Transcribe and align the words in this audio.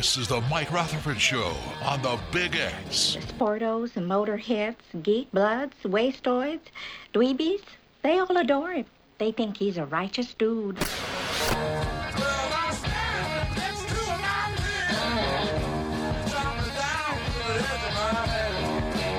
This 0.00 0.16
is 0.16 0.28
the 0.28 0.40
Mike 0.48 0.72
Rutherford 0.72 1.20
Show 1.20 1.54
on 1.84 2.00
the 2.00 2.18
Big 2.32 2.56
X. 2.56 3.18
Sportos, 3.36 3.98
and 3.98 4.10
motorheads, 4.10 4.76
geek 5.02 5.30
bloods, 5.30 5.74
wastoids, 5.84 6.60
dweebies, 7.12 7.60
they 8.00 8.18
all 8.18 8.34
adore 8.38 8.72
him. 8.72 8.86
They 9.18 9.30
think 9.30 9.58
he's 9.58 9.76
a 9.76 9.84
righteous 9.84 10.32
dude. 10.32 10.78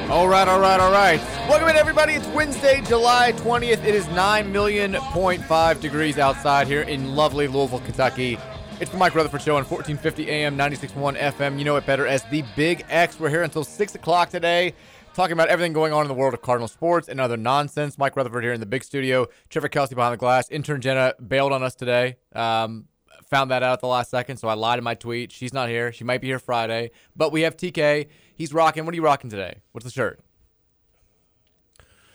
All 0.10 0.28
right, 0.28 0.48
all 0.48 0.60
right, 0.60 0.80
all 0.80 0.92
right. 0.92 1.20
Welcome 1.48 1.70
in, 1.70 1.76
everybody. 1.76 2.14
It's 2.14 2.26
Wednesday, 2.30 2.82
July 2.82 3.34
20th. 3.34 3.86
It 3.86 3.94
is 3.94 4.08
9 4.08 4.52
million 4.52 4.96
point 4.96 5.46
five 5.46 5.80
degrees 5.80 6.18
outside 6.18 6.66
here 6.66 6.82
in 6.82 7.16
lovely 7.16 7.48
Louisville, 7.48 7.82
Kentucky. 7.82 8.40
It's 8.82 8.90
the 8.90 8.98
Mike 8.98 9.14
Rutherford 9.14 9.44
Show 9.44 9.58
on 9.58 9.64
1450 9.64 10.28
AM, 10.28 10.58
96.1 10.58 11.16
FM. 11.16 11.60
You 11.60 11.66
know 11.66 11.76
it 11.76 11.86
better 11.86 12.08
as 12.08 12.24
the 12.24 12.44
Big 12.56 12.84
X. 12.90 13.20
We're 13.20 13.30
here 13.30 13.44
until 13.44 13.64
6 13.64 13.94
o'clock 13.94 14.32
today, 14.32 14.74
talking 15.14 15.34
about 15.34 15.50
everything 15.50 15.72
going 15.72 15.94
on 15.94 16.02
in 16.02 16.08
the 16.08 16.16
world 16.16 16.34
of 16.34 16.42
Cardinal 16.42 16.68
sports 16.68 17.08
and 17.08 17.22
other 17.22 17.38
nonsense. 17.38 18.00
Mike 18.00 18.16
Rutherford 18.16 18.44
here 18.44 18.54
in 18.54 18.60
the 18.60 18.66
big 18.66 18.84
studio. 18.84 19.28
Trevor 19.50 19.68
Kelsey 19.68 19.94
behind 19.94 20.14
the 20.14 20.18
glass. 20.18 20.50
Intern 20.50 20.82
Jenna 20.82 21.14
bailed 21.26 21.52
on 21.52 21.62
us 21.62 21.76
today. 21.76 22.18
Um, 22.34 22.86
found 23.30 23.52
that 23.52 23.62
out 23.62 23.74
at 23.74 23.82
the 23.82 23.88
last 23.88 24.10
second, 24.10 24.38
so 24.38 24.48
I 24.48 24.56
lied 24.56 24.80
in 24.80 24.84
my 24.84 24.96
tweet. 24.96 25.32
She's 25.32 25.54
not 25.54 25.70
here. 25.70 25.92
She 25.92 26.04
might 26.04 26.20
be 26.20 26.26
here 26.26 26.40
Friday. 26.40 26.90
But 27.16 27.32
we 27.32 27.42
have 27.42 27.56
TK. 27.56 28.08
He's 28.34 28.52
rocking. 28.52 28.86
What 28.86 28.94
are 28.94 28.96
you 28.96 29.04
rocking 29.04 29.30
today? 29.30 29.60
What's 29.74 29.86
the 29.86 29.92
shirt? 29.92 30.22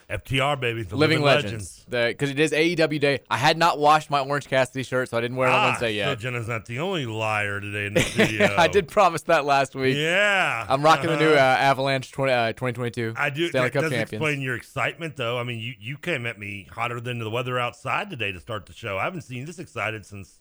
FTR 0.09 0.57
baby, 0.59 0.83
the 0.83 0.95
Living, 0.95 1.21
Living, 1.21 1.43
Legends. 1.43 1.85
Because 1.89 2.29
it 2.29 2.39
is 2.39 2.53
AEW 2.53 2.97
day. 2.99 3.19
I 3.29 3.35
had 3.35 3.57
not 3.57 3.77
washed 3.77 4.09
my 4.09 4.21
Orange 4.21 4.47
Cassidy 4.47 4.83
shirt, 4.83 5.09
so 5.09 5.17
I 5.17 5.21
didn't 5.21 5.35
wear 5.35 5.49
it 5.49 5.51
on 5.51 5.59
Ah, 5.59 5.65
Wednesday 5.67 5.87
so 6.01 6.09
yet. 6.09 6.19
Jenna's 6.19 6.47
not 6.47 6.65
the 6.65 6.79
only 6.79 7.05
liar 7.05 7.59
today 7.59 7.87
in 7.87 7.93
the 7.93 7.99
studio. 8.01 8.55
I 8.57 8.69
did 8.69 8.87
promise 8.87 9.23
that 9.23 9.43
last 9.43 9.75
week. 9.75 9.97
Yeah, 9.97 10.65
I'm 10.69 10.81
rocking 10.81 11.07
the 11.09 11.17
new 11.19 11.31
uh, 11.31 11.35
Uh-huh. 11.35 11.39
Avalanche 11.61 12.11
20, 12.13 12.31
uh, 12.31 12.47
2022 12.53 13.15
I 13.17 13.29
do. 13.29 13.49
Stanley 13.49 13.67
that 13.67 13.73
Cup 13.73 13.81
does 13.81 13.91
champions. 13.91 14.13
explain 14.13 14.39
your 14.41 14.55
excitement, 14.55 15.17
though. 15.17 15.37
I 15.37 15.43
mean, 15.43 15.59
you 15.59 15.73
you 15.77 15.97
came 15.97 16.25
at 16.25 16.39
me 16.39 16.67
hotter 16.71 17.01
than 17.01 17.19
the 17.19 17.29
weather 17.29 17.59
outside 17.59 18.09
today 18.09 18.31
to 18.31 18.39
start 18.39 18.65
the 18.65 18.73
show. 18.73 18.97
I 18.97 19.03
haven't 19.03 19.23
seen 19.23 19.43
this 19.43 19.59
excited 19.59 20.05
since 20.05 20.39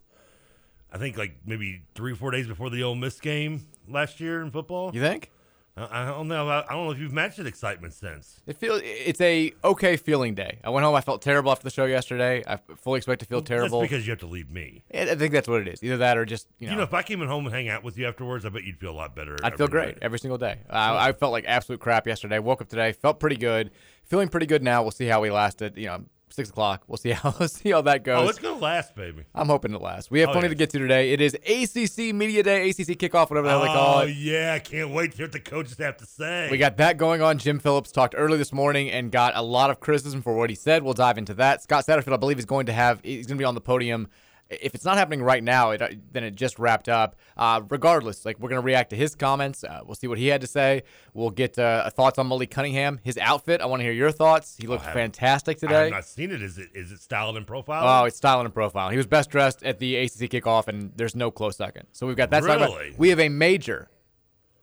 I 0.92 0.98
think 0.98 1.18
like 1.18 1.38
maybe 1.44 1.82
three 1.96 2.12
or 2.12 2.16
four 2.16 2.30
days 2.30 2.46
before 2.46 2.70
the 2.70 2.84
Ole 2.84 2.94
Miss 2.94 3.18
game 3.18 3.66
last 3.88 4.20
year 4.20 4.42
in 4.42 4.52
football. 4.52 4.92
You 4.94 5.00
think? 5.00 5.32
I, 5.76 6.02
I 6.02 6.06
don't 6.06 6.28
know. 6.28 6.48
I 6.48 6.64
don't 6.70 6.86
know 6.86 6.90
if 6.90 6.98
you've 6.98 7.12
matched 7.12 7.36
that 7.36 7.46
excitement 7.46 7.92
since. 7.92 8.40
It 8.46 8.56
feels 8.56 8.80
it's 8.84 9.20
a 9.20 9.52
okay 9.62 9.96
feeling 9.96 10.34
day. 10.34 10.58
I 10.64 10.70
went 10.70 10.84
home. 10.84 10.94
I 10.94 11.00
felt 11.00 11.20
terrible 11.22 11.52
after 11.52 11.64
the 11.64 11.70
show 11.70 11.84
yesterday. 11.84 12.42
I 12.46 12.58
fully 12.76 12.98
expect 12.98 13.20
to 13.20 13.26
feel 13.26 13.42
terrible. 13.42 13.80
That's 13.80 13.90
because 13.90 14.06
you 14.06 14.12
have 14.12 14.20
to 14.20 14.26
leave 14.26 14.50
me. 14.50 14.84
I 14.92 15.02
I 15.10 15.14
think 15.14 15.32
that's 15.32 15.48
what 15.48 15.60
it 15.60 15.68
is. 15.68 15.82
Either 15.82 15.98
that 15.98 16.16
or 16.16 16.24
just 16.24 16.48
you 16.58 16.66
know. 16.66 16.72
You 16.72 16.76
know, 16.78 16.84
if 16.84 16.94
I 16.94 17.02
came 17.02 17.22
at 17.22 17.28
home 17.28 17.46
and 17.46 17.54
hang 17.54 17.68
out 17.68 17.84
with 17.84 17.98
you 17.98 18.06
afterwards, 18.06 18.46
I 18.46 18.48
bet 18.48 18.64
you'd 18.64 18.78
feel 18.78 18.90
a 18.90 18.92
lot 18.92 19.14
better. 19.14 19.36
I'd 19.42 19.56
feel 19.56 19.68
great 19.68 19.96
day. 19.96 20.00
every 20.02 20.18
single 20.18 20.38
day. 20.38 20.60
Uh, 20.70 20.96
I 20.98 21.12
felt 21.12 21.32
like 21.32 21.44
absolute 21.46 21.80
crap 21.80 22.06
yesterday. 22.06 22.38
Woke 22.38 22.62
up 22.62 22.68
today, 22.68 22.92
felt 22.92 23.20
pretty 23.20 23.36
good, 23.36 23.70
feeling 24.04 24.28
pretty 24.28 24.46
good 24.46 24.62
now. 24.62 24.82
We'll 24.82 24.92
see 24.92 25.06
how 25.06 25.20
we 25.20 25.30
lasted. 25.30 25.76
You 25.76 25.86
know, 25.86 26.04
six 26.28 26.50
o'clock. 26.50 26.82
We'll 26.86 26.96
see 26.96 27.10
how 27.10 27.34
we'll 27.40 27.48
see 27.48 27.70
how 27.70 27.82
that 27.82 28.00
oh, 28.00 28.04
goes. 28.04 28.26
Oh, 28.26 28.28
it's 28.28 28.38
gonna 28.38 28.58
last, 28.58 28.94
baby. 28.94 29.24
I'm 29.34 29.46
hoping 29.46 29.74
it 29.74 29.80
lasts. 29.80 30.10
We 30.10 30.20
have 30.20 30.30
Oh, 30.30 30.32
plenty 30.32 30.46
yes. 30.46 30.52
to 30.52 30.56
get 30.56 30.70
to 30.70 30.78
today. 30.78 31.12
It 31.12 31.20
is 31.20 31.34
ACC 31.34 32.14
Media 32.14 32.42
Day, 32.42 32.68
ACC 32.70 32.98
Kickoff, 32.98 33.30
whatever 33.30 33.42
the 33.42 33.50
hell 33.50 33.60
they 33.60 33.66
call 33.66 33.96
oh, 33.96 34.00
it. 34.00 34.04
Oh 34.04 34.06
yeah, 34.06 34.52
I 34.54 34.58
can't 34.58 34.90
wait 34.90 35.12
to 35.12 35.16
hear 35.16 35.26
what 35.26 35.32
the 35.32 35.40
coaches 35.40 35.78
have 35.78 35.96
to 35.98 36.06
say. 36.06 36.48
We 36.50 36.58
got 36.58 36.76
that 36.78 36.96
going 36.96 37.22
on. 37.22 37.38
Jim 37.38 37.58
Phillips 37.58 37.92
talked 37.92 38.14
early 38.16 38.38
this 38.38 38.52
morning 38.52 38.90
and 38.90 39.10
got 39.10 39.36
a 39.36 39.42
lot 39.42 39.70
of 39.70 39.80
criticism 39.80 40.22
for 40.22 40.34
what 40.36 40.50
he 40.50 40.56
said. 40.56 40.82
We'll 40.82 40.94
dive 40.94 41.18
into 41.18 41.34
that. 41.34 41.62
Scott 41.62 41.86
Satterfield, 41.86 42.14
I 42.14 42.18
believe, 42.18 42.38
is 42.38 42.44
going 42.44 42.66
to 42.66 42.72
have 42.72 43.00
he's 43.02 43.26
going 43.26 43.38
to 43.38 43.42
be 43.42 43.44
on 43.44 43.54
the 43.54 43.60
podium. 43.60 44.08
If 44.48 44.76
it's 44.76 44.84
not 44.84 44.96
happening 44.96 45.22
right 45.22 45.42
now, 45.42 45.70
it, 45.72 45.82
uh, 45.82 45.88
then 46.12 46.22
it 46.22 46.36
just 46.36 46.58
wrapped 46.60 46.88
up. 46.88 47.16
Uh, 47.36 47.62
regardless, 47.68 48.24
like 48.24 48.38
we're 48.38 48.48
going 48.48 48.60
to 48.60 48.64
react 48.64 48.90
to 48.90 48.96
his 48.96 49.14
comments. 49.16 49.64
Uh, 49.64 49.80
we'll 49.84 49.96
see 49.96 50.06
what 50.06 50.18
he 50.18 50.28
had 50.28 50.40
to 50.40 50.46
say. 50.46 50.84
We'll 51.14 51.30
get 51.30 51.58
uh, 51.58 51.90
thoughts 51.90 52.16
on 52.18 52.28
Malik 52.28 52.50
Cunningham, 52.52 53.00
his 53.02 53.18
outfit. 53.18 53.60
I 53.60 53.66
want 53.66 53.80
to 53.80 53.84
hear 53.84 53.92
your 53.92 54.12
thoughts. 54.12 54.56
He 54.56 54.66
looked 54.68 54.82
I 54.84 54.86
haven't- 54.88 55.02
I 55.66 55.72
have 55.72 55.90
not 55.90 56.04
seen 56.04 56.30
it. 56.30 56.42
Is 56.42 56.58
it 56.58 56.68
is 56.74 56.92
it 56.92 57.00
styled 57.00 57.36
and 57.36 57.44
profile? 57.46 58.02
Oh, 58.02 58.04
it's 58.04 58.16
styled 58.16 58.44
and 58.44 58.54
profile. 58.54 58.90
He 58.90 58.96
was 58.96 59.06
best 59.06 59.30
dressed 59.30 59.64
at 59.64 59.80
the 59.80 59.96
ACC 59.96 60.30
kickoff, 60.30 60.68
and 60.68 60.92
there's 60.96 61.16
no 61.16 61.30
close 61.32 61.56
second. 61.56 61.88
So 61.92 62.06
we've 62.06 62.16
got 62.16 62.30
that. 62.30 62.42
Really? 62.44 62.94
We 62.96 63.08
have 63.08 63.18
a 63.20 63.28
major, 63.28 63.88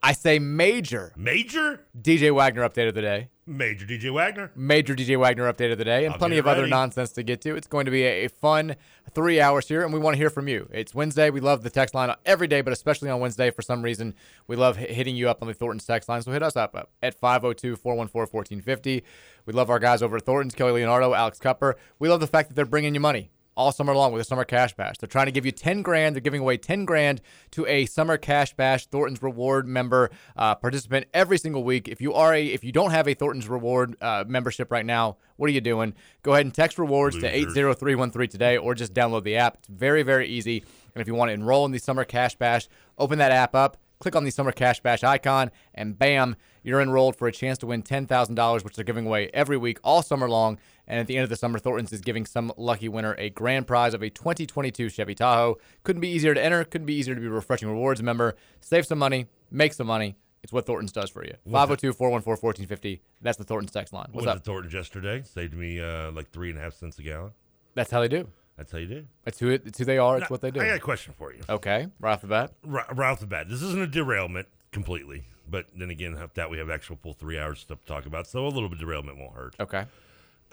I 0.06 0.12
say 0.12 0.38
major, 0.38 1.14
major 1.16 1.86
DJ 1.97 2.30
Wagner 2.36 2.68
update 2.68 2.90
of 2.90 2.94
the 2.94 3.02
day. 3.02 3.30
major 3.46 3.86
DJ 3.86 4.14
Wagner. 4.14 4.52
Major 4.53 4.96
DJ 4.96 5.18
Wagner 5.18 5.52
update 5.52 5.72
of 5.72 5.78
the 5.78 5.86
day, 5.86 6.03
and 6.03 6.12
I'll 6.14 6.19
plenty 6.19 6.38
of 6.38 6.46
other 6.46 6.68
nonsense 6.68 7.14
to 7.14 7.24
get 7.24 7.40
to. 7.44 7.56
It's 7.56 7.68
going 7.68 7.86
to 7.86 7.91
be 7.91 8.03
a, 8.03 8.28
fun 8.28 8.75
three 9.16 9.40
hours 9.40 9.69
here, 9.69 9.81
and 9.81 9.94
we 9.94 10.00
want 10.00 10.16
to 10.16 10.18
hear 10.18 10.30
from 10.30 10.50
you. 10.50 10.68
It's 10.74 10.94
Wednesday. 10.94 11.30
We 11.30 11.40
love 11.40 11.63
the 11.63 11.69
text 11.69 11.96
line 11.96 12.13
every 12.25 12.47
day, 12.47 12.59
but 12.59 12.74
especially 12.74 13.09
on 13.09 13.22
Wednesday 13.22 13.50
for 13.50 13.62
some 13.62 13.81
reason. 13.81 14.13
We 14.46 14.58
love 14.58 14.75
hitting 14.75 15.16
you 15.16 15.30
up 15.30 15.42
on 15.42 15.47
the 15.47 15.53
Thornton's 15.53 15.86
text 15.86 16.09
line, 16.09 16.22
so 16.22 16.34
hit 16.34 16.44
us 16.44 16.58
up, 16.58 16.75
up 16.75 16.90
at 17.02 17.13
502 17.13 17.78
414 17.78 18.34
1450. 18.34 19.03
We 19.46 19.53
love 19.53 19.69
our 19.69 19.80
guys 19.80 20.03
over 20.03 20.18
at 20.18 20.25
Thornton's, 20.25 20.53
Kelly 20.53 20.74
Leonardo, 20.74 21.13
Alex 21.13 21.40
Cupper. 21.40 21.75
We 21.97 22.09
love 22.09 22.19
the 22.19 22.28
fact 22.28 22.50
that 22.50 22.56
they're 22.56 22.66
bringing 22.66 22.94
you 22.94 23.00
money 23.00 23.30
all 23.56 23.72
summer 23.72 23.96
long 23.96 24.12
with 24.12 24.22
a 24.22 24.25
summer 24.25 24.44
cash 24.44 24.74
bash. 24.74 24.97
They're 24.97 25.08
trying 25.08 25.28
to 25.28 25.31
give 25.31 25.46
you 25.46 25.52
10 25.52 25.81
grand. 25.81 26.16
They're 26.16 26.22
giving 26.22 26.41
away 26.41 26.58
10 26.58 26.86
grand 26.86 27.22
to 27.52 27.66
a 27.68 27.86
summer 27.86 28.18
cash 28.18 28.53
bash 28.53 28.88
Thornton's 28.88 29.22
reward 29.22 29.68
member 29.68 30.09
uh, 30.36 30.56
participant 30.56 31.08
every 31.14 31.38
single 31.38 31.63
week. 31.63 31.88
If 31.88 32.02
you 32.02 32.13
are 32.13 32.34
a 32.34 32.46
if 32.46 32.63
you 32.63 32.72
don't 32.72 32.92
have 32.92 33.08
a 33.08 33.13
Thornton's 33.13 33.47
reward 33.47 33.96
uh, 34.02 34.24
membership 34.28 34.72
right 34.72 34.86
now, 34.86 35.18
what 35.38 35.50
are 35.50 35.53
you 35.53 35.62
doing? 35.62 35.94
Go 36.24 36.34
ahead 36.34 36.46
and 36.46 36.53
text 36.53 36.78
rewards 36.78 37.18
to 37.19 37.28
80313 37.28 38.30
today 38.30 38.58
or 38.58 38.75
just 38.75 38.94
download 38.94 39.24
the 39.24 39.38
app. 39.38 39.58
It's 39.59 39.68
very 39.68 40.03
very 40.03 40.28
easy. 40.28 40.63
And 40.96 41.02
if 41.02 41.08
you 41.08 41.16
want 41.16 41.30
to 41.30 41.34
enroll 41.34 41.66
in 41.66 41.72
the 41.72 41.80
summer 41.80 42.06
cash 42.06 42.36
bash, 42.36 42.68
open 42.97 43.18
that 43.19 43.31
app 43.31 43.56
up, 43.56 43.78
click 44.00 44.16
on 44.16 44.24
the 44.24 44.31
summer 44.31 44.52
cash 44.52 44.81
bash 44.81 45.03
icon 45.03 45.50
and 45.74 45.97
bam, 45.97 46.36
you're 46.62 46.81
enrolled 46.81 47.16
for 47.16 47.28
a 47.28 47.31
chance 47.31 47.58
to 47.59 47.68
win 47.68 47.84
$10,000 47.84 48.63
which 48.63 48.75
they're 48.75 48.86
giving 48.86 49.06
away 49.06 49.30
every 49.34 49.58
week 49.58 49.80
all 49.84 50.02
summer 50.02 50.30
long. 50.30 50.59
And 50.88 51.00
at 51.00 51.08
the 51.08 51.16
end 51.16 51.24
of 51.24 51.30
the 51.30 51.36
summer, 51.36 51.60
Thornton's 51.60 51.94
is 51.94 52.02
giving 52.02 52.26
some 52.26 52.52
lucky 52.58 52.90
winner 52.90 53.16
a 53.18 53.30
grand 53.30 53.68
prize 53.68 53.94
of 53.94 54.02
a 54.02 54.10
2022 54.10 54.90
Chevy 54.90 55.16
Tahoe. 55.16 55.58
Couldn't 55.84 56.02
be 56.02 56.10
easier 56.10 56.34
to 56.34 56.44
enter. 56.44 56.64
Couldn't 56.64 56.88
be 56.88 56.94
easier 56.96 57.16
to 57.16 57.22
be 57.22 57.28
a 57.28 57.30
refreshing 57.30 57.70
rewards 57.70 58.02
member. 58.04 58.36
Save 58.60 58.86
some 58.86 59.00
money, 59.00 59.28
make 59.50 59.74
some 59.74 59.88
money. 59.88 60.16
It's 60.44 60.52
what 60.52 60.66
Thornton's 60.66 60.92
does 60.92 61.10
for 61.10 61.24
you. 61.24 61.36
What's 61.46 61.70
502 61.70 61.94
414 61.94 62.42
1450. 62.42 63.02
That's 63.22 63.38
the 63.38 63.46
Thornton's 63.46 63.72
text 63.72 63.94
line. 63.94 64.08
What's 64.12 64.26
Went 64.26 64.38
up? 64.38 64.44
to 64.44 64.50
Thornton's 64.50 64.74
yesterday. 64.74 65.24
Saved 65.24 65.54
me 65.54 65.80
uh, 65.80 66.12
like 66.12 66.31
three 66.31 66.50
and 66.50 66.60
a 66.60 66.62
half 66.62 66.74
cents 66.74 67.00
a 67.00 67.02
gallon. 67.02 67.31
That's 67.75 67.90
how 67.90 68.02
they 68.02 68.10
do. 68.10 68.28
That's 68.57 68.72
how 68.72 68.78
you 68.78 68.88
do. 68.88 69.06
It's 69.25 69.40
who, 69.40 69.50
it, 69.50 69.63
it's 69.66 69.80
who 69.80 69.86
they 69.86 69.98
are. 69.98 70.18
It's 70.18 70.24
Now, 70.24 70.28
what 70.28 70.42
they 70.42 70.52
do. 70.52 70.60
I 70.60 70.68
got 70.68 70.78
a 70.78 70.80
question 70.80 71.13
for 71.18 71.34
you. 71.34 71.40
Okay, 71.50 71.88
right 72.00 72.12
off 72.12 72.22
the 72.22 72.28
bat. 72.28 72.52
Right, 72.63 72.86
right 72.96 73.10
off 73.10 73.19
the 73.19 73.25
bat, 73.25 73.48
this 73.50 73.62
isn't 73.63 73.81
a 73.81 73.88
derailment 73.88 74.48
completely, 74.72 75.24
but 75.50 75.66
then 75.75 75.90
again, 75.90 76.16
that 76.36 76.50
we 76.52 76.60
have 76.60 76.69
actual 76.69 76.98
full 76.98 77.13
three 77.13 77.40
hours 77.40 77.62
stuff 77.62 77.80
to 77.81 77.86
talk 77.88 78.06
about, 78.06 78.28
so 78.28 78.46
a 78.46 78.50
little 78.50 78.69
bit 78.69 78.75
of 78.75 78.80
derailment 78.81 79.18
won't 79.18 79.34
hurt. 79.34 79.56
Okay. 79.60 79.86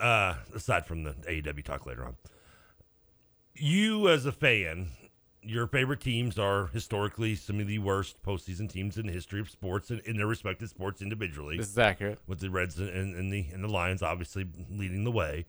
Uh, 0.00 0.37
aside 0.55 0.87
from 0.87 1.02
the 1.02 1.12
AEW 1.29 1.64
talk 1.64 1.87
later 1.87 2.05
on, 2.05 2.17
you 3.55 4.08
as 4.08 4.25
a 4.25 4.32
fan, 4.32 4.88
your 5.43 5.67
favorite 5.67 6.00
teams 6.00 6.38
are 6.38 6.69
historically 6.69 7.35
some 7.35 7.61
of 7.61 7.67
the 7.67 7.79
worst 7.79 8.23
postseason 8.23 8.69
teams 8.69 8.97
in 8.97 9.06
the 9.06 9.12
history 9.12 9.41
of 9.41 9.50
sports 9.50 9.91
and 9.91 10.00
in 10.00 10.17
their 10.17 10.26
respective 10.26 10.70
sports 10.70 11.02
individually. 11.02 11.56
This 11.56 11.69
is 11.69 11.79
accurate. 11.79 12.19
With 12.26 12.41
the 12.41 12.50
Reds 12.50 12.79
and, 12.79 13.14
and, 13.14 13.32
the 13.32 13.47
and 13.52 13.62
the 13.62 13.69
Lions 13.69 14.02
obviously 14.02 14.47
leading 14.70 15.05
the 15.05 15.11
way, 15.11 15.47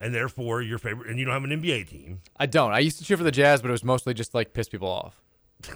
and 0.00 0.14
therefore 0.14 0.60
your 0.60 0.78
favorite, 0.78 1.08
and 1.08 1.18
you 1.18 1.24
don't 1.24 1.34
have 1.34 1.44
an 1.44 1.62
NBA 1.62 1.88
team. 1.88 2.20
I 2.36 2.46
don't. 2.46 2.72
I 2.72 2.80
used 2.80 2.98
to 2.98 3.04
cheer 3.04 3.16
for 3.16 3.24
the 3.24 3.32
Jazz, 3.32 3.62
but 3.62 3.68
it 3.68 3.72
was 3.72 3.84
mostly 3.84 4.12
just 4.12 4.34
like 4.34 4.52
piss 4.52 4.68
people 4.68 4.88
off. 4.88 5.22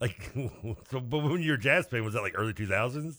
Like, 0.00 0.32
so, 0.90 1.00
but 1.00 1.18
when 1.18 1.42
you're 1.42 1.54
a 1.54 1.58
Jazz 1.58 1.86
fan, 1.86 2.04
was 2.04 2.12
that 2.12 2.20
like 2.20 2.34
early 2.36 2.52
2000s? 2.52 3.16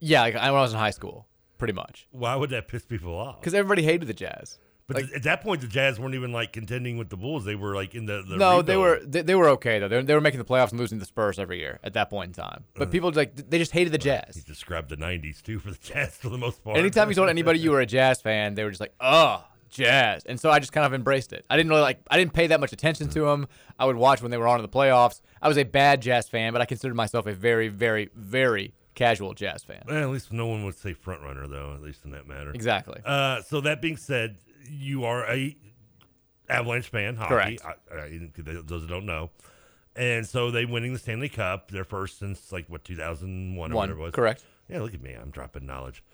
Yeah, 0.00 0.20
like 0.20 0.34
when 0.34 0.42
I 0.42 0.50
was 0.50 0.72
in 0.72 0.78
high 0.78 0.90
school. 0.90 1.26
Pretty 1.60 1.74
much. 1.74 2.08
Why 2.10 2.34
would 2.34 2.50
that 2.50 2.66
piss 2.66 2.84
people 2.84 3.16
off? 3.16 3.38
Because 3.40 3.54
everybody 3.54 3.82
hated 3.82 4.08
the 4.08 4.14
Jazz. 4.14 4.58
But 4.88 4.96
like- 4.96 5.04
th- 5.04 5.16
at 5.18 5.22
that 5.22 5.40
point, 5.42 5.60
the 5.60 5.68
Jazz 5.68 6.00
weren't 6.00 6.16
even 6.16 6.32
like 6.32 6.52
contending 6.52 6.96
with 6.98 7.10
the 7.10 7.16
Bulls. 7.16 7.44
They 7.44 7.54
were 7.54 7.76
like 7.76 7.94
in 7.94 8.06
the, 8.06 8.24
the 8.28 8.36
no, 8.36 8.60
they 8.60 8.76
were 8.76 8.98
they, 9.04 9.22
they 9.22 9.36
were 9.36 9.50
okay 9.50 9.78
though. 9.78 9.86
They, 9.86 10.02
they 10.02 10.14
were 10.14 10.20
making 10.20 10.38
the 10.38 10.44
playoffs 10.44 10.70
and 10.72 10.80
losing 10.80 10.98
to 10.98 11.00
the 11.02 11.06
Spurs 11.06 11.38
every 11.38 11.60
year 11.60 11.78
at 11.84 11.92
that 11.92 12.10
point 12.10 12.30
in 12.30 12.34
time. 12.42 12.64
But 12.74 12.88
Uh. 12.88 12.90
people 12.90 13.12
like 13.12 13.36
they 13.36 13.58
just 13.58 13.70
hated 13.70 13.92
the 13.92 13.98
Jazz. 13.98 14.34
He 14.34 14.40
described 14.42 14.88
the 14.88 14.96
'90s 14.96 15.42
too 15.42 15.60
for 15.60 15.70
the 15.70 15.78
Jazz 15.80 16.16
for 16.16 16.28
the 16.28 16.38
most 16.38 16.64
part. 16.64 16.76
Anytime 16.76 17.08
you 17.08 17.14
told 17.14 17.28
anybody 17.28 17.60
you 17.60 17.70
were 17.70 17.80
a 17.80 17.86
Jazz 17.86 18.20
fan, 18.20 18.54
they 18.56 18.64
were 18.64 18.70
just 18.70 18.80
like, 18.80 18.94
"Oh, 19.00 19.44
Jazz," 19.68 20.24
and 20.24 20.40
so 20.40 20.50
I 20.50 20.58
just 20.58 20.72
kind 20.72 20.84
of 20.84 20.92
embraced 20.92 21.32
it. 21.32 21.44
I 21.48 21.56
didn't 21.56 21.70
really 21.70 21.82
like. 21.82 22.00
I 22.10 22.18
didn't 22.18 22.32
pay 22.32 22.48
that 22.48 22.58
much 22.58 22.72
attention 22.72 23.08
to 23.10 23.20
them. 23.26 23.46
I 23.78 23.84
would 23.84 23.94
watch 23.94 24.22
when 24.22 24.32
they 24.32 24.38
were 24.38 24.48
on 24.48 24.58
in 24.58 24.62
the 24.62 24.68
playoffs. 24.68 25.20
I 25.40 25.46
was 25.46 25.56
a 25.56 25.62
bad 25.62 26.02
Jazz 26.02 26.28
fan, 26.28 26.52
but 26.52 26.60
I 26.62 26.64
considered 26.64 26.96
myself 26.96 27.26
a 27.28 27.32
very, 27.32 27.68
very, 27.68 28.10
very 28.16 28.74
casual 29.00 29.34
Jazz 29.34 29.64
fan. 29.64 29.82
Well, 29.86 30.02
at 30.02 30.10
least 30.10 30.32
no 30.32 30.46
one 30.46 30.64
would 30.64 30.78
say 30.78 30.92
front 30.92 31.22
runner 31.22 31.46
though. 31.46 31.74
At 31.74 31.82
least 31.82 32.04
in 32.04 32.10
that 32.12 32.28
matter. 32.28 32.50
Exactly. 32.52 33.00
Uh, 33.04 33.42
so 33.42 33.60
that 33.62 33.80
being 33.80 33.96
said, 33.96 34.36
you 34.68 35.04
are 35.04 35.24
a 35.30 35.56
Avalanche 36.48 36.88
fan, 36.88 37.16
hockey. 37.16 37.58
Correct. 37.58 37.62
I, 37.64 37.96
I, 37.96 38.30
those 38.36 38.82
that 38.82 38.88
don't 38.88 39.06
know. 39.06 39.30
And 39.96 40.26
so 40.26 40.50
they 40.50 40.64
winning 40.64 40.92
the 40.92 40.98
Stanley 40.98 41.28
Cup, 41.28 41.70
their 41.70 41.84
first 41.84 42.18
since 42.18 42.52
like 42.52 42.68
what 42.68 42.84
2001 42.84 43.72
or 43.72 43.74
One, 43.74 43.74
whatever 43.74 44.00
it 44.00 44.02
was. 44.02 44.14
correct. 44.14 44.44
Yeah, 44.68 44.80
look 44.80 44.94
at 44.94 45.02
me, 45.02 45.14
I'm 45.14 45.30
dropping 45.30 45.66
knowledge. 45.66 46.04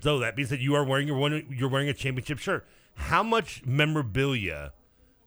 So 0.00 0.18
that 0.20 0.34
being 0.36 0.48
said, 0.48 0.60
you 0.60 0.74
are 0.76 0.84
wearing 0.84 1.08
your 1.08 1.18
one, 1.18 1.44
you're 1.50 1.68
wearing 1.68 1.88
a 1.88 1.94
championship 1.94 2.38
shirt. 2.38 2.66
How 2.94 3.22
much 3.22 3.64
memorabilia, 3.66 4.72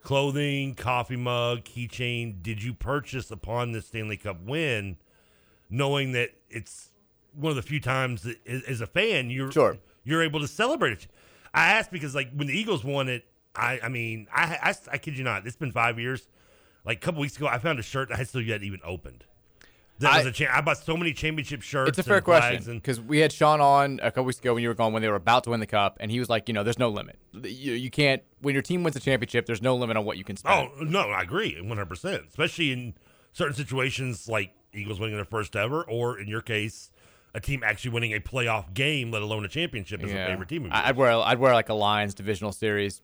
clothing, 0.02 0.74
coffee 0.76 1.16
mug, 1.16 1.64
keychain 1.64 2.42
did 2.42 2.64
you 2.64 2.74
purchase 2.74 3.30
upon 3.30 3.72
the 3.72 3.82
Stanley 3.82 4.18
Cup 4.18 4.42
win, 4.42 4.98
knowing 5.70 6.14
that 6.14 6.32
it's 6.50 6.91
one 7.34 7.50
of 7.52 7.56
the 7.56 7.62
few 7.62 7.80
times 7.80 8.24
that, 8.24 8.38
as 8.48 8.64
as 8.64 8.82
a 8.82 8.88
fan 8.88 9.30
you're 9.30 9.52
Sure. 9.52 9.78
you're 10.04 10.24
able 10.24 10.40
to 10.40 10.48
celebrate 10.48 10.94
it. 10.94 11.08
I 11.54 11.74
asked 11.74 11.92
because 11.92 12.16
like 12.16 12.32
when 12.34 12.48
the 12.48 12.58
Eagles 12.58 12.84
won 12.84 13.10
it, 13.10 13.26
I 13.56 13.80
I 13.84 13.90
mean 13.90 14.28
I 14.34 14.58
I, 14.62 14.76
I 14.94 14.98
kid 14.98 15.18
you 15.18 15.24
not, 15.24 15.46
it's 15.48 15.56
been 15.56 15.72
five 15.72 16.00
years. 16.00 16.28
Like 16.84 16.98
a 16.98 17.02
couple 17.02 17.22
weeks 17.22 17.38
ago, 17.38 17.46
I 17.48 17.60
found 17.60 17.78
a 17.80 17.84
shirt 17.84 18.10
that 18.10 18.20
I 18.20 18.24
still 18.24 18.42
yet 18.42 18.64
even 18.64 18.80
opened. 18.84 19.26
That 20.00 20.18
was 20.18 20.26
I- 20.26 20.30
a 20.30 20.32
cha- 20.34 20.58
I 20.58 20.62
bought 20.62 20.80
so 20.80 20.98
many 20.98 21.14
championship 21.14 21.62
shirts. 21.62 21.90
It's 21.90 22.00
a 22.00 22.04
fair 22.04 22.16
and 22.18 22.26
question 22.26 22.78
because 22.80 23.00
we 23.00 23.20
had 23.20 23.32
Sean 23.32 23.62
on 23.62 24.00
a 24.02 24.10
couple 24.10 24.24
weeks 24.24 24.40
ago 24.40 24.56
when 24.56 24.64
you 24.64 24.70
were 24.70 24.74
gone 24.74 24.94
when 24.94 25.04
they 25.04 25.08
were 25.10 25.16
about 25.16 25.44
to 25.44 25.52
win 25.52 25.60
the 25.60 25.68
cup, 25.68 25.98
and 26.00 26.10
he 26.10 26.18
was 26.18 26.28
like, 26.28 26.48
you 26.48 26.56
know, 26.56 26.64
there's 26.64 26.80
no 26.80 26.90
limit. 26.90 27.20
You, 27.34 27.74
you 27.74 27.92
can't 27.92 28.24
when 28.42 28.54
your 28.56 28.64
team 28.64 28.82
wins 28.84 28.96
a 28.96 29.00
championship. 29.00 29.46
There's 29.46 29.62
no 29.62 29.76
limit 29.76 29.98
on 29.98 30.04
what 30.06 30.18
you 30.18 30.24
can 30.24 30.38
spend. 30.38 30.72
Oh 30.80 30.84
no, 30.84 31.02
I 31.12 31.22
agree, 31.22 31.56
one 31.62 31.68
hundred 31.70 31.86
percent. 31.90 32.24
Especially 32.30 32.72
in 32.72 32.96
certain 33.32 33.54
situations 33.54 34.28
like 34.28 34.56
Eagles 34.74 35.00
winning 35.00 35.18
their 35.18 35.26
first 35.26 35.56
ever, 35.56 35.84
or 35.84 36.20
in 36.20 36.28
your 36.28 36.42
case, 36.42 36.90
a 37.34 37.40
team 37.40 37.64
actually 37.64 37.92
winning 37.92 38.14
a 38.14 38.20
playoff 38.20 38.74
game, 38.74 39.12
let 39.12 39.22
alone 39.22 39.46
a 39.46 39.48
championship, 39.48 40.04
as 40.04 40.12
a 40.12 40.14
favorite 40.14 40.50
team. 40.50 40.68
I-. 40.72 40.90
I'd 40.90 40.98
wear 40.98 41.12
I'd 41.12 41.40
wear 41.40 41.54
like 41.54 41.70
a 41.70 41.74
Lions 41.74 42.14
divisional 42.14 42.52
series 42.52 43.02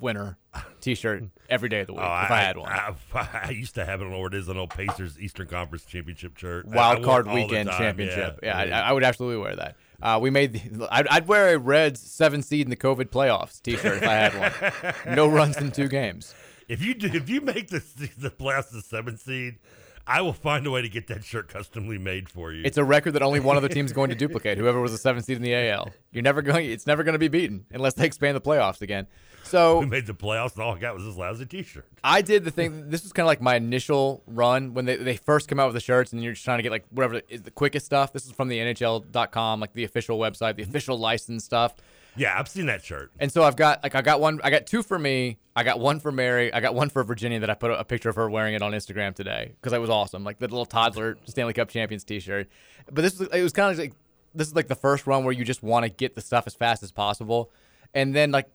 winner 0.00 0.36
T-shirt 0.80 1.24
every 1.48 1.68
day 1.68 1.80
of 1.80 1.86
the 1.86 1.94
week 1.94 2.02
Oh, 2.04 2.22
if 2.24 2.30
I, 2.30 2.40
had 2.40 2.58
one. 2.58 2.70
I, 2.70 2.94
I 3.44 3.50
used 3.50 3.74
to 3.76 3.84
have 3.84 4.02
it 4.02 4.04
on 4.04 4.12
what 4.18 4.34
it 4.34 4.38
is 4.38 4.48
an 4.48 4.58
old 4.58 4.70
Pacers 4.70 5.18
Eastern 5.18 5.46
Conference 5.46 5.84
Championship 5.86 6.36
shirt. 6.36 6.66
I- 6.68 6.72
I 6.72 6.76
Wild 6.76 7.04
card 7.04 7.26
it 7.26 7.30
all 7.30 7.36
the 7.36 7.42
weekend 7.42 7.70
championship. 7.70 8.40
Yeah, 8.42 8.64
yeah. 8.64 8.80
I, 8.84 8.90
I 8.90 8.92
would 8.92 9.04
absolutely 9.04 9.42
wear 9.42 9.56
that. 9.56 9.76
Uh, 10.02 10.18
we 10.20 10.28
made. 10.28 10.52
The, 10.52 10.88
I'd, 10.94 11.08
I'd 11.08 11.26
wear 11.28 11.54
a 11.54 11.58
Reds 11.58 12.00
seven 12.00 12.42
seed 12.42 12.66
in 12.66 12.70
the 12.70 12.76
COVID 12.76 13.06
playoffs 13.06 13.62
T-shirt 13.62 14.02
if 14.02 14.02
I 14.02 14.12
had 14.12 14.38
one. 14.38 14.92
No 15.16 15.28
runs 15.28 15.56
in 15.56 15.72
two 15.72 15.88
games. 15.88 16.34
If 16.68 16.84
you 16.84 16.94
do, 16.94 17.06
if 17.06 17.30
you 17.30 17.40
make 17.40 17.68
the 17.68 17.82
the 18.18 18.30
playoffs 18.30 18.70
the 18.70 18.82
seven 18.82 19.16
seed, 19.16 19.58
I 20.08 20.20
will 20.22 20.32
find 20.32 20.64
a 20.66 20.70
way 20.70 20.82
to 20.82 20.88
get 20.88 21.08
that 21.08 21.24
shirt 21.24 21.48
customly 21.48 21.98
made 21.98 22.28
for 22.28 22.52
you. 22.52 22.62
It's 22.64 22.78
a 22.78 22.84
record 22.84 23.12
that 23.12 23.22
only 23.22 23.40
one 23.40 23.56
other 23.56 23.68
team's 23.68 23.92
going 23.92 24.10
to 24.10 24.14
duplicate. 24.16 24.56
Whoever 24.56 24.80
was 24.80 24.92
the 24.92 24.98
seventh 24.98 25.24
seed 25.24 25.36
in 25.36 25.42
the 25.42 25.54
AL. 25.54 25.90
You're 26.12 26.22
never 26.22 26.42
going. 26.42 26.70
It's 26.70 26.86
never 26.86 27.02
going 27.02 27.14
to 27.14 27.18
be 27.18 27.28
beaten 27.28 27.66
unless 27.72 27.94
they 27.94 28.06
expand 28.06 28.36
the 28.36 28.40
playoffs 28.40 28.82
again. 28.82 29.08
So 29.42 29.78
we 29.80 29.86
made 29.86 30.06
the 30.06 30.14
playoffs, 30.14 30.54
and 30.54 30.62
all 30.62 30.74
I 30.74 30.78
got 30.78 30.94
was 30.94 31.04
this 31.04 31.16
lousy 31.16 31.46
T-shirt. 31.46 31.88
I 32.04 32.22
did 32.22 32.44
the 32.44 32.50
thing. 32.52 32.90
This 32.90 33.02
was 33.02 33.12
kind 33.12 33.24
of 33.24 33.28
like 33.28 33.40
my 33.40 33.56
initial 33.56 34.22
run 34.26 34.74
when 34.74 34.84
they, 34.84 34.96
they 34.96 35.16
first 35.16 35.48
come 35.48 35.58
out 35.58 35.66
with 35.66 35.74
the 35.74 35.80
shirts, 35.80 36.12
and 36.12 36.22
you're 36.22 36.34
just 36.34 36.44
trying 36.44 36.58
to 36.58 36.62
get 36.62 36.70
like 36.70 36.84
whatever 36.90 37.20
is 37.28 37.42
the 37.42 37.50
quickest 37.50 37.86
stuff. 37.86 38.12
This 38.12 38.26
is 38.26 38.32
from 38.32 38.48
the 38.48 38.58
NHL.com, 38.58 39.60
like 39.60 39.72
the 39.72 39.84
official 39.84 40.18
website, 40.18 40.54
the 40.56 40.62
official 40.62 40.98
license 40.98 41.44
stuff. 41.44 41.74
Yeah, 42.16 42.38
I've 42.38 42.48
seen 42.48 42.66
that 42.66 42.84
shirt. 42.84 43.12
And 43.18 43.30
so 43.30 43.42
I've 43.42 43.56
got 43.56 43.82
like 43.82 43.94
I 43.94 44.02
got 44.02 44.20
one, 44.20 44.40
I 44.42 44.50
got 44.50 44.66
two 44.66 44.82
for 44.82 44.98
me, 44.98 45.38
I 45.54 45.62
got 45.62 45.78
one 45.78 46.00
for 46.00 46.10
Mary, 46.10 46.52
I 46.52 46.60
got 46.60 46.74
one 46.74 46.88
for 46.88 47.04
Virginia 47.04 47.40
that 47.40 47.50
I 47.50 47.54
put 47.54 47.70
a, 47.70 47.80
a 47.80 47.84
picture 47.84 48.08
of 48.08 48.16
her 48.16 48.28
wearing 48.28 48.54
it 48.54 48.62
on 48.62 48.72
Instagram 48.72 49.14
today 49.14 49.52
because 49.60 49.72
it 49.72 49.80
was 49.80 49.90
awesome, 49.90 50.24
like 50.24 50.38
the 50.38 50.48
little 50.48 50.66
toddler 50.66 51.18
Stanley 51.24 51.52
Cup 51.52 51.68
champions 51.68 52.04
T-shirt. 52.04 52.48
But 52.90 53.02
this 53.02 53.18
was 53.18 53.28
it 53.28 53.42
was 53.42 53.52
kind 53.52 53.70
of 53.70 53.78
like 53.78 53.92
this 54.34 54.48
is 54.48 54.54
like 54.54 54.68
the 54.68 54.74
first 54.74 55.06
run 55.06 55.24
where 55.24 55.32
you 55.32 55.44
just 55.44 55.62
want 55.62 55.84
to 55.84 55.90
get 55.90 56.14
the 56.14 56.20
stuff 56.20 56.46
as 56.46 56.54
fast 56.54 56.82
as 56.82 56.90
possible, 56.90 57.50
and 57.94 58.14
then 58.14 58.30
like 58.30 58.48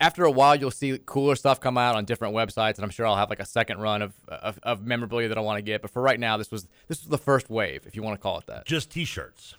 after 0.00 0.24
a 0.24 0.30
while 0.30 0.56
you'll 0.56 0.70
see 0.70 0.98
cooler 1.04 1.36
stuff 1.36 1.60
come 1.60 1.76
out 1.76 1.96
on 1.96 2.04
different 2.04 2.34
websites, 2.34 2.76
and 2.76 2.84
I'm 2.84 2.90
sure 2.90 3.06
I'll 3.06 3.16
have 3.16 3.30
like 3.30 3.40
a 3.40 3.46
second 3.46 3.80
run 3.80 4.02
of 4.02 4.14
of, 4.28 4.58
of 4.62 4.84
memorabilia 4.84 5.28
that 5.28 5.38
I 5.38 5.40
want 5.40 5.58
to 5.58 5.62
get. 5.62 5.82
But 5.82 5.90
for 5.90 6.00
right 6.00 6.18
now, 6.18 6.36
this 6.36 6.50
was 6.50 6.68
this 6.88 7.00
was 7.00 7.08
the 7.08 7.18
first 7.18 7.50
wave, 7.50 7.86
if 7.86 7.96
you 7.96 8.02
want 8.02 8.18
to 8.18 8.22
call 8.22 8.38
it 8.38 8.46
that. 8.46 8.66
Just 8.66 8.90
T-shirts. 8.90 9.54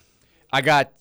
I 0.54 0.62
got 0.62 0.92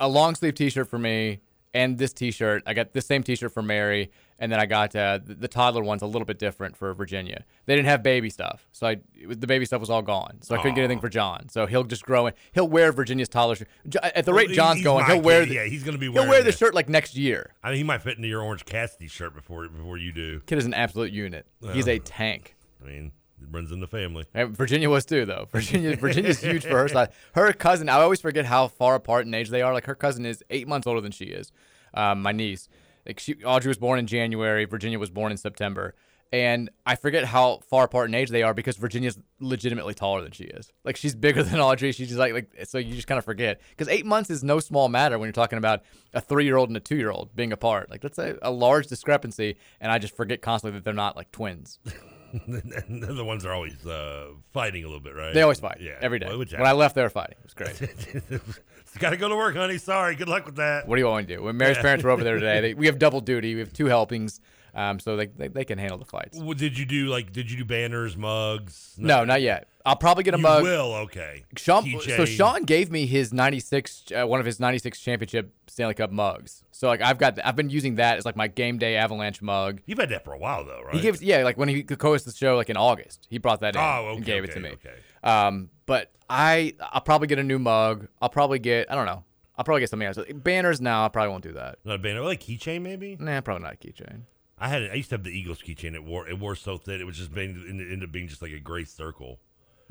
a 0.00 0.08
long 0.08 0.34
sleeve 0.34 0.54
T-shirt 0.54 0.88
for 0.88 0.98
me 0.98 1.40
and 1.78 1.96
this 1.96 2.12
T-shirt. 2.12 2.64
I 2.66 2.74
got 2.74 2.92
the 2.92 3.00
same 3.00 3.22
T-shirt 3.22 3.52
for 3.52 3.62
Mary, 3.62 4.10
and 4.40 4.50
then 4.50 4.58
I 4.58 4.66
got 4.66 4.96
uh, 4.96 5.20
the, 5.24 5.34
the 5.34 5.48
toddler 5.48 5.82
one's 5.82 6.02
a 6.02 6.06
little 6.06 6.26
bit 6.26 6.38
different 6.38 6.76
for 6.76 6.92
Virginia. 6.92 7.44
They 7.66 7.76
didn't 7.76 7.86
have 7.86 8.02
baby 8.02 8.30
stuff, 8.30 8.66
so 8.72 8.88
I 8.88 8.96
the 9.14 9.46
baby 9.46 9.64
stuff 9.64 9.80
was 9.80 9.88
all 9.88 10.02
gone. 10.02 10.38
So 10.42 10.54
I 10.54 10.58
couldn't 10.58 10.74
get 10.74 10.82
anything 10.82 11.00
for 11.00 11.08
John. 11.08 11.48
So 11.48 11.66
he'll 11.66 11.84
just 11.84 12.04
grow 12.04 12.26
in. 12.26 12.34
He'll 12.52 12.68
wear 12.68 12.90
Virginia's 12.90 13.28
toddler 13.28 13.54
shirt 13.54 13.68
at 14.02 14.24
the 14.24 14.32
Well, 14.32 14.44
rate 14.46 14.50
John's 14.50 14.82
going. 14.82 15.06
He'll 15.06 15.20
wear 15.22 15.42
kid. 15.42 15.50
the, 15.50 15.54
Yeah, 15.54 15.64
he's 15.66 15.84
gonna 15.84 15.98
be 15.98 16.08
wearing 16.08 16.26
He'll 16.26 16.30
wear 16.30 16.42
the 16.42 16.52
shirt 16.52 16.74
like 16.74 16.88
next 16.88 17.14
year. 17.16 17.54
I 17.62 17.68
mean, 17.68 17.78
he 17.78 17.84
might 17.84 18.02
fit 18.02 18.16
into 18.16 18.28
your 18.28 18.42
Orange 18.42 18.64
Cassidy 18.64 19.06
shirt 19.06 19.34
before 19.34 19.68
before 19.68 19.98
you 19.98 20.12
do. 20.12 20.40
Kid 20.46 20.58
is 20.58 20.66
an 20.66 20.74
absolute 20.74 21.12
unit. 21.12 21.46
He's 21.72 21.86
a 21.86 21.98
tank. 22.00 22.56
I 22.82 22.88
mean, 22.88 23.12
it 23.40 23.48
runs 23.50 23.72
in 23.72 23.80
the 23.80 23.86
family. 23.86 24.24
And 24.34 24.56
Virginia 24.56 24.90
was 24.90 25.04
too, 25.04 25.24
though. 25.24 25.46
Virginia, 25.52 25.96
Virginia's 25.96 26.40
huge 26.40 26.62
for 26.62 26.78
her 26.78 26.88
side. 26.88 27.10
Her 27.34 27.52
cousin, 27.52 27.88
I 27.88 27.94
always 27.94 28.20
forget 28.20 28.44
how 28.44 28.68
far 28.68 28.94
apart 28.94 29.26
in 29.26 29.34
age 29.34 29.50
they 29.50 29.62
are. 29.62 29.72
Like 29.72 29.86
her 29.86 29.94
cousin 29.94 30.26
is 30.26 30.42
eight 30.50 30.68
months 30.68 30.86
older 30.86 31.00
than 31.00 31.12
she 31.12 31.26
is. 31.26 31.52
Um, 31.94 32.22
my 32.22 32.32
niece, 32.32 32.68
like 33.06 33.18
she, 33.18 33.36
Audrey 33.44 33.68
was 33.68 33.78
born 33.78 33.98
in 33.98 34.06
January. 34.06 34.64
Virginia 34.66 34.98
was 34.98 35.10
born 35.10 35.32
in 35.32 35.38
September, 35.38 35.94
and 36.30 36.68
I 36.84 36.96
forget 36.96 37.24
how 37.24 37.60
far 37.70 37.84
apart 37.84 38.08
in 38.08 38.14
age 38.14 38.28
they 38.28 38.42
are 38.42 38.52
because 38.52 38.76
Virginia's 38.76 39.18
legitimately 39.40 39.94
taller 39.94 40.20
than 40.20 40.32
she 40.32 40.44
is. 40.44 40.70
Like 40.84 40.96
she's 40.96 41.14
bigger 41.14 41.42
than 41.42 41.60
Audrey. 41.60 41.92
She's 41.92 42.08
just 42.08 42.18
like 42.18 42.34
like 42.34 42.50
so 42.64 42.76
you 42.76 42.94
just 42.94 43.06
kind 43.06 43.18
of 43.18 43.24
forget 43.24 43.60
because 43.70 43.88
eight 43.88 44.04
months 44.04 44.28
is 44.28 44.44
no 44.44 44.60
small 44.60 44.90
matter 44.90 45.18
when 45.18 45.26
you're 45.26 45.32
talking 45.32 45.58
about 45.58 45.82
a 46.12 46.20
three 46.20 46.44
year 46.44 46.56
old 46.56 46.68
and 46.68 46.76
a 46.76 46.80
two 46.80 46.96
year 46.96 47.10
old 47.10 47.34
being 47.34 47.52
apart. 47.52 47.90
Like 47.90 48.02
that's 48.02 48.18
a, 48.18 48.36
a 48.42 48.50
large 48.50 48.88
discrepancy, 48.88 49.56
and 49.80 49.90
I 49.90 49.98
just 49.98 50.14
forget 50.14 50.42
constantly 50.42 50.78
that 50.78 50.84
they're 50.84 50.92
not 50.92 51.16
like 51.16 51.32
twins. 51.32 51.78
they're 52.48 53.12
the 53.12 53.24
ones 53.24 53.42
that 53.42 53.50
are 53.50 53.54
always 53.54 53.86
uh, 53.86 54.28
fighting 54.52 54.84
a 54.84 54.86
little 54.86 55.00
bit, 55.00 55.14
right? 55.14 55.32
They 55.34 55.42
always 55.42 55.60
fight. 55.60 55.78
Yeah, 55.80 55.92
every 56.00 56.18
day. 56.18 56.26
Well, 56.28 56.38
when 56.38 56.66
I 56.66 56.72
left, 56.72 56.94
they 56.94 57.02
were 57.02 57.10
fighting. 57.10 57.36
It 57.38 57.44
was 57.44 57.54
great. 57.54 58.40
Got 58.98 59.10
to 59.10 59.16
go 59.16 59.28
to 59.28 59.36
work, 59.36 59.54
honey. 59.54 59.78
Sorry. 59.78 60.16
Good 60.16 60.28
luck 60.28 60.44
with 60.46 60.56
that. 60.56 60.88
What 60.88 60.96
do 60.96 61.00
you 61.00 61.06
want 61.06 61.28
me 61.28 61.34
to 61.34 61.40
do? 61.40 61.44
When 61.44 61.56
Mary's 61.56 61.76
Yeah. 61.76 61.82
parents 61.82 62.04
were 62.04 62.10
over 62.10 62.24
there 62.24 62.34
today, 62.34 62.60
they, 62.60 62.74
we 62.74 62.86
have 62.86 62.98
double 62.98 63.20
duty. 63.20 63.54
We 63.54 63.60
have 63.60 63.72
two 63.72 63.86
helpings, 63.86 64.40
um, 64.74 64.98
so 65.00 65.16
they, 65.16 65.26
they 65.26 65.48
they 65.48 65.64
can 65.64 65.78
handle 65.78 65.98
the 65.98 66.04
fights. 66.04 66.38
Well, 66.38 66.54
did 66.54 66.78
you 66.78 66.84
do 66.84 67.06
like? 67.06 67.32
Did 67.32 67.50
you 67.50 67.56
do 67.58 67.64
banners, 67.64 68.16
mugs? 68.16 68.94
No, 68.98 69.24
not 69.24 69.40
yet. 69.42 69.68
I'll 69.86 69.96
probably 69.96 70.22
get 70.24 70.34
a 70.34 70.36
You 70.36 70.42
mug. 70.42 70.62
will. 70.62 70.94
Okay. 70.94 71.44
Sean, 71.56 71.82
so 72.00 72.24
Sean 72.26 72.64
gave 72.64 72.90
me 72.90 73.06
his 73.06 73.32
'96, 73.32 74.12
uh, 74.14 74.26
one 74.26 74.38
of 74.38 74.44
his 74.44 74.60
'96 74.60 75.00
championship 75.00 75.54
Stanley 75.66 75.94
Cup 75.94 76.10
mugs. 76.10 76.62
So 76.72 76.88
like 76.88 77.00
I've 77.00 77.16
got, 77.18 77.38
I've 77.44 77.56
been 77.56 77.70
using 77.70 77.94
that 77.94 78.18
as 78.18 78.26
like 78.26 78.36
my 78.36 78.48
game 78.48 78.76
day 78.78 78.96
Avalanche 78.96 79.40
mug. 79.40 79.80
You've 79.86 79.98
had 79.98 80.10
that 80.10 80.24
for 80.24 80.32
a 80.34 80.38
while 80.38 80.64
though, 80.64 80.82
right? 80.84 80.94
He 80.94 81.00
gives, 81.00 81.22
yeah, 81.22 81.42
like 81.42 81.56
when 81.56 81.68
he 81.68 81.82
co-hosted 81.82 82.24
the 82.26 82.32
show, 82.32 82.56
like 82.56 82.68
in 82.68 82.76
August, 82.76 83.26
he 83.30 83.38
brought 83.38 83.60
that 83.60 83.74
in 83.76 83.80
Oh, 83.80 83.84
okay, 84.08 84.16
and 84.16 84.24
gave 84.24 84.44
it 84.44 84.52
to 84.52 84.60
me. 84.60 84.70
okay. 84.70 84.94
Um, 85.24 85.70
but 85.86 86.12
I, 86.28 86.74
I'll 86.80 87.00
probably 87.00 87.26
get 87.28 87.38
a 87.38 87.42
new 87.42 87.58
mug. 87.58 88.08
I'll 88.20 88.28
probably 88.28 88.58
get, 88.58 88.90
I 88.92 88.94
don't 88.94 89.06
know, 89.06 89.24
I'll 89.56 89.64
probably 89.64 89.80
get 89.80 89.88
something 89.90 90.06
else. 90.06 90.18
Banners 90.34 90.80
now, 90.82 91.04
I 91.04 91.08
probably 91.08 91.30
won't 91.30 91.42
do 91.44 91.52
that. 91.54 91.78
Not 91.84 91.94
a 91.94 91.98
banner, 91.98 92.20
like 92.20 92.40
keychain 92.42 92.82
maybe. 92.82 93.16
Nah, 93.18 93.40
probably 93.40 93.64
not 93.64 93.72
a 93.74 93.76
keychain. 93.76 94.20
I 94.60 94.68
had. 94.68 94.82
I 94.90 94.94
used 94.94 95.10
to 95.10 95.14
have 95.14 95.24
the 95.24 95.30
Eagles 95.30 95.58
keychain. 95.62 95.94
It 95.94 96.04
wore. 96.04 96.28
It 96.28 96.38
wore 96.38 96.54
so 96.56 96.76
thin. 96.78 97.00
It 97.00 97.04
was 97.06 97.16
just 97.16 97.32
being 97.34 97.50
It 97.50 97.70
ended 97.70 98.02
up 98.04 98.12
being 98.12 98.28
just 98.28 98.42
like 98.42 98.52
a 98.52 98.58
gray 98.60 98.84
circle. 98.84 99.38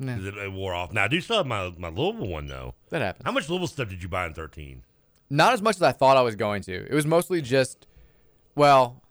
'Cause 0.00 0.24
It, 0.26 0.36
it 0.36 0.52
wore 0.52 0.74
off. 0.74 0.92
Now 0.92 1.04
I 1.04 1.08
do 1.08 1.20
still 1.20 1.38
have 1.38 1.46
my 1.46 1.72
my 1.76 1.88
Louisville 1.88 2.28
one 2.28 2.46
though. 2.46 2.74
That 2.90 3.02
happens. 3.02 3.24
How 3.24 3.32
much 3.32 3.48
Louisville 3.48 3.66
stuff 3.66 3.88
did 3.88 4.02
you 4.02 4.08
buy 4.08 4.26
in 4.26 4.34
thirteen? 4.34 4.84
Not 5.30 5.52
as 5.52 5.60
much 5.60 5.76
as 5.76 5.82
I 5.82 5.92
thought 5.92 6.16
I 6.16 6.22
was 6.22 6.36
going 6.36 6.62
to. 6.62 6.72
It 6.88 6.94
was 6.94 7.04
mostly 7.04 7.42
just, 7.42 7.86
well, 8.54 9.02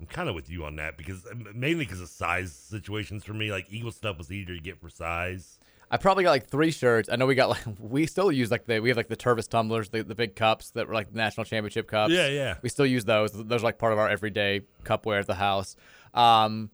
I'm 0.00 0.06
kind 0.06 0.28
of 0.28 0.34
with 0.34 0.50
you 0.50 0.64
on 0.64 0.76
that 0.76 0.98
because 0.98 1.24
mainly 1.54 1.84
because 1.84 2.00
of 2.00 2.08
size 2.08 2.52
situations 2.52 3.24
for 3.24 3.32
me. 3.34 3.52
Like 3.52 3.72
Eagle 3.72 3.92
stuff 3.92 4.18
was 4.18 4.32
easier 4.32 4.56
to 4.56 4.60
get 4.60 4.80
for 4.80 4.90
size. 4.90 5.58
I 5.92 5.98
probably 5.98 6.24
got 6.24 6.30
like 6.30 6.48
three 6.48 6.70
shirts. 6.70 7.10
I 7.12 7.16
know 7.16 7.26
we 7.26 7.34
got 7.34 7.50
like 7.50 7.62
we 7.78 8.06
still 8.06 8.32
use 8.32 8.50
like 8.50 8.64
the 8.64 8.80
we 8.80 8.88
have 8.88 8.96
like 8.96 9.08
the 9.08 9.16
Tervis 9.16 9.46
tumblers, 9.46 9.90
the, 9.90 10.02
the 10.02 10.14
big 10.14 10.34
cups 10.34 10.70
that 10.70 10.88
were 10.88 10.94
like 10.94 11.14
national 11.14 11.44
championship 11.44 11.86
cups. 11.86 12.12
Yeah, 12.12 12.28
yeah. 12.28 12.56
We 12.62 12.70
still 12.70 12.86
use 12.86 13.04
those. 13.04 13.32
Those 13.32 13.62
are 13.62 13.64
like 13.64 13.78
part 13.78 13.92
of 13.92 13.98
our 13.98 14.08
everyday 14.08 14.62
cupware 14.84 15.20
at 15.20 15.26
the 15.26 15.34
house. 15.34 15.76
Um, 16.14 16.70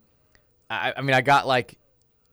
I, 0.70 0.94
I 0.96 1.00
mean, 1.00 1.14
I 1.14 1.20
got 1.20 1.48
like 1.48 1.78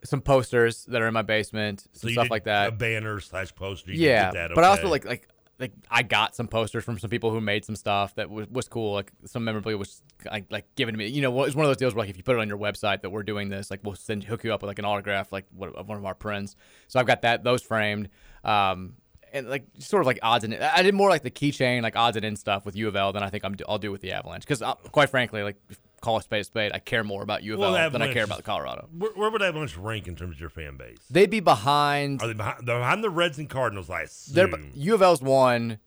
some 0.04 0.22
posters 0.22 0.86
that 0.86 1.02
are 1.02 1.08
in 1.08 1.14
my 1.14 1.24
basement, 1.24 1.88
some 1.94 2.10
you 2.10 2.14
stuff 2.14 2.30
like 2.30 2.44
that. 2.44 2.70
A 2.70 2.72
banner 2.72 3.20
slash 3.20 3.54
poster. 3.56 3.92
You 3.92 4.06
yeah, 4.08 4.26
get 4.26 4.34
that, 4.34 4.52
but 4.54 4.64
I 4.64 4.68
also 4.68 4.88
like 4.88 5.06
like 5.06 5.28
like 5.60 5.72
I 5.90 6.04
got 6.04 6.36
some 6.36 6.48
posters 6.48 6.84
from 6.84 7.00
some 7.00 7.10
people 7.10 7.32
who 7.32 7.40
made 7.40 7.64
some 7.64 7.76
stuff 7.76 8.16
that 8.16 8.30
was, 8.30 8.48
was 8.50 8.68
cool. 8.68 8.94
Like 8.94 9.12
some 9.26 9.44
memorabilia 9.44 9.78
was 9.78 10.02
like, 10.30 10.46
like 10.50 10.74
given 10.76 10.94
to 10.94 10.98
me. 10.98 11.08
You 11.08 11.22
know, 11.22 11.44
it's 11.44 11.56
one 11.56 11.66
of 11.66 11.70
those 11.70 11.78
deals 11.78 11.96
where 11.96 12.04
like 12.04 12.10
if 12.10 12.18
you 12.18 12.24
put 12.24 12.36
it 12.36 12.40
on 12.40 12.48
your 12.48 12.58
website 12.58 13.02
that 13.02 13.10
we're 13.10 13.24
doing 13.24 13.50
this, 13.50 13.72
like 13.72 13.80
we'll 13.84 13.96
send 13.96 14.24
hook 14.24 14.44
you 14.44 14.54
up 14.54 14.62
with 14.62 14.68
like 14.68 14.80
an 14.80 14.86
autograph 14.86 15.32
like 15.32 15.46
what, 15.54 15.74
of 15.76 15.88
one 15.88 15.98
of 15.98 16.06
our 16.06 16.16
prints. 16.16 16.56
So 16.88 17.00
I've 17.00 17.08
got 17.08 17.22
that 17.22 17.44
those 17.44 17.62
framed. 17.62 18.10
Um, 18.44 18.96
and 19.34 19.50
like 19.50 19.66
sort 19.80 20.02
of 20.02 20.08
like 20.08 20.20
odds 20.22 20.46
and 20.46 20.56
I 20.56 20.82
did 20.82 20.96
more 20.96 21.10
like 21.10 21.24
the 21.24 21.32
keychain, 21.32 21.84
like 21.84 21.96
odds 21.96 22.16
and 22.16 22.26
end 22.26 22.40
stuff 22.40 22.66
with 22.66 22.76
U 22.76 22.88
of 22.88 22.96
L 22.96 23.12
than 23.12 23.22
I 23.22 23.30
think 23.30 23.44
I'm, 23.44 23.56
I'll 23.68 23.78
do 23.78 23.92
with 23.92 24.02
the 24.02 24.14
Avalanche. 24.14 24.46
Because 24.46 24.64
quite 24.92 25.10
frankly, 25.10 25.44
like 25.44 25.58
call 26.06 26.18
a 26.18 26.22
spade 26.22 26.42
a 26.42 26.44
spade, 26.44 26.72
I 26.74 26.80
care 26.80 27.04
more 27.04 27.24
about 27.24 27.42
U 27.44 27.54
of 27.56 27.60
Well, 27.60 27.76
L 27.76 27.90
than 27.90 28.02
I 28.02 28.14
care 28.14 28.24
about 28.24 28.44
Colorado. 28.44 28.88
Where, 28.96 29.12
where 29.12 29.30
would 29.32 29.42
Avalanche 29.42 29.76
rank 29.76 30.08
in 30.08 30.16
terms 30.16 30.36
of 30.36 30.40
your 30.40 30.50
fan 30.50 30.78
base? 30.78 31.00
They'd 31.10 31.30
be 31.32 31.40
behind. 31.40 32.22
Are 32.22 32.28
they 32.28 32.34
behind, 32.34 32.68
they're 32.68 32.80
behind 32.80 33.04
the 33.04 33.10
Reds 33.10 33.40
and 33.40 33.50
Cardinals? 33.50 33.90
I 33.90 34.04
assume. 34.04 34.36
They're, 34.52 34.60
U 34.76 34.94
of 34.94 35.02
L's 35.02 35.22
one, 35.22 35.80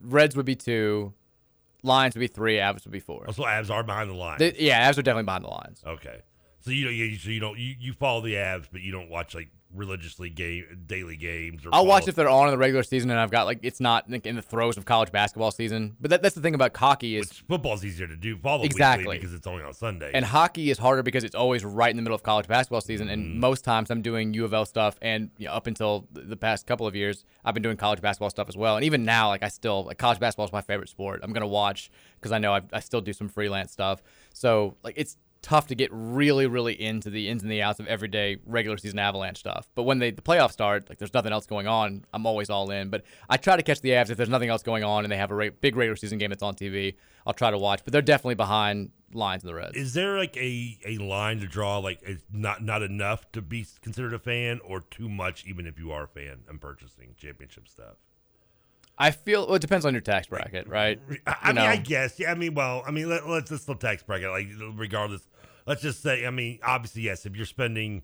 Reds 0.00 0.36
would 0.36 0.46
be 0.46 0.54
two, 0.54 1.12
Lions 1.82 2.14
would 2.14 2.20
be 2.20 2.28
three, 2.28 2.56
Avs 2.56 2.84
would 2.84 2.92
be 2.92 3.00
four. 3.00 3.24
Oh, 3.24 3.26
also, 3.28 3.42
Avs 3.44 3.70
are 3.70 3.82
behind 3.82 4.08
the 4.08 4.14
line. 4.14 4.38
They- 4.38 4.54
yeah, 4.58 4.88
Avs 4.88 4.96
are 4.98 5.02
definitely 5.02 5.24
behind 5.24 5.44
the 5.44 5.48
lines. 5.48 5.82
Okay, 5.86 6.20
so 6.60 6.70
you 6.70 6.88
you, 6.88 7.16
so 7.18 7.30
you 7.30 7.40
don't, 7.40 7.58
you, 7.58 7.74
you 7.78 7.92
follow 7.92 8.20
the 8.20 8.34
Avs, 8.34 8.66
but 8.70 8.80
you 8.80 8.92
don't 8.92 9.10
watch 9.10 9.34
like 9.34 9.48
religiously 9.74 10.30
game 10.30 10.84
daily 10.86 11.16
games. 11.16 11.66
Or 11.66 11.70
I'll 11.72 11.86
watch 11.86 12.08
if 12.08 12.14
they're 12.14 12.28
on 12.28 12.48
in 12.48 12.52
the 12.52 12.58
regular 12.58 12.82
season, 12.82 13.10
and 13.10 13.18
I've 13.18 13.30
got 13.30 13.46
like 13.46 13.60
it's 13.62 13.80
not 13.80 14.10
like, 14.10 14.26
in 14.26 14.36
the 14.36 14.42
throes 14.42 14.76
of 14.76 14.84
college 14.84 15.12
basketball 15.12 15.50
season. 15.50 15.96
But 16.00 16.10
that, 16.10 16.22
that's 16.22 16.34
the 16.34 16.40
thing 16.40 16.54
about 16.54 16.76
hockey 16.76 17.16
is 17.16 17.30
football's 17.32 17.84
easier 17.84 18.06
to 18.06 18.16
do. 18.16 18.36
Follow 18.38 18.64
Exactly. 18.64 19.18
because 19.18 19.34
it's 19.34 19.46
only 19.46 19.62
on 19.62 19.74
Sunday. 19.74 20.10
And 20.14 20.24
hockey 20.24 20.70
is 20.70 20.78
harder 20.78 21.02
because 21.02 21.24
it's 21.24 21.34
always 21.34 21.64
right 21.64 21.90
in 21.90 21.96
the 21.96 22.02
middle 22.02 22.14
of 22.14 22.22
college 22.22 22.46
basketball 22.46 22.80
season. 22.80 23.08
Mm-hmm. 23.08 23.14
And 23.14 23.40
most 23.40 23.64
times 23.64 23.90
I'm 23.90 24.02
doing 24.02 24.34
U 24.34 24.44
of 24.44 24.54
L 24.54 24.64
stuff. 24.64 24.96
And 25.02 25.30
you 25.38 25.46
know, 25.46 25.52
up 25.52 25.66
until 25.66 26.06
the 26.12 26.36
past 26.36 26.66
couple 26.66 26.86
of 26.86 26.94
years, 26.94 27.24
I've 27.44 27.54
been 27.54 27.62
doing 27.62 27.76
college 27.76 28.00
basketball 28.00 28.30
stuff 28.30 28.48
as 28.48 28.56
well. 28.56 28.76
And 28.76 28.84
even 28.84 29.04
now, 29.04 29.28
like 29.28 29.42
I 29.42 29.48
still, 29.48 29.84
like 29.84 29.98
college 29.98 30.20
basketball 30.20 30.46
is 30.46 30.52
my 30.52 30.62
favorite 30.62 30.88
sport. 30.88 31.20
I'm 31.22 31.32
going 31.32 31.42
to 31.42 31.46
watch 31.46 31.90
because 32.20 32.32
I 32.32 32.38
know 32.38 32.54
I, 32.54 32.62
I 32.72 32.80
still 32.80 33.00
do 33.00 33.12
some 33.12 33.28
freelance 33.28 33.72
stuff. 33.72 34.02
So 34.32 34.76
like 34.82 34.94
it's 34.96 35.16
tough 35.44 35.66
to 35.66 35.74
get 35.74 35.90
really, 35.92 36.46
really 36.46 36.80
into 36.80 37.10
the 37.10 37.28
ins 37.28 37.42
and 37.42 37.52
the 37.52 37.60
outs 37.60 37.78
of 37.78 37.86
everyday 37.86 38.38
regular 38.46 38.78
season 38.78 38.98
Avalanche 38.98 39.38
stuff. 39.38 39.68
But 39.74 39.82
when 39.82 39.98
they, 39.98 40.10
the 40.10 40.22
playoffs 40.22 40.52
start, 40.52 40.88
like 40.88 40.96
there's 40.96 41.12
nothing 41.12 41.32
else 41.32 41.44
going 41.44 41.66
on, 41.66 42.06
I'm 42.14 42.24
always 42.24 42.48
all 42.48 42.70
in. 42.70 42.88
But 42.88 43.02
I 43.28 43.36
try 43.36 43.54
to 43.56 43.62
catch 43.62 43.82
the 43.82 43.90
Avs 43.90 44.08
if 44.08 44.16
there's 44.16 44.30
nothing 44.30 44.48
else 44.48 44.62
going 44.62 44.84
on 44.84 45.04
and 45.04 45.12
they 45.12 45.18
have 45.18 45.30
a 45.30 45.34
re- 45.34 45.50
big 45.50 45.76
regular 45.76 45.96
season 45.96 46.16
game 46.16 46.30
that's 46.30 46.42
on 46.42 46.54
TV. 46.54 46.94
I'll 47.26 47.34
try 47.34 47.50
to 47.50 47.58
watch. 47.58 47.82
But 47.84 47.92
they're 47.92 48.02
definitely 48.02 48.36
behind 48.36 48.90
lines 49.12 49.42
and 49.42 49.50
the 49.50 49.54
Reds. 49.54 49.76
Is 49.76 49.92
there 49.92 50.16
like 50.16 50.34
a, 50.38 50.78
a 50.86 50.96
line 50.96 51.40
to 51.40 51.46
draw? 51.46 51.78
Like 51.78 52.00
it's 52.02 52.24
not 52.32 52.62
not 52.62 52.82
enough 52.82 53.30
to 53.32 53.42
be 53.42 53.66
considered 53.82 54.14
a 54.14 54.18
fan, 54.18 54.60
or 54.64 54.80
too 54.80 55.10
much 55.10 55.44
even 55.46 55.66
if 55.66 55.78
you 55.78 55.92
are 55.92 56.04
a 56.04 56.08
fan 56.08 56.40
and 56.48 56.58
purchasing 56.60 57.14
championship 57.18 57.68
stuff? 57.68 57.96
I 58.96 59.10
feel 59.10 59.46
well, 59.46 59.56
it 59.56 59.60
depends 59.60 59.84
on 59.84 59.92
your 59.92 60.00
tax 60.00 60.28
bracket, 60.28 60.68
right? 60.68 61.00
I, 61.26 61.36
I 61.42 61.52
mean, 61.52 61.64
I 61.64 61.76
guess. 61.76 62.18
Yeah, 62.18 62.30
I 62.30 62.34
mean, 62.34 62.54
well, 62.54 62.82
I 62.86 62.90
mean, 62.90 63.08
let, 63.08 63.28
let's 63.28 63.50
just 63.50 63.66
the 63.66 63.74
tax 63.74 64.02
bracket. 64.02 64.30
Like, 64.30 64.48
regardless, 64.74 65.26
let's 65.66 65.82
just 65.82 66.02
say, 66.02 66.26
I 66.26 66.30
mean, 66.30 66.58
obviously, 66.62 67.02
yes, 67.02 67.26
if 67.26 67.36
you're 67.36 67.46
spending, 67.46 68.02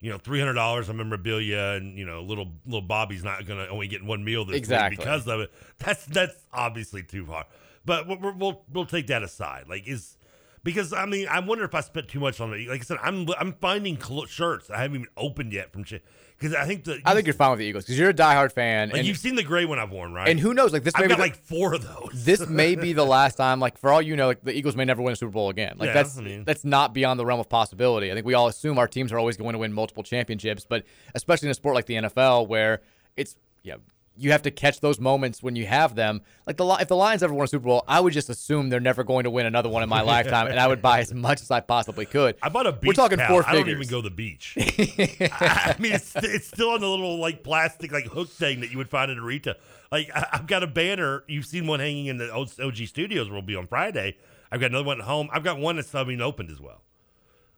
you 0.00 0.10
know, 0.10 0.18
three 0.18 0.38
hundred 0.38 0.54
dollars 0.54 0.88
on 0.88 0.96
memorabilia, 0.96 1.74
and 1.76 1.98
you 1.98 2.04
know, 2.04 2.22
little 2.22 2.52
little 2.64 2.82
Bobby's 2.82 3.24
not 3.24 3.46
gonna 3.46 3.66
only 3.68 3.88
get 3.88 4.04
one 4.04 4.24
meal 4.24 4.44
this 4.44 4.54
week 4.54 4.58
Exactly. 4.58 4.96
because 4.96 5.26
of 5.26 5.40
it. 5.40 5.52
That's 5.78 6.04
that's 6.06 6.34
obviously 6.52 7.02
too 7.02 7.24
far. 7.26 7.46
But 7.84 8.06
we'll, 8.06 8.34
we'll 8.36 8.64
we'll 8.72 8.86
take 8.86 9.06
that 9.08 9.22
aside. 9.22 9.66
Like, 9.68 9.86
is 9.86 10.16
because 10.64 10.92
I 10.92 11.06
mean, 11.06 11.28
I 11.28 11.38
wonder 11.40 11.64
if 11.64 11.74
I 11.74 11.80
spent 11.80 12.08
too 12.08 12.20
much 12.20 12.40
on 12.40 12.52
it. 12.52 12.68
Like 12.68 12.80
I 12.80 12.84
said, 12.84 12.98
I'm 13.02 13.26
I'm 13.38 13.52
finding 13.54 14.00
cl- 14.00 14.26
shirts 14.26 14.68
I 14.70 14.78
haven't 14.82 14.96
even 14.96 15.08
opened 15.16 15.52
yet 15.52 15.72
from 15.72 15.84
shit 15.84 16.04
because 16.38 16.54
I 16.54 16.66
think 16.66 16.84
the 16.84 17.00
I 17.04 17.14
think 17.14 17.26
you're 17.26 17.34
fine 17.34 17.50
with 17.50 17.58
the 17.60 17.64
Eagles 17.64 17.84
because 17.84 17.98
you're 17.98 18.10
a 18.10 18.14
diehard 18.14 18.52
fan, 18.52 18.88
like 18.90 18.98
and 18.98 19.06
you've 19.06 19.16
seen 19.18 19.34
the 19.36 19.42
gray 19.42 19.64
one 19.64 19.78
I've 19.78 19.90
worn, 19.90 20.12
right? 20.12 20.28
and 20.28 20.38
who 20.38 20.52
knows? 20.54 20.72
Like 20.72 20.82
this, 20.84 20.94
I've 20.94 21.02
may 21.02 21.08
got 21.08 21.16
the- 21.16 21.22
like 21.22 21.36
four 21.36 21.74
of 21.74 21.82
those. 21.82 22.24
this 22.24 22.46
may 22.48 22.74
be 22.74 22.92
the 22.92 23.04
last 23.16 23.36
time. 23.36 23.58
Like 23.60 23.78
for 23.78 23.92
all 23.92 24.02
you 24.02 24.16
know, 24.16 24.26
like 24.26 24.42
the 24.42 24.52
Eagles 24.56 24.76
may 24.76 24.84
never 24.84 25.00
win 25.02 25.12
a 25.12 25.16
Super 25.16 25.32
Bowl 25.32 25.48
again. 25.50 25.76
Like 25.78 25.88
Yeah, 25.88 25.92
that's 25.94 26.18
I 26.18 26.22
mean- 26.22 26.44
that's 26.44 26.64
not 26.64 26.92
beyond 26.94 27.18
the 27.18 27.26
realm 27.26 27.40
of 27.40 27.48
possibility. 27.48 28.10
I 28.10 28.14
think 28.14 28.26
we 28.26 28.34
all 28.34 28.48
assume 28.48 28.78
our 28.78 28.88
teams 28.88 29.12
are 29.12 29.18
always 29.18 29.36
going 29.36 29.52
to 29.54 29.58
win 29.58 29.72
multiple 29.72 30.02
championships, 30.02 30.66
but 30.68 30.84
especially 31.14 31.46
in 31.46 31.50
a 31.52 31.54
sport 31.54 31.74
like 31.74 31.86
the 31.86 31.94
NFL 31.94 32.48
where 32.48 32.80
it's 33.16 33.36
know, 33.64 33.78
you 34.18 34.32
have 34.32 34.42
to 34.42 34.50
catch 34.50 34.80
those 34.80 34.98
moments 34.98 35.42
when 35.42 35.56
you 35.56 35.66
have 35.66 35.94
them. 35.94 36.22
Like 36.46 36.56
the 36.56 36.66
if 36.80 36.88
the 36.88 36.96
Lions 36.96 37.22
ever 37.22 37.34
won 37.34 37.44
a 37.44 37.48
Super 37.48 37.64
Bowl, 37.64 37.84
I 37.86 38.00
would 38.00 38.12
just 38.12 38.28
assume 38.28 38.68
they're 38.68 38.80
never 38.80 39.04
going 39.04 39.24
to 39.24 39.30
win 39.30 39.46
another 39.46 39.68
one 39.68 39.82
in 39.82 39.88
my 39.88 40.00
lifetime, 40.02 40.46
and 40.48 40.58
I 40.58 40.66
would 40.66 40.82
buy 40.82 41.00
as 41.00 41.12
much 41.12 41.42
as 41.42 41.50
I 41.50 41.60
possibly 41.60 42.06
could. 42.06 42.36
I 42.42 42.48
bought 42.48 42.66
a 42.66 42.72
beach 42.72 42.88
We're 42.88 42.92
talking 42.94 43.18
four 43.18 43.46
I 43.46 43.54
don't 43.54 43.68
even 43.68 43.88
go 43.88 44.02
to 44.02 44.08
the 44.08 44.14
beach. 44.14 44.56
I 44.58 45.76
mean, 45.78 45.92
it's, 45.92 46.14
it's 46.16 46.46
still 46.46 46.70
on 46.70 46.80
the 46.80 46.88
little 46.88 47.18
like 47.18 47.42
plastic 47.42 47.92
like 47.92 48.06
hook 48.06 48.30
thing 48.30 48.60
that 48.60 48.70
you 48.70 48.78
would 48.78 48.90
find 48.90 49.10
in 49.10 49.18
a 49.18 49.22
retail. 49.22 49.54
Like 49.92 50.10
I, 50.14 50.26
I've 50.32 50.46
got 50.46 50.62
a 50.62 50.66
banner. 50.66 51.24
You've 51.28 51.46
seen 51.46 51.66
one 51.66 51.80
hanging 51.80 52.06
in 52.06 52.18
the 52.18 52.32
OG 52.32 52.76
Studios. 52.86 53.28
Where 53.28 53.34
we'll 53.34 53.42
be 53.42 53.56
on 53.56 53.66
Friday. 53.66 54.16
I've 54.50 54.60
got 54.60 54.70
another 54.70 54.84
one 54.84 55.00
at 55.00 55.06
home. 55.06 55.28
I've 55.32 55.44
got 55.44 55.58
one 55.58 55.76
that's 55.76 55.92
not 55.92 56.06
even 56.06 56.22
opened 56.22 56.50
as 56.50 56.60
well. 56.60 56.82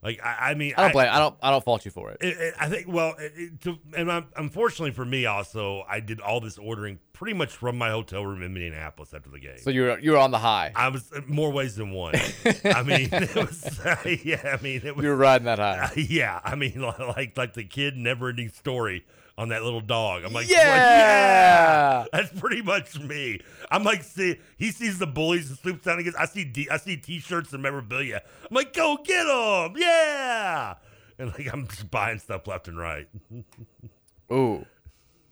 Like 0.03 0.21
I, 0.25 0.51
I 0.51 0.55
mean, 0.55 0.75
I 0.77 0.83
don't 0.83 0.93
blame. 0.93 1.09
I 1.13 1.19
don't. 1.19 1.35
I 1.43 1.51
don't 1.51 1.65
fault 1.65 1.85
you 1.85 1.91
for 1.91 2.13
it. 2.13 2.19
it, 2.21 2.37
it- 2.39 2.55
I 2.59 2.69
think 2.69 2.87
well, 2.87 3.15
it, 3.19 3.33
it, 3.37 3.61
to, 3.63 3.79
and 3.97 4.13
I'm, 4.13 4.27
unfortunately 4.37 4.93
for 4.93 5.05
me, 5.05 5.27
also 5.27 5.85
I 5.89 5.99
did 5.99 6.21
all 6.21 6.41
this 6.41 6.57
ordering 6.57 7.01
pretty 7.13 7.37
much 7.37 7.51
from 7.51 7.77
my 7.77 7.91
hotel 7.91 8.25
room 8.25 8.43
in 8.45 8.55
Minneapolis 8.55 9.13
after 9.13 9.29
the 9.29 9.41
game. 9.41 9.59
So 9.59 9.71
you're 9.71 9.99
you're 9.99 10.17
on 10.17 10.31
the 10.31 10.39
high. 10.39 10.71
I 10.77 10.89
was 10.89 11.11
more 11.27 11.51
ways 11.51 11.75
than 11.75 11.91
one. 11.91 12.15
I 12.65 12.85
mean, 12.85 13.09
it 13.11 13.35
was 13.35 13.81
yeah. 14.25 14.57
I 14.57 14.63
mean, 14.63 14.83
it 14.85 14.95
was 14.95 15.03
you 15.03 15.11
were 15.11 15.17
riding 15.17 15.47
that 15.47 15.59
high. 15.59 15.91
yeah. 15.97 16.41
I 16.45 16.55
mean, 16.55 16.81
like 16.81 17.37
like 17.37 17.55
the 17.55 17.65
kid 17.65 17.97
never 17.97 18.29
ending 18.29 18.51
story 18.51 19.05
on 19.39 19.49
that 19.51 19.63
little 19.63 19.81
dog. 19.81 20.25
I'm 20.25 20.33
like, 20.35 20.51
Yeah! 20.51 20.57
yeah, 20.57 22.05
that's 22.13 22.39
pretty 22.39 22.61
much 22.61 22.99
me. 22.99 23.41
I'm 23.71 23.85
like, 23.85 24.03
see, 24.03 24.37
he 24.59 24.71
sees 24.73 24.99
the 24.99 25.07
bullies 25.07 25.49
and 25.49 25.59
swoops 25.59 25.85
down 25.85 26.03
gets. 26.03 26.17
I 26.17 26.27
see, 26.27 26.45
D, 26.45 26.69
I 26.71 26.77
see 26.77 26.97
t-shirts 26.97 27.53
and 27.55 27.63
memorabilia. 27.63 28.21
I'm 28.43 28.55
like, 28.55 28.75
go 28.75 28.99
get 29.03 29.25
them, 29.25 29.75
yeah. 29.81 30.75
And 31.19 31.29
like, 31.31 31.51
I'm 31.53 31.67
just 31.69 31.91
buying 31.91 32.19
stuff 32.19 32.47
left 32.47 32.69
and 32.69 32.77
right. 32.79 33.09
Ooh, 34.33 34.67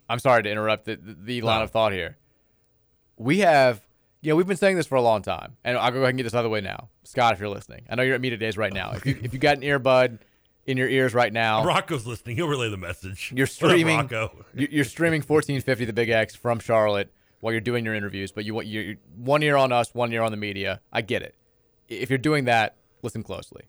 I'm 0.09 0.19
sorry 0.19 0.41
to 0.43 0.49
interrupt 0.49 0.85
the, 0.85 0.95
the, 0.95 1.13
the 1.13 1.41
line 1.41 1.59
No. 1.59 1.63
of 1.65 1.71
thought 1.71 1.91
here. 1.91 2.17
We 3.17 3.39
have, 3.39 3.81
you 4.21 4.31
know, 4.31 4.35
we've 4.35 4.47
been 4.47 4.57
saying 4.57 4.77
this 4.77 4.87
for 4.87 4.95
a 4.95 5.01
long 5.01 5.21
time, 5.21 5.57
and 5.63 5.77
I'll 5.77 5.91
go 5.91 5.97
ahead 5.99 6.09
and 6.09 6.17
get 6.17 6.23
this 6.23 6.33
out 6.33 6.39
of 6.39 6.43
the 6.45 6.49
way 6.49 6.61
now. 6.61 6.89
Scott, 7.03 7.33
if 7.33 7.39
you're 7.39 7.49
listening, 7.49 7.85
I 7.89 7.95
know 7.95 8.03
you're 8.03 8.15
at 8.15 8.21
Media 8.21 8.37
Days 8.37 8.57
right 8.57 8.71
now. 8.73 8.91
If 8.91 9.05
you 9.05 9.17
if 9.21 9.33
you 9.33 9.39
got 9.39 9.57
an 9.57 9.63
earbud 9.63 10.19
in 10.67 10.77
your 10.77 10.87
ears 10.89 11.13
right 11.13 11.31
now, 11.33 11.63
Rocco's 11.65 12.05
listening. 12.05 12.35
He'll 12.35 12.47
relay 12.47 12.69
the 12.69 12.77
message. 12.77 13.31
you're 13.35 13.45
What 13.45 13.49
up, 13.51 13.69
streaming. 13.71 13.97
Rocco. 13.97 14.45
you- 14.53 14.67
You're 14.69 14.85
streaming 14.85 15.21
1450 15.21 15.85
The 15.85 15.93
Big 15.93 16.09
X 16.09 16.35
from 16.35 16.59
Charlotte 16.59 17.11
while 17.39 17.53
you're 17.53 17.61
doing 17.61 17.85
your 17.85 17.95
interviews, 17.95 18.31
but 18.31 18.45
you 18.45 18.53
want 18.53 18.67
you're 18.67 18.95
one 19.15 19.41
ear 19.43 19.55
on 19.55 19.71
us, 19.71 19.93
one 19.95 20.11
ear 20.13 20.21
on 20.21 20.31
the 20.31 20.37
media. 20.37 20.81
I 20.91 21.01
get 21.01 21.21
it. 21.23 21.35
If 21.87 22.09
you're 22.09 22.17
doing 22.19 22.45
that, 22.45 22.75
listen 23.01 23.23
closely. 23.23 23.63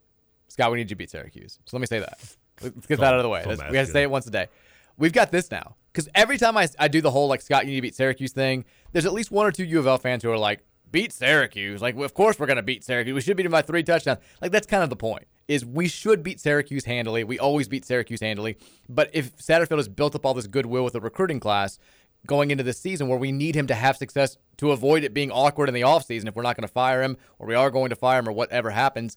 Scott, 0.49 0.71
we 0.73 0.79
need 0.79 0.85
you 0.85 0.89
to 0.91 0.97
beat 0.97 1.11
Syracuse. 1.11 1.59
So 1.67 1.77
let 1.77 1.81
me 1.81 1.87
say 1.87 2.01
that. 2.01 2.19
Let's 2.63 2.87
get 2.87 2.99
that 2.99 3.15
out 3.15 3.19
of 3.21 3.23
the 3.23 3.29
way. 3.29 3.43
so 3.45 3.51
we 3.71 3.77
have 3.77 3.87
to 3.87 3.93
say 3.93 4.03
it 4.03 4.11
once 4.11 4.27
a 4.27 4.31
day. 4.31 4.49
We've 4.97 5.13
got 5.13 5.31
this 5.31 5.51
now. 5.51 5.77
Because 5.93 6.09
every 6.15 6.39
time 6.39 6.57
I, 6.57 6.69
I 6.79 6.89
do 6.89 7.01
the 7.01 7.11
whole, 7.11 7.29
like, 7.29 7.41
Scott, 7.41 7.65
you 7.67 7.71
need 7.71 7.77
to 7.77 7.83
beat 7.83 7.95
Syracuse 7.95 8.33
thing, 8.33 8.65
there's 8.93 9.07
at 9.07 9.13
least 9.13 9.31
one 9.31 9.47
or 9.47 9.53
two 9.53 9.65
U 9.65 9.79
of 9.79 9.87
L 9.87 9.99
fans 9.99 10.23
who 10.25 10.31
are 10.33 10.39
like, 10.39 10.61
beat 10.91 11.13
Syracuse. 11.13 11.81
Like, 11.83 11.95
well, 11.95 12.05
of 12.05 12.15
course 12.15 12.39
we're 12.39 12.47
going 12.47 12.57
to 12.57 12.63
beat 12.63 12.83
Syracuse. 12.83 13.15
We 13.15 13.21
should 13.21 13.37
beat 13.37 13.45
them 13.45 13.53
by 13.53 13.63
three 13.63 13.83
touchdowns. 13.85 14.19
Like, 14.43 14.51
that's 14.51 14.67
kind 14.67 14.83
of 14.83 14.91
the 14.91 14.97
point, 14.97 15.27
is 15.49 15.65
we 15.65 15.89
should 15.89 16.23
beat 16.23 16.39
Syracuse 16.39 16.85
handily. 16.85 17.25
We 17.25 17.39
always 17.39 17.69
beat 17.69 17.85
Syracuse 17.85 18.21
handily. 18.21 18.59
But 18.89 19.11
if 19.13 19.37
Satterfield 19.39 19.79
has 19.79 19.89
built 19.89 20.15
up 20.15 20.25
all 20.25 20.35
this 20.35 20.47
goodwill 20.47 20.85
with 20.85 20.93
the 20.93 21.01
recruiting 21.01 21.41
class 21.41 21.79
going 22.27 22.51
into 22.51 22.63
this 22.63 22.79
season 22.79 23.09
where 23.09 23.19
we 23.19 23.33
need 23.33 23.55
him 23.55 23.67
to 23.69 23.75
have 23.75 23.97
success 23.97 24.37
to 24.59 24.73
avoid 24.73 25.05
it 25.05 25.15
being 25.15 25.31
awkward 25.31 25.69
in 25.69 25.75
the 25.75 25.81
offseason 25.81 26.27
if 26.27 26.35
we're 26.35 26.43
not 26.43 26.57
going 26.57 26.67
to 26.67 26.73
fire 26.73 27.03
him 27.03 27.17
or 27.39 27.47
we 27.47 27.55
are 27.55 27.71
going 27.71 27.91
to 27.91 27.97
fire 27.97 28.19
him 28.19 28.29
or 28.29 28.33
whatever 28.33 28.71
happens, 28.71 29.17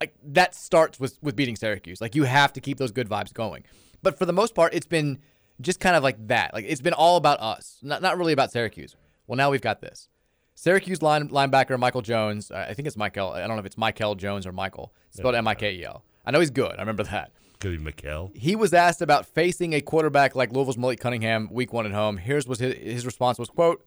like 0.00 0.14
that 0.22 0.54
starts 0.54 1.00
with 1.00 1.18
with 1.22 1.34
beating 1.36 1.56
Syracuse. 1.56 2.00
Like 2.00 2.14
you 2.14 2.24
have 2.24 2.52
to 2.52 2.60
keep 2.60 2.78
those 2.78 2.92
good 2.92 3.08
vibes 3.08 3.32
going. 3.32 3.64
But 4.02 4.18
for 4.18 4.26
the 4.26 4.32
most 4.32 4.54
part, 4.54 4.74
it's 4.74 4.86
been 4.86 5.18
just 5.60 5.80
kind 5.80 5.96
of 5.96 6.02
like 6.02 6.28
that. 6.28 6.52
Like 6.52 6.66
it's 6.68 6.82
been 6.82 6.92
all 6.92 7.16
about 7.16 7.40
us, 7.40 7.78
not 7.82 8.02
not 8.02 8.18
really 8.18 8.32
about 8.32 8.52
Syracuse. 8.52 8.94
Well, 9.26 9.36
now 9.36 9.50
we've 9.50 9.62
got 9.62 9.80
this. 9.80 10.08
Syracuse 10.56 11.02
line, 11.02 11.28
linebacker 11.28 11.78
Michael 11.78 12.00
Jones. 12.02 12.50
I 12.50 12.72
think 12.72 12.88
it's 12.88 12.96
Michael. 12.96 13.30
I 13.30 13.40
don't 13.40 13.50
know 13.50 13.58
if 13.58 13.66
it's 13.66 13.76
Michael 13.76 14.14
Jones 14.14 14.46
or 14.46 14.52
Michael. 14.52 14.92
It's 15.08 15.18
spelled 15.18 15.34
M 15.34 15.46
I 15.46 15.54
K 15.54 15.72
E 15.74 15.84
L. 15.84 16.02
I 16.24 16.30
know 16.30 16.40
he's 16.40 16.50
good. 16.50 16.72
I 16.76 16.80
remember 16.80 17.04
that. 17.04 17.30
Could 17.60 17.82
be 17.82 17.92
McKell. 17.92 18.36
He 18.36 18.56
was 18.56 18.74
asked 18.74 19.00
about 19.00 19.26
facing 19.26 19.74
a 19.74 19.80
quarterback 19.80 20.34
like 20.34 20.52
Louisville's 20.52 20.78
Malik 20.78 20.98
Cunningham 20.98 21.48
week 21.52 21.72
one 21.72 21.86
at 21.86 21.92
home. 21.92 22.16
Here's 22.16 22.48
was 22.48 22.58
his, 22.58 22.74
his 22.74 23.06
response 23.06 23.38
was 23.38 23.48
quote, 23.48 23.84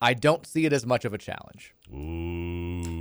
I 0.00 0.14
don't 0.14 0.46
see 0.46 0.66
it 0.66 0.72
as 0.72 0.84
much 0.84 1.04
of 1.04 1.14
a 1.14 1.18
challenge. 1.18 1.74
Ooh. 1.92 2.97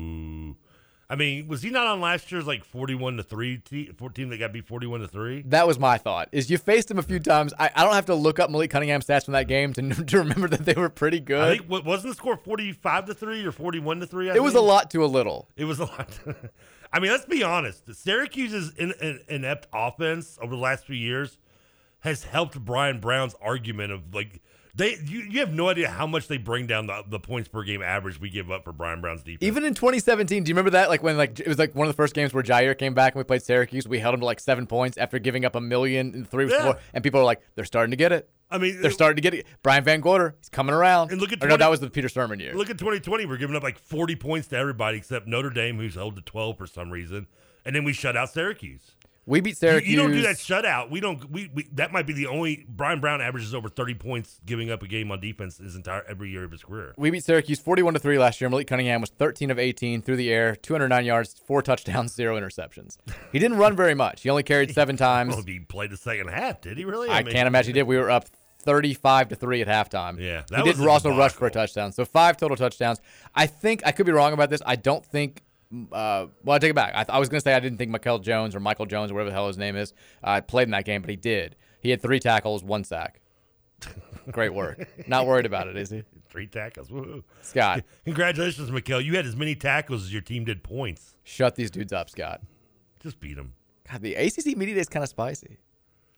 I 1.09 1.15
mean, 1.15 1.47
was 1.47 1.61
he 1.61 1.69
not 1.69 1.87
on 1.87 2.01
last 2.01 2.31
year's 2.31 2.45
like 2.45 2.65
forty-one 2.65 3.15
to 3.15 3.23
three 3.23 3.59
te- 3.59 3.91
for- 3.97 4.09
team 4.09 4.27
that 4.29 4.37
got 4.37 4.51
beat 4.51 4.67
forty-one 4.67 4.99
to 4.99 5.07
three? 5.07 5.41
That 5.47 5.65
was 5.65 5.79
my 5.79 5.97
thought. 5.97 6.27
Is 6.33 6.49
you 6.49 6.57
faced 6.57 6.91
him 6.91 6.99
a 6.99 7.03
few 7.03 7.19
times. 7.19 7.53
I, 7.57 7.69
I 7.73 7.85
don't 7.85 7.93
have 7.93 8.07
to 8.07 8.15
look 8.15 8.39
up 8.39 8.49
Malik 8.49 8.71
Cunningham's 8.71 9.05
stats 9.05 9.23
from 9.23 9.31
that 9.31 9.47
game 9.47 9.71
to, 9.73 9.89
to 10.05 10.17
remember 10.17 10.49
that 10.49 10.65
they 10.65 10.73
were 10.73 10.89
pretty 10.89 11.21
good. 11.21 11.41
I 11.41 11.57
think 11.57 11.69
what 11.69 11.85
wasn't 11.85 12.11
the 12.11 12.17
score 12.17 12.35
forty-five 12.35 13.05
to 13.05 13.13
three 13.13 13.45
or 13.45 13.53
forty-one 13.53 14.01
to 14.01 14.07
three? 14.07 14.29
It 14.29 14.43
was 14.43 14.55
a 14.55 14.61
lot 14.61 14.91
to 14.91 15.05
a 15.05 15.07
little. 15.07 15.47
It 15.55 15.63
was 15.63 15.79
a 15.79 15.85
lot. 15.85 16.19
I 16.93 16.99
mean, 16.99 17.11
let's 17.11 17.25
be 17.25 17.43
honest. 17.43 17.83
Syracuse's 17.93 18.73
in, 18.77 18.93
in, 19.01 19.19
inept 19.29 19.67
offense 19.73 20.37
over 20.41 20.55
the 20.55 20.61
last 20.61 20.85
few 20.85 20.95
years 20.95 21.37
has 21.99 22.23
helped 22.23 22.59
Bryan 22.63 22.99
Brown's 22.99 23.35
argument 23.41 23.91
of 23.91 24.13
like 24.13 24.41
They 24.77 24.95
you, 25.05 25.21
you 25.21 25.39
have 25.39 25.51
no 25.53 25.69
idea 25.69 25.89
how 25.89 26.05
much 26.05 26.27
they 26.27 26.37
bring 26.37 26.67
down 26.67 26.85
the, 26.85 27.03
the 27.09 27.19
points 27.19 27.49
per 27.49 27.63
game 27.63 27.81
average 27.81 28.21
we 28.21 28.29
give 28.29 28.51
up 28.51 28.63
for 28.63 28.71
Bryan 28.71 29.01
Brown's 29.01 29.23
defense. 29.23 29.39
Even 29.41 29.65
in 29.65 29.73
2017, 29.73 30.43
do 30.43 30.49
you 30.49 30.53
remember 30.53 30.69
that? 30.71 30.89
Like 30.89 31.01
when 31.01 31.17
like 31.17 31.39
it 31.39 31.47
was 31.47 31.57
like 31.57 31.73
one 31.73 31.87
of 31.87 31.93
the 31.93 31.97
first 31.97 32.13
games 32.13 32.31
where 32.31 32.43
Jaire 32.43 32.77
came 32.77 32.93
back 32.93 33.15
and 33.15 33.19
we 33.19 33.23
played 33.23 33.41
Syracuse. 33.41 33.87
We 33.87 33.97
held 33.99 34.13
him 34.13 34.19
to 34.19 34.25
like 34.25 34.39
seven 34.39 34.67
points 34.67 34.97
after 34.97 35.17
giving 35.17 35.45
up 35.45 35.55
a 35.55 35.61
million 35.61 36.13
in 36.13 36.25
three 36.25 36.47
Yeah. 36.49 36.63
four, 36.63 36.79
and 36.93 37.03
people 37.03 37.19
are 37.19 37.25
like, 37.25 37.41
they're 37.55 37.65
starting 37.65 37.91
to 37.91 37.97
get 37.97 38.11
it. 38.11 38.29
I 38.49 38.59
mean, 38.59 38.79
They're 38.81 38.91
starting 38.91 39.17
to 39.17 39.21
get 39.21 39.33
it. 39.33 39.45
Brian 39.61 39.83
VanGorder, 39.83 40.33
he's 40.37 40.47
coming 40.47 40.73
around. 40.73 41.11
And 41.11 41.19
look 41.19 41.33
at 41.33 41.43
Or 41.43 41.47
no, 41.49 41.57
that 41.57 41.69
was 41.69 41.81
the 41.81 41.89
Peter 41.89 42.07
Sirmon 42.07 42.39
year. 42.39 42.53
Look 42.53 42.69
at 42.69 42.77
2020. 42.77 43.25
We're 43.25 43.35
giving 43.37 43.55
up 43.57 43.63
like 43.63 43.77
40 43.77 44.15
points 44.15 44.47
to 44.49 44.57
everybody 44.57 44.97
except 44.97 45.27
Notre 45.27 45.49
Dame, 45.49 45.77
who's 45.77 45.95
held 45.95 46.15
to 46.15 46.21
12 46.21 46.57
for 46.57 46.65
some 46.67 46.89
reason, 46.91 47.27
and 47.65 47.75
then 47.75 47.83
we 47.83 47.91
shut 47.93 48.15
out 48.15 48.29
Syracuse. 48.29 48.91
We 49.27 49.41
beat 49.41 49.57
Syracuse. 49.57 49.91
You, 49.91 49.97
don't 49.97 50.11
do 50.11 50.21
that 50.21 50.37
shutout. 50.37 50.89
We 50.89 51.01
don't. 51.01 51.29
We, 51.29 51.51
we 51.53 51.67
that 51.73 51.91
might 51.91 52.07
be 52.07 52.13
the 52.13 52.27
only. 52.27 52.65
Bryan 52.69 53.01
Brown 53.01 53.21
averages 53.21 53.53
over 53.53 53.67
30 53.67 53.95
points 53.95 54.39
giving 54.45 54.71
up 54.71 54.81
a 54.81 54.87
game 54.87 55.11
on 55.11 55.19
defense 55.19 55.57
his 55.57 55.75
entire 55.75 56.03
every 56.07 56.29
year 56.31 56.45
of 56.45 56.51
his 56.51 56.63
career. 56.63 56.93
We 56.97 57.09
beat 57.11 57.25
Syracuse 57.25 57.59
41 57.59 57.93
to 57.95 57.99
3 57.99 58.17
last 58.17 58.39
year. 58.39 58.49
Malik 58.49 58.67
Cunningham 58.67 59.01
was 59.01 59.09
13 59.09 59.51
of 59.51 59.59
18 59.59 60.01
through 60.01 60.15
the 60.15 60.31
air, 60.31 60.55
209 60.55 61.05
yards, 61.05 61.35
four 61.45 61.61
touchdowns, 61.61 62.13
zero 62.13 62.39
interceptions. 62.39 62.95
He 63.33 63.39
didn't 63.39 63.57
run 63.57 63.75
very 63.75 63.93
much. 63.93 64.21
He 64.23 64.29
only 64.29 64.43
carried 64.43 64.73
seven 64.73 64.95
times. 64.97 65.35
Well, 65.35 65.43
he 65.45 65.59
played 65.59 65.91
the 65.91 65.97
second 65.97 66.29
half, 66.29 66.61
did 66.61 66.77
he 66.77 66.85
really? 66.85 67.09
I 67.09 67.21
mean- 67.21 67.33
can't 67.33 67.47
imagine 67.47 67.67
he 67.69 67.73
did. 67.73 67.83
We 67.83 67.97
were 67.97 68.09
up 68.09 68.27
35 68.59 69.29
to 69.29 69.35
3 69.35 69.61
at 69.61 69.67
halftime. 69.67 70.19
Yeah, 70.19 70.43
He 70.49 70.55
that 70.55 70.63
did 70.65 70.77
was 70.77 70.85
a 70.85 70.89
also 70.89 71.17
rush 71.17 71.33
for 71.33 71.47
a 71.47 71.51
touchdown. 71.51 71.91
So 71.91 72.05
five 72.05 72.37
total 72.37 72.57
touchdowns. 72.57 72.99
I 73.35 73.45
think 73.47 73.81
I 73.85 73.91
could 73.91 74.05
be 74.05 74.11
wrong 74.11 74.33
about 74.33 74.49
this. 74.49 74.61
I 74.65 74.75
don't 74.77 75.05
think 75.05 75.41
uh, 75.91 76.27
well, 76.43 76.55
I 76.55 76.59
take 76.59 76.71
it 76.71 76.75
back. 76.75 76.93
I, 76.95 77.03
th- 77.03 77.09
I 77.09 77.19
was 77.19 77.29
going 77.29 77.39
to 77.39 77.43
say 77.43 77.53
I 77.53 77.59
didn't 77.59 77.77
think 77.77 77.91
Michael 77.91 78.19
Jones 78.19 78.55
or 78.55 78.59
Michael 78.59 78.85
Jones 78.85 79.11
or 79.11 79.15
whatever 79.15 79.29
the 79.29 79.35
hell 79.35 79.47
his 79.47 79.57
name 79.57 79.75
is 79.75 79.93
uh, 80.23 80.41
played 80.41 80.63
in 80.63 80.71
that 80.71 80.85
game, 80.85 81.01
but 81.01 81.09
he 81.09 81.15
did. 81.15 81.55
He 81.81 81.89
had 81.89 82.01
three 82.01 82.19
tackles, 82.19 82.63
one 82.63 82.83
sack. 82.83 83.21
Great 84.31 84.53
work. 84.53 84.87
Not 85.07 85.25
worried 85.25 85.45
about 85.45 85.67
it, 85.67 85.77
is 85.77 85.89
he? 85.89 86.03
Three 86.29 86.47
tackles. 86.47 86.91
Woo. 86.91 87.23
Scott. 87.41 87.83
Congratulations, 88.05 88.71
Mikel. 88.71 88.99
You 88.99 89.15
had 89.15 89.25
as 89.25 89.35
many 89.35 89.55
tackles 89.55 90.03
as 90.03 90.11
your 90.13 90.21
team 90.21 90.43
did 90.43 90.63
points. 90.63 91.15
Shut 91.23 91.55
these 91.55 91.71
dudes 91.71 91.93
up, 91.93 92.09
Scott. 92.09 92.41
Just 92.99 93.19
beat 93.19 93.35
them. 93.35 93.53
God, 93.89 94.01
the 94.01 94.15
ACC 94.15 94.57
media 94.57 94.75
day 94.75 94.81
is 94.81 94.89
kind 94.89 95.03
of 95.03 95.09
spicy. 95.09 95.57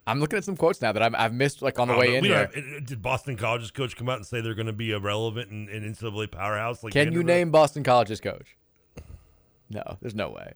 I'm 0.08 0.20
looking 0.20 0.38
at 0.38 0.44
some 0.44 0.58
quotes 0.58 0.82
now 0.82 0.92
that 0.92 1.04
I've, 1.04 1.14
I've 1.14 1.34
missed 1.34 1.62
like 1.62 1.78
on 1.78 1.88
the 1.88 1.96
way 1.96 2.16
in 2.16 2.24
here. 2.24 2.50
have- 2.54 2.86
did 2.86 3.02
Boston 3.02 3.38
College's 3.38 3.70
coach 3.70 3.96
come 3.96 4.10
out 4.10 4.18
and 4.18 4.26
say 4.26 4.42
they're 4.42 4.56
going 4.56 4.66
to 4.66 4.74
be 4.74 4.92
irrelevant 4.92 5.52
and, 5.52 5.70
and 5.70 5.96
NCAA 5.96 6.32
powerhouse? 6.32 6.84
Like 6.84 6.94
Can 6.94 7.14
you 7.14 7.22
name 7.22 7.52
Boston 7.52 7.84
College's 7.84 8.20
coach? 8.20 8.58
No, 9.70 9.98
there's 10.02 10.16
no 10.16 10.30
way. 10.30 10.54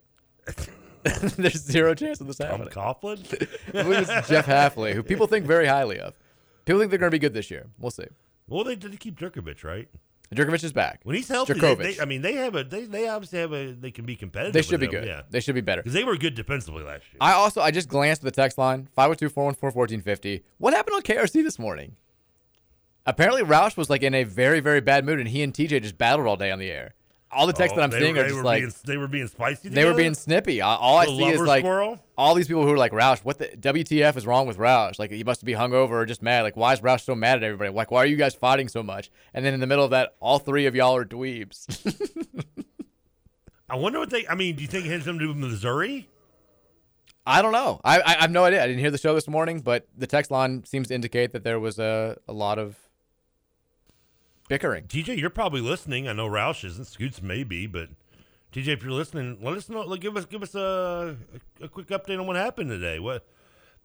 there's 1.03 1.61
zero 1.61 1.93
chance 1.93 2.21
of 2.21 2.27
this 2.27 2.37
Tom 2.37 2.47
happening. 2.47 2.69
Coughlin? 2.69 3.47
I 3.77 3.83
believe 3.83 4.09
it's 4.09 4.29
Jeff 4.29 4.45
Hafley, 4.45 4.93
who 4.93 5.03
people 5.03 5.27
think 5.27 5.45
very 5.45 5.67
highly 5.67 5.99
of. 5.99 6.13
People 6.65 6.79
think 6.79 6.91
they're 6.91 6.99
going 6.99 7.11
to 7.11 7.15
be 7.15 7.19
good 7.19 7.33
this 7.33 7.51
year. 7.51 7.65
We'll 7.77 7.91
see. 7.91 8.05
Well, 8.47 8.63
they 8.63 8.75
did 8.75 8.97
keep 8.99 9.19
Jurkovec, 9.19 9.63
right? 9.65 9.89
Jurkovec 10.33 10.63
is 10.63 10.73
back. 10.73 11.01
When 11.03 11.15
he's 11.15 11.27
healthy, 11.27 11.53
they, 11.53 11.75
they, 11.75 11.99
I 11.99 12.05
mean, 12.05 12.21
they 12.21 12.33
have 12.33 12.55
a 12.55 12.63
they, 12.63 12.85
they 12.85 13.07
obviously 13.07 13.39
have 13.39 13.53
a 13.53 13.73
they 13.73 13.91
can 13.91 14.05
be 14.05 14.15
competitive. 14.15 14.53
They 14.53 14.61
should 14.61 14.79
be 14.79 14.87
him, 14.87 14.91
good. 14.91 15.05
Yeah, 15.05 15.21
They 15.29 15.39
should 15.41 15.55
be 15.55 15.61
better. 15.61 15.81
because 15.81 15.93
they 15.93 16.03
were 16.03 16.17
good 16.17 16.35
defensively 16.35 16.83
last 16.83 17.03
year. 17.11 17.17
I 17.21 17.33
also 17.33 17.61
I 17.61 17.71
just 17.71 17.89
glanced 17.89 18.21
at 18.21 18.25
the 18.25 18.31
text 18.31 18.57
line 18.57 18.87
502-414-1450. 18.97 20.43
What 20.57 20.73
happened 20.73 20.95
on 20.95 21.01
KRC 21.01 21.43
this 21.43 21.59
morning? 21.59 21.97
Apparently 23.05 23.43
Roush 23.43 23.77
was 23.77 23.89
like 23.89 24.01
in 24.01 24.15
a 24.15 24.23
very 24.23 24.59
very 24.59 24.81
bad 24.81 25.05
mood 25.05 25.19
and 25.19 25.27
he 25.27 25.43
and 25.43 25.53
TJ 25.53 25.81
just 25.83 25.97
battled 25.97 26.27
all 26.27 26.37
day 26.37 26.51
on 26.51 26.59
the 26.59 26.71
air. 26.71 26.93
All 27.33 27.47
the 27.47 27.53
texts 27.53 27.73
Oh, 27.77 27.81
that 27.81 27.93
I'm 27.93 27.99
seeing 27.99 28.15
were, 28.15 28.21
are 28.23 28.27
just 28.29 28.43
like 28.43 28.61
being, 28.61 28.73
they 28.85 28.97
were 28.97 29.07
being 29.07 29.27
spicy. 29.27 29.69
they 29.69 29.85
were 29.85 29.93
being 29.93 30.13
snippy. 30.13 30.61
All 30.61 30.97
I 30.97 31.05
see 31.05 31.25
is 31.25 31.41
like 31.41 31.61
squirrel? 31.63 31.99
all 32.17 32.35
these 32.35 32.47
people 32.47 32.63
who 32.63 32.71
are 32.71 32.77
like 32.77 32.91
Roush. 32.91 33.19
What 33.19 33.39
the 33.39 33.47
WTF 33.47 34.15
is 34.17 34.25
wrong 34.25 34.47
with 34.47 34.57
Roush? 34.57 34.99
Like 34.99 35.11
he 35.11 35.23
must 35.23 35.43
be 35.43 35.53
hungover 35.53 35.91
or 35.91 36.05
just 36.05 36.21
mad. 36.21 36.41
Like 36.43 36.55
why 36.57 36.73
is 36.73 36.81
Roush 36.81 37.01
so 37.01 37.15
mad 37.15 37.37
at 37.37 37.43
everybody? 37.43 37.71
Like 37.71 37.91
why 37.91 37.99
are 37.99 38.05
you 38.05 38.15
guys 38.17 38.35
fighting 38.35 38.67
so 38.67 38.83
much? 38.83 39.09
And 39.33 39.43
then 39.45 39.53
in 39.53 39.59
the 39.59 39.67
middle 39.67 39.83
of 39.85 39.91
that, 39.91 40.15
all 40.19 40.39
three 40.39 40.65
of 40.65 40.75
y'all 40.75 40.95
are 40.95 41.05
dweebs. 41.05 41.67
I 43.69 43.75
wonder 43.75 43.99
what 43.99 44.09
they. 44.09 44.27
I 44.27 44.35
mean, 44.35 44.55
do 44.55 44.61
you 44.61 44.67
think 44.67 44.85
it 44.85 44.89
has 44.91 45.03
something 45.03 45.19
to 45.19 45.25
do 45.25 45.29
with 45.29 45.37
Missouri? 45.37 46.07
I 47.25 47.41
don't 47.41 47.53
know. 47.53 47.79
I, 47.83 47.99
I 47.99 48.03
I 48.05 48.21
have 48.21 48.31
no 48.31 48.43
idea. 48.43 48.61
I 48.61 48.67
didn't 48.67 48.81
hear 48.81 48.91
the 48.91 48.97
show 48.97 49.15
this 49.15 49.27
morning, 49.27 49.61
but 49.61 49.87
the 49.97 50.05
text 50.07 50.29
line 50.29 50.63
seems 50.65 50.89
to 50.89 50.93
indicate 50.93 51.31
that 51.31 51.43
there 51.43 51.59
was 51.59 51.79
a 51.79 52.17
a 52.27 52.33
lot 52.33 52.59
of 52.59 52.75
bickering. 54.47 54.85
TJ, 54.85 55.17
you're 55.17 55.29
probably 55.29 55.61
listening. 55.61 56.07
I 56.07 56.13
know 56.13 56.27
Roush 56.27 56.63
isn't. 56.63 56.85
Scoots 56.85 57.21
may 57.21 57.43
be, 57.43 57.67
but 57.67 57.89
TJ, 58.53 58.67
if 58.67 58.83
you're 58.83 58.91
listening, 58.91 59.39
let 59.41 59.55
us 59.55 59.69
know. 59.69 59.81
Like, 59.81 60.01
give 60.01 60.15
us 60.15 60.25
give 60.25 60.43
us 60.43 60.55
a, 60.55 61.17
a, 61.61 61.67
quick 61.67 61.87
update 61.87 62.19
on 62.19 62.27
what 62.27 62.35
happened 62.35 62.69
today. 62.69 62.99
What 62.99 63.25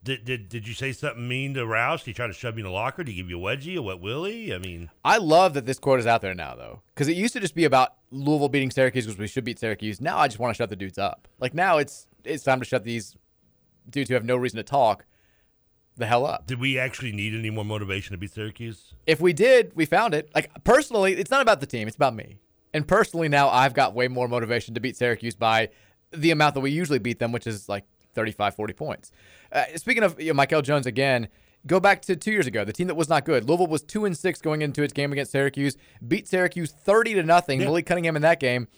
did 0.05 0.25
did 0.25 0.49
did 0.49 0.69
you 0.69 0.75
say 0.75 0.93
something 0.93 1.27
mean 1.27 1.55
to 1.55 1.61
Roush? 1.61 2.01
Did 2.01 2.07
he 2.07 2.13
try 2.13 2.27
to 2.27 2.33
shove 2.33 2.59
you 2.59 2.65
in 2.65 2.71
a 2.71 2.73
locker? 2.73 3.03
Did 3.03 3.13
he 3.13 3.19
give 3.19 3.31
you 3.31 3.39
a 3.39 3.57
wedgie, 3.57 3.77
a 3.77 3.83
wet 3.83 4.01
willie? 4.01 4.55
I 4.55 4.59
mean, 4.59 4.91
I 5.05 5.19
love 5.19 5.55
that 5.55 5.67
this 5.67 5.79
quote 5.79 6.01
is 6.01 6.07
out 6.07 6.21
there 6.21 6.35
now, 6.35 6.55
though, 6.55 6.83
because 6.95 7.09
it 7.09 7.17
used 7.17 7.33
to 7.35 7.41
just 7.41 7.55
be 7.55 7.65
about 7.65 7.95
Louisville 8.11 8.49
beating 8.49 8.71
Syracuse 8.71 9.07
because 9.07 9.19
we 9.19 9.27
should 9.27 9.45
beat 9.45 9.59
Syracuse. 9.59 10.01
Now 10.01 10.19
I 10.19 10.29
just 10.29 10.39
want 10.39 10.55
to 10.55 10.59
shut 10.59 10.71
the 10.71 10.77
dudes 10.77 10.99
up. 10.99 11.29
Like 11.41 11.55
now 11.55 11.79
it's 11.79 12.07
it's 12.25 12.45
time 12.45 12.59
to 12.59 12.65
shut 12.65 12.85
these 12.85 13.17
dudes 13.89 14.09
who 14.09 14.15
have 14.15 14.25
no 14.25 14.37
reason 14.37 14.59
to 14.59 14.63
talk 14.63 15.05
the 15.99 16.07
hell 16.07 16.25
up. 16.25 16.47
did 16.47 16.61
we 16.61 16.79
actually 16.79 17.13
need 17.13 17.35
any 17.35 17.51
more 17.51 17.65
motivation 17.65 18.13
to 18.13 18.19
beat 18.19 18.33
Syracuse? 18.33 18.95
If 19.07 19.21
we 19.21 19.33
did, 19.33 19.73
we 19.75 19.85
found 19.85 20.15
it. 20.15 20.31
Like 20.35 20.51
personally, 20.65 21.15
it's 21.15 21.31
not 21.31 21.43
about 21.43 21.61
the 21.61 21.67
team; 21.67 21.89
it's 21.89 21.97
about 21.97 22.15
me. 22.15 22.39
And 22.73 22.87
personally, 22.87 23.29
now 23.29 23.49
I've 23.49 23.75
got 23.75 23.95
way 23.95 24.09
more 24.09 24.29
motivation 24.29 24.75
to 24.75 24.81
beat 24.81 24.97
Syracuse 24.97 25.35
by 25.35 25.71
the 26.13 26.31
amount 26.31 26.55
that 26.55 26.61
we 26.61 26.71
usually 26.71 26.99
beat 26.99 27.19
them, 27.19 27.33
which 27.33 27.47
is 27.47 27.69
like 27.69 27.85
35, 28.15 28.55
40 28.55 28.73
points. 28.73 29.13
Uh, 29.53 29.65
speaking 29.77 30.03
of 30.03 30.21
you 30.21 30.29
know, 30.29 30.35
Michael 30.35 30.63
Jones 30.63 30.87
again, 30.87 31.29
go 31.67 31.81
back 31.81 32.03
to 32.03 32.17
two 32.17 32.33
years 32.33 32.47
ago, 32.47 32.65
the 32.65 32.73
team 32.73 32.87
that 32.89 32.95
was 32.95 33.09
not 33.09 33.25
good. 33.25 33.49
Louisville 33.49 33.67
was 33.67 33.83
two 33.83 34.05
and 34.05 34.17
six 34.17 34.41
going 34.41 34.63
into 34.63 34.83
its 34.83 34.93
game 34.93 35.13
against 35.13 35.33
Syracuse, 35.33 35.77
beat 36.07 36.29
Syracuse 36.29 36.73
30 36.73 37.15
to 37.15 37.23
nothing. 37.23 37.61
Malik 37.61 37.87
Cunningham 37.87 38.17
in 38.17 38.23
that 38.23 38.41
game. 38.41 38.69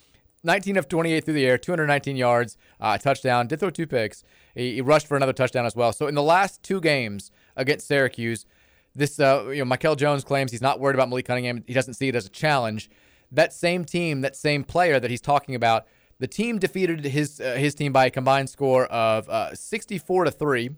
19 0.42 0.78
of 0.78 0.88
28 0.88 1.24
through 1.24 1.34
the 1.34 1.46
air, 1.46 1.58
219 1.58 2.16
yards, 2.16 2.56
uh, 2.80 2.96
touchdown. 2.96 3.46
Did 3.46 3.60
throw 3.60 3.70
two 3.70 3.86
picks. 3.86 4.24
He, 4.54 4.74
he 4.74 4.80
rushed 4.80 5.06
for 5.06 5.16
another 5.16 5.32
touchdown 5.32 5.66
as 5.66 5.74
well. 5.76 5.92
So 5.92 6.06
in 6.06 6.14
the 6.14 6.22
last 6.22 6.62
two 6.62 6.80
games 6.80 7.30
against 7.56 7.86
Syracuse, 7.86 8.46
this 8.94 9.20
uh, 9.20 9.48
you 9.50 9.58
know 9.58 9.64
Michael 9.64 9.96
Jones 9.96 10.24
claims 10.24 10.50
he's 10.50 10.62
not 10.62 10.80
worried 10.80 10.94
about 10.94 11.08
Malik 11.08 11.26
Cunningham. 11.26 11.62
He 11.66 11.74
doesn't 11.74 11.94
see 11.94 12.08
it 12.08 12.14
as 12.16 12.26
a 12.26 12.30
challenge. 12.30 12.90
That 13.32 13.52
same 13.52 13.84
team, 13.84 14.22
that 14.22 14.34
same 14.34 14.64
player 14.64 14.98
that 14.98 15.10
he's 15.10 15.20
talking 15.20 15.54
about, 15.54 15.86
the 16.18 16.26
team 16.26 16.58
defeated 16.58 17.04
his 17.04 17.40
uh, 17.40 17.54
his 17.56 17.74
team 17.74 17.92
by 17.92 18.06
a 18.06 18.10
combined 18.10 18.50
score 18.50 18.86
of 18.86 19.28
uh, 19.28 19.54
64 19.54 20.24
to 20.24 20.30
three. 20.32 20.70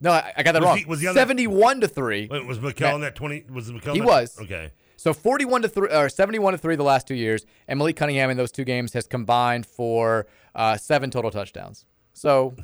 No, 0.00 0.12
I, 0.12 0.32
I 0.36 0.42
got 0.44 0.52
that 0.52 0.60
Was 0.62 0.68
wrong. 0.68 0.78
he- 0.78 0.84
was 0.84 1.00
he 1.00 1.08
on 1.08 1.14
71 1.14 1.80
to 1.80 1.88
three. 1.88 2.28
Wait, 2.30 2.46
was 2.46 2.58
McKell 2.58 2.94
in 2.94 3.00
that 3.00 3.16
twenty? 3.16 3.44
Was 3.50 3.70
McKell? 3.70 3.94
He 3.94 3.98
that- 4.00 4.06
was. 4.06 4.38
Okay. 4.40 4.70
So 5.00 5.12
41 5.14 5.62
to 5.62 5.68
3 5.68 5.88
or 5.90 6.08
71 6.08 6.54
to 6.54 6.58
3 6.58 6.74
the 6.74 6.82
last 6.82 7.06
two 7.06 7.14
years 7.14 7.46
and 7.68 7.78
Malik 7.78 7.94
Cunningham 7.94 8.30
in 8.30 8.36
those 8.36 8.50
two 8.50 8.64
games 8.64 8.92
has 8.94 9.06
combined 9.06 9.64
for 9.64 10.26
uh, 10.58 10.76
seven 10.76 11.10
total 11.10 11.30
touchdowns. 11.30 11.86
So 12.12 12.54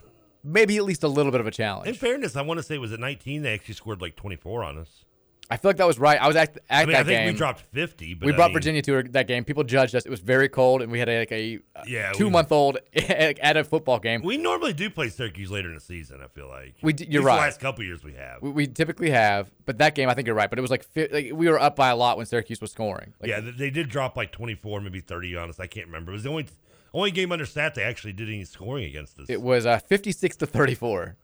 maybe 0.42 0.76
at 0.76 0.84
least 0.84 1.02
a 1.04 1.08
little 1.08 1.32
bit 1.32 1.40
of 1.40 1.46
a 1.46 1.50
challenge. 1.50 1.88
In 1.88 1.94
fairness, 1.94 2.36
I 2.36 2.42
want 2.42 2.58
to 2.58 2.62
say 2.62 2.76
was 2.76 2.92
at 2.92 3.00
19 3.00 3.42
they 3.42 3.54
actually 3.54 3.74
scored 3.74 4.00
like 4.02 4.16
24 4.16 4.64
on 4.64 4.78
us. 4.78 5.04
I 5.50 5.58
feel 5.58 5.68
like 5.68 5.76
that 5.76 5.86
was 5.86 5.98
right. 5.98 6.18
I 6.18 6.26
was 6.26 6.36
at, 6.36 6.56
at 6.56 6.62
I 6.70 6.84
mean, 6.86 6.92
that 6.94 7.00
I 7.00 7.04
think 7.04 7.18
game. 7.18 7.26
we 7.26 7.36
dropped 7.36 7.60
50, 7.72 8.14
but 8.14 8.24
we 8.26 8.32
I 8.32 8.36
brought 8.36 8.46
mean- 8.48 8.54
Virginia 8.54 8.80
to 8.80 9.02
that 9.10 9.26
game. 9.28 9.44
People 9.44 9.62
judged 9.62 9.94
us. 9.94 10.06
It 10.06 10.10
was 10.10 10.20
very 10.20 10.48
cold, 10.48 10.80
and 10.80 10.90
we 10.90 10.98
had 10.98 11.08
a, 11.10 11.18
like 11.18 11.32
a 11.32 11.58
Yeah, 11.86 12.12
we- 12.12 12.18
two 12.18 12.30
month 12.30 12.50
old 12.50 12.78
at 12.96 13.54
a 13.58 13.62
football 13.62 13.98
game. 13.98 14.22
We 14.22 14.38
normally 14.38 14.72
do 14.72 14.88
play 14.88 15.10
Syracuse 15.10 15.50
later 15.50 15.68
in 15.68 15.74
the 15.74 15.82
season. 15.82 16.20
I 16.24 16.28
feel 16.28 16.48
like 16.48 16.76
we. 16.80 16.94
D- 16.94 17.06
you're 17.10 17.22
right. 17.22 17.34
The 17.36 17.40
last 17.42 17.60
couple 17.60 17.84
years 17.84 18.02
we 18.02 18.14
have. 18.14 18.40
We, 18.40 18.50
we 18.52 18.66
typically 18.66 19.10
have, 19.10 19.50
but 19.66 19.76
that 19.78 19.94
game 19.94 20.08
I 20.08 20.14
think 20.14 20.26
you're 20.26 20.34
right. 20.34 20.48
But 20.48 20.58
it 20.58 20.62
was 20.62 20.70
like, 20.70 20.82
fi- 20.82 21.08
like 21.12 21.30
we 21.34 21.46
were 21.50 21.60
up 21.60 21.76
by 21.76 21.90
a 21.90 21.96
lot 21.96 22.16
when 22.16 22.24
Syracuse 22.24 22.62
was 22.62 22.72
scoring. 22.72 23.12
Like, 23.20 23.28
yeah, 23.28 23.40
they, 23.40 23.50
they 23.50 23.70
did 23.70 23.90
drop 23.90 24.16
like 24.16 24.32
24, 24.32 24.80
maybe 24.80 25.00
30 25.00 25.36
on 25.36 25.50
us. 25.50 25.60
I 25.60 25.66
can't 25.66 25.86
remember. 25.86 26.12
It 26.12 26.14
was 26.14 26.22
the 26.22 26.30
only 26.30 26.46
only 26.94 27.10
game 27.10 27.32
under 27.32 27.44
stat 27.44 27.74
they 27.74 27.82
actually 27.82 28.12
did 28.12 28.28
any 28.28 28.44
scoring 28.44 28.84
against 28.84 29.18
us. 29.18 29.26
It 29.28 29.42
was 29.42 29.66
uh, 29.66 29.78
56 29.78 30.36
to 30.38 30.46
34. 30.46 31.16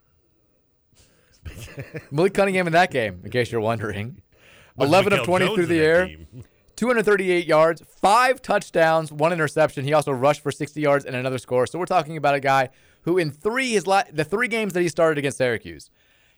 Malik 2.10 2.34
Cunningham 2.34 2.66
in 2.66 2.72
that 2.74 2.90
game, 2.90 3.20
in 3.24 3.30
case 3.30 3.50
you're 3.50 3.60
wondering. 3.60 4.20
11 4.78 5.12
of 5.12 5.24
20 5.24 5.44
Jones 5.44 5.56
through 5.56 5.66
the 5.66 5.80
air, 5.80 6.06
team? 6.06 6.26
238 6.76 7.46
yards, 7.46 7.82
five 7.86 8.40
touchdowns, 8.40 9.12
one 9.12 9.32
interception. 9.32 9.84
He 9.84 9.92
also 9.92 10.12
rushed 10.12 10.42
for 10.42 10.50
60 10.50 10.80
yards 10.80 11.04
and 11.04 11.14
another 11.14 11.38
score. 11.38 11.66
So 11.66 11.78
we're 11.78 11.86
talking 11.86 12.16
about 12.16 12.34
a 12.34 12.40
guy 12.40 12.70
who, 13.02 13.18
in 13.18 13.30
three 13.30 13.72
his 13.72 13.86
la- 13.86 14.04
the 14.10 14.24
three 14.24 14.48
games 14.48 14.72
that 14.72 14.80
he 14.80 14.88
started 14.88 15.18
against 15.18 15.38
Syracuse, 15.38 15.90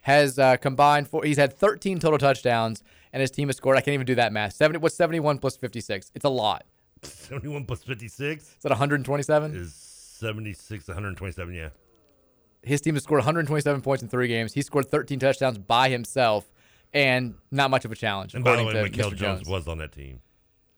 has 0.03 0.39
uh, 0.39 0.57
combined 0.57 1.09
for 1.09 1.25
he's 1.25 1.37
had 1.37 1.53
13 1.53 2.01
total 2.01 2.19
touchdowns, 2.19 2.83
and 3.13 3.21
his 3.21 3.31
team 3.31 3.49
has 3.49 3.57
scored. 3.57 3.77
I 3.77 3.81
can't 3.81 3.95
even 3.95 4.07
do 4.07 4.17
that 4.17 4.33
math. 4.33 4.55
70 4.55 4.81
what's 4.81 4.97
71 4.97 5.39
plus 5.39 5.57
56? 5.57 6.11
It's 6.15 6.25
a 6.25 6.29
lot. 6.29 6.65
71 7.03 7.65
plus 7.65 7.83
56 7.83 8.43
Is 8.45 8.57
that 8.63 8.71
127? 8.71 9.55
is 9.55 9.75
76, 9.75 10.89
127. 10.89 11.55
Yeah. 11.55 11.69
His 12.63 12.81
team 12.81 12.95
has 12.95 13.03
scored 13.03 13.19
127 13.19 13.83
points 13.83 14.03
in 14.03 14.09
three 14.09 14.29
games. 14.29 14.53
He 14.53 14.63
scored 14.63 14.89
13 14.89 15.19
touchdowns 15.19 15.59
by 15.59 15.89
himself, 15.89 16.49
and 16.95 17.35
not 17.51 17.71
much 17.71 17.85
of 17.85 17.91
a 17.91 17.97
challenge. 17.97 18.35
And 18.35 18.45
by 18.45 18.57
the 18.57 18.65
way, 18.65 18.75
Mikael 18.75 19.11
Jones. 19.11 19.21
Jones 19.21 19.49
was 19.49 19.67
on 19.67 19.79
that 19.79 19.93
team. 19.93 20.21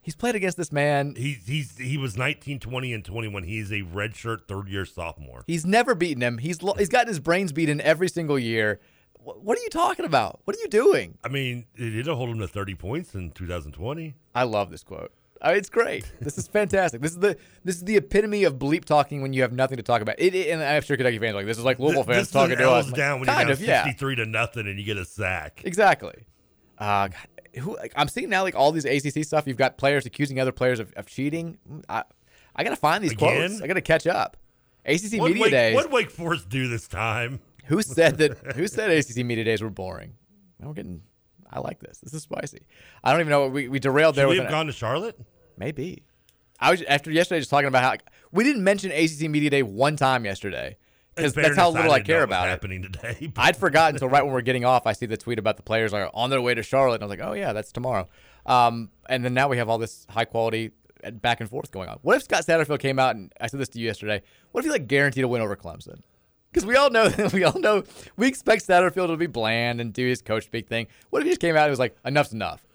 He's 0.01 0.15
played 0.15 0.35
against 0.35 0.57
this 0.57 0.71
man. 0.71 1.13
He 1.15 1.33
he's 1.45 1.77
he 1.77 1.97
was 1.97 2.15
19, 2.17 2.59
20, 2.59 2.93
and 2.93 3.03
21. 3.05 3.43
He 3.43 3.57
is 3.59 3.71
a 3.71 3.81
redshirt 3.81 4.47
third 4.47 4.67
year 4.67 4.85
sophomore. 4.85 5.43
He's 5.47 5.65
never 5.65 5.93
beaten 5.95 6.21
him. 6.23 6.37
He's 6.39 6.61
lo- 6.63 6.73
he's 6.75 6.89
gotten 6.89 7.07
his 7.07 7.19
brains 7.19 7.51
beaten 7.51 7.81
every 7.81 8.07
single 8.09 8.37
year. 8.39 8.79
Wh- 9.19 9.43
What 9.43 9.57
are 9.57 9.61
you 9.61 9.69
talking 9.69 10.05
about? 10.05 10.41
What 10.45 10.55
are 10.57 10.59
you 10.59 10.67
doing? 10.69 11.17
I 11.23 11.27
mean, 11.29 11.65
it 11.75 11.89
did 11.91 12.05
hold 12.07 12.29
him 12.29 12.37
to 12.39 12.47
30 12.47 12.75
points 12.75 13.13
in 13.15 13.31
2020. 13.31 14.13
I 14.35 14.43
love 14.43 14.69
this 14.71 14.83
quote. 14.83 15.11
I 15.41 15.49
mean, 15.49 15.57
it's 15.57 15.69
great. 15.69 16.09
This 16.21 16.37
is 16.37 16.47
fantastic. 16.47 17.01
This 17.01 17.11
is 17.11 17.19
the 17.19 17.37
this 17.63 17.75
is 17.75 17.83
the 17.83 17.97
epitome 17.97 18.43
of 18.45 18.55
bleep 18.57 18.85
talking 18.85 19.21
when 19.21 19.33
you 19.33 19.41
have 19.41 19.51
nothing 19.51 19.77
to 19.77 19.83
talk 19.83 20.01
about. 20.01 20.15
It, 20.19 20.33
it- 20.33 20.49
and 20.49 20.63
I'm 20.63 20.81
sure 20.81 20.97
Kentucky 20.97 21.19
fans 21.19 21.33
are 21.33 21.37
like 21.37 21.45
this 21.45 21.57
is 21.57 21.63
like 21.63 21.77
Louisville 21.79 22.03
fans 22.03 22.27
this 22.27 22.31
talking 22.31 22.57
to 22.57 22.69
us. 22.71 22.91
Down 22.91 23.19
when 23.19 23.27
kind 23.27 23.47
you're 23.49 23.53
of, 23.53 23.59
down 23.59 23.67
yeah, 23.67 23.83
63 23.83 24.15
to 24.17 24.25
nothing 24.25 24.67
and 24.67 24.79
you 24.79 24.85
get 24.85 24.97
a 24.97 25.05
sack. 25.05 25.61
exactly. 25.65 26.25
Uh, 26.77 27.07
God, 27.09 27.15
who 27.61 27.75
like, 27.77 27.93
I'm 27.95 28.07
seeing 28.07 28.29
now 28.29 28.43
like 28.43 28.55
all 28.55 28.71
these 28.71 28.85
ACC 28.85 29.23
stuff. 29.25 29.45
You've 29.47 29.57
got 29.57 29.77
players 29.77 30.05
accusing 30.05 30.39
other 30.39 30.51
players 30.51 30.79
of, 30.79 30.91
of 30.93 31.05
cheating. 31.05 31.57
I 31.87 32.03
I 32.55 32.63
gotta 32.63 32.75
find 32.75 33.03
these 33.03 33.11
Again? 33.11 33.47
quotes. 33.49 33.61
I 33.61 33.67
gotta 33.67 33.81
catch 33.81 34.07
up. 34.07 34.37
ACC 34.85 35.19
What 35.19 35.27
media 35.29 35.41
Wake, 35.43 35.51
days. 35.51 35.75
what 35.75 35.91
Wake 35.91 36.09
Forest 36.11 36.47
do 36.49 36.67
this 36.67 36.87
time? 36.87 37.39
Who 37.65 37.81
said 37.81 38.17
that? 38.19 38.37
Who 38.55 38.67
said 38.67 38.91
ACC 38.91 39.25
media 39.25 39.43
days 39.43 39.61
were 39.61 39.69
boring? 39.69 40.13
Now 40.59 40.67
we're 40.67 40.73
getting. 40.73 41.01
I 41.55 41.59
like 41.59 41.79
this. 41.79 41.99
This 41.99 42.13
is 42.13 42.23
spicy. 42.23 42.67
I 43.01 43.11
don't 43.11 43.21
even 43.21 43.31
know. 43.31 43.47
We, 43.47 43.69
we 43.69 43.79
derailed 43.79 44.15
Should 44.15 44.21
there. 44.21 44.27
We 44.27 44.37
have 44.37 44.49
gone 44.49 44.67
to 44.67 44.73
Charlotte? 44.73 45.17
Maybe. 45.57 46.03
I 46.59 46.71
was 46.71 46.81
after 46.83 47.11
yesterday 47.11 47.39
just 47.39 47.49
talking 47.49 47.67
about 47.67 47.83
how 47.83 47.95
we 48.31 48.43
didn't 48.43 48.63
mention 48.63 48.91
ACC 48.91 49.29
media 49.29 49.49
day 49.49 49.63
one 49.63 49.95
time 49.95 50.25
yesterday 50.25 50.77
because 51.15 51.33
that's 51.33 51.55
how 51.55 51.69
little 51.69 51.91
I, 51.91 51.99
know 51.99 52.03
care 52.03 52.23
about 52.23 52.47
it. 52.47 52.51
happening 52.51 52.81
today. 52.81 53.31
but- 53.33 53.41
I'd 53.41 53.57
forgotten 53.57 53.95
until 53.95 54.09
right 54.09 54.23
when 54.23 54.33
we're 54.33 54.41
getting 54.41 54.65
off. 54.65 54.85
I 54.85 54.91
see 54.91 55.05
the 55.05 55.17
tweet 55.17 55.39
about 55.39 55.55
the 55.55 55.63
players 55.63 55.93
like 55.93 56.09
on 56.13 56.29
their 56.29 56.41
way 56.41 56.53
to 56.53 56.61
Charlotte, 56.61 56.95
and 56.95 57.03
I 57.03 57.07
was 57.07 57.17
like, 57.17 57.25
oh 57.25 57.33
yeah, 57.33 57.53
that's 57.53 57.71
tomorrow. 57.71 58.07
Um, 58.45 58.91
and 59.07 59.23
then 59.23 59.33
now 59.33 59.47
we 59.47 59.57
have 59.57 59.69
all 59.69 59.77
this 59.77 60.05
high 60.09 60.25
quality 60.25 60.71
uh, 61.05 61.11
back 61.11 61.39
and 61.39 61.49
forth 61.49 61.71
going 61.71 61.87
on. 61.87 61.99
What 62.01 62.17
if 62.17 62.23
Scott 62.23 62.45
Satterfield 62.45 62.79
came 62.79 62.99
out 62.99 63.15
and 63.15 63.33
I 63.39 63.47
said 63.47 63.61
this 63.61 63.69
to 63.69 63.79
you 63.79 63.85
yesterday? 63.85 64.21
What 64.51 64.59
if 64.59 64.65
he 64.65 64.71
like 64.71 64.87
guaranteed 64.87 65.23
a 65.23 65.27
win 65.27 65.41
over 65.41 65.55
Clemson? 65.55 66.01
Because 66.55 66.65
we 66.65 66.77
all 66.77 66.89
know, 66.89 67.11
we 67.33 67.43
all 67.43 67.59
know, 67.59 67.83
we 68.15 68.27
expect 68.27 68.65
Satterfield 68.65 69.07
to 69.07 69.17
be 69.17 69.27
bland 69.27 69.81
and 69.81 69.91
do 69.91 70.07
his 70.07 70.21
coach 70.21 70.45
speak 70.45 70.69
thing. 70.69 70.87
What 71.09 71.19
if 71.19 71.25
he 71.25 71.31
just 71.31 71.41
came 71.41 71.57
out 71.57 71.63
and 71.63 71.69
was 71.69 71.79
like, 71.79 71.97
enough's 72.05 72.31
enough? 72.31 72.65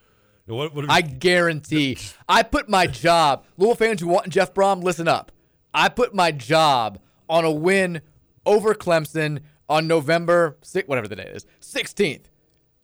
What, 0.45 0.75
what 0.75 0.91
I 0.91 1.01
guarantee. 1.01 1.97
I 2.29 2.43
put 2.43 2.69
my 2.69 2.87
job. 2.87 3.47
Louisville 3.57 3.77
fans 3.77 4.03
who 4.03 4.09
want 4.09 4.29
Jeff 4.29 4.53
Brohm, 4.53 4.83
listen 4.83 5.09
up. 5.09 5.33
I 5.73 5.89
put 5.89 6.15
my 6.15 6.31
job 6.31 6.99
on 7.27 7.47
a 7.47 7.51
win 7.51 8.03
over 8.45 8.75
Clemson 8.75 9.41
on 9.67 9.87
November 9.87 10.59
six, 10.61 10.87
whatever 10.87 11.09
the 11.09 11.17
date 11.17 11.29
is, 11.29 11.47
sixteenth. 11.61 12.29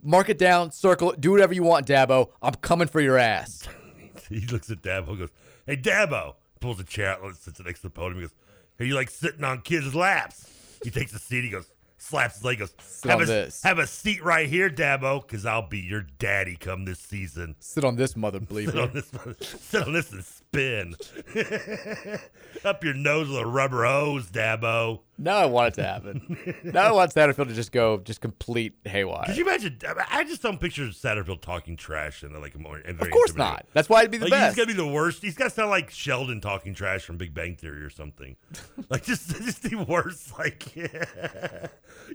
Mark 0.02 0.30
it 0.30 0.38
down, 0.38 0.70
circle 0.70 1.12
it, 1.12 1.20
do 1.20 1.32
whatever 1.32 1.52
you 1.52 1.64
want, 1.64 1.86
Dabo. 1.86 2.30
I'm 2.40 2.54
coming 2.54 2.88
for 2.88 3.02
your 3.02 3.18
ass. 3.18 3.68
he 4.30 4.46
looks 4.46 4.70
at 4.70 4.80
Dabo 4.80 5.08
and 5.08 5.18
goes, 5.18 5.30
Hey, 5.66 5.76
Dabo. 5.76 6.36
Pulls 6.60 6.80
a 6.80 6.84
chair 6.84 7.10
out, 7.22 7.36
sits 7.36 7.60
next 7.60 7.80
to 7.80 7.88
the 7.88 7.90
podium. 7.90 8.20
He 8.20 8.22
goes, 8.22 8.34
Hey, 8.78 8.86
you 8.86 8.94
like 8.94 9.10
sitting 9.10 9.44
on 9.44 9.60
kids' 9.60 9.94
laps? 9.94 10.55
He 10.82 10.90
takes 10.90 11.12
a 11.14 11.18
seat. 11.18 11.44
He 11.44 11.50
goes, 11.50 11.70
slaps 11.98 12.36
his 12.36 12.44
leg, 12.44 12.58
goes, 12.58 12.74
Sit 12.80 13.10
have 13.10 13.18
on 13.20 13.24
a, 13.24 13.26
this. 13.26 13.62
have 13.62 13.78
a 13.78 13.86
seat 13.86 14.22
right 14.24 14.48
here, 14.48 14.70
Dabo, 14.70 15.22
because 15.26 15.46
I'll 15.46 15.66
be 15.68 15.80
your 15.80 16.06
daddy 16.18 16.56
come 16.56 16.84
this 16.84 16.98
season. 16.98 17.56
Sit 17.60 17.84
on 17.84 17.96
this 17.96 18.16
mother 18.16 18.40
please. 18.40 18.70
Sit 18.70 18.78
on 18.78 18.90
bleeper. 18.90 19.38
this, 19.38 19.60
sit 19.60 19.82
on 19.86 19.92
this 19.92 20.12
and 20.12 20.24
spin. 20.56 20.96
Up 22.64 22.82
your 22.82 22.94
nose 22.94 23.28
with 23.28 23.38
a 23.38 23.46
rubber 23.46 23.84
hose, 23.84 24.26
Dabo. 24.26 25.00
Now 25.18 25.36
I 25.36 25.46
want 25.46 25.68
it 25.68 25.74
to 25.80 25.86
happen. 25.86 26.60
now 26.64 26.88
I 26.88 26.92
want 26.92 27.14
Satterfield 27.14 27.48
to 27.48 27.54
just 27.54 27.72
go 27.72 27.98
just 27.98 28.20
complete 28.20 28.74
haywire. 28.84 29.24
Could 29.26 29.36
you 29.36 29.44
imagine? 29.44 29.78
I 30.10 30.24
just 30.24 30.42
don't 30.42 30.60
picture 30.60 30.86
Satterfield 30.88 31.40
talking 31.40 31.76
trash 31.76 32.22
and 32.22 32.38
like 32.40 32.54
a 32.54 32.58
more. 32.58 32.76
and 32.78 33.00
Of 33.00 33.10
course 33.10 33.34
not. 33.34 33.66
That's 33.72 33.88
why 33.88 34.00
it'd 34.00 34.10
be 34.10 34.18
the 34.18 34.24
like, 34.24 34.32
best. 34.32 34.56
He's 34.56 34.64
gonna 34.64 34.76
be 34.76 34.82
the 34.82 34.92
worst. 34.92 35.22
He's 35.22 35.34
got 35.34 35.44
to 35.44 35.50
sound 35.50 35.70
like 35.70 35.90
Sheldon 35.90 36.40
talking 36.40 36.74
trash 36.74 37.04
from 37.04 37.16
Big 37.16 37.32
Bang 37.32 37.56
Theory 37.56 37.82
or 37.82 37.90
something. 37.90 38.36
like 38.90 39.04
just, 39.04 39.28
just 39.42 39.62
the 39.62 39.76
worst. 39.76 40.36
Like 40.38 40.74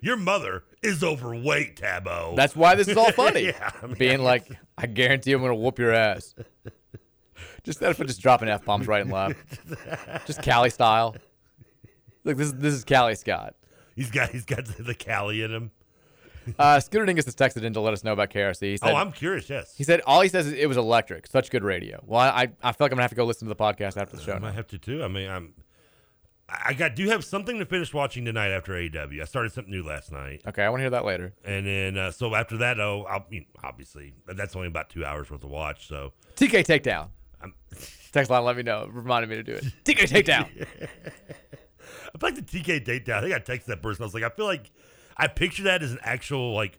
your 0.02 0.18
mother 0.18 0.64
is 0.84 1.04
overweight, 1.04 1.78
Dabo. 1.78 2.36
That's 2.36 2.56
why 2.56 2.76
this 2.76 2.88
is 2.88 2.98
all 2.98 3.12
funny. 3.12 3.42
yeah, 3.46 3.72
I 3.82 3.88
mean, 3.88 3.96
Being 3.98 4.24
like, 4.24 4.48
I 4.78 4.86
guarantee 4.86 5.32
I'm 5.34 5.42
gonna 5.42 5.56
whoop 5.56 5.80
your 5.80 5.92
ass. 5.92 6.36
Just 7.64 7.80
that 7.80 7.96
for 7.96 8.06
just 8.06 8.22
dropping 8.22 8.50
f 8.50 8.66
bombs 8.66 8.88
right 8.88 9.02
and 9.04 9.12
left, 9.14 9.38
just 10.26 10.42
Cali 10.42 10.70
style. 10.70 11.16
Look, 12.24 12.38
this 12.38 12.48
is 12.48 12.54
this 12.56 12.74
is 12.74 12.84
Cali 12.84 13.16
Scott. 13.16 13.56
he's 13.96 14.12
got 14.12 14.30
he's 14.30 14.46
got 14.46 14.66
the, 14.66 14.94
Cali 14.96 15.44
in 15.44 15.52
him. 15.52 15.72
Uh, 16.58 16.80
Scooter 16.80 17.06
Dingus 17.06 17.26
has 17.26 17.36
texted 17.36 17.64
in 17.64 17.74
to 17.74 17.80
let 17.82 17.94
us 17.94 18.04
know 18.04 18.14
about 18.14 18.32
KRC. 18.32 18.62
He 18.62 18.78
said, 18.78 18.92
oh, 18.92 18.96
I'm 18.96 19.12
curious. 19.12 19.48
Yes, 19.48 19.76
He 19.78 19.84
said 19.84 20.02
all 20.08 20.22
he 20.22 20.28
says 20.30 20.48
is 20.48 20.54
it 20.54 20.66
was 20.68 20.76
electric. 20.78 21.28
Such 21.28 21.52
good 21.52 21.64
radio. 21.64 22.04
Well, 22.06 22.20
I 22.20 22.50
I 22.64 22.72
feel 22.72 22.86
like 22.86 22.92
I'm 22.92 22.96
gonna 22.96 23.04
have 23.04 23.12
to 23.12 23.16
go 23.16 23.26
listen 23.26 23.48
to 23.48 23.54
the 23.54 23.64
podcast 23.64 23.96
after 23.98 24.18
the 24.18 24.24
show. 24.24 24.32
I 24.32 24.36
now. 24.36 24.42
might 24.48 24.56
have 24.56 24.68
to 24.68 24.78
too. 24.80 25.04
I 25.04 25.08
mean, 25.08 25.30
I'm. 25.30 25.54
I 26.50 26.74
got 26.74 26.96
do 26.96 27.08
have 27.08 27.24
something 27.24 27.60
to 27.60 27.66
finish 27.66 27.94
watching 27.94 28.26
tonight 28.26 28.50
after 28.50 28.74
AEW. 28.74 29.22
I 29.22 29.26
started 29.26 29.54
something 29.54 29.72
new 29.72 29.84
last 29.84 30.12
night. 30.12 30.42
Okay, 30.46 30.64
I 30.64 30.70
want 30.70 30.80
to 30.80 30.84
hear 30.84 30.90
that 30.90 31.06
later. 31.06 31.34
And 31.46 31.66
then, 31.66 31.98
uh, 31.98 32.12
so 32.12 32.36
after 32.36 32.58
that, 32.58 32.78
oh, 32.78 33.06
I'll, 33.08 33.20
I 33.20 33.30
mean, 33.32 33.46
obviously, 33.64 34.14
that's 34.28 34.54
only 34.54 34.68
about 34.68 34.90
two 34.90 35.06
hours 35.06 35.32
worth 35.32 35.46
of 35.46 35.50
watch. 35.50 35.88
So 35.88 36.12
TK 36.36 36.66
takedown. 36.66 37.08
I'm, 37.42 37.54
Text 38.12 38.30
line, 38.30 38.44
let 38.44 38.58
me 38.58 38.64
know. 38.64 38.90
Reminded 38.92 39.30
me 39.30 39.38
to 39.38 39.44
do 39.44 39.54
it. 39.54 39.64
TK 39.86 40.10
takedown. 40.10 40.48
I 42.14 42.18
feel 42.18 42.30
like 42.30 42.36
the 42.36 42.42
TK 42.42 42.84
date 42.84 43.06
down. 43.06 43.20
I 43.20 43.22
think 43.28 43.34
I 43.34 43.40
texted 43.40 43.66
that 43.66 43.82
person. 43.82 44.04
I 44.04 44.06
was 44.06 44.14
like, 44.14 44.24
I 44.24 44.30
feel 44.30 44.46
like 44.46 44.70
I 45.16 45.28
picture 45.28 45.64
that 45.64 45.82
as 45.82 45.94
an 45.94 46.00
actual 46.04 46.54
like 46.54 46.78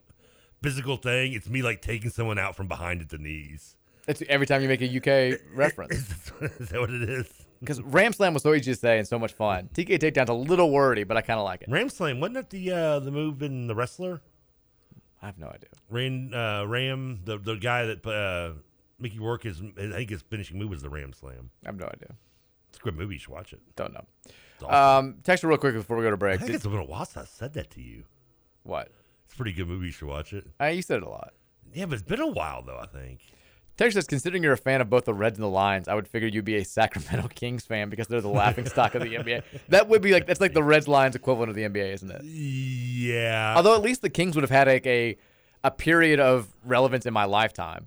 physical 0.62 0.96
thing. 0.96 1.33
It's 1.33 1.48
me 1.48 1.62
like 1.62 1.81
taking 1.81 2.11
someone 2.11 2.38
out 2.38 2.55
from 2.55 2.68
behind 2.68 3.01
at 3.01 3.09
the 3.09 3.18
knees. 3.18 3.77
It's 4.07 4.22
every 4.29 4.46
time 4.46 4.62
you 4.62 4.68
make 4.68 4.83
a 4.83 4.96
UK 4.96 5.40
reference. 5.55 5.94
is 6.40 6.68
that 6.68 6.81
what 6.81 6.90
it 6.90 7.09
is? 7.09 7.33
Because 7.61 7.81
Ram 7.81 8.12
Slam 8.12 8.35
was 8.35 8.42
so 8.42 8.53
easy 8.53 8.72
to 8.72 8.77
say 8.77 8.98
and 8.98 9.07
so 9.07 9.18
much 9.18 9.33
fun. 9.33 9.70
TK 9.72 9.98
takedown's 10.01 10.29
a 10.29 10.35
little 10.35 10.70
wordy, 10.70 11.05
but 11.05 11.16
I 11.16 11.22
kind 11.22 11.38
of 11.38 11.44
like 11.44 11.62
it. 11.62 11.70
Ram 11.70 11.88
Slam 11.88 12.20
wasn't 12.20 12.35
that 12.35 12.51
the 12.51 12.72
uh, 12.72 12.98
the 12.98 13.11
move 13.11 13.42
in 13.42 13.68
the 13.68 13.75
wrestler? 13.75 14.20
I 15.22 15.27
have 15.27 15.38
no 15.38 15.46
idea. 15.46 15.70
Ram 15.88 16.33
uh, 16.35 16.64
Ram 16.66 17.20
the 17.25 17.38
the 17.38 17.55
guy 17.55 17.87
that 17.87 18.05
uh, 18.05 18.59
Mickey 19.02 19.18
Rourke 19.18 19.44
is 19.46 19.60
I 19.78 19.90
think 19.90 20.10
his 20.10 20.22
finishing 20.22 20.58
move 20.58 20.70
was 20.70 20.82
the 20.82 20.88
Ram 20.90 21.12
Slam. 21.12 21.50
I 21.64 21.68
have 21.68 21.76
no 21.78 21.86
idea. 21.86 22.14
It's 22.70 22.78
a 22.78 22.82
good 22.82 22.96
movie. 22.96 23.14
You 23.16 23.20
should 23.20 23.34
watch 23.34 23.52
it. 23.52 23.60
Don't 23.76 23.92
know. 23.92 24.04
Awesome. 24.64 25.06
Um, 25.08 25.14
text 25.24 25.42
her 25.42 25.48
real 25.48 25.58
quick 25.58 25.74
before 25.74 25.96
we 25.96 26.04
go 26.04 26.10
to 26.10 26.16
break. 26.16 26.36
I 26.36 26.38
think 26.38 26.46
Did- 26.48 26.54
it's 26.56 26.66
been 26.66 26.76
a 26.78 26.84
while 26.84 27.04
since 27.04 27.26
I 27.26 27.28
said 27.28 27.52
that 27.54 27.70
to 27.72 27.82
you. 27.82 28.04
what? 28.62 28.90
It's 29.26 29.34
a 29.34 29.36
pretty 29.36 29.52
good 29.52 29.66
movie. 29.68 29.86
You 29.86 29.92
should 29.92 30.08
watch 30.08 30.32
it. 30.32 30.46
Uh, 30.60 30.66
you 30.66 30.82
said 30.82 30.98
it 30.98 31.02
a 31.02 31.08
lot. 31.08 31.32
Yeah, 31.74 31.86
but 31.86 31.94
it's 31.94 32.02
been 32.02 32.20
a 32.20 32.26
while 32.26 32.62
though. 32.62 32.78
I 32.78 32.86
think. 32.86 33.20
Text 33.78 33.94
says, 33.94 34.06
considering 34.06 34.42
you're 34.42 34.52
a 34.52 34.58
fan 34.58 34.82
of 34.82 34.90
both 34.90 35.06
the 35.06 35.14
Reds 35.14 35.38
and 35.38 35.42
the 35.44 35.48
Lions, 35.48 35.88
I 35.88 35.94
would 35.94 36.06
figure 36.06 36.28
you'd 36.28 36.44
be 36.44 36.56
a 36.56 36.64
Sacramento 36.64 37.28
Kings 37.34 37.64
fan 37.64 37.88
because 37.88 38.06
they're 38.06 38.20
the 38.20 38.28
laughing 38.28 38.66
stock 38.66 38.94
of 38.94 39.02
the 39.02 39.14
NBA. 39.14 39.42
That 39.70 39.88
would 39.88 40.02
be 40.02 40.12
like 40.12 40.26
that's 40.26 40.40
like 40.42 40.52
the 40.52 40.62
Reds 40.62 40.86
Lions 40.86 41.16
equivalent 41.16 41.48
of 41.48 41.56
the 41.56 41.62
NBA, 41.62 41.94
isn't 41.94 42.10
it? 42.10 42.22
Yeah. 42.22 43.54
Although 43.56 43.74
at 43.74 43.82
least 43.82 44.02
the 44.02 44.10
Kings 44.10 44.34
would 44.34 44.42
have 44.42 44.50
had 44.50 44.66
like 44.68 44.86
a 44.86 45.16
a 45.64 45.70
period 45.70 46.20
of 46.20 46.48
relevance 46.64 47.06
in 47.06 47.12
my 47.14 47.24
lifetime 47.24 47.86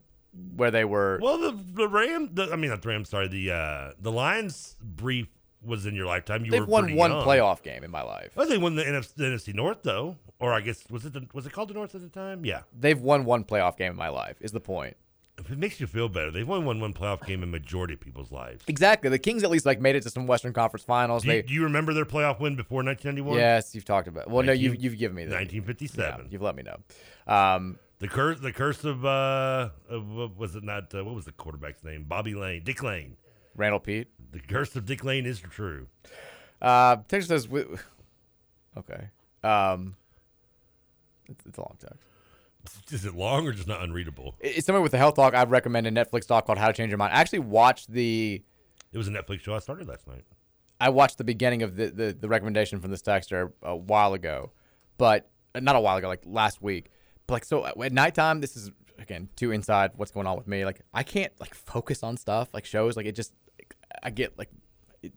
where 0.56 0.72
they 0.72 0.86
were. 0.86 1.20
Well, 1.22 1.38
the 1.38 1.58
the 1.74 1.88
Ram, 1.88 2.30
the, 2.34 2.50
I 2.52 2.56
mean 2.56 2.70
not 2.70 2.82
the 2.82 2.90
Rams. 2.90 3.10
Sorry, 3.10 3.28
the 3.28 3.52
uh, 3.52 3.92
the 4.00 4.12
Lions 4.12 4.76
brief 4.82 5.28
was 5.64 5.86
in 5.86 5.96
your 5.96 6.06
lifetime. 6.06 6.46
You 6.46 6.52
They've 6.52 6.62
were 6.62 6.68
won 6.68 6.84
pretty 6.84 6.98
one 6.98 7.12
young. 7.12 7.26
playoff 7.26 7.64
game 7.64 7.84
in 7.84 7.92
my 7.92 8.02
life. 8.04 8.32
I 8.38 8.42
think 8.42 8.50
they 8.50 8.58
won 8.58 8.76
the 8.76 8.84
NFC, 8.84 9.16
the 9.16 9.24
NFC 9.26 9.54
North 9.54 9.84
though, 9.84 10.16
or 10.40 10.54
I 10.54 10.62
guess 10.62 10.84
was 10.90 11.06
it 11.06 11.14
the, 11.14 11.26
was 11.34 11.46
it 11.46 11.54
called 11.54 11.70
the 11.70 11.74
North 11.74 11.96
at 11.96 12.02
the 12.02 12.10
time? 12.10 12.46
Yeah. 12.46 12.62
They've 12.78 13.00
won 13.00 13.26
one 13.26 13.44
playoff 13.44 13.78
game 13.78 13.92
in 13.92 13.98
my 13.98 14.10
life. 14.10 14.38
Is 14.42 14.52
the 14.52 14.60
point? 14.60 14.96
If 15.38 15.52
it 15.52 15.58
makes 15.58 15.82
you 15.82 15.88
feel 15.88 16.08
better, 16.08 16.32
they've 16.32 16.48
won 16.48 16.64
one 16.64 16.80
one 16.80 16.94
playoff 16.94 17.26
game 17.26 17.44
in 17.44 17.52
majority 17.52 17.96
of 17.96 18.00
people's 18.00 18.32
lives. 18.32 18.64
Exactly. 18.68 19.10
The 19.10 19.20
Kings 19.20 19.44
at 19.44 19.50
least 19.50 19.66
like 19.66 19.82
made 19.82 19.96
it 19.98 20.04
to 20.04 20.10
some 20.10 20.28
Western 20.28 20.54
Conference 20.54 20.86
Finals. 20.86 21.24
Do 21.24 21.28
you, 21.28 21.34
they 21.34 21.42
do 21.42 21.54
you 21.54 21.64
remember 21.64 21.94
their 21.94 22.06
playoff 22.06 22.40
win 22.40 22.56
before 22.56 22.84
1991? 22.84 23.38
yes, 23.38 23.76
you've 23.76 23.84
talked 23.84 24.08
about. 24.08 24.30
Well, 24.30 24.44
no, 24.44 24.54
19 24.54 24.64
you've 24.64 24.82
you've 24.82 24.98
given 24.98 25.16
me 25.16 25.24
that. 25.26 25.32
1957. 25.32 26.20
Yeah, 26.26 26.28
you've 26.32 26.42
let 26.42 26.56
me 26.56 26.64
know. 26.64 26.78
Um, 27.28 27.78
The 28.06 28.12
curse, 28.12 28.40
the 28.40 28.52
curse 28.52 28.84
of, 28.84 29.04
uh, 29.04 29.70
of 29.90 30.08
what 30.12 30.38
was 30.38 30.56
it 30.56 30.64
not? 30.64 30.94
Uh, 30.94 31.04
what 31.04 31.16
was 31.16 31.26
the 31.26 31.32
quarterback's 31.32 31.84
name? 31.84 32.06
Bobby 32.08 32.36
Layne, 32.36 32.64
Dick 32.64 32.84
Lane. 32.84 33.18
Randall 33.56 33.80
Pete. 33.80 34.10
The 34.32 34.40
curse 34.40 34.76
of 34.76 34.86
Dick 34.86 35.04
Lane 35.04 35.26
is 35.26 35.40
true. 35.40 35.88
Uh, 36.62 36.98
text 37.08 37.30
says, 37.30 37.48
okay. 38.78 39.10
Um, 39.44 39.96
it's, 41.28 41.48
it's 41.48 41.58
a 41.58 41.62
long 41.62 41.78
text. 41.80 42.94
Is 42.94 43.06
it 43.06 43.16
long 43.16 43.48
or 43.48 43.54
just 43.54 43.68
not 43.68 43.82
unreadable? 43.82 44.36
It's 44.40 44.68
somewhere 44.68 44.84
with 44.84 44.92
the 44.92 45.00
health 45.00 45.16
talk. 45.16 45.34
I've 45.34 45.50
recommended 45.50 45.98
a 45.98 46.06
Netflix 46.06 46.28
doc 46.28 46.46
called 46.46 46.60
How 46.60 46.68
to 46.68 46.74
Change 46.74 46.92
Your 46.92 47.00
Mind. 47.00 47.12
I 47.12 47.22
actually 47.22 47.40
watched 47.40 47.92
the. 47.92 48.44
It 48.94 48.98
was 49.00 49.08
a 49.08 49.12
Netflix 49.12 49.40
show 49.40 49.56
I 49.56 49.60
started 49.60 49.88
last 49.88 50.06
night. 50.06 50.26
I 50.80 50.90
watched 50.90 51.18
the 51.18 51.24
beginning 51.24 51.64
of 51.64 51.76
the, 51.76 51.88
the, 51.88 52.14
the 52.14 52.28
recommendation 52.28 52.80
from 52.80 52.92
this 52.92 53.02
texter 53.02 53.52
a 53.64 53.76
while 53.76 54.14
ago, 54.14 54.52
but 55.00 55.28
uh, 55.56 55.60
not 55.60 55.76
a 55.76 55.80
while 55.80 55.98
ago, 55.98 56.08
like 56.08 56.22
last 56.24 56.62
week. 56.62 56.92
But 57.28 57.34
like, 57.36 57.46
so 57.46 57.66
at 57.66 57.92
nighttime, 57.92 58.42
this 58.42 58.56
is 58.56 58.72
again 59.00 59.30
too 59.36 59.52
inside 59.52 59.92
what's 59.96 60.12
going 60.12 60.28
on 60.28 60.38
with 60.38 60.48
me. 60.48 60.66
Like, 60.66 60.82
I 60.94 61.04
can't 61.04 61.34
like 61.40 61.54
focus 61.54 62.04
on 62.04 62.18
stuff 62.18 62.50
like 62.54 62.66
shows. 62.66 62.96
Like, 62.98 63.06
it 63.06 63.16
just, 63.16 63.34
I 64.04 64.10
get 64.10 64.38
like 64.38 64.50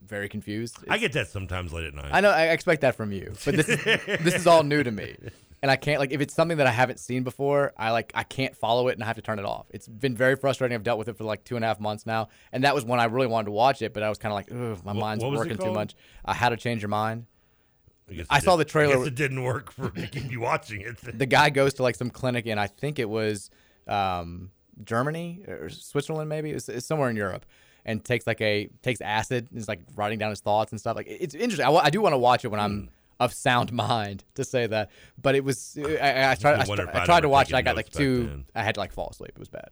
very 0.02 0.28
confused. 0.28 0.76
I 0.88 0.98
get 0.98 1.12
that 1.12 1.28
sometimes 1.28 1.72
late 1.72 1.86
at 1.86 1.94
night. 1.94 2.10
I 2.12 2.20
know 2.20 2.30
I 2.30 2.46
expect 2.48 2.82
that 2.82 2.94
from 2.94 3.12
you, 3.12 3.32
but 3.44 3.56
this 3.56 3.68
is 3.68 3.82
this 4.20 4.34
is 4.34 4.46
all 4.46 4.62
new 4.62 4.82
to 4.82 4.90
me, 4.90 5.16
and 5.62 5.70
I 5.70 5.76
can't 5.76 5.98
like 5.98 6.12
if 6.12 6.20
it's 6.20 6.34
something 6.34 6.58
that 6.58 6.66
I 6.66 6.70
haven't 6.70 6.98
seen 7.00 7.22
before, 7.22 7.72
I 7.76 7.90
like 7.90 8.12
I 8.14 8.22
can't 8.24 8.56
follow 8.56 8.88
it 8.88 8.92
and 8.94 9.02
I 9.02 9.06
have 9.06 9.16
to 9.16 9.22
turn 9.22 9.38
it 9.38 9.44
off. 9.44 9.66
It's 9.70 9.88
been 9.88 10.14
very 10.16 10.36
frustrating. 10.36 10.74
I've 10.74 10.82
dealt 10.82 10.98
with 10.98 11.08
it 11.08 11.16
for 11.16 11.24
like 11.24 11.44
two 11.44 11.56
and 11.56 11.64
a 11.64 11.68
half 11.68 11.80
months 11.80 12.04
now, 12.06 12.28
and 12.52 12.64
that 12.64 12.74
was 12.74 12.84
when 12.84 13.00
I 13.00 13.04
really 13.04 13.26
wanted 13.28 13.46
to 13.46 13.52
watch 13.52 13.80
it, 13.82 13.94
but 13.94 14.02
I 14.02 14.08
was 14.08 14.18
kind 14.18 14.32
of 14.32 14.36
like, 14.36 14.84
my 14.84 14.92
What- 14.92 15.00
mind's 15.00 15.24
what 15.24 15.32
working 15.34 15.56
too 15.56 15.72
much. 15.72 15.94
Uh, 16.24 16.34
How 16.34 16.48
to 16.50 16.56
Change 16.56 16.82
Your 16.82 16.90
Mind. 16.90 17.26
I, 18.10 18.24
I 18.36 18.38
saw 18.40 18.56
did- 18.56 18.66
the 18.66 18.70
trailer. 18.70 18.94
I 18.94 18.98
guess 18.98 19.06
it 19.08 19.14
didn't 19.14 19.42
work 19.42 19.70
for 19.72 19.90
to 19.90 20.06
keep 20.06 20.30
you 20.30 20.40
watching 20.40 20.80
it. 20.80 20.96
the 21.02 21.26
guy 21.26 21.50
goes 21.50 21.74
to 21.74 21.82
like 21.82 21.94
some 21.94 22.10
clinic 22.10 22.46
and 22.46 22.58
I 22.58 22.66
think 22.66 22.98
it 22.98 23.08
was 23.08 23.50
um, 23.86 24.50
Germany 24.84 25.42
or 25.48 25.68
Switzerland 25.70 26.28
maybe 26.28 26.50
it's, 26.50 26.68
it's 26.68 26.86
somewhere 26.86 27.10
in 27.10 27.16
Europe 27.16 27.44
and 27.84 28.04
takes 28.04 28.26
like 28.26 28.40
a 28.40 28.68
takes 28.82 29.00
acid 29.00 29.48
and 29.50 29.58
is 29.58 29.68
like 29.68 29.80
writing 29.96 30.18
down 30.18 30.30
his 30.30 30.40
thoughts 30.40 30.72
and 30.72 30.80
stuff 30.80 30.96
like 30.96 31.06
it's 31.08 31.34
interesting 31.34 31.66
I, 31.66 31.70
I 31.70 31.90
do 31.90 32.00
want 32.00 32.12
to 32.12 32.18
watch 32.18 32.44
it 32.44 32.48
when 32.48 32.60
Hmm. 32.60 32.64
I'm 32.64 32.90
of 33.20 33.32
sound 33.32 33.72
mind 33.88 34.24
to 34.34 34.44
say 34.44 34.66
that 34.68 34.90
but 35.20 35.34
it 35.34 35.42
was 35.44 35.76
I, 35.78 36.30
I, 36.32 36.34
tried 36.34 36.60
I, 36.60 36.64
st- 36.64 36.80
I 36.94 37.04
tried 37.04 37.20
to 37.22 37.28
watch 37.28 37.50
it 37.50 37.54
I 37.56 37.62
got 37.62 37.76
like 37.76 37.90
two 37.90 38.26
then. 38.26 38.44
I 38.54 38.62
had 38.62 38.74
to 38.76 38.80
like 38.80 38.92
fall 38.92 39.08
asleep 39.10 39.32
it 39.34 39.38
was 39.38 39.48
bad 39.48 39.70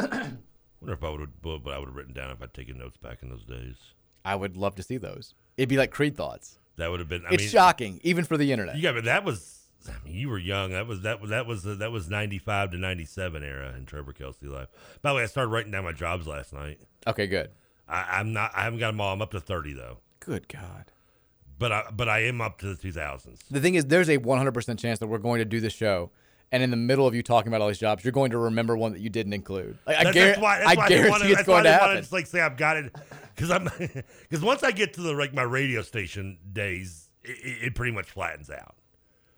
wonder 0.00 0.92
if 0.92 1.02
I 1.04 1.08
would 1.10 1.20
have 1.20 1.30
what 1.42 1.72
I 1.74 1.78
would 1.78 1.88
have 1.88 1.96
written 1.96 2.12
down 2.12 2.30
if 2.30 2.42
I'd 2.42 2.52
taken 2.52 2.78
notes 2.78 2.96
back 2.98 3.22
in 3.22 3.30
those 3.30 3.44
days. 3.44 3.76
I 4.24 4.34
would 4.34 4.56
love 4.56 4.74
to 4.76 4.82
see 4.82 4.96
those 4.98 5.34
it'd 5.56 5.68
be 5.68 5.76
like 5.76 5.90
Creed 5.92 6.16
thoughts 6.16 6.58
That 6.76 6.90
would 6.90 7.00
have 7.00 7.08
been. 7.08 7.24
I 7.26 7.34
it's 7.34 7.42
mean, 7.44 7.50
shocking 7.50 8.00
even 8.02 8.24
for 8.24 8.36
the 8.36 8.50
internet 8.52 8.78
Yeah, 8.78 8.92
but 8.92 9.04
that 9.04 9.24
was. 9.24 9.60
I 9.86 9.92
mean, 10.04 10.14
you 10.14 10.30
were 10.30 10.38
young. 10.38 10.72
That 10.72 10.86
was 10.86 11.02
that 11.02 11.20
was 11.20 11.30
that 11.30 11.46
was 11.46 11.62
that 11.64 11.92
was 11.92 12.08
ninety 12.08 12.38
five 12.38 12.70
to 12.70 12.78
ninety 12.78 13.04
seven 13.04 13.42
era 13.42 13.74
in 13.76 13.84
Trevor 13.84 14.12
Kelsey 14.12 14.46
life. 14.46 14.68
By 15.02 15.10
the 15.10 15.16
way, 15.16 15.22
I 15.22 15.26
started 15.26 15.50
writing 15.50 15.72
down 15.72 15.84
my 15.84 15.92
jobs 15.92 16.26
last 16.26 16.52
night. 16.52 16.80
okay 17.06 17.26
good 17.26 17.50
I, 17.86 18.06
I'm 18.18 18.32
not. 18.32 18.50
I 18.54 18.62
haven't 18.62 18.78
got 18.78 18.92
them 18.92 19.00
all. 19.00 19.12
I'm 19.12 19.20
up 19.20 19.30
to 19.32 19.40
thirty 19.40 19.74
though. 19.74 19.98
good 20.20 20.48
God 20.48 20.86
But 21.58 21.70
I 21.70 21.84
but 21.94 22.08
I 22.08 22.20
am 22.20 22.40
up 22.40 22.58
to 22.60 22.66
the 22.66 22.76
two 22.76 22.92
thousands. 22.92 23.40
The 23.50 23.60
thing 23.60 23.74
is, 23.74 23.84
there's 23.86 24.08
a 24.08 24.16
100% 24.18 24.78
chance 24.78 24.98
that 25.00 25.06
we're 25.06 25.18
going 25.18 25.38
to 25.40 25.44
do 25.44 25.60
the 25.60 25.68
show, 25.70 26.10
and 26.54 26.62
in 26.62 26.70
the 26.70 26.76
middle 26.76 27.04
of 27.06 27.14
you 27.16 27.22
talking 27.24 27.48
about 27.48 27.60
all 27.60 27.66
these 27.68 27.78
jobs, 27.78 28.04
you're 28.04 28.12
going 28.12 28.30
to 28.30 28.38
remember 28.38 28.76
one 28.76 28.92
that 28.92 29.00
you 29.00 29.10
didn't 29.10 29.32
include. 29.32 29.76
Like, 29.86 29.96
I, 29.96 30.04
guar- 30.04 30.14
that's 30.14 30.38
why, 30.40 30.58
that's 30.60 30.70
I 30.70 30.88
guarantee 30.88 31.10
wanna, 31.10 31.24
it's 31.26 31.42
going 31.42 31.64
to 31.64 31.72
happen. 31.72 31.96
just 31.96 32.12
like 32.12 32.26
say 32.26 32.40
I've 32.40 32.56
got 32.56 32.76
it 32.76 32.94
because 33.34 33.50
I'm 33.50 33.64
because 33.78 34.40
once 34.42 34.62
I 34.62 34.70
get 34.70 34.94
to 34.94 35.00
the 35.02 35.12
like 35.14 35.34
my 35.34 35.42
radio 35.42 35.82
station 35.82 36.38
days, 36.52 37.08
it, 37.24 37.30
it, 37.44 37.66
it 37.66 37.74
pretty 37.74 37.90
much 37.92 38.10
flattens 38.10 38.50
out. 38.50 38.76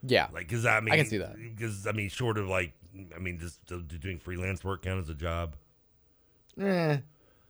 Yeah, 0.03 0.29
Like 0.33 0.47
because 0.47 0.67
I 0.67 0.79
mean 0.81 0.93
I 0.93 0.99
can 0.99 1.07
see 1.07 1.19
that. 1.19 1.37
because 1.37 1.87
I 1.87 1.93
mean 1.93 2.11
short 2.11 2.37
of 2.39 2.49
like 2.49 2.75
I 3.15 3.19
mean 3.19 3.39
just 3.41 3.61
uh, 3.73 3.79
doing 4.01 4.19
freelance 4.19 4.63
work 4.63 4.83
count 4.83 5.01
as 5.01 5.09
a 5.09 5.15
job. 5.15 5.57
Eh. 6.61 6.99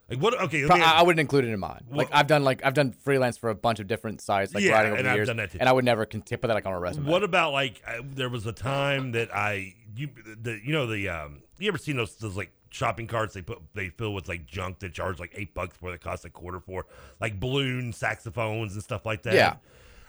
Like 0.08 0.20
what? 0.20 0.40
Okay, 0.40 0.64
Pro- 0.66 0.76
I, 0.76 1.02
wouldn't 1.02 1.18
include 1.18 1.46
it 1.46 1.48
in 1.52 1.58
mine. 1.58 1.84
Like 1.90 2.08
I've 2.12 2.28
done, 2.28 2.44
like 2.44 2.64
I've 2.64 2.74
done 2.74 2.92
freelance 2.92 3.36
for 3.38 3.50
a 3.50 3.56
bunch 3.56 3.80
of 3.80 3.88
different 3.88 4.20
sites, 4.20 4.54
like 4.54 4.62
Yeah, 4.62 4.72
writing 4.74 4.92
over 4.92 4.98
and 4.98 5.06
the 5.06 5.10
I've 5.10 5.16
years, 5.16 5.26
done 5.26 5.36
that 5.38 5.50
too. 5.50 5.58
and 5.58 5.68
I 5.68 5.72
would 5.72 5.84
never 5.84 6.06
con- 6.06 6.22
put 6.22 6.40
that 6.42 6.48
like 6.54 6.64
on 6.64 6.72
a 6.74 6.78
resume. 6.78 7.08
What 7.10 7.24
about 7.24 7.52
like 7.52 7.82
I, 7.86 8.00
there 8.04 8.28
was 8.28 8.46
a 8.46 8.52
time 8.52 9.12
that 9.12 9.34
I 9.34 9.74
you 9.96 10.10
the 10.40 10.60
you 10.64 10.72
know 10.72 10.86
the 10.86 11.08
um 11.08 11.42
you 11.58 11.66
ever 11.66 11.78
seen 11.78 11.96
those 11.96 12.14
those 12.16 12.36
like 12.36 12.52
shopping 12.70 13.08
carts 13.08 13.34
they 13.34 13.42
put 13.42 13.58
they 13.74 13.88
fill 13.88 14.14
with 14.14 14.28
like 14.28 14.46
junk 14.46 14.78
that 14.80 14.92
charge 14.92 15.18
like 15.18 15.32
eight 15.34 15.54
bucks 15.54 15.76
for 15.76 15.90
that 15.90 16.00
costs 16.00 16.24
a 16.24 16.30
quarter 16.30 16.60
for 16.60 16.86
like 17.20 17.40
balloons 17.40 17.96
saxophones 17.96 18.74
and 18.74 18.82
stuff 18.84 19.04
like 19.06 19.22
that. 19.24 19.34
Yeah. 19.34 19.56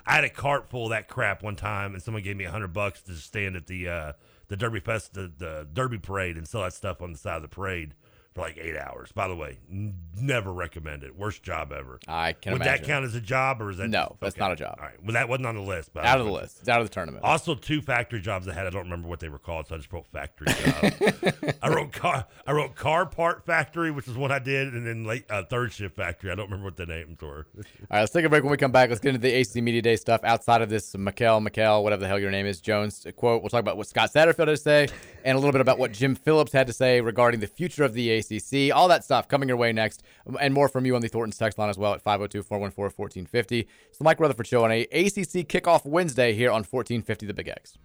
I 0.05 0.13
had 0.13 0.23
a 0.23 0.29
cart 0.29 0.69
full 0.69 0.85
of 0.85 0.89
that 0.91 1.07
crap 1.07 1.41
one 1.41 1.55
time 1.55 1.93
and 1.95 2.03
someone 2.03 2.21
gave 2.21 2.37
me 2.37 2.45
a 2.45 2.51
hundred 2.51 2.71
bucks 2.71 3.01
to 3.03 3.13
stand 3.13 3.55
at 3.55 3.65
the 3.65 3.89
uh 3.89 4.13
the 4.47 4.55
Derby 4.57 4.79
Fest 4.79 5.15
the, 5.15 5.31
the 5.37 5.67
Derby 5.73 5.97
parade 5.97 6.37
and 6.37 6.47
sell 6.47 6.61
that 6.61 6.73
stuff 6.73 7.01
on 7.01 7.11
the 7.13 7.17
side 7.17 7.37
of 7.37 7.41
the 7.41 7.47
parade 7.47 7.95
for 8.37 8.43
like 8.43 8.57
eight 8.57 8.77
hours. 8.77 9.11
By 9.11 9.27
the 9.27 9.35
way, 9.35 9.57
n- 9.71 9.95
never 10.19 10.53
recommend 10.53 11.03
it. 11.03 11.15
Worst 11.17 11.41
job 11.43 11.71
ever. 11.73 11.99
I 12.07 12.33
can 12.33 12.53
Would 12.53 12.61
imagine. 12.61 12.83
that 12.83 12.87
count 12.87 13.05
as 13.05 13.15
a 13.15 13.21
job 13.21 13.61
or 13.61 13.71
is 13.71 13.77
that 13.77 13.89
No, 13.89 14.15
that's 14.19 14.35
okay. 14.35 14.39
not 14.43 14.51
a 14.51 14.55
job. 14.55 14.75
All 14.79 14.85
right. 14.85 15.03
Well, 15.03 15.13
that 15.13 15.27
wasn't 15.27 15.47
on 15.47 15.55
the 15.55 15.61
list. 15.61 15.91
But 15.93 16.05
out 16.05 16.19
of 16.19 16.25
the 16.25 16.31
list. 16.31 16.59
It's 16.59 16.69
out 16.69 16.79
of 16.81 16.87
the 16.87 16.93
tournament. 16.93 17.23
also, 17.25 17.55
two 17.55 17.81
factory 17.81 18.21
jobs 18.21 18.47
I 18.47 18.53
had. 18.53 18.67
I 18.67 18.69
don't 18.69 18.83
remember 18.83 19.07
what 19.07 19.19
they 19.19 19.29
were 19.29 19.39
called, 19.39 19.67
so 19.67 19.75
I 19.75 19.77
just 19.79 19.91
wrote 19.91 20.05
factory 20.07 20.47
job. 20.53 21.55
I 21.61 21.69
wrote 21.69 21.91
car. 21.91 22.25
I 22.45 22.51
wrote 22.51 22.75
car 22.75 23.05
part 23.07 23.45
factory, 23.45 23.89
which 23.91 24.07
is 24.07 24.15
what 24.15 24.31
I 24.31 24.39
did, 24.39 24.73
and 24.73 24.85
then 24.85 25.05
late 25.05 25.25
uh, 25.29 25.43
third 25.43 25.73
shift 25.73 25.95
factory. 25.95 26.31
I 26.31 26.35
don't 26.35 26.45
remember 26.45 26.65
what 26.65 26.77
the 26.77 26.85
names 26.85 27.19
were. 27.21 27.47
All 27.57 27.63
right, 27.91 27.99
let's 28.01 28.11
take 28.13 28.25
a 28.25 28.29
break. 28.29 28.43
When 28.43 28.51
we 28.51 28.57
come 28.57 28.71
back, 28.71 28.89
let's 28.89 29.01
get 29.01 29.09
into 29.09 29.21
the 29.21 29.33
AC 29.33 29.59
Media 29.61 29.81
Day 29.81 29.95
stuff 29.95 30.23
outside 30.23 30.61
of 30.61 30.69
this 30.69 30.95
Mikel, 30.95 31.39
Mikel, 31.41 31.83
whatever 31.83 32.01
the 32.01 32.07
hell 32.07 32.19
your 32.19 32.31
name 32.31 32.45
is, 32.45 32.61
Jones 32.61 33.05
quote. 33.15 33.41
We'll 33.41 33.49
talk 33.49 33.61
about 33.61 33.77
what 33.77 33.87
Scott 33.87 34.13
Satterfield 34.13 34.37
had 34.37 34.45
to 34.45 34.57
say 34.57 34.87
and 35.25 35.35
a 35.35 35.39
little 35.39 35.51
bit 35.51 35.61
about 35.61 35.79
what 35.79 35.91
Jim 35.91 36.13
Phillips 36.15 36.51
had 36.51 36.67
to 36.67 36.73
say 36.73 37.01
regarding 37.01 37.39
the 37.39 37.47
future 37.47 37.83
of 37.83 37.93
the 37.93 38.09
ACC. 38.31 38.75
All 38.75 38.87
that 38.87 39.03
stuff 39.03 39.27
coming 39.27 39.47
your 39.47 39.57
way 39.57 39.71
next, 39.73 40.03
and 40.39 40.53
more 40.53 40.67
from 40.69 40.85
you 40.85 40.95
on 40.95 41.01
the 41.01 41.07
Thornton's 41.07 41.37
text 41.37 41.57
line 41.57 41.69
as 41.69 41.77
well 41.77 41.93
at 41.93 42.01
502 42.01 42.43
414 42.43 42.93
1450. 42.95 43.67
It's 43.89 43.97
the 43.97 44.03
Mike 44.03 44.19
Rutherford 44.19 44.47
Show 44.47 44.63
on 44.63 44.71
a 44.71 44.81
ACC 44.83 45.47
kickoff 45.47 45.85
Wednesday 45.85 46.33
here 46.33 46.49
on 46.49 46.63
1450 46.63 47.25
The 47.25 47.33
Big 47.33 47.47
X. 47.47 47.77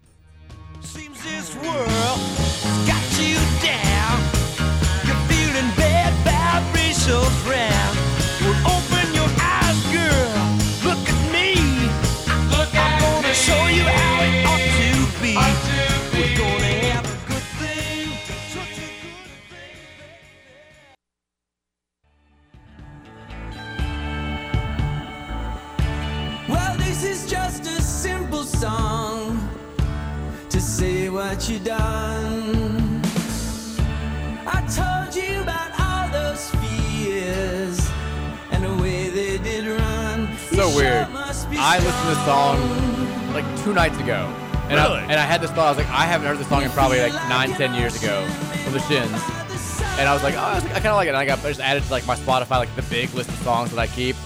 Seems 0.80 1.22
this 1.22 1.54
world 1.56 1.88
has 1.88 2.86
got 2.86 3.04
you 3.22 3.38
down. 3.62 4.18
You're 5.06 5.22
feeling 5.30 5.70
bad 5.76 6.12
vibrations 6.26 7.38
round. 7.46 7.96
Well, 8.42 8.58
open 8.76 9.14
your 9.14 9.30
eyes, 9.38 9.78
girl. 9.94 10.42
Look 10.82 11.02
at 11.06 11.20
me. 11.32 11.54
Look 12.50 12.74
I'm 12.74 13.22
gonna 13.22 13.34
show 13.34 13.66
you 13.68 13.84
how 13.84 14.11
song 28.62 29.48
to 30.48 30.60
say 30.60 31.08
what 31.08 31.48
you 31.48 31.58
done. 31.58 33.02
I 34.46 34.60
told 34.70 35.12
you 35.16 35.42
about 35.42 35.72
all 35.80 36.06
those 36.12 36.48
fears 36.60 37.90
and 38.52 38.62
the 38.62 38.80
way 38.80 39.10
they 39.10 39.38
did 39.38 39.66
run. 39.66 40.36
So 40.52 40.68
weird. 40.76 41.08
I 41.10 41.78
listened 41.78 42.02
to 42.02 42.08
this 42.14 42.24
song 42.24 43.34
like 43.34 43.64
two 43.64 43.74
nights 43.74 43.98
ago. 43.98 44.32
And, 44.70 44.78
I, 44.78 45.00
and 45.00 45.18
I 45.18 45.24
had 45.24 45.40
this 45.40 45.50
thought, 45.50 45.66
I 45.66 45.70
was 45.70 45.78
like, 45.78 45.90
I 45.90 46.06
haven't 46.06 46.28
heard 46.28 46.38
this 46.38 46.48
song 46.48 46.62
in 46.62 46.70
probably 46.70 47.00
like 47.00 47.14
nine, 47.28 47.50
ten 47.54 47.74
years 47.74 48.00
ago 48.00 48.24
from 48.62 48.74
the 48.74 48.80
Shins. 48.82 49.41
And 49.98 50.08
I 50.08 50.14
was 50.14 50.22
like, 50.22 50.34
oh, 50.34 50.38
I, 50.40 50.60
kind 50.60 50.86
of 50.88 50.96
like 50.96 51.06
it. 51.06 51.10
And 51.10 51.16
I 51.18 51.24
got 51.26 51.38
I 51.44 51.48
just 51.48 51.60
added 51.60 51.82
to 51.84 51.90
like 51.90 52.06
my 52.06 52.16
Spotify, 52.16 52.50
like 52.58 52.74
the 52.76 52.82
big 52.82 53.12
list 53.14 53.28
of 53.28 53.36
songs 53.36 53.70
that 53.70 53.78
I 53.78 53.86
keep. 53.86 54.16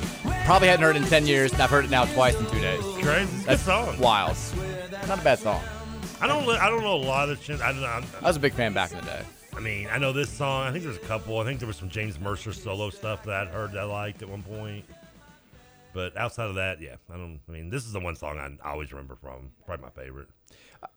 Probably 0.45 0.69
hadn't 0.69 0.85
heard 0.85 0.97
it 0.97 1.03
in 1.03 1.09
10 1.09 1.27
years, 1.27 1.53
and 1.53 1.61
I've 1.61 1.71
heard 1.71 1.85
it 1.85 1.91
now 1.91 2.05
twice 2.05 2.37
in 2.39 2.47
two 2.47 2.61
days. 2.61 2.81
Crazy, 3.03 3.23
it's 3.25 3.33
a 3.33 3.37
good 3.37 3.45
That's 3.47 3.63
song. 3.63 3.99
wild. 3.99 4.37
Not 5.09 5.19
a 5.21 5.23
bad 5.25 5.39
song. 5.41 5.63
I 6.21 6.27
don't. 6.29 6.47
li- 6.47 6.57
I 6.57 6.71
don't 6.71 6.83
know 6.83 6.95
a 6.95 7.05
lot 7.05 7.29
of 7.29 7.39
the 7.39 7.45
shit. 7.45 7.61
I 7.61 7.73
don't 7.73 7.81
know. 7.81 7.87
I'm- 7.89 8.07
I 8.23 8.27
was 8.29 8.37
a 8.37 8.41
big 8.41 8.53
fan 8.55 8.73
back 8.73 8.93
in 8.93 8.99
the 8.99 9.05
day. 9.05 9.23
I 9.57 9.61
mean, 9.61 9.89
I 9.91 9.99
know 9.99 10.13
this 10.13 10.31
song. 10.31 10.67
I 10.67 10.71
think 10.73 10.85
there's 10.85 10.97
a 10.97 11.01
couple. 11.01 11.39
I 11.41 11.45
think 11.45 11.59
there 11.59 11.67
was 11.67 11.77
some 11.77 11.89
James 11.91 12.19
Mercer 12.21 12.53
solo 12.53 12.91
stuff 12.91 13.25
that 13.25 13.35
I'd 13.35 13.49
heard 13.49 13.73
that 13.73 13.81
I 13.81 13.85
liked 13.85 14.23
at 14.23 14.29
one 14.29 14.43
point. 14.45 14.85
But 15.93 16.17
outside 16.17 16.49
of 16.49 16.55
that, 16.57 16.81
yeah, 16.81 16.95
I 17.13 17.17
don't. 17.17 17.41
I 17.49 17.53
mean, 17.53 17.71
this 17.71 17.85
is 17.85 17.93
the 17.93 18.01
one 18.01 18.15
song 18.17 18.39
I 18.39 18.69
always 18.71 18.93
remember 18.93 19.17
from. 19.17 19.51
Probably 19.67 19.85
my 19.85 19.91
favorite. 20.03 20.29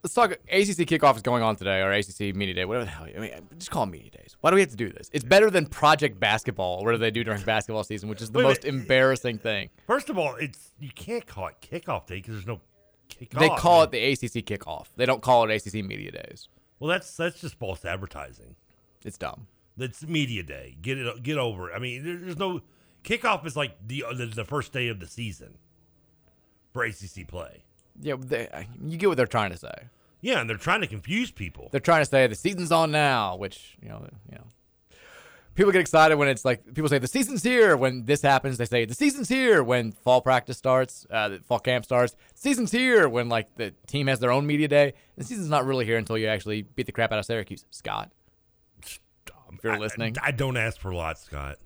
Let's 0.04 0.14
talk. 0.14 0.32
ACC 0.32 0.88
kickoff 0.88 1.16
is 1.16 1.22
going 1.22 1.44
on 1.44 1.56
today, 1.56 1.82
or 1.82 1.92
ACC 1.92 2.36
Media 2.36 2.54
Day, 2.54 2.66
whatever 2.66 2.86
the 2.86 2.92
hell. 2.92 3.08
I 3.16 3.20
mean, 3.20 3.32
just 3.58 3.72
call 3.72 3.84
them 3.84 3.92
Media 3.92 4.12
Days. 4.12 4.38
Why 4.42 4.50
do 4.50 4.56
we 4.56 4.62
have 4.62 4.70
to 4.72 4.76
do 4.76 4.90
this? 4.92 5.10
It's 5.14 5.24
better 5.24 5.50
than 5.50 5.66
Project 5.66 6.20
Basketball, 6.20 6.84
what 6.84 6.92
do 6.92 6.98
they 6.98 7.12
do 7.12 7.24
during 7.24 7.42
basketball 7.44 7.84
season, 7.84 8.10
which 8.10 8.22
is 8.22 8.32
the 8.32 8.40
Wait, 8.40 8.46
most 8.46 8.66
embarrassing 8.66 9.38
thing. 9.38 9.70
First 9.88 10.10
of 10.10 10.18
all, 10.18 10.36
it's 10.36 10.72
you 10.80 10.92
can't 10.94 11.26
call 11.26 11.48
it 11.48 11.56
kickoff 11.62 12.08
day 12.08 12.16
because 12.16 12.36
there's 12.36 12.48
no 12.48 12.62
kickoff. 13.10 13.40
They 13.40 13.50
call 13.50 13.84
it 13.84 13.92
the 13.92 14.04
ACC 14.04 14.46
kickoff. 14.46 14.88
They 14.96 15.06
don't 15.06 15.22
call 15.22 15.50
it 15.50 15.56
ACC 15.56 15.86
Media 15.86 16.12
Days. 16.12 16.50
Well, 16.80 16.90
that's 16.90 17.16
that's 17.16 17.42
just 17.42 17.60
false 17.60 17.84
advertising. 17.86 18.56
It's 19.04 19.18
dumb. 19.18 19.48
That's 19.78 20.04
media 20.04 20.44
day. 20.44 20.78
Get 20.82 20.98
it. 20.98 21.24
Get 21.24 21.38
over. 21.38 21.70
it. 21.70 21.76
I 21.76 21.80
mean, 21.80 22.04
there's 22.04 22.38
no 22.38 22.62
kickoff 23.04 23.46
is 23.46 23.56
like 23.56 23.76
the 23.86 24.04
the, 24.16 24.26
the 24.26 24.46
first 24.46 24.74
day 24.74 24.88
of 24.88 25.00
the 25.00 25.08
season 25.08 25.58
for 26.72 26.84
ACC 26.84 27.28
play. 27.28 27.64
Yeah, 28.02 28.16
they, 28.18 28.68
you 28.84 28.98
get 28.98 29.08
what 29.08 29.18
they're 29.18 29.26
trying 29.26 29.52
to 29.52 29.58
say. 29.58 29.74
Yeah, 30.22 30.42
and 30.42 30.50
they're 30.50 30.58
trying 30.58 30.82
to 30.82 30.88
confuse 30.88 31.32
people. 31.32 31.70
They're 31.72 31.80
trying 31.80 32.02
to 32.02 32.10
say 32.10 32.28
the 32.28 32.36
season's 32.36 32.72
on 32.72 32.92
now, 32.92 33.36
which 33.36 33.78
you 33.82 33.90
know, 33.90 34.06
you 34.30 34.38
know. 34.38 34.44
People 35.56 35.74
get 35.74 35.82
excited 35.82 36.16
when 36.16 36.30
it's 36.30 36.46
like 36.46 36.66
people 36.74 36.88
say 36.88 37.00
the 37.00 37.08
season's 37.08 37.44
here. 37.44 37.76
When 37.76 38.06
this 38.06 38.22
happens, 38.22 38.58
they 38.58 38.66
say 38.66 38.86
the 38.86 38.94
season's 38.94 39.28
here. 39.28 39.62
When 39.62 39.92
fall 39.92 40.22
practice 40.22 40.58
starts, 40.58 41.06
uh, 41.12 41.38
fall 41.46 41.60
camp 41.60 41.84
starts, 41.84 42.16
season's 42.34 42.72
here. 42.72 43.10
When 43.10 43.28
like 43.28 43.54
the 43.56 43.74
team 43.88 44.08
has 44.08 44.20
their 44.20 44.32
own 44.32 44.46
media 44.46 44.68
day, 44.70 44.94
the 45.18 45.24
season's 45.24 45.50
not 45.50 45.66
really 45.66 45.86
here 45.86 45.98
until 45.98 46.18
you 46.18 46.28
actually 46.28 46.62
beat 46.62 46.86
the 46.86 46.94
crap 46.94 47.12
out 47.12 47.20
of 47.20 47.26
Syracuse. 47.26 47.66
Scott, 47.72 48.12
if 48.82 49.64
you're 49.64 49.78
listening, 49.78 50.16
I, 50.22 50.28
I 50.28 50.32
don't 50.32 50.56
ask 50.56 50.80
for 50.80 50.92
a 50.92 50.96
lot, 50.96 51.20
Scott. 51.20 51.58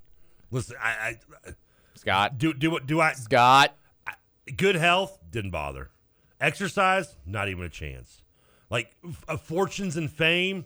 Listen, 0.49 0.75
I, 0.81 0.89
I 0.89 1.17
Scott, 1.95 2.37
do 2.37 2.53
do 2.53 2.71
what 2.71 2.87
do 2.87 2.99
I 2.99 3.13
Scott. 3.13 3.75
good 4.55 4.75
health 4.75 5.19
didn't 5.29 5.51
bother. 5.51 5.91
Exercise, 6.41 7.15
not 7.25 7.47
even 7.49 7.63
a 7.63 7.69
chance. 7.69 8.21
Like 8.69 8.95
f- 9.07 9.23
uh, 9.27 9.37
fortunes 9.37 9.95
and 9.97 10.11
fame, 10.11 10.65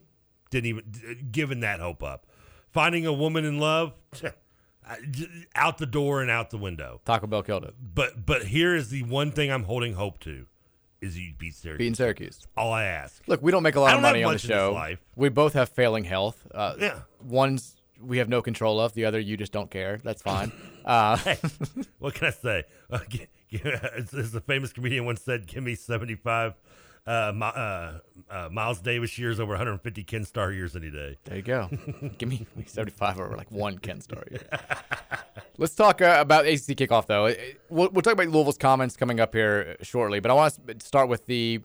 didn't 0.49 0.65
even 0.67 0.84
d- 0.89 1.15
given 1.32 1.60
that 1.62 1.80
hope 1.80 2.01
up. 2.03 2.25
Finding 2.71 3.06
a 3.06 3.13
woman 3.13 3.45
in 3.45 3.60
love, 3.60 3.93
out 5.56 5.77
the 5.77 5.86
door 5.86 6.21
and 6.21 6.32
out 6.32 6.49
the 6.49 6.58
window. 6.58 7.01
Taco 7.06 7.27
Bell 7.27 7.43
killed 7.43 7.63
it. 7.65 7.73
But 7.93 8.25
but 8.25 8.43
here 8.45 8.75
is 8.75 8.89
the 8.89 9.03
one 9.03 9.32
thing 9.32 9.51
I'm 9.51 9.63
holding 9.63 9.93
hope 9.93 10.19
to, 10.21 10.45
is 11.01 11.17
you 11.17 11.34
beat 11.38 11.56
Syracuse. 11.56 11.77
Beating 11.77 11.95
Syracuse. 11.95 12.47
All 12.56 12.71
I 12.71 12.86
ask. 12.86 13.21
Look, 13.27 13.41
we 13.41 13.51
don't 13.51 13.63
make 13.63 13.75
a 13.75 13.80
lot 13.82 13.95
of 13.95 14.01
money 14.01 14.23
on 14.23 14.30
the 14.32 14.36
much 14.36 14.43
in 14.45 14.49
this 14.49 14.58
show. 14.58 14.95
We 15.15 15.30
both 15.30 15.53
have 15.53 15.69
failing 15.69 16.03
health. 16.06 16.45
Uh, 16.53 16.75
Yeah. 16.80 16.99
One's 17.21 17.75
we 18.01 18.19
have 18.19 18.30
no 18.30 18.41
control 18.43 18.80
of. 18.80 18.93
The 18.93 19.06
other, 19.06 19.19
you 19.19 19.38
just 19.38 19.51
don't 19.51 19.71
care. 19.71 19.99
That's 20.03 20.21
fine. 20.21 20.51
Uh, 20.88 21.17
Hey, 21.17 21.38
what 21.99 22.13
can 22.13 22.27
I 22.27 22.30
say? 22.30 22.63
Uh, 23.53 23.88
as, 23.97 24.31
the 24.31 24.41
famous 24.41 24.73
comedian 24.73 25.05
once 25.05 25.21
said, 25.21 25.47
"Give 25.47 25.63
me 25.63 25.75
seventy-five 25.75 26.53
uh, 27.05 27.31
Mi- 27.33 27.45
uh, 27.45 27.99
uh, 28.29 28.49
Miles 28.51 28.81
Davis 28.81 29.17
years 29.17 29.39
over 29.39 29.51
150 29.51 30.03
Ken 30.03 30.25
Star 30.25 30.51
years 30.51 30.75
any 30.75 30.91
day." 30.91 31.17
There 31.23 31.38
you 31.38 31.41
go. 31.41 31.69
Give 32.17 32.29
me 32.29 32.45
75 32.65 33.19
over 33.19 33.38
like 33.38 33.51
one 33.51 33.77
Ken 33.79 34.01
Star 34.01 34.23
year. 34.29 34.41
Let's 35.57 35.75
talk 35.75 36.01
uh, 36.01 36.17
about 36.19 36.45
ACC 36.45 36.77
kickoff, 36.77 37.07
though. 37.07 37.33
We'll, 37.69 37.89
we'll 37.89 38.01
talk 38.01 38.13
about 38.13 38.27
Louisville's 38.27 38.57
comments 38.57 38.95
coming 38.95 39.19
up 39.19 39.33
here 39.33 39.75
shortly, 39.81 40.19
but 40.19 40.29
I 40.29 40.33
want 40.33 40.67
to 40.67 40.86
start 40.86 41.10
with 41.10 41.25
the 41.25 41.62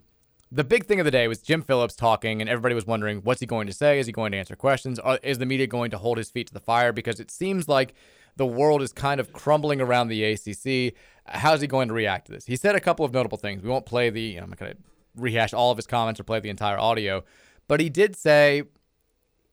the 0.53 0.65
big 0.65 0.85
thing 0.85 1.01
of 1.01 1.07
the 1.07 1.11
day 1.11 1.27
was 1.29 1.41
Jim 1.41 1.63
Phillips 1.63 1.97
talking, 1.97 2.43
and 2.43 2.49
everybody 2.49 2.75
was 2.75 2.87
wondering 2.87 3.21
what's 3.23 3.41
he 3.41 3.47
going 3.47 3.67
to 3.67 3.73
say? 3.73 3.99
Is 3.99 4.07
he 4.07 4.13
going 4.13 4.33
to 4.33 4.39
answer 4.39 4.55
questions? 4.55 4.99
Are, 4.99 5.19
is 5.23 5.39
the 5.39 5.47
media 5.47 5.67
going 5.67 5.91
to 5.93 5.99
hold 5.99 6.19
his 6.19 6.31
feet 6.31 6.47
to 6.49 6.55
the 6.55 6.61
fire? 6.61 6.93
Because 6.93 7.19
it 7.21 7.31
seems 7.31 7.69
like 7.69 7.95
the 8.37 8.47
world 8.47 8.83
is 8.83 8.93
kind 8.93 9.21
of 9.21 9.33
crumbling 9.33 9.81
around 9.81 10.09
the 10.09 10.25
ACC. 10.25 10.95
How's 11.27 11.61
he 11.61 11.67
going 11.67 11.89
to 11.89 11.95
react 11.95 12.27
to 12.27 12.33
this? 12.33 12.47
He 12.47 12.57
said 12.57 12.75
a 12.75 12.81
couple 12.81 13.05
of 13.05 13.13
notable 13.13 13.39
things. 13.39 13.63
We 13.63 13.69
won't 13.69 13.87
play 13.87 14.11
the, 14.11 14.21
you 14.21 14.37
know, 14.37 14.45
I'm 14.45 14.51
not 14.51 14.59
going 14.59 14.73
to 14.73 14.79
rehash 15.17 15.53
all 15.53 15.71
of 15.71 15.79
his 15.79 15.87
comments 15.87 16.19
or 16.19 16.25
play 16.25 16.41
the 16.41 16.49
entire 16.49 16.79
audio, 16.79 17.25
but 17.69 17.81
he 17.81 17.89
did 17.89 18.17
say, 18.17 18.65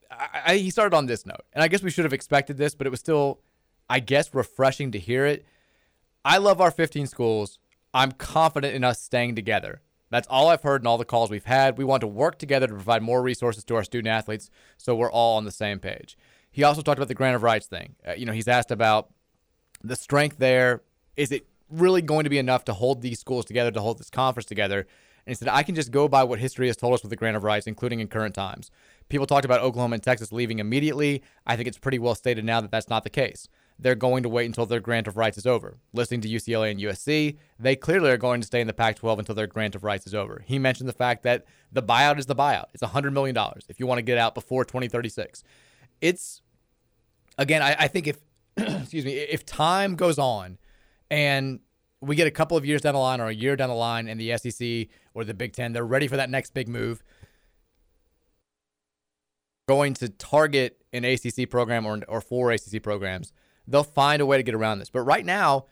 I, 0.10 0.42
I, 0.46 0.58
he 0.58 0.70
started 0.70 0.96
on 0.96 1.06
this 1.06 1.26
note, 1.26 1.46
and 1.54 1.64
I 1.64 1.68
guess 1.68 1.84
we 1.84 1.92
should 1.92 2.06
have 2.06 2.14
expected 2.14 2.58
this, 2.58 2.76
but 2.76 2.88
it 2.88 2.90
was 2.90 3.00
still, 3.00 3.42
I 3.90 4.00
guess, 4.00 4.34
refreshing 4.34 4.92
to 4.92 5.00
hear 5.00 5.26
it. 5.26 5.46
I 6.26 6.38
love 6.38 6.62
our 6.62 6.72
15 6.72 7.08
schools. 7.08 7.60
I'm 7.94 8.12
confident 8.12 8.76
in 8.76 8.84
us 8.84 9.02
staying 9.02 9.36
together. 9.36 9.82
That's 10.10 10.28
all 10.28 10.48
I've 10.48 10.64
heard 10.64 10.82
in 10.82 10.88
all 10.88 10.98
the 10.98 11.06
calls 11.06 11.30
we've 11.30 11.46
had. 11.46 11.78
We 11.78 11.84
want 11.84 12.02
to 12.02 12.08
work 12.08 12.40
together 12.40 12.68
to 12.68 12.74
provide 12.74 13.04
more 13.04 13.22
resources 13.22 13.64
to 13.66 13.76
our 13.76 13.84
student 13.84 14.12
athletes 14.12 14.50
so 14.78 14.96
we're 14.96 15.12
all 15.12 15.38
on 15.38 15.46
the 15.46 15.52
same 15.52 15.80
page. 15.80 16.18
He 16.52 16.64
also 16.64 16.82
talked 16.82 16.98
about 16.98 17.08
the 17.08 17.16
grant 17.16 17.36
of 17.36 17.44
rights 17.44 17.68
thing. 17.68 17.96
Uh, 18.08 18.14
you 18.14 18.26
know, 18.26 18.34
he's 18.34 18.48
asked 18.48 18.72
about 18.72 19.10
the 19.84 19.96
strength 19.96 20.38
there. 20.38 20.82
Is 21.16 21.32
it 21.32 21.48
really 21.70 22.02
going 22.02 22.24
to 22.24 22.30
be 22.30 22.38
enough 22.38 22.66
to 22.66 22.74
hold 22.74 23.02
these 23.02 23.20
schools 23.20 23.46
together, 23.46 23.72
to 23.72 23.82
hold 23.82 24.00
this 24.00 24.10
conference 24.10 24.46
together? 24.46 24.80
And 25.26 25.32
he 25.32 25.36
said, 25.36 25.48
I 25.50 25.64
can 25.64 25.76
just 25.76 25.92
go 25.92 26.08
by 26.08 26.24
what 26.24 26.40
history 26.40 26.68
has 26.68 26.78
told 26.78 26.94
us 26.94 27.04
with 27.04 27.12
the 27.12 27.16
grant 27.16 27.38
of 27.38 27.44
rights, 27.44 27.68
including 27.68 28.00
in 28.00 28.08
current 28.08 28.34
times. 28.34 28.72
People 29.10 29.28
talked 29.28 29.46
about 29.46 29.62
Oklahoma 29.62 29.96
and 29.96 30.04
Texas 30.04 30.32
leaving 30.32 30.60
immediately. 30.60 31.22
I 31.46 31.56
think 31.56 31.68
it's 31.68 31.78
pretty 31.78 32.00
well 32.00 32.16
stated 32.16 32.46
now 32.46 32.62
that 32.62 32.72
that's 32.72 32.90
not 32.90 33.04
the 33.04 33.10
case. 33.10 33.48
They're 33.78 33.96
going 33.96 34.24
to 34.24 34.30
wait 34.30 34.46
until 34.46 34.66
their 34.66 34.80
grant 34.80 35.08
of 35.08 35.18
rights 35.18 35.38
is 35.38 35.48
over. 35.48 35.78
Listening 35.94 36.22
to 36.22 36.28
UCLA 36.28 36.72
and 36.72 36.80
USC, 36.80 37.38
they 37.58 37.76
clearly 37.76 38.10
are 38.10 38.18
going 38.18 38.42
to 38.42 38.48
stay 38.48 38.60
in 38.60 38.68
the 38.68 38.74
Pac 38.74 38.98
12 38.98 39.20
until 39.20 39.36
their 39.36 39.48
grant 39.48 39.76
of 39.76 39.84
rights 39.84 40.06
is 40.06 40.14
over. 40.14 40.44
He 40.46 40.60
mentioned 40.60 40.90
the 40.90 40.94
fact 40.94 41.24
that 41.24 41.46
the 41.72 41.84
buyout 41.84 42.20
is 42.20 42.26
the 42.26 42.36
buyout. 42.36 42.66
It's 42.74 42.84
$100 42.84 43.14
million 43.14 43.38
if 43.70 43.80
you 43.80 43.88
want 43.88 44.00
to 44.00 44.04
get 44.04 44.18
out 44.18 44.36
before 44.36 44.66
2036. 44.66 45.44
It's, 46.02 46.42
again, 47.38 47.62
I, 47.62 47.76
I 47.80 47.88
think 47.88 48.08
if, 48.08 48.18
excuse 48.58 49.06
me, 49.06 49.14
if 49.14 49.46
time 49.46 49.96
goes 49.96 50.20
on 50.20 50.58
and 51.10 51.60
we 52.02 52.16
get 52.16 52.28
a 52.28 52.32
couple 52.32 52.58
of 52.58 52.66
years 52.66 52.82
down 52.82 52.94
the 52.94 53.00
line 53.00 53.20
or 53.20 53.28
a 53.28 53.34
year 53.34 53.56
down 53.56 53.70
the 53.70 53.76
line 53.76 54.08
and 54.08 54.20
the 54.20 54.38
SEC 54.38 54.88
or 55.14 55.24
the 55.24 55.34
Big 55.34 55.54
Ten, 55.54 55.74
they're 55.74 55.86
ready 55.86 56.08
for 56.08 56.18
that 56.18 56.30
next 56.30 56.54
big 56.54 56.68
move. 56.68 57.04
Going 59.68 59.94
to 59.96 60.10
target 60.10 60.82
an 60.94 61.06
ACC 61.06 61.50
program 61.50 61.86
or, 61.86 62.02
or 62.08 62.22
four 62.22 62.52
ACC 62.52 62.82
programs, 62.82 63.32
they'll 63.68 63.84
find 63.84 64.22
a 64.22 64.26
way 64.26 64.38
to 64.38 64.44
get 64.44 64.56
around 64.56 64.80
this. 64.80 64.90
But 64.90 65.02
right 65.02 65.26
now, 65.26 65.66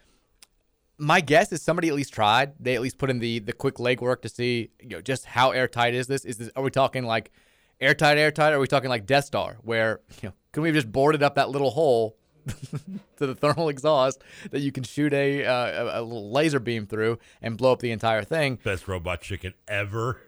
my 0.98 1.22
guess 1.22 1.52
is 1.52 1.62
somebody 1.62 1.90
at 1.90 1.96
least 1.96 2.13
tried. 2.13 2.54
They 2.60 2.76
at 2.76 2.82
least 2.82 2.98
put 2.98 3.10
in 3.10 3.20
the 3.20 3.40
the 3.40 3.54
quick 3.54 3.76
legwork 3.76 4.22
to 4.24 4.30
see 4.30 4.72
you 4.82 4.90
know 4.90 5.02
just 5.02 5.26
how 5.26 5.52
airtight 5.52 5.94
is 5.94 6.08
this? 6.08 6.26
Is 6.26 6.38
this 6.38 6.50
are 6.56 6.63
we 6.63 6.72
talking 6.72 7.06
like 7.06 7.32
airtight, 7.80 8.18
airtight? 8.18 8.54
Or 8.54 8.58
are 8.58 8.60
we 8.60 8.68
talking 8.68 8.90
like 8.90 9.06
Death 9.06 9.26
Star, 9.26 9.58
where 9.62 10.02
you 10.22 10.30
know 10.30 10.34
can 10.52 10.63
we 10.63 10.70
have 10.70 10.76
just 10.76 10.92
boarded 10.92 11.24
up 11.24 11.36
that 11.36 11.50
little 11.50 11.72
hole 11.72 12.18
to 13.18 13.28
the 13.28 13.36
thermal 13.36 13.70
exhaust 13.70 14.24
that 14.52 14.60
you 14.60 14.72
can 14.72 14.84
shoot 14.84 15.13
a, 15.13 15.46
uh, 15.46 16.00
a 16.00 16.02
little 16.02 16.32
laser 16.32 16.60
beam 16.60 16.86
through 16.86 17.20
and 17.42 17.58
blow 17.58 17.72
up 17.72 17.80
the 17.80 17.92
entire 17.92 18.24
thing. 18.24 18.58
Best 18.63 18.88
robot 18.88 19.22
chicken 19.22 19.54
ever. 19.68 20.22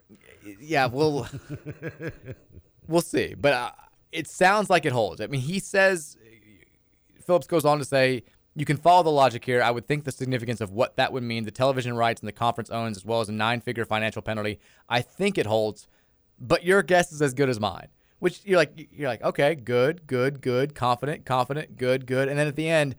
Yeah, 0.60 0.88
we'll 0.88 1.28
we'll 2.88 3.02
see, 3.02 3.36
but 3.36 3.54
uh, 3.54 3.72
it 4.12 4.28
sounds 4.28 4.70
like 4.70 4.86
it 4.86 4.92
holds. 4.92 5.22
I 5.22 5.28
mean, 5.28 5.42
he 5.42 5.60
says 5.60 6.18
Phillips 7.26 7.48
goes 7.48 7.66
on 7.66 7.80
to 7.80 7.86
say. 7.86 8.24
You 8.56 8.66
can 8.66 8.78
follow 8.78 9.04
the 9.04 9.12
logic 9.12 9.46
here. 9.46 9.62
I 9.62 9.72
would 9.72 9.88
think 9.88 10.04
the 10.04 10.12
significance 10.12 10.60
of 10.60 10.72
what 10.72 10.98
that 10.98 11.14
would 11.14 11.24
mean, 11.24 11.46
the 11.46 11.52
television 11.52 11.96
rights 11.96 12.20
and 12.20 12.28
the 12.28 12.34
conference 12.34 12.70
owns, 12.72 12.98
as 12.98 13.06
well 13.06 13.22
as 13.22 13.30
a 13.30 13.32
nine 13.32 13.62
figure 13.62 13.86
financial 13.86 14.22
penalty. 14.22 14.60
I 14.90 15.02
think 15.02 15.38
it 15.38 15.46
holds, 15.46 15.88
but 16.40 16.64
your 16.64 16.82
guess 16.84 17.12
is 17.12 17.22
as 17.22 17.34
good 17.34 17.50
as 17.50 17.60
mine. 17.60 17.88
Which 18.20 18.42
you're 18.44 18.58
like 18.58 18.90
you're 18.92 19.08
like 19.08 19.24
okay 19.24 19.56
good 19.56 20.06
good 20.06 20.42
good 20.42 20.76
confident 20.76 21.26
confident 21.26 21.78
good 21.78 22.06
good. 22.06 22.28
And 22.28 22.38
then 22.38 22.48
at 22.48 22.56
the 22.56 22.68
end 22.68 22.96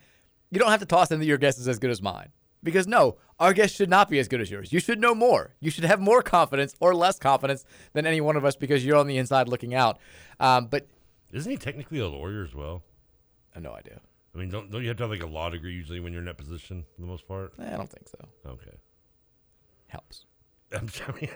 you 0.50 0.58
don't 0.58 0.70
have 0.70 0.80
to 0.80 0.86
toss 0.86 1.10
in 1.10 1.20
that 1.20 1.26
your 1.26 1.38
guess 1.38 1.58
is 1.58 1.68
as 1.68 1.78
good 1.78 1.90
as 1.90 2.00
mine. 2.00 2.30
Because 2.62 2.86
no 2.86 3.16
our 3.38 3.52
guess 3.52 3.70
should 3.70 3.90
not 3.90 4.08
be 4.08 4.18
as 4.18 4.28
good 4.28 4.40
as 4.40 4.50
yours. 4.50 4.72
You 4.72 4.80
should 4.80 5.00
know 5.00 5.14
more. 5.14 5.54
You 5.60 5.70
should 5.70 5.84
have 5.84 6.00
more 6.00 6.22
confidence 6.22 6.74
or 6.80 6.94
less 6.94 7.18
confidence 7.18 7.64
than 7.92 8.06
any 8.06 8.20
one 8.20 8.36
of 8.36 8.44
us 8.44 8.56
because 8.56 8.84
you're 8.84 8.96
on 8.96 9.06
the 9.06 9.18
inside 9.18 9.48
looking 9.48 9.74
out. 9.74 9.98
Um, 10.38 10.66
but 10.66 10.86
isn't 11.32 11.50
he 11.50 11.58
technically 11.58 11.98
a 11.98 12.08
lawyer 12.08 12.42
as 12.42 12.54
well? 12.54 12.82
I 13.52 13.56
have 13.56 13.62
no 13.62 13.72
idea. 13.72 14.00
I 14.34 14.38
mean 14.38 14.48
don't, 14.48 14.70
don't 14.70 14.82
you 14.82 14.88
have 14.88 14.96
to 14.98 15.02
have 15.04 15.10
like 15.10 15.22
a 15.22 15.26
law 15.26 15.50
degree 15.50 15.72
usually 15.72 16.00
when 16.00 16.12
you're 16.12 16.20
in 16.20 16.26
that 16.26 16.38
position 16.38 16.84
for 16.94 17.02
the 17.02 17.06
most 17.06 17.28
part? 17.28 17.52
I 17.58 17.76
don't 17.76 17.90
think 17.90 18.08
so. 18.08 18.26
Okay. 18.46 18.76
Helps 19.88 20.24
I'm 20.76 20.88
sorry. 20.88 21.30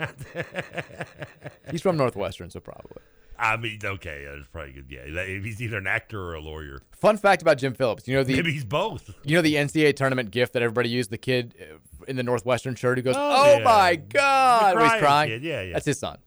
He's 1.71 1.83
from 1.83 1.97
Northwestern, 1.97 2.51
so 2.51 2.61
probably. 2.61 3.03
I 3.39 3.57
mean, 3.57 3.81
okay, 3.83 4.27
that's 4.31 4.47
probably 4.49 4.73
good. 4.73 4.87
Yeah, 4.89 5.25
he's 5.25 5.61
either 5.61 5.79
an 5.79 5.89
actor 5.89 6.21
or 6.21 6.35
a 6.35 6.41
lawyer. 6.41 6.81
Fun 6.93 7.17
fact 7.17 7.43
about 7.43 7.59
Jim 7.59 7.75
Phillips, 7.75 8.07
you 8.07 8.15
know 8.15 8.23
the 8.23 8.35
maybe 8.35 8.53
he's 8.53 8.65
both. 8.65 9.13
You 9.25 9.37
know 9.37 9.43
the 9.43 9.55
NCAA 9.55 9.97
tournament 9.97 10.31
gift 10.31 10.53
that 10.53 10.63
everybody 10.63 10.89
used, 10.89 11.11
the 11.11 11.19
kid 11.19 11.55
uh, 11.61 12.05
in 12.07 12.17
the 12.17 12.23
Northwestern 12.23 12.77
shirt 12.77 12.99
who 12.99 13.03
goes, 13.03 13.17
"Oh, 13.17 13.21
oh 13.21 13.59
yeah. 13.59 13.65
my 13.65 13.97
god," 13.97 14.81
he's 14.81 15.01
crying. 15.01 15.31
Kid. 15.31 15.43
Yeah, 15.43 15.63
yeah. 15.63 15.73
That's 15.73 15.87
his 15.87 15.99
son. 15.99 16.19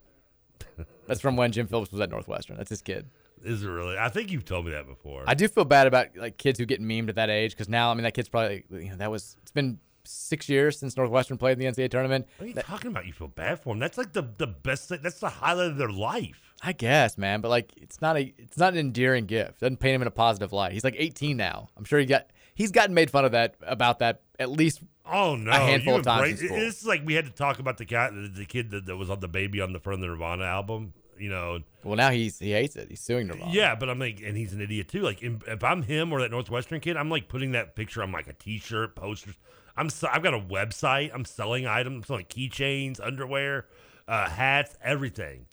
That's 1.07 1.21
from 1.21 1.37
when 1.37 1.53
Jim 1.53 1.67
Phillips 1.67 1.91
was 1.91 2.01
at 2.01 2.09
Northwestern. 2.09 2.57
That's 2.57 2.69
his 2.69 2.81
kid. 2.81 3.07
Is 3.43 3.63
it 3.63 3.67
really? 3.67 3.97
I 3.97 4.09
think 4.09 4.31
you've 4.31 4.45
told 4.45 4.65
me 4.65 4.71
that 4.71 4.87
before. 4.87 5.23
I 5.25 5.33
do 5.33 5.47
feel 5.47 5.63
bad 5.63 5.87
about 5.87 6.07
like 6.17 6.37
kids 6.37 6.59
who 6.59 6.65
get 6.65 6.81
memed 6.81 7.07
at 7.07 7.15
that 7.15 7.29
age 7.29 7.51
because 7.51 7.69
now, 7.69 7.91
I 7.91 7.93
mean, 7.93 8.03
that 8.03 8.13
kid's 8.13 8.27
probably 8.29 8.65
you 8.69 8.89
know 8.89 8.97
that 8.97 9.09
was 9.09 9.37
it's 9.41 9.51
been 9.51 9.79
six 10.07 10.49
years 10.49 10.79
since 10.79 10.97
Northwestern 10.97 11.37
played 11.37 11.59
in 11.59 11.59
the 11.59 11.65
NCAA 11.65 11.89
tournament. 11.89 12.27
What 12.37 12.45
are 12.45 12.47
you 12.47 12.53
that, 12.55 12.65
talking 12.65 12.91
about? 12.91 13.05
You 13.05 13.13
feel 13.13 13.27
bad 13.27 13.59
for 13.59 13.73
them? 13.73 13.79
That's 13.79 13.97
like 13.97 14.13
the 14.13 14.27
the 14.37 14.47
best. 14.47 14.89
Thing, 14.89 14.99
that's 15.01 15.19
the 15.19 15.29
highlight 15.29 15.71
of 15.71 15.77
their 15.77 15.89
life. 15.89 16.53
I 16.61 16.73
guess, 16.73 17.17
man, 17.17 17.41
but 17.41 17.49
like 17.49 17.71
it's 17.77 18.01
not 18.01 18.17
a 18.17 18.33
it's 18.37 18.57
not 18.57 18.73
an 18.73 18.79
endearing 18.79 19.25
gift. 19.25 19.59
Doesn't 19.59 19.77
paint 19.77 19.95
him 19.95 20.01
in 20.01 20.07
a 20.07 20.11
positive 20.11 20.53
light. 20.53 20.71
He's 20.71 20.83
like 20.83 20.95
18 20.97 21.37
now. 21.37 21.69
I'm 21.77 21.83
sure 21.83 21.99
he 21.99 22.05
got 22.05 22.27
he's 22.55 22.71
gotten 22.71 22.93
made 22.93 23.11
fun 23.11 23.25
of 23.25 23.31
that 23.31 23.55
about 23.61 23.99
that 23.99 24.21
at 24.39 24.49
least. 24.49 24.81
Oh 25.05 25.35
no! 25.35 25.51
A 25.51 25.55
handful 25.55 25.95
of 25.95 26.03
times. 26.03 26.41
It's 26.41 26.85
like 26.85 27.03
we 27.05 27.13
had 27.13 27.25
to 27.25 27.31
talk 27.31 27.59
about 27.59 27.77
the 27.77 27.85
the, 27.85 28.31
the 28.39 28.45
kid 28.45 28.71
that, 28.71 28.85
that 28.87 28.97
was 28.97 29.09
on 29.09 29.19
the 29.19 29.27
baby 29.27 29.61
on 29.61 29.71
the 29.71 29.79
front 29.79 29.95
of 29.95 30.01
the 30.01 30.07
Nirvana 30.07 30.43
album. 30.43 30.93
You 31.17 31.29
know. 31.29 31.59
Well, 31.83 31.95
now 31.95 32.11
he's 32.11 32.39
he 32.39 32.51
hates 32.51 32.75
it. 32.75 32.89
He's 32.89 32.99
suing 32.99 33.27
Nirvana. 33.27 33.51
Yeah, 33.51 33.75
but 33.75 33.89
I'm 33.89 33.99
like, 33.99 34.21
and 34.23 34.35
he's 34.35 34.53
an 34.53 34.61
idiot 34.61 34.87
too. 34.87 35.01
Like, 35.01 35.19
if 35.21 35.63
I'm 35.63 35.83
him 35.83 36.11
or 36.11 36.21
that 36.21 36.31
Northwestern 36.31 36.79
kid, 36.79 36.97
I'm 36.97 37.09
like 37.09 37.27
putting 37.27 37.53
that 37.53 37.75
picture 37.75 38.03
on 38.03 38.11
like 38.11 38.27
a 38.27 38.33
T-shirt, 38.33 38.95
posters. 38.95 39.35
I'm 39.77 39.89
I've 40.11 40.23
got 40.23 40.33
a 40.33 40.39
website. 40.39 41.11
I'm 41.13 41.25
selling 41.25 41.67
items, 41.67 41.95
I'm 41.95 42.03
selling 42.03 42.25
keychains, 42.25 42.99
underwear, 43.05 43.65
uh, 44.07 44.29
hats, 44.29 44.75
everything. 44.83 45.45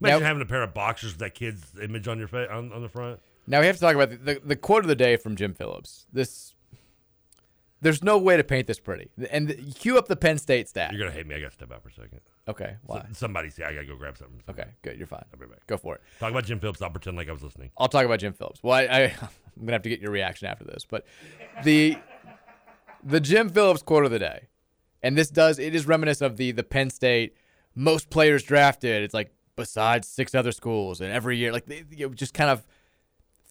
Imagine 0.00 0.20
now, 0.20 0.26
having 0.26 0.42
a 0.42 0.46
pair 0.46 0.62
of 0.62 0.74
boxers 0.74 1.12
with 1.12 1.20
that 1.20 1.34
kid's 1.34 1.72
image 1.80 2.08
on 2.08 2.18
your 2.18 2.28
face 2.28 2.48
on, 2.50 2.72
on 2.72 2.82
the 2.82 2.88
front. 2.88 3.20
Now 3.46 3.60
we 3.60 3.66
have 3.66 3.76
to 3.76 3.80
talk 3.80 3.94
about 3.94 4.10
the, 4.10 4.16
the, 4.16 4.40
the 4.44 4.56
quote 4.56 4.84
of 4.84 4.88
the 4.88 4.96
day 4.96 5.16
from 5.16 5.36
Jim 5.36 5.54
Phillips. 5.54 6.06
This 6.12 6.54
there's 7.82 8.02
no 8.02 8.16
way 8.16 8.36
to 8.36 8.44
paint 8.44 8.68
this 8.68 8.78
pretty. 8.78 9.10
And 9.30 9.48
the, 9.48 9.54
cue 9.54 9.98
up 9.98 10.06
the 10.06 10.14
Penn 10.14 10.38
State 10.38 10.68
stat. 10.68 10.92
You're 10.92 11.00
gonna 11.00 11.10
hate 11.10 11.26
me. 11.26 11.34
I 11.34 11.40
gotta 11.40 11.52
step 11.52 11.72
out 11.72 11.82
for 11.82 11.88
a 11.88 11.92
second. 11.92 12.20
Okay, 12.48 12.76
why? 12.84 13.00
So, 13.00 13.06
somebody 13.14 13.50
say 13.50 13.64
I 13.64 13.74
gotta 13.74 13.86
go 13.86 13.96
grab 13.96 14.16
something. 14.16 14.40
Okay, 14.48 14.66
good. 14.82 14.96
You're 14.96 15.06
fine. 15.08 15.24
I'll 15.32 15.40
be 15.40 15.46
back. 15.46 15.66
Go 15.66 15.76
for 15.76 15.96
it. 15.96 16.00
Talk 16.20 16.30
about 16.30 16.44
Jim 16.44 16.60
Phillips. 16.60 16.80
I'll 16.80 16.90
pretend 16.90 17.16
like 17.16 17.28
I 17.28 17.32
was 17.32 17.42
listening. 17.42 17.70
I'll 17.76 17.88
talk 17.88 18.04
about 18.04 18.20
Jim 18.20 18.32
Phillips. 18.32 18.62
Well, 18.62 18.74
I, 18.74 18.82
I 18.82 19.02
I'm 19.02 19.60
gonna 19.60 19.72
have 19.72 19.82
to 19.82 19.88
get 19.88 20.00
your 20.00 20.12
reaction 20.12 20.46
after 20.46 20.64
this, 20.64 20.86
but 20.88 21.04
the 21.64 21.96
the 23.02 23.20
Jim 23.20 23.48
Phillips 23.48 23.82
quote 23.82 24.04
of 24.04 24.10
the 24.10 24.18
day, 24.18 24.48
and 25.02 25.16
this 25.16 25.30
does 25.30 25.58
it 25.58 25.74
is 25.74 25.86
reminiscent 25.86 26.30
of 26.30 26.36
the 26.36 26.52
the 26.52 26.62
Penn 26.62 26.90
State 26.90 27.34
most 27.74 28.10
players 28.10 28.42
drafted. 28.42 29.02
It's 29.02 29.14
like 29.14 29.32
besides 29.56 30.08
six 30.08 30.34
other 30.34 30.52
schools, 30.52 31.00
and 31.00 31.12
every 31.12 31.36
year 31.36 31.52
like 31.52 31.66
they, 31.66 31.84
you 31.90 32.08
know, 32.08 32.14
just 32.14 32.34
kind 32.34 32.50
of 32.50 32.66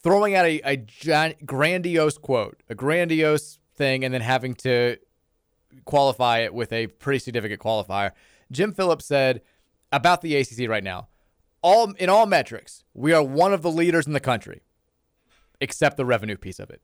throwing 0.01 0.35
out 0.35 0.45
a, 0.45 0.61
a 0.65 1.35
grandiose 1.45 2.17
quote, 2.17 2.61
a 2.69 2.75
grandiose 2.75 3.59
thing, 3.75 4.03
and 4.03 4.13
then 4.13 4.21
having 4.21 4.53
to 4.55 4.97
qualify 5.85 6.39
it 6.39 6.53
with 6.53 6.71
a 6.73 6.87
pretty 6.87 7.19
significant 7.19 7.61
qualifier. 7.61 8.11
Jim 8.51 8.73
Phillips 8.73 9.05
said 9.05 9.41
about 9.91 10.21
the 10.21 10.35
ACC 10.35 10.67
right 10.67 10.83
now, 10.83 11.07
all 11.61 11.91
in 11.93 12.09
all 12.09 12.25
metrics, 12.25 12.83
we 12.93 13.13
are 13.13 13.23
one 13.23 13.53
of 13.53 13.61
the 13.61 13.71
leaders 13.71 14.07
in 14.07 14.13
the 14.13 14.19
country, 14.19 14.61
except 15.59 15.97
the 15.97 16.05
revenue 16.05 16.37
piece 16.37 16.59
of 16.59 16.69
it. 16.69 16.81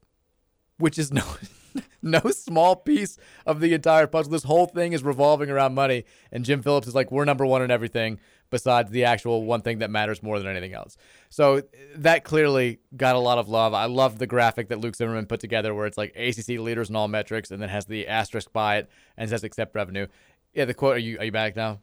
Which 0.78 0.98
is 0.98 1.12
no 1.12 1.24
no 2.02 2.20
small 2.32 2.76
piece 2.76 3.18
of 3.46 3.60
the 3.60 3.74
entire 3.74 4.08
puzzle. 4.08 4.32
This 4.32 4.44
whole 4.44 4.66
thing 4.66 4.94
is 4.94 5.04
revolving 5.04 5.50
around 5.50 5.76
money, 5.76 6.06
and 6.32 6.46
Jim 6.46 6.62
Phillips 6.62 6.88
is 6.88 6.96
like, 6.96 7.12
we're 7.12 7.26
number 7.26 7.46
one 7.46 7.62
in 7.62 7.72
everything 7.72 8.20
besides 8.50 8.90
the 8.92 9.04
actual 9.04 9.44
one 9.44 9.62
thing 9.62 9.80
that 9.80 9.90
matters 9.90 10.24
more 10.24 10.40
than 10.40 10.48
anything 10.48 10.74
else. 10.74 10.96
So 11.30 11.64
that 11.98 12.24
clearly 12.24 12.80
got 12.96 13.16
a 13.16 13.20
lot 13.20 13.38
of 13.38 13.50
love. 13.50 13.74
I 13.74 13.86
love 13.86 14.20
the 14.20 14.28
graphic 14.28 14.70
that 14.70 14.80
Luke 14.80 14.96
Zimmerman 14.96 15.26
put 15.26 15.40
together 15.40 15.74
where 15.76 15.86
it's 15.86 15.98
like 15.98 16.16
ACC 16.16 16.60
leaders 16.60 16.90
in 16.90 16.96
all 16.96 17.10
metrics 17.10 17.52
and 17.52 17.62
then 17.62 17.70
has 17.70 17.86
the 17.86 18.08
asterisk 18.08 18.54
by 18.54 18.78
it 18.78 18.90
and 19.18 19.30
says 19.30 19.44
accept 19.44 19.76
revenue. 19.76 20.08
Yeah, 20.54 20.66
the 20.66 20.74
quote, 20.74 20.96
are 20.96 21.00
you, 21.00 21.20
are 21.20 21.26
you 21.26 21.32
back 21.32 21.56
now? 21.56 21.80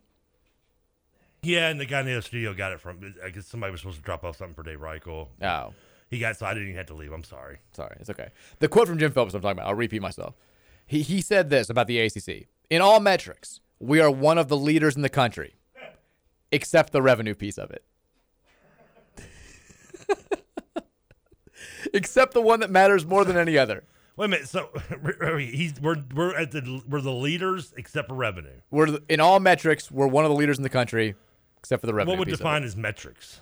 Yeah, 1.43 1.69
and 1.69 1.79
the 1.79 1.85
guy 1.85 2.01
in 2.01 2.07
the 2.07 2.13
other 2.13 2.23
studio 2.23 2.55
got 2.55 2.73
it 2.73 2.81
from. 2.81 3.15
I 3.23 3.29
guess 3.29 3.47
somebody 3.47 3.71
was 3.71 3.83
supposed 3.83 3.99
to 3.99 4.03
drop 4.03 4.25
off 4.25 4.37
something 4.37 4.55
for 4.55 4.63
Dave 4.63 4.81
Reichel. 4.81 5.29
Oh. 5.43 5.75
He 6.15 6.21
got 6.21 6.37
so 6.37 6.47
I 6.47 6.55
didn't 6.55 6.69
even 6.69 6.77
have 6.77 6.87
to 6.87 6.95
leave. 6.95 7.11
I'm 7.13 7.25
sorry. 7.25 7.59
Sorry, 7.73 7.97
it's 7.99 8.09
okay. 8.09 8.29
The 8.61 8.69
quote 8.69 8.87
from 8.87 8.99
Jim 8.99 9.11
Phelps 9.11 9.35
I'm 9.35 9.41
talking 9.41 9.59
about, 9.59 9.67
I'll 9.67 9.75
repeat 9.75 10.01
myself. 10.01 10.37
He, 10.87 11.03
he 11.03 11.21
said 11.21 11.51
this 11.51 11.69
about 11.69 11.89
the 11.89 11.99
ACC 11.99 12.47
In 12.71 12.81
all 12.81 13.01
metrics, 13.01 13.61
we 13.81 14.01
are 14.01 14.13
one 14.13 14.39
of 14.39 14.47
the 14.47 14.57
leaders 14.57 14.95
in 14.95 15.03
the 15.03 15.09
country, 15.09 15.57
except 16.53 16.93
the 16.93 17.03
revenue 17.03 17.35
piece 17.35 17.59
of 17.59 17.73
it. 17.73 17.85
except 21.93 22.33
the 22.33 22.41
one 22.41 22.61
that 22.61 22.71
matters 22.71 23.05
more 23.05 23.25
than 23.25 23.37
any 23.37 23.59
other. 23.59 23.83
Wait 24.17 24.27
a 24.27 24.29
minute. 24.29 24.49
So 24.49 24.71
he's 25.39 25.81
we're 25.81 25.97
we're 26.15 26.37
at 26.37 26.53
the 26.53 26.81
we're 26.89 27.01
the 27.01 27.11
leaders 27.13 27.75
except 27.77 28.09
for 28.09 28.15
revenue. 28.15 28.61
We're 28.71 28.93
the- 28.93 29.03
in 29.09 29.19
all 29.19 29.41
metrics, 29.41 29.91
we're 29.91 30.07
one 30.07 30.25
of 30.25 30.31
the 30.31 30.37
leaders 30.37 30.59
in 30.59 30.63
the 30.63 30.69
country, 30.69 31.17
except 31.59 31.81
for 31.81 31.89
the 31.89 31.95
revenue. 31.95 32.13
What 32.17 32.21
would 32.21 32.29
define 32.29 32.63
as 32.63 32.77
metrics? 32.77 33.41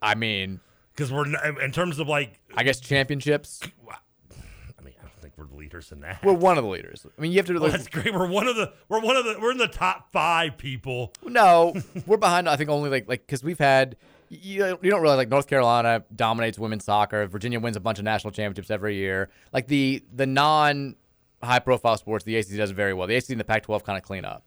I 0.00 0.14
mean, 0.14 0.60
because 0.94 1.12
we're 1.12 1.26
in 1.62 1.72
terms 1.72 1.98
of 1.98 2.08
like 2.08 2.40
I 2.54 2.62
guess 2.62 2.80
championships. 2.80 3.60
I 3.62 4.82
mean, 4.82 4.94
I 4.98 5.02
don't 5.02 5.20
think 5.20 5.34
we're 5.36 5.46
the 5.46 5.56
leaders 5.56 5.92
in 5.92 6.00
that. 6.00 6.24
We're 6.24 6.32
one 6.32 6.58
of 6.58 6.64
the 6.64 6.70
leaders. 6.70 7.06
I 7.06 7.20
mean, 7.20 7.32
you 7.32 7.38
have 7.38 7.46
to. 7.46 7.58
Well, 7.58 7.70
that's 7.70 7.88
great. 7.88 8.12
We're 8.14 8.28
one 8.28 8.46
of 8.46 8.56
the 8.56 8.72
we're 8.88 9.00
one 9.00 9.16
of 9.16 9.24
the 9.24 9.38
we're 9.40 9.52
in 9.52 9.58
the 9.58 9.68
top 9.68 10.12
five 10.12 10.56
people. 10.58 11.12
No, 11.24 11.74
we're 12.06 12.16
behind. 12.16 12.48
I 12.48 12.56
think 12.56 12.70
only 12.70 12.90
like 12.90 13.08
like 13.08 13.26
because 13.26 13.42
we've 13.42 13.58
had 13.58 13.96
you, 14.28 14.78
you 14.82 14.90
don't 14.90 15.02
realize 15.02 15.16
like 15.16 15.28
North 15.28 15.46
Carolina 15.46 16.04
dominates 16.14 16.58
women's 16.58 16.84
soccer. 16.84 17.26
Virginia 17.26 17.60
wins 17.60 17.76
a 17.76 17.80
bunch 17.80 17.98
of 17.98 18.04
national 18.04 18.32
championships 18.32 18.70
every 18.70 18.96
year. 18.96 19.30
Like 19.52 19.66
the 19.66 20.04
the 20.12 20.26
non 20.26 20.96
high 21.42 21.58
profile 21.58 21.96
sports, 21.96 22.24
the 22.24 22.36
ACC 22.36 22.56
does 22.56 22.70
very 22.70 22.94
well. 22.94 23.06
The 23.06 23.16
ACC 23.16 23.30
and 23.30 23.40
the 23.40 23.44
Pac-12 23.44 23.84
kind 23.84 23.98
of 23.98 24.02
clean 24.02 24.24
up. 24.24 24.46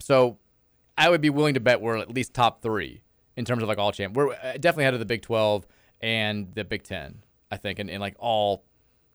So 0.00 0.38
I 0.96 1.10
would 1.10 1.20
be 1.20 1.30
willing 1.30 1.54
to 1.54 1.60
bet 1.60 1.80
we're 1.80 1.98
at 1.98 2.12
least 2.12 2.34
top 2.34 2.62
three 2.62 3.02
in 3.36 3.44
terms 3.44 3.62
of 3.62 3.68
like 3.68 3.78
all 3.78 3.92
champ. 3.92 4.14
We're 4.14 4.32
uh, 4.32 4.52
definitely 4.54 4.84
ahead 4.84 4.94
of 4.94 5.00
the 5.00 5.06
Big 5.06 5.22
12 5.22 5.66
and 6.00 6.54
the 6.54 6.64
Big 6.64 6.82
10. 6.84 7.22
I 7.50 7.56
think 7.56 7.78
and, 7.78 7.90
in 7.90 8.00
like 8.00 8.14
all 8.18 8.64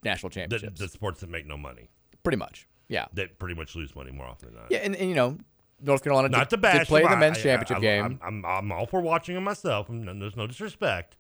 national 0.04 0.30
The, 0.30 0.36
championships. 0.36 0.80
the 0.80 0.88
sports 0.88 1.22
that 1.22 1.30
make 1.30 1.46
no 1.46 1.58
money. 1.58 1.90
Pretty 2.24 2.38
much. 2.38 2.68
Yeah. 2.90 3.06
That 3.14 3.40
pretty 3.40 3.56
much 3.56 3.76
lose 3.76 3.96
money 3.96 4.12
more 4.12 4.26
often 4.28 4.50
than 4.50 4.58
not. 4.62 4.72
Yeah, 4.72 4.80
and, 4.80 4.96
and 4.96 5.10
you 5.10 5.16
know, 5.16 5.38
North 5.82 6.04
Carolina 6.04 6.30
Not 6.30 6.50
did, 6.50 6.56
to 6.56 6.58
bash 6.62 6.78
did 6.80 6.88
play 6.88 7.02
them. 7.02 7.12
the 7.12 7.18
I- 7.18 7.20
men's 7.20 7.38
I- 7.38 7.42
championship 7.44 7.78
I- 7.78 7.82
game. 7.82 8.04
I'm, 8.04 8.20
I'm, 8.24 8.46
I'm 8.46 8.72
all 8.72 8.86
for 8.86 9.02
watching 9.02 9.36
them 9.36 9.44
myself. 9.46 9.90
and 9.90 10.22
there's 10.22 10.36
no 10.36 10.48
disrespect. 10.48 11.16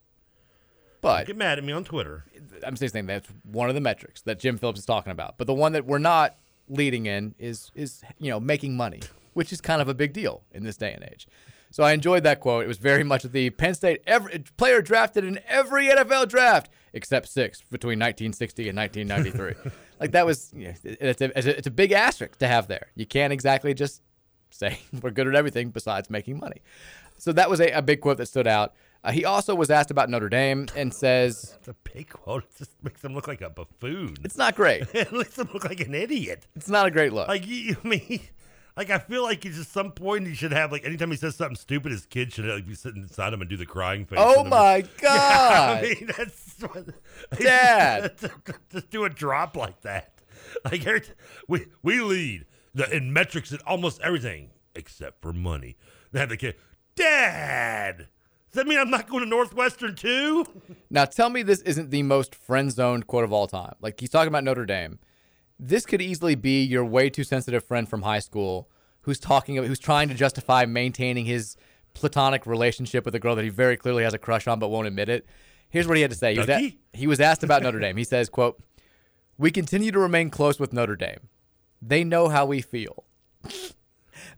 But 1.01 1.27
get 1.27 1.37
mad 1.37 1.57
at 1.59 1.63
me 1.63 1.71
on 1.71 1.83
Twitter. 1.83 2.25
I'm 2.65 2.75
just 2.75 2.93
saying 2.93 3.05
that's 3.05 3.29
one 3.43 3.69
of 3.69 3.75
the 3.75 3.81
metrics 3.81 4.21
that 4.23 4.39
Jim 4.39 4.57
Phillips 4.57 4.79
is 4.79 4.85
talking 4.85 5.11
about. 5.11 5.37
But 5.37 5.45
the 5.47 5.53
one 5.53 5.73
that 5.73 5.85
we're 5.85 5.99
not 5.99 6.35
leading 6.67 7.05
in 7.05 7.35
is 7.37 7.69
is 7.75 8.01
you 8.17 8.31
know 8.31 8.39
making 8.39 8.75
money, 8.75 9.01
which 9.33 9.53
is 9.53 9.61
kind 9.61 9.81
of 9.83 9.87
a 9.87 9.93
big 9.93 10.13
deal 10.13 10.41
in 10.51 10.63
this 10.63 10.77
day 10.77 10.93
and 10.93 11.03
age. 11.03 11.27
So 11.75 11.83
I 11.83 11.91
enjoyed 11.91 12.23
that 12.23 12.39
quote. 12.39 12.63
It 12.63 12.69
was 12.69 12.77
very 12.77 13.03
much 13.03 13.23
the 13.23 13.49
Penn 13.49 13.73
State 13.73 14.01
every, 14.07 14.45
player 14.55 14.81
drafted 14.81 15.25
in 15.25 15.41
every 15.45 15.87
NFL 15.87 16.29
draft 16.29 16.71
except 16.93 17.27
six 17.27 17.59
between 17.63 17.99
1960 17.99 18.69
and 18.69 18.77
1993. 18.77 19.73
like 19.99 20.13
that 20.13 20.25
was 20.25 20.53
you 20.55 20.69
know, 20.69 20.73
it's, 20.85 21.19
a, 21.19 21.37
it's, 21.37 21.47
a, 21.47 21.57
it's 21.57 21.67
a 21.67 21.71
big 21.71 21.91
asterisk 21.91 22.37
to 22.37 22.47
have 22.47 22.69
there. 22.69 22.87
You 22.95 23.05
can't 23.05 23.33
exactly 23.33 23.73
just 23.73 24.01
say 24.51 24.79
we're 25.01 25.11
good 25.11 25.27
at 25.27 25.35
everything 25.35 25.71
besides 25.71 26.09
making 26.09 26.39
money. 26.39 26.61
So 27.17 27.33
that 27.33 27.49
was 27.49 27.59
a, 27.59 27.71
a 27.71 27.81
big 27.81 27.99
quote 27.99 28.19
that 28.19 28.27
stood 28.27 28.47
out. 28.47 28.73
Uh, 29.03 29.11
he 29.11 29.25
also 29.25 29.53
was 29.53 29.69
asked 29.69 29.91
about 29.91 30.09
Notre 30.09 30.29
Dame 30.29 30.67
and 30.77 30.93
says 30.93 31.55
It's 31.59 31.67
a 31.67 31.75
big 31.93 32.07
quote. 32.07 32.45
It 32.45 32.57
just 32.57 32.71
makes 32.83 33.03
him 33.03 33.13
look 33.13 33.27
like 33.27 33.41
a 33.41 33.49
buffoon. 33.49 34.15
it's 34.23 34.37
not 34.37 34.55
great. 34.55 34.83
it 34.93 35.11
makes 35.11 35.37
him 35.37 35.49
look 35.53 35.65
like 35.65 35.81
an 35.81 35.93
idiot. 35.93 36.47
It's 36.55 36.69
not 36.69 36.85
a 36.85 36.91
great 36.91 37.11
look. 37.11 37.27
Like 37.27 37.45
you, 37.45 37.75
I 37.83 37.85
mean, 37.85 38.21
like 38.77 38.89
I 38.89 38.99
feel 38.99 39.23
like 39.23 39.43
he's 39.43 39.59
at 39.59 39.67
some 39.67 39.91
point 39.91 40.27
he 40.27 40.33
should 40.33 40.51
have 40.51 40.71
like 40.71 40.85
anytime 40.85 41.11
he 41.11 41.17
says 41.17 41.35
something 41.35 41.55
stupid, 41.55 41.91
his 41.91 42.05
kid 42.05 42.33
should 42.33 42.45
like 42.45 42.67
be 42.67 42.75
sitting 42.75 43.03
inside 43.03 43.33
him 43.33 43.41
and 43.41 43.49
do 43.49 43.57
the 43.57 43.65
crying 43.65 44.05
face. 44.05 44.19
Oh 44.21 44.43
my. 44.43 44.83
God. 45.01 45.05
Yeah, 45.05 45.79
I 45.79 45.81
mean 45.81 46.11
that's 46.17 46.55
what, 46.61 46.85
Dad. 47.39 48.15
just 48.71 48.89
do 48.89 49.05
a 49.05 49.09
drop 49.09 49.55
like 49.55 49.81
that. 49.81 50.21
Like 50.63 50.85
we 51.47 51.67
we 51.83 52.01
lead 52.01 52.45
the 52.73 52.89
in 52.95 53.13
metrics 53.13 53.51
in 53.51 53.59
almost 53.65 54.01
everything 54.01 54.49
except 54.75 55.21
for 55.21 55.31
money. 55.31 55.77
They 56.11 56.19
have 56.19 56.29
the 56.29 56.37
kid, 56.37 56.55
Dad. 56.95 57.97
Does 58.51 58.63
that 58.63 58.67
mean 58.67 58.79
I'm 58.79 58.89
not 58.89 59.09
going 59.09 59.21
to 59.21 59.29
Northwestern 59.29 59.95
too? 59.95 60.45
Now 60.89 61.05
tell 61.05 61.29
me 61.29 61.43
this 61.43 61.61
isn't 61.61 61.91
the 61.91 62.03
most 62.03 62.33
friend 62.35 62.71
zoned 62.71 63.07
quote 63.07 63.23
of 63.25 63.33
all 63.33 63.47
time. 63.47 63.75
Like 63.81 63.99
he's 63.99 64.09
talking 64.09 64.29
about 64.29 64.43
Notre 64.45 64.65
Dame. 64.65 64.99
This 65.59 65.85
could 65.85 66.01
easily 66.01 66.35
be 66.35 66.63
your 66.63 66.83
way 66.85 67.09
too 67.09 67.23
sensitive 67.23 67.63
friend 67.63 67.87
from 67.87 68.01
high 68.01 68.19
school 68.19 68.69
who's 69.01 69.19
talking 69.19 69.55
who's 69.57 69.79
trying 69.79 70.09
to 70.09 70.13
justify 70.15 70.65
maintaining 70.65 71.25
his 71.25 71.55
platonic 71.93 72.45
relationship 72.45 73.05
with 73.05 73.15
a 73.15 73.19
girl 73.19 73.35
that 73.35 73.43
he 73.43 73.49
very 73.49 73.77
clearly 73.77 74.03
has 74.03 74.13
a 74.13 74.17
crush 74.17 74.47
on 74.47 74.59
but 74.59 74.69
won't 74.69 74.87
admit 74.87 75.07
it. 75.09 75.25
Here's 75.69 75.87
what 75.87 75.95
he 75.97 76.01
had 76.01 76.11
to 76.11 76.17
say. 76.17 76.33
He 76.33 76.39
was, 76.39 76.47
a- 76.49 76.59
he 76.93 77.07
was 77.07 77.19
asked 77.19 77.43
about 77.43 77.63
Notre 77.63 77.79
Dame. 77.79 77.97
He 77.97 78.03
says, 78.03 78.29
quote, 78.29 78.61
We 79.37 79.51
continue 79.51 79.91
to 79.91 79.99
remain 79.99 80.29
close 80.29 80.59
with 80.59 80.73
Notre 80.73 80.95
Dame. 80.95 81.29
They 81.81 82.03
know 82.03 82.27
how 82.29 82.45
we 82.45 82.61
feel. 82.61 83.03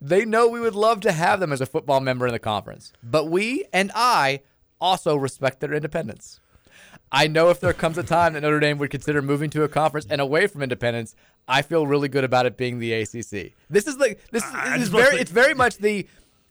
They 0.02 0.26
know 0.26 0.48
we 0.48 0.60
would 0.60 0.76
love 0.76 1.02
to 1.02 1.12
have 1.12 1.40
them 1.40 1.52
as 1.52 1.62
a 1.62 1.66
football 1.66 2.00
member 2.00 2.28
in 2.28 2.34
the 2.34 2.40
conference, 2.40 2.94
but 3.02 3.26
we 3.26 3.66
and 3.74 3.92
I 3.96 4.42
also 4.80 5.16
respect 5.16 5.60
their 5.60 5.74
independence. 5.74 6.40
I 7.12 7.28
know 7.28 7.50
if 7.50 7.60
there 7.60 7.72
comes 7.74 7.98
a 7.98 8.04
time 8.04 8.34
that 8.34 8.42
Notre 8.42 8.60
Dame 8.60 8.78
would 8.80 8.90
consider 8.90 9.22
moving 9.22 9.50
to 9.52 9.64
a 9.64 9.70
conference 9.70 10.06
and 10.10 10.20
away 10.20 10.48
from 10.48 10.62
independence, 10.62 11.16
I 11.48 11.62
feel 11.62 11.88
really 11.88 12.10
good 12.10 12.24
about 12.26 12.46
it 12.46 12.58
being 12.58 12.80
the 12.80 12.94
ACC. 12.94 13.54
This 13.70 13.88
is 13.88 13.98
like 13.98 14.20
this, 14.32 14.44
I- 14.44 14.74
this 14.78 14.84
is 14.84 14.90
very 14.90 15.16
say- 15.16 15.22
it's 15.22 15.32
very 15.32 15.54
much 15.54 15.78
the 15.78 16.08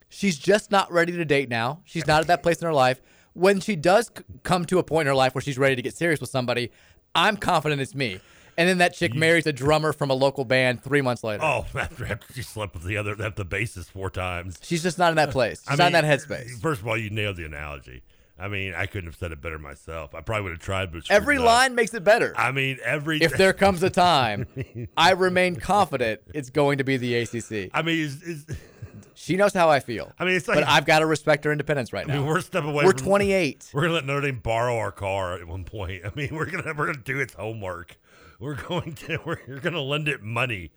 she's 0.09 0.39
just 0.39 0.71
not 0.71 0.91
ready 0.91 1.13
to 1.13 1.25
date 1.25 1.49
now. 1.51 1.81
She's 1.85 2.07
not 2.07 2.21
at 2.23 2.27
that 2.29 2.43
place 2.43 2.59
in 2.63 2.67
her 2.67 2.73
life. 2.73 3.01
When 3.35 3.61
she 3.61 3.77
does 3.77 4.11
c- 4.17 4.25
come 4.45 4.65
to 4.67 4.79
a 4.79 4.83
point 4.83 5.07
in 5.07 5.11
her 5.11 5.15
life 5.15 5.35
where 5.35 5.43
she's 5.43 5.59
ready 5.59 5.77
to 5.77 5.83
get 5.83 5.95
serious 5.95 6.21
with 6.21 6.31
somebody, 6.31 6.71
I'm 7.15 7.37
confident 7.37 7.83
it's 7.83 7.95
me. 7.95 8.21
And 8.59 8.67
then 8.67 8.79
that 8.79 8.95
chick 8.95 9.15
marries 9.15 9.47
a 9.47 9.53
drummer 9.53 9.93
from 9.93 10.09
a 10.09 10.15
local 10.15 10.47
band 10.47 10.83
three 10.83 11.03
months 11.03 11.23
later. 11.23 11.43
Oh, 11.45 11.67
after, 11.79 12.07
after 12.07 12.33
she 12.33 12.41
slept 12.41 12.73
with 12.73 12.85
the 12.85 12.97
other, 12.97 13.15
at 13.23 13.37
the 13.37 13.45
bassist 13.45 13.91
four 13.91 14.09
times. 14.09 14.59
She's 14.63 14.83
just 14.83 14.97
not 14.99 15.11
in 15.11 15.17
that 15.17 15.31
place. 15.31 15.61
She's 15.69 15.79
I 15.79 15.91
not 15.91 16.03
in 16.03 16.09
that 16.09 16.21
headspace. 16.21 16.59
First 16.63 16.81
of 16.81 16.89
all, 16.89 16.97
you 16.97 17.11
nailed 17.11 17.37
the 17.37 17.45
analogy. 17.45 18.03
I 18.39 18.49
mean, 18.49 18.75
I 18.75 18.87
couldn't 18.87 19.07
have 19.07 19.17
said 19.17 19.33
it 19.33 19.41
better 19.41 19.59
myself. 19.59 20.15
I 20.15 20.21
probably 20.21 20.43
would 20.45 20.53
have 20.53 20.61
tried, 20.61 20.93
but 20.93 21.05
Every 21.11 21.37
it 21.37 21.41
up. 21.41 21.47
line 21.47 21.75
makes 21.75 21.95
it 21.95 22.05
better. 22.05 22.35
I 22.37 22.53
mean, 22.53 22.79
every. 22.85 23.23
if 23.23 23.33
there 23.37 23.55
comes 23.55 23.83
a 23.83 23.89
time, 23.91 24.47
I 24.97 25.13
remain 25.13 25.57
confident 25.57 26.21
it's 26.35 26.51
going 26.51 26.79
to 26.79 26.85
be 26.85 26.99
the 26.99 27.15
ACC. 27.17 27.71
I 27.73 27.83
mean, 27.83 27.99
is, 27.99 28.23
is, 28.23 28.47
She 29.19 29.37
knows 29.37 29.55
how 29.55 29.71
I 29.71 29.81
feel. 29.81 30.13
I 30.19 30.27
mean, 30.27 30.35
it's 30.37 30.47
like. 30.47 30.57
but 30.59 30.69
I've 30.69 30.85
got 30.85 30.99
to 30.99 31.07
respect 31.07 31.45
her 31.45 31.53
independence 31.53 31.93
right 31.93 32.05
I 32.07 32.13
mean, 32.13 32.23
now. 32.23 32.29
we're 32.29 32.39
a 32.39 32.43
step 32.43 32.65
away. 32.65 32.85
We're 32.85 32.93
from- 32.93 33.07
28. 33.07 33.71
We're 33.75 33.81
gonna 33.83 33.95
let 33.95 34.05
Notre 34.05 34.21
Dame 34.21 34.41
borrow 34.41 34.77
our 34.77 34.93
car 34.93 35.35
at 35.35 35.47
one 35.47 35.65
point. 35.65 36.03
I 36.05 36.13
mean, 36.15 36.29
we're 36.35 36.45
gonna 36.45 36.75
we're 36.77 36.87
gonna 36.87 36.99
do 37.03 37.19
its 37.19 37.33
homework. 37.35 37.97
We're 38.39 38.55
going 38.55 38.93
to 38.95 39.19
we're, 39.25 39.39
we're 39.49 39.61
gonna 39.61 39.81
lend 39.81 40.09
it 40.09 40.23
money. 40.23 40.71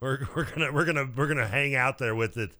We're, 0.00 0.26
we're 0.34 0.44
gonna 0.44 0.72
we're 0.72 0.86
gonna 0.86 1.08
we're 1.14 1.28
gonna 1.28 1.46
hang 1.46 1.74
out 1.74 1.98
there 1.98 2.14
with 2.14 2.38
it, 2.38 2.52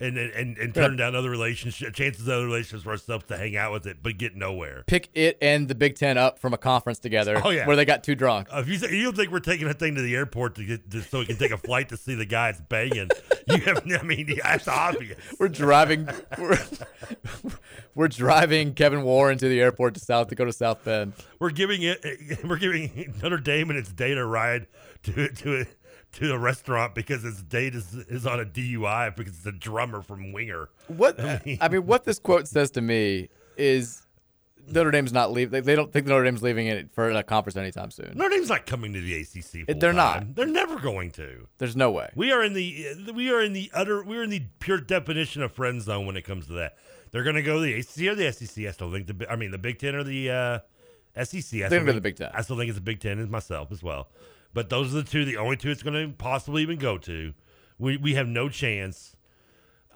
and 0.00 0.16
and 0.16 0.56
and, 0.58 0.74
turn 0.74 0.96
down 0.96 1.14
other 1.14 1.30
relationships, 1.30 1.96
chances 1.96 2.26
of 2.26 2.32
other 2.34 2.46
relationships 2.46 2.84
for 2.84 2.90
ourselves 2.90 3.24
to 3.26 3.36
hang 3.36 3.56
out 3.56 3.72
with 3.72 3.86
it, 3.86 3.98
but 4.02 4.16
get 4.18 4.34
nowhere. 4.34 4.82
Pick 4.86 5.10
it 5.14 5.36
and 5.42 5.68
the 5.68 5.74
Big 5.74 5.96
Ten 5.96 6.16
up 6.18 6.38
from 6.38 6.54
a 6.54 6.58
conference 6.58 6.98
together 6.98 7.40
Oh, 7.44 7.50
yeah. 7.50 7.66
where 7.66 7.76
they 7.76 7.84
got 7.84 8.02
too 8.02 8.14
drunk. 8.14 8.48
Uh, 8.52 8.58
if 8.60 8.68
you 8.68 8.76
say, 8.76 8.94
you 8.96 9.04
don't 9.04 9.16
think 9.16 9.30
we're 9.30 9.40
taking 9.40 9.68
a 9.68 9.74
thing 9.74 9.94
to 9.96 10.02
the 10.02 10.14
airport 10.16 10.54
to 10.56 10.64
get 10.64 10.90
to, 10.90 11.02
so 11.02 11.18
we 11.20 11.26
can 11.26 11.36
take 11.36 11.50
a 11.52 11.58
flight 11.58 11.90
to 11.90 11.96
see 11.96 12.14
the 12.14 12.24
guy 12.26 12.48
it's 12.48 12.60
banging, 12.60 13.10
you 13.46 13.58
have 13.58 13.82
I 14.00 14.02
mean 14.02 14.38
that's 14.42 14.68
obvious. 14.68 15.18
We're 15.38 15.48
driving. 15.48 16.08
We're, 16.38 16.58
we're 17.94 18.08
driving 18.08 18.74
Kevin 18.74 19.02
Warren 19.02 19.38
to 19.38 19.48
the 19.48 19.60
airport 19.60 19.94
to 19.94 20.00
South 20.00 20.28
Dakota, 20.28 20.50
to 20.50 20.56
South 20.56 20.84
Bend. 20.84 21.12
We're 21.38 21.50
giving 21.50 21.82
it 21.82 22.04
we're 22.44 22.56
giving 22.58 23.14
Notre 23.22 23.38
Dame 23.38 23.70
and 23.70 23.78
its 23.78 23.92
date 23.92 24.16
a 24.16 24.24
ride 24.24 24.66
to 25.04 25.28
to 25.28 25.66
to 26.12 26.32
a 26.32 26.38
restaurant 26.38 26.94
because 26.94 27.22
his 27.22 27.42
date 27.42 27.74
is 27.74 27.94
is 27.94 28.26
on 28.26 28.40
a 28.40 28.44
DUI 28.44 29.14
because 29.16 29.34
it's 29.36 29.46
a 29.46 29.52
drummer 29.52 30.02
from 30.02 30.32
Winger. 30.32 30.68
What 30.88 31.18
I 31.60 31.68
mean, 31.68 31.86
what 31.86 32.04
this 32.04 32.18
quote 32.18 32.48
says 32.48 32.70
to 32.72 32.80
me 32.80 33.28
is 33.56 34.06
Notre 34.68 34.90
Dame's 34.90 35.12
not 35.12 35.32
leaving. 35.32 35.50
They, 35.52 35.60
they 35.60 35.74
don't 35.76 35.92
think 35.92 36.06
Notre 36.06 36.24
Dame's 36.24 36.42
leaving 36.42 36.66
it 36.66 36.92
for 36.94 37.10
a 37.10 37.22
conference 37.22 37.56
anytime 37.56 37.90
soon. 37.90 38.12
Notre 38.14 38.30
Dame's 38.30 38.48
not 38.48 38.66
coming 38.66 38.92
to 38.92 39.00
the 39.00 39.14
ACC. 39.20 39.78
They're 39.78 39.92
not. 39.92 40.34
They're 40.34 40.46
never 40.46 40.78
going 40.78 41.10
to. 41.12 41.46
There's 41.58 41.76
no 41.76 41.90
way. 41.90 42.10
We 42.14 42.32
are 42.32 42.42
in 42.42 42.52
the 42.54 43.12
we 43.14 43.30
are 43.30 43.42
in 43.42 43.52
the 43.52 43.70
utter 43.74 44.02
we're 44.02 44.22
in 44.22 44.30
the 44.30 44.42
pure 44.60 44.80
definition 44.80 45.42
of 45.42 45.52
friend 45.52 45.80
zone 45.82 46.06
when 46.06 46.16
it 46.16 46.22
comes 46.22 46.46
to 46.48 46.54
that. 46.54 46.76
They're 47.12 47.24
going 47.24 47.36
to 47.36 47.42
go 47.42 47.56
to 47.56 47.60
the 47.60 47.74
ACC 47.74 48.12
or 48.12 48.14
the 48.14 48.32
SEC. 48.32 48.66
I 48.66 48.70
still 48.70 48.92
think 48.92 49.06
the 49.06 49.26
I 49.30 49.36
mean 49.36 49.50
the 49.50 49.58
Big 49.58 49.78
Ten 49.78 49.94
or 49.96 50.04
the 50.04 50.30
uh, 50.30 50.58
SEC. 51.24 51.62
I 51.62 51.68
They're 51.68 51.80
be 51.80 51.86
think- 51.86 51.94
the 51.96 52.00
Big 52.00 52.16
Ten. 52.16 52.30
I 52.34 52.42
still 52.42 52.56
think 52.56 52.68
it's 52.68 52.78
the 52.78 52.82
Big 52.84 53.00
Ten 53.00 53.18
as 53.18 53.28
myself 53.28 53.72
as 53.72 53.82
well. 53.82 54.08
But 54.52 54.68
those 54.68 54.92
are 54.94 55.02
the 55.02 55.08
two, 55.08 55.24
the 55.24 55.36
only 55.36 55.56
two 55.56 55.70
it's 55.70 55.82
going 55.82 56.08
to 56.10 56.14
possibly 56.16 56.62
even 56.62 56.78
go 56.78 56.98
to. 56.98 57.34
We 57.78 57.96
we 57.96 58.14
have 58.14 58.26
no 58.28 58.48
chance. 58.48 59.16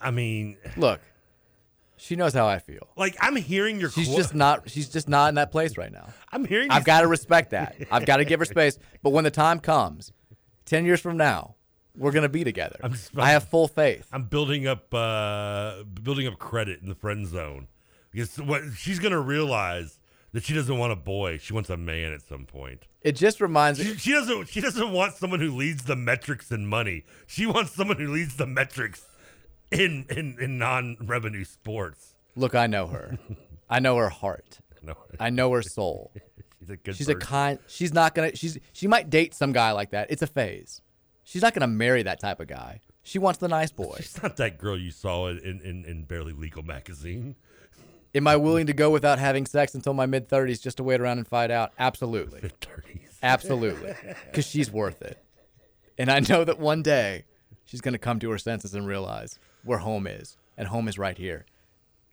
I 0.00 0.10
mean, 0.10 0.56
Look, 0.76 1.00
she 1.96 2.16
knows 2.16 2.34
how 2.34 2.46
I 2.46 2.58
feel. 2.58 2.88
like 2.96 3.16
I'm 3.20 3.36
hearing 3.36 3.80
your. 3.80 3.90
She's 3.90 4.08
qu- 4.08 4.16
just 4.16 4.34
not. 4.34 4.70
She's 4.70 4.88
just 4.88 5.08
not 5.08 5.28
in 5.28 5.34
that 5.36 5.50
place 5.50 5.76
right 5.76 5.92
now. 5.92 6.08
I'm 6.32 6.44
hearing. 6.44 6.70
I've 6.70 6.84
got 6.84 7.00
to 7.02 7.06
respect 7.08 7.50
that. 7.50 7.76
I've 7.90 8.06
got 8.06 8.18
to 8.18 8.24
give 8.24 8.40
her 8.40 8.46
space. 8.46 8.78
But 9.02 9.10
when 9.10 9.24
the 9.24 9.30
time 9.30 9.60
comes, 9.60 10.12
ten 10.64 10.84
years 10.86 11.00
from 11.00 11.16
now, 11.16 11.56
we're 11.96 12.12
gonna 12.12 12.28
be 12.28 12.42
together. 12.44 12.76
I'm 12.82 12.92
just- 12.92 13.16
I 13.18 13.30
have 13.32 13.44
full 13.48 13.68
faith. 13.68 14.08
I'm 14.12 14.24
building 14.24 14.66
up 14.66 14.92
uh 14.94 15.82
building 16.02 16.26
up 16.26 16.38
credit 16.38 16.80
in 16.80 16.88
the 16.88 16.94
friend 16.94 17.26
zone 17.26 17.68
because 18.10 18.36
what 18.40 18.62
she's 18.76 18.98
going 18.98 19.12
to 19.12 19.20
realize 19.20 19.98
that 20.34 20.42
she 20.42 20.52
doesn't 20.52 20.76
want 20.76 20.92
a 20.92 20.96
boy. 20.96 21.38
She 21.38 21.52
wants 21.52 21.70
a 21.70 21.76
man 21.76 22.12
at 22.12 22.20
some 22.20 22.44
point. 22.44 22.86
It 23.02 23.12
just 23.12 23.40
reminds 23.40 23.78
me. 23.78 23.86
She, 23.86 23.94
she 23.98 24.12
doesn't. 24.12 24.48
She 24.48 24.60
doesn't 24.60 24.90
want 24.90 25.14
someone 25.14 25.38
who 25.38 25.54
leads 25.54 25.84
the 25.84 25.94
metrics 25.94 26.50
in 26.50 26.66
money. 26.66 27.04
She 27.26 27.46
wants 27.46 27.72
someone 27.72 27.98
who 27.98 28.12
leads 28.12 28.36
the 28.36 28.46
metrics 28.46 29.06
in 29.70 30.06
in, 30.10 30.36
in 30.40 30.58
non-revenue 30.58 31.44
sports. 31.44 32.16
Look, 32.34 32.56
I 32.56 32.66
know 32.66 32.88
her. 32.88 33.16
I 33.70 33.78
know 33.80 33.96
her 33.96 34.10
heart. 34.10 34.58
No, 34.86 34.96
I 35.18 35.30
know 35.30 35.50
her 35.52 35.62
soul. 35.62 36.12
she's 36.58 36.68
a 36.68 36.76
good. 36.76 36.94
She's 36.94 37.08
a 37.08 37.14
kind. 37.14 37.58
She's 37.66 37.94
not 37.94 38.14
gonna. 38.14 38.36
She's 38.36 38.58
she 38.74 38.86
might 38.86 39.08
date 39.08 39.32
some 39.32 39.52
guy 39.52 39.72
like 39.72 39.92
that. 39.92 40.10
It's 40.10 40.20
a 40.20 40.26
phase. 40.26 40.82
She's 41.22 41.40
not 41.40 41.54
gonna 41.54 41.68
marry 41.68 42.02
that 42.02 42.20
type 42.20 42.38
of 42.38 42.48
guy. 42.48 42.80
She 43.02 43.18
wants 43.18 43.38
the 43.38 43.48
nice 43.48 43.72
boy. 43.72 43.96
She's 44.00 44.22
not 44.22 44.36
that 44.36 44.58
girl 44.58 44.76
you 44.76 44.90
saw 44.90 45.28
in 45.28 45.38
in, 45.62 45.86
in 45.86 46.04
Barely 46.04 46.34
Legal 46.34 46.62
magazine. 46.62 47.34
Am 48.14 48.26
I 48.28 48.36
willing 48.36 48.66
to 48.66 48.72
go 48.72 48.90
without 48.90 49.18
having 49.18 49.44
sex 49.46 49.74
until 49.74 49.92
my 49.94 50.06
mid 50.06 50.28
thirties 50.28 50.60
just 50.60 50.76
to 50.76 50.82
wait 50.84 51.00
around 51.00 51.18
and 51.18 51.26
find 51.26 51.50
out? 51.50 51.72
Absolutely. 51.78 52.40
Mid. 52.42 52.52
Absolutely. 53.22 53.94
Because 54.26 54.46
she's 54.46 54.70
worth 54.70 55.02
it. 55.02 55.22
And 55.98 56.10
I 56.10 56.20
know 56.20 56.44
that 56.44 56.58
one 56.58 56.82
day 56.82 57.24
she's 57.64 57.80
going 57.80 57.92
to 57.92 57.98
come 57.98 58.18
to 58.20 58.30
her 58.30 58.38
senses 58.38 58.74
and 58.74 58.86
realize 58.86 59.38
where 59.64 59.78
home 59.78 60.06
is. 60.06 60.36
And 60.56 60.68
home 60.68 60.88
is 60.88 60.98
right 60.98 61.16
here 61.16 61.46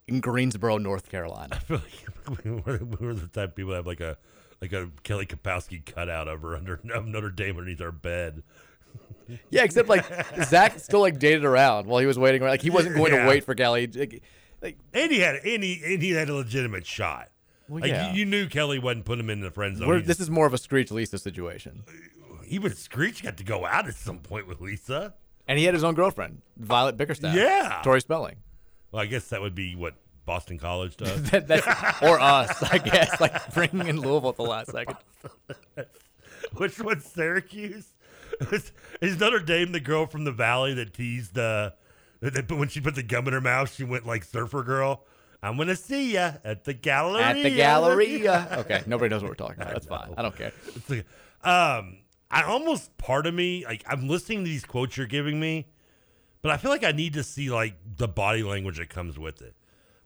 in 0.07 0.19
Greensboro, 0.19 0.77
North 0.77 1.09
Carolina. 1.09 1.55
I 1.55 1.59
feel 1.59 1.81
like 2.27 2.43
we 2.45 2.51
were, 2.51 2.77
we 2.77 3.07
were 3.07 3.13
the 3.13 3.27
type 3.27 3.49
of 3.49 3.55
people 3.55 3.71
that 3.71 3.77
have 3.77 3.87
like 3.87 4.01
a 4.01 4.17
like 4.61 4.73
a 4.73 4.89
Kelly 5.03 5.25
Kapowski 5.25 5.83
cutout 5.85 6.27
of 6.27 6.41
her 6.43 6.55
under 6.55 6.79
of 6.93 7.07
Notre 7.07 7.29
Dame 7.31 7.57
underneath 7.57 7.81
our 7.81 7.91
bed. 7.91 8.43
Yeah, 9.49 9.63
except 9.63 9.87
like 9.89 10.05
Zach 10.43 10.79
still 10.79 10.99
like 11.01 11.17
dated 11.19 11.45
around 11.45 11.87
while 11.87 11.99
he 11.99 12.05
was 12.05 12.19
waiting. 12.19 12.41
Like 12.41 12.61
he 12.61 12.69
wasn't 12.69 12.95
going 12.95 13.13
Yeah. 13.13 13.23
to 13.23 13.27
wait 13.29 13.43
for 13.45 13.55
Kelly. 13.55 13.87
Like, 13.87 14.21
like, 14.61 14.77
And 14.93 15.11
he 15.11 15.19
had 15.19 15.35
and 15.37 15.63
he, 15.63 15.81
and 15.83 16.01
he 16.01 16.11
had 16.11 16.29
a 16.29 16.35
legitimate 16.35 16.85
shot. 16.85 17.29
Well, 17.67 17.81
like 17.81 17.91
yeah. 17.91 18.11
you, 18.11 18.19
you 18.19 18.25
knew 18.25 18.47
Kelly 18.47 18.79
wasn't 18.79 19.05
putting 19.05 19.23
him 19.23 19.29
in 19.29 19.41
the 19.41 19.51
friend 19.51 19.77
zone. 19.77 19.87
we're, 19.87 20.01
this 20.01 20.19
is 20.19 20.29
more 20.29 20.45
of 20.45 20.53
a 20.53 20.57
Screech 20.57 20.91
Lisa 20.91 21.17
situation. 21.17 21.83
even 22.47 22.73
Screech 22.75 23.23
got 23.23 23.37
to 23.37 23.43
go 23.43 23.65
out 23.65 23.87
at 23.87 23.95
some 23.95 24.19
point 24.19 24.47
with 24.47 24.59
Lisa. 24.59 25.13
And 25.47 25.57
he 25.57 25.65
had 25.65 25.73
his 25.73 25.83
own 25.83 25.95
girlfriend, 25.95 26.41
Violet 26.57 26.97
Bickerstaff. 26.97 27.35
Yeah. 27.35 27.81
Tori 27.83 28.01
Spelling. 28.01 28.35
Well, 28.91 29.01
I 29.01 29.05
guess 29.05 29.29
that 29.29 29.41
would 29.41 29.55
be 29.55 29.75
what 29.75 29.95
Boston 30.25 30.57
College 30.59 30.97
does. 30.97 31.23
That- 31.31 31.47
that's, 31.47 32.01
or 32.01 32.19
us, 32.19 32.61
I 32.63 32.77
guess. 32.77 33.19
Like 33.21 33.53
bringing 33.53 33.87
in 33.87 33.99
Louisville 33.99 34.29
at 34.29 34.35
the 34.35 34.43
last 34.43 34.71
second. 34.71 34.97
Which 36.57 36.79
one's 36.79 37.05
Syracuse? 37.05 37.91
Is, 38.51 38.71
is 39.01 39.19
Notre 39.19 39.39
Dame 39.39 39.71
the 39.71 39.79
girl 39.79 40.07
from 40.07 40.23
the 40.23 40.31
Valley 40.31 40.73
that 40.73 40.93
teased 40.95 41.37
uh, 41.37 41.41
that 41.69 41.77
when 42.21 42.69
she 42.69 42.81
put 42.81 42.95
the 42.95 43.03
gum 43.03 43.27
in 43.27 43.33
her 43.33 43.41
mouth, 43.41 43.73
she 43.73 43.83
went 43.83 44.05
like 44.05 44.23
surfer 44.23 44.63
girl? 44.63 45.05
I'm 45.43 45.57
gonna 45.57 45.75
see 45.75 46.13
ya 46.13 46.33
at 46.43 46.65
the 46.65 46.73
Galleria. 46.73 47.25
At 47.25 47.41
the 47.41 47.55
Galleria. 47.55 48.47
Okay, 48.59 48.83
nobody 48.85 49.09
knows 49.09 49.23
what 49.23 49.29
we're 49.29 49.35
talking 49.35 49.61
about. 49.61 49.73
That's 49.73 49.87
fine. 49.87 50.13
I 50.15 50.21
don't 50.21 50.35
care. 50.35 50.51
Like, 50.87 51.05
um, 51.43 51.97
I 52.29 52.43
almost 52.43 52.95
part 52.97 53.25
of 53.25 53.33
me 53.33 53.65
like 53.65 53.83
I'm 53.87 54.07
listening 54.07 54.43
to 54.43 54.49
these 54.49 54.63
quotes 54.65 54.97
you're 54.97 55.07
giving 55.07 55.39
me, 55.39 55.67
but 56.43 56.51
I 56.51 56.57
feel 56.57 56.69
like 56.69 56.83
I 56.83 56.91
need 56.91 57.13
to 57.13 57.23
see 57.23 57.49
like 57.49 57.75
the 57.97 58.07
body 58.07 58.43
language 58.43 58.77
that 58.77 58.89
comes 58.89 59.17
with 59.17 59.41
it. 59.41 59.55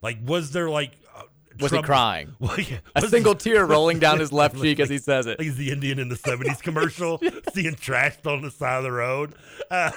Like, 0.01 0.19
was 0.23 0.51
there 0.51 0.69
like 0.69 0.91
Was 1.59 1.71
he 1.71 1.81
crying? 1.81 2.35
Well, 2.39 2.59
yeah. 2.59 2.77
A 2.95 3.01
Was- 3.01 3.11
single 3.11 3.35
tear 3.35 3.65
rolling 3.67 3.99
down 3.99 4.19
his 4.19 4.31
left 4.31 4.59
cheek 4.61 4.79
as 4.79 4.89
he 4.89 4.97
says 4.97 5.25
it. 5.25 5.39
He's 5.41 5.55
the 5.55 5.71
Indian 5.71 5.99
in 5.99 6.09
the 6.09 6.15
'70s 6.15 6.59
commercial, 6.63 7.21
seeing 7.53 7.75
trash 7.75 8.17
on 8.25 8.41
the 8.41 8.51
side 8.51 8.77
of 8.77 8.83
the 8.83 8.91
road. 8.91 9.35
Uh, 9.71 9.91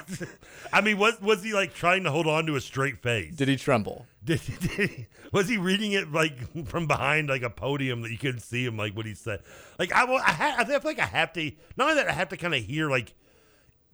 I 0.71 0.81
mean, 0.81 0.97
was 0.97 1.19
was 1.21 1.43
he 1.43 1.53
like 1.53 1.73
trying 1.73 2.03
to 2.03 2.11
hold 2.11 2.27
on 2.27 2.45
to 2.47 2.55
a 2.55 2.61
straight 2.61 3.01
face? 3.01 3.35
Did 3.35 3.47
he 3.47 3.55
tremble? 3.55 4.05
Did, 4.23 4.41
did 4.59 4.89
he, 4.89 5.07
was 5.31 5.47
he 5.47 5.57
reading 5.57 5.93
it 5.93 6.11
like 6.11 6.67
from 6.67 6.87
behind 6.87 7.29
like 7.29 7.41
a 7.41 7.49
podium 7.49 8.01
that 8.01 8.11
you 8.11 8.17
couldn't 8.17 8.41
see 8.41 8.65
him 8.65 8.77
like 8.77 8.95
what 8.95 9.05
he 9.05 9.13
said? 9.13 9.41
Like 9.77 9.93
I, 9.93 10.03
I, 10.03 10.31
ha- 10.31 10.55
I 10.59 10.65
feel 10.65 10.79
like 10.83 10.99
I 10.99 11.05
have 11.05 11.33
to. 11.33 11.51
Not 11.77 11.89
only 11.89 11.95
that, 11.95 12.09
I 12.09 12.13
have 12.13 12.29
to 12.29 12.37
kind 12.37 12.53
of 12.53 12.63
hear 12.63 12.89
like 12.89 13.13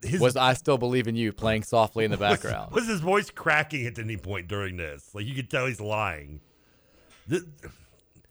his 0.04 0.20
Was 0.20 0.36
I 0.36 0.54
still 0.54 0.78
believe 0.78 1.08
in 1.08 1.16
you 1.16 1.32
playing 1.34 1.64
softly 1.64 2.06
in 2.06 2.12
the 2.12 2.18
background? 2.18 2.74
Was, 2.74 2.88
his 2.88 3.00
voice 3.02 3.30
cracking 3.30 3.86
at 3.86 3.98
any 4.00 4.18
point 4.18 4.48
during 4.48 4.78
this? 4.78 5.10
Like 5.14 5.26
you 5.26 5.36
could 5.36 5.50
tell 5.50 5.66
he's 5.68 5.82
lying. 5.82 6.42
Th- 7.30 7.44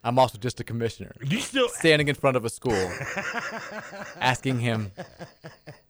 I'm 0.02 0.18
also 0.18 0.36
just 0.38 0.60
a 0.60 0.64
commissioner. 0.64 1.12
You 1.24 1.40
still 1.40 1.68
standing 1.68 2.08
in 2.08 2.14
front 2.14 2.36
of 2.36 2.44
a 2.44 2.50
school, 2.50 2.72
asking 4.20 4.60
him 4.60 4.92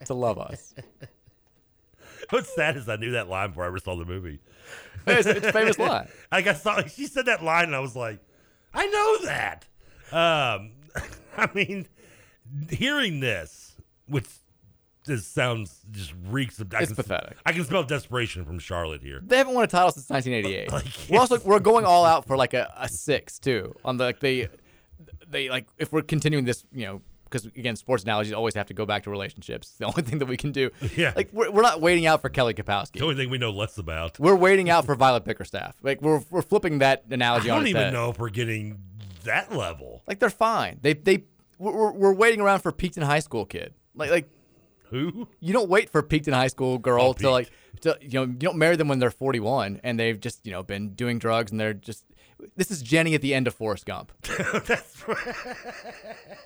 to 0.05 0.15
love 0.15 0.39
us. 0.39 0.75
What's 2.31 2.55
sad 2.55 2.77
is 2.77 2.89
I 2.89 2.97
knew 2.97 3.13
that 3.13 3.29
line 3.29 3.51
before 3.51 3.65
I 3.65 3.67
ever 3.69 3.79
saw 3.79 3.97
the 3.97 4.05
movie. 4.05 4.41
It's- 5.07 5.27
it's 5.27 5.47
a 5.47 5.53
famous 5.53 5.79
line. 5.81 6.09
Like 6.33 6.47
I 6.47 6.55
saw, 6.55 6.81
she 6.87 7.07
said 7.07 7.27
that 7.27 7.43
line, 7.43 7.65
and 7.65 7.75
I 7.77 7.81
was 7.81 7.97
like, 7.97 8.21
I 8.73 8.87
know 8.87 9.27
that. 9.27 9.67
Um, 10.13 10.73
I 11.37 11.49
mean, 11.55 11.87
hearing 12.71 13.21
this, 13.21 13.73
which 14.07 14.27
just 15.07 15.35
sounds 15.35 15.81
just 15.91 16.13
reeks 16.29 16.59
of. 16.61 16.73
I 16.75 16.79
It's 16.81 16.89
can, 16.89 16.97
pathetic. 16.97 17.37
I 17.45 17.53
can 17.53 17.65
smell 17.65 17.83
desperation 17.85 18.45
from 18.45 18.59
Charlotte 18.59 19.03
here. 19.03 19.21
They 19.25 19.37
haven't 19.39 19.55
won 19.55 19.65
a 19.65 19.67
title 19.67 19.91
since 19.93 20.09
1988. 20.11 20.71
Like, 20.73 20.85
We're 21.11 21.21
also 21.21 21.39
we're 21.45 21.61
going 21.61 21.85
all 21.85 22.05
out 22.05 22.27
for 22.27 22.37
like 22.37 22.55
a, 22.55 22.73
a 22.77 22.89
six 22.89 23.39
too 23.39 23.75
on 23.85 23.97
the 23.99 24.05
like 24.05 24.21
they 24.21 24.49
they 25.29 25.49
like 25.49 25.67
if 25.79 25.93
we're 25.93 26.03
continuing 26.03 26.45
this 26.45 26.65
you 26.73 26.87
know 26.87 27.03
because 27.25 27.47
again 27.47 27.75
sports 27.75 28.05
analogies 28.05 28.33
always 28.33 28.55
have 28.55 28.67
to 28.67 28.75
go 28.75 28.87
back 28.87 29.03
to 29.05 29.11
relationships. 29.11 29.69
It's 29.69 29.77
the 29.79 29.87
only 29.87 30.03
thing 30.09 30.19
that 30.19 30.27
we 30.27 30.37
can 30.37 30.53
do. 30.53 30.71
Yeah. 30.97 31.13
Like 31.17 31.31
we're, 31.33 31.51
we're 31.51 31.63
not 31.63 31.81
waiting 31.81 32.07
out 32.07 32.21
for 32.23 32.29
Kelly 32.29 32.55
Kapowski. 32.55 32.93
The 32.99 33.03
only 33.05 33.17
thing 33.17 33.29
we 33.31 33.39
know 33.39 33.51
less 33.51 33.77
about. 33.79 34.19
We're 34.21 34.37
waiting 34.37 34.71
out 34.71 34.85
for 34.87 34.95
Violet 34.95 35.25
Bickerstaff. 35.25 35.75
Like 35.83 36.01
we're 36.01 36.23
we're 36.31 36.43
flipping 36.43 36.79
that 36.79 37.05
analogy 37.11 37.51
on 37.51 37.59
don't 37.61 37.67
even 37.69 37.83
head. 37.83 37.93
know 37.93 38.11
if 38.11 38.19
we're 38.19 38.29
getting 38.31 38.79
that 39.25 39.53
level. 39.55 40.03
Like 40.07 40.19
they're 40.19 40.31
fine. 40.31 40.79
They 40.83 40.93
they 40.95 41.25
we're, 41.59 41.73
we're- 41.73 41.97
we're 41.97 42.15
waiting 42.15 42.41
around 42.41 42.61
for 42.61 42.71
Peakton 42.73 43.03
High 43.03 43.21
School 43.21 43.45
kid. 43.47 43.75
Like 43.97 44.11
like 44.11 44.29
who? 44.95 45.29
You 45.41 45.53
don't 45.53 45.69
wait 45.69 45.91
for 45.91 46.03
Peakton 46.03 46.33
High 46.33 46.47
School 46.49 46.79
girl 46.79 47.03
Oh, 47.09 47.13
to 47.15 47.31
like 47.31 47.51
to 47.83 47.99
you 48.01 48.11
know 48.11 48.23
you 48.23 48.33
don't 48.35 48.57
marry 48.57 48.77
them 48.77 48.89
when 48.89 48.99
they're 48.99 49.11
41 49.11 49.81
and 49.83 49.99
they've 49.99 50.19
just 50.19 50.45
you 50.47 50.53
know 50.53 50.63
been 50.63 50.95
doing 50.95 51.19
drugs 51.19 51.51
and 51.51 51.61
they're 51.61 51.75
just 51.75 52.05
this 52.57 52.71
is 52.71 52.83
Jenny 52.83 53.15
at 53.15 53.21
the 53.23 53.35
end 53.35 53.47
of 53.47 53.55
Forrest 53.55 53.87
Gump. 53.87 54.13
That's 54.67 55.05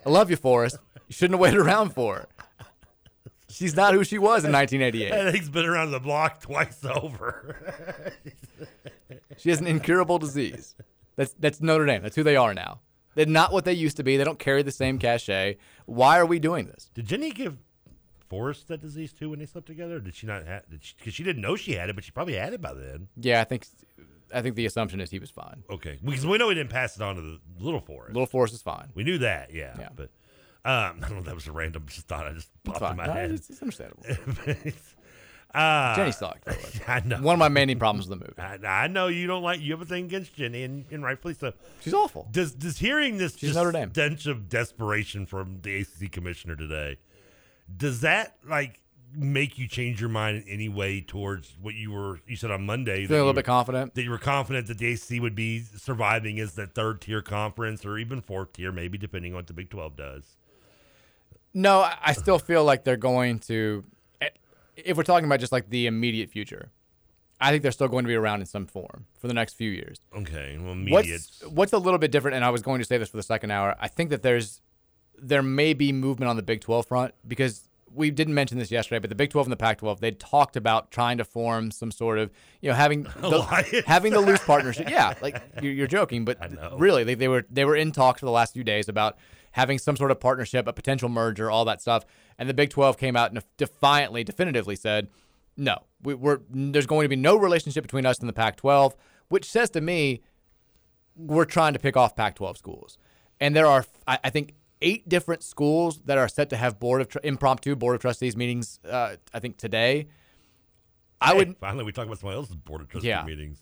I 0.04 0.08
love 0.10 0.30
you, 0.30 0.36
Forrest. 0.36 0.78
You 1.08 1.14
shouldn't 1.14 1.34
have 1.34 1.40
waited 1.40 1.58
around 1.60 1.90
for 1.94 2.14
her. 2.16 2.28
She's 3.50 3.74
not 3.74 3.94
who 3.94 4.04
she 4.04 4.18
was 4.18 4.44
in 4.44 4.52
1988. 4.52 5.34
He's 5.34 5.48
been 5.48 5.64
around 5.64 5.90
the 5.90 6.00
block 6.00 6.40
twice 6.40 6.84
over. 6.84 7.56
She 9.38 9.50
has 9.50 9.60
an 9.60 9.66
incurable 9.66 10.18
disease. 10.18 10.74
That's 11.16 11.34
that's 11.38 11.60
Notre 11.60 11.86
Dame. 11.86 12.02
That's 12.02 12.14
who 12.16 12.22
they 12.22 12.36
are 12.36 12.52
now. 12.54 12.80
They're 13.14 13.26
not 13.26 13.52
what 13.52 13.64
they 13.64 13.72
used 13.72 13.96
to 13.96 14.04
be. 14.04 14.16
They 14.16 14.22
don't 14.24 14.38
carry 14.38 14.62
the 14.62 14.70
same 14.70 14.98
cachet. 14.98 15.56
Why 15.86 16.18
are 16.20 16.26
we 16.26 16.38
doing 16.38 16.66
this? 16.66 16.90
Did 16.94 17.06
Jenny 17.06 17.30
give 17.30 17.56
Forrest 18.28 18.68
that 18.68 18.80
disease 18.80 19.12
too 19.12 19.30
when 19.30 19.38
they 19.38 19.46
slept 19.46 19.66
together? 19.66 20.00
Did 20.00 20.14
she 20.14 20.26
not 20.26 20.46
have? 20.46 20.64
Because 20.68 20.94
she, 21.02 21.10
she 21.10 21.22
didn't 21.24 21.42
know 21.42 21.56
she 21.56 21.72
had 21.72 21.88
it, 21.90 21.94
but 21.94 22.04
she 22.04 22.10
probably 22.10 22.34
had 22.34 22.52
it 22.52 22.60
by 22.60 22.72
then. 22.74 23.08
Yeah, 23.16 23.40
I 23.40 23.44
think 23.44 23.66
I 24.34 24.42
think 24.42 24.54
the 24.56 24.66
assumption 24.66 25.00
is 25.00 25.10
he 25.10 25.18
was 25.18 25.30
fine. 25.30 25.64
Okay, 25.70 25.98
because 26.04 26.26
we 26.26 26.38
know 26.38 26.48
he 26.48 26.54
didn't 26.54 26.70
pass 26.70 26.96
it 26.96 27.02
on 27.02 27.16
to 27.16 27.22
the 27.22 27.38
little 27.58 27.80
forest. 27.80 28.14
Little 28.14 28.26
forest 28.26 28.54
is 28.54 28.62
fine. 28.62 28.88
We 28.94 29.04
knew 29.04 29.18
that, 29.18 29.52
yeah. 29.54 29.74
Yeah. 29.78 29.88
But 29.94 30.10
um, 30.64 31.00
I 31.04 31.08
don't 31.08 31.14
know. 31.16 31.22
That 31.22 31.34
was 31.34 31.46
a 31.46 31.52
random 31.52 31.84
just 31.86 32.06
thought. 32.08 32.26
I 32.26 32.32
just 32.32 32.50
popped 32.64 32.82
in 32.82 32.96
my 32.96 33.06
No, 33.06 33.12
head. 33.12 33.30
it's, 33.30 33.48
it's 33.48 33.62
understandable. 33.62 34.04
uh, 35.54 35.96
Jenny 35.96 36.12
sucked. 36.12 36.44
by 36.44 36.52
the 36.52 36.58
way. 36.58 36.84
I 36.86 37.00
know. 37.00 37.16
One 37.22 37.34
of 37.34 37.38
my 37.38 37.48
many 37.48 37.74
problems 37.74 38.08
with 38.08 38.18
the 38.18 38.24
movie. 38.26 38.66
I, 38.66 38.84
I 38.84 38.86
know 38.88 39.08
you 39.08 39.26
don't 39.26 39.42
like. 39.42 39.60
You 39.60 39.72
have 39.72 39.80
a 39.80 39.86
thing 39.86 40.04
against 40.04 40.34
Jenny, 40.34 40.62
and, 40.64 40.84
and 40.90 41.02
rightfully 41.02 41.34
so. 41.34 41.52
She's 41.80 41.94
awful. 41.94 42.28
Does 42.30 42.52
does 42.52 42.78
hearing 42.78 43.16
this 43.16 43.36
She's 43.36 43.54
just 43.54 43.90
stench 43.92 44.26
of 44.26 44.48
desperation 44.48 45.26
from 45.26 45.60
the 45.62 45.78
ACC 45.80 46.12
commissioner 46.12 46.54
today, 46.56 46.98
does 47.76 48.00
that 48.00 48.36
like 48.48 48.80
make 49.14 49.58
you 49.58 49.66
change 49.66 50.00
your 50.00 50.10
mind 50.10 50.42
in 50.42 50.48
any 50.52 50.68
way 50.68 51.00
towards 51.00 51.56
what 51.60 51.74
you 51.74 51.90
were? 51.92 52.20
You 52.26 52.36
said 52.36 52.50
on 52.50 52.66
Monday. 52.66 53.02
that 53.02 53.08
Feeling 53.08 53.20
a 53.20 53.24
little 53.24 53.32
bit 53.34 53.44
confident. 53.44 53.94
that 53.94 54.02
you 54.02 54.10
were 54.10 54.18
confident 54.18 54.66
that 54.68 54.78
the 54.78 54.92
ACC 54.92 55.20
would 55.22 55.34
be 55.34 55.60
surviving 55.60 56.38
as 56.40 56.54
the 56.54 56.66
third 56.66 57.00
tier 57.00 57.22
conference 57.22 57.84
or 57.84 57.98
even 57.98 58.20
fourth 58.20 58.52
tier, 58.52 58.72
maybe 58.72 58.98
depending 58.98 59.32
on 59.32 59.36
what 59.36 59.46
the 59.46 59.54
Big 59.54 59.70
Twelve 59.70 59.96
does. 59.96 60.36
No, 61.54 61.88
I 62.02 62.12
still 62.12 62.38
feel 62.38 62.64
like 62.64 62.84
they're 62.84 62.96
going 62.96 63.38
to. 63.40 63.84
If 64.76 64.96
we're 64.96 65.02
talking 65.02 65.24
about 65.24 65.40
just 65.40 65.50
like 65.50 65.70
the 65.70 65.86
immediate 65.86 66.30
future, 66.30 66.70
I 67.40 67.50
think 67.50 67.62
they're 67.62 67.72
still 67.72 67.88
going 67.88 68.04
to 68.04 68.08
be 68.08 68.14
around 68.14 68.40
in 68.40 68.46
some 68.46 68.66
form 68.66 69.06
for 69.18 69.26
the 69.26 69.34
next 69.34 69.54
few 69.54 69.70
years. 69.70 69.98
Okay. 70.16 70.56
Well, 70.60 70.74
media. 70.74 70.92
What's 70.92 71.42
what's 71.48 71.72
a 71.72 71.78
little 71.78 71.98
bit 71.98 72.12
different, 72.12 72.36
and 72.36 72.44
I 72.44 72.50
was 72.50 72.62
going 72.62 72.78
to 72.80 72.84
say 72.84 72.98
this 72.98 73.08
for 73.08 73.16
the 73.16 73.22
second 73.22 73.50
hour. 73.50 73.74
I 73.80 73.88
think 73.88 74.10
that 74.10 74.22
there's 74.22 74.60
there 75.20 75.42
may 75.42 75.74
be 75.74 75.92
movement 75.92 76.28
on 76.28 76.36
the 76.36 76.42
Big 76.42 76.60
12 76.60 76.86
front 76.86 77.14
because 77.26 77.68
we 77.94 78.10
didn't 78.10 78.34
mention 78.34 78.58
this 78.58 78.70
yesterday, 78.70 78.98
but 78.98 79.10
the 79.10 79.16
Big 79.16 79.30
12 79.30 79.46
and 79.46 79.52
the 79.52 79.56
Pac 79.56 79.78
12 79.78 80.00
they 80.00 80.10
talked 80.12 80.56
about 80.56 80.90
trying 80.90 81.18
to 81.18 81.24
form 81.24 81.70
some 81.70 81.90
sort 81.90 82.18
of 82.18 82.30
you 82.60 82.68
know 82.68 82.74
having 82.74 83.02
the, 83.20 83.82
having 83.86 84.12
the 84.12 84.20
loose 84.20 84.44
partnership. 84.44 84.88
Yeah, 84.88 85.14
like 85.20 85.42
you're, 85.62 85.72
you're 85.72 85.86
joking, 85.86 86.24
but 86.24 86.38
really 86.78 87.04
they, 87.04 87.14
they 87.14 87.28
were 87.28 87.44
they 87.50 87.64
were 87.64 87.76
in 87.76 87.92
talks 87.92 88.20
for 88.20 88.26
the 88.26 88.32
last 88.32 88.52
few 88.52 88.64
days 88.64 88.88
about 88.88 89.16
having 89.52 89.78
some 89.78 89.96
sort 89.96 90.10
of 90.10 90.20
partnership, 90.20 90.66
a 90.68 90.72
potential 90.72 91.08
merger, 91.08 91.50
all 91.50 91.64
that 91.64 91.80
stuff. 91.80 92.04
And 92.38 92.48
the 92.48 92.54
Big 92.54 92.70
12 92.70 92.96
came 92.98 93.16
out 93.16 93.32
and 93.32 93.42
defiantly, 93.56 94.22
definitively 94.22 94.76
said, 94.76 95.08
no, 95.56 95.78
we, 96.02 96.14
we're 96.14 96.40
there's 96.50 96.86
going 96.86 97.04
to 97.04 97.08
be 97.08 97.16
no 97.16 97.36
relationship 97.36 97.82
between 97.82 98.06
us 98.06 98.20
and 98.20 98.28
the 98.28 98.32
Pac-12, 98.32 98.94
which 99.28 99.50
says 99.50 99.70
to 99.70 99.80
me 99.80 100.22
we're 101.16 101.44
trying 101.44 101.72
to 101.72 101.78
pick 101.80 101.96
off 101.96 102.14
Pac-12 102.14 102.56
schools. 102.56 102.98
And 103.40 103.54
there 103.56 103.66
are, 103.66 103.84
I, 104.06 104.18
I 104.24 104.30
think, 104.30 104.54
eight 104.80 105.08
different 105.08 105.42
schools 105.42 106.00
that 106.04 106.18
are 106.18 106.28
set 106.28 106.50
to 106.50 106.56
have 106.56 106.78
board 106.78 107.00
of 107.00 107.08
tr- 107.08 107.18
impromptu 107.22 107.74
board 107.76 107.94
of 107.96 108.00
trustees 108.00 108.36
meetings. 108.36 108.78
Uh, 108.88 109.16
I 109.34 109.40
think 109.40 109.56
today. 109.56 110.08
I 111.20 111.32
Hey, 111.32 111.38
would 111.38 111.56
finally 111.58 111.84
we 111.84 111.92
talk 111.92 112.06
about 112.06 112.18
somebody 112.18 112.36
else's 112.36 112.54
board 112.56 112.80
of 112.82 112.88
trustee 112.88 113.08
Yeah. 113.08 113.24
meetings. 113.24 113.58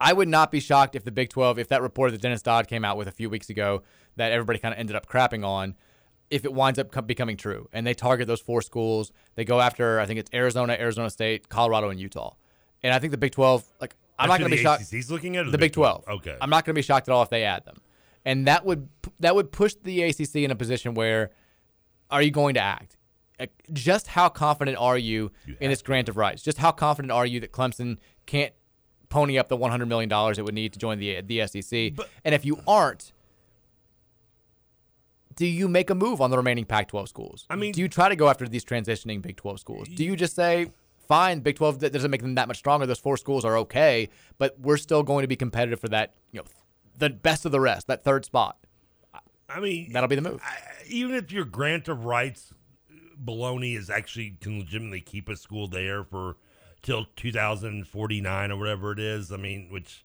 I 0.00 0.12
would 0.12 0.28
not 0.28 0.50
be 0.50 0.60
shocked 0.60 0.96
if 0.96 1.04
the 1.04 1.12
Big 1.12 1.30
12, 1.30 1.58
if 1.58 1.68
that 1.68 1.80
report 1.80 2.10
that 2.12 2.20
Dennis 2.20 2.42
Dodd 2.42 2.66
came 2.66 2.84
out 2.84 2.96
with 2.96 3.06
a 3.08 3.12
few 3.12 3.30
weeks 3.30 3.48
ago 3.50 3.82
that 4.16 4.32
everybody 4.32 4.58
kind 4.58 4.74
of 4.74 4.80
ended 4.80 4.96
up 4.96 5.06
crapping 5.06 5.46
on, 5.46 5.74
if 6.28 6.44
it 6.44 6.52
winds 6.52 6.78
up 6.78 6.90
co- 6.90 7.02
becoming 7.02 7.36
true. 7.36 7.68
And 7.72 7.86
they 7.86 7.94
target 7.94 8.26
those 8.26 8.40
four 8.40 8.62
schools. 8.62 9.12
They 9.36 9.44
go 9.44 9.60
after, 9.60 10.00
I 10.00 10.06
think 10.06 10.18
it's 10.18 10.30
Arizona, 10.34 10.76
Arizona 10.78 11.08
State, 11.08 11.48
Colorado, 11.48 11.88
and 11.88 12.00
Utah. 12.00 12.34
And 12.82 12.92
I 12.92 12.98
think 12.98 13.12
the 13.12 13.16
Big 13.18 13.32
12, 13.32 13.64
like, 13.80 13.94
I'm 14.18 14.28
That's 14.28 14.34
not 14.34 14.38
going 14.40 14.50
to 14.50 14.56
be 14.56 14.62
shocked. 14.62 14.90
He's 14.90 15.10
looking 15.10 15.36
at 15.36 15.46
the, 15.46 15.52
the 15.52 15.58
Big 15.58 15.70
Big 15.70 15.74
12. 15.74 16.04
12? 16.04 16.20
Okay. 16.20 16.36
I'm 16.40 16.50
not 16.50 16.64
going 16.64 16.74
to 16.74 16.78
be 16.78 16.82
shocked 16.82 17.08
at 17.08 17.12
all 17.12 17.22
if 17.22 17.30
they 17.30 17.44
add 17.44 17.64
them. 17.64 17.76
And 18.24 18.46
that 18.46 18.64
would 18.64 18.88
that 19.20 19.34
would 19.34 19.52
push 19.52 19.74
the 19.82 20.02
ACC 20.02 20.36
in 20.36 20.50
a 20.50 20.54
position 20.54 20.94
where 20.94 21.30
are 22.10 22.22
you 22.22 22.30
going 22.30 22.54
to 22.54 22.60
act? 22.60 22.96
Uh, 23.40 23.46
just 23.72 24.06
how 24.08 24.28
confident 24.28 24.76
are 24.78 24.98
you, 24.98 25.32
in 25.60 25.70
this 25.70 25.82
grant 25.82 26.08
of 26.08 26.16
rights? 26.16 26.42
Just 26.42 26.58
how 26.58 26.70
confident 26.70 27.10
are 27.10 27.26
you 27.26 27.40
that 27.40 27.50
Clemson 27.50 27.96
can't 28.26 28.52
pony 29.08 29.38
up 29.38 29.48
the 29.48 29.56
100 29.56 29.86
million 29.86 30.08
dollars 30.08 30.38
it 30.38 30.44
would 30.44 30.54
need 30.54 30.72
to 30.72 30.78
join 30.78 30.98
the 30.98 31.20
the 31.22 31.46
SEC? 31.46 31.92
and 32.24 32.34
if 32.34 32.44
you 32.44 32.60
aren't, 32.66 33.12
do 35.34 35.46
you 35.46 35.66
make 35.66 35.90
a 35.90 35.94
move 35.94 36.20
on 36.20 36.30
the 36.30 36.36
remaining 36.36 36.64
Pac-12 36.64 37.08
schools? 37.08 37.46
I 37.50 37.56
mean, 37.56 37.72
do 37.72 37.80
you 37.80 37.88
try 37.88 38.08
to 38.08 38.16
go 38.16 38.28
after 38.28 38.46
these 38.46 38.64
transitioning 38.64 39.22
Big 39.22 39.36
12 39.36 39.58
schools? 39.58 39.88
Do 39.88 40.04
you 40.04 40.14
just 40.14 40.36
say, 40.36 40.70
fine, 41.08 41.40
Big 41.40 41.56
12 41.56 41.80
that 41.80 41.92
doesn't 41.92 42.10
make 42.10 42.22
them 42.22 42.34
that 42.36 42.48
much 42.48 42.58
stronger. 42.58 42.86
Those 42.86 42.98
four 42.98 43.16
schools 43.16 43.44
are 43.44 43.56
okay, 43.58 44.08
but 44.38 44.58
we're 44.60 44.76
still 44.76 45.02
going 45.02 45.22
to 45.22 45.28
be 45.28 45.36
competitive 45.36 45.80
for 45.80 45.88
that, 45.88 46.14
you 46.30 46.40
know, 46.40 46.46
the 46.96 47.10
best 47.10 47.44
of 47.44 47.52
the 47.52 47.60
rest, 47.60 47.86
that 47.86 48.04
third 48.04 48.24
spot. 48.24 48.58
I 49.48 49.60
mean, 49.60 49.92
That'll 49.92 50.08
be 50.08 50.16
the 50.16 50.22
move. 50.22 50.40
even 50.88 51.14
if 51.14 51.30
your 51.30 51.44
grant 51.44 51.86
of 51.88 52.04
rights 52.04 52.52
baloney 53.22 53.76
is 53.76 53.90
actually 53.90 54.36
can 54.40 54.58
legitimately 54.60 55.00
keep 55.00 55.28
a 55.28 55.36
school 55.36 55.68
there 55.68 56.02
for 56.04 56.36
till 56.82 57.06
2049 57.16 58.50
or 58.50 58.56
whatever 58.56 58.92
it 58.92 58.98
is. 58.98 59.30
I 59.30 59.36
mean, 59.36 59.68
which 59.70 60.04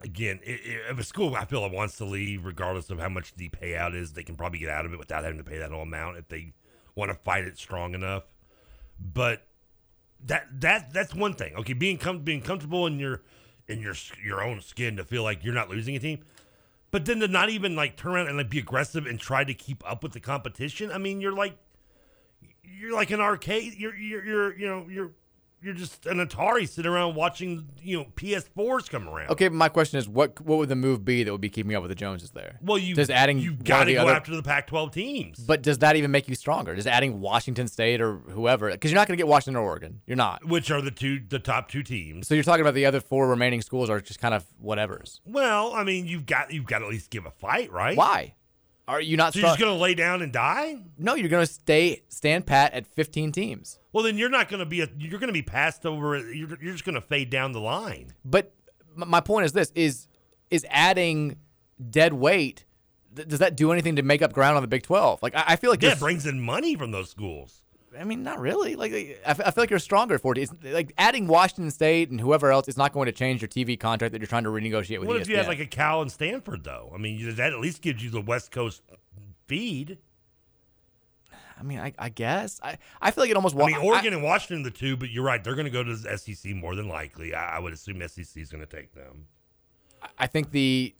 again, 0.00 0.40
i- 0.46 0.50
i- 0.50 0.90
if 0.90 0.98
a 0.98 1.04
school 1.04 1.34
I 1.36 1.44
feel 1.44 1.60
like 1.60 1.72
wants 1.72 1.96
to 1.98 2.04
leave, 2.04 2.44
regardless 2.44 2.90
of 2.90 2.98
how 2.98 3.08
much 3.08 3.34
the 3.34 3.48
payout 3.50 3.94
is, 3.94 4.12
they 4.14 4.22
can 4.22 4.36
probably 4.36 4.58
get 4.58 4.70
out 4.70 4.86
of 4.86 4.92
it 4.92 4.98
without 4.98 5.22
having 5.24 5.38
to 5.38 5.44
pay 5.44 5.58
that 5.58 5.70
whole 5.70 5.82
amount 5.82 6.16
if 6.16 6.28
they 6.28 6.52
want 6.94 7.10
to 7.10 7.14
fight 7.18 7.44
it 7.44 7.58
strong 7.58 7.94
enough. 7.94 8.24
But 8.98 9.46
that 10.24 10.46
that 10.60 10.92
that's 10.94 11.14
one 11.14 11.34
thing. 11.34 11.54
Okay, 11.56 11.74
being 11.74 11.98
com- 11.98 12.22
being 12.24 12.40
comfortable 12.40 12.86
in 12.86 12.98
your 12.98 13.22
in 13.68 13.80
your 13.80 13.94
your 14.22 14.42
own 14.42 14.60
skin 14.60 14.96
to 14.96 15.04
feel 15.04 15.22
like 15.22 15.44
you're 15.44 15.54
not 15.54 15.68
losing 15.68 15.96
a 15.96 15.98
team. 15.98 16.20
But 16.90 17.04
then 17.04 17.20
to 17.20 17.28
not 17.28 17.50
even 17.50 17.74
like 17.76 17.96
turn 17.96 18.12
around 18.12 18.28
and 18.28 18.36
like 18.36 18.48
be 18.48 18.58
aggressive 18.58 19.06
and 19.06 19.18
try 19.18 19.44
to 19.44 19.54
keep 19.54 19.82
up 19.88 20.02
with 20.02 20.12
the 20.12 20.20
competition. 20.20 20.90
I 20.92 20.98
mean, 20.98 21.20
you're 21.20 21.32
like 21.32 21.56
you're 22.62 22.94
like 22.94 23.10
an 23.10 23.20
arcade. 23.20 23.74
You're 23.74 23.94
you're 23.96 24.24
you're 24.24 24.58
you 24.58 24.66
know 24.66 24.86
you're 24.88 25.10
you're 25.62 25.74
just 25.74 26.06
an 26.06 26.18
Atari 26.18 26.68
sitting 26.68 26.90
around 26.90 27.14
watching 27.16 27.66
you 27.82 27.98
know 27.98 28.04
PS4s 28.14 28.88
come 28.88 29.08
around. 29.08 29.30
Okay, 29.30 29.48
but 29.48 29.54
my 29.56 29.68
question 29.68 29.98
is, 29.98 30.08
what 30.08 30.40
what 30.40 30.58
would 30.58 30.68
the 30.68 30.76
move 30.76 31.04
be 31.04 31.24
that 31.24 31.32
would 31.32 31.40
be 31.40 31.48
keeping 31.48 31.74
up 31.74 31.82
with 31.82 31.90
the 31.90 31.94
Joneses 31.96 32.30
there? 32.30 32.58
Well, 32.62 32.78
you 32.78 32.94
does 32.94 33.10
adding 33.10 33.38
you 33.38 33.54
got 33.54 33.84
to 33.84 33.94
go 33.94 34.02
other- 34.02 34.12
after 34.12 34.36
the 34.36 34.42
Pac-12 34.42 34.92
teams. 34.92 35.38
But 35.40 35.62
does 35.62 35.78
that 35.78 35.96
even 35.96 36.10
make 36.10 36.28
you 36.28 36.34
stronger? 36.34 36.74
Does 36.74 36.86
adding 36.86 37.20
Washington 37.20 37.66
State 37.66 38.00
or 38.00 38.18
whoever? 38.30 38.70
Because 38.70 38.90
you're 38.92 39.00
not 39.00 39.08
going 39.08 39.16
to 39.16 39.20
get 39.20 39.28
Washington 39.28 39.56
or 39.56 39.64
Oregon. 39.64 40.00
You're 40.06 40.16
not. 40.16 40.44
Which 40.46 40.70
are 40.70 40.80
the 40.80 40.90
two 40.92 41.20
the 41.28 41.38
top 41.40 41.68
two 41.68 41.82
teams? 41.82 42.28
So 42.28 42.34
you're 42.34 42.44
talking 42.44 42.62
about 42.62 42.74
the 42.74 42.86
other 42.86 43.00
four 43.00 43.28
remaining 43.28 43.62
schools 43.62 43.90
are 43.90 44.00
just 44.00 44.20
kind 44.20 44.34
of 44.34 44.44
whatever's. 44.58 45.20
Well, 45.26 45.72
I 45.74 45.82
mean, 45.82 46.06
you've 46.06 46.26
got 46.26 46.52
you've 46.52 46.66
got 46.66 46.78
to 46.78 46.84
at 46.84 46.90
least 46.90 47.10
give 47.10 47.26
a 47.26 47.30
fight, 47.32 47.72
right? 47.72 47.96
Why? 47.96 48.35
Are 48.88 49.00
you 49.00 49.16
not? 49.16 49.32
So 49.32 49.40
you're 49.40 49.48
just 49.48 49.58
going 49.58 49.74
to 49.74 49.80
lay 49.82 49.94
down 49.94 50.22
and 50.22 50.32
die? 50.32 50.76
No, 50.96 51.14
you're 51.14 51.28
going 51.28 51.44
to 51.44 51.52
stay 51.52 52.02
stand 52.08 52.46
pat 52.46 52.72
at 52.72 52.86
15 52.86 53.32
teams. 53.32 53.78
Well, 53.92 54.04
then 54.04 54.16
you're 54.16 54.28
not 54.30 54.48
going 54.48 54.60
to 54.60 54.66
be 54.66 54.80
a, 54.80 54.88
you're 54.98 55.18
going 55.18 55.28
to 55.28 55.32
be 55.32 55.42
passed 55.42 55.84
over. 55.84 56.16
You're, 56.18 56.56
you're 56.62 56.72
just 56.72 56.84
going 56.84 56.94
to 56.94 57.00
fade 57.00 57.28
down 57.30 57.52
the 57.52 57.60
line. 57.60 58.12
But 58.24 58.52
my 58.94 59.20
point 59.20 59.46
is 59.46 59.52
this: 59.52 59.72
is 59.74 60.06
is 60.50 60.64
adding 60.70 61.36
dead 61.90 62.12
weight? 62.12 62.64
th- 63.16 63.26
Does 63.26 63.40
that 63.40 63.56
do 63.56 63.72
anything 63.72 63.96
to 63.96 64.02
make 64.02 64.22
up 64.22 64.32
ground 64.32 64.56
on 64.56 64.62
the 64.62 64.68
Big 64.68 64.84
12? 64.84 65.20
Like 65.22 65.34
I, 65.34 65.44
I 65.48 65.56
feel 65.56 65.70
like 65.70 65.82
Yeah, 65.82 65.92
it 65.92 65.98
brings 65.98 66.24
in 66.26 66.40
money 66.40 66.76
from 66.76 66.92
those 66.92 67.10
schools. 67.10 67.62
I 67.98 68.04
mean, 68.04 68.22
not 68.22 68.38
really. 68.38 68.76
Like 68.76 68.92
I, 68.92 69.16
f- 69.24 69.40
I 69.40 69.50
feel 69.50 69.62
like 69.62 69.70
you're 69.70 69.78
stronger 69.78 70.18
for 70.18 70.32
it. 70.32 70.38
It's, 70.38 70.52
like 70.62 70.92
adding 70.98 71.26
Washington 71.26 71.70
State 71.70 72.10
and 72.10 72.20
whoever 72.20 72.50
else 72.52 72.68
is 72.68 72.76
not 72.76 72.92
going 72.92 73.06
to 73.06 73.12
change 73.12 73.40
your 73.42 73.48
TV 73.48 73.78
contract 73.78 74.12
that 74.12 74.20
you're 74.20 74.26
trying 74.28 74.44
to 74.44 74.50
renegotiate 74.50 74.98
with 75.00 75.08
What 75.08 75.18
ESPN. 75.18 75.20
if 75.22 75.28
you 75.28 75.36
had 75.36 75.48
like 75.48 75.60
a 75.60 75.66
Cal 75.66 76.02
and 76.02 76.10
Stanford 76.12 76.64
though? 76.64 76.90
I 76.94 76.98
mean, 76.98 77.34
that 77.36 77.52
at 77.52 77.58
least 77.60 77.82
gives 77.82 78.02
you 78.02 78.10
the 78.10 78.20
West 78.20 78.50
Coast 78.50 78.82
feed. 79.46 79.98
I 81.58 81.62
mean, 81.62 81.78
I, 81.78 81.92
I 81.98 82.10
guess 82.10 82.60
I, 82.62 82.76
I 83.00 83.10
feel 83.10 83.24
like 83.24 83.30
it 83.30 83.36
almost. 83.36 83.54
I 83.54 83.58
wa- 83.60 83.66
mean, 83.66 83.76
Oregon 83.76 84.12
and 84.12 84.22
Washington, 84.22 84.62
the 84.62 84.70
two, 84.70 84.96
but 84.96 85.10
you're 85.10 85.24
right. 85.24 85.42
They're 85.42 85.54
going 85.54 85.64
to 85.64 85.70
go 85.70 85.82
to 85.82 85.96
the 85.96 86.18
SEC 86.18 86.54
more 86.54 86.74
than 86.74 86.88
likely. 86.88 87.34
I, 87.34 87.56
I 87.56 87.58
would 87.60 87.72
assume 87.72 88.06
SEC 88.06 88.36
is 88.36 88.50
going 88.50 88.64
to 88.64 88.70
take 88.70 88.92
them. 88.92 89.26
I 90.18 90.26
think 90.26 90.50
the 90.50 90.94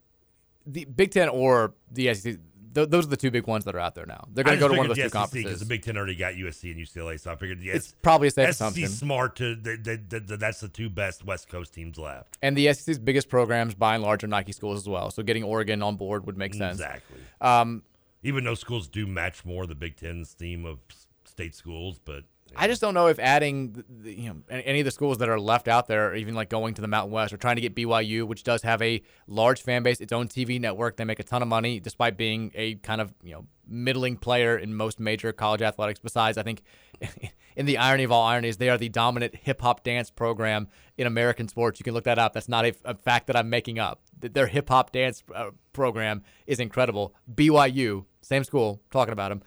the 0.67 0.85
Big 0.87 1.11
Ten 1.11 1.29
or 1.29 1.75
the 1.93 2.13
SEC. 2.15 2.37
Th- 2.77 2.91
those 2.91 3.07
are 3.07 3.09
the 3.09 3.17
two 3.17 3.31
big 3.31 3.47
ones 3.47 3.65
that 3.65 3.75
are 3.75 3.81
out 3.81 3.95
there 3.95 4.05
now. 4.05 4.29
They're 4.35 4.45
going 4.45 4.59
to 4.59 4.61
go 4.61 4.69
to 4.69 4.77
one 4.77 4.85
of 4.91 4.95
those 4.95 5.03
two 5.03 5.09
conferences 5.09 5.45
Because 5.45 5.61
the 5.61 5.67
Big 5.67 5.83
Ten 5.83 5.97
already 5.97 6.15
got 6.15 6.35
USC 6.35 6.71
and 6.73 6.87
UCLA, 6.87 7.19
so 7.19 7.33
I 7.33 7.37
figured 7.37 7.63
yes, 7.63 7.77
It's 7.77 7.95
probably 8.03 8.29
a 8.29 8.31
safe 8.31 8.49
SEC 8.49 8.51
assumption. 8.51 8.89
smart 8.89 9.37
to 9.37 9.55
that, 9.55 9.85
that, 9.85 10.11
that, 10.11 10.27
that 10.29 10.41
that's 10.41 10.61
the 10.61 10.69
two 10.69 10.91
best 10.91 11.25
West 11.25 11.49
Coast 11.49 11.73
teams 11.73 11.97
left. 11.97 12.37
And 12.43 12.55
the 12.55 12.71
SEC's 12.75 12.99
biggest 12.99 13.31
programs, 13.31 13.75
by 13.75 13.95
and 13.95 14.05
large, 14.05 14.23
are 14.25 14.27
Nike 14.27 14.53
schools 14.53 14.77
as 14.83 14.89
well. 14.89 15.11
So 15.11 15.23
getting 15.23 15.43
Oregon 15.43 15.83
on 15.83 15.97
board 15.97 16.27
would 16.27 16.37
make 16.37 16.53
sense. 16.53 16.75
Exactly. 16.79 17.19
Um, 17.41 17.83
Even 18.23 18.45
though 18.45 18.55
schools 18.55 18.89
do 18.89 19.07
match 19.07 19.47
more 19.47 19.67
the 19.67 19.75
Big 19.75 19.97
Ten's 19.97 20.33
theme 20.35 20.67
of 20.67 20.79
state 21.25 21.55
schools, 21.55 21.99
but 22.05 22.25
I 22.55 22.69
just 22.69 22.81
don't 22.81 22.95
know 22.95 23.09
if 23.09 23.19
adding, 23.19 23.85
the, 23.89 24.15
you 24.15 24.29
know, 24.29 24.37
any 24.49 24.81
of 24.81 24.85
the 24.85 24.91
schools 24.91 25.19
that 25.19 25.29
are 25.29 25.41
left 25.41 25.69
out 25.69 25.89
there, 25.89 26.15
even 26.15 26.35
like 26.35 26.49
going 26.49 26.75
to 26.75 26.81
the 26.81 26.89
Mountain 26.89 27.13
West, 27.13 27.33
or 27.33 27.37
trying 27.37 27.57
to 27.57 27.63
get 27.63 27.75
BYU, 27.75 28.25
which 28.25 28.45
does 28.45 28.63
have 28.63 28.81
a 28.83 29.03
large 29.27 29.63
fan 29.63 29.83
base, 29.83 30.01
its 30.01 30.13
own 30.13 30.29
TV 30.29 30.61
network. 30.61 30.97
They 30.97 31.05
make 31.05 31.19
a 31.19 31.25
ton 31.25 31.43
of 31.43 31.49
money, 31.49 31.81
despite 31.81 32.17
being 32.17 32.53
a 32.55 32.77
kind 32.77 33.01
of 33.01 33.13
you 33.23 33.33
know 33.33 33.47
middling 33.67 34.17
player 34.17 34.57
in 34.57 34.75
most 34.75 35.01
major 35.01 35.33
college 35.33 35.63
athletics. 35.63 35.99
Besides, 35.99 36.39
I 36.39 36.45
think, 36.45 36.63
in 37.57 37.67
the 37.67 37.79
irony 37.79 38.05
of 38.05 38.13
all 38.13 38.27
ironies, 38.27 38.59
they 38.59 38.69
are 38.69 38.79
the 38.79 38.89
dominant 38.89 39.35
hip 39.35 39.61
hop 39.61 39.83
dance 39.83 40.11
program 40.11 40.69
in 40.97 41.07
American 41.07 41.49
sports. 41.49 41.81
You 41.81 41.85
can 41.85 41.95
look 41.95 42.05
that 42.05 42.19
up. 42.19 42.33
That's 42.33 42.49
not 42.49 42.65
a, 42.65 42.75
a 42.85 42.95
fact 42.95 43.27
that 43.27 43.37
I'm 43.37 43.51
making 43.51 43.79
up. 43.79 44.01
Their 44.19 44.47
hip 44.47 44.69
hop 44.69 44.93
dance 44.93 45.25
uh, 45.35 45.51
program 45.73 46.23
is 46.47 46.61
incredible. 46.61 47.15
BYU, 47.35 48.07
same 48.23 48.45
school, 48.45 48.81
talking 48.91 49.13
about 49.13 49.29
them 49.31 49.43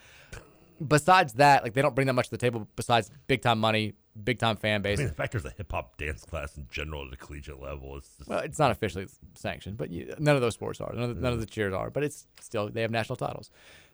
besides 0.86 1.34
that, 1.34 1.64
like 1.64 1.74
they 1.74 1.82
don't 1.82 1.96
bring 1.96 2.08
that 2.08 2.14
much 2.14 2.26
to 2.26 2.32
the 2.32 2.38
table 2.38 2.68
besides 2.76 3.12
big 3.28 3.42
time 3.42 3.60
money, 3.60 3.94
big 4.24 4.40
time 4.40 4.56
fan 4.56 4.76
I 4.76 4.84
base. 4.84 4.98
mean, 5.00 5.08
the 5.08 5.14
fact 5.14 5.32
there's 5.32 5.46
a 5.46 5.50
hip 5.52 5.72
hop 5.72 5.98
dance 5.98 6.24
class 6.24 6.58
in 6.58 6.68
general 6.72 7.04
at 7.04 7.12
the 7.12 7.18
collegiate 7.18 7.62
level 7.62 7.98
is 7.98 8.10
just, 8.18 8.30
well, 8.30 8.40
it's 8.40 8.60
not 8.60 8.72
officially 8.72 9.08
sanctioned, 9.36 9.78
but 9.78 9.90
you, 9.90 10.14
none 10.20 10.36
of 10.36 10.42
those 10.42 10.54
sports 10.54 10.82
are. 10.82 10.92
None 10.94 11.12
of, 11.12 11.18
none 11.18 11.34
of 11.34 11.40
the 11.40 11.46
cheers 11.46 11.74
are, 11.74 11.90
but 11.90 12.04
it's 12.04 12.28
still 12.40 12.70
they 12.70 12.82
have 12.82 12.92
national 12.92 13.16
titles. 13.16 13.52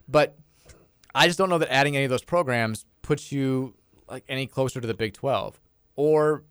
But 0.08 0.38
I 1.14 1.28
just 1.28 1.38
don't 1.38 1.50
know 1.50 1.58
that 1.58 1.72
adding 1.72 1.96
any 1.96 2.06
of 2.06 2.12
those 2.12 2.24
programs 2.24 2.86
puts 3.02 3.32
you 3.32 3.74
like 4.10 4.24
any 4.28 4.48
closer 4.48 4.82
to 4.82 4.88
the 4.88 4.94
Big 4.94 5.14
Twelve, 5.14 5.60
or 5.96 6.44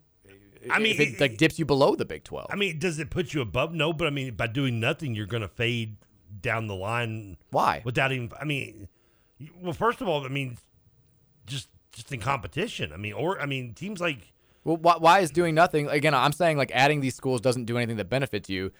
I 0.69 0.79
mean, 0.79 0.99
it, 0.99 1.21
like 1.21 1.37
dips 1.37 1.59
you 1.59 1.65
below 1.65 1.95
the 1.95 2.05
Big 2.05 2.23
Twelve. 2.23 2.47
I 2.49 2.55
mean, 2.55 2.79
does 2.79 2.99
it 2.99 3.09
put 3.09 3.33
you 3.33 3.41
above? 3.41 3.73
No, 3.73 3.93
but 3.93 4.07
I 4.07 4.09
mean, 4.09 4.33
by 4.33 4.47
doing 4.47 4.79
nothing, 4.79 5.15
you're 5.15 5.27
going 5.27 5.41
to 5.41 5.47
fade 5.47 5.97
down 6.41 6.67
the 6.67 6.75
line. 6.75 7.37
Why? 7.51 7.81
Without 7.85 8.11
even, 8.11 8.31
I 8.39 8.45
mean, 8.45 8.87
well, 9.61 9.73
first 9.73 10.01
of 10.01 10.07
all, 10.07 10.25
I 10.25 10.29
mean, 10.29 10.57
just 11.45 11.69
just 11.91 12.11
in 12.11 12.19
competition. 12.19 12.91
I 12.93 12.97
mean, 12.97 13.13
or 13.13 13.39
I 13.41 13.45
mean, 13.45 13.73
teams 13.73 13.99
like 14.01 14.33
Well, 14.63 14.77
why, 14.77 14.97
why 14.97 15.19
is 15.19 15.31
doing 15.31 15.55
nothing? 15.55 15.87
Again, 15.87 16.13
I'm 16.13 16.31
saying 16.33 16.57
like 16.57 16.71
adding 16.73 17.01
these 17.01 17.15
schools 17.15 17.41
doesn't 17.41 17.65
do 17.65 17.77
anything 17.77 17.97
that 17.97 18.09
benefits 18.09 18.49
you. 18.49 18.71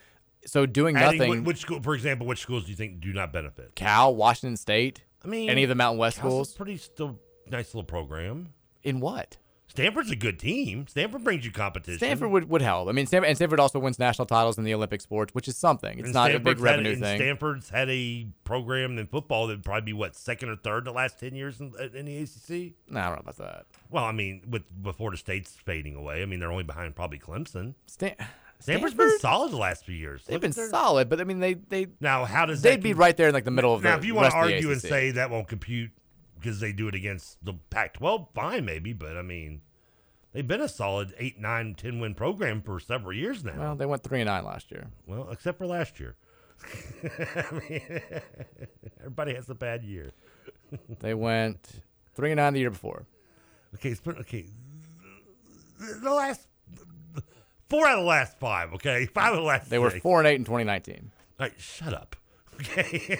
So 0.45 0.65
doing 0.65 0.95
adding, 0.95 1.19
nothing. 1.19 1.43
wh- 1.43 1.47
Which 1.47 1.57
school, 1.59 1.81
for 1.81 1.95
example, 1.95 2.27
which 2.27 2.39
schools 2.39 2.65
do 2.65 2.69
you 2.71 2.75
think 2.75 2.99
do 2.99 3.11
not 3.13 3.33
benefit? 3.33 3.73
Cal, 3.75 4.15
Washington 4.15 4.57
State. 4.57 5.03
I 5.23 5.27
mean, 5.27 5.49
any 5.49 5.63
of 5.63 5.69
the 5.69 5.75
Mountain 5.75 5.97
West 5.99 6.17
Cal's 6.19 6.25
a 6.25 6.29
schools. 6.51 6.53
pretty 6.53 6.77
still 6.77 7.19
nice 7.49 7.73
little 7.73 7.83
program. 7.83 8.49
In 8.83 8.99
what? 8.99 9.37
Stanford's 9.67 10.11
a 10.11 10.15
good 10.15 10.39
team. 10.39 10.87
Stanford 10.87 11.23
brings 11.23 11.43
you 11.43 11.51
competition. 11.51 11.97
Stanford 11.99 12.29
would, 12.31 12.49
would 12.49 12.61
help. 12.61 12.87
I 12.87 12.91
mean, 12.91 13.07
Stanford, 13.07 13.29
and 13.29 13.37
Stanford 13.37 13.59
also 13.59 13.79
wins 13.79 13.99
national 13.99 14.25
titles 14.25 14.57
in 14.57 14.63
the 14.63 14.73
Olympic 14.73 15.01
sports, 15.01 15.33
which 15.33 15.47
is 15.47 15.57
something. 15.57 15.97
It's 15.99 16.05
And 16.07 16.13
not 16.13 16.33
a 16.33 16.39
big 16.39 16.59
revenue 16.59 16.95
thing. 16.95 17.17
Stanford's 17.17 17.69
had 17.69 17.89
a 17.89 18.27
program 18.43 18.97
in 18.97 19.07
football 19.07 19.47
that 19.47 19.53
would 19.57 19.65
probably 19.65 19.81
be 19.85 19.93
what 19.93 20.15
second 20.15 20.49
or 20.49 20.55
third 20.55 20.85
the 20.85 20.91
last 20.91 21.19
ten 21.19 21.35
years 21.35 21.59
in, 21.59 21.73
uh, 21.79 21.87
in 21.93 22.05
the 22.05 22.17
ACC. 22.17 22.73
No, 22.89 22.99
I 23.01 23.05
don't 23.07 23.15
know 23.15 23.19
about 23.21 23.37
that. 23.37 23.65
Well, 23.89 24.03
I 24.05 24.11
mean, 24.11 24.43
with 24.49 24.63
before 24.81 25.11
the 25.11 25.17
state's 25.17 25.51
fading 25.51 25.95
away, 25.95 26.21
I 26.21 26.25
mean 26.25 26.39
they're 26.39 26.51
only 26.51 26.63
behind 26.63 26.95
probably 26.95 27.19
Clemson. 27.19 27.73
Stan- 27.87 28.15
Stanford's 28.59 28.93
been 28.95 29.19
solid 29.19 29.51
the 29.51 29.57
last 29.57 29.83
few 29.83 29.95
years. 29.95 30.23
They've 30.25 30.35
Look 30.35 30.41
been 30.43 30.51
their- 30.51 30.69
solid, 30.69 31.09
but 31.09 31.19
I 31.19 31.25
mean, 31.25 31.39
they 31.39 31.55
they 31.55 31.87
Now, 31.99 32.23
how 32.23 32.45
does 32.45 32.61
they'd 32.61 32.81
be 32.81 32.93
right 32.93 33.17
there 33.17 33.27
in 33.27 33.33
like 33.33 33.43
the 33.43 33.51
middle 33.51 33.73
of 33.73 33.81
the 33.81 33.89
now, 33.89 33.97
if 33.97 34.05
you 34.05 34.15
want 34.15 34.31
to 34.31 34.37
argue 34.37 34.71
and 34.71 34.79
say 34.81 35.11
that 35.11 35.29
won't 35.29 35.47
compute 35.49 35.91
because 36.45 36.59
they 36.59 36.71
do 36.71 36.87
it 36.87 36.93
against 36.93 37.43
the 37.43 37.55
Pac-12, 37.71 38.27
fine, 38.35 38.65
maybe, 38.65 38.93
but 38.93 39.17
I 39.17 39.23
mean, 39.23 39.61
they've 40.31 40.47
been 40.47 40.61
a 40.61 40.69
solid 40.69 41.11
eight, 41.17 41.39
nine, 41.39 41.73
ten 41.73 41.99
win 41.99 42.13
program 42.13 42.61
for 42.61 42.79
several 42.79 43.13
years 43.13 43.43
now. 43.43 43.57
well, 43.57 43.75
they 43.75 43.87
went 43.87 44.03
three 44.03 44.21
and 44.21 44.27
nine 44.27 44.45
last 44.45 44.69
year. 44.69 44.89
Well, 45.07 45.29
except 45.31 45.57
for 45.57 45.65
last 45.65 45.99
year. 45.99 46.15
I 47.03 47.61
mean, 47.67 47.81
everybody 48.99 49.33
has 49.33 49.49
a 49.49 49.55
bad 49.55 49.83
year. 49.83 50.13
They 50.99 51.13
went 51.13 51.83
three 52.15 52.31
and 52.31 52.37
nine 52.37 52.53
the 52.53 52.59
year 52.59 52.71
before. 52.71 53.05
Okay, 53.75 53.89
it's 53.89 54.01
been, 54.01 54.17
okay. 54.17 54.47
The, 56.01 56.11
last 56.11 56.47
four 57.69 57.87
out 57.87 57.99
of 57.99 58.03
the 58.03 58.09
last 58.09 58.39
five. 58.39 58.73
Okay, 58.73 59.05
five 59.05 59.33
of 59.33 59.37
the 59.37 59.43
last. 59.43 59.69
They 59.69 59.79
were 59.79 59.91
four 59.91 60.19
and 60.19 60.27
eight 60.27 60.35
in 60.35 60.43
2019. 60.43 61.11
All 61.39 61.45
right, 61.45 61.53
shut 61.57 61.93
up. 61.93 62.15
Okay. 62.55 63.17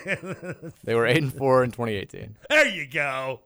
They 0.84 0.96
were 0.96 1.06
eight 1.06 1.22
and 1.24 1.34
four 1.34 1.64
in 1.64 1.72
2018. 1.72 2.38
there 2.50 2.68
you 2.68 2.88
go. 2.88 3.42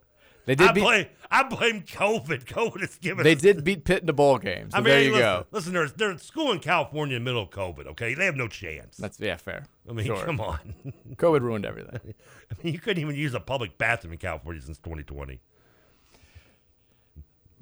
They 0.45 0.55
did 0.55 0.69
I 0.69 0.71
beat- 0.71 0.81
blame. 0.81 1.05
I 1.29 1.43
blame 1.43 1.81
COVID. 1.83 2.45
COVID 2.45 2.81
is 2.81 2.95
giving. 2.99 3.23
They 3.23 3.35
us- 3.35 3.41
did 3.41 3.63
beat 3.63 3.83
Pitt 3.85 3.99
in 4.01 4.07
the 4.07 4.13
bowl 4.13 4.39
game. 4.39 4.71
So 4.71 4.77
I 4.77 4.79
mean, 4.81 4.85
there 4.89 5.01
you 5.01 5.09
listen, 5.11 5.21
go. 5.21 5.45
Listen, 5.51 5.73
there's 5.73 5.93
they're 5.93 6.11
at 6.11 6.21
school 6.21 6.51
in 6.51 6.59
California 6.59 7.17
in 7.17 7.23
the 7.23 7.29
middle 7.29 7.43
of 7.43 7.49
COVID. 7.51 7.85
Okay, 7.87 8.15
they 8.15 8.25
have 8.25 8.35
no 8.35 8.47
chance. 8.47 8.97
That's 8.97 9.19
yeah, 9.19 9.35
fair. 9.37 9.65
I 9.87 9.93
mean, 9.93 10.05
Sure. 10.07 10.23
come 10.25 10.39
on. 10.41 10.73
COVID 11.17 11.41
ruined 11.41 11.65
everything. 11.65 11.99
I 12.51 12.55
mean, 12.63 12.73
you 12.73 12.79
couldn't 12.79 13.01
even 13.01 13.15
use 13.15 13.33
a 13.35 13.39
public 13.39 13.77
bathroom 13.77 14.13
in 14.13 14.19
California 14.19 14.61
since 14.61 14.79
2020. 14.79 15.39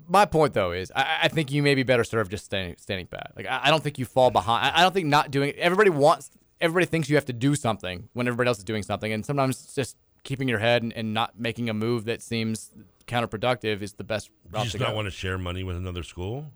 My 0.09 0.23
point 0.25 0.53
though 0.53 0.71
is, 0.71 0.89
I, 0.95 1.19
I 1.23 1.27
think 1.27 1.51
you 1.51 1.61
may 1.61 1.75
be 1.75 1.83
better 1.83 2.05
served 2.05 2.31
just 2.31 2.45
standing 2.45 2.75
standing 2.77 3.07
pat. 3.07 3.33
Like 3.35 3.47
I, 3.47 3.61
I 3.65 3.69
don't 3.69 3.83
think 3.83 3.99
you 3.99 4.05
fall 4.05 4.31
behind. 4.31 4.65
I, 4.65 4.79
I 4.79 4.81
don't 4.83 4.93
think 4.93 5.07
not 5.07 5.31
doing. 5.31 5.51
Everybody 5.57 5.89
wants. 5.89 6.29
Everybody 6.59 6.85
thinks 6.87 7.09
you 7.09 7.15
have 7.15 7.25
to 7.25 7.33
do 7.33 7.55
something 7.55 8.09
when 8.13 8.27
everybody 8.27 8.47
else 8.47 8.57
is 8.57 8.63
doing 8.63 8.83
something, 8.83 9.11
and 9.11 9.25
sometimes 9.25 9.73
just 9.75 9.95
keeping 10.23 10.47
your 10.49 10.59
head 10.59 10.83
and, 10.83 10.91
and 10.93 11.13
not 11.13 11.39
making 11.39 11.69
a 11.69 11.73
move 11.73 12.05
that 12.05 12.21
seems 12.21 12.71
counterproductive 13.07 13.81
is 13.81 13.93
the 13.93 14.03
best 14.03 14.29
You 14.53 14.63
just 14.63 14.79
not 14.79 14.89
go. 14.89 14.95
want 14.95 15.05
to 15.05 15.11
share 15.11 15.37
money 15.37 15.63
with 15.63 15.77
another 15.77 16.03
school. 16.03 16.47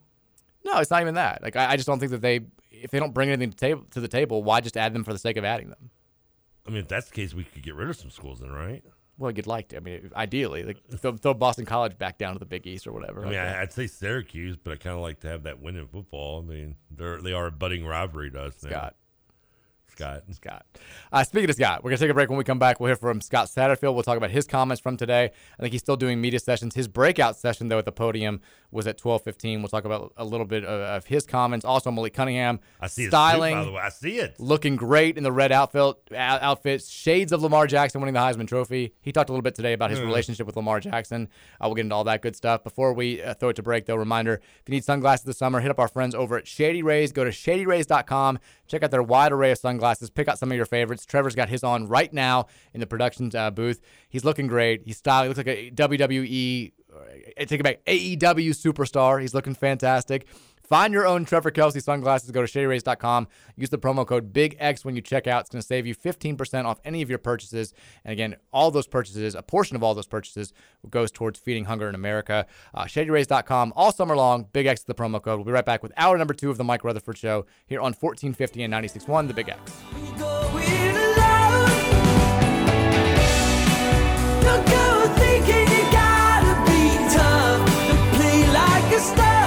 No, 0.65 0.77
it's 0.79 0.91
not 0.91 1.01
even 1.01 1.13
that. 1.15 1.41
Like 1.41 1.55
I, 1.55 1.71
I 1.71 1.75
just 1.75 1.87
don't 1.87 1.99
think 1.99 2.11
that 2.11 2.21
they, 2.21 2.41
if 2.71 2.91
they 2.91 2.99
don't 2.99 3.13
bring 3.13 3.29
anything 3.29 3.51
to 3.51 3.57
table 3.57 3.83
to 3.91 3.99
the 4.01 4.07
table, 4.07 4.43
why 4.43 4.59
just 4.61 4.77
add 4.77 4.93
them 4.93 5.03
for 5.03 5.13
the 5.13 5.19
sake 5.19 5.37
of 5.37 5.45
adding 5.45 5.69
them? 5.69 5.89
I 6.67 6.69
mean, 6.69 6.79
if 6.81 6.87
that's 6.87 7.07
the 7.07 7.13
case, 7.15 7.33
we 7.33 7.43
could 7.43 7.63
get 7.63 7.75
rid 7.75 7.89
of 7.89 7.95
some 7.95 8.11
schools 8.11 8.39
then, 8.39 8.51
right? 8.51 8.83
Well, 9.17 9.31
you'd 9.31 9.47
like 9.47 9.69
to. 9.69 9.77
I 9.77 9.79
mean, 9.79 10.11
ideally, 10.15 10.63
like 10.63 10.77
throw, 10.97 11.15
throw 11.15 11.33
Boston 11.33 11.65
College 11.65 11.97
back 11.97 12.17
down 12.17 12.33
to 12.33 12.39
the 12.39 12.45
Big 12.45 12.65
East 12.67 12.87
or 12.87 12.91
whatever. 12.91 13.21
I 13.21 13.29
mean, 13.29 13.37
like 13.37 13.55
I'd 13.55 13.73
say 13.73 13.87
Syracuse, 13.87 14.57
but 14.57 14.73
I 14.73 14.75
kind 14.77 14.95
of 14.95 15.01
like 15.01 15.19
to 15.21 15.27
have 15.27 15.43
that 15.43 15.61
win 15.61 15.75
in 15.75 15.87
football. 15.87 16.39
I 16.39 16.49
mean, 16.49 16.75
they're 16.89 17.21
they 17.21 17.33
are 17.33 17.47
a 17.47 17.51
budding 17.51 17.85
rivalry 17.85 18.31
to 18.31 18.41
us 18.41 18.63
now. 18.63 18.69
Scott. 18.69 18.95
Scott. 19.91 20.23
Scott. 20.31 20.65
Uh, 21.11 21.23
speaking 21.23 21.49
of 21.49 21.55
Scott, 21.55 21.83
we're 21.83 21.89
going 21.91 21.97
to 21.99 22.03
take 22.05 22.11
a 22.11 22.13
break. 22.13 22.29
When 22.29 22.37
we 22.37 22.43
come 22.43 22.59
back, 22.59 22.79
we'll 22.79 22.87
hear 22.87 22.95
from 22.95 23.21
Scott 23.21 23.47
Satterfield. 23.47 23.93
We'll 23.93 24.03
talk 24.03 24.17
about 24.17 24.31
his 24.31 24.47
comments 24.47 24.81
from 24.81 24.97
today. 24.97 25.31
I 25.57 25.61
think 25.61 25.71
he's 25.73 25.81
still 25.81 25.95
doing 25.97 26.19
media 26.21 26.39
sessions. 26.39 26.73
His 26.75 26.87
breakout 26.87 27.35
session, 27.35 27.67
though, 27.67 27.77
at 27.79 27.85
the 27.85 27.91
podium 27.91 28.41
was 28.71 28.87
at 28.87 28.97
12.15. 28.97 29.59
We'll 29.59 29.67
talk 29.67 29.85
about 29.85 30.13
a 30.17 30.23
little 30.25 30.45
bit 30.45 30.63
of, 30.63 30.79
of 30.81 31.05
his 31.05 31.25
comments. 31.25 31.65
Also, 31.65 31.91
Malik 31.91 32.13
Cunningham. 32.13 32.59
I 32.79 32.87
see 32.87 33.03
his 33.03 33.11
suit, 33.11 33.11
by 33.11 33.33
the 33.65 33.71
way. 33.71 33.81
I 33.81 33.89
see 33.89 34.17
it. 34.17 34.39
Looking 34.39 34.75
great 34.75 35.17
in 35.17 35.23
the 35.23 35.31
red 35.31 35.51
outfit, 35.51 35.95
outfits. 36.15 36.89
Shades 36.89 37.31
of 37.31 37.41
Lamar 37.41 37.67
Jackson 37.67 38.01
winning 38.01 38.13
the 38.13 38.19
Heisman 38.21 38.47
Trophy. 38.47 38.93
He 39.01 39.11
talked 39.11 39.29
a 39.29 39.33
little 39.33 39.43
bit 39.43 39.55
today 39.55 39.73
about 39.73 39.89
his 39.89 39.99
Hmm. 39.99 40.05
relationship 40.05 40.47
with 40.47 40.55
Lamar 40.55 40.79
Jackson. 40.79 41.27
Uh, 41.59 41.65
we'll 41.67 41.75
get 41.75 41.81
into 41.81 41.95
all 41.95 42.05
that 42.05 42.21
good 42.21 42.35
stuff. 42.35 42.63
Before 42.63 42.93
we 42.93 43.21
uh, 43.21 43.33
throw 43.33 43.49
it 43.49 43.55
to 43.57 43.63
break, 43.63 43.85
though, 43.85 43.95
reminder 43.97 44.35
if 44.35 44.67
you 44.69 44.71
need 44.73 44.83
sunglasses 44.85 45.25
this 45.25 45.37
summer, 45.37 45.59
hit 45.59 45.69
up 45.69 45.79
our 45.79 45.87
friends 45.89 46.15
over 46.15 46.37
at 46.37 46.47
Shady 46.47 46.81
Rays. 46.81 47.11
Go 47.11 47.23
to 47.25 47.29
shadyrays.com. 47.29 48.39
Check 48.67 48.83
out 48.83 48.91
their 48.91 49.03
wide 49.03 49.31
array 49.33 49.51
of 49.51 49.57
sunglasses. 49.57 49.90
Pick 50.09 50.27
out 50.27 50.39
some 50.39 50.51
of 50.51 50.55
your 50.55 50.65
favorites. 50.65 51.05
Trevor's 51.05 51.35
got 51.35 51.49
his 51.49 51.63
on 51.63 51.87
right 51.87 52.11
now 52.11 52.47
in 52.73 52.79
the 52.79 52.87
production 52.87 53.31
uh, 53.35 53.51
booth. 53.51 53.81
He's 54.09 54.23
looking 54.23 54.47
great. 54.47 54.83
He's 54.85 54.97
styling. 54.97 55.25
He 55.25 55.27
looks 55.29 55.37
like 55.37 55.47
a 55.47 55.71
WWE, 55.71 56.71
take 57.39 57.51
it 57.59 57.63
back, 57.63 57.85
AEW 57.85 58.49
superstar. 58.51 59.21
He's 59.21 59.33
looking 59.33 59.53
fantastic. 59.53 60.27
Find 60.71 60.93
your 60.93 61.05
own 61.05 61.25
Trevor 61.25 61.51
Kelsey 61.51 61.81
sunglasses. 61.81 62.31
Go 62.31 62.45
to 62.45 62.47
shadyrays.com. 62.47 63.27
Use 63.57 63.69
the 63.69 63.77
promo 63.77 64.07
code 64.07 64.31
BIGX 64.31 64.85
when 64.85 64.95
you 64.95 65.01
check 65.01 65.27
out. 65.27 65.41
It's 65.41 65.49
going 65.49 65.59
to 65.59 65.67
save 65.67 65.85
you 65.85 65.93
15% 65.93 66.63
off 66.63 66.79
any 66.85 67.01
of 67.01 67.09
your 67.09 67.19
purchases. 67.19 67.73
And 68.05 68.13
again, 68.13 68.37
all 68.53 68.71
those 68.71 68.87
purchases, 68.87 69.35
a 69.35 69.41
portion 69.41 69.75
of 69.75 69.83
all 69.83 69.93
those 69.93 70.07
purchases, 70.07 70.53
goes 70.89 71.11
towards 71.11 71.37
feeding 71.37 71.65
hunger 71.65 71.89
in 71.89 71.95
America. 71.95 72.45
Uh, 72.73 72.85
shadyrays.com 72.85 73.73
all 73.75 73.91
summer 73.91 74.15
long. 74.15 74.47
Big 74.53 74.65
X 74.65 74.79
is 74.79 74.85
the 74.85 74.93
promo 74.93 75.21
code. 75.21 75.39
We'll 75.39 75.43
be 75.43 75.51
right 75.51 75.65
back 75.65 75.83
with 75.83 75.91
hour 75.97 76.17
number 76.17 76.33
two 76.33 76.49
of 76.49 76.57
the 76.57 76.63
Mike 76.63 76.85
Rutherford 76.85 77.17
Show 77.17 77.45
here 77.65 77.81
on 77.81 77.91
1450 77.91 78.63
and 78.63 78.73
96.1, 78.73 79.27
The 79.27 79.33
Big 79.33 79.49
X. 79.49 79.59
Don't 84.41 84.65
go 84.67 85.13
thinking 85.17 85.67
you 85.67 85.91
gotta 85.91 86.71
be 86.71 86.95
tough 87.13 87.65
to 87.89 88.17
play 88.17 88.47
like 88.53 88.93
a 88.93 88.99
star. 89.01 89.40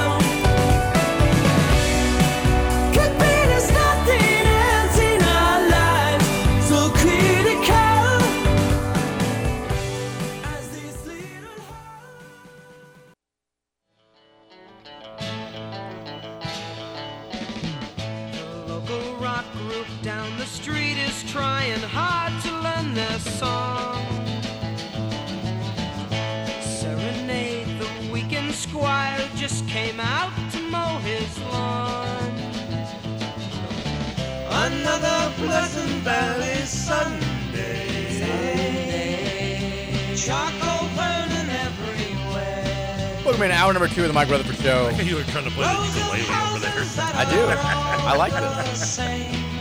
Welcome 43.24 43.42
in 43.42 43.50
to 43.50 43.56
hour 43.56 43.72
number 43.72 43.88
two 43.88 44.02
of 44.02 44.08
the 44.08 44.14
Mike 44.14 44.28
Rutherford 44.28 44.56
Show. 44.56 44.88
You 45.04 45.16
were 45.16 45.22
trying 45.24 45.44
to 45.44 45.50
play 45.50 45.66
the 45.66 45.86
ukulele 45.86 46.22
over 46.50 46.58
there. 46.58 46.72
I 47.14 47.24
do. 47.30 47.38
I 48.08 48.16
like 48.16 48.32
this. 48.32 49.53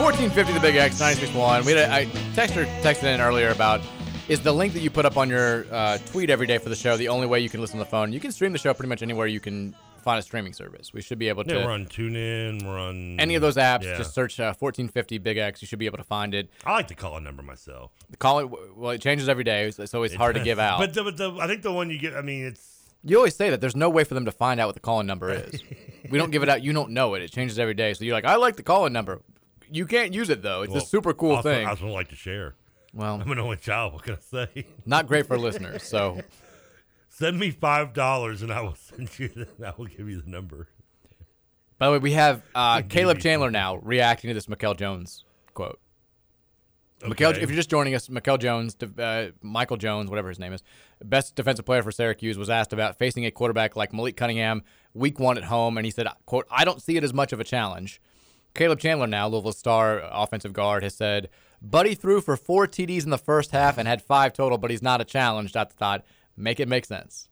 1450 0.00 0.54
the 0.54 0.60
Big 0.60 0.76
X 0.76 0.98
961. 0.98 1.66
We 1.66 1.72
had 1.72 1.90
a, 1.90 1.92
I 1.92 2.06
texted 2.34 2.64
texted 2.80 3.14
in 3.14 3.20
earlier 3.20 3.50
about 3.50 3.82
is 4.28 4.40
the 4.40 4.50
link 4.50 4.72
that 4.72 4.80
you 4.80 4.88
put 4.88 5.04
up 5.04 5.18
on 5.18 5.28
your 5.28 5.66
uh, 5.70 5.98
tweet 6.06 6.30
every 6.30 6.46
day 6.46 6.56
for 6.56 6.70
the 6.70 6.74
show 6.74 6.96
the 6.96 7.08
only 7.08 7.26
way 7.26 7.40
you 7.40 7.50
can 7.50 7.60
listen 7.60 7.76
on 7.78 7.80
the 7.80 7.90
phone. 7.90 8.10
You 8.10 8.18
can 8.18 8.32
stream 8.32 8.52
the 8.52 8.58
show 8.58 8.72
pretty 8.72 8.88
much 8.88 9.02
anywhere 9.02 9.26
you 9.26 9.40
can 9.40 9.74
find 10.02 10.18
a 10.18 10.22
streaming 10.22 10.54
service. 10.54 10.94
We 10.94 11.02
should 11.02 11.18
be 11.18 11.28
able 11.28 11.44
to. 11.44 11.54
Yeah, 11.54 11.66
we're 11.66 11.72
on 11.72 11.84
TuneIn. 11.84 12.64
We're 12.64 12.78
on 12.78 13.20
any 13.20 13.34
of 13.34 13.42
those 13.42 13.56
apps. 13.56 13.82
Yeah. 13.82 13.98
Just 13.98 14.14
search 14.14 14.40
uh, 14.40 14.54
1450 14.58 15.18
Big 15.18 15.36
X. 15.36 15.60
You 15.60 15.68
should 15.68 15.78
be 15.78 15.84
able 15.84 15.98
to 15.98 16.04
find 16.04 16.34
it. 16.34 16.48
I 16.64 16.72
like 16.72 16.88
to 16.88 16.94
call 16.94 17.18
a 17.18 17.20
number 17.20 17.42
myself. 17.42 17.92
The 18.08 18.16
call 18.16 18.38
it 18.38 18.50
well, 18.74 18.92
it 18.92 19.02
changes 19.02 19.28
every 19.28 19.44
day, 19.44 19.70
so 19.70 19.82
it's 19.82 19.92
always 19.92 20.14
hard 20.14 20.34
to 20.36 20.42
give 20.42 20.58
out. 20.58 20.78
But, 20.78 20.94
the, 20.94 21.04
but 21.04 21.18
the, 21.18 21.36
I 21.38 21.46
think 21.46 21.60
the 21.60 21.72
one 21.72 21.90
you 21.90 21.98
get, 21.98 22.14
I 22.16 22.22
mean, 22.22 22.46
it's 22.46 22.86
You 23.04 23.18
always 23.18 23.36
say 23.36 23.50
that 23.50 23.60
there's 23.60 23.76
no 23.76 23.90
way 23.90 24.04
for 24.04 24.14
them 24.14 24.24
to 24.24 24.32
find 24.32 24.60
out 24.60 24.68
what 24.68 24.74
the 24.76 24.80
call-in 24.80 25.06
number 25.06 25.30
is. 25.30 25.62
we 26.10 26.16
don't 26.16 26.30
give 26.30 26.42
it 26.42 26.48
out. 26.48 26.62
You 26.62 26.72
don't 26.72 26.92
know 26.92 27.12
it. 27.16 27.22
It 27.22 27.30
changes 27.30 27.58
every 27.58 27.74
day. 27.74 27.92
So 27.92 28.06
you're 28.06 28.14
like, 28.14 28.24
I 28.24 28.36
like 28.36 28.56
the 28.56 28.62
call-in 28.62 28.94
number. 28.94 29.20
You 29.70 29.86
can't 29.86 30.12
use 30.12 30.30
it 30.30 30.42
though. 30.42 30.62
It's 30.62 30.72
well, 30.72 30.82
a 30.82 30.86
super 30.86 31.14
cool 31.14 31.36
also, 31.36 31.50
thing. 31.50 31.66
I 31.66 31.70
also 31.70 31.86
like 31.88 32.08
to 32.08 32.16
share. 32.16 32.54
Well, 32.92 33.20
I'm 33.20 33.30
an 33.30 33.38
only 33.38 33.56
child. 33.56 33.92
What 33.92 34.02
can 34.02 34.14
I 34.14 34.18
say? 34.18 34.66
Not 34.84 35.06
great 35.06 35.26
for 35.26 35.38
listeners. 35.38 35.84
So 35.84 36.20
send 37.08 37.38
me 37.38 37.50
five 37.50 37.92
dollars 37.92 38.42
and 38.42 38.52
I 38.52 38.62
will 38.62 38.74
send 38.96 39.16
you. 39.18 39.28
The, 39.28 39.48
I 39.66 39.72
will 39.76 39.86
give 39.86 40.08
you 40.08 40.20
the 40.20 40.30
number. 40.30 40.68
By 41.78 41.86
the 41.86 41.92
way, 41.92 41.98
we 41.98 42.12
have 42.12 42.42
uh, 42.54 42.82
Caleb 42.82 43.20
Chandler 43.20 43.50
now 43.50 43.76
reacting 43.76 44.28
to 44.28 44.34
this 44.34 44.48
Mikel 44.48 44.74
Jones 44.74 45.24
quote. 45.54 45.80
Okay. 47.02 47.24
if 47.24 47.48
you're 47.48 47.56
just 47.56 47.70
joining 47.70 47.94
us, 47.94 48.10
Mikel 48.10 48.36
Jones, 48.36 48.76
uh, 48.98 49.28
Michael 49.40 49.78
Jones, 49.78 50.10
whatever 50.10 50.28
his 50.28 50.38
name 50.38 50.52
is, 50.52 50.62
best 51.02 51.34
defensive 51.34 51.64
player 51.64 51.82
for 51.82 51.90
Syracuse, 51.90 52.36
was 52.36 52.50
asked 52.50 52.74
about 52.74 52.98
facing 52.98 53.24
a 53.24 53.30
quarterback 53.30 53.74
like 53.74 53.94
Malik 53.94 54.16
Cunningham 54.16 54.62
week 54.92 55.18
one 55.18 55.38
at 55.38 55.44
home, 55.44 55.78
and 55.78 55.86
he 55.86 55.90
said, 55.90 56.06
"quote 56.26 56.46
I 56.50 56.64
don't 56.64 56.82
see 56.82 56.96
it 56.96 57.04
as 57.04 57.14
much 57.14 57.32
of 57.32 57.40
a 57.40 57.44
challenge." 57.44 58.00
Caleb 58.54 58.80
Chandler, 58.80 59.06
now 59.06 59.28
Louisville 59.28 59.52
star 59.52 60.00
offensive 60.10 60.52
guard, 60.52 60.82
has 60.82 60.94
said, 60.94 61.28
"Buddy 61.62 61.94
threw 61.94 62.20
for 62.20 62.36
four 62.36 62.66
TDs 62.66 63.04
in 63.04 63.10
the 63.10 63.18
first 63.18 63.50
half 63.52 63.78
and 63.78 63.86
had 63.86 64.02
five 64.02 64.32
total, 64.32 64.58
but 64.58 64.70
he's 64.70 64.82
not 64.82 65.00
a 65.00 65.04
challenge." 65.04 65.52
Dot 65.52 65.72
dot. 65.78 66.04
Make 66.36 66.60
it 66.60 66.68
make 66.68 66.84
sense. 66.84 67.28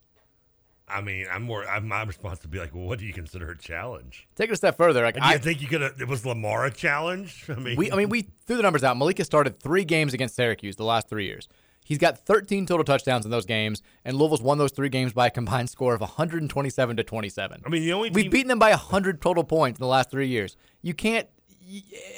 I 0.90 1.00
mean, 1.00 1.26
I'm 1.30 1.42
more. 1.42 1.68
I'm, 1.68 1.86
my 1.86 2.02
response 2.02 2.42
would 2.42 2.50
be 2.50 2.58
like, 2.58 2.74
well, 2.74 2.84
what 2.84 2.98
do 2.98 3.04
you 3.04 3.12
consider 3.12 3.50
a 3.50 3.58
challenge? 3.58 4.26
Take 4.36 4.48
it 4.48 4.54
a 4.54 4.56
step 4.56 4.76
further. 4.76 5.02
Like 5.02 5.16
you 5.16 5.22
I 5.22 5.38
think 5.38 5.60
you 5.60 5.68
could? 5.68 5.82
It 5.82 6.08
was 6.08 6.24
Lamar 6.24 6.64
a 6.64 6.70
challenge? 6.70 7.44
I 7.48 7.54
mean, 7.54 7.76
we 7.76 7.92
I 7.92 7.96
mean 7.96 8.08
we 8.08 8.28
threw 8.46 8.56
the 8.56 8.62
numbers 8.62 8.84
out. 8.84 8.96
Malik 8.96 9.18
has 9.18 9.26
started 9.26 9.60
three 9.60 9.84
games 9.84 10.14
against 10.14 10.34
Syracuse 10.34 10.76
the 10.76 10.84
last 10.84 11.08
three 11.08 11.26
years. 11.26 11.48
He's 11.88 11.96
got 11.96 12.18
13 12.18 12.66
total 12.66 12.84
touchdowns 12.84 13.24
in 13.24 13.30
those 13.30 13.46
games, 13.46 13.82
and 14.04 14.14
Louisville's 14.14 14.42
won 14.42 14.58
those 14.58 14.72
three 14.72 14.90
games 14.90 15.14
by 15.14 15.28
a 15.28 15.30
combined 15.30 15.70
score 15.70 15.94
of 15.94 16.02
127 16.02 16.96
to 16.98 17.02
27. 17.02 17.62
I 17.64 17.68
mean, 17.70 17.80
the 17.80 17.94
only 17.94 18.10
we've 18.10 18.30
beaten 18.30 18.48
them 18.48 18.58
by 18.58 18.68
100 18.68 19.22
total 19.22 19.42
points 19.42 19.78
in 19.78 19.82
the 19.82 19.88
last 19.88 20.10
three 20.10 20.28
years. 20.28 20.58
You 20.82 20.92
can't, 20.92 21.26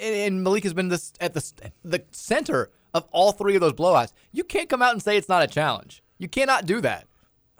and 0.02 0.42
Malik 0.42 0.64
has 0.64 0.74
been 0.74 0.88
this 0.88 1.12
at 1.20 1.34
the 1.34 1.70
the 1.84 2.02
center 2.10 2.72
of 2.94 3.06
all 3.12 3.30
three 3.30 3.54
of 3.54 3.60
those 3.60 3.74
blowouts. 3.74 4.12
You 4.32 4.42
can't 4.42 4.68
come 4.68 4.82
out 4.82 4.90
and 4.92 5.00
say 5.00 5.16
it's 5.16 5.28
not 5.28 5.44
a 5.44 5.46
challenge. 5.46 6.02
You 6.18 6.26
cannot 6.26 6.66
do 6.66 6.80
that. 6.80 7.06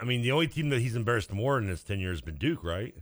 I 0.00 0.04
mean, 0.04 0.22
the 0.22 0.32
only 0.32 0.48
team 0.48 0.70
that 0.70 0.80
he's 0.80 0.96
embarrassed 0.96 1.32
more 1.32 1.58
in 1.58 1.68
his 1.68 1.84
tenure 1.84 2.11
has 2.11 2.22
been 2.22 2.38
Duke, 2.38 2.64
right? 2.64 2.92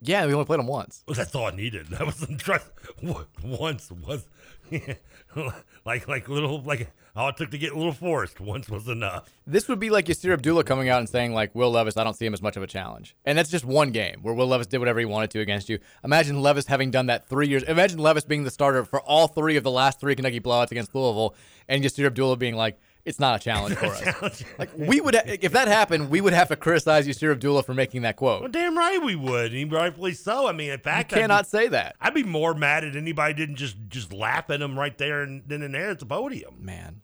Yeah, 0.00 0.26
we 0.26 0.32
only 0.32 0.46
played 0.46 0.58
them 0.58 0.66
once. 0.66 1.04
Well, 1.06 1.14
that's 1.14 1.32
all 1.36 1.46
I 1.46 1.52
needed. 1.52 1.86
That 1.90 2.06
was 2.06 2.26
trust. 2.38 2.66
Once 3.44 3.88
was 4.04 4.26
like 5.84 6.08
like 6.08 6.28
little 6.28 6.60
like 6.62 6.90
all 7.14 7.28
it 7.28 7.36
took 7.36 7.50
to 7.50 7.58
get 7.58 7.72
a 7.72 7.76
Little 7.76 7.92
Forest. 7.92 8.40
Once 8.40 8.68
was 8.68 8.88
enough. 8.88 9.30
This 9.46 9.68
would 9.68 9.78
be 9.78 9.90
like 9.90 10.06
Yasir 10.06 10.32
Abdullah 10.32 10.64
coming 10.64 10.88
out 10.88 11.00
and 11.00 11.08
saying 11.08 11.34
like 11.34 11.54
Will 11.54 11.70
Levis, 11.70 11.96
I 11.96 12.04
don't 12.04 12.14
see 12.14 12.24
him 12.24 12.32
as 12.32 12.42
much 12.42 12.56
of 12.56 12.62
a 12.62 12.66
challenge, 12.66 13.14
and 13.24 13.36
that's 13.36 13.50
just 13.50 13.64
one 13.64 13.90
game 13.90 14.20
where 14.22 14.34
Will 14.34 14.46
Levis 14.46 14.66
did 14.66 14.78
whatever 14.78 14.98
he 14.98 15.04
wanted 15.04 15.30
to 15.32 15.40
against 15.40 15.68
you. 15.68 15.78
Imagine 16.04 16.40
Levis 16.40 16.66
having 16.66 16.90
done 16.90 17.06
that 17.06 17.28
three 17.28 17.48
years. 17.48 17.62
Imagine 17.64 17.98
Levis 17.98 18.24
being 18.24 18.44
the 18.44 18.50
starter 18.50 18.84
for 18.84 19.00
all 19.00 19.28
three 19.28 19.56
of 19.56 19.64
the 19.64 19.70
last 19.70 20.00
three 20.00 20.14
Kentucky 20.14 20.40
blowouts 20.40 20.70
against 20.70 20.94
Louisville, 20.94 21.34
and 21.68 21.84
Yasir 21.84 22.06
Abdullah 22.06 22.36
being 22.36 22.56
like, 22.56 22.78
"It's 23.04 23.18
not 23.20 23.40
a 23.40 23.44
challenge 23.44 23.76
for 23.76 23.86
us." 24.24 24.44
like 24.58 24.70
we 24.76 25.00
would, 25.00 25.14
ha- 25.14 25.22
if 25.26 25.52
that 25.52 25.68
happened, 25.68 26.10
we 26.10 26.20
would 26.20 26.32
have 26.32 26.48
to 26.48 26.56
criticize 26.56 27.06
Yasir 27.06 27.32
Abdullah 27.32 27.62
for 27.62 27.74
making 27.74 28.02
that 28.02 28.16
quote. 28.16 28.40
Well, 28.42 28.50
damn 28.50 28.76
right 28.76 29.02
we 29.02 29.16
would, 29.16 29.52
and 29.54 29.72
rightfully 29.72 30.12
so. 30.14 30.46
I 30.48 30.52
mean, 30.52 30.70
in 30.70 30.78
fact, 30.80 31.12
You 31.12 31.18
cannot 31.18 31.44
be, 31.44 31.48
say 31.48 31.68
that. 31.68 31.96
I'd 32.00 32.14
be 32.14 32.22
more 32.22 32.54
mad 32.54 32.84
at 32.84 32.96
anybody 32.96 33.34
didn't 33.34 33.56
just 33.56 33.76
just 33.88 34.12
laugh 34.12 34.50
at 34.50 34.60
him 34.62 34.78
right 34.78 34.96
there 34.96 35.22
and 35.22 35.42
then 35.46 35.62
and 35.62 35.74
there 35.74 35.90
at 35.90 35.98
the 35.98 36.06
podium. 36.06 36.56
Man, 36.60 37.00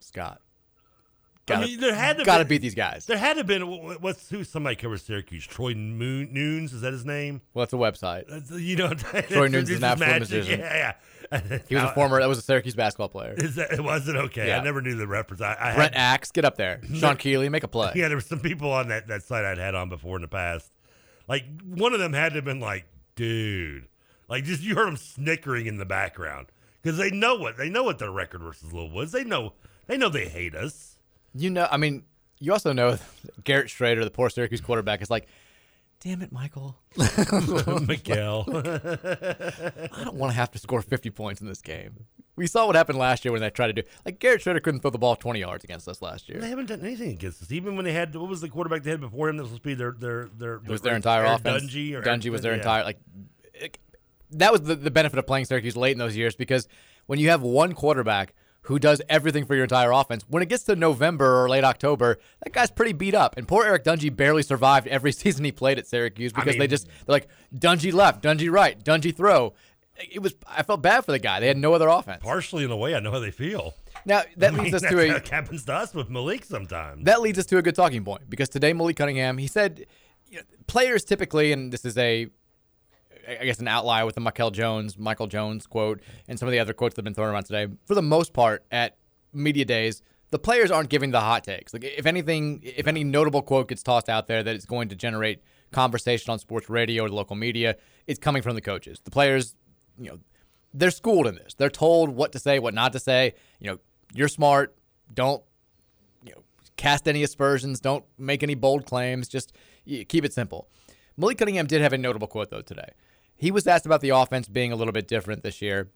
Scott, 0.00 0.40
I 1.48 1.54
gotta, 1.54 1.66
mean, 1.66 1.80
there 1.80 1.94
had 1.94 2.18
to 2.18 2.24
gotta 2.24 2.44
been- 2.44 2.48
beat 2.50 2.62
these 2.62 2.74
guys. 2.76 3.04
There 3.06 3.18
had 3.18 3.36
to 3.36 3.42
been 3.44 3.62
what's 4.00 4.30
who 4.30 4.44
somebody 4.44 4.76
covers 4.76 5.02
Syracuse. 5.02 5.44
Troy 5.44 5.74
Moon, 5.74 6.28
Noons 6.32 6.72
is 6.72 6.82
that 6.82 6.92
his 6.92 7.04
name? 7.04 7.40
Well, 7.52 7.64
that's 7.64 7.72
a 7.72 7.76
website. 7.76 8.28
That's- 8.28 8.50
you 8.60 8.76
know, 8.76 8.94
Troy 8.94 9.48
Nunes 9.48 9.68
is 9.68 9.78
an 9.78 9.84
absolute 9.84 10.20
magician. 10.20 10.60
Yeah, 10.60 10.94
yeah. 11.32 11.58
He 11.68 11.74
was 11.74 11.84
a 11.84 11.94
former. 11.94 12.20
That 12.20 12.28
was 12.28 12.38
a 12.38 12.42
Syracuse 12.42 12.74
basketball 12.74 13.08
player. 13.08 13.34
Is 13.36 13.56
that 13.56 13.80
wasn't 13.80 14.18
okay? 14.18 14.48
Yeah. 14.48 14.60
I 14.60 14.62
never 14.62 14.80
knew 14.82 14.94
the 14.94 15.06
reference. 15.06 15.40
I, 15.40 15.56
I 15.58 15.74
Brent 15.74 15.94
had, 15.94 16.14
Axe, 16.14 16.30
get 16.30 16.44
up 16.44 16.56
there. 16.56 16.80
Sean 16.94 17.16
Keeley, 17.16 17.48
make 17.48 17.64
a 17.64 17.68
play. 17.68 17.92
Yeah, 17.96 18.08
there 18.08 18.16
were 18.16 18.20
some 18.20 18.40
people 18.40 18.70
on 18.70 18.88
that, 18.88 19.08
that 19.08 19.22
site 19.22 19.44
I'd 19.44 19.58
had 19.58 19.74
on 19.74 19.88
before 19.88 20.16
in 20.16 20.22
the 20.22 20.28
past. 20.28 20.70
Like 21.28 21.44
one 21.64 21.92
of 21.94 22.00
them 22.00 22.12
had 22.12 22.30
to 22.30 22.34
have 22.36 22.44
been 22.44 22.60
like, 22.60 22.84
dude, 23.16 23.88
like 24.28 24.44
just 24.44 24.62
you 24.62 24.74
heard 24.74 24.86
them 24.86 24.96
snickering 24.96 25.66
in 25.66 25.78
the 25.78 25.84
background 25.86 26.48
because 26.82 26.98
they 26.98 27.10
know 27.10 27.34
what 27.36 27.56
they 27.56 27.68
know 27.70 27.82
what 27.82 27.98
their 27.98 28.10
record 28.10 28.42
versus 28.42 28.72
Louisville 28.72 28.94
was. 28.94 29.12
They 29.12 29.24
know 29.24 29.54
they 29.86 29.96
know 29.96 30.08
they 30.08 30.26
hate 30.28 30.54
us. 30.54 30.91
You 31.34 31.50
know, 31.50 31.66
I 31.70 31.76
mean, 31.76 32.04
you 32.40 32.52
also 32.52 32.72
know 32.72 32.98
Garrett 33.44 33.68
Shrader, 33.68 34.04
the 34.04 34.10
poor 34.10 34.30
Syracuse 34.30 34.60
quarterback, 34.60 35.02
is 35.02 35.10
like, 35.10 35.28
damn 36.00 36.22
it, 36.22 36.32
Michael. 36.32 36.76
Miguel. 37.86 38.44
I 38.48 40.04
don't 40.04 40.14
want 40.14 40.32
to 40.32 40.36
have 40.36 40.50
to 40.52 40.58
score 40.58 40.82
50 40.82 41.10
points 41.10 41.40
in 41.40 41.46
this 41.46 41.62
game. 41.62 42.06
We 42.34 42.46
saw 42.46 42.66
what 42.66 42.76
happened 42.76 42.98
last 42.98 43.24
year 43.24 43.32
when 43.32 43.42
they 43.42 43.50
tried 43.50 43.68
to 43.68 43.72
do 43.74 43.82
like 44.06 44.18
Garrett 44.18 44.40
Shrader 44.40 44.62
couldn't 44.62 44.80
throw 44.80 44.90
the 44.90 44.98
ball 44.98 45.16
20 45.16 45.38
yards 45.38 45.64
against 45.64 45.86
us 45.86 46.00
last 46.00 46.30
year. 46.30 46.40
They 46.40 46.48
haven't 46.48 46.66
done 46.66 46.80
anything 46.80 47.10
against 47.10 47.42
us. 47.42 47.52
Even 47.52 47.76
when 47.76 47.84
they 47.84 47.92
had 47.92 48.14
what 48.14 48.28
was 48.28 48.40
the 48.40 48.48
quarterback 48.48 48.82
they 48.84 48.90
had 48.90 49.02
before 49.02 49.28
him 49.28 49.36
This 49.36 49.50
was 49.50 49.58
be 49.58 49.74
their 49.74 49.92
their 49.92 50.30
their 50.38 50.54
It 50.54 50.68
was 50.68 50.80
their 50.80 50.96
entire 50.96 51.26
offense. 51.26 51.64
Dungey, 51.64 51.92
or 51.92 52.00
Dungey 52.00 52.30
was 52.30 52.40
their 52.40 52.52
yeah. 52.52 52.58
entire 52.58 52.84
like. 52.84 52.98
it- 53.52 53.78
that 54.34 54.50
was 54.50 54.62
the, 54.62 54.74
the 54.74 54.90
benefit 54.90 55.18
of 55.18 55.26
playing 55.26 55.44
Syracuse 55.44 55.76
late 55.76 55.92
in 55.92 55.98
those 55.98 56.16
years 56.16 56.34
because 56.34 56.66
when 57.04 57.18
you 57.18 57.28
have 57.28 57.42
one 57.42 57.74
quarterback 57.74 58.34
who 58.62 58.78
does 58.78 59.02
everything 59.08 59.44
for 59.44 59.54
your 59.54 59.64
entire 59.64 59.90
offense, 59.90 60.24
when 60.28 60.42
it 60.42 60.48
gets 60.48 60.62
to 60.64 60.76
November 60.76 61.42
or 61.42 61.48
late 61.48 61.64
October, 61.64 62.18
that 62.42 62.52
guy's 62.52 62.70
pretty 62.70 62.92
beat 62.92 63.14
up. 63.14 63.36
And 63.36 63.46
poor 63.46 63.64
Eric 63.64 63.84
Dungey 63.84 64.14
barely 64.14 64.42
survived 64.42 64.86
every 64.88 65.12
season 65.22 65.44
he 65.44 65.52
played 65.52 65.78
at 65.78 65.86
Syracuse 65.86 66.32
I 66.34 66.40
because 66.40 66.56
they 66.58 66.66
just 66.66 66.86
they're 66.86 67.14
like 67.14 67.28
Dungey 67.54 67.92
left, 67.92 68.22
Dungey 68.22 68.50
right, 68.50 68.82
Dungey 68.82 69.14
throw. 69.14 69.54
It 70.10 70.20
was 70.20 70.34
I 70.48 70.62
felt 70.62 70.80
bad 70.80 71.04
for 71.04 71.12
the 71.12 71.18
guy. 71.18 71.40
They 71.40 71.48
had 71.48 71.58
no 71.58 71.74
other 71.74 71.88
offense. 71.88 72.22
Partially 72.22 72.64
in 72.64 72.70
a 72.70 72.76
way, 72.76 72.94
I 72.94 73.00
know 73.00 73.10
how 73.10 73.18
they 73.18 73.30
feel. 73.30 73.74
Now 74.06 74.22
that 74.38 74.52
I 74.52 74.56
mean, 74.56 74.64
leads 74.64 74.76
us 74.76 74.82
to 74.82 74.98
a 74.98 75.16
it 75.16 75.28
happens 75.28 75.64
to 75.66 75.74
us 75.74 75.92
with 75.94 76.08
Malik 76.08 76.44
sometimes. 76.44 77.04
that 77.04 77.20
leads 77.20 77.38
us 77.38 77.46
to 77.46 77.58
a 77.58 77.62
good 77.62 77.74
talking 77.74 78.04
point 78.04 78.28
because 78.28 78.48
today 78.48 78.72
Malik 78.72 78.96
Cunningham 78.96 79.38
he 79.38 79.46
said 79.46 79.86
you 80.28 80.38
know, 80.38 80.44
players 80.66 81.04
typically 81.04 81.52
and 81.52 81.72
this 81.72 81.84
is 81.84 81.98
a 81.98 82.28
I 83.28 83.44
guess 83.44 83.58
an 83.58 83.68
outlier 83.68 84.04
with 84.06 84.14
the 84.14 84.20
Michael 84.20 84.50
Jones 84.50 84.98
Michael 84.98 85.26
Jones 85.26 85.66
quote 85.66 86.00
and 86.28 86.38
some 86.38 86.48
of 86.48 86.52
the 86.52 86.58
other 86.58 86.72
quotes 86.72 86.94
that 86.94 87.00
have 87.00 87.04
been 87.04 87.14
thrown 87.14 87.28
around 87.28 87.44
today 87.44 87.66
for 87.86 87.94
the 87.94 88.02
most 88.02 88.32
part 88.32 88.64
at 88.70 88.96
media 89.32 89.64
days 89.64 90.02
the 90.30 90.38
players 90.38 90.70
aren't 90.70 90.88
giving 90.88 91.10
the 91.10 91.20
hot 91.20 91.44
takes 91.44 91.72
like 91.72 91.84
if 91.84 92.06
anything 92.06 92.60
if 92.64 92.86
any 92.86 93.04
notable 93.04 93.42
quote 93.42 93.68
gets 93.68 93.82
tossed 93.82 94.08
out 94.08 94.26
there 94.26 94.42
that 94.42 94.56
is 94.56 94.66
going 94.66 94.88
to 94.88 94.96
generate 94.96 95.42
conversation 95.70 96.30
on 96.30 96.38
sports 96.38 96.68
radio 96.68 97.04
or 97.04 97.08
the 97.08 97.14
local 97.14 97.36
media 97.36 97.76
it's 98.06 98.18
coming 98.18 98.42
from 98.42 98.54
the 98.54 98.60
coaches 98.60 99.00
the 99.04 99.10
players 99.10 99.54
you 99.98 100.10
know 100.10 100.18
they're 100.74 100.90
schooled 100.90 101.26
in 101.26 101.34
this 101.34 101.54
they're 101.54 101.70
told 101.70 102.10
what 102.10 102.32
to 102.32 102.38
say 102.38 102.58
what 102.58 102.74
not 102.74 102.92
to 102.92 102.98
say 102.98 103.34
you 103.58 103.70
know 103.70 103.78
you're 104.14 104.28
smart 104.28 104.74
don't 105.14 105.42
you 106.24 106.32
know, 106.32 106.42
cast 106.76 107.08
any 107.08 107.22
aspersions. 107.22 107.80
Don't 107.80 108.04
make 108.18 108.42
any 108.42 108.54
bold 108.54 108.86
claims. 108.86 109.28
Just 109.28 109.52
keep 109.86 110.24
it 110.24 110.32
simple. 110.32 110.68
Malik 111.16 111.38
Cunningham 111.38 111.66
did 111.66 111.82
have 111.82 111.92
a 111.92 111.98
notable 111.98 112.26
quote, 112.26 112.50
though, 112.50 112.62
today. 112.62 112.90
He 113.42 113.50
was 113.50 113.66
asked 113.66 113.86
about 113.86 114.02
the 114.02 114.10
offense 114.10 114.46
being 114.46 114.70
a 114.70 114.76
little 114.76 114.92
bit 114.92 115.08
different 115.08 115.42
this 115.42 115.60
year 115.60 115.90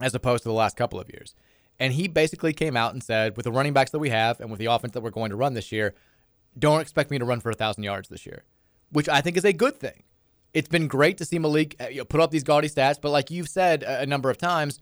as 0.00 0.14
opposed 0.14 0.44
to 0.44 0.48
the 0.48 0.54
last 0.54 0.76
couple 0.76 1.00
of 1.00 1.10
years. 1.10 1.34
And 1.80 1.92
he 1.92 2.06
basically 2.06 2.52
came 2.52 2.76
out 2.76 2.92
and 2.92 3.02
said, 3.02 3.36
with 3.36 3.42
the 3.42 3.50
running 3.50 3.72
backs 3.72 3.90
that 3.90 3.98
we 3.98 4.10
have 4.10 4.38
and 4.38 4.48
with 4.48 4.60
the 4.60 4.66
offense 4.66 4.92
that 4.92 5.00
we're 5.00 5.10
going 5.10 5.30
to 5.30 5.36
run 5.36 5.54
this 5.54 5.72
year, 5.72 5.96
don't 6.56 6.80
expect 6.80 7.10
me 7.10 7.18
to 7.18 7.24
run 7.24 7.40
for 7.40 7.48
a 7.48 7.58
1,000 7.58 7.82
yards 7.82 8.08
this 8.08 8.24
year, 8.24 8.44
which 8.92 9.08
I 9.08 9.20
think 9.20 9.36
is 9.36 9.44
a 9.44 9.52
good 9.52 9.80
thing. 9.80 10.04
It's 10.54 10.68
been 10.68 10.86
great 10.86 11.18
to 11.18 11.24
see 11.24 11.40
Malik 11.40 11.74
uh, 11.80 12.04
put 12.04 12.20
up 12.20 12.30
these 12.30 12.44
gaudy 12.44 12.68
stats, 12.68 13.00
but 13.00 13.10
like 13.10 13.28
you've 13.28 13.48
said 13.48 13.82
a 13.82 14.06
number 14.06 14.30
of 14.30 14.38
times, 14.38 14.78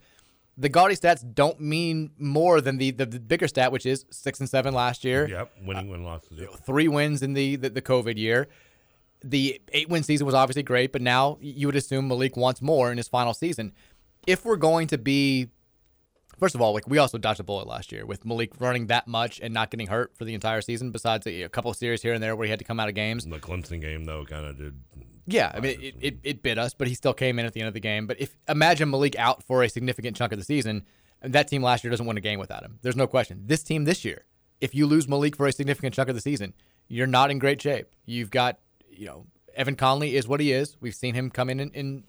the 0.55 0.69
gaudy 0.69 0.93
stats 0.93 1.25
don't 1.33 1.59
mean 1.59 2.11
more 2.19 2.61
than 2.61 2.77
the, 2.77 2.91
the, 2.91 3.07
the 3.07 3.19
bigger 3.19 3.47
stat, 3.47 3.71
which 3.71 3.87
is 3.87 4.05
six 4.11 4.39
and 4.39 4.47
seven 4.47 4.71
last 4.71 5.03
year. 5.03 5.27
Yep, 5.27 5.51
winning 5.65 5.89
win 5.89 6.03
losses. 6.03 6.37
Yep. 6.37 6.63
Three 6.63 6.87
wins 6.87 7.23
in 7.23 7.33
the, 7.33 7.55
the, 7.55 7.71
the 7.71 7.81
COVID 7.81 8.17
year. 8.19 8.49
The 9.23 9.61
eight 9.71 9.89
win 9.89 10.03
season 10.03 10.25
was 10.25 10.35
obviously 10.35 10.63
great, 10.63 10.91
but 10.91 11.01
now 11.01 11.37
you 11.41 11.67
would 11.67 11.75
assume 11.75 12.07
Malik 12.07 12.37
wants 12.37 12.61
more 12.61 12.91
in 12.91 12.97
his 12.97 13.07
final 13.07 13.33
season. 13.33 13.73
If 14.25 14.45
we're 14.45 14.57
going 14.57 14.87
to 14.87 14.97
be, 14.97 15.47
first 16.37 16.53
of 16.53 16.61
all, 16.61 16.73
like 16.73 16.87
we 16.87 16.97
also 16.97 17.17
dodged 17.17 17.39
a 17.39 17.43
bullet 17.43 17.67
last 17.67 17.91
year 17.91 18.05
with 18.05 18.25
Malik 18.25 18.51
running 18.59 18.87
that 18.87 19.07
much 19.07 19.39
and 19.39 19.53
not 19.53 19.71
getting 19.71 19.87
hurt 19.87 20.15
for 20.15 20.25
the 20.25 20.33
entire 20.33 20.61
season, 20.61 20.91
besides 20.91 21.25
a, 21.25 21.43
a 21.43 21.49
couple 21.49 21.71
of 21.71 21.77
series 21.77 22.01
here 22.01 22.13
and 22.13 22.21
there 22.21 22.35
where 22.35 22.45
he 22.45 22.49
had 22.49 22.59
to 22.59 22.65
come 22.65 22.79
out 22.79 22.89
of 22.89 22.95
games. 22.95 23.25
The 23.25 23.39
Clemson 23.39 23.81
game 23.81 24.05
though 24.05 24.25
kind 24.25 24.45
of 24.45 24.57
did. 24.57 24.79
Yeah, 25.25 25.51
I 25.53 25.59
mean, 25.59 25.81
it, 25.81 25.95
it, 25.99 26.19
it 26.23 26.43
bit 26.43 26.57
us, 26.57 26.73
but 26.73 26.87
he 26.87 26.93
still 26.93 27.13
came 27.13 27.37
in 27.37 27.45
at 27.45 27.53
the 27.53 27.59
end 27.59 27.67
of 27.67 27.73
the 27.73 27.81
game. 27.81 28.07
But 28.07 28.21
if 28.21 28.37
imagine 28.47 28.89
Malik 28.89 29.17
out 29.17 29.43
for 29.43 29.63
a 29.63 29.69
significant 29.69 30.15
chunk 30.15 30.31
of 30.31 30.39
the 30.39 30.45
season, 30.45 30.85
and 31.21 31.33
that 31.33 31.47
team 31.47 31.63
last 31.63 31.83
year 31.83 31.91
doesn't 31.91 32.05
win 32.05 32.17
a 32.17 32.21
game 32.21 32.39
without 32.39 32.63
him. 32.63 32.79
There's 32.81 32.95
no 32.95 33.07
question. 33.07 33.41
This 33.45 33.63
team 33.63 33.85
this 33.85 34.05
year, 34.05 34.25
if 34.61 34.73
you 34.73 34.85
lose 34.85 35.07
Malik 35.07 35.35
for 35.35 35.47
a 35.47 35.51
significant 35.51 35.93
chunk 35.93 36.09
of 36.09 36.15
the 36.15 36.21
season, 36.21 36.53
you're 36.87 37.07
not 37.07 37.31
in 37.31 37.39
great 37.39 37.61
shape. 37.61 37.87
You've 38.05 38.31
got, 38.31 38.59
you 38.97 39.05
know, 39.05 39.25
Evan 39.55 39.75
Conley 39.75 40.15
is 40.15 40.27
what 40.27 40.39
he 40.39 40.51
is. 40.51 40.77
We've 40.79 40.95
seen 40.95 41.13
him 41.13 41.29
come 41.29 41.49
in 41.49 41.59
in, 41.59 41.71
in 41.71 42.03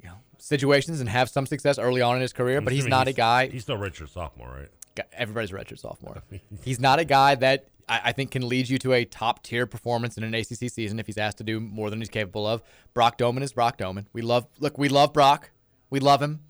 you 0.00 0.08
know, 0.08 0.16
situations 0.38 1.00
and 1.00 1.08
have 1.08 1.28
some 1.28 1.46
success 1.46 1.78
early 1.78 2.00
on 2.00 2.16
in 2.16 2.22
his 2.22 2.32
career, 2.32 2.58
I'm 2.58 2.64
but 2.64 2.72
he's 2.72 2.86
not 2.86 3.08
a 3.08 3.12
guy. 3.12 3.48
He's 3.48 3.62
still 3.62 3.78
redshirt 3.78 4.10
sophomore, 4.10 4.48
right? 4.48 5.06
Everybody's 5.12 5.52
a 5.52 5.54
redshirt 5.54 5.78
sophomore. 5.78 6.22
he's 6.64 6.80
not 6.80 6.98
a 6.98 7.04
guy 7.04 7.34
that 7.36 7.68
I, 7.88 8.00
I 8.06 8.12
think 8.12 8.30
can 8.30 8.48
lead 8.48 8.68
you 8.68 8.78
to 8.78 8.92
a 8.92 9.04
top 9.04 9.42
tier 9.42 9.66
performance 9.66 10.16
in 10.16 10.24
an 10.24 10.34
ACC 10.34 10.70
season 10.70 10.98
if 10.98 11.06
he's 11.06 11.18
asked 11.18 11.38
to 11.38 11.44
do 11.44 11.60
more 11.60 11.90
than 11.90 12.00
he's 12.00 12.10
capable 12.10 12.46
of. 12.46 12.62
Brock 12.94 13.18
Domann 13.18 13.42
is 13.42 13.52
Brock 13.52 13.78
Domann. 13.78 14.06
We 14.12 14.22
love 14.22 14.46
look, 14.58 14.78
we 14.78 14.88
love 14.88 15.12
Brock. 15.12 15.50
We 15.90 16.00
love 16.00 16.20
him. 16.22 16.40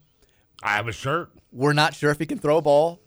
I 0.62 0.76
have 0.76 0.88
a 0.88 0.92
shirt. 0.92 1.30
We're 1.50 1.72
not 1.72 1.94
sure 1.94 2.10
if 2.10 2.18
he 2.18 2.26
can 2.26 2.38
throw 2.38 2.58
a 2.58 2.62
ball. 2.62 3.00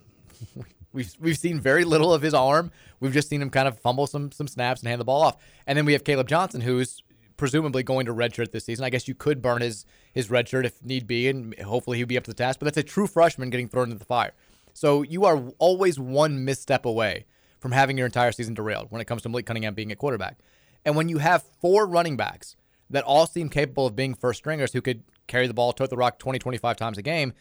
We've 0.95 1.13
we've 1.19 1.37
seen 1.37 1.59
very 1.59 1.83
little 1.83 2.13
of 2.13 2.21
his 2.21 2.33
arm. 2.33 2.71
We've 2.99 3.13
just 3.13 3.29
seen 3.29 3.41
him 3.41 3.49
kind 3.49 3.67
of 3.67 3.77
fumble 3.79 4.07
some 4.07 4.31
some 4.31 4.47
snaps 4.47 4.81
and 4.81 4.87
hand 4.87 5.01
the 5.01 5.05
ball 5.05 5.21
off. 5.21 5.37
And 5.67 5.77
then 5.77 5.85
we 5.85 5.93
have 5.93 6.03
Caleb 6.03 6.27
Johnson, 6.27 6.61
who's 6.61 7.03
presumably 7.37 7.83
going 7.83 8.05
to 8.05 8.13
redshirt 8.13 8.51
this 8.51 8.65
season. 8.65 8.85
I 8.85 8.89
guess 8.89 9.07
you 9.07 9.13
could 9.13 9.41
burn 9.41 9.61
his 9.61 9.85
his 10.13 10.31
red 10.31 10.47
shirt 10.47 10.65
if 10.65 10.81
need 10.83 11.05
be, 11.05 11.27
and 11.27 11.59
hopefully 11.59 11.97
he'd 11.97 12.05
be 12.07 12.17
up 12.17 12.23
to 12.23 12.31
the 12.31 12.35
task. 12.35 12.59
But 12.59 12.65
that's 12.65 12.77
a 12.77 12.83
true 12.83 13.07
freshman 13.07 13.49
getting 13.49 13.67
thrown 13.67 13.85
into 13.91 13.99
the 13.99 14.05
fire. 14.05 14.31
So 14.73 15.03
you 15.03 15.25
are 15.25 15.43
always 15.59 15.99
one 15.99 16.43
misstep 16.45 16.85
away 16.85 17.25
from 17.59 17.71
having 17.71 17.97
your 17.97 18.05
entire 18.05 18.31
season 18.31 18.53
derailed 18.53 18.87
when 18.89 19.01
it 19.01 19.05
comes 19.05 19.21
to 19.23 19.29
Malik 19.29 19.45
Cunningham 19.45 19.73
being 19.73 19.91
a 19.91 19.95
quarterback. 19.95 20.37
And 20.85 20.95
when 20.95 21.09
you 21.09 21.17
have 21.17 21.43
four 21.61 21.85
running 21.87 22.15
backs 22.15 22.55
that 22.89 23.03
all 23.03 23.25
seem 23.25 23.49
capable 23.49 23.87
of 23.87 23.95
being 23.95 24.13
first 24.13 24.37
stringers 24.37 24.71
who 24.71 24.81
could 24.81 25.03
carry 25.27 25.47
the 25.47 25.53
ball, 25.53 25.73
tote 25.73 25.89
the 25.89 25.97
rock 25.97 26.19
20, 26.19 26.39
25 26.39 26.77
times 26.77 26.97
a 26.97 27.01
game, 27.01 27.33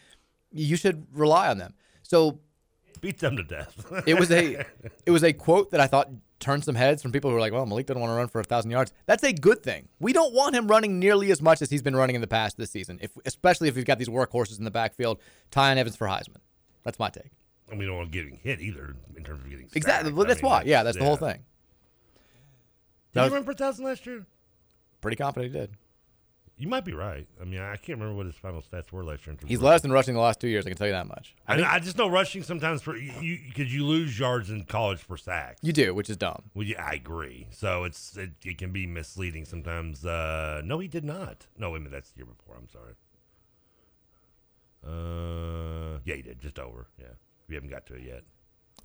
you 0.50 0.76
should 0.76 1.06
rely 1.12 1.48
on 1.48 1.58
them. 1.58 1.74
So 2.02 2.40
Beat 3.00 3.18
them 3.18 3.36
to 3.36 3.42
death. 3.42 3.84
it 4.06 4.14
was 4.18 4.30
a 4.30 4.64
it 5.06 5.10
was 5.10 5.22
a 5.24 5.32
quote 5.32 5.70
that 5.72 5.80
I 5.80 5.86
thought 5.86 6.08
turned 6.40 6.64
some 6.64 6.74
heads 6.74 7.00
from 7.02 7.10
people 7.12 7.30
who 7.30 7.34
were 7.34 7.40
like, 7.40 7.52
well, 7.52 7.64
Malik 7.64 7.86
doesn't 7.86 8.00
want 8.00 8.10
to 8.10 8.14
run 8.16 8.28
for 8.28 8.40
a 8.40 8.44
thousand 8.44 8.70
yards. 8.70 8.92
That's 9.06 9.22
a 9.24 9.32
good 9.32 9.62
thing. 9.62 9.88
We 10.00 10.12
don't 10.12 10.34
want 10.34 10.54
him 10.54 10.66
running 10.68 10.98
nearly 10.98 11.30
as 11.30 11.40
much 11.40 11.62
as 11.62 11.70
he's 11.70 11.80
been 11.82 11.96
running 11.96 12.14
in 12.16 12.20
the 12.20 12.26
past 12.26 12.56
this 12.58 12.70
season, 12.70 12.98
if 13.00 13.12
especially 13.24 13.68
if 13.68 13.76
he's 13.76 13.84
got 13.84 13.98
these 13.98 14.08
workhorses 14.08 14.58
in 14.58 14.64
the 14.64 14.70
backfield. 14.70 15.18
Tiyon 15.50 15.76
Evans 15.76 15.96
for 15.96 16.06
Heisman. 16.06 16.36
That's 16.82 16.98
my 16.98 17.08
take. 17.08 17.30
And 17.70 17.78
we 17.78 17.86
don't 17.86 17.96
want 17.96 18.10
getting 18.10 18.36
hit 18.42 18.60
either 18.60 18.94
in 19.16 19.24
terms 19.24 19.42
of 19.44 19.48
getting 19.50 19.70
Exactly. 19.74 20.08
sacked. 20.10 20.16
Well, 20.16 20.26
I 20.26 20.28
that's 20.28 20.42
mean, 20.42 20.50
why. 20.50 20.62
Yeah, 20.66 20.82
that's 20.82 20.98
the 20.98 21.04
whole 21.04 21.16
thing. 21.16 21.38
Did 21.38 21.42
That 23.14 23.20
he 23.22 23.24
was- 23.24 23.32
run 23.32 23.44
for 23.44 23.50
a 23.52 23.54
thousand 23.54 23.84
last 23.86 24.04
year? 24.06 24.26
Pretty 25.00 25.16
confident 25.16 25.52
he 25.54 25.58
did. 25.60 25.70
You 26.56 26.68
might 26.68 26.84
be 26.84 26.92
right. 26.92 27.26
I 27.40 27.44
mean, 27.44 27.58
I 27.58 27.76
can't 27.76 27.98
remember 27.98 28.14
what 28.14 28.26
his 28.26 28.36
final 28.36 28.62
stats 28.62 28.92
were 28.92 29.02
last 29.02 29.26
year. 29.26 29.36
in 29.40 29.48
He's 29.48 29.60
less 29.60 29.80
than 29.82 29.90
rushing 29.90 30.14
the 30.14 30.20
last 30.20 30.40
two 30.40 30.46
years. 30.46 30.64
I 30.64 30.70
can 30.70 30.78
tell 30.78 30.86
you 30.86 30.92
that 30.92 31.08
much. 31.08 31.34
I, 31.48 31.60
I 31.64 31.78
just 31.80 31.98
know 31.98 32.08
rushing 32.08 32.44
sometimes 32.44 32.80
for 32.80 32.96
you 32.96 33.40
because 33.48 33.74
you, 33.74 33.84
lose 33.84 34.16
yards 34.16 34.50
in 34.50 34.64
college 34.64 35.00
for 35.00 35.16
sacks. 35.16 35.58
You 35.62 35.72
do, 35.72 35.92
which 35.94 36.08
is 36.08 36.16
dumb. 36.16 36.42
Well, 36.54 36.64
yeah, 36.64 36.84
I 36.84 36.94
agree. 36.94 37.48
So 37.50 37.82
it's 37.82 38.16
it, 38.16 38.30
it 38.44 38.58
can 38.58 38.70
be 38.70 38.86
misleading 38.86 39.46
sometimes. 39.46 40.04
Uh, 40.04 40.62
no, 40.64 40.78
he 40.78 40.86
did 40.86 41.04
not. 41.04 41.46
No, 41.58 41.70
wait 41.70 41.78
a 41.78 41.80
minute, 41.80 41.92
that's 41.92 42.10
the 42.10 42.18
year 42.18 42.26
before. 42.26 42.54
I'm 42.56 42.68
sorry. 42.68 42.94
Uh, 44.86 45.98
yeah, 46.04 46.14
he 46.14 46.22
did 46.22 46.40
just 46.40 46.60
over. 46.60 46.86
Yeah, 47.00 47.06
we 47.48 47.56
haven't 47.56 47.70
got 47.70 47.84
to 47.86 47.94
it 47.94 48.02
yet. 48.02 48.22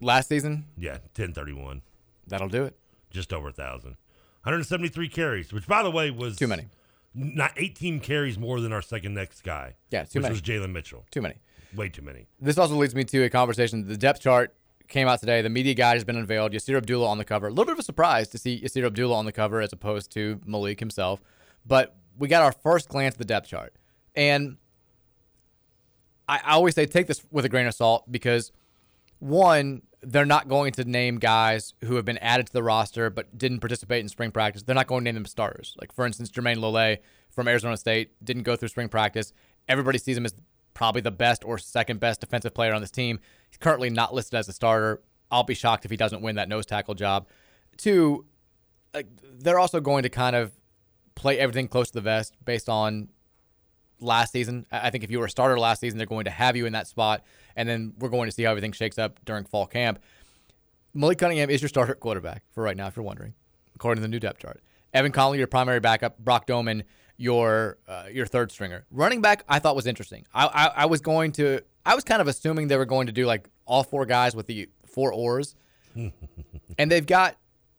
Last 0.01 0.29
season, 0.29 0.65
Yeah, 0.75 0.97
ten 1.13 1.33
thirty 1.33 1.53
one. 1.53 1.83
That'll 2.25 2.49
do 2.49 2.63
it. 2.63 2.75
Just 3.11 3.31
over 3.31 3.49
a 3.49 3.53
thousand. 3.53 3.97
173 4.43 5.09
carries, 5.09 5.51
which 5.51 5.67
by 5.67 5.83
the 5.83 5.91
way 5.91 6.09
was 6.11 6.37
Too 6.37 6.47
many. 6.47 6.67
Not 7.13 7.53
18 7.57 7.99
carries 7.99 8.37
more 8.37 8.61
than 8.61 8.71
our 8.71 8.81
second 8.81 9.13
next 9.13 9.43
guy. 9.43 9.75
Yeah, 9.89 10.03
too 10.03 10.19
which 10.19 10.23
many. 10.23 10.33
was 10.33 10.41
Jalen 10.41 10.71
Mitchell. 10.71 11.05
Too 11.11 11.21
many. 11.21 11.35
Way 11.75 11.89
too 11.89 12.01
many. 12.01 12.27
This 12.39 12.57
also 12.57 12.75
leads 12.75 12.95
me 12.95 13.03
to 13.05 13.23
a 13.23 13.29
conversation. 13.29 13.87
The 13.87 13.97
depth 13.97 14.21
chart 14.21 14.55
came 14.87 15.07
out 15.07 15.19
today. 15.19 15.41
The 15.41 15.49
media 15.49 15.73
guide 15.73 15.95
has 15.95 16.03
been 16.03 16.17
unveiled. 16.17 16.51
Yasir 16.51 16.77
Abdullah 16.77 17.07
on 17.07 17.17
the 17.17 17.25
cover. 17.25 17.47
A 17.47 17.49
little 17.49 17.65
bit 17.65 17.73
of 17.73 17.79
a 17.79 17.83
surprise 17.83 18.27
to 18.29 18.37
see 18.37 18.61
Yasir 18.61 18.85
Abdullah 18.85 19.15
on 19.15 19.25
the 19.25 19.31
cover 19.31 19.61
as 19.61 19.71
opposed 19.73 20.11
to 20.13 20.39
Malik 20.45 20.79
himself. 20.79 21.21
But 21.65 21.95
we 22.17 22.27
got 22.27 22.43
our 22.43 22.51
first 22.51 22.89
glance 22.89 23.15
at 23.15 23.19
the 23.19 23.25
depth 23.25 23.47
chart. 23.47 23.73
And 24.15 24.57
I, 26.27 26.39
I 26.43 26.51
always 26.53 26.75
say 26.75 26.85
take 26.85 27.07
this 27.07 27.23
with 27.31 27.45
a 27.45 27.49
grain 27.49 27.67
of 27.67 27.73
salt 27.73 28.11
because, 28.11 28.51
one, 29.19 29.83
they're 30.01 30.25
not 30.25 30.47
going 30.47 30.71
to 30.73 30.83
name 30.85 31.17
guys 31.17 31.73
who 31.83 31.95
have 31.95 32.05
been 32.05 32.17
added 32.19 32.47
to 32.47 32.53
the 32.53 32.63
roster 32.63 33.09
but 33.09 33.37
didn't 33.37 33.59
participate 33.59 34.01
in 34.01 34.09
spring 34.09 34.31
practice. 34.31 34.63
They're 34.63 34.75
not 34.75 34.87
going 34.87 35.01
to 35.01 35.05
name 35.05 35.15
them 35.15 35.25
starters. 35.25 35.75
Like, 35.79 35.91
for 35.91 36.05
instance, 36.05 36.29
Jermayne 36.31 36.57
Lole 36.57 36.97
from 37.29 37.47
Arizona 37.47 37.77
State 37.77 38.11
didn't 38.23 38.43
go 38.43 38.55
through 38.55 38.69
spring 38.69 38.89
practice. 38.89 39.33
Everybody 39.67 39.97
sees 39.97 40.17
him 40.17 40.25
as 40.25 40.33
probably 40.73 41.01
the 41.01 41.11
best 41.11 41.43
or 41.43 41.57
second 41.57 41.99
best 41.99 42.21
defensive 42.21 42.53
player 42.53 42.73
on 42.73 42.81
this 42.81 42.91
team. 42.91 43.19
He's 43.49 43.57
currently 43.57 43.89
not 43.89 44.13
listed 44.13 44.37
as 44.37 44.47
a 44.47 44.53
starter. 44.53 45.01
I'll 45.29 45.43
be 45.43 45.53
shocked 45.53 45.85
if 45.85 45.91
he 45.91 45.97
doesn't 45.97 46.21
win 46.21 46.37
that 46.37 46.49
nose 46.49 46.65
tackle 46.65 46.95
job. 46.95 47.27
Two, 47.77 48.25
like, 48.93 49.07
they're 49.39 49.59
also 49.59 49.81
going 49.81 50.03
to 50.03 50.09
kind 50.09 50.35
of 50.35 50.53
play 51.15 51.37
everything 51.37 51.67
close 51.67 51.89
to 51.89 51.95
the 51.95 52.01
vest 52.01 52.35
based 52.45 52.69
on 52.69 53.09
last 53.99 54.31
season. 54.31 54.65
I 54.71 54.89
think 54.89 55.03
if 55.03 55.11
you 55.11 55.19
were 55.19 55.25
a 55.25 55.29
starter 55.29 55.59
last 55.59 55.81
season, 55.81 55.97
they're 55.97 56.07
going 56.07 56.25
to 56.25 56.31
have 56.31 56.55
you 56.55 56.65
in 56.65 56.73
that 56.73 56.87
spot, 56.87 57.23
and 57.55 57.67
then 57.67 57.93
we're 57.99 58.09
going 58.09 58.27
to 58.27 58.31
see 58.31 58.43
how 58.43 58.51
everything 58.51 58.71
shakes 58.71 58.97
up 58.97 59.19
during 59.25 59.45
fall 59.45 59.67
camp. 59.67 59.99
Malik 60.93 61.17
Cunningham 61.17 61.49
is 61.49 61.61
your 61.61 61.69
starter 61.69 61.93
quarterback 61.93 62.43
for 62.51 62.63
right 62.63 62.75
now, 62.75 62.87
if 62.87 62.95
you're 62.95 63.05
wondering, 63.05 63.33
according 63.75 63.97
to 63.97 64.01
the 64.01 64.07
new 64.07 64.19
depth 64.19 64.39
chart. 64.39 64.61
Evan 64.93 65.11
Conley, 65.11 65.37
your 65.37 65.47
primary 65.47 65.79
backup. 65.79 66.17
Brock 66.17 66.47
Domann, 66.47 66.83
your 67.17 67.77
uh, 67.87 68.05
your 68.11 68.25
third 68.25 68.51
stringer. 68.51 68.85
Running 68.89 69.21
back, 69.21 69.43
I 69.47 69.59
thought 69.59 69.75
was 69.75 69.85
interesting. 69.85 70.25
I, 70.33 70.47
I 70.47 70.83
I 70.83 70.85
was 70.87 71.01
going 71.01 71.31
to, 71.33 71.61
I 71.85 71.93
was 71.93 72.03
kind 72.03 72.21
of 72.21 72.27
assuming 72.27 72.67
they 72.69 72.77
were 72.77 72.85
going 72.85 73.07
to 73.07 73.13
do 73.13 73.25
like 73.25 73.49
all 73.65 73.83
four 73.83 74.05
guys 74.05 74.35
with 74.35 74.47
the 74.47 74.69
four 74.87 75.13
oars, 75.13 75.55
and 75.95 76.91
they've 76.91 77.05
got 77.05 77.37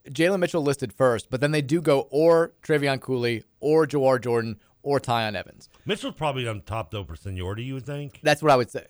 Jalen 0.09 0.41
Mitchell 0.41 0.63
listed 0.63 0.93
first, 0.93 1.31
but 1.31 1.41
then 1.41 1.51
they 1.51 1.63
do 1.63 1.81
go 1.81 2.07
or 2.11 2.53
Trevion 2.63 3.01
Cooley 3.01 3.45
or 3.61 3.87
Jawhar 3.87 4.21
Jordan 4.21 4.59
or 4.83 5.01
Tiyon 5.01 5.35
Evans. 5.35 5.69
Mitchell's 5.87 6.15
probably 6.15 6.47
on 6.49 6.63
top 6.63 6.91
though 6.91 7.05
for 7.05 7.17
seniority. 7.17 7.65
You 7.65 7.75
would 7.75 7.87
think. 7.87 8.21
That's 8.23 8.43
what 8.43 8.51
I 8.53 8.57
would 8.57 8.71
say. 8.71 8.85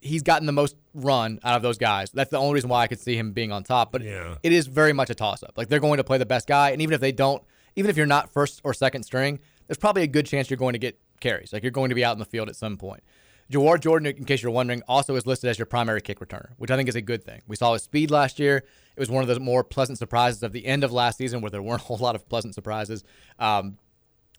He's 0.00 0.22
gotten 0.22 0.46
the 0.46 0.52
most 0.52 0.76
run 0.94 1.40
out 1.42 1.56
of 1.56 1.62
those 1.62 1.76
guys. 1.78 2.10
That's 2.12 2.30
the 2.30 2.36
only 2.38 2.54
reason 2.54 2.70
why 2.70 2.82
I 2.82 2.86
could 2.86 3.00
see 3.00 3.16
him 3.16 3.32
being 3.32 3.50
on 3.50 3.64
top. 3.64 3.90
But 3.90 4.02
Yeah. 4.02 4.36
it 4.42 4.52
is 4.52 4.66
very 4.68 4.92
much 4.92 5.10
a 5.10 5.14
toss 5.14 5.42
up. 5.42 5.54
Like 5.56 5.68
they're 5.68 5.80
going 5.80 5.96
to 5.96 6.04
play 6.04 6.18
the 6.18 6.26
best 6.26 6.46
guy, 6.46 6.70
and 6.70 6.80
even 6.80 6.94
if 6.94 7.00
they 7.00 7.10
don't, 7.12 7.42
even 7.74 7.90
if 7.90 7.96
you're 7.96 8.06
not 8.06 8.32
first 8.32 8.60
or 8.64 8.72
second 8.74 9.02
string, 9.02 9.40
there's 9.66 9.78
probably 9.78 10.02
a 10.02 10.06
good 10.08 10.24
chance 10.26 10.50
you're 10.50 10.56
going 10.56 10.74
to 10.74 10.78
get 10.78 10.98
carries. 11.20 11.52
Like 11.52 11.62
you're 11.64 11.72
going 11.72 11.88
to 11.88 11.94
be 11.96 12.04
out 12.04 12.12
in 12.12 12.18
the 12.20 12.24
field 12.24 12.48
at 12.48 12.54
some 12.56 12.76
point. 12.76 13.02
Jawhar 13.50 13.80
Jordan, 13.80 14.06
in 14.14 14.24
case 14.24 14.42
you're 14.42 14.52
wondering, 14.52 14.82
also 14.86 15.16
is 15.16 15.26
listed 15.26 15.48
as 15.48 15.58
your 15.58 15.64
primary 15.66 16.02
kick 16.02 16.20
returner, 16.20 16.50
which 16.58 16.70
I 16.70 16.76
think 16.76 16.88
is 16.88 16.96
a 16.96 17.00
good 17.00 17.24
thing. 17.24 17.40
We 17.48 17.56
saw 17.56 17.72
his 17.72 17.82
speed 17.82 18.10
last 18.10 18.38
year. 18.38 18.58
It 18.58 19.00
was 19.00 19.10
one 19.10 19.22
of 19.22 19.28
the 19.28 19.40
more 19.40 19.64
pleasant 19.64 19.96
surprises 19.98 20.42
of 20.42 20.52
the 20.52 20.66
end 20.66 20.84
of 20.84 20.92
last 20.92 21.16
season, 21.18 21.40
where 21.40 21.50
there 21.50 21.62
weren't 21.62 21.80
a 21.80 21.84
whole 21.86 21.96
lot 21.96 22.14
of 22.14 22.28
pleasant 22.28 22.54
surprises. 22.54 23.04
Um, 23.38 23.78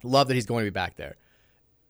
love 0.03 0.27
that 0.27 0.33
he's 0.33 0.45
going 0.45 0.65
to 0.65 0.71
be 0.71 0.73
back 0.73 0.95
there 0.95 1.15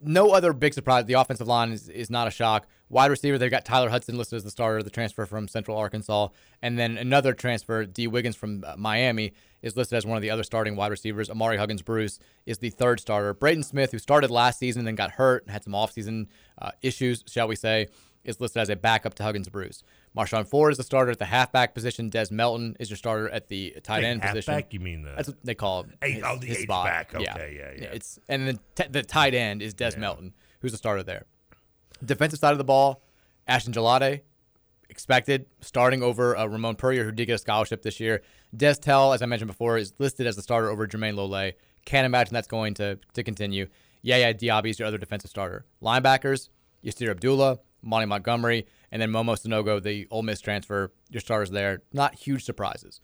no 0.01 0.31
other 0.31 0.53
big 0.53 0.73
surprise. 0.73 1.05
The 1.05 1.13
offensive 1.13 1.47
line 1.47 1.71
is, 1.71 1.89
is 1.89 2.09
not 2.09 2.27
a 2.27 2.31
shock. 2.31 2.67
Wide 2.89 3.11
receiver, 3.11 3.37
they've 3.37 3.51
got 3.51 3.65
Tyler 3.65 3.89
Hudson 3.89 4.17
listed 4.17 4.37
as 4.37 4.43
the 4.43 4.49
starter, 4.49 4.81
the 4.81 4.89
transfer 4.89 5.25
from 5.25 5.47
Central 5.47 5.77
Arkansas. 5.77 6.29
And 6.61 6.79
then 6.79 6.97
another 6.97 7.33
transfer, 7.33 7.85
Dee 7.85 8.07
Wiggins 8.07 8.35
from 8.35 8.63
uh, 8.65 8.75
Miami, 8.77 9.33
is 9.61 9.77
listed 9.77 9.97
as 9.97 10.05
one 10.05 10.15
of 10.15 10.21
the 10.21 10.29
other 10.29 10.43
starting 10.43 10.75
wide 10.75 10.91
receivers. 10.91 11.29
Ahmari 11.29 11.57
Huggins 11.57 11.81
Bruce 11.81 12.19
is 12.45 12.57
the 12.59 12.69
third 12.69 12.99
starter. 12.99 13.33
Braden 13.33 13.63
Smith, 13.63 13.91
who 13.91 13.99
started 13.99 14.31
last 14.31 14.57
season 14.57 14.81
and 14.81 14.87
then 14.87 14.95
got 14.95 15.11
hurt 15.11 15.43
and 15.43 15.51
had 15.51 15.63
some 15.63 15.73
offseason 15.73 16.27
uh, 16.59 16.71
issues, 16.81 17.23
shall 17.27 17.47
we 17.47 17.55
say, 17.55 17.87
is 18.23 18.39
listed 18.39 18.61
as 18.61 18.69
a 18.69 18.75
backup 18.75 19.13
to 19.15 19.23
Huggins 19.23 19.49
Bruce. 19.49 19.83
Marshon 20.19 20.45
Ford 20.47 20.71
is 20.73 20.77
the 20.77 20.83
starter 20.83 21.11
at 21.11 21.19
the 21.19 21.25
halfback 21.25 21.73
position. 21.73 22.09
Des 22.09 22.25
Melton 22.29 22.75
is 22.79 22.89
your 22.89 22.97
starter 22.97 23.29
at 23.29 23.47
the 23.47 23.75
tight 23.83 24.03
Hey, 24.03 24.09
end 24.09 24.21
position. 24.21 24.53
halfback, 24.53 24.73
you 24.73 24.79
mean 24.81 25.03
the- 25.03 25.11
That's 25.15 25.29
what 25.29 25.37
they 25.45 25.55
call 25.55 25.83
him. 25.83 25.93
Eight- 26.01 26.15
his- 26.15 26.23
oh, 26.25 26.37
the 26.37 26.47
his 26.47 26.57
spot. 26.63 26.85
back. 26.85 27.15
Okay, 27.15 27.23
yeah, 27.23 27.37
yeah. 27.47 27.81
yeah. 27.83 27.89
It's 27.93 28.19
and 28.27 28.45
then 28.47 28.59
t- 28.75 28.83
the 28.89 29.01
tight 29.03 29.33
end 29.33 29.61
is 29.61 29.73
Des 29.73 29.97
Melton, 29.97 30.33
who's 30.59 30.71
the 30.73 30.77
starter 30.77 31.03
there. 31.03 31.25
Defensive 32.03 32.39
side 32.39 32.51
of 32.51 32.57
the 32.57 32.63
ball, 32.65 33.01
Ashton 33.47 33.71
Gillotte, 33.73 34.21
expected 34.89 35.45
starting 35.61 36.01
over 36.03 36.35
uh, 36.35 36.45
Ramon 36.45 36.75
Puryear, 36.75 37.05
who 37.05 37.11
did 37.11 37.25
get 37.25 37.33
a 37.33 37.37
scholarship 37.37 37.81
this 37.83 37.99
year. 37.99 38.21
Des 38.55 38.75
Tell, 38.75 39.13
as 39.13 39.21
I 39.21 39.25
mentioned 39.25 39.47
before, 39.49 39.77
is 39.77 39.93
listed 39.99 40.27
as 40.27 40.35
the 40.35 40.41
starter 40.41 40.69
over 40.69 40.87
Jermayne 40.87 41.15
Lole. 41.15 41.51
Can't 41.85 42.05
imagine 42.05 42.33
that's 42.33 42.47
going 42.47 42.73
to 42.75 42.99
to 43.13 43.23
continue. 43.23 43.67
Yaya 44.01 44.33
Diaby 44.33 44.69
is 44.71 44.79
your 44.79 44.87
other 44.87 44.97
defensive 44.97 45.29
starter. 45.29 45.65
Linebackers, 45.81 46.49
Yasir 46.83 47.09
Abdullah, 47.09 47.59
Monty 47.81 48.05
Montgomery, 48.05 48.65
and 48.91 49.01
then 49.01 49.11
Momo 49.11 49.35
Sanogo, 49.39 49.81
the 49.81 50.07
Ole 50.11 50.23
Miss 50.23 50.41
transfer. 50.41 50.91
Your 51.09 51.21
starters 51.21 51.51
there. 51.51 51.81
Not 51.93 52.15
huge 52.15 52.43
surprises. 52.43 53.01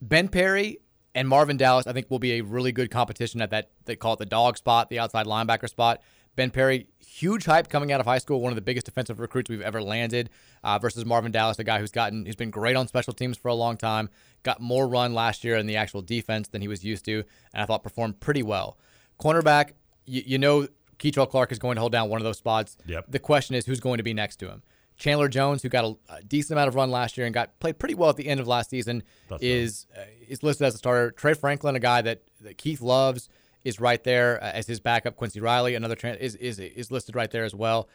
Ben 0.00 0.28
Perry 0.28 0.78
and 1.14 1.28
Marvin 1.28 1.56
Dallas, 1.56 1.86
I 1.86 1.92
think, 1.92 2.10
will 2.10 2.18
be 2.18 2.32
a 2.34 2.42
really 2.42 2.72
good 2.72 2.90
competition 2.90 3.40
at 3.40 3.50
that. 3.50 3.70
They 3.86 3.96
call 3.96 4.14
it 4.14 4.18
the 4.18 4.26
dog 4.26 4.58
spot, 4.58 4.90
the 4.90 4.98
outside 4.98 5.26
linebacker 5.26 5.68
spot. 5.68 6.02
Ben 6.36 6.50
Perry, 6.50 6.88
huge 6.98 7.46
hype 7.46 7.70
coming 7.70 7.90
out 7.90 7.98
of 7.98 8.04
high 8.04 8.18
school, 8.18 8.42
one 8.42 8.52
of 8.52 8.56
the 8.56 8.62
biggest 8.62 8.84
defensive 8.84 9.18
recruits 9.18 9.48
we've 9.48 9.62
ever 9.62 9.82
landed. 9.82 10.28
Uh, 10.62 10.78
versus 10.78 11.06
Marvin 11.06 11.32
Dallas, 11.32 11.58
a 11.58 11.64
guy 11.64 11.78
who's 11.80 11.90
gotten, 11.90 12.26
who's 12.26 12.36
been 12.36 12.50
great 12.50 12.76
on 12.76 12.86
special 12.86 13.14
teams 13.14 13.38
for 13.38 13.48
a 13.48 13.54
long 13.54 13.78
time, 13.78 14.10
got 14.42 14.60
more 14.60 14.86
run 14.86 15.14
last 15.14 15.44
year 15.44 15.56
in 15.56 15.66
the 15.66 15.76
actual 15.76 16.02
defense 16.02 16.48
than 16.48 16.60
he 16.60 16.68
was 16.68 16.84
used 16.84 17.06
to, 17.06 17.24
and 17.54 17.62
I 17.62 17.64
thought 17.64 17.82
performed 17.82 18.20
pretty 18.20 18.42
well. 18.42 18.76
Cornerback, 19.18 19.70
you, 20.04 20.22
you 20.26 20.38
know, 20.38 20.68
Kei'Trel 20.98 21.30
Clark 21.30 21.52
is 21.52 21.58
going 21.58 21.76
to 21.76 21.80
hold 21.80 21.92
down 21.92 22.10
one 22.10 22.20
of 22.20 22.24
those 22.24 22.38
spots. 22.38 22.76
Yep. 22.86 23.06
The 23.08 23.18
question 23.18 23.54
is 23.54 23.64
who's 23.64 23.80
going 23.80 23.96
to 23.96 24.02
be 24.02 24.12
next 24.12 24.36
to 24.36 24.48
him. 24.48 24.62
Chandler 24.96 25.28
Jones, 25.28 25.62
who 25.62 25.68
got 25.68 25.84
a, 25.84 26.14
a 26.14 26.22
decent 26.22 26.52
amount 26.52 26.68
of 26.68 26.74
run 26.74 26.90
last 26.90 27.16
year 27.16 27.26
and 27.26 27.34
got 27.34 27.58
played 27.60 27.78
pretty 27.78 27.94
well 27.94 28.10
at 28.10 28.16
the 28.16 28.26
end 28.26 28.40
of 28.40 28.46
last 28.46 28.70
season, 28.70 29.02
so. 29.28 29.38
is 29.40 29.86
uh, 29.96 30.02
is 30.26 30.42
listed 30.42 30.66
as 30.66 30.74
a 30.74 30.78
starter. 30.78 31.10
Trey 31.10 31.34
Franklin, 31.34 31.76
a 31.76 31.80
guy 31.80 32.02
that, 32.02 32.22
that 32.40 32.58
Keith 32.58 32.80
loves, 32.80 33.28
is 33.64 33.80
right 33.80 34.02
there 34.04 34.42
uh, 34.42 34.50
as 34.52 34.66
his 34.66 34.80
backup. 34.80 35.16
Quincy 35.16 35.40
Riley, 35.40 35.74
another 35.74 35.96
is 36.18 36.34
is 36.36 36.58
is 36.58 36.90
listed 36.90 37.14
right 37.14 37.30
there 37.30 37.44
as 37.44 37.54
well. 37.54 37.88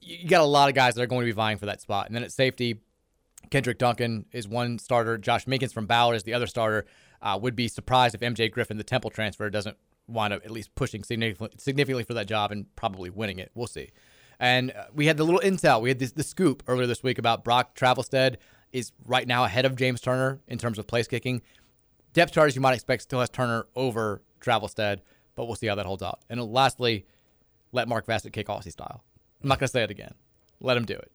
You 0.00 0.28
got 0.28 0.42
a 0.42 0.44
lot 0.44 0.68
of 0.68 0.74
guys 0.74 0.94
that 0.94 1.02
are 1.02 1.06
going 1.06 1.22
to 1.22 1.26
be 1.26 1.32
vying 1.32 1.56
for 1.58 1.66
that 1.66 1.80
spot. 1.80 2.06
And 2.06 2.14
then 2.14 2.22
at 2.22 2.30
safety, 2.30 2.80
Kendrick 3.50 3.78
Duncan 3.78 4.26
is 4.32 4.46
one 4.46 4.78
starter. 4.78 5.18
Josh 5.18 5.46
Minkins 5.46 5.72
from 5.72 5.86
Ballard 5.86 6.16
is 6.16 6.22
the 6.22 6.34
other 6.34 6.46
starter. 6.46 6.86
Uh, 7.22 7.38
would 7.40 7.56
be 7.56 7.66
surprised 7.66 8.14
if 8.14 8.20
MJ 8.20 8.50
Griffin, 8.50 8.76
the 8.76 8.84
Temple 8.84 9.10
transfer, 9.10 9.48
doesn't 9.48 9.76
wind 10.06 10.32
up 10.32 10.44
at 10.44 10.50
least 10.50 10.74
pushing 10.74 11.02
significantly, 11.02 11.56
significantly 11.58 12.04
for 12.04 12.14
that 12.14 12.26
job 12.26 12.52
and 12.52 12.74
probably 12.76 13.10
winning 13.10 13.38
it. 13.38 13.50
We'll 13.54 13.66
see. 13.66 13.90
And 14.38 14.72
uh, 14.72 14.84
we 14.94 15.06
had 15.06 15.16
the 15.16 15.24
little 15.24 15.40
intel. 15.40 15.80
We 15.80 15.88
had 15.88 15.98
this, 15.98 16.12
the 16.12 16.22
scoop 16.22 16.62
earlier 16.66 16.86
this 16.86 17.02
week 17.02 17.18
about 17.18 17.44
Brock 17.44 17.74
Travelstead 17.74 18.36
is 18.72 18.92
right 19.04 19.26
now 19.26 19.44
ahead 19.44 19.64
of 19.64 19.76
James 19.76 20.00
Turner 20.00 20.40
in 20.48 20.58
terms 20.58 20.78
of 20.78 20.86
place 20.86 21.08
kicking. 21.08 21.42
Depth 22.12 22.32
chart, 22.32 22.48
as 22.48 22.54
you 22.54 22.60
might 22.60 22.74
expect, 22.74 23.02
still 23.02 23.20
has 23.20 23.30
Turner 23.30 23.66
over 23.74 24.22
Travelstead, 24.40 25.00
but 25.34 25.46
we'll 25.46 25.56
see 25.56 25.66
how 25.66 25.74
that 25.74 25.86
holds 25.86 26.02
out. 26.02 26.20
And 26.28 26.42
lastly, 26.42 27.06
let 27.72 27.88
Mark 27.88 28.06
Vassett 28.06 28.32
kick 28.32 28.46
Aussie 28.48 28.72
style. 28.72 29.04
I'm 29.42 29.48
not 29.48 29.58
going 29.58 29.68
to 29.68 29.72
say 29.72 29.82
it 29.82 29.90
again. 29.90 30.14
Let 30.60 30.76
him 30.76 30.84
do 30.84 30.94
it. 30.94 31.10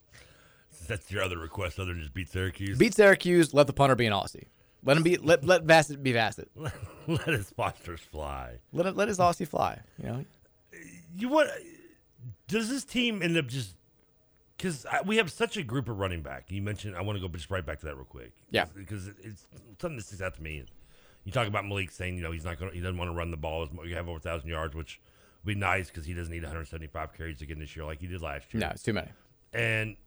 That's 0.87 1.11
your 1.11 1.23
other 1.23 1.37
request, 1.37 1.79
other 1.79 1.93
than 1.93 2.01
just 2.01 2.13
beat 2.13 2.29
Syracuse. 2.29 2.77
Beat 2.77 2.93
Syracuse. 2.93 3.53
Let 3.53 3.67
the 3.67 3.73
punter 3.73 3.95
be 3.95 4.05
an 4.05 4.13
Aussie. 4.13 4.45
Let 4.83 4.97
him 4.97 5.03
be. 5.03 5.17
Let 5.17 5.45
let 5.45 5.65
Vassett 5.65 6.01
be 6.01 6.13
Vassett. 6.13 6.47
Let 7.07 7.27
his 7.27 7.47
sponsors 7.47 7.99
fly. 7.99 8.59
Let 8.73 8.95
let 8.95 9.07
his 9.07 9.19
Aussie 9.19 9.47
fly. 9.47 9.79
You 10.01 10.07
know. 10.07 10.25
You 11.15 11.29
what? 11.29 11.49
Does 12.47 12.69
this 12.69 12.83
team 12.83 13.21
end 13.21 13.37
up 13.37 13.47
just 13.47 13.75
because 14.61 14.85
we 15.05 15.17
have 15.17 15.31
such 15.31 15.57
a 15.57 15.63
group 15.63 15.89
of 15.89 15.97
running 15.97 16.21
back. 16.21 16.51
You 16.51 16.61
mentioned 16.61 16.95
I 16.95 17.01
want 17.01 17.17
to 17.17 17.27
go 17.27 17.33
just 17.33 17.49
right 17.49 17.65
back 17.65 17.79
to 17.79 17.85
that 17.87 17.95
real 17.95 18.05
quick. 18.05 18.33
Yeah. 18.51 18.65
because 18.75 19.07
it's 19.23 19.47
something 19.79 19.97
that 19.97 20.05
sticks 20.05 20.21
out 20.21 20.35
to 20.35 20.43
me. 20.43 20.63
You 21.23 21.31
talk 21.31 21.47
about 21.47 21.65
Malik 21.65 21.91
saying 21.91 22.15
you 22.15 22.23
know 22.23 22.31
he's 22.31 22.45
not 22.45 22.59
going, 22.59 22.73
he 22.73 22.79
doesn't 22.79 22.97
want 22.97 23.09
to 23.09 23.15
run 23.15 23.31
the 23.31 23.37
ball. 23.37 23.63
as 23.63 23.69
You 23.87 23.95
have 23.95 24.07
over 24.07 24.19
thousand 24.19 24.49
yards, 24.49 24.75
which 24.75 24.99
would 25.43 25.53
be 25.55 25.59
nice 25.59 25.87
because 25.87 26.05
he 26.05 26.13
doesn't 26.13 26.31
need 26.31 26.43
175 26.43 27.13
carries 27.13 27.41
again 27.41 27.59
this 27.59 27.75
year 27.75 27.85
like 27.85 28.01
he 28.01 28.07
did 28.07 28.21
last 28.21 28.53
year. 28.53 28.61
No, 28.61 28.69
it's 28.69 28.83
too 28.83 28.93
many. 28.93 29.09
And 29.53 29.97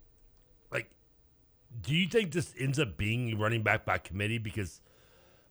like, 0.71 0.91
do 1.83 1.95
you 1.95 2.09
think 2.09 2.33
this 2.33 2.55
ends 2.59 2.79
up 2.79 2.97
being 2.97 3.39
running 3.39 3.63
back 3.63 3.85
by 3.85 3.99
committee? 3.99 4.39
Because 4.39 4.81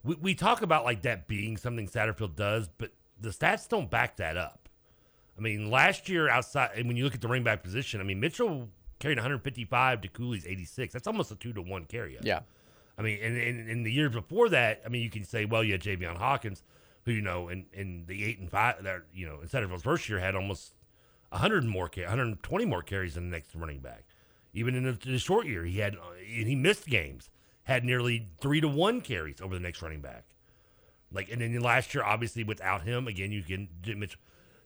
we, 0.04 0.16
we 0.16 0.36
talk 0.36 0.62
about 0.62 0.86
like 0.86 1.02
that 1.04 1.28
being 1.28 1.58
something 1.58 1.88
Satterfield 1.88 2.36
does, 2.36 2.70
but 2.78 2.92
the 3.20 3.30
stats 3.30 3.68
don't 3.68 3.90
back 3.90 4.18
that 4.18 4.38
up. 4.38 4.63
I 5.38 5.42
mean, 5.42 5.72
last 5.72 6.10
year 6.10 6.30
outside, 6.30 6.72
and 6.76 6.88
when 6.88 6.96
you 6.96 7.04
look 7.04 7.16
at 7.16 7.22
the 7.22 7.28
running 7.28 7.44
back 7.44 7.64
position, 7.64 8.00
I 8.00 8.04
mean, 8.04 8.20
Mitchell 8.20 8.70
carried 9.00 9.18
155 9.18 10.02
to 10.02 10.08
Cooley's 10.08 10.46
86. 10.46 10.94
That's 10.94 11.08
almost 11.08 11.32
a 11.32 11.36
two 11.36 11.54
to 11.54 11.62
one 11.62 11.86
carry. 11.86 12.18
Yeah. 12.22 12.42
I 12.98 13.02
mean, 13.02 13.20
and 13.22 13.38
in, 13.70 13.84
the 13.84 13.92
years 13.92 14.12
before 14.12 14.50
that, 14.50 14.82
I 14.86 14.90
mean, 14.90 15.02
you 15.02 15.10
can 15.10 15.24
say, 15.24 15.46
well, 15.46 15.64
you 15.64 15.72
had 15.72 15.82
Javian 15.82 16.16
Hawkins, 16.16 16.64
who 17.06 17.12
you 17.12 17.22
know, 17.22 17.50
in, 17.50 17.66
in 17.74 18.06
the 18.08 18.24
eight 18.24 18.40
and 18.40 18.50
five, 18.50 18.84
that 18.84 19.02
you 19.14 19.26
know, 19.26 19.40
in 19.42 19.48
Satterfield's 19.48 19.84
first 19.84 20.08
year 20.08 20.20
had 20.20 20.36
almost 20.36 20.76
100 21.30 21.66
more, 21.66 21.90
ca- 21.90 22.04
120 22.04 22.66
more 22.66 22.84
carries 22.84 23.16
than 23.16 23.30
the 23.30 23.36
next 23.36 23.56
running 23.56 23.80
back. 23.80 24.04
Even 24.54 24.76
in 24.76 24.84
the, 24.84 24.92
the 24.92 25.18
short 25.18 25.48
year, 25.48 25.66
he 25.66 25.80
had, 25.80 25.96
and 25.96 26.48
he 26.48 26.56
missed 26.56 26.86
games, 26.86 27.32
had 27.64 27.84
nearly 27.84 28.28
three 28.40 28.62
to 28.62 28.68
one 28.68 29.02
carries 29.02 29.42
over 29.42 29.56
the 29.56 29.60
next 29.60 29.82
running 29.82 30.02
back. 30.02 30.26
Like, 31.12 31.32
and 31.32 31.42
then 31.42 31.60
last 31.60 31.94
year, 31.96 32.04
obviously, 32.04 32.44
without 32.44 32.84
him, 32.84 33.08
again, 33.08 33.32
you 33.32 33.42
can 33.44 33.70
Mitchell. 34.00 34.20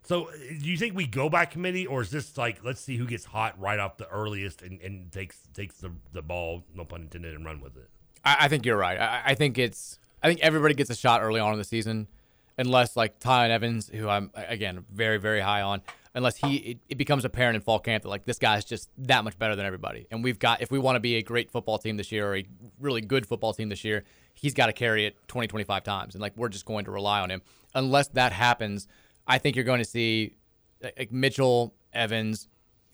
So, 0.08 0.30
uh, 0.30 0.32
do 0.62 0.70
you 0.70 0.78
think 0.78 0.96
we 0.96 1.06
go 1.06 1.28
by 1.28 1.44
committee, 1.44 1.86
or 1.86 2.02
is 2.02 2.10
this 2.10 2.38
like 2.38 2.64
let's 2.64 2.80
see 2.80 2.96
who 2.96 3.06
gets 3.06 3.26
hot 3.26 3.60
right 3.60 3.78
off 3.78 3.98
the 3.98 4.08
earliest 4.08 4.62
and, 4.62 4.80
and 4.80 5.12
takes 5.12 5.38
takes 5.54 5.80
the, 5.80 5.92
the 6.14 6.22
ball, 6.22 6.64
no 6.74 6.86
pun 6.86 7.02
intended, 7.02 7.36
and 7.36 7.46
run 7.46 7.60
with 7.60 7.76
it? 7.76 7.90
I, 8.24 8.38
I 8.42 8.48
think 8.48 8.66
you're 8.66 8.78
right. 8.78 8.98
I, 8.98 9.22
I 9.26 9.36
think 9.36 9.58
it's. 9.58 10.00
I 10.24 10.30
think 10.30 10.40
everybody 10.40 10.76
gets 10.76 10.90
a 10.90 10.96
shot 10.96 11.22
early 11.22 11.42
on 11.42 11.52
in 11.52 11.60
the 11.60 11.66
season, 11.66 12.08
unless 12.58 12.96
like 12.96 13.20
Tiyon 13.20 13.50
Evans, 13.50 13.90
who 13.94 14.08
I'm 14.08 14.32
again 14.34 14.86
very 14.90 15.18
very 15.18 15.42
high 15.42 15.62
on, 15.62 15.82
unless 16.16 16.38
he 16.38 16.56
it, 16.56 16.78
it 16.88 16.98
becomes 16.98 17.26
apparent 17.26 17.58
in 17.58 17.62
fall 17.62 17.80
camp 17.80 18.04
that 18.04 18.10
like 18.10 18.24
this 18.24 18.40
guy's 18.40 18.64
just 18.64 18.90
that 19.00 19.26
much 19.26 19.38
better 19.38 19.58
than 19.58 19.66
everybody, 19.66 20.08
and 20.10 20.24
we've 20.24 20.40
got 20.40 20.62
if 20.62 20.72
we 20.72 20.80
want 20.80 20.96
to 20.96 21.02
be 21.02 21.16
a 21.16 21.22
great 21.22 21.52
football 21.52 21.78
team 21.78 21.98
this 21.98 22.14
year 22.14 22.32
or 22.32 22.38
a 22.38 22.46
really 22.80 23.02
good 23.02 23.26
football 23.26 23.52
team 23.52 23.68
this 23.68 23.84
year, 23.84 24.06
he's 24.34 24.54
got 24.54 24.68
to 24.68 24.74
carry 24.74 25.06
it 25.06 25.18
20 25.28 25.50
25 25.50 25.84
times, 25.84 26.16
and 26.16 26.22
like 26.22 26.32
we're 26.38 26.48
just 26.48 26.66
going 26.66 26.86
to 26.86 26.92
rely 26.92 27.20
on 27.20 27.30
him. 27.30 27.42
Unless 27.76 28.08
that 28.10 28.32
happens, 28.32 28.88
I 29.28 29.38
think 29.38 29.56
you're 29.56 29.66
going 29.66 29.80
to 29.80 29.86
see 29.86 30.38
like 30.82 31.12
Mitchell, 31.12 31.76
Evans, 31.94 32.48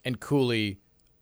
and 0.03 0.19
Cooley 0.19 0.79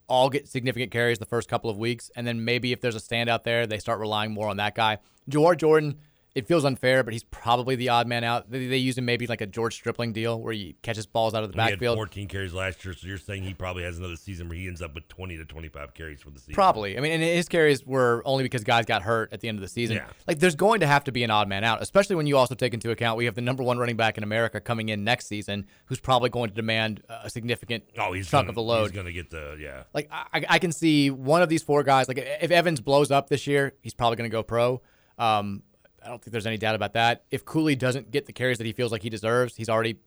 all 0.07 0.29
get 0.29 0.47
significant 0.47 0.91
carries 0.91 1.19
the 1.19 1.25
first 1.25 1.47
couple 1.47 1.69
of 1.69 1.77
weeks, 1.77 2.11
and 2.15 2.27
then 2.27 2.43
maybe 2.43 2.71
if 2.71 2.81
there's 2.81 2.95
a 2.95 2.99
standout 2.99 3.43
there, 3.43 3.65
they 3.65 3.77
start 3.77 3.99
relying 3.99 4.31
more 4.31 4.49
on 4.49 4.57
that 4.57 4.75
guy. 4.75 4.97
Jawhar 5.29 5.57
Jordan, 5.57 5.97
it 6.33 6.47
feels 6.47 6.63
unfair, 6.63 7.03
but 7.03 7.11
he's 7.11 7.25
probably 7.25 7.75
the 7.75 7.89
odd 7.89 8.07
man 8.07 8.23
out. 8.23 8.49
They, 8.49 8.67
they 8.67 8.77
use 8.77 8.97
him 8.97 9.03
maybe 9.03 9.27
like 9.27 9.41
a 9.41 9.45
George 9.45 9.73
Stripling 9.75 10.13
deal 10.13 10.39
where 10.39 10.53
he 10.53 10.77
catches 10.81 11.05
balls 11.05 11.33
out 11.33 11.43
of 11.43 11.51
the 11.51 11.55
He 11.55 11.61
had 11.61 11.71
backfield. 11.71 11.97
14 11.97 12.27
carries 12.29 12.53
last 12.53 12.85
year, 12.85 12.93
so 12.93 13.05
you're 13.05 13.17
saying 13.17 13.43
he 13.43 13.53
probably 13.53 13.83
has 13.83 13.97
another 13.97 14.15
season 14.15 14.47
where 14.47 14.57
he 14.57 14.67
ends 14.67 14.81
up 14.81 14.95
with 14.95 15.07
20 15.09 15.35
to 15.37 15.45
25 15.45 15.93
carries 15.93 16.21
for 16.21 16.29
the 16.29 16.39
season. 16.39 16.53
Probably. 16.53 16.97
I 16.97 17.01
mean, 17.01 17.11
and 17.11 17.21
his 17.21 17.49
carries 17.49 17.85
were 17.85 18.21
only 18.23 18.43
because 18.43 18.63
guys 18.63 18.85
got 18.85 19.01
hurt 19.01 19.33
at 19.33 19.41
the 19.41 19.49
end 19.49 19.57
of 19.57 19.61
the 19.61 19.67
season. 19.67 19.97
Yeah. 19.97 20.05
Like, 20.25 20.39
there's 20.39 20.55
going 20.55 20.79
to 20.79 20.87
have 20.87 21.03
to 21.03 21.11
be 21.11 21.23
an 21.23 21.31
odd 21.31 21.49
man 21.49 21.65
out, 21.65 21.81
especially 21.81 22.15
when 22.15 22.27
you 22.27 22.37
also 22.37 22.55
take 22.55 22.73
into 22.73 22.91
account 22.91 23.17
we 23.17 23.25
have 23.25 23.35
the 23.35 23.41
number 23.41 23.61
one 23.63 23.77
running 23.77 23.97
back 23.97 24.17
in 24.17 24.23
America 24.23 24.61
coming 24.61 24.87
in 24.87 25.03
next 25.03 25.27
season, 25.27 25.65
who's 25.85 25.99
probably 25.99 26.29
going 26.29 26.49
to 26.49 26.55
demand 26.55 27.03
a 27.09 27.29
significant 27.29 27.83
Oh, 27.97 28.13
he's 28.13 28.29
chunk 28.29 28.43
gonna, 28.43 28.49
of 28.49 28.55
the 28.55 28.61
load. 28.61 28.83
He's 28.83 28.91
going 28.91 29.05
to 29.05 29.11
get 29.13 29.29
the 29.29 29.57
yeah. 29.59 29.83
Like 29.93 30.09
I, 30.11 30.45
I 30.47 30.59
can 30.59 30.71
see 30.71 31.09
one 31.09 31.41
of 31.41 31.49
these 31.49 31.61
four 31.61 31.83
guys. 31.83 32.07
Like 32.07 32.19
if 32.19 32.51
Evans 32.51 32.79
blows 32.79 33.11
up 33.11 33.27
this 33.27 33.47
year, 33.47 33.73
he's 33.81 33.93
probably 33.93 34.15
going 34.15 34.29
to 34.29 34.33
go 34.33 34.43
pro. 34.43 34.81
Um, 35.17 35.63
I 36.03 36.07
don't 36.07 36.21
think 36.21 36.31
there's 36.31 36.47
any 36.47 36.57
doubt 36.57 36.75
about 36.75 36.93
that. 36.93 37.23
If 37.31 37.45
Cooley 37.45 37.75
doesn't 37.75 38.11
get 38.11 38.25
the 38.25 38.33
carries 38.33 38.57
that 38.57 38.65
he 38.65 38.73
feels 38.73 38.91
like 38.91 39.03
he 39.03 39.09
deserves, 39.09 39.55
he's 39.55 39.69
already, 39.69 39.97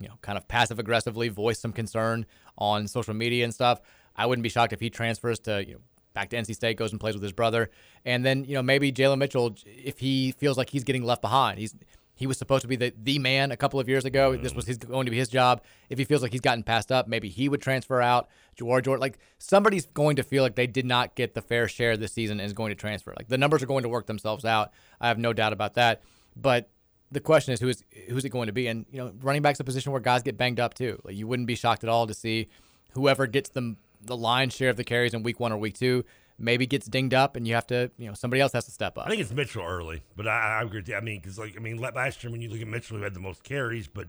you 0.00 0.08
know, 0.08 0.14
kind 0.22 0.38
of 0.38 0.46
passive 0.46 0.78
aggressively 0.78 1.28
voiced 1.28 1.60
some 1.60 1.72
concern 1.72 2.26
on 2.56 2.86
social 2.86 3.14
media 3.14 3.44
and 3.44 3.52
stuff. 3.52 3.80
I 4.16 4.26
wouldn't 4.26 4.42
be 4.42 4.48
shocked 4.48 4.72
if 4.72 4.80
he 4.80 4.90
transfers 4.90 5.38
to 5.40 5.64
you 5.66 5.74
know 5.74 5.80
back 6.12 6.30
to 6.30 6.36
NC 6.36 6.54
State, 6.54 6.76
goes 6.76 6.90
and 6.92 7.00
plays 7.00 7.14
with 7.14 7.22
his 7.22 7.32
brother, 7.32 7.70
and 8.04 8.24
then 8.24 8.44
you 8.44 8.54
know 8.54 8.62
maybe 8.62 8.92
Jalen 8.92 9.18
Mitchell 9.18 9.56
if 9.66 9.98
he 9.98 10.32
feels 10.32 10.58
like 10.58 10.70
he's 10.70 10.84
getting 10.84 11.04
left 11.04 11.22
behind. 11.22 11.58
He's 11.58 11.74
he 12.20 12.26
was 12.26 12.36
supposed 12.36 12.60
to 12.60 12.68
be 12.68 12.76
the, 12.76 12.92
the 13.02 13.18
man 13.18 13.50
a 13.50 13.56
couple 13.56 13.80
of 13.80 13.88
years 13.88 14.04
ago. 14.04 14.36
This 14.36 14.48
mm-hmm. 14.48 14.56
was 14.56 14.66
his 14.66 14.76
going 14.76 15.06
to 15.06 15.10
be 15.10 15.16
his 15.16 15.30
job. 15.30 15.62
If 15.88 15.96
he 15.96 16.04
feels 16.04 16.20
like 16.20 16.32
he's 16.32 16.42
gotten 16.42 16.62
passed 16.62 16.92
up, 16.92 17.08
maybe 17.08 17.30
he 17.30 17.48
would 17.48 17.62
transfer 17.62 18.02
out. 18.02 18.28
Jawhar 18.58 18.84
Jordan, 18.84 19.00
like 19.00 19.18
somebody's 19.38 19.86
going 19.86 20.16
to 20.16 20.22
feel 20.22 20.42
like 20.42 20.54
they 20.54 20.66
did 20.66 20.84
not 20.84 21.14
get 21.14 21.32
the 21.32 21.40
fair 21.40 21.66
share 21.66 21.96
this 21.96 22.12
season 22.12 22.38
and 22.38 22.44
is 22.46 22.52
going 22.52 22.72
to 22.72 22.74
transfer. 22.74 23.14
Like 23.16 23.28
the 23.28 23.38
numbers 23.38 23.62
are 23.62 23.66
going 23.66 23.84
to 23.84 23.88
work 23.88 24.04
themselves 24.04 24.44
out. 24.44 24.70
I 25.00 25.08
have 25.08 25.16
no 25.16 25.32
doubt 25.32 25.54
about 25.54 25.72
that. 25.74 26.02
But 26.36 26.68
the 27.10 27.20
question 27.20 27.54
is 27.54 27.60
who 27.60 27.68
is 27.68 27.82
who's 28.10 28.26
it 28.26 28.28
going 28.28 28.48
to 28.48 28.52
be? 28.52 28.66
And 28.66 28.84
you 28.92 28.98
know, 28.98 29.14
running 29.22 29.40
back's 29.40 29.60
a 29.60 29.64
position 29.64 29.90
where 29.90 30.00
guys 30.02 30.22
get 30.22 30.36
banged 30.36 30.60
up 30.60 30.74
too. 30.74 31.00
Like 31.02 31.16
you 31.16 31.26
wouldn't 31.26 31.46
be 31.46 31.54
shocked 31.54 31.84
at 31.84 31.88
all 31.88 32.06
to 32.06 32.12
see 32.12 32.48
whoever 32.92 33.26
gets 33.26 33.48
the 33.48 33.76
the 34.02 34.16
lion's 34.16 34.54
share 34.54 34.68
of 34.68 34.76
the 34.76 34.84
carries 34.84 35.14
in 35.14 35.22
week 35.22 35.40
one 35.40 35.52
or 35.52 35.56
week 35.56 35.78
two 35.78 36.04
maybe 36.40 36.66
gets 36.66 36.86
dinged 36.86 37.14
up, 37.14 37.36
and 37.36 37.46
you 37.46 37.54
have 37.54 37.66
to 37.68 37.90
you 37.98 38.08
know 38.08 38.14
somebody 38.14 38.40
else 38.40 38.52
has 38.52 38.64
to 38.64 38.70
step 38.70 38.98
up. 38.98 39.06
I 39.06 39.10
think 39.10 39.20
it's 39.20 39.32
Mitchell 39.32 39.62
early, 39.64 40.02
but 40.16 40.26
I, 40.26 40.58
I 40.58 40.62
agree. 40.62 40.80
With 40.80 40.88
you. 40.88 40.96
I 40.96 41.00
mean, 41.00 41.20
because 41.20 41.38
like 41.38 41.56
I 41.56 41.60
mean, 41.60 41.78
last 41.78 42.24
year 42.24 42.32
when 42.32 42.40
you 42.40 42.48
look 42.48 42.60
at 42.60 42.66
Mitchell, 42.66 42.96
who 42.96 43.02
had 43.04 43.14
the 43.14 43.20
most 43.20 43.44
carries, 43.44 43.86
but 43.86 44.08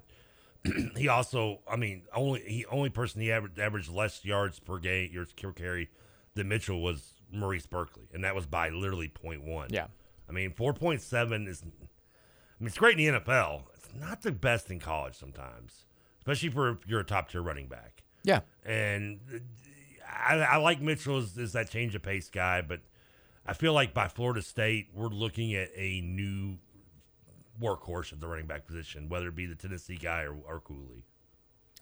he 0.98 1.08
also, 1.08 1.60
I 1.70 1.76
mean, 1.76 2.04
only 2.14 2.42
he 2.42 2.66
only 2.68 2.90
person 2.90 3.22
he 3.22 3.32
averaged, 3.32 3.60
averaged 3.60 3.92
less 3.92 4.24
yards 4.24 4.60
per 4.60 4.78
game, 4.78 5.12
yards 5.12 5.34
per 5.34 5.52
carry 5.52 5.90
than 6.36 6.48
Mitchell 6.48 6.82
was 6.82 7.14
Maurice 7.32 7.66
Burkley, 7.66 8.08
and 8.14 8.24
that 8.24 8.36
was 8.36 8.46
by 8.46 8.70
literally 8.70 9.10
0.1. 9.10 9.68
Yeah. 9.70 9.88
I 10.30 10.32
mean, 10.32 10.54
four 10.54 10.74
point 10.74 11.02
seven 11.02 11.48
is, 11.48 11.62
I 11.64 11.66
mean, 12.60 12.68
it's 12.68 12.78
great 12.78 13.00
in 13.00 13.14
the 13.14 13.20
NFL. 13.20 13.64
It's 13.76 13.90
not 14.00 14.22
the 14.22 14.32
best 14.32 14.70
in 14.72 14.80
college 14.80 15.16
sometimes, 15.16 15.86
especially 16.20 16.50
for 16.50 16.70
if 16.70 16.78
you're 16.88 17.02
a 17.02 17.06
top 17.06 17.30
tier 17.30 17.42
running 17.42 17.68
back. 17.68 18.04
Yeah. 18.24 18.42
And 18.64 19.20
uh, 19.34 19.40
I, 20.12 20.36
I 20.38 20.58
like 20.58 20.82
Mitchell 20.82 21.18
as, 21.18 21.38
as 21.38 21.54
that 21.54 21.70
change 21.70 21.96
of 21.96 22.02
pace 22.02 22.30
guy, 22.30 22.62
but 22.62 22.82
I 23.46 23.54
feel 23.54 23.74
like 23.74 23.94
by 23.94 24.08
Florida 24.08 24.42
State, 24.42 24.90
we're 24.94 25.08
looking 25.08 25.54
at 25.56 25.70
a 25.76 26.02
new 26.02 26.58
workhorse 27.62 28.14
at 28.14 28.20
the 28.20 28.28
running 28.28 28.48
back 28.48 28.66
position, 28.66 29.10
whether 29.10 29.28
it 29.28 29.36
be 29.36 29.46
the 29.46 29.56
Tennessee 29.56 29.98
guy 29.98 30.22
or, 30.22 30.36
or 30.48 30.60
Cooley. 30.60 31.06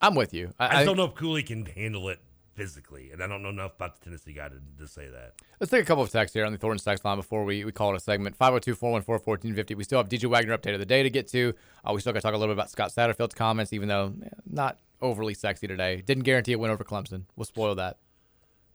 I'm 0.01 0.15
with 0.15 0.33
you. 0.33 0.53
I, 0.59 0.67
I, 0.67 0.71
just 0.71 0.85
don't 0.85 0.97
know 0.97 1.05
if 1.05 1.15
Cooley 1.15 1.43
can 1.43 1.65
handle 1.65 2.09
it 2.09 2.19
physically, 2.53 3.11
and 3.11 3.21
I 3.21 3.27
don't 3.27 3.41
know 3.41 3.49
enough 3.49 3.75
about 3.75 3.99
the 3.99 4.05
Tennessee 4.05 4.33
guy 4.33 4.49
to, 4.49 4.55
to 4.79 4.87
say 4.87 5.07
that. 5.07 5.33
Let's 5.59 5.71
take 5.71 5.83
a 5.83 5.85
couple 5.85 6.03
of 6.03 6.09
texts 6.09 6.33
here 6.33 6.45
on 6.45 6.51
the 6.51 6.57
Thornton 6.57 6.83
text 6.83 7.03
line 7.03 7.17
before 7.17 7.43
we, 7.43 7.65
we 7.65 7.71
call 7.71 7.93
it 7.93 7.97
a 7.97 7.99
segment. 7.99 8.35
502 8.35 8.75
414 8.75 9.25
1450. 9.25 9.75
We 9.75 9.83
still 9.83 9.99
have 9.99 10.09
DJ 10.09 10.29
Wagner 10.29 10.57
update 10.57 10.73
of 10.73 10.79
the 10.79 10.85
day 10.85 11.03
to 11.03 11.09
get 11.09 11.27
to. 11.29 11.53
Uh, 11.83 11.93
we 11.93 12.01
still 12.01 12.13
got 12.13 12.19
to 12.19 12.23
talk 12.23 12.33
a 12.33 12.37
little 12.37 12.53
bit 12.53 12.59
about 12.59 12.69
Scott 12.69 12.91
Satterfield's 12.91 13.35
comments, 13.35 13.73
even 13.73 13.89
though 13.89 14.13
eh, 14.23 14.29
not 14.49 14.77
overly 15.01 15.33
sexy 15.33 15.67
today. 15.67 16.01
Didn't 16.05 16.23
guarantee 16.23 16.53
a 16.53 16.59
win 16.59 16.71
over 16.71 16.83
Clemson. 16.83 17.23
We'll 17.35 17.45
spoil 17.45 17.75
that. 17.75 17.97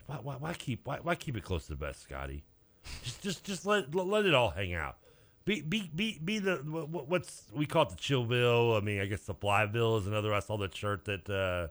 Why, 0.06 0.16
why, 0.22 0.34
why 0.36 0.54
keep 0.54 0.86
why, 0.86 0.98
why 1.02 1.14
keep 1.14 1.36
it 1.36 1.44
close 1.44 1.64
to 1.66 1.70
the 1.72 1.76
best, 1.76 2.02
Scotty? 2.02 2.44
Just 3.02 3.22
just 3.22 3.44
just 3.44 3.66
let 3.66 3.94
let 3.94 4.26
it 4.26 4.34
all 4.34 4.50
hang 4.50 4.74
out. 4.74 4.96
Be 5.44 5.60
be 5.62 5.90
be 5.94 6.18
be 6.22 6.38
the 6.38 6.56
what, 6.56 7.08
what's 7.08 7.44
we 7.54 7.66
call 7.66 7.82
it 7.82 7.90
the 7.90 7.96
Chillville. 7.96 8.76
I 8.76 8.84
mean, 8.84 9.00
I 9.00 9.06
guess 9.06 9.22
the 9.22 9.34
Flyville 9.34 9.98
is 10.00 10.06
another. 10.06 10.32
I 10.34 10.40
saw 10.40 10.56
that 10.58 10.74
shirt 10.76 11.04
that 11.06 11.28
uh 11.30 11.68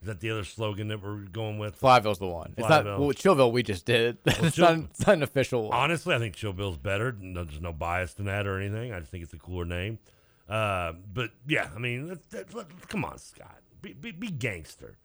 is 0.00 0.08
that 0.08 0.18
the 0.18 0.30
other 0.30 0.42
slogan 0.42 0.88
that 0.88 1.00
we're 1.02 1.18
going 1.18 1.58
with. 1.58 1.80
Flyville's 1.80 2.18
the 2.18 2.26
one. 2.26 2.54
It's 2.56 2.68
not 2.68 2.84
Flyville. 2.84 2.98
well, 2.98 3.08
Chillville. 3.10 3.52
We 3.52 3.62
just 3.62 3.86
did. 3.86 4.18
Well, 4.26 4.44
it's, 4.46 4.56
Chill- 4.56 4.76
not, 4.76 4.84
it's 4.90 5.06
not 5.06 5.14
an 5.14 5.22
official 5.22 5.68
one. 5.68 5.78
Honestly, 5.78 6.14
I 6.14 6.18
think 6.18 6.34
Chillville's 6.34 6.76
better. 6.78 7.12
No, 7.20 7.44
there's 7.44 7.60
no 7.60 7.72
bias 7.72 8.16
in 8.18 8.24
that 8.24 8.46
or 8.48 8.58
anything. 8.58 8.92
I 8.92 8.98
just 8.98 9.12
think 9.12 9.22
it's 9.22 9.32
a 9.32 9.38
cooler 9.38 9.64
name. 9.64 10.00
Uh, 10.48 10.92
but 11.14 11.30
yeah, 11.46 11.68
I 11.74 11.78
mean, 11.78 12.08
that, 12.08 12.30
that, 12.30 12.54
let- 12.54 12.88
come 12.88 13.04
on, 13.04 13.18
Scott, 13.18 13.60
be, 13.80 13.92
be, 13.92 14.10
be 14.10 14.28
gangster. 14.28 14.96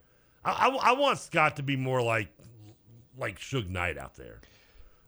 I, 0.44 0.68
I, 0.68 0.90
I 0.90 0.92
want 0.92 1.18
Scott 1.18 1.56
to 1.56 1.62
be 1.62 1.76
more 1.76 2.02
like 2.02 2.28
like 3.18 3.38
Suge 3.40 3.68
Knight 3.68 3.98
out 3.98 4.14
there, 4.14 4.40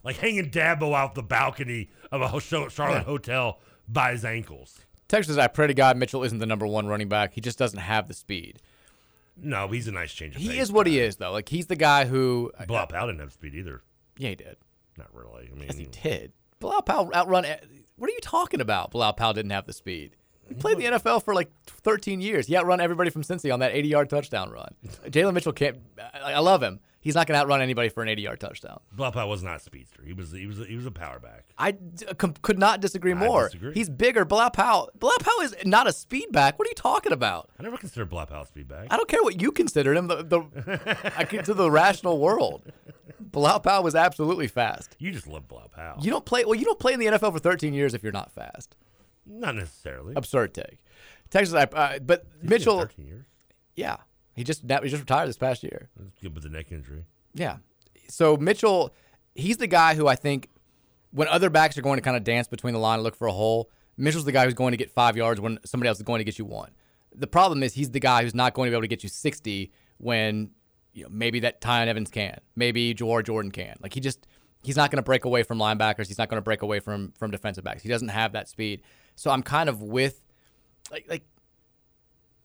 like 0.02 0.16
hanging 0.16 0.50
Dabo 0.50 0.94
out 0.94 1.14
the 1.14 1.22
balcony 1.22 1.90
of 2.10 2.20
a 2.22 2.40
Charlotte 2.40 2.72
Yeah. 2.78 3.02
hotel 3.04 3.60
by 3.88 4.12
his 4.12 4.24
ankles. 4.24 4.80
Text 5.08 5.28
says, 5.28 5.38
I 5.38 5.46
pray 5.48 5.66
to 5.66 5.74
God 5.74 5.96
Mitchell 5.96 6.22
isn't 6.24 6.38
the 6.38 6.46
number 6.46 6.66
one 6.66 6.86
running 6.86 7.08
back. 7.08 7.34
He 7.34 7.40
just 7.40 7.58
doesn't 7.58 7.78
have 7.80 8.06
the 8.08 8.14
speed. 8.14 8.60
No, 9.36 9.68
he's 9.68 9.88
a 9.88 9.92
nice 9.92 10.12
change 10.12 10.36
of 10.36 10.42
He 10.42 10.48
pace 10.48 10.60
is 10.62 10.72
what 10.72 10.86
he 10.86 11.00
is, 11.00 11.16
though. 11.16 11.32
Like, 11.32 11.48
he's 11.48 11.66
the 11.66 11.76
guy 11.76 12.04
who. 12.04 12.52
Uh, 12.58 12.66
Bilal 12.66 12.86
Powell 12.88 13.06
didn't 13.06 13.20
have 13.20 13.32
speed 13.32 13.54
either. 13.54 13.82
Yeah, 14.18 14.30
he 14.30 14.34
did. 14.36 14.56
Not 14.98 15.08
really. 15.14 15.48
I 15.50 15.54
mean, 15.54 15.64
Yes, 15.68 15.76
he 15.78 15.86
did. 15.86 16.32
Powell 16.60 17.10
outrun. 17.14 17.44
Uh, 17.46 17.56
what 17.96 18.08
are 18.10 18.12
you 18.12 18.20
talking 18.20 18.60
about? 18.60 18.90
Bilal 18.90 19.14
Powell 19.14 19.32
didn't 19.32 19.50
have 19.52 19.66
the 19.66 19.72
speed. 19.72 20.14
He 20.50 20.54
played 20.56 20.78
in 20.78 20.92
the 20.92 20.98
NFL 20.98 21.24
for 21.24 21.32
like 21.34 21.50
13 21.66 22.20
years. 22.20 22.46
He 22.46 22.56
outrun 22.56 22.80
everybody 22.80 23.08
from 23.10 23.22
Cincy 23.22 23.52
on 23.52 23.60
that 23.60 23.72
80 23.72 23.88
yard 23.88 24.10
touchdown 24.10 24.50
run. 24.50 24.74
Jalen 25.06 25.32
Mitchell 25.32 25.52
can't. 25.52 25.78
I 26.14 26.34
I 26.34 26.38
love 26.40 26.62
him. 26.62 26.80
He's 27.02 27.14
not 27.14 27.26
going 27.26 27.34
to 27.34 27.40
outrun 27.40 27.62
anybody 27.62 27.88
for 27.88 28.02
an 28.02 28.10
80 28.10 28.22
yard 28.22 28.40
touchdown. 28.40 28.80
Blaupau 28.94 29.26
was 29.26 29.42
not 29.42 29.56
a 29.56 29.60
speedster. 29.60 30.02
He 30.04 30.12
was 30.12 30.32
he 30.32 30.46
was 30.46 30.60
a, 30.60 30.64
he 30.66 30.76
was 30.76 30.84
a 30.84 30.90
power 30.90 31.18
back. 31.18 31.44
I 31.56 31.70
d- 31.70 32.04
uh, 32.06 32.12
com- 32.14 32.34
could 32.42 32.58
not 32.58 32.80
disagree 32.80 33.12
I 33.12 33.14
more. 33.14 33.46
disagree. 33.46 33.72
He's 33.72 33.88
bigger. 33.88 34.26
Blaupau. 34.26 34.88
Blaupau 34.98 35.42
is 35.42 35.54
not 35.64 35.86
a 35.86 35.92
speed 35.94 36.30
back. 36.30 36.58
What 36.58 36.66
are 36.68 36.70
you 36.70 36.74
talking 36.74 37.12
about? 37.12 37.48
I 37.58 37.62
never 37.62 37.78
considered 37.78 38.10
Blaupau 38.10 38.42
a 38.42 38.46
speed 38.46 38.68
back. 38.68 38.88
I 38.90 38.96
don't 38.98 39.08
care 39.08 39.22
what 39.22 39.40
you 39.40 39.50
considered 39.50 39.96
him. 39.96 40.08
The, 40.08 40.16
the 40.16 41.12
I 41.16 41.24
the 41.24 41.70
rational 41.70 42.18
world, 42.18 42.64
Blaupau 43.30 43.82
was 43.82 43.94
absolutely 43.94 44.48
fast. 44.48 44.94
You 44.98 45.10
just 45.10 45.26
love 45.26 45.48
Blaupau. 45.48 46.04
You 46.04 46.10
don't 46.10 46.24
play. 46.26 46.44
Well, 46.44 46.54
you 46.54 46.66
don't 46.66 46.78
play 46.78 46.92
in 46.92 47.00
the 47.00 47.06
NFL 47.06 47.32
for 47.32 47.38
13 47.38 47.72
years 47.72 47.94
if 47.94 48.02
you're 48.02 48.12
not 48.12 48.30
fast. 48.32 48.76
Not 49.30 49.54
necessarily. 49.54 50.14
Absurd 50.16 50.54
take. 50.54 50.78
Texas, 51.30 51.54
uh, 51.54 51.98
but 52.02 52.24
He's 52.32 52.40
been 52.40 52.48
Mitchell. 52.50 52.78
13 52.80 53.06
years. 53.06 53.26
Yeah, 53.76 53.98
he 54.34 54.44
just 54.44 54.62
he 54.62 54.88
just 54.88 55.00
retired 55.00 55.28
this 55.28 55.38
past 55.38 55.62
year. 55.62 55.88
That's 55.96 56.10
good 56.20 56.34
with 56.34 56.42
the 56.42 56.50
neck 56.50 56.72
injury. 56.72 57.04
Yeah. 57.34 57.58
So 58.08 58.36
Mitchell, 58.36 58.92
he's 59.34 59.56
the 59.56 59.66
guy 59.68 59.94
who 59.94 60.08
I 60.08 60.16
think 60.16 60.48
when 61.12 61.28
other 61.28 61.50
backs 61.50 61.78
are 61.78 61.82
going 61.82 61.96
to 61.98 62.02
kind 62.02 62.16
of 62.16 62.24
dance 62.24 62.48
between 62.48 62.74
the 62.74 62.80
line 62.80 62.94
and 62.94 63.02
look 63.02 63.16
for 63.16 63.26
a 63.28 63.32
hole, 63.32 63.70
Mitchell's 63.96 64.24
the 64.24 64.32
guy 64.32 64.44
who's 64.44 64.54
going 64.54 64.72
to 64.72 64.76
get 64.76 64.90
five 64.90 65.16
yards 65.16 65.40
when 65.40 65.58
somebody 65.64 65.88
else 65.88 65.98
is 65.98 66.02
going 66.04 66.18
to 66.18 66.24
get 66.24 66.38
you 66.38 66.44
one. 66.44 66.70
The 67.14 67.26
problem 67.26 67.62
is 67.62 67.74
he's 67.74 67.90
the 67.90 68.00
guy 68.00 68.22
who's 68.22 68.34
not 68.34 68.54
going 68.54 68.68
to 68.68 68.70
be 68.70 68.74
able 68.74 68.82
to 68.82 68.88
get 68.88 69.02
you 69.02 69.08
60 69.08 69.72
when 69.98 70.50
you 70.92 71.04
know 71.04 71.08
maybe 71.10 71.40
that 71.40 71.60
Tiyon 71.60 71.86
Evans 71.86 72.10
can, 72.10 72.40
maybe 72.56 72.94
Jawhar 72.94 73.24
Jordan 73.24 73.50
can. 73.50 73.76
Like 73.80 73.94
he 73.94 74.00
just 74.00 74.26
he's 74.62 74.76
not 74.76 74.90
going 74.90 74.98
to 74.98 75.02
break 75.02 75.24
away 75.24 75.42
from 75.42 75.58
linebackers. 75.58 76.06
He's 76.06 76.18
not 76.18 76.28
going 76.28 76.38
to 76.38 76.44
break 76.44 76.62
away 76.62 76.80
from 76.80 77.12
from 77.18 77.30
defensive 77.30 77.64
backs. 77.64 77.82
He 77.82 77.88
doesn't 77.88 78.08
have 78.08 78.32
that 78.32 78.48
speed. 78.48 78.82
So 79.16 79.30
I'm 79.30 79.42
kind 79.42 79.68
of 79.68 79.82
with 79.82 80.20
like 80.90 81.06
like 81.08 81.24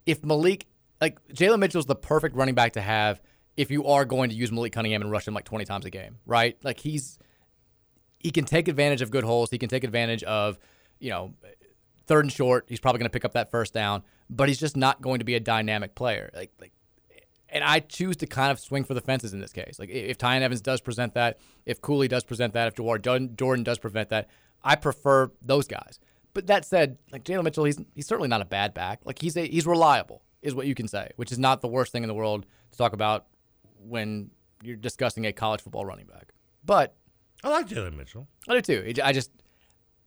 if 0.06 0.24
Malik 0.24 0.68
like 1.02 1.20
Jalen 1.30 1.60
Mitchell's 1.60 1.86
the 1.86 1.96
perfect 1.96 2.36
running 2.36 2.56
back 2.56 2.74
to 2.74 2.82
have 2.82 3.22
if 3.58 3.72
you 3.72 3.86
are 3.86 4.06
going 4.06 4.30
to 4.30 4.36
use 4.36 4.52
Malik 4.52 4.74
Cunningham 4.74 5.02
and 5.02 5.12
rush 5.12 5.28
him 5.28 5.34
like 5.34 5.46
20 5.46 5.66
times 5.66 5.86
a 5.86 5.90
game, 5.90 6.18
right? 6.26 6.58
Like 6.64 6.80
he's 6.80 7.18
he 8.20 8.32
can 8.32 8.46
take 8.46 8.68
advantage 8.68 9.02
of 9.02 9.12
good 9.12 9.24
holes. 9.24 9.50
He 9.50 9.58
can 9.58 9.70
take 9.70 9.84
advantage 9.84 10.24
of, 10.24 10.58
you 11.00 11.12
know, 11.12 11.34
third 12.08 12.26
and 12.26 12.32
short. 12.32 12.66
He's 12.68 12.80
probably 12.80 13.00
going 13.00 13.10
to 13.10 13.14
pick 13.14 13.26
up 13.26 13.34
that 13.34 13.52
first 13.52 13.74
down, 13.74 14.04
but 14.30 14.48
he's 14.48 14.60
just 14.60 14.76
not 14.76 15.02
going 15.02 15.20
to 15.20 15.26
be 15.26 15.36
a 15.36 15.40
dynamic 15.40 15.96
player. 15.96 16.32
Like 16.34 16.52
like 16.60 16.72
and 17.50 17.64
I 17.64 17.80
choose 17.80 18.18
to 18.18 18.28
kind 18.28 18.52
of 18.52 18.60
swing 18.60 18.84
for 18.84 18.94
the 18.94 19.02
fences 19.02 19.34
in 19.34 19.40
this 19.40 19.54
case. 19.54 19.80
Like 19.80 19.90
if 19.90 20.18
Tiyon 20.18 20.42
Evans 20.42 20.62
does 20.62 20.82
present 20.82 21.14
that, 21.14 21.40
if 21.66 21.82
Cooley 21.82 22.08
does 22.08 22.24
present 22.24 22.54
that, 22.54 22.68
if 22.68 22.76
Jawhar 22.76 23.02
Jordan 23.38 23.64
does 23.64 23.80
prevent 23.80 24.10
that, 24.10 24.30
I 24.64 24.76
prefer 24.76 25.32
those 25.42 25.68
guys. 25.68 26.00
But 26.36 26.48
that 26.48 26.66
said, 26.66 26.98
like 27.12 27.24
Jalen 27.24 27.44
Mitchell, 27.46 27.64
he's 27.64 27.80
he's 27.96 28.06
certainly 28.06 28.28
not 28.28 28.42
a 28.42 28.46
bad 28.46 28.74
back. 28.76 29.00
Like 29.06 29.20
he's 29.20 29.36
a 29.38 29.48
he's 29.48 29.66
reliable, 29.66 30.22
is 30.44 30.54
what 30.54 30.68
you 30.68 30.76
can 30.76 30.88
say, 30.88 31.10
which 31.16 31.32
is 31.32 31.40
not 31.40 31.62
the 31.62 31.68
worst 31.68 31.92
thing 31.92 32.04
in 32.04 32.08
the 32.10 32.14
world 32.14 32.46
to 32.72 32.78
talk 32.78 32.94
about 32.94 33.26
when 33.80 34.30
you're 34.62 34.76
discussing 34.76 35.26
a 35.26 35.32
college 35.34 35.62
football 35.62 35.86
running 35.86 36.06
back. 36.06 36.34
But 36.64 36.94
I 37.44 37.50
like 37.50 37.68
Jalen 37.70 37.96
Mitchell. 37.98 38.28
I 38.50 38.60
do 38.60 38.62
too. 38.62 39.02
I 39.04 39.14
just 39.14 39.32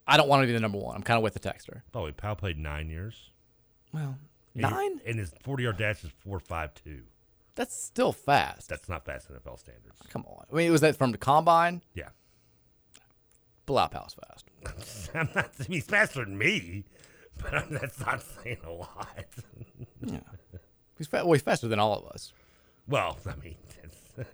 I 0.06 0.16
don't 0.18 0.28
want 0.28 0.42
to 0.42 0.46
be 0.46 0.52
the 0.52 0.60
number 0.60 0.78
one. 0.78 0.94
I'm 0.96 1.02
kind 1.02 1.16
of 1.16 1.22
with 1.24 1.32
the 1.34 1.40
texter. 1.40 1.80
By 1.92 2.00
the 2.00 2.04
way, 2.04 2.12
Powell 2.12 2.36
played 2.36 2.58
nine 2.58 2.90
years. 2.90 3.30
Well, 3.92 4.18
And- 4.54 4.62
nine? 4.62 5.00
And 5.06 5.18
his 5.18 5.32
40 5.42 5.62
yard 5.62 5.78
dash 5.78 6.04
is 6.04 6.10
4.52. 6.26 7.02
That's 7.54 7.74
still 7.74 8.12
fast. 8.12 8.68
That's 8.68 8.88
not 8.88 9.04
fast 9.04 9.28
NFL 9.32 9.58
standards. 9.58 9.96
Come 10.10 10.24
on. 10.26 10.44
I 10.52 10.54
mean, 10.54 10.70
was 10.70 10.82
that 10.82 10.94
from 10.96 11.10
the 11.12 11.18
combine? 11.18 11.82
Yeah. 11.94 12.10
Powell's 13.68 14.14
fast. 14.14 15.10
I'm 15.14 15.28
not, 15.34 15.50
he's 15.66 15.84
faster 15.84 16.24
than 16.24 16.36
me, 16.38 16.84
but 17.42 17.68
that's 17.70 18.00
not 18.00 18.22
saying 18.22 18.58
a 18.64 18.70
lot. 18.70 19.26
Yeah. 20.04 20.20
He's 20.96 21.06
fa- 21.06 21.24
well, 21.24 21.32
he's 21.32 21.42
faster 21.42 21.68
than 21.68 21.78
all 21.78 21.96
of 21.98 22.06
us. 22.06 22.32
Well, 22.88 23.18
I 23.26 23.34
mean, 23.42 23.56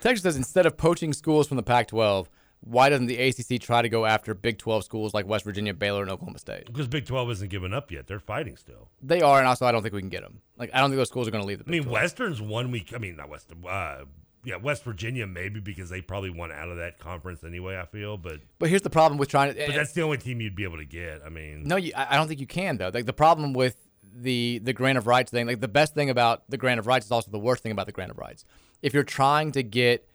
Texas 0.00 0.22
says 0.22 0.36
instead 0.36 0.66
of 0.66 0.76
poaching 0.76 1.12
schools 1.12 1.48
from 1.48 1.56
the 1.56 1.62
Pac-12, 1.62 2.26
why 2.62 2.88
doesn't 2.90 3.06
the 3.06 3.16
ACC 3.16 3.60
try 3.60 3.82
to 3.82 3.88
go 3.88 4.04
after 4.06 4.34
Big 4.34 4.58
12 4.58 4.84
schools 4.84 5.14
like 5.14 5.26
West 5.26 5.44
Virginia, 5.44 5.72
Baylor, 5.74 6.02
and 6.02 6.10
Oklahoma 6.10 6.38
State? 6.38 6.66
because 6.66 6.86
Big 6.88 7.06
12 7.06 7.30
isn't 7.32 7.48
giving 7.50 7.72
up 7.72 7.90
yet. 7.90 8.06
They're 8.06 8.20
fighting 8.20 8.56
still. 8.56 8.88
They 9.02 9.22
are, 9.22 9.38
and 9.38 9.48
also 9.48 9.66
I 9.66 9.72
don't 9.72 9.82
think 9.82 9.94
we 9.94 10.00
can 10.00 10.10
get 10.10 10.22
them. 10.22 10.40
Like 10.58 10.70
I 10.74 10.80
don't 10.80 10.90
think 10.90 10.98
those 10.98 11.08
schools 11.08 11.26
are 11.26 11.30
going 11.30 11.42
to 11.42 11.48
leave 11.48 11.58
the 11.58 11.64
I 11.66 11.70
mean, 11.70 11.84
12. 11.84 11.92
Western's 12.02 12.40
one 12.42 12.70
week. 12.70 12.92
I 12.94 12.98
mean, 12.98 13.16
not 13.16 13.28
Western. 13.28 13.64
Uh, 13.66 14.04
yeah, 14.44 14.56
West 14.56 14.84
Virginia 14.84 15.26
maybe 15.26 15.60
because 15.60 15.90
they 15.90 16.00
probably 16.00 16.30
won 16.30 16.50
out 16.50 16.68
of 16.68 16.76
that 16.78 16.98
conference 16.98 17.44
anyway. 17.44 17.78
I 17.78 17.84
feel, 17.86 18.16
but 18.16 18.40
But 18.58 18.68
here's 18.70 18.82
the 18.82 18.90
problem 18.90 19.18
with 19.18 19.28
trying 19.28 19.54
to. 19.54 19.66
but 19.66 19.74
that's 19.74 19.92
the 19.92 20.02
only 20.02 20.18
team 20.18 20.40
you'd 20.40 20.56
be 20.56 20.64
able 20.64 20.78
to 20.78 20.84
get. 20.84 21.22
I 21.24 21.28
mean, 21.28 21.64
No, 21.64 21.76
you, 21.76 21.92
I 21.96 22.14
I 22.14 22.16
don't 22.16 22.28
think 22.28 22.40
you 22.40 22.46
can 22.46 22.76
though. 22.78 22.90
Like 22.92 23.06
the 23.06 23.12
problem 23.12 23.52
with 23.52 23.76
the 24.12 24.60
the 24.62 24.72
grant 24.72 24.98
of 24.98 25.06
rights 25.06 25.30
thing, 25.30 25.46
like 25.46 25.60
the 25.60 25.68
best 25.68 25.94
thing 25.94 26.10
about 26.10 26.48
the 26.48 26.56
grant 26.56 26.78
of 26.80 26.86
rights 26.86 27.06
is 27.06 27.12
also 27.12 27.30
the 27.30 27.38
worst 27.38 27.62
thing 27.62 27.72
about 27.72 27.86
the 27.86 27.92
grant 27.92 28.10
of 28.10 28.18
rights. 28.18 28.44
If 28.82 28.94
you're 28.94 29.04
trying 29.04 29.52
to 29.52 29.62
get 29.62 30.08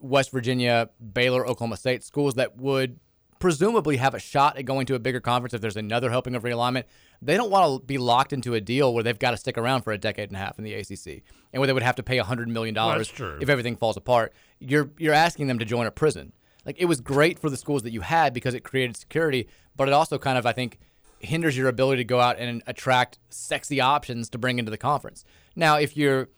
West 0.00 0.30
Virginia, 0.30 0.90
Baylor, 1.12 1.46
Oklahoma 1.46 1.76
State 1.76 2.02
schools 2.04 2.34
that 2.34 2.56
would 2.56 2.98
presumably 3.38 3.96
have 3.98 4.14
a 4.14 4.18
shot 4.18 4.56
at 4.56 4.64
going 4.64 4.86
to 4.86 4.94
a 4.94 4.98
bigger 4.98 5.20
conference 5.20 5.54
if 5.54 5.60
there's 5.60 5.76
another 5.76 6.10
helping 6.10 6.34
of 6.34 6.42
realignment, 6.42 6.84
they 7.22 7.36
don't 7.36 7.50
want 7.50 7.80
to 7.80 7.86
be 7.86 7.98
locked 7.98 8.32
into 8.32 8.54
a 8.54 8.60
deal 8.60 8.92
where 8.92 9.02
they've 9.04 9.18
got 9.18 9.30
to 9.32 9.36
stick 9.36 9.56
around 9.58 9.82
for 9.82 9.92
a 9.92 9.98
decade 9.98 10.28
and 10.30 10.36
a 10.36 10.38
half 10.40 10.58
in 10.58 10.64
the 10.64 10.74
ACC 10.74 11.22
and 11.52 11.60
where 11.60 11.66
they 11.66 11.72
would 11.72 11.82
have 11.82 11.96
to 11.96 12.02
pay 12.02 12.18
hundred 12.18 12.48
million 12.48 12.74
Well, 12.74 12.88
dollars 12.90 13.08
that's 13.08 13.16
true. 13.16 13.38
if 13.40 13.48
everything 13.48 13.76
falls 13.76 13.96
apart. 13.96 14.32
You're 14.60 14.90
you're 14.98 15.14
asking 15.14 15.46
them 15.46 15.58
to 15.58 15.64
join 15.64 15.86
a 15.86 15.90
prison. 15.90 16.32
Like 16.66 16.76
it 16.78 16.84
was 16.86 17.00
great 17.00 17.38
for 17.38 17.48
the 17.50 17.56
schools 17.56 17.82
that 17.82 17.92
you 17.92 18.00
had 18.02 18.34
because 18.34 18.54
it 18.54 18.64
created 18.64 18.96
security, 18.96 19.48
but 19.76 19.88
it 19.88 19.94
also 19.94 20.18
kind 20.18 20.36
of 20.38 20.44
I 20.46 20.52
think 20.52 20.78
hinders 21.20 21.56
your 21.56 21.68
ability 21.68 21.98
to 22.00 22.04
go 22.04 22.20
out 22.20 22.38
and 22.38 22.62
attract 22.66 23.18
sexy 23.28 23.80
options 23.80 24.28
to 24.30 24.38
bring 24.38 24.58
into 24.58 24.70
the 24.70 24.78
conference. 24.78 25.24
Now, 25.56 25.76
if 25.76 25.96
you're 25.96 26.28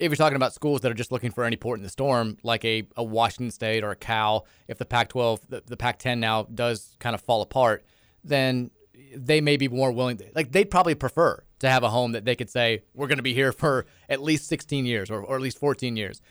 if 0.00 0.10
you're 0.10 0.16
talking 0.16 0.36
about 0.36 0.54
schools 0.54 0.80
that 0.80 0.90
are 0.90 0.94
just 0.94 1.12
looking 1.12 1.30
for 1.30 1.44
any 1.44 1.56
port 1.56 1.78
in 1.78 1.84
the 1.84 1.90
storm, 1.90 2.38
like 2.42 2.64
a, 2.64 2.88
a 2.96 3.04
Washington 3.04 3.50
State 3.50 3.84
or 3.84 3.90
a 3.90 3.96
Cal, 3.96 4.46
if 4.66 4.78
the 4.78 4.86
Pac-12, 4.86 5.40
the, 5.48 5.62
the 5.66 5.76
Pac-10 5.76 6.18
now 6.18 6.44
does 6.44 6.96
kind 6.98 7.14
of 7.14 7.20
fall 7.20 7.42
apart, 7.42 7.84
then 8.24 8.70
they 9.14 9.40
may 9.40 9.56
be 9.56 9.68
more 9.68 9.92
willing. 9.92 10.18
like 10.34 10.52
they'd 10.52 10.70
probably 10.70 10.94
prefer 10.94 11.42
to 11.58 11.68
have 11.68 11.82
a 11.82 11.90
home 11.90 12.12
that 12.12 12.24
they 12.24 12.34
could 12.34 12.48
say 12.48 12.82
we're 12.94 13.08
going 13.08 13.18
to 13.18 13.22
be 13.22 13.34
here 13.34 13.52
for 13.52 13.86
at 14.08 14.22
least 14.22 14.48
16 14.48 14.86
years 14.86 15.10
or, 15.10 15.22
or 15.22 15.36
at 15.36 15.42
least 15.42 15.58
14 15.58 15.96
years. 15.96 16.22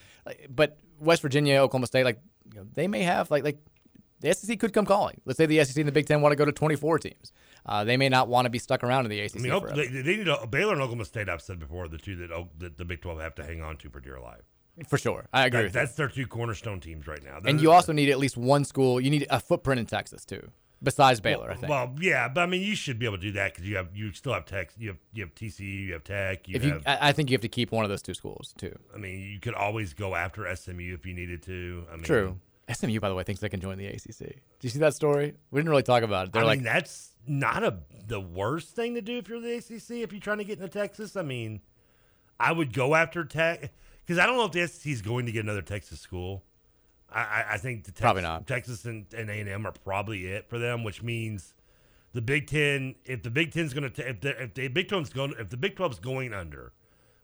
But 0.50 0.78
West 1.00 1.22
Virginia, 1.22 1.56
Oklahoma 1.58 1.88
State, 1.88 2.04
like 2.04 2.20
you 2.52 2.60
know, 2.60 2.68
they 2.74 2.88
may 2.88 3.04
have 3.04 3.30
like 3.30 3.44
like 3.44 3.60
the 4.20 4.34
SEC 4.34 4.60
could 4.60 4.74
come 4.74 4.86
calling. 4.86 5.22
Let's 5.26 5.38
say 5.38 5.46
the 5.46 5.64
SEC 5.64 5.78
and 5.78 5.88
the 5.88 5.92
Big 5.92 6.08
Ten 6.08 6.22
want 6.22 6.32
to 6.32 6.36
go 6.36 6.46
to 6.46 6.52
24 6.52 7.00
teams. 7.00 7.32
Uh, 7.66 7.84
they 7.84 7.98
may 7.98 8.10
not 8.10 8.28
want 8.28 8.46
to 8.46 8.50
be 8.50 8.60
stuck 8.60 8.84
around 8.84 9.06
in 9.06 9.10
the 9.12 9.20
ACC. 9.20 9.38
I 9.38 9.42
mean, 9.42 9.76
they, 9.76 9.88
they 9.88 10.18
need 10.18 10.28
a, 10.28 10.48
Baylor 10.48 10.74
and 10.74 10.82
Oklahoma 10.82 11.06
State. 11.06 11.30
I've 11.30 11.42
said 11.42 11.60
before, 11.60 11.88
the 11.88 11.98
two 11.98 12.16
that, 12.18 12.32
oh, 12.32 12.50
that 12.60 12.78
the 12.78 12.86
Big 12.86 13.02
12 13.02 13.20
have 13.20 13.36
to 13.36 13.44
hang 13.44 13.62
on 13.62 13.78
to 13.78 13.90
for 13.90 14.00
dear 14.00 14.20
life. 14.20 14.42
For 14.88 14.98
sure, 14.98 15.28
I 15.34 15.46
agree. 15.46 15.64
That- 15.64 15.74
that's 15.74 15.96
their 15.96 16.08
two 16.08 16.26
cornerstone 16.26 16.80
teams 16.80 17.06
right 17.06 17.22
now. 17.24 17.38
and 17.38 17.46
They're- 17.46 17.56
you 17.64 17.72
also 17.72 17.92
need 17.92 18.10
at 18.10 18.18
least 18.18 18.38
one 18.38 18.64
school. 18.64 19.02
You 19.02 19.10
need 19.10 19.28
a 19.30 19.40
footprint 19.40 19.80
in 19.80 19.86
Texas 19.86 20.24
too, 20.24 20.52
besides 20.82 21.20
Baylor. 21.20 21.52
I 21.52 21.56
think. 21.56 21.70
Well, 21.70 21.94
yeah, 22.00 22.30
but 22.30 22.42
I 22.42 22.46
mean, 22.46 22.62
you 22.62 22.76
should 22.78 22.98
be 22.98 23.06
able 23.06 23.18
to 23.18 23.22
do 23.22 23.32
that 23.34 23.54
because 23.54 23.68
you 23.68 23.76
have 23.76 23.90
you 23.94 24.14
still 24.14 24.32
have 24.34 24.46
Tech, 24.46 24.72
you 24.78 24.88
have 24.90 24.98
you 25.12 25.24
have 25.26 25.36
TCU, 25.36 25.88
you 25.88 25.94
have 25.94 26.06
Tech. 26.06 26.48
You 26.48 26.56
if 26.56 26.64
have, 26.64 26.84
I 26.88 27.10
I 27.10 27.12
think 27.12 27.30
you 27.30 27.34
have 27.34 27.42
to 27.42 27.50
keep 27.50 27.74
one 27.74 27.84
of 27.84 27.90
those 27.90 28.02
two 28.02 28.14
schools 28.14 28.54
too. 28.58 28.74
I 28.96 28.98
mean, 28.98 29.20
you 29.20 29.40
could 29.42 29.54
always 29.54 29.94
go 29.94 30.16
after 30.16 30.46
SMU 30.56 30.94
if 30.94 31.06
you 31.06 31.14
needed 31.14 31.44
to. 31.44 31.84
I 31.92 31.96
mean, 31.96 32.04
True. 32.04 32.40
SMU, 32.72 33.00
by 33.02 33.10
the 33.10 33.16
way, 33.16 33.24
thinks 33.24 33.42
they 33.42 33.50
can 33.50 33.60
join 33.60 33.78
the 33.78 33.88
ACC. 33.88 34.20
Do 34.20 34.34
you 34.62 34.70
see 34.70 34.80
that 34.80 34.94
story? 34.94 35.34
We 35.52 35.60
didn't 35.60 35.72
really 35.72 35.84
talk 35.84 36.04
about 36.04 36.28
it. 36.28 36.34
They're 36.34 36.44
I 36.44 36.46
like, 36.46 36.60
mean, 36.60 36.66
that's 36.66 37.09
not 37.28 37.64
a 37.64 37.80
the 38.08 38.20
worst 38.20 38.76
thing 38.76 38.96
to 38.96 39.02
do 39.02 39.18
if 39.18 39.30
you're 39.30 39.40
the 39.40 39.56
ACC. 39.58 40.02
If 40.02 40.12
you're 40.12 40.22
trying 40.22 40.40
to 40.40 40.44
get 40.44 40.60
into 40.60 40.70
Texas, 40.70 41.16
I 41.16 41.22
mean, 41.22 41.62
I 42.40 42.52
would 42.52 42.74
go 42.74 42.96
after 42.96 43.24
Tech 43.24 43.72
because 44.06 44.18
I 44.18 44.26
don't 44.26 44.38
know 44.38 44.46
if 44.46 44.52
the 44.52 44.68
SEC 44.68 44.92
is 44.92 45.02
going 45.02 45.26
to 45.28 45.32
get 45.32 45.44
another 45.44 45.62
Texas 45.62 46.00
school. 46.00 46.44
I, 47.12 47.20
I, 47.20 47.46
I 47.52 47.58
think 47.58 47.86
the 47.86 47.92
Tex- 47.92 48.02
Probably 48.02 48.22
not. 48.22 48.48
Texas 48.48 48.86
and 48.86 49.06
A 49.14 49.20
and 49.20 49.50
M 49.50 49.66
are 49.66 49.72
probably 49.72 50.26
it 50.26 50.50
for 50.50 50.60
them, 50.60 50.84
which 50.84 51.04
means 51.04 51.54
the 52.14 52.22
Big 52.22 52.48
Ten. 52.48 52.96
If 53.06 53.24
the 53.24 53.30
Big 53.30 53.52
Ten's 53.52 53.74
going 53.74 53.92
to, 53.92 54.10
if 54.10 54.22
the 54.22 54.44
if 54.44 54.54
the 54.54 54.68
Big 54.68 54.90
Ten's 54.90 55.10
going, 55.10 55.34
if 55.40 55.50
the 55.50 55.58
Big 55.58 55.76
12's 55.76 56.00
going 56.00 56.34
under, 56.34 56.74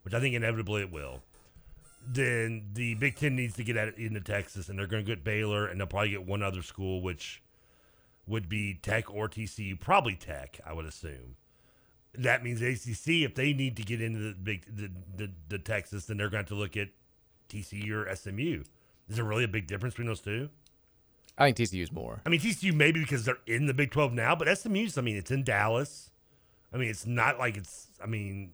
which 0.03 0.13
I 0.13 0.19
think 0.19 0.35
inevitably 0.35 0.81
it 0.81 0.91
will, 0.91 1.22
then 2.07 2.69
the 2.73 2.95
Big 2.95 3.15
Ten 3.15 3.35
needs 3.35 3.55
to 3.55 3.63
get 3.63 3.77
at 3.77 3.88
it 3.89 3.97
into 3.97 4.22
Texas, 4.22 4.69
and 4.69 4.77
they're 4.77 4.88
going 4.88 5.03
to 5.03 5.09
get 5.09 5.23
Baylor, 5.23 5.67
and 5.67 5.80
they'll 5.80 5.88
probably 5.88 6.11
get 6.11 6.26
one 6.26 6.43
other 6.43 6.61
school, 6.61 7.01
which 7.01 7.41
would 8.27 8.49
be 8.49 8.73
Tech 8.76 9.14
or 9.14 9.30
TCU, 9.30 9.80
probably 9.80 10.15
Tech, 10.15 10.60
I 10.65 10.73
would 10.73 10.85
assume. 10.85 11.35
That 12.14 12.43
means 12.43 12.61
ACC, 12.61 13.23
if 13.23 13.35
they 13.35 13.53
need 13.53 13.76
to 13.77 13.84
get 13.84 14.02
into 14.02 14.19
the 14.19 14.34
big 14.34 14.65
the, 14.73 14.89
the, 15.18 15.31
the 15.49 15.60
Texas, 15.60 16.06
then 16.06 16.18
they're 16.18 16.30
going 16.30 16.45
to 16.45 16.49
have 16.49 16.57
to 16.57 16.61
look 16.61 16.77
at 16.77 16.89
TCU 17.49 17.91
or 17.91 18.15
SMU. 18.15 18.64
Is 19.10 19.18
there 19.18 19.26
really 19.26 19.43
a 19.43 19.49
big 19.49 19.68
difference 19.68 19.93
between 19.93 20.07
those 20.07 20.22
two? 20.22 20.49
I 21.38 21.52
think 21.52 21.69
TCU's 21.69 21.91
more. 21.91 22.22
I 22.26 22.30
mean, 22.30 22.39
TCU 22.39 22.73
maybe 22.73 23.02
because 23.02 23.26
they're 23.26 23.38
in 23.45 23.65
the 23.65 23.73
Big 23.73 23.91
12 23.91 24.14
now, 24.14 24.35
but 24.35 24.47
SMU's, 24.57 24.97
I 24.97 25.02
mean, 25.02 25.18
it's 25.18 25.31
in 25.31 25.43
Dallas. 25.43 26.10
I 26.73 26.77
mean, 26.77 26.89
it's 26.89 27.06
not 27.06 27.38
like 27.38 27.57
it's, 27.57 27.88
I 28.02 28.06
mean, 28.06 28.53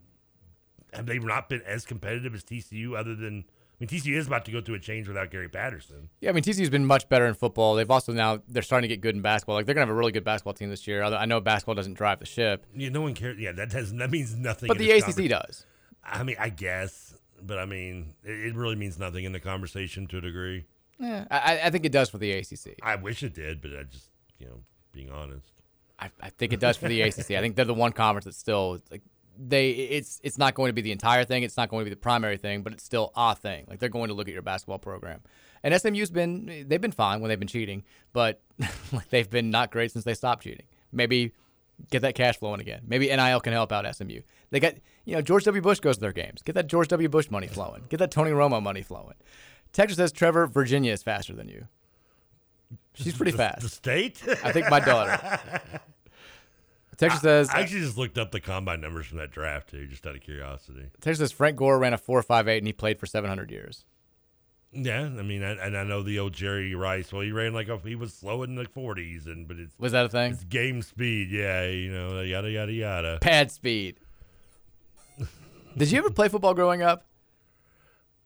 have 0.93 1.05
they 1.05 1.19
not 1.19 1.47
been 1.47 1.61
as 1.61 1.85
competitive 1.85 2.33
as 2.33 2.43
TCU 2.43 2.97
other 2.97 3.15
than, 3.15 3.45
mean, 3.81 3.87
TCU 3.89 4.15
is 4.15 4.27
about 4.27 4.45
to 4.45 4.51
go 4.51 4.61
through 4.61 4.75
a 4.75 4.79
change 4.79 5.07
without 5.07 5.31
Gary 5.31 5.49
Patterson. 5.49 6.09
Yeah, 6.21 6.29
I 6.29 6.33
mean 6.33 6.43
TCU's 6.43 6.69
been 6.69 6.85
much 6.85 7.09
better 7.09 7.25
in 7.25 7.33
football. 7.33 7.75
They've 7.75 7.89
also 7.89 8.13
now 8.13 8.41
they're 8.47 8.61
starting 8.63 8.87
to 8.87 8.95
get 8.95 9.01
good 9.01 9.15
in 9.15 9.21
basketball. 9.21 9.55
Like 9.55 9.65
they're 9.65 9.75
gonna 9.75 9.87
have 9.87 9.95
a 9.95 9.97
really 9.97 10.11
good 10.11 10.23
basketball 10.23 10.53
team 10.53 10.69
this 10.69 10.87
year. 10.87 11.03
Although 11.03 11.17
I 11.17 11.25
know 11.25 11.39
basketball 11.41 11.75
doesn't 11.75 11.95
drive 11.95 12.19
the 12.19 12.25
ship, 12.25 12.65
Yeah, 12.75 12.89
no 12.89 13.01
one 13.01 13.13
cares. 13.15 13.39
Yeah, 13.39 13.51
that 13.53 13.71
has, 13.73 13.91
that 13.93 14.11
means 14.11 14.35
nothing. 14.35 14.67
but 14.67 14.77
the 14.77 14.91
ACC 14.91 15.27
does. 15.29 15.65
I 16.03 16.23
mean, 16.23 16.35
I 16.39 16.49
guess. 16.49 17.15
but 17.41 17.57
I 17.59 17.65
mean, 17.65 18.13
it, 18.23 18.31
it 18.47 18.55
really 18.55 18.75
means 18.75 18.97
nothing 18.99 19.23
in 19.25 19.31
the 19.33 19.39
conversation 19.39 20.07
to 20.07 20.17
a 20.19 20.21
degree. 20.21 20.65
Yeah, 20.99 21.25
I, 21.31 21.61
I 21.63 21.69
think 21.71 21.83
it 21.85 21.91
does 21.91 22.09
for 22.09 22.19
the 22.19 22.31
ACC. 22.31 22.75
I 22.83 22.95
wish 22.95 23.23
it 23.23 23.33
did, 23.33 23.59
but 23.61 23.71
I 23.71 23.83
just, 23.83 24.09
you 24.37 24.45
know, 24.45 24.59
being 24.93 25.09
honest. 25.09 25.51
I, 25.99 26.11
I 26.21 26.29
think 26.29 26.53
it 26.53 26.59
does 26.59 26.77
for 26.77 26.87
the 26.87 27.01
ACC. 27.01 27.31
I 27.31 27.41
think 27.41 27.55
they're 27.55 27.65
the 27.65 27.73
one 27.73 27.91
conference 27.91 28.25
that's 28.25 28.37
still 28.37 28.79
like 28.91 29.01
they. 29.37 29.69
It's 29.71 30.19
it's 30.23 30.37
not 30.37 30.53
going 30.55 30.69
to 30.69 30.73
be 30.73 30.81
the 30.81 30.91
entire 30.91 31.23
thing. 31.25 31.43
It's 31.43 31.57
not 31.57 31.69
going 31.69 31.81
to 31.81 31.89
be 31.89 31.93
the 31.93 31.99
primary 31.99 32.37
thing, 32.37 32.61
but 32.63 32.73
it's 32.73 32.83
still 32.83 33.11
a 33.15 33.35
thing. 33.35 33.65
Like 33.67 33.79
they're 33.79 33.89
going 33.89 34.07
to 34.09 34.13
look 34.13 34.27
at 34.27 34.33
your 34.33 34.41
basketball 34.43 34.79
program. 34.79 35.21
And 35.63 35.79
SMU's 35.79 36.09
been 36.11 36.65
they've 36.67 36.81
been 36.81 36.91
fine 36.91 37.21
when 37.21 37.29
they've 37.29 37.39
been 37.39 37.47
cheating, 37.47 37.83
but 38.13 38.41
like 38.91 39.09
they've 39.09 39.29
been 39.29 39.49
not 39.51 39.71
great 39.71 39.91
since 39.91 40.05
they 40.05 40.13
stopped 40.13 40.43
cheating. 40.43 40.65
Maybe 40.91 41.33
get 41.89 42.01
that 42.01 42.15
cash 42.15 42.37
flowing 42.37 42.61
again. 42.61 42.81
Maybe 42.87 43.07
NIL 43.07 43.39
can 43.39 43.53
help 43.53 43.71
out 43.71 43.85
SMU. 43.95 44.21
They 44.49 44.59
got 44.59 44.75
you 45.05 45.15
know 45.15 45.21
George 45.21 45.43
W. 45.45 45.61
Bush 45.61 45.79
goes 45.79 45.97
to 45.97 46.01
their 46.01 46.11
games. 46.13 46.41
Get 46.41 46.53
that 46.55 46.67
George 46.67 46.87
W. 46.89 47.09
Bush 47.09 47.29
money 47.29 47.47
flowing. 47.47 47.83
Get 47.89 47.97
that 47.97 48.11
Tony 48.11 48.31
Romo 48.31 48.61
money 48.61 48.81
flowing. 48.81 49.15
Texas 49.73 49.97
says 49.97 50.11
Trevor 50.11 50.47
Virginia 50.47 50.91
is 50.91 51.01
faster 51.03 51.33
than 51.33 51.47
you. 51.47 51.67
She's 52.93 53.15
pretty 53.15 53.31
The- 53.31 53.37
fast. 53.37 53.61
The 53.61 53.69
state? 53.69 54.21
I 54.43 54.51
think 54.51 54.69
my 54.69 54.79
daughter. 54.79 55.39
Texas 56.97 57.21
says 57.21 57.49
I 57.49 57.61
actually 57.61 57.81
just 57.81 57.97
looked 57.97 58.17
up 58.17 58.31
the 58.31 58.39
combine 58.39 58.81
numbers 58.81 59.07
from 59.07 59.17
that 59.17 59.31
draft 59.31 59.69
too, 59.69 59.87
just 59.87 60.05
out 60.05 60.15
of 60.15 60.21
curiosity. 60.21 60.89
Texas 61.01 61.19
says 61.19 61.31
Frank 61.31 61.57
Gore 61.57 61.79
ran 61.79 61.93
a 61.93 61.97
four 61.97 62.21
five 62.21 62.47
eight 62.47 62.59
and 62.59 62.67
he 62.67 62.73
played 62.73 62.99
for 62.99 63.05
seven 63.05 63.29
hundred 63.29 63.51
years. 63.51 63.85
Yeah, 64.73 65.01
I 65.01 65.21
mean, 65.21 65.43
I, 65.43 65.51
and 65.51 65.77
I 65.77 65.83
know 65.83 66.01
the 66.01 66.17
old 66.19 66.31
Jerry 66.31 66.73
Rice. 66.75 67.11
Well, 67.11 67.23
he 67.23 67.31
ran 67.33 67.53
like 67.53 67.67
a, 67.67 67.77
he 67.79 67.95
was 67.95 68.13
slow 68.13 68.41
in 68.43 68.55
the 68.55 68.65
forties, 68.65 69.27
and 69.27 69.45
but 69.47 69.57
it's 69.57 69.77
Was 69.77 69.91
that 69.91 70.05
a 70.05 70.09
thing? 70.09 70.31
It's 70.31 70.45
game 70.45 70.81
speed, 70.81 71.29
yeah. 71.29 71.65
You 71.65 71.91
know, 71.91 72.21
yada 72.21 72.49
yada 72.49 72.71
yada. 72.71 73.17
Pad 73.21 73.51
speed. 73.51 73.97
Did 75.77 75.91
you 75.91 75.99
ever 75.99 76.09
play 76.09 76.29
football 76.29 76.53
growing 76.53 76.81
up? 76.81 77.05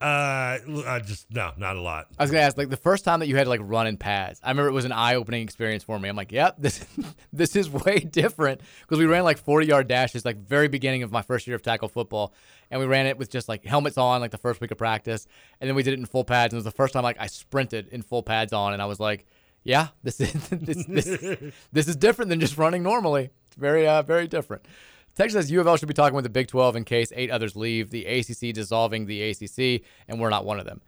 Uh, 0.02 0.60
I 0.86 1.02
just 1.06 1.32
no, 1.32 1.52
not 1.56 1.78
a 1.78 1.82
lot. 1.82 2.08
I 2.20 2.24
was 2.24 2.30
gonna 2.30 2.44
ask, 2.44 2.58
like 2.58 2.70
the 2.70 2.76
first 2.76 3.06
time 3.06 3.22
that 3.22 3.28
you 3.28 3.38
had 3.38 3.46
to 3.46 3.50
like 3.50 3.62
run 3.64 3.88
in 3.88 3.96
pads. 3.96 4.42
I 4.44 4.50
remember 4.50 4.68
it 4.68 4.74
was 4.74 4.84
an 4.84 4.92
eye-opening 4.92 5.42
experience 5.42 5.84
for 5.84 5.98
me. 5.98 6.10
I'm 6.10 6.18
like, 6.18 6.34
yep, 6.34 6.56
this 6.58 6.86
this 7.34 7.56
is 7.56 7.70
way 7.70 8.00
different 8.00 8.60
because 8.82 9.00
we 9.00 9.06
ran 9.06 9.24
like 9.24 9.44
40-yard 9.44 9.88
dashes, 9.88 10.26
like 10.26 10.38
very 10.38 10.68
beginning 10.68 11.04
of 11.04 11.14
my 11.14 11.22
first 11.22 11.48
year 11.48 11.56
of 11.56 11.62
tackle 11.62 11.88
football, 11.88 12.34
and 12.70 12.82
we 12.82 12.88
ran 12.88 13.06
it 13.06 13.18
with 13.18 13.30
just 13.30 13.48
like 13.48 13.64
helmets 13.64 13.98
on, 13.98 14.20
like 14.20 14.32
the 14.32 14.38
first 14.38 14.60
week 14.60 14.72
of 14.72 14.78
practice, 14.78 15.28
and 15.62 15.70
then 15.70 15.76
we 15.76 15.84
did 15.84 15.94
it 15.94 16.00
in 16.00 16.06
full 16.06 16.26
pads. 16.26 16.54
And 16.54 16.58
it 16.58 16.66
was 16.66 16.66
the 16.66 16.72
first 16.78 16.94
time 16.94 17.04
like 17.04 17.18
I 17.20 17.28
sprinted 17.28 17.88
in 17.88 18.02
full 18.02 18.22
pads 18.22 18.52
on, 18.52 18.74
and 18.74 18.82
I 18.82 18.86
was 18.88 19.00
like, 19.00 19.26
yeah, 19.64 19.88
this 20.04 20.20
is 20.20 20.34
this 20.50 20.86
this, 20.86 21.06
this 21.72 21.88
is 21.88 21.96
different 21.96 22.28
than 22.30 22.42
just 22.42 22.58
running 22.58 22.84
normally. 22.84 23.30
It's 23.48 23.56
very 23.56 23.88
uh 23.88 24.02
very 24.02 24.28
different. 24.28 24.66
Texas 25.16 25.34
says 25.44 25.52
U 25.52 25.62
of 25.62 25.68
L 25.68 25.78
should 25.78 25.88
be 25.88 25.94
talking 25.94 26.16
with 26.16 26.24
the 26.26 26.30
Big 26.30 26.48
12 26.48 26.76
in 26.76 26.84
case 26.84 27.12
eight 27.16 27.32
others 27.32 27.56
leave. 27.56 27.90
The 27.90 28.06
ACC 28.06 28.54
dissolving 28.54 29.06
the 29.06 29.22
ACC, 29.30 29.82
and 30.08 30.20
we're 30.20 30.30
not 30.30 30.46
one 30.46 30.60
of 30.60 30.66
them. 30.66 30.82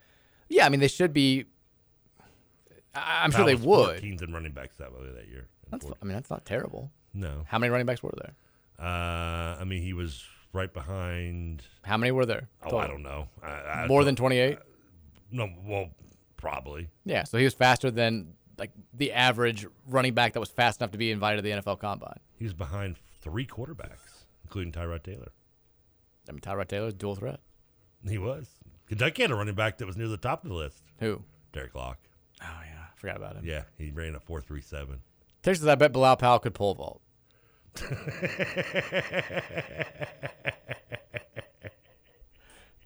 Yeah, 0.49 0.65
I 0.65 0.69
mean 0.69 0.79
they 0.79 0.87
should 0.87 1.13
be. 1.13 1.45
I- 2.93 3.23
I'm 3.23 3.31
sure 3.31 3.45
they 3.45 3.55
would. 3.55 4.01
14th 4.01 4.23
in 4.23 4.33
running 4.33 4.51
backs 4.51 4.77
that 4.77 4.91
way 4.91 4.99
that 5.15 5.27
year. 5.27 5.47
That's, 5.69 5.85
I 5.85 6.05
mean 6.05 6.13
that's 6.15 6.29
not 6.29 6.45
terrible. 6.45 6.91
No. 7.13 7.43
How 7.47 7.57
many 7.59 7.69
running 7.71 7.85
backs 7.85 8.01
were 8.03 8.13
there? 8.17 8.35
Uh, 8.79 9.57
I 9.59 9.63
mean, 9.65 9.81
he 9.81 9.93
was 9.93 10.23
right 10.53 10.71
behind. 10.71 11.63
How 11.83 11.97
many 11.97 12.11
were 12.11 12.25
there? 12.25 12.47
Oh, 12.63 12.77
I 12.77 12.87
don't 12.87 13.03
know. 13.03 13.27
I, 13.43 13.47
I 13.83 13.87
More 13.87 14.01
don't- 14.01 14.05
than 14.07 14.15
28. 14.15 14.59
No, 15.31 15.49
well, 15.65 15.89
probably. 16.37 16.89
Yeah, 17.05 17.23
so 17.23 17.37
he 17.37 17.43
was 17.43 17.53
faster 17.53 17.91
than 17.91 18.33
like 18.57 18.71
the 18.93 19.11
average 19.13 19.67
running 19.87 20.13
back 20.13 20.33
that 20.33 20.39
was 20.39 20.49
fast 20.49 20.79
enough 20.81 20.91
to 20.91 20.97
be 20.97 21.11
invited 21.11 21.37
to 21.37 21.41
the 21.41 21.51
NFL 21.61 21.79
Combine. 21.79 22.19
He 22.37 22.43
was 22.45 22.53
behind 22.53 22.95
three 23.21 23.45
quarterbacks, 23.45 24.06
including 24.47 24.71
Tyrod 24.71 25.03
Taylor. 25.03 25.31
I 26.27 26.31
mean, 26.31 26.39
Tyrod 26.39 26.67
Taylor's 26.69 26.93
dual 26.93 27.15
threat. 27.15 27.41
He 28.07 28.17
was. 28.17 28.47
Kentucky 28.87 29.23
had 29.23 29.31
a 29.31 29.35
running 29.35 29.55
back 29.55 29.77
that 29.77 29.85
was 29.85 29.97
near 29.97 30.07
the 30.07 30.15
top 30.17 30.43
of 30.43 30.49
the 30.49 30.55
list. 30.55 30.81
Who? 30.99 31.21
Derrick 31.51 31.75
Locke. 31.75 31.99
Oh 32.41 32.45
yeah, 32.45 32.79
I 32.79 32.95
forgot 32.99 33.17
about 33.17 33.35
him. 33.35 33.43
Yeah, 33.45 33.63
he 33.77 33.91
ran 33.91 34.15
a 34.15 34.19
four 34.19 34.39
three 34.41 34.61
seven. 34.61 35.01
Texas, 35.43 35.67
I 35.67 35.75
bet 35.75 35.91
Bilal 35.91 36.15
Powell 36.17 36.39
could 36.39 36.53
pole 36.53 36.73
vault. 36.75 37.01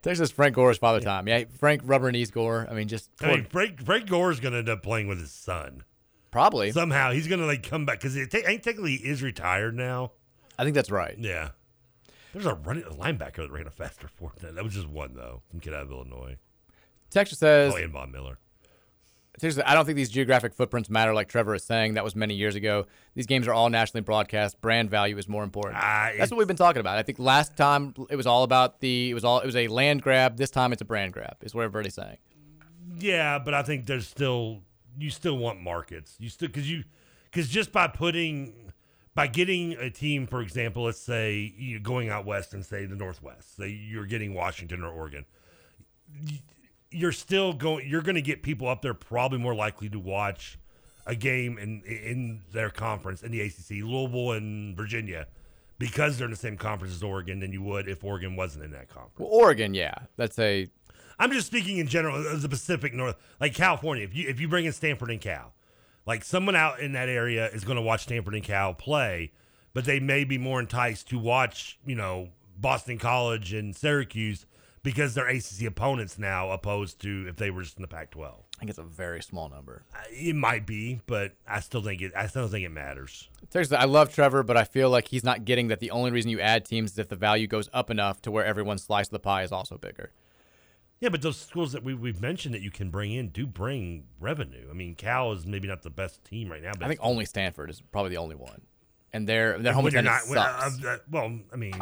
Texas 0.02 0.32
Frank 0.32 0.56
Gore's 0.56 0.80
father 0.80 1.00
time. 1.00 1.28
Yeah, 1.28 1.44
Frank 1.60 1.82
rubber 1.86 2.12
knees 2.12 2.32
Gore. 2.32 2.68
I 2.70 2.74
mean, 2.74 2.88
just 2.88 3.12
I 3.22 3.28
mean, 3.28 3.46
Frank 3.46 3.86
Frank 3.86 4.10
Gore's 4.10 4.40
gonna 4.40 4.58
end 4.58 4.70
up 4.70 4.82
playing 4.82 5.08
with 5.08 5.20
his 5.20 5.32
son. 5.32 5.84
Probably 6.32 6.72
somehow 6.72 7.12
he's 7.12 7.28
gonna 7.28 7.46
like 7.46 7.62
come 7.62 7.86
back 7.86 8.00
because 8.00 8.18
ain't 8.18 8.32
technically 8.32 8.98
he 8.98 9.08
is 9.08 9.22
retired 9.22 9.76
now. 9.76 10.14
I 10.62 10.64
think 10.64 10.76
that's 10.76 10.92
right. 10.92 11.16
Yeah. 11.18 11.50
There's 12.34 12.46
a 12.46 12.54
running 12.54 12.84
a 12.84 12.92
linebacker 12.92 13.38
that 13.38 13.52
ran 13.52 13.66
a 13.66 13.72
faster 13.72 14.08
four. 14.16 14.32
That 14.42 14.64
was 14.64 14.76
just 14.76 14.88
one 14.88 15.16
though. 15.16 15.42
Some 15.50 15.60
kid 15.60 15.74
out 15.74 15.82
of 15.82 15.92
Illinois. 15.92 16.38
Texas 17.10 17.40
says 17.40 17.74
Oh, 17.74 17.78
and 17.78 17.92
Von 17.92 18.12
Miller. 18.12 18.38
Seriously, 19.40 19.64
I 19.64 19.74
don't 19.74 19.86
think 19.86 19.96
these 19.96 20.10
geographic 20.12 20.54
footprints 20.54 20.88
matter 20.88 21.16
like 21.16 21.28
Trevor 21.28 21.56
is 21.56 21.64
saying. 21.64 21.96
That 21.96 22.04
was 22.04 22.16
many 22.16 22.36
years 22.36 22.54
ago. 22.54 22.86
These 23.16 23.26
games 23.26 23.48
are 23.48 23.54
all 23.54 23.70
nationally 23.72 24.02
broadcast. 24.04 24.62
Brand 24.62 24.92
value 24.92 25.18
is 25.18 25.28
more 25.28 25.44
important. 25.44 25.78
Ah, 25.82 26.12
that's 26.16 26.30
what 26.30 26.38
we've 26.38 26.48
been 26.48 26.58
talking 26.58 26.80
about. 26.80 26.98
I 27.00 27.02
think 27.04 27.18
last 27.18 27.58
time 27.58 27.96
it 28.12 28.18
was 28.18 28.28
all 28.28 28.44
about 28.44 28.82
the 28.82 29.10
it 29.10 29.14
was 29.16 29.24
all 29.26 29.40
it 29.40 29.46
was 29.48 29.56
a 29.56 29.68
land 29.68 30.04
grab. 30.04 30.38
This 30.38 30.52
time 30.52 30.74
it's 30.74 30.82
a 30.84 30.86
brand 30.86 31.14
grab. 31.14 31.38
Is 31.42 31.56
what 31.56 31.64
everybody's 31.64 31.96
saying. 31.96 32.18
Yeah, 33.00 33.40
but 33.40 33.56
I 33.56 33.64
think 33.64 33.88
there's 33.88 34.08
still 34.08 34.60
you 35.00 35.10
still 35.10 35.38
want 35.38 35.60
markets. 35.60 36.18
You 36.20 36.30
still 36.30 36.50
because 36.50 36.70
you 36.70 36.84
because 37.32 37.50
just 37.50 37.72
by 37.72 37.88
putting 37.88 38.54
by 39.14 39.28
getting 39.28 39.74
a 39.74 39.90
team, 39.90 40.28
for 40.28 40.42
example, 40.42 40.84
let's 40.84 41.00
say 41.00 41.54
you're 41.58 41.80
going 41.80 42.10
out 42.10 42.26
west 42.26 42.54
and 42.54 42.66
say 42.66 42.86
the 42.86 42.96
Northwest, 42.96 43.58
say 43.58 43.70
you're 43.70 44.06
getting 44.06 44.34
Washington 44.34 44.84
or 44.84 44.92
Oregon, 44.92 45.26
you're 46.90 47.12
still 47.12 47.54
going. 47.54 47.88
You're 47.88 48.02
going 48.02 48.16
to 48.16 48.22
get 48.22 48.44
people 48.44 48.68
up 48.68 48.82
there 48.82 48.94
probably 48.94 49.40
more 49.40 49.56
likely 49.56 49.90
to 49.90 50.00
watch 50.00 50.58
a 51.06 51.16
game 51.16 51.58
in 51.58 51.82
in 51.84 52.42
their 52.54 52.70
conference 52.70 53.24
in 53.24 53.32
the 53.32 53.42
ACC, 53.42 53.84
Louisville 53.84 54.34
and 54.34 54.76
Virginia, 54.76 55.28
because 55.78 56.18
they're 56.18 56.26
in 56.26 56.32
the 56.32 56.38
same 56.38 56.58
conference 56.58 56.94
as 56.94 57.04
Oregon 57.04 57.40
than 57.40 57.52
you 57.52 57.62
would 57.62 57.88
if 57.88 58.04
Oregon 58.04 58.36
wasn't 58.36 58.66
in 58.66 58.72
that 58.72 58.90
conference. 58.90 59.20
Well, 59.20 59.30
Oregon, 59.30 59.74
yeah, 59.74 59.96
that's 60.18 60.38
a 60.40 60.68
I'm 61.20 61.32
just 61.32 61.48
speaking 61.48 61.78
in 61.78 61.88
general 61.88 62.16
of 62.28 62.42
the 62.42 62.50
Pacific 62.50 62.94
North, 62.94 63.16
like 63.40 63.54
California. 63.54 64.04
If 64.04 64.16
you 64.16 64.28
if 64.28 64.40
you 64.40 64.48
bring 64.48 64.66
in 64.66 64.74
Stanford 64.74 65.12
and 65.12 65.22
Cal, 65.22 65.54
like 66.06 66.24
someone 66.24 66.56
out 66.56 66.80
in 66.80 66.94
that 66.94 67.10
area 67.10 67.48
is 67.50 67.64
going 67.64 67.76
to 67.76 67.82
watch 67.82 68.04
Stanford 68.04 68.36
and 68.36 68.44
Cal 68.44 68.74
play, 68.74 69.32
but 69.74 69.86
they 69.86 70.00
may 70.00 70.24
be 70.24 70.38
more 70.38 70.60
enticed 70.60 71.10
to 71.10 71.20
watch, 71.20 71.80
you 71.86 71.96
know, 71.96 72.30
Boston 72.58 72.98
College 72.98 73.54
and 73.54 73.76
Syracuse 73.76 74.46
because 74.84 75.14
they're 75.14 75.28
ACC 75.28 75.64
opponents 75.68 76.18
now, 76.18 76.50
opposed 76.50 77.00
to 77.02 77.26
if 77.28 77.36
they 77.36 77.52
were 77.52 77.62
just 77.62 77.78
in 77.78 77.82
the 77.82 77.88
Pac-12. 77.88 78.26
I 78.26 78.60
think 78.60 78.70
it's 78.70 78.80
a 78.80 78.84
very 78.84 79.22
small 79.22 79.50
number. 79.50 79.84
Uh, 79.94 80.00
it 80.10 80.36
might 80.36 80.66
be, 80.66 81.02
but 81.08 81.34
I 81.48 81.60
still 81.60 81.82
think 81.82 82.02
it. 82.02 82.12
I 82.16 82.28
still 82.28 82.48
think 82.48 82.66
it 82.66 82.70
matters. 82.70 83.30
Seriously, 83.50 83.78
I 83.78 83.86
love 83.86 84.14
Trevor, 84.14 84.44
but 84.44 84.58
I 84.58 84.64
feel 84.64 84.90
like 84.90 85.08
he's 85.08 85.24
not 85.24 85.46
getting 85.46 85.68
that 85.70 85.80
the 85.80 85.92
only 85.92 86.12
reason 86.12 86.30
you 86.30 86.40
add 86.40 86.66
teams 86.66 86.92
is 86.92 87.00
if 87.00 87.10
the 87.10 87.16
value 87.16 87.48
goes 87.48 87.70
up 87.74 87.90
enough 87.90 88.22
to 88.24 88.32
where 88.32 88.46
everyone's 88.46 88.84
slice 88.84 89.08
of 89.08 89.12
the 89.12 89.20
pie 89.20 89.44
is 89.44 89.52
also 89.52 89.78
bigger. 89.78 90.12
Yeah, 91.02 91.10
but 91.10 91.24
those 91.24 91.38
schools 91.38 91.72
that 91.72 91.84
we, 91.84 91.96
we've 91.96 92.22
mentioned 92.22 92.54
that 92.54 92.62
you 92.62 92.70
can 92.70 92.92
bring 92.92 93.12
in 93.12 93.30
do 93.30 93.48
bring 93.48 94.06
revenue. 94.20 94.68
I 94.70 94.74
mean, 94.74 94.94
Cal 94.94 95.32
is 95.32 95.48
maybe 95.48 95.68
not 95.68 95.82
the 95.82 95.90
best 95.90 96.24
team 96.24 96.50
right 96.50 96.62
now, 96.62 96.72
but 96.78 96.86
I 96.86 96.88
think 96.90 97.00
only 97.02 97.26
Stanford 97.26 97.72
is 97.72 97.82
probably 97.82 98.12
the 98.12 98.18
only 98.18 98.36
one, 98.36 98.62
and 99.12 99.28
their 99.28 99.58
their 99.58 99.74
home 99.74 99.88
attendance 99.88 100.30
not- 100.30 100.30
when- 100.30 100.70
sucks. 100.72 100.86
uh, 100.86 100.90
uh, 100.90 100.98
well, 101.10 101.40
I 101.52 101.56
mean, 101.56 101.74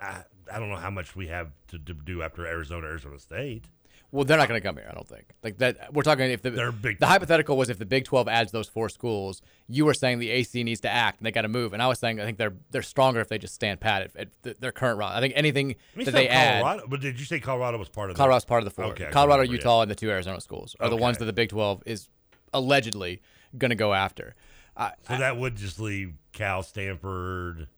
I, 0.00 0.22
I 0.50 0.58
don't 0.60 0.70
know 0.70 0.76
how 0.76 0.90
much 0.90 1.16
we 1.16 1.26
have 1.26 1.50
to, 1.68 1.78
to 1.80 1.92
do 1.92 2.22
after 2.22 2.46
Arizona, 2.46 2.86
Arizona 2.86 3.18
State. 3.18 3.64
Well, 4.12 4.26
they're 4.26 4.36
not 4.36 4.46
going 4.46 4.60
to 4.60 4.66
come 4.66 4.76
here. 4.76 4.86
I 4.88 4.94
don't 4.94 5.08
think. 5.08 5.24
Like 5.42 5.56
that, 5.58 5.92
we're 5.94 6.02
talking 6.02 6.30
if 6.30 6.42
the 6.42 6.50
They're 6.50 6.70
big 6.70 6.98
the 6.98 7.06
hypothetical 7.06 7.56
was 7.56 7.70
if 7.70 7.78
the 7.78 7.86
Big 7.86 8.04
Twelve 8.04 8.28
adds 8.28 8.52
those 8.52 8.68
four 8.68 8.90
schools, 8.90 9.40
you 9.68 9.86
were 9.86 9.94
saying 9.94 10.18
the 10.18 10.28
AC 10.30 10.62
needs 10.64 10.80
to 10.82 10.90
act 10.90 11.18
and 11.18 11.26
they 11.26 11.30
got 11.30 11.42
to 11.42 11.48
move, 11.48 11.72
and 11.72 11.82
I 11.82 11.86
was 11.88 11.98
saying 11.98 12.20
I 12.20 12.24
think 12.24 12.36
they're 12.36 12.52
they're 12.70 12.82
stronger 12.82 13.20
if 13.20 13.28
they 13.28 13.38
just 13.38 13.54
stand 13.54 13.80
pat 13.80 14.10
at, 14.14 14.28
at 14.44 14.60
their 14.60 14.70
current 14.70 14.98
route. 14.98 15.14
I 15.14 15.20
think 15.20 15.32
anything 15.34 15.76
I 15.98 16.04
that 16.04 16.10
they 16.12 16.28
add, 16.28 16.82
but 16.88 17.00
did 17.00 17.18
you 17.18 17.24
say 17.24 17.40
Colorado 17.40 17.78
was 17.78 17.88
part 17.88 18.10
of? 18.10 18.16
The 18.16 18.18
Colorado's 18.18 18.44
part 18.44 18.62
of 18.62 18.66
the 18.66 18.70
four. 18.70 18.84
Okay, 18.92 19.08
Colorado, 19.10 19.40
remember, 19.40 19.54
yeah. 19.54 19.58
Utah, 19.60 19.80
and 19.80 19.90
the 19.90 19.94
two 19.94 20.10
Arizona 20.10 20.40
schools 20.42 20.76
are 20.78 20.90
the 20.90 20.96
ones 20.96 21.16
that 21.18 21.24
the 21.24 21.32
Big 21.32 21.48
Twelve 21.48 21.82
is 21.86 22.08
allegedly 22.52 23.22
going 23.56 23.70
to 23.70 23.74
go 23.76 23.94
after. 23.94 24.34
Uh, 24.76 24.90
So 25.08 25.16
that 25.16 25.38
would 25.38 25.56
just 25.56 25.80
leave 25.80 26.12
Cal, 26.32 26.62
Stanford, 26.62 27.68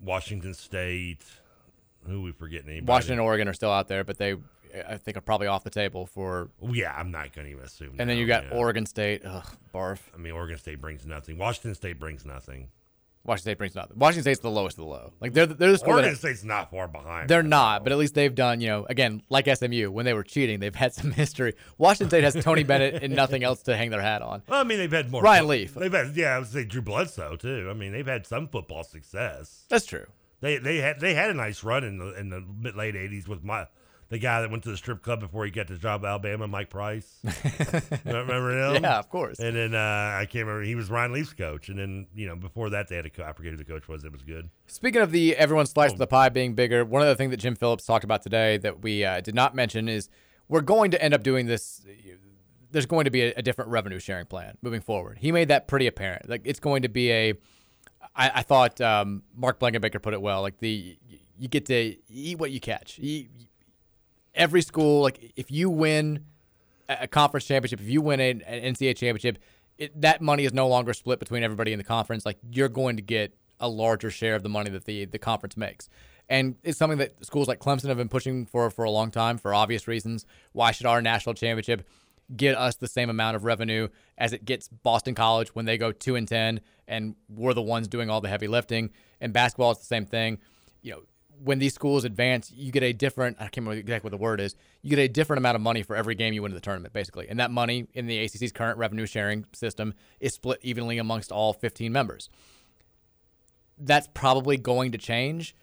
Washington 0.00 0.54
State. 0.54 1.24
Who 2.06 2.22
we 2.22 2.32
forgetting? 2.32 2.68
Anybody? 2.70 2.88
Washington 2.88 3.14
and 3.14 3.22
Oregon 3.22 3.48
are 3.48 3.52
still 3.52 3.72
out 3.72 3.88
there, 3.88 4.04
but 4.04 4.18
they 4.18 4.36
I 4.88 4.96
think 4.96 5.16
are 5.16 5.22
probably 5.22 5.46
off 5.46 5.64
the 5.64 5.70
table 5.70 6.06
for. 6.06 6.50
Yeah, 6.60 6.94
I'm 6.96 7.10
not 7.10 7.32
going 7.34 7.46
to 7.46 7.52
even 7.52 7.64
assume. 7.64 7.96
And 7.98 8.08
then 8.08 8.18
you 8.18 8.26
got 8.26 8.44
yeah. 8.44 8.56
Oregon 8.56 8.86
State. 8.86 9.22
Ugh, 9.24 9.46
barf. 9.74 9.98
I 10.14 10.18
mean, 10.18 10.32
Oregon 10.32 10.58
State 10.58 10.80
brings 10.80 11.06
nothing. 11.06 11.38
Washington 11.38 11.74
State 11.74 11.98
brings 11.98 12.24
nothing. 12.24 12.68
Washington 13.26 13.50
State 13.50 13.58
brings 13.58 13.74
nothing. 13.74 13.98
Washington 13.98 14.22
State's 14.22 14.40
the 14.40 14.50
lowest 14.50 14.78
of 14.78 14.84
the 14.84 14.90
low. 14.90 15.12
Like 15.20 15.32
they're 15.32 15.46
they're 15.46 15.76
the 15.76 15.84
Oregon 15.84 16.12
that, 16.12 16.18
State's 16.18 16.44
not 16.44 16.70
far 16.70 16.86
behind. 16.86 17.28
They're 17.28 17.42
not, 17.42 17.82
but 17.82 17.92
at 17.92 17.98
least 17.98 18.14
they've 18.14 18.34
done, 18.34 18.60
you 18.60 18.68
know, 18.68 18.86
again, 18.88 19.22
like 19.28 19.48
SMU, 19.52 19.90
when 19.90 20.04
they 20.04 20.14
were 20.14 20.22
cheating, 20.22 20.60
they've 20.60 20.74
had 20.74 20.94
some 20.94 21.10
history. 21.10 21.54
Washington 21.76 22.08
State 22.10 22.24
has 22.24 22.42
Tony 22.44 22.62
Bennett 22.62 23.02
and 23.02 23.14
nothing 23.16 23.42
else 23.42 23.62
to 23.62 23.76
hang 23.76 23.90
their 23.90 24.00
hat 24.00 24.22
on. 24.22 24.42
Well, 24.48 24.60
I 24.60 24.64
mean, 24.64 24.78
they've 24.78 24.92
had 24.92 25.10
more. 25.10 25.22
Ryan 25.22 25.48
Leaf. 25.48 25.74
They've 25.74 25.92
had, 25.92 26.14
yeah, 26.16 26.36
I 26.36 26.38
would 26.38 26.48
say 26.48 26.64
Drew 26.64 26.82
Bledsoe 26.82 27.36
too. 27.36 27.68
I 27.68 27.74
mean, 27.74 27.92
they've 27.92 28.06
had 28.06 28.26
some 28.26 28.48
football 28.48 28.84
success. 28.84 29.64
That's 29.68 29.86
true. 29.86 30.06
They 30.40 30.58
they 30.58 30.76
had 30.76 31.00
they 31.00 31.14
had 31.14 31.30
a 31.30 31.34
nice 31.34 31.64
run 31.64 31.82
in 31.82 31.98
the 31.98 32.12
in 32.18 32.28
the 32.28 32.40
mid 32.40 32.76
late 32.76 32.94
'80s 32.94 33.26
with 33.26 33.42
my 33.42 33.66
the 34.08 34.18
guy 34.18 34.40
that 34.40 34.50
went 34.50 34.62
to 34.62 34.70
the 34.70 34.76
strip 34.76 35.02
club 35.02 35.20
before 35.20 35.44
he 35.44 35.50
got 35.50 35.66
the 35.66 35.76
job 35.76 36.04
at 36.04 36.08
Alabama, 36.08 36.46
Mike 36.46 36.70
Price. 36.70 37.18
remember 38.04 38.74
him? 38.74 38.82
Yeah, 38.82 38.98
of 38.98 39.08
course. 39.08 39.38
And 39.40 39.56
then 39.56 39.74
uh, 39.74 39.78
I 39.78 40.26
can't 40.30 40.46
remember. 40.46 40.62
He 40.62 40.74
was 40.74 40.90
Ryan 40.90 41.12
Leaf's 41.12 41.32
coach, 41.32 41.68
and 41.68 41.78
then 41.78 42.06
you 42.14 42.26
know 42.26 42.36
before 42.36 42.70
that 42.70 42.88
they 42.88 42.96
had 42.96 43.06
a 43.06 43.10
co- 43.10 43.24
I 43.24 43.32
forget 43.32 43.52
who 43.52 43.58
the 43.58 43.64
coach 43.64 43.88
was. 43.88 44.04
It 44.04 44.12
was 44.12 44.22
good. 44.22 44.50
Speaking 44.66 45.02
of 45.02 45.10
the 45.10 45.36
everyone's 45.36 45.70
slice 45.70 45.92
of 45.92 45.98
the 45.98 46.06
pie 46.06 46.28
being 46.28 46.54
bigger, 46.54 46.84
one 46.84 47.02
of 47.02 47.08
the 47.08 47.16
things 47.16 47.30
that 47.30 47.38
Jim 47.38 47.56
Phillips 47.56 47.84
talked 47.84 48.04
about 48.04 48.22
today 48.22 48.58
that 48.58 48.82
we 48.82 49.04
uh, 49.04 49.20
did 49.20 49.34
not 49.34 49.54
mention 49.54 49.88
is 49.88 50.08
we're 50.48 50.60
going 50.60 50.92
to 50.92 51.02
end 51.02 51.14
up 51.14 51.22
doing 51.22 51.46
this. 51.46 51.84
There's 52.70 52.86
going 52.86 53.06
to 53.06 53.10
be 53.10 53.22
a, 53.22 53.34
a 53.36 53.42
different 53.42 53.70
revenue 53.70 53.98
sharing 53.98 54.26
plan 54.26 54.56
moving 54.62 54.80
forward. 54.80 55.18
He 55.18 55.32
made 55.32 55.48
that 55.48 55.66
pretty 55.66 55.86
apparent. 55.86 56.28
Like 56.28 56.42
it's 56.44 56.60
going 56.60 56.82
to 56.82 56.88
be 56.88 57.10
a. 57.10 57.34
I, 58.14 58.30
I 58.36 58.42
thought 58.42 58.80
um, 58.80 59.24
Mark 59.34 59.58
Blankenbaker 59.58 60.00
put 60.00 60.14
it 60.14 60.22
well. 60.22 60.42
Like 60.42 60.58
the 60.58 60.96
you 61.38 61.48
get 61.48 61.66
to 61.66 61.96
eat 62.08 62.38
what 62.38 62.50
you 62.50 62.60
catch. 62.60 62.98
You, 62.98 63.26
every 64.36 64.62
school, 64.62 65.02
like 65.02 65.32
if 65.34 65.50
you 65.50 65.70
win 65.70 66.24
a 66.88 67.08
conference 67.08 67.46
championship, 67.46 67.80
if 67.80 67.88
you 67.88 68.00
win 68.00 68.20
an, 68.20 68.42
an 68.42 68.74
NCAA 68.74 68.96
championship, 68.96 69.38
it, 69.78 70.00
that 70.00 70.20
money 70.20 70.44
is 70.44 70.52
no 70.52 70.68
longer 70.68 70.94
split 70.94 71.18
between 71.18 71.42
everybody 71.42 71.72
in 71.72 71.78
the 71.78 71.84
conference. 71.84 72.24
Like 72.24 72.38
you're 72.50 72.68
going 72.68 72.96
to 72.96 73.02
get 73.02 73.36
a 73.58 73.68
larger 73.68 74.10
share 74.10 74.34
of 74.34 74.42
the 74.42 74.48
money 74.48 74.70
that 74.70 74.84
the 74.84 75.06
the 75.06 75.18
conference 75.18 75.56
makes. 75.56 75.88
And 76.28 76.56
it's 76.62 76.78
something 76.78 76.98
that 76.98 77.24
schools 77.24 77.48
like 77.48 77.60
Clemson 77.60 77.88
have 77.88 77.96
been 77.96 78.08
pushing 78.08 78.46
for 78.46 78.70
for 78.70 78.84
a 78.84 78.90
long 78.90 79.10
time 79.10 79.38
for 79.38 79.54
obvious 79.54 79.88
reasons. 79.88 80.26
Why 80.52 80.72
should 80.72 80.86
our 80.86 81.00
national 81.00 81.34
championship 81.34 81.86
get 82.36 82.56
us 82.56 82.76
the 82.76 82.88
same 82.88 83.08
amount 83.08 83.36
of 83.36 83.44
revenue 83.44 83.88
as 84.18 84.32
it 84.32 84.44
gets 84.44 84.68
Boston 84.68 85.14
College 85.14 85.54
when 85.54 85.64
they 85.64 85.78
go 85.78 85.92
2 85.92 86.16
and 86.16 86.26
10 86.26 86.60
and 86.88 87.14
we're 87.28 87.54
the 87.54 87.62
ones 87.62 87.86
doing 87.86 88.10
all 88.10 88.20
the 88.20 88.28
heavy 88.28 88.48
lifting? 88.48 88.90
And 89.20 89.32
basketball 89.32 89.72
is 89.72 89.78
the 89.78 89.84
same 89.84 90.06
thing. 90.06 90.38
You 90.82 90.92
know, 90.92 91.02
when 91.42 91.58
these 91.58 91.74
schools 91.74 92.04
advance, 92.04 92.52
you 92.54 92.72
get 92.72 92.82
a 92.82 92.92
different, 92.92 93.36
I 93.38 93.44
can't 93.44 93.58
remember 93.58 93.78
exactly 93.78 94.08
what 94.08 94.16
the 94.16 94.22
word 94.22 94.40
is, 94.40 94.54
you 94.82 94.90
get 94.90 94.98
a 94.98 95.08
different 95.08 95.38
amount 95.38 95.56
of 95.56 95.60
money 95.60 95.82
for 95.82 95.96
every 95.96 96.14
game 96.14 96.32
you 96.32 96.42
win 96.42 96.52
in 96.52 96.54
the 96.54 96.60
tournament, 96.60 96.92
basically. 96.92 97.28
And 97.28 97.38
that 97.40 97.50
money 97.50 97.86
in 97.94 98.06
the 98.06 98.18
ACC's 98.18 98.52
current 98.52 98.78
revenue 98.78 99.06
sharing 99.06 99.44
system 99.52 99.94
is 100.20 100.34
split 100.34 100.58
evenly 100.62 100.98
amongst 100.98 101.32
all 101.32 101.52
15 101.52 101.92
members. 101.92 102.28
That's 103.78 104.08
probably 104.14 104.56
going 104.56 104.92
to 104.92 104.98
change. 104.98 105.54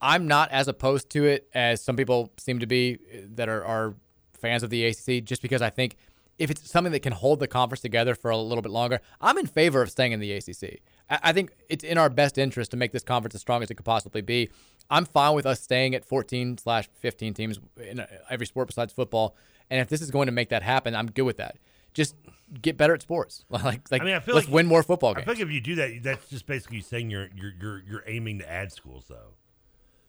I'm 0.00 0.26
not 0.26 0.50
as 0.50 0.66
opposed 0.66 1.10
to 1.10 1.26
it 1.26 1.48
as 1.54 1.82
some 1.82 1.96
people 1.96 2.32
seem 2.38 2.58
to 2.60 2.66
be 2.66 2.98
that 3.34 3.48
are, 3.48 3.64
are 3.64 3.94
fans 4.32 4.62
of 4.62 4.70
the 4.70 4.86
ACC, 4.86 5.22
just 5.24 5.42
because 5.42 5.62
I 5.62 5.70
think 5.70 5.96
if 6.38 6.50
it's 6.50 6.68
something 6.68 6.92
that 6.92 7.00
can 7.00 7.12
hold 7.12 7.38
the 7.38 7.46
conference 7.46 7.82
together 7.82 8.14
for 8.14 8.30
a 8.30 8.36
little 8.36 8.62
bit 8.62 8.72
longer, 8.72 9.00
I'm 9.20 9.36
in 9.36 9.46
favor 9.46 9.82
of 9.82 9.90
staying 9.90 10.12
in 10.12 10.20
the 10.20 10.32
ACC. 10.32 10.80
I, 11.10 11.18
I 11.24 11.32
think 11.32 11.50
it's 11.68 11.84
in 11.84 11.98
our 11.98 12.08
best 12.08 12.38
interest 12.38 12.70
to 12.70 12.76
make 12.76 12.92
this 12.92 13.02
conference 13.02 13.34
as 13.34 13.40
strong 13.42 13.62
as 13.62 13.70
it 13.70 13.74
could 13.74 13.84
possibly 13.84 14.22
be. 14.22 14.48
I'm 14.88 15.04
fine 15.04 15.34
with 15.34 15.46
us 15.46 15.60
staying 15.60 15.94
at 15.94 16.04
14 16.04 16.58
slash 16.58 16.88
15 17.00 17.34
teams 17.34 17.60
in 17.80 18.04
every 18.28 18.46
sport 18.46 18.68
besides 18.68 18.92
football. 18.92 19.36
And 19.70 19.80
if 19.80 19.88
this 19.88 20.00
is 20.00 20.10
going 20.10 20.26
to 20.26 20.32
make 20.32 20.48
that 20.48 20.62
happen, 20.62 20.96
I'm 20.96 21.06
good 21.10 21.22
with 21.22 21.36
that. 21.36 21.56
Just 21.94 22.16
get 22.60 22.76
better 22.76 22.94
at 22.94 23.02
sports. 23.02 23.44
like, 23.50 23.90
like 23.90 24.02
I 24.02 24.04
mean, 24.04 24.14
I 24.14 24.20
feel 24.20 24.34
let's 24.34 24.46
like 24.46 24.54
win 24.54 24.66
more 24.66 24.82
football 24.82 25.10
I 25.10 25.14
games. 25.14 25.24
feel 25.26 25.34
like 25.34 25.42
if 25.42 25.50
you 25.50 25.60
do 25.60 25.74
that, 25.76 26.02
that's 26.02 26.28
just 26.28 26.46
basically 26.46 26.80
saying 26.80 27.10
you're 27.10 27.28
you're 27.34 27.52
you're, 27.60 27.82
you're 27.88 28.04
aiming 28.06 28.38
to 28.40 28.50
add 28.50 28.72
schools 28.72 29.04
though, 29.08 29.34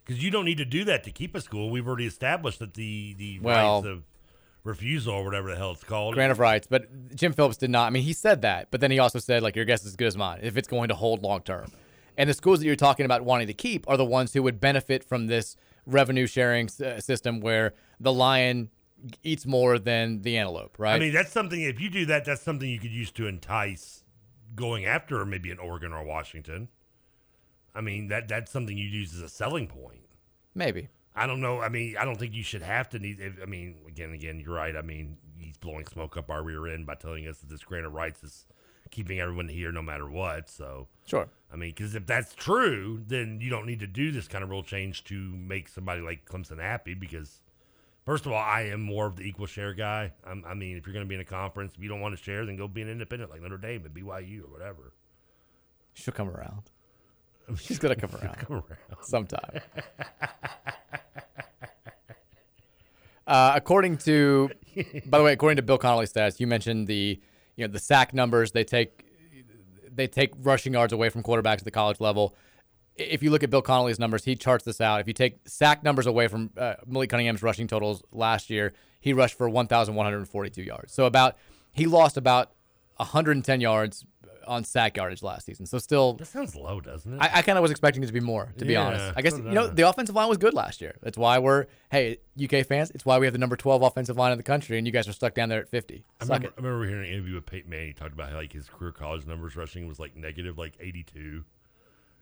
because 0.06 0.24
you 0.24 0.30
don't 0.32 0.46
need 0.46 0.58
to 0.58 0.66
do 0.66 0.84
that 0.86 1.04
to 1.06 1.12
keep 1.12 1.36
a 1.36 1.42
school. 1.42 1.70
We've 1.70 1.88
already 1.88 2.06
established 2.08 2.60
that 2.60 2.74
the 2.76 3.14
the 3.18 3.40
Well- 3.40 3.82
rights 3.84 3.88
of 3.88 4.04
refusal 4.64 5.14
or 5.16 5.24
whatever 5.26 5.50
the 5.50 5.56
hell 5.58 5.72
it's 5.72 5.84
called. 5.84 6.14
Grant 6.14 6.32
of 6.32 6.40
rights, 6.40 6.68
but 6.70 7.16
Jim 7.16 7.34
Phillips 7.34 7.58
did 7.58 7.70
not. 7.70 7.88
I 7.88 7.90
mean, 7.90 8.04
he 8.04 8.14
said 8.14 8.42
that, 8.44 8.70
but 8.72 8.82
then 8.82 8.92
he 8.92 9.00
also 9.00 9.20
said 9.20 9.42
like 9.44 9.56
your 9.56 9.66
guess 9.66 9.82
is 9.82 9.88
as 9.88 9.96
good 9.96 10.08
as 10.08 10.18
mine 10.18 10.40
if 10.44 10.58
it's 10.58 10.68
going 10.68 10.90
to 10.90 10.96
hold 10.96 11.24
long 11.24 11.42
term. 11.42 11.72
And 12.18 12.30
the 12.30 12.34
schools 12.34 12.60
that 12.60 12.66
you're 12.66 12.76
talking 12.76 13.06
about 13.06 13.24
wanting 13.24 13.48
to 13.48 13.54
keep 13.54 13.90
are 13.90 13.98
the 13.98 14.06
ones 14.06 14.34
who 14.34 14.44
would 14.44 14.60
benefit 14.60 15.04
from 15.04 15.28
this 15.28 15.56
revenue 15.86 16.28
sharing 16.28 16.66
s- 16.68 16.80
uh, 16.82 17.00
system 17.00 17.40
where 17.40 17.74
the 18.00 18.12
lion 18.14 18.70
eats 19.24 19.46
more 19.48 19.80
than 19.80 20.22
the 20.22 20.38
antelope, 20.38 20.78
right? 20.78 20.96
I 20.96 21.00
mean, 21.00 21.14
that's 21.14 21.32
something. 21.32 21.60
If 21.62 21.80
you 21.80 21.90
do 21.90 22.06
that, 22.08 22.26
that's 22.26 22.42
something 22.42 22.70
you 22.70 22.80
could 22.80 22.92
use 22.92 23.12
to 23.14 23.28
entice 23.28 24.04
going 24.56 24.86
after 24.86 25.26
maybe 25.26 25.50
an 25.50 25.58
Oregon 25.58 25.94
or 25.94 26.04
Washington. 26.04 26.68
I 27.74 27.82
mean, 27.82 28.10
that 28.10 28.28
that's 28.28 28.52
something 28.52 28.78
you'd 28.78 28.94
use 28.94 29.16
as 29.16 29.22
a 29.22 29.30
selling 29.30 29.68
point. 29.68 30.02
Maybe. 30.54 30.90
I 31.22 31.28
don't 31.28 31.40
know. 31.40 31.62
I 31.62 31.70
mean, 31.70 31.98
I 31.98 32.04
don't 32.04 32.18
think 32.18 32.34
you 32.34 32.42
should 32.42 32.64
have 32.64 32.90
to 32.90 33.00
need. 33.00 33.20
I 33.42 33.46
mean, 33.46 33.76
again, 33.88 34.12
again, 34.12 34.40
you're 34.40 34.56
right. 34.56 34.76
I 34.76 34.82
mean, 34.82 35.18
he's 35.38 35.56
blowing 35.56 35.86
smoke 35.86 36.18
up 36.18 36.32
our 36.32 36.42
rear 36.42 36.66
end 36.66 36.88
by 36.88 36.96
telling 36.96 37.28
us 37.28 37.38
that 37.40 37.50
this 37.50 37.64
grant 37.64 37.86
of 37.86 37.94
rights 37.94 38.24
is 38.24 38.48
keeping 38.90 39.20
everyone 39.20 39.48
here 39.48 39.72
no 39.72 39.84
matter 39.84 40.10
what. 40.10 40.50
So, 40.50 40.88
Sure. 41.06 41.30
I 41.54 41.58
mean, 41.58 41.70
because 41.76 41.94
if 41.94 42.08
that's 42.08 42.34
true, 42.34 43.04
then 43.06 43.40
you 43.40 43.52
don't 43.52 43.68
need 43.68 43.82
to 43.82 43.88
do 43.88 44.12
this 44.12 44.28
kind 44.28 44.44
of 44.44 44.50
rule 44.50 44.64
change 44.64 45.04
to 45.06 45.16
make 45.16 45.68
somebody 45.68 46.02
like 46.02 46.26
Clemson 46.26 46.60
happy. 46.60 46.96
Because, 46.96 47.42
first 48.04 48.26
of 48.26 48.32
all, 48.32 48.42
I 48.42 48.62
am 48.64 48.82
more 48.82 49.06
of 49.06 49.18
the 49.18 49.24
equal 49.24 49.46
share 49.46 49.76
guy. 49.76 50.14
I'm, 50.26 50.44
I 50.48 50.56
mean, 50.56 50.76
if 50.76 50.88
you're 50.88 50.94
going 50.94 51.06
to 51.06 51.10
be 51.10 51.14
in 51.14 51.22
a 51.22 51.26
conference, 51.26 51.74
if 51.78 51.84
you 51.84 51.90
don't 51.90 52.02
want 52.02 52.18
to 52.18 52.24
share, 52.24 52.48
then 52.48 52.56
go 52.56 52.68
be 52.68 52.82
an 52.82 52.90
independent 52.90 53.30
like 53.30 53.44
Notre 53.44 53.60
Dame 53.60 53.84
at 53.86 53.94
BYU 53.94 54.46
or 54.46 54.52
whatever. 54.52 54.94
She'll 55.94 56.16
come 56.16 56.30
around. 56.30 56.71
She's 57.60 57.80
gonna 57.80 57.96
come 57.96 58.12
around, 58.16 58.38
come 58.40 58.56
around. 58.58 59.04
sometime. 59.04 59.62
Uh, 63.28 63.54
according 63.56 63.96
to, 63.98 64.50
by 65.06 65.18
the 65.18 65.24
way, 65.24 65.32
according 65.32 65.56
to 65.56 65.62
Bill 65.62 65.78
Connelly's 65.78 66.12
stats, 66.12 66.40
you 66.42 66.48
mentioned 66.48 66.88
the, 66.88 67.18
you 67.56 67.66
know, 67.66 67.72
the 67.72 67.80
sack 67.80 68.14
numbers. 68.14 68.52
They 68.52 68.66
take, 68.66 69.06
they 69.90 70.08
take 70.08 70.34
rushing 70.40 70.74
yards 70.74 70.92
away 70.92 71.08
from 71.08 71.24
quarterbacks 71.24 71.60
at 71.60 71.64
the 71.64 71.72
college 71.72 72.02
level. 72.02 72.36
If 72.98 73.24
you 73.24 73.32
look 73.32 73.42
at 73.42 73.50
Bill 73.50 73.62
Connelly's 73.62 74.00
numbers, 74.00 74.26
he 74.26 74.36
charts 74.36 74.66
this 74.66 74.82
out. 74.82 75.00
If 75.00 75.08
you 75.08 75.14
take 75.14 75.38
sack 75.48 75.82
numbers 75.82 76.08
away 76.08 76.28
from 76.28 76.50
uh, 76.58 76.74
Malik 76.86 77.10
Cunningham's 77.10 77.42
rushing 77.42 77.68
totals 77.68 78.04
last 78.12 78.50
year, 78.50 78.74
he 79.00 79.14
rushed 79.14 79.38
for 79.38 79.48
1,142 79.48 80.62
yards. 80.62 80.92
So 80.94 81.06
about, 81.06 81.38
he 81.72 81.86
lost 81.86 82.18
about 82.18 82.52
110 82.98 83.62
yards 83.62 84.06
on 84.48 84.64
sack 84.64 84.98
yardage 84.98 85.24
last 85.24 85.46
season. 85.46 85.66
So 85.66 85.78
still, 85.78 86.14
That 86.14 86.26
sounds 86.26 86.56
low, 86.56 86.80
doesn't 86.82 87.14
it? 87.14 87.18
I, 87.22 87.40
I 87.40 87.42
kind 87.42 87.58
of 87.58 87.62
was 87.62 87.72
expecting 87.72 88.04
it 88.04 88.08
to 88.08 88.14
be 88.14 88.20
more, 88.20 88.54
to 88.58 88.66
be 88.66 88.76
honest. 88.76 89.14
I 89.16 89.22
guess 89.22 89.38
you 89.38 89.44
know 89.44 89.68
the 89.68 89.88
offensive 89.88 90.16
line 90.16 90.30
was 90.30 90.38
good 90.38 90.54
last 90.54 90.82
year. 90.82 90.96
That's 91.02 91.18
why 91.18 91.40
we're 91.40 91.68
hey 91.92 92.18
UK 92.42 92.66
fans. 92.66 92.92
It's 92.92 93.06
why 93.06 93.20
we 93.20 93.26
have 93.26 93.34
the 93.34 93.40
number 93.40 93.56
twelve 93.56 93.82
offensive 93.84 94.18
line 94.18 94.32
in 94.32 94.38
the 94.38 94.44
country, 94.44 94.78
and 94.78 94.88
you 94.88 94.94
guys 94.94 95.08
are 95.08 95.14
stuck 95.14 95.34
down 95.36 95.50
there 95.50 95.60
at 95.62 95.70
fifty. 95.70 96.06
I 96.20 96.26
remember. 96.26 96.48
I 96.50 96.62
remember 96.62 96.88
hearing 96.88 97.06
an 97.08 97.14
interview 97.14 97.36
with 97.36 97.46
Peyton 97.46 97.70
Manning. 97.70 97.88
He 97.88 97.94
talked 97.94 98.14
about 98.14 98.30
how 98.30 98.38
like 98.38 98.54
his 98.54 98.68
career 98.68 98.92
college 98.92 99.26
numbers 99.26 99.56
rushing 99.56 99.88
was 99.88 100.00
like 100.00 100.16
negative, 100.16 100.58
like 100.58 100.74
eighty 100.80 101.04
two, 101.04 101.44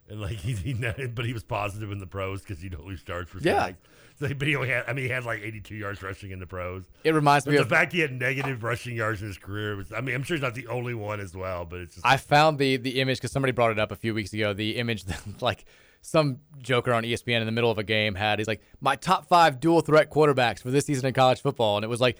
and 0.09 0.19
like 0.21 0.37
he, 0.37 0.53
he 0.53 0.73
but 0.73 1.25
he 1.25 1.33
was 1.33 1.43
positive 1.43 1.91
in 1.91 1.99
the 1.99 2.07
pros 2.07 2.41
because 2.41 2.63
you 2.63 2.69
don't 2.69 2.85
lose 2.85 3.01
yards 3.07 3.29
for 3.29 3.39
Yeah. 3.39 3.71
So, 4.19 4.27
but 4.33 4.47
he 4.49 4.55
only 4.57 4.67
had, 4.67 4.83
I 4.85 4.91
mean, 4.91 5.05
he 5.05 5.09
had 5.11 5.23
like 5.23 5.41
eighty 5.41 5.61
two 5.61 5.75
yards 5.75 6.03
rushing 6.03 6.31
in 6.31 6.39
the 6.39 6.45
pros. 6.47 6.83
It 7.05 7.13
reminds 7.13 7.45
But 7.45 7.51
me 7.51 7.57
the 7.57 7.63
of- 7.63 7.69
the 7.69 7.75
fact 7.75 7.93
he 7.93 7.99
had 8.01 8.11
negative 8.11 8.63
rushing 8.63 8.95
yards 8.95 9.21
in 9.21 9.27
his 9.29 9.37
career 9.37 9.77
was. 9.77 9.93
I 9.93 10.01
mean, 10.01 10.13
I'm 10.13 10.23
sure 10.23 10.35
he's 10.35 10.41
not 10.41 10.55
the 10.55 10.67
only 10.67 10.93
one 10.93 11.21
as 11.21 11.33
well, 11.33 11.63
but 11.63 11.79
it's 11.79 11.95
just 11.95 12.05
I 12.05 12.17
found 12.17 12.57
the 12.59 12.75
the 12.77 12.99
image 12.99 13.17
because 13.19 13.31
somebody 13.31 13.53
brought 13.53 13.71
it 13.71 13.79
up 13.79 13.91
a 13.91 13.95
few 13.95 14.13
weeks 14.13 14.33
ago. 14.33 14.51
The 14.53 14.75
image 14.77 15.05
that 15.05 15.21
like 15.41 15.63
some 16.01 16.39
joker 16.61 16.93
on 16.93 17.03
ESPN 17.03 17.39
in 17.39 17.45
the 17.45 17.51
middle 17.53 17.71
of 17.71 17.77
a 17.77 17.83
game 17.83 18.15
had. 18.15 18.39
He's 18.39 18.47
like 18.47 18.61
my 18.81 18.97
top 18.97 19.27
five 19.29 19.59
dual 19.61 19.79
threat 19.81 20.09
quarterbacks 20.09 20.61
for 20.61 20.69
this 20.71 20.85
season 20.85 21.05
in 21.05 21.13
college 21.13 21.39
football, 21.41 21.77
and 21.77 21.85
it 21.85 21.89
was 21.89 22.01
like 22.01 22.17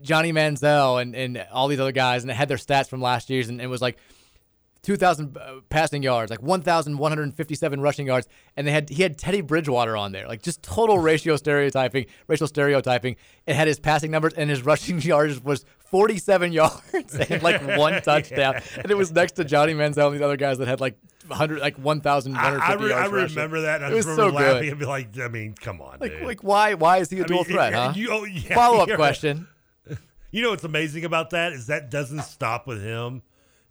Johnny 0.00 0.32
Manziel 0.32 1.02
and 1.02 1.14
and 1.14 1.46
all 1.52 1.68
these 1.68 1.80
other 1.80 1.92
guys, 1.92 2.22
and 2.22 2.30
it 2.30 2.34
had 2.34 2.48
their 2.48 2.56
stats 2.56 2.88
from 2.88 3.02
last 3.02 3.28
year's, 3.28 3.50
and 3.50 3.60
it 3.60 3.66
was 3.66 3.82
like. 3.82 3.98
2,000 4.82 5.36
uh, 5.36 5.60
passing 5.68 6.02
yards, 6.02 6.28
like 6.30 6.42
1,157 6.42 7.80
rushing 7.80 8.06
yards, 8.06 8.26
and 8.56 8.66
they 8.66 8.72
had 8.72 8.88
he 8.90 9.02
had 9.02 9.16
Teddy 9.16 9.40
Bridgewater 9.40 9.96
on 9.96 10.12
there, 10.12 10.26
like 10.26 10.42
just 10.42 10.62
total 10.62 10.98
ratio 11.10 11.36
stereotyping, 11.36 12.06
racial 12.26 12.46
stereotyping. 12.46 13.16
It 13.46 13.54
had 13.54 13.68
his 13.68 13.78
passing 13.78 14.10
numbers 14.10 14.34
and 14.34 14.50
his 14.50 14.62
rushing 14.64 15.00
yards 15.02 15.42
was 15.42 15.64
47 15.90 16.52
yards 16.52 17.14
and 17.14 17.42
like 17.42 17.62
one 17.78 18.00
touchdown, 18.02 18.60
and 18.76 18.90
it 18.90 18.96
was 18.96 19.12
next 19.12 19.32
to 19.32 19.44
Johnny 19.44 19.74
Manziel 19.74 20.06
and 20.06 20.14
these 20.16 20.22
other 20.22 20.36
guys 20.36 20.58
that 20.58 20.66
had 20.68 20.80
like 20.80 20.96
100, 21.28 21.60
like 21.60 21.76
1,150 21.78 22.36
I, 22.36 22.72
I, 22.72 22.74
re- 22.74 22.92
I 22.92 22.98
yards. 23.00 23.12
rushing. 23.12 23.36
remember 23.36 23.60
that. 23.62 23.76
And 23.76 23.84
I 23.86 23.90
it 23.92 23.94
was 23.94 24.04
just 24.06 24.16
so 24.16 24.26
remember 24.26 24.40
laughing 24.52 24.62
good. 24.62 24.70
and 24.70 24.78
be 24.80 24.86
like, 24.86 25.18
I 25.20 25.28
mean, 25.28 25.54
come 25.54 25.80
on, 25.80 25.98
Like, 26.00 26.12
dude. 26.12 26.22
like 26.26 26.42
why 26.42 26.74
why 26.74 26.98
is 26.98 27.10
he 27.10 27.20
a 27.20 27.24
I 27.24 27.26
dual 27.26 27.44
mean, 27.44 27.52
threat? 27.52 27.72
yeah, 27.72 27.86
huh? 27.88 27.92
you- 27.94 28.08
oh, 28.10 28.24
yeah, 28.24 28.54
Follow 28.54 28.78
up 28.82 28.88
question. 28.96 29.46
You 30.34 30.40
know 30.42 30.50
what's 30.50 30.64
amazing 30.64 31.04
about 31.04 31.30
that 31.30 31.52
is 31.52 31.66
that 31.66 31.90
doesn't 31.90 32.22
stop 32.22 32.66
with 32.66 32.82
him. 32.82 33.20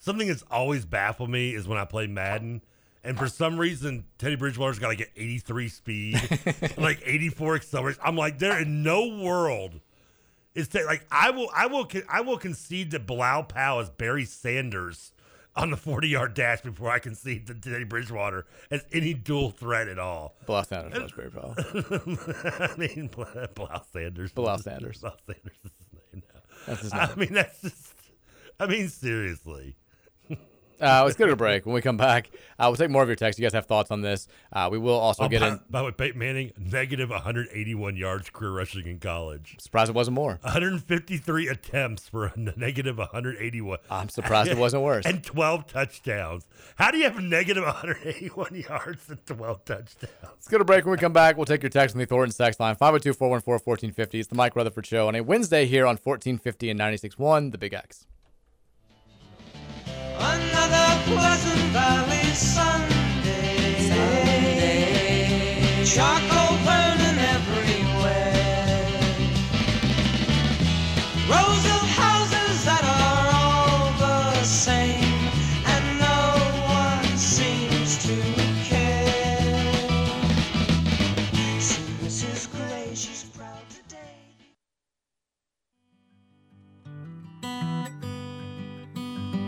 Something 0.01 0.27
that's 0.27 0.43
always 0.51 0.83
baffled 0.83 1.29
me 1.29 1.53
is 1.53 1.67
when 1.67 1.77
I 1.77 1.85
play 1.85 2.07
Madden, 2.07 2.61
and 3.03 3.17
for 3.17 3.27
some 3.27 3.57
reason 3.59 4.05
Teddy 4.17 4.35
Bridgewater's 4.35 4.79
got 4.79 4.87
like 4.87 5.01
an 5.01 5.07
83 5.15 5.69
speed, 5.69 6.39
like 6.77 7.01
84 7.05 7.55
acceleration. 7.55 8.01
I'm 8.03 8.17
like, 8.17 8.39
there 8.39 8.59
in 8.59 8.81
no 8.81 9.07
world 9.23 9.79
is 10.55 10.69
that 10.69 10.85
like 10.87 11.05
I 11.11 11.29
will 11.29 11.49
I 11.55 11.67
will 11.67 11.87
I 12.09 12.21
will 12.21 12.37
concede 12.37 12.91
that 12.91 13.05
Blau 13.05 13.43
Powell 13.43 13.79
is 13.79 13.91
Barry 13.91 14.25
Sanders 14.25 15.13
on 15.55 15.69
the 15.69 15.77
40 15.77 16.07
yard 16.07 16.33
dash 16.33 16.61
before 16.61 16.89
I 16.89 16.97
concede 16.97 17.45
that 17.45 17.61
Teddy 17.61 17.83
Bridgewater 17.83 18.47
as 18.71 18.83
any 18.91 19.13
dual 19.13 19.51
threat 19.51 19.87
at 19.87 19.99
all. 19.99 20.35
Blau 20.47 20.63
Sanders 20.63 20.99
was 20.99 21.11
very 21.11 21.29
Powell. 21.29 21.55
I 21.57 22.75
mean, 22.75 23.07
Blau 23.07 23.27
Blau 23.53 23.83
Sanders. 23.93 24.31
Blau 24.31 24.57
Sanders. 24.57 25.01
Blau 25.01 25.13
Sanders 25.27 25.57
is 25.63 25.71
his 25.77 25.93
name 26.13 26.23
now. 26.33 26.41
That's 26.65 26.81
his 26.81 26.91
I 26.93 27.15
mean, 27.15 27.33
that's 27.33 27.61
just. 27.61 27.93
I 28.59 28.67
mean, 28.67 28.89
seriously. 28.89 29.75
Uh, 30.81 31.03
let's 31.03 31.15
go 31.15 31.25
to 31.27 31.33
a 31.33 31.35
break. 31.35 31.65
When 31.65 31.75
we 31.75 31.81
come 31.81 31.97
back, 31.97 32.29
uh, 32.57 32.65
we'll 32.67 32.75
take 32.75 32.89
more 32.89 33.03
of 33.03 33.09
your 33.09 33.15
texts. 33.15 33.39
You 33.39 33.45
guys 33.45 33.53
have 33.53 33.65
thoughts 33.67 33.91
on 33.91 34.01
this. 34.01 34.27
Uh, 34.51 34.69
we 34.71 34.77
will 34.77 34.97
also 34.97 35.23
Oh, 35.25 35.27
get 35.29 35.41
by, 35.41 35.47
in. 35.49 35.59
by 35.69 35.79
the 35.79 35.85
way, 35.85 35.91
Peyton 35.91 36.19
Manning, 36.19 36.51
negative 36.57 37.09
181 37.09 37.95
yards 37.95 38.29
career 38.29 38.51
rushing 38.51 38.87
in 38.87 38.99
college. 38.99 39.55
Surprised 39.59 39.89
it 39.89 39.95
wasn't 39.95 40.15
more. 40.15 40.39
153 40.41 41.47
attempts 41.47 42.07
for 42.09 42.25
a 42.25 42.33
negative 42.37 42.97
181. 42.97 43.77
I'm 43.89 44.09
surprised 44.09 44.49
it 44.49 44.57
wasn't 44.57 44.83
worse. 44.83 45.05
and 45.05 45.23
12 45.23 45.67
touchdowns. 45.67 46.45
How 46.75 46.91
do 46.91 46.97
you 46.97 47.03
have 47.03 47.21
negative 47.21 47.63
181 47.63 48.55
yards 48.69 49.09
and 49.09 49.25
12 49.25 49.65
touchdowns? 49.65 50.13
Let's 50.23 50.47
go 50.47 50.57
to 50.57 50.65
break. 50.65 50.85
When 50.85 50.91
we 50.93 50.97
come 50.97 51.13
back, 51.13 51.37
we'll 51.37 51.45
take 51.45 51.61
your 51.63 51.69
text 51.69 51.95
on 51.95 51.99
the 51.99 52.05
Thornton 52.05 52.35
text 52.35 52.59
line 52.59 52.75
502 52.75 53.13
414 53.13 53.61
1450. 53.65 54.19
It's 54.19 54.27
the 54.29 54.35
Mike 54.35 54.55
Rutherford 54.55 54.85
Show 54.85 55.07
on 55.07 55.15
a 55.15 55.21
Wednesday 55.21 55.65
here 55.65 55.85
on 55.85 55.97
1450 55.97 56.69
and 56.69 56.79
96.1, 56.79 57.51
The 57.51 57.57
Big 57.57 57.73
X. 57.73 58.07
Another 60.23 60.89
Pleasant 61.07 61.71
Valley 61.73 62.33
Sunday. 62.35 62.91
Charcoal 65.83 66.31
burning 66.31 66.40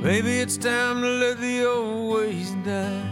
Maybe 0.03 0.39
it's 0.41 0.57
time 0.57 1.01
to 1.01 1.07
let 1.07 1.39
the 1.39 1.65
old 1.65 2.13
ways 2.13 2.51
die. 2.65 3.03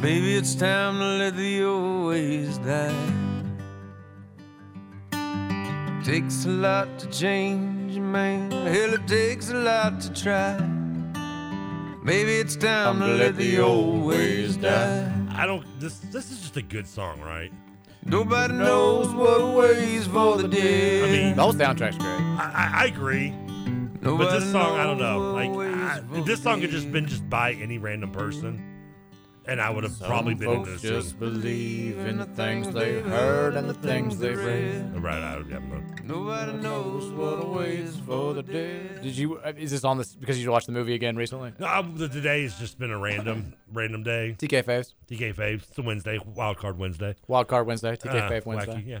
Maybe 0.00 0.36
it's 0.36 0.54
time 0.54 1.00
to 1.00 1.06
let 1.18 1.34
the 1.34 1.64
old 1.64 2.06
ways 2.06 2.58
die. 2.58 2.94
Takes 6.04 6.44
a 6.44 6.50
lot 6.50 7.00
to 7.00 7.06
change, 7.08 7.96
a 7.96 8.00
man. 8.00 8.52
Hell, 8.52 8.94
it 8.94 9.08
takes 9.08 9.50
a 9.50 9.54
lot 9.54 10.00
to 10.02 10.12
try. 10.12 10.56
Maybe 12.04 12.36
it's 12.36 12.54
time 12.54 13.00
to 13.00 13.06
let 13.08 13.34
the 13.34 13.58
old 13.58 14.04
ways 14.04 14.56
die. 14.56 15.10
I 15.30 15.46
don't. 15.46 15.66
This 15.80 15.98
this 16.12 16.30
is 16.30 16.42
just 16.42 16.56
a 16.56 16.62
good 16.62 16.86
song, 16.86 17.20
right? 17.22 17.50
Nobody 18.04 18.54
knows 18.54 19.12
what 19.12 19.56
ways 19.56 20.06
for 20.06 20.36
the 20.36 20.46
dead. 20.46 21.08
I 21.08 21.10
mean, 21.10 21.34
The 21.34 21.42
whole 21.42 21.52
soundtrack's 21.52 21.98
great. 21.98 22.20
I, 22.38 22.52
I, 22.54 22.82
I 22.82 22.86
agree. 22.86 23.34
But 24.16 24.30
this 24.38 24.50
song, 24.52 24.78
I 24.78 24.84
don't 24.84 24.98
know. 24.98 25.32
Like, 25.32 25.50
what 25.50 25.66
I, 25.68 26.00
this 26.24 26.42
song 26.42 26.60
the 26.60 26.66
could 26.66 26.72
just 26.74 26.92
been 26.92 27.06
just 27.06 27.28
by 27.30 27.52
any 27.52 27.78
random 27.78 28.10
person, 28.12 28.62
and 29.46 29.60
I 29.60 29.70
would 29.70 29.84
have 29.84 29.98
probably 30.00 30.34
Some 30.34 30.38
been 30.40 30.50
into 30.50 30.66
folks 30.70 30.82
this. 30.82 30.90
just 30.90 31.10
tune. 31.18 31.18
believe 31.40 31.98
in 31.98 32.18
the 32.18 32.26
things 32.26 32.70
they 32.72 33.00
heard 33.00 33.54
and 33.56 33.68
the 33.70 33.74
things 33.74 34.18
they 34.18 34.34
read. 34.34 35.02
Right, 35.02 35.22
I 35.22 35.34
don't 35.36 35.50
have. 35.50 36.04
Nobody 36.04 36.52
knows 36.58 37.10
what 37.12 37.42
awaits 37.44 37.96
for 37.96 38.34
the 38.34 38.42
dead. 38.42 39.02
Did 39.02 39.16
you? 39.16 39.38
uh, 39.38 39.52
Is 39.56 39.70
this 39.70 39.82
on 39.84 39.98
this 39.98 40.14
because 40.14 40.42
you 40.42 40.50
watched 40.50 40.66
the 40.66 40.72
movie 40.72 40.94
again 40.94 41.16
recently? 41.16 41.52
No, 41.58 41.66
I, 41.66 41.82
the, 41.82 42.08
today 42.08 42.42
has 42.42 42.56
just 42.58 42.78
been 42.78 42.90
a 42.90 42.98
random, 42.98 43.54
random 43.72 44.02
day. 44.02 44.36
TK 44.38 44.62
Faves. 44.64 44.92
TK 45.10 45.34
Faves. 45.34 45.68
It's 45.68 45.78
a 45.78 45.82
Wednesday, 45.82 46.20
Wild 46.24 46.58
Card 46.58 46.78
Wednesday. 46.78 47.14
Wild 47.26 47.48
Card 47.48 47.66
Wednesday. 47.66 47.96
TK 47.96 48.06
Uh, 48.08 48.30
Fave 48.30 48.46
Wednesday. 48.46 48.72
wacky, 48.74 48.86
yeah. 48.86 48.98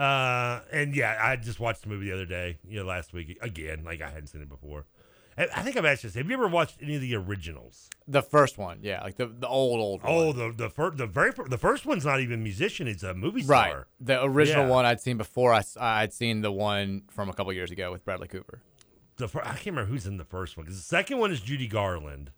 Uh, 0.00 0.60
and 0.72 0.94
yeah, 0.96 1.18
I 1.22 1.36
just 1.36 1.60
watched 1.60 1.82
the 1.82 1.88
movie 1.88 2.06
the 2.06 2.14
other 2.14 2.24
day, 2.26 2.58
you 2.66 2.80
know, 2.80 2.86
last 2.86 3.12
week 3.12 3.36
again. 3.42 3.84
Like 3.84 4.00
I 4.00 4.08
hadn't 4.08 4.28
seen 4.28 4.40
it 4.40 4.48
before. 4.48 4.86
I 5.38 5.62
think 5.62 5.76
I've 5.78 5.86
asked 5.86 6.02
this. 6.02 6.14
Have 6.14 6.28
you 6.28 6.34
ever 6.34 6.48
watched 6.48 6.78
any 6.82 6.96
of 6.96 7.00
the 7.00 7.14
originals? 7.14 7.88
The 8.06 8.20
first 8.20 8.58
one, 8.58 8.80
yeah, 8.82 9.02
like 9.02 9.16
the 9.16 9.26
the 9.26 9.46
old 9.48 9.80
old 9.80 10.02
one. 10.02 10.12
Oh, 10.12 10.32
the 10.32 10.52
the 10.54 10.68
first, 10.68 10.98
the 10.98 11.06
very 11.06 11.32
the 11.48 11.56
first 11.56 11.86
one's 11.86 12.04
not 12.04 12.20
even 12.20 12.34
a 12.40 12.42
musician; 12.42 12.86
it's 12.88 13.02
a 13.02 13.14
movie 13.14 13.42
star. 13.42 13.56
right. 13.76 13.84
The 14.00 14.22
original 14.22 14.64
Yeah. 14.66 14.70
one 14.70 14.84
I'd 14.84 15.00
seen 15.00 15.16
before. 15.16 15.54
I 15.54 15.62
I'd 15.78 16.12
seen 16.12 16.42
the 16.42 16.52
one 16.52 17.02
from 17.10 17.30
a 17.30 17.32
couple 17.32 17.52
years 17.54 17.70
ago 17.70 17.90
with 17.92 18.04
Bradley 18.04 18.28
Cooper. 18.28 18.60
The 19.16 19.28
fir- 19.28 19.40
I 19.42 19.52
can't 19.52 19.66
remember 19.66 19.86
who's 19.90 20.06
in 20.06 20.16
the 20.18 20.24
first 20.24 20.56
one 20.58 20.64
because 20.66 20.76
the 20.78 20.82
second 20.84 21.18
one 21.18 21.30
is 21.30 21.40
Judy 21.40 21.68
Garland, 21.68 22.30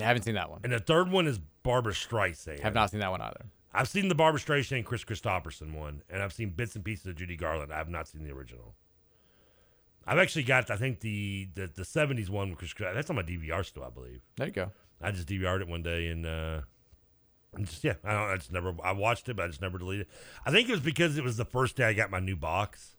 I 0.00 0.04
haven't 0.04 0.22
seen 0.22 0.34
that 0.34 0.50
one. 0.50 0.60
and 0.64 0.72
the 0.72 0.78
third 0.80 1.10
one 1.12 1.26
is 1.28 1.38
Barbra 1.62 1.92
Streisand. 1.92 2.60
Have 2.60 2.74
not 2.74 2.90
seen 2.90 3.00
that 3.00 3.10
one 3.10 3.20
either. 3.20 3.46
I've 3.78 3.88
seen 3.88 4.08
the 4.08 4.14
Barbra 4.16 4.40
Streisand 4.40 4.78
and 4.78 4.84
Kris 4.84 5.04
Kristofferson 5.04 5.72
one, 5.72 6.02
and 6.10 6.20
I've 6.20 6.32
seen 6.32 6.50
bits 6.50 6.74
and 6.74 6.84
pieces 6.84 7.06
of 7.06 7.14
Judy 7.14 7.36
Garland. 7.36 7.72
I 7.72 7.76
have 7.76 7.88
not 7.88 8.08
seen 8.08 8.24
the 8.24 8.32
original. 8.32 8.74
I've 10.04 10.18
actually 10.18 10.42
got, 10.42 10.68
I 10.68 10.76
think 10.76 10.98
the 10.98 11.48
the, 11.54 11.70
the 11.72 11.84
'70s 11.84 12.28
one, 12.28 12.50
with 12.50 12.58
Chris, 12.58 12.74
that's 12.76 13.08
on 13.08 13.14
my 13.14 13.22
DVR 13.22 13.64
still, 13.64 13.84
I 13.84 13.90
believe. 13.90 14.20
There 14.36 14.48
you 14.48 14.52
go. 14.52 14.72
I 15.00 15.12
just 15.12 15.28
DVR'd 15.28 15.62
it 15.62 15.68
one 15.68 15.84
day, 15.84 16.08
and 16.08 16.26
uh, 16.26 16.60
just 17.60 17.84
yeah, 17.84 17.94
I 18.02 18.14
don't, 18.14 18.30
I 18.30 18.36
just 18.36 18.50
never, 18.50 18.74
I 18.82 18.90
watched 18.90 19.28
it, 19.28 19.36
but 19.36 19.44
I 19.44 19.46
just 19.46 19.62
never 19.62 19.78
deleted. 19.78 20.06
it. 20.06 20.12
I 20.44 20.50
think 20.50 20.68
it 20.68 20.72
was 20.72 20.80
because 20.80 21.16
it 21.16 21.22
was 21.22 21.36
the 21.36 21.44
first 21.44 21.76
day 21.76 21.84
I 21.84 21.92
got 21.92 22.10
my 22.10 22.18
new 22.18 22.34
box, 22.34 22.96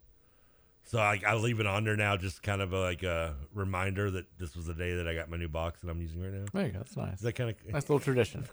so 0.89 0.97
I, 0.97 1.21
I 1.23 1.35
leave 1.35 1.59
it 1.59 1.67
on 1.67 1.83
there 1.83 1.95
now, 1.95 2.17
just 2.17 2.41
kind 2.41 2.63
of 2.63 2.73
a, 2.73 2.79
like 2.79 3.03
a 3.03 3.35
reminder 3.53 4.09
that 4.09 4.25
this 4.39 4.55
was 4.55 4.65
the 4.65 4.73
day 4.73 4.95
that 4.95 5.07
I 5.07 5.13
got 5.13 5.29
my 5.29 5.37
new 5.37 5.47
box 5.47 5.81
that 5.81 5.89
I'm 5.91 6.01
using 6.01 6.19
right 6.19 6.33
now. 6.33 6.45
There 6.51 6.65
you 6.65 6.71
go. 6.71 6.79
That's 6.79 6.97
nice. 6.97 7.17
Is 7.17 7.21
that 7.21 7.33
kind 7.33 7.51
of 7.51 7.55
Nice 7.71 7.83
little 7.83 7.99
tradition. 8.03 8.43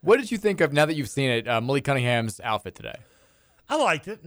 What 0.00 0.16
did 0.16 0.32
you 0.32 0.36
think 0.36 0.60
of 0.60 0.72
now 0.72 0.84
that 0.84 0.94
you've 0.94 1.08
seen 1.08 1.30
it? 1.30 1.46
Uh, 1.46 1.60
Malik 1.60 1.84
Cunningham's 1.84 2.40
outfit 2.40 2.74
today, 2.74 2.96
I 3.68 3.76
liked 3.76 4.08
it. 4.08 4.18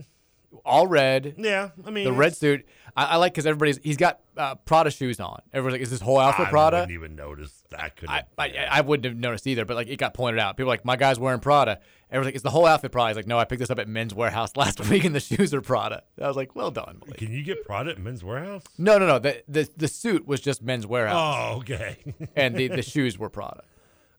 All 0.64 0.86
red. 0.86 1.34
Yeah, 1.38 1.70
I 1.86 1.90
mean 1.90 2.04
the 2.04 2.12
red 2.12 2.36
suit. 2.36 2.66
I, 2.96 3.04
I 3.04 3.16
like 3.16 3.32
because 3.32 3.46
everybody's 3.46 3.78
he's 3.78 3.96
got 3.98 4.20
uh, 4.36 4.54
Prada 4.56 4.90
shoes 4.90 5.20
on. 5.20 5.40
Everyone's 5.52 5.74
like, 5.74 5.82
"Is 5.82 5.90
this 5.90 6.00
whole 6.00 6.18
outfit 6.18 6.48
Prada? 6.48 6.48
I 6.48 6.50
Prada?" 6.50 6.76
wouldn't 6.78 6.92
even 6.92 7.16
notice. 7.16 7.62
I 7.78 7.90
could. 7.90 8.08
I, 8.08 8.24
I, 8.38 8.66
I 8.70 8.80
wouldn't 8.80 9.04
have 9.04 9.16
noticed 9.16 9.46
either, 9.46 9.64
but 9.64 9.76
like 9.76 9.88
it 9.88 9.98
got 9.98 10.14
pointed 10.14 10.40
out. 10.40 10.56
People 10.56 10.70
are 10.70 10.74
like, 10.74 10.84
my 10.86 10.96
guy's 10.96 11.18
wearing 11.18 11.40
Prada. 11.40 11.80
Everyone's 12.10 12.28
like, 12.28 12.36
is 12.36 12.42
the 12.42 12.50
whole 12.50 12.64
outfit 12.64 12.90
Prada? 12.90 13.10
He's 13.10 13.16
like, 13.16 13.26
no, 13.26 13.38
I 13.38 13.44
picked 13.44 13.60
this 13.60 13.68
up 13.70 13.78
at 13.78 13.86
Men's 13.88 14.14
Wearhouse 14.14 14.56
last 14.56 14.80
week, 14.88 15.04
and 15.04 15.14
the 15.14 15.20
shoes 15.20 15.52
are 15.52 15.60
Prada. 15.60 16.02
I 16.20 16.26
was 16.26 16.36
like, 16.36 16.56
well 16.56 16.70
done. 16.70 17.00
Malik. 17.04 17.18
Can 17.18 17.30
you 17.32 17.42
get 17.42 17.64
Prada 17.66 17.90
at 17.90 17.98
Men's 17.98 18.22
Wearhouse? 18.22 18.64
No, 18.78 18.96
no, 18.98 19.06
no. 19.06 19.18
The 19.18 19.42
the, 19.46 19.68
the 19.76 19.88
suit 19.88 20.26
was 20.26 20.40
just 20.40 20.62
Men's 20.62 20.86
Wearhouse, 20.86 21.12
Oh, 21.54 21.56
okay. 21.58 21.98
and 22.36 22.56
the, 22.56 22.68
the 22.68 22.82
shoes 22.82 23.18
were 23.18 23.28
Prada. 23.28 23.62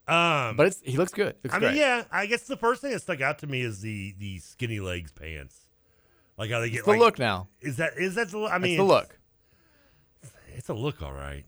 um, 0.08 0.56
But 0.56 0.68
it's 0.68 0.80
he 0.84 0.96
looks 0.96 1.12
good. 1.12 1.34
Looks 1.42 1.54
I 1.54 1.58
mean, 1.58 1.70
great. 1.70 1.78
yeah. 1.78 2.04
I 2.12 2.26
guess 2.26 2.42
the 2.44 2.56
first 2.56 2.80
thing 2.82 2.92
that 2.92 3.02
stuck 3.02 3.20
out 3.20 3.40
to 3.40 3.46
me 3.46 3.62
is 3.62 3.80
the 3.80 4.14
the 4.18 4.38
skinny 4.38 4.80
legs 4.80 5.12
pants. 5.12 5.59
Like 6.40 6.50
how 6.50 6.60
they 6.60 6.70
get 6.70 6.78
It's 6.78 6.84
the 6.86 6.92
like, 6.92 7.00
look 7.00 7.18
now. 7.18 7.48
Is 7.60 7.76
that 7.76 7.98
is 7.98 8.14
that 8.14 8.30
the 8.30 8.38
look? 8.38 8.50
I 8.50 8.54
That's 8.54 8.62
mean, 8.62 8.78
the 8.78 8.84
look. 8.84 9.18
It's 10.56 10.70
a 10.70 10.74
look, 10.74 11.02
all 11.02 11.12
right. 11.12 11.44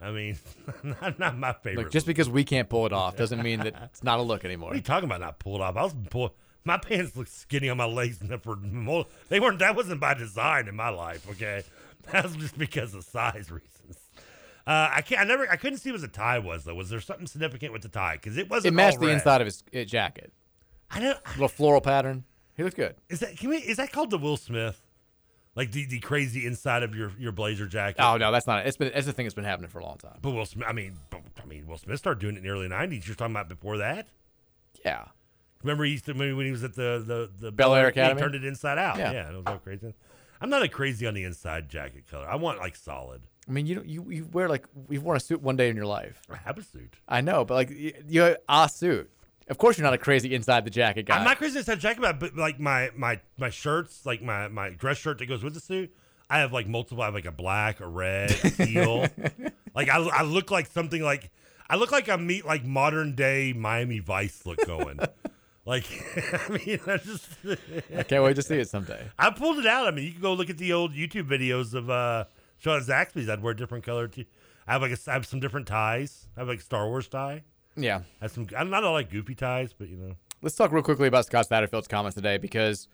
I 0.00 0.10
mean, 0.10 0.36
not, 0.82 1.16
not 1.20 1.38
my 1.38 1.52
favorite. 1.52 1.84
Look, 1.84 1.92
just 1.92 2.06
because 2.06 2.28
we 2.28 2.42
can't 2.42 2.68
pull 2.68 2.84
it 2.84 2.92
off 2.92 3.16
doesn't 3.16 3.40
mean 3.40 3.60
that 3.60 3.74
it's 3.84 4.02
not 4.02 4.18
a 4.18 4.22
look 4.22 4.44
anymore. 4.44 4.70
What 4.70 4.72
are 4.72 4.78
you 4.78 4.82
talking 4.82 5.08
about? 5.08 5.20
Not 5.20 5.38
pulled 5.38 5.60
off. 5.60 5.76
I 5.76 5.84
was 5.84 5.94
pull. 6.10 6.34
My 6.64 6.76
pants 6.76 7.16
look 7.16 7.28
skinny 7.28 7.68
on 7.68 7.76
my 7.76 7.84
legs, 7.84 8.18
for 8.42 8.56
mo- 8.56 9.06
they 9.28 9.38
weren't. 9.38 9.60
That 9.60 9.76
wasn't 9.76 10.00
by 10.00 10.14
design 10.14 10.66
in 10.66 10.74
my 10.74 10.88
life. 10.88 11.24
Okay, 11.30 11.62
that 12.10 12.24
was 12.24 12.34
just 12.34 12.58
because 12.58 12.94
of 12.94 13.04
size 13.04 13.48
reasons. 13.48 14.00
Uh, 14.66 14.90
I 14.92 15.02
can't. 15.02 15.20
I 15.20 15.24
never. 15.24 15.48
I 15.48 15.54
couldn't 15.54 15.78
see 15.78 15.92
what 15.92 16.00
the 16.00 16.08
tie 16.08 16.40
was 16.40 16.64
though. 16.64 16.74
Was 16.74 16.90
there 16.90 17.00
something 17.00 17.28
significant 17.28 17.72
with 17.72 17.82
the 17.82 17.88
tie? 17.88 18.14
Because 18.16 18.36
it 18.36 18.50
wasn't. 18.50 18.74
It 18.74 18.76
matched 18.76 18.98
the 18.98 19.06
inside 19.06 19.40
of 19.40 19.44
his 19.44 19.62
uh, 19.72 19.84
jacket. 19.84 20.32
I 20.90 20.98
don't. 20.98 21.18
Little 21.36 21.46
floral 21.46 21.80
pattern. 21.80 22.24
He 22.56 22.62
looked 22.62 22.76
good. 22.76 22.94
Is 23.08 23.20
that? 23.20 23.36
Can 23.36 23.50
we? 23.50 23.56
Is 23.58 23.76
that 23.78 23.92
called 23.92 24.10
the 24.10 24.18
Will 24.18 24.36
Smith? 24.36 24.80
Like 25.54 25.70
the, 25.72 25.84
the 25.84 26.00
crazy 26.00 26.46
inside 26.46 26.82
of 26.82 26.94
your, 26.94 27.12
your 27.18 27.30
blazer 27.32 27.66
jacket. 27.66 28.00
Oh 28.02 28.16
no, 28.16 28.32
that's 28.32 28.46
not 28.46 28.60
it. 28.60 28.68
It's 28.68 28.76
been 28.78 28.90
it's 28.94 29.06
the 29.06 29.12
thing 29.12 29.26
that's 29.26 29.34
been 29.34 29.44
happening 29.44 29.68
for 29.68 29.80
a 29.80 29.84
long 29.84 29.98
time. 29.98 30.18
But 30.22 30.30
Will 30.30 30.46
Smith. 30.46 30.66
I 30.66 30.72
mean, 30.72 30.96
but, 31.10 31.20
I 31.42 31.46
mean, 31.46 31.66
Will 31.66 31.76
Smith 31.76 31.98
started 31.98 32.20
doing 32.20 32.36
it 32.36 32.38
in 32.38 32.44
the 32.44 32.50
early 32.50 32.68
'90s. 32.68 33.06
You're 33.06 33.16
talking 33.16 33.34
about 33.34 33.48
before 33.50 33.76
that. 33.78 34.08
Yeah. 34.84 35.04
Remember, 35.62 35.84
he 35.84 35.92
used 35.92 36.06
to 36.06 36.14
when 36.14 36.44
he 36.44 36.50
was 36.50 36.64
at 36.64 36.74
the 36.74 37.02
the 37.06 37.30
the 37.38 37.52
Bel 37.52 37.74
Air 37.74 37.84
he 37.84 37.88
Academy? 37.90 38.20
turned 38.20 38.34
it 38.34 38.44
inside 38.44 38.78
out. 38.78 38.96
Yeah. 38.98 39.12
Yeah, 39.12 39.30
it 39.30 39.36
was 39.36 39.44
all 39.46 39.58
crazy. 39.58 39.92
I'm 40.40 40.48
not 40.50 40.62
a 40.62 40.68
crazy 40.68 41.06
on 41.06 41.14
the 41.14 41.22
inside 41.24 41.68
jacket 41.68 42.04
color. 42.10 42.26
I 42.26 42.36
want 42.36 42.58
like 42.58 42.74
solid. 42.74 43.22
I 43.46 43.52
mean, 43.52 43.66
you 43.66 43.74
don't- 43.76 43.86
you 43.88 44.10
you 44.10 44.28
wear 44.32 44.48
like 44.48 44.64
you've 44.88 45.02
worn 45.04 45.16
a 45.16 45.20
suit 45.20 45.42
one 45.42 45.56
day 45.56 45.68
in 45.68 45.76
your 45.76 45.86
life. 45.86 46.20
I 46.30 46.36
have 46.36 46.56
a 46.58 46.62
suit. 46.62 46.94
I 47.08 47.20
know, 47.20 47.44
but 47.44 47.54
like 47.54 47.70
you, 47.70 47.92
you 48.08 48.36
a 48.48 48.68
suit. 48.68 49.10
Of 49.52 49.58
course, 49.58 49.76
you're 49.76 49.84
not 49.84 49.92
a 49.92 49.98
crazy 49.98 50.34
inside 50.34 50.64
the 50.64 50.70
jacket 50.70 51.04
guy. 51.04 51.18
I'm 51.18 51.24
not 51.24 51.36
crazy 51.36 51.58
inside 51.58 51.78
jacket, 51.78 52.00
but, 52.00 52.18
but 52.18 52.34
like 52.34 52.58
my 52.58 52.88
my 52.96 53.20
my 53.36 53.50
shirts, 53.50 54.06
like 54.06 54.22
my 54.22 54.48
my 54.48 54.70
dress 54.70 54.96
shirt 54.96 55.18
that 55.18 55.26
goes 55.26 55.44
with 55.44 55.52
the 55.52 55.60
suit. 55.60 55.94
I 56.30 56.38
have 56.38 56.54
like 56.54 56.66
multiple. 56.66 57.02
I 57.02 57.04
have 57.04 57.14
like 57.14 57.26
a 57.26 57.32
black, 57.32 57.80
a 57.80 57.86
red, 57.86 58.30
a 58.30 58.50
teal. 58.50 59.06
like 59.74 59.90
I, 59.90 59.98
I 59.98 60.22
look 60.22 60.50
like 60.50 60.68
something 60.68 61.02
like 61.02 61.30
I 61.68 61.76
look 61.76 61.92
like 61.92 62.08
I 62.08 62.16
meet 62.16 62.46
like 62.46 62.64
modern 62.64 63.14
day 63.14 63.52
Miami 63.52 63.98
Vice 63.98 64.46
look 64.46 64.64
going. 64.64 65.00
like 65.66 65.84
I 66.16 66.48
mean, 66.48 66.80
I 66.86 66.96
just 66.96 67.28
I 67.94 68.04
can't 68.04 68.24
wait 68.24 68.36
to 68.36 68.42
see 68.42 68.56
it 68.56 68.70
someday. 68.70 69.06
I 69.18 69.28
pulled 69.32 69.58
it 69.58 69.66
out. 69.66 69.86
I 69.86 69.90
mean, 69.90 70.06
you 70.06 70.12
can 70.12 70.22
go 70.22 70.32
look 70.32 70.48
at 70.48 70.56
the 70.56 70.72
old 70.72 70.94
YouTube 70.94 71.28
videos 71.28 71.74
of 71.74 71.90
uh 71.90 72.24
Sean 72.56 72.80
Zaxby's. 72.80 73.28
I'd 73.28 73.42
wear 73.42 73.52
different 73.52 73.84
color. 73.84 74.08
T- 74.08 74.28
I 74.66 74.72
have 74.72 74.80
like 74.80 74.92
a, 74.92 75.10
I 75.10 75.12
have 75.12 75.26
some 75.26 75.40
different 75.40 75.66
ties. 75.66 76.26
I 76.38 76.40
have 76.40 76.48
like 76.48 76.60
a 76.60 76.62
Star 76.62 76.88
Wars 76.88 77.06
tie. 77.06 77.42
Yeah. 77.76 78.02
I 78.20 78.24
have 78.24 78.32
some. 78.32 78.46
I'm 78.56 78.70
not 78.70 78.84
all 78.84 78.92
like 78.92 79.10
goofy 79.10 79.34
ties, 79.34 79.72
but 79.72 79.88
you 79.88 79.96
know. 79.96 80.16
Let's 80.42 80.56
talk 80.56 80.72
real 80.72 80.82
quickly 80.82 81.08
about 81.08 81.26
Scott 81.26 81.48
Satterfield's 81.48 81.88
comments 81.88 82.16
today 82.16 82.36
because 82.36 82.88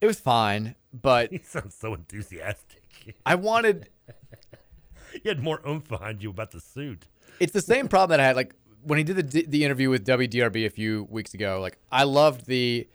it 0.00 0.06
was 0.06 0.20
fine, 0.20 0.74
but 0.92 1.30
He 1.32 1.38
sounds 1.38 1.74
so 1.74 1.94
enthusiastic. 1.94 3.16
I 3.24 3.34
wanted 3.34 3.88
you 5.14 5.28
had 5.28 5.42
more 5.42 5.60
oomph 5.66 5.88
behind 5.88 6.22
you 6.22 6.30
about 6.30 6.50
the 6.50 6.60
suit. 6.60 7.06
It's 7.40 7.52
the 7.52 7.62
same 7.62 7.88
problem 7.88 8.10
that 8.10 8.20
I 8.20 8.26
had 8.26 8.36
like 8.36 8.54
when 8.82 8.98
he 8.98 9.04
did 9.04 9.30
the 9.30 9.46
the 9.46 9.64
interview 9.64 9.90
with 9.90 10.06
WDRB 10.06 10.66
a 10.66 10.70
few 10.70 11.04
weeks 11.10 11.34
ago. 11.34 11.60
Like 11.60 11.78
I 11.90 12.04
loved 12.04 12.46
the 12.46 12.86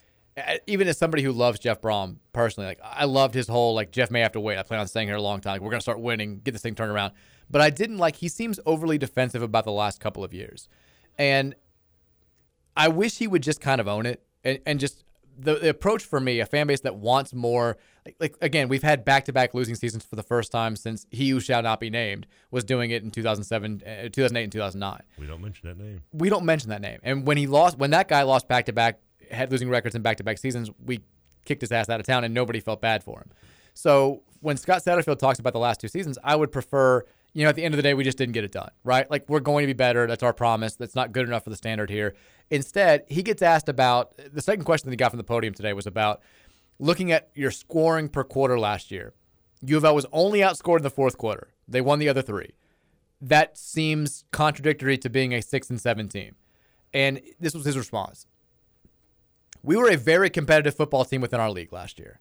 even 0.67 0.87
as 0.87 0.97
somebody 0.97 1.23
who 1.23 1.31
loves 1.31 1.59
Jeff 1.59 1.81
Brohm 1.81 2.17
personally, 2.33 2.67
like 2.67 2.79
I 2.83 3.05
loved 3.05 3.33
his 3.33 3.47
whole 3.47 3.73
like 3.73 3.91
Jeff 3.91 4.11
may 4.11 4.21
have 4.21 4.33
to 4.33 4.39
wait. 4.39 4.57
I 4.57 4.63
plan 4.63 4.79
on 4.79 4.87
staying 4.87 5.07
here 5.07 5.15
a 5.15 5.21
long 5.21 5.41
time. 5.41 5.53
Like, 5.53 5.61
we're 5.61 5.71
gonna 5.71 5.81
start 5.81 5.99
winning, 5.99 6.39
get 6.43 6.51
this 6.51 6.61
thing 6.61 6.75
turned 6.75 6.91
around. 6.91 7.13
But 7.49 7.61
I 7.61 7.69
didn't 7.69 7.97
like 7.97 8.17
he 8.17 8.27
seems 8.27 8.59
overly 8.65 8.97
defensive 8.97 9.41
about 9.41 9.65
the 9.65 9.71
last 9.71 9.99
couple 9.99 10.23
of 10.23 10.33
years, 10.33 10.67
and 11.17 11.55
I 12.75 12.89
wish 12.89 13.17
he 13.17 13.27
would 13.27 13.41
just 13.41 13.61
kind 13.61 13.81
of 13.81 13.87
own 13.87 14.05
it 14.05 14.21
and, 14.43 14.59
and 14.65 14.79
just 14.79 15.03
the, 15.39 15.55
the 15.55 15.69
approach 15.69 16.03
for 16.03 16.19
me, 16.19 16.39
a 16.39 16.45
fan 16.45 16.67
base 16.67 16.81
that 16.81 16.95
wants 16.95 17.33
more. 17.33 17.77
Like, 18.05 18.15
like 18.19 18.37
again, 18.41 18.69
we've 18.69 18.83
had 18.83 19.05
back 19.05 19.25
to 19.25 19.33
back 19.33 19.53
losing 19.53 19.75
seasons 19.75 20.03
for 20.05 20.15
the 20.15 20.23
first 20.23 20.51
time 20.51 20.75
since 20.75 21.05
he 21.11 21.29
who 21.29 21.39
shall 21.39 21.61
not 21.61 21.79
be 21.79 21.89
named 21.89 22.27
was 22.51 22.63
doing 22.63 22.91
it 22.91 23.03
in 23.03 23.11
2007, 23.11 23.81
uh, 23.85 24.09
2008, 24.09 24.43
and 24.43 24.51
2009. 24.51 25.01
We 25.19 25.27
don't 25.27 25.41
mention 25.41 25.67
that 25.69 25.77
name. 25.77 26.01
We 26.13 26.29
don't 26.29 26.45
mention 26.45 26.69
that 26.69 26.81
name. 26.81 26.99
And 27.03 27.25
when 27.25 27.37
he 27.37 27.47
lost, 27.47 27.77
when 27.77 27.91
that 27.91 28.07
guy 28.07 28.23
lost 28.23 28.47
back 28.47 28.65
to 28.65 28.73
back, 28.73 28.99
had 29.31 29.51
losing 29.51 29.69
records 29.69 29.95
in 29.95 30.01
back 30.01 30.17
to 30.17 30.23
back 30.23 30.37
seasons, 30.37 30.69
we 30.83 31.01
kicked 31.45 31.61
his 31.61 31.71
ass 31.71 31.89
out 31.89 31.99
of 31.99 32.05
town, 32.05 32.23
and 32.23 32.33
nobody 32.33 32.59
felt 32.59 32.81
bad 32.81 33.03
for 33.03 33.19
him. 33.19 33.31
So 33.73 34.23
when 34.41 34.57
Scott 34.57 34.83
Satterfield 34.83 35.19
talks 35.19 35.39
about 35.39 35.53
the 35.53 35.59
last 35.59 35.79
two 35.79 35.87
seasons, 35.87 36.17
I 36.23 36.35
would 36.35 36.51
prefer 36.51 37.03
you 37.37 37.43
know, 37.43 37.49
at 37.49 37.55
the 37.55 37.63
end 37.63 37.75
of 37.75 37.77
the 37.77 37.83
day, 37.83 37.93
we 37.93 38.03
just 38.03 38.17
didn't 38.17 38.33
get 38.33 38.43
it 38.43 38.51
done, 38.51 38.71
right? 38.83 39.09
Like, 39.11 39.29
we're 39.29 39.39
going 39.39 39.61
to 39.61 39.67
be 39.67 39.73
better. 39.73 40.07
That's 40.07 40.23
our 40.23 40.33
promise. 40.33 40.75
That's 40.75 40.95
not 40.95 41.11
good 41.11 41.27
enough 41.27 41.43
for 41.43 41.51
the 41.51 41.55
standard 41.55 41.87
here. 41.87 42.15
Instead, 42.49 43.03
he 43.07 43.21
gets 43.21 43.43
asked 43.43 43.69
about 43.69 44.13
the 44.33 44.41
second 44.41 44.63
question 44.63 44.87
that 44.87 44.93
he 44.93 44.97
got 44.97 45.11
from 45.11 45.19
the 45.19 45.23
podium 45.23 45.53
today 45.53 45.73
was 45.73 45.85
about 45.85 46.21
looking 46.79 47.11
at 47.11 47.29
your 47.35 47.51
scoring 47.51 48.09
per 48.09 48.23
quarter 48.23 48.59
last 48.59 48.89
year. 48.89 49.13
U 49.61 49.77
of 49.77 49.85
L 49.85 49.93
was 49.93 50.07
only 50.11 50.39
outscored 50.39 50.77
in 50.77 50.83
the 50.83 50.89
fourth 50.89 51.19
quarter, 51.19 51.49
they 51.67 51.79
won 51.79 51.99
the 51.99 52.09
other 52.09 52.23
three. 52.23 52.55
That 53.21 53.55
seems 53.55 54.23
contradictory 54.31 54.97
to 54.97 55.09
being 55.09 55.33
a 55.33 55.41
six 55.41 55.69
and 55.69 55.79
seven 55.79 56.07
team. 56.07 56.35
And 56.91 57.21
this 57.39 57.53
was 57.53 57.65
his 57.65 57.77
response. 57.77 58.25
We 59.63 59.75
were 59.75 59.89
a 59.89 59.97
very 59.97 60.29
competitive 60.29 60.75
football 60.75 61.05
team 61.05 61.21
within 61.21 61.39
our 61.39 61.51
league 61.51 61.73
last 61.73 61.99
year. 61.99 62.19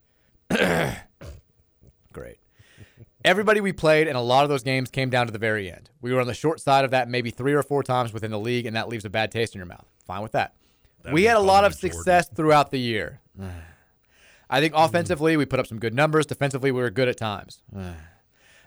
Great 2.13 2.39
everybody 3.27 3.61
we 3.61 3.73
played 3.73 4.07
and 4.07 4.17
a 4.17 4.21
lot 4.21 4.45
of 4.45 4.49
those 4.49 4.63
games 4.63 4.89
came 4.89 5.11
down 5.11 5.27
to 5.27 5.33
the 5.33 5.39
very 5.39 5.71
end. 5.71 5.91
We 6.01 6.13
were 6.15 6.21
on 6.21 6.29
the 6.29 6.35
short 6.35 6.61
side 6.61 6.85
of 6.85 6.93
that 6.93 7.09
maybe 7.11 7.31
three 7.31 7.53
or 7.53 7.63
four 7.63 7.83
times 7.83 8.13
within 8.13 8.31
the 8.31 8.39
league, 8.39 8.65
and 8.67 8.77
that 8.77 8.89
leaves 8.89 9.05
a 9.05 9.11
bad 9.11 9.33
taste 9.33 9.55
in 9.55 9.59
your 9.59 9.67
mouth. 9.67 9.85
Fine 10.07 10.23
with 10.23 10.33
that. 10.33 10.55
that 11.03 11.13
we 11.13 11.25
had 11.25 11.37
a 11.37 11.41
lot 11.41 11.65
of 11.65 11.75
success 11.75 12.27
Jordan. 12.27 12.37
throughout 12.37 12.71
the 12.71 12.79
year. 12.79 13.21
I 14.49 14.61
think 14.61 14.75
offensively, 14.77 15.37
we 15.37 15.45
put 15.45 15.59
up 15.59 15.67
some 15.67 15.81
good 15.81 15.93
numbers. 15.93 16.25
Defensively, 16.25 16.71
we 16.71 16.81
were 16.81 16.91
good 16.91 17.09
at 17.09 17.17
times. 17.17 17.63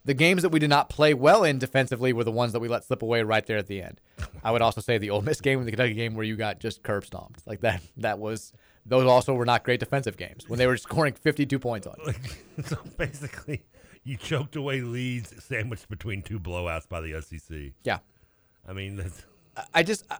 The 0.09 0.15
games 0.15 0.41
that 0.41 0.49
we 0.49 0.57
did 0.57 0.71
not 0.71 0.89
play 0.89 1.13
well 1.13 1.43
in 1.43 1.59
defensively 1.59 2.13
were 2.13 2.23
the 2.23 2.31
ones 2.31 2.53
that 2.53 2.59
we 2.59 2.67
let 2.67 2.83
slip 2.83 3.03
away 3.03 3.21
right 3.21 3.45
there 3.45 3.59
at 3.59 3.67
the 3.67 3.83
end. 3.83 4.01
I 4.43 4.49
would 4.49 4.63
also 4.63 4.81
say 4.81 4.97
the 4.97 5.11
Ole 5.11 5.21
Miss 5.21 5.39
game 5.39 5.59
and 5.59 5.67
the 5.67 5.71
Kentucky 5.71 5.93
game 5.93 6.15
where 6.15 6.25
you 6.25 6.35
got 6.35 6.59
just 6.59 6.81
curb 6.81 7.05
stomped. 7.05 7.45
Like 7.45 7.61
that 7.61 7.83
that 7.97 8.17
was 8.17 8.51
those 8.87 9.05
also 9.05 9.35
were 9.35 9.45
not 9.45 9.63
great 9.63 9.79
defensive 9.79 10.17
games 10.17 10.49
when 10.49 10.57
they 10.57 10.65
were 10.65 10.77
scoring 10.77 11.13
52 11.13 11.59
points 11.59 11.85
on 11.85 11.95
you. 12.07 12.63
so 12.63 12.79
basically, 12.97 13.61
you 14.03 14.17
choked 14.17 14.55
away 14.55 14.81
leads 14.81 15.31
sandwiched 15.43 15.87
between 15.89 16.23
two 16.23 16.39
blowouts 16.39 16.89
by 16.89 17.01
the 17.01 17.21
SEC. 17.21 17.73
Yeah, 17.83 17.99
I 18.67 18.73
mean, 18.73 18.95
that's... 18.95 19.23
I 19.75 19.83
just 19.83 20.07
I, 20.09 20.17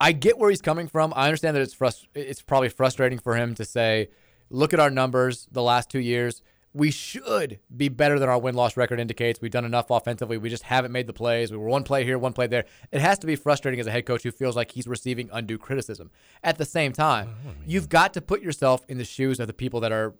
I, 0.00 0.12
get 0.12 0.38
where 0.38 0.48
he's 0.48 0.62
coming 0.62 0.88
from. 0.88 1.12
I 1.14 1.26
understand 1.26 1.56
that 1.56 1.60
it's 1.60 1.74
frust- 1.74 2.06
it's 2.14 2.40
probably 2.40 2.70
frustrating 2.70 3.18
for 3.18 3.36
him 3.36 3.54
to 3.56 3.66
say, 3.66 4.08
look 4.48 4.72
at 4.72 4.80
our 4.80 4.88
numbers 4.88 5.46
the 5.52 5.62
last 5.62 5.90
two 5.90 6.00
years. 6.00 6.40
We 6.76 6.90
should 6.90 7.60
be 7.74 7.88
better 7.88 8.18
than 8.18 8.28
our 8.28 8.38
win 8.38 8.56
loss 8.56 8.76
record 8.76 8.98
indicates. 8.98 9.40
We've 9.40 9.50
done 9.50 9.64
enough 9.64 9.90
offensively. 9.90 10.38
We 10.38 10.50
just 10.50 10.64
haven't 10.64 10.90
made 10.90 11.06
the 11.06 11.12
plays. 11.12 11.52
We 11.52 11.56
were 11.56 11.68
one 11.68 11.84
play 11.84 12.04
here, 12.04 12.18
one 12.18 12.32
play 12.32 12.48
there. 12.48 12.64
It 12.90 13.00
has 13.00 13.18
to 13.20 13.28
be 13.28 13.36
frustrating 13.36 13.78
as 13.78 13.86
a 13.86 13.92
head 13.92 14.06
coach 14.06 14.24
who 14.24 14.32
feels 14.32 14.56
like 14.56 14.72
he's 14.72 14.88
receiving 14.88 15.30
undue 15.32 15.56
criticism. 15.56 16.10
At 16.42 16.58
the 16.58 16.64
same 16.64 16.92
time, 16.92 17.36
oh, 17.46 17.50
you've 17.64 17.88
got 17.88 18.12
to 18.14 18.20
put 18.20 18.42
yourself 18.42 18.84
in 18.88 18.98
the 18.98 19.04
shoes 19.04 19.38
of 19.38 19.46
the 19.46 19.52
people 19.52 19.78
that 19.80 19.92
are 19.92 20.14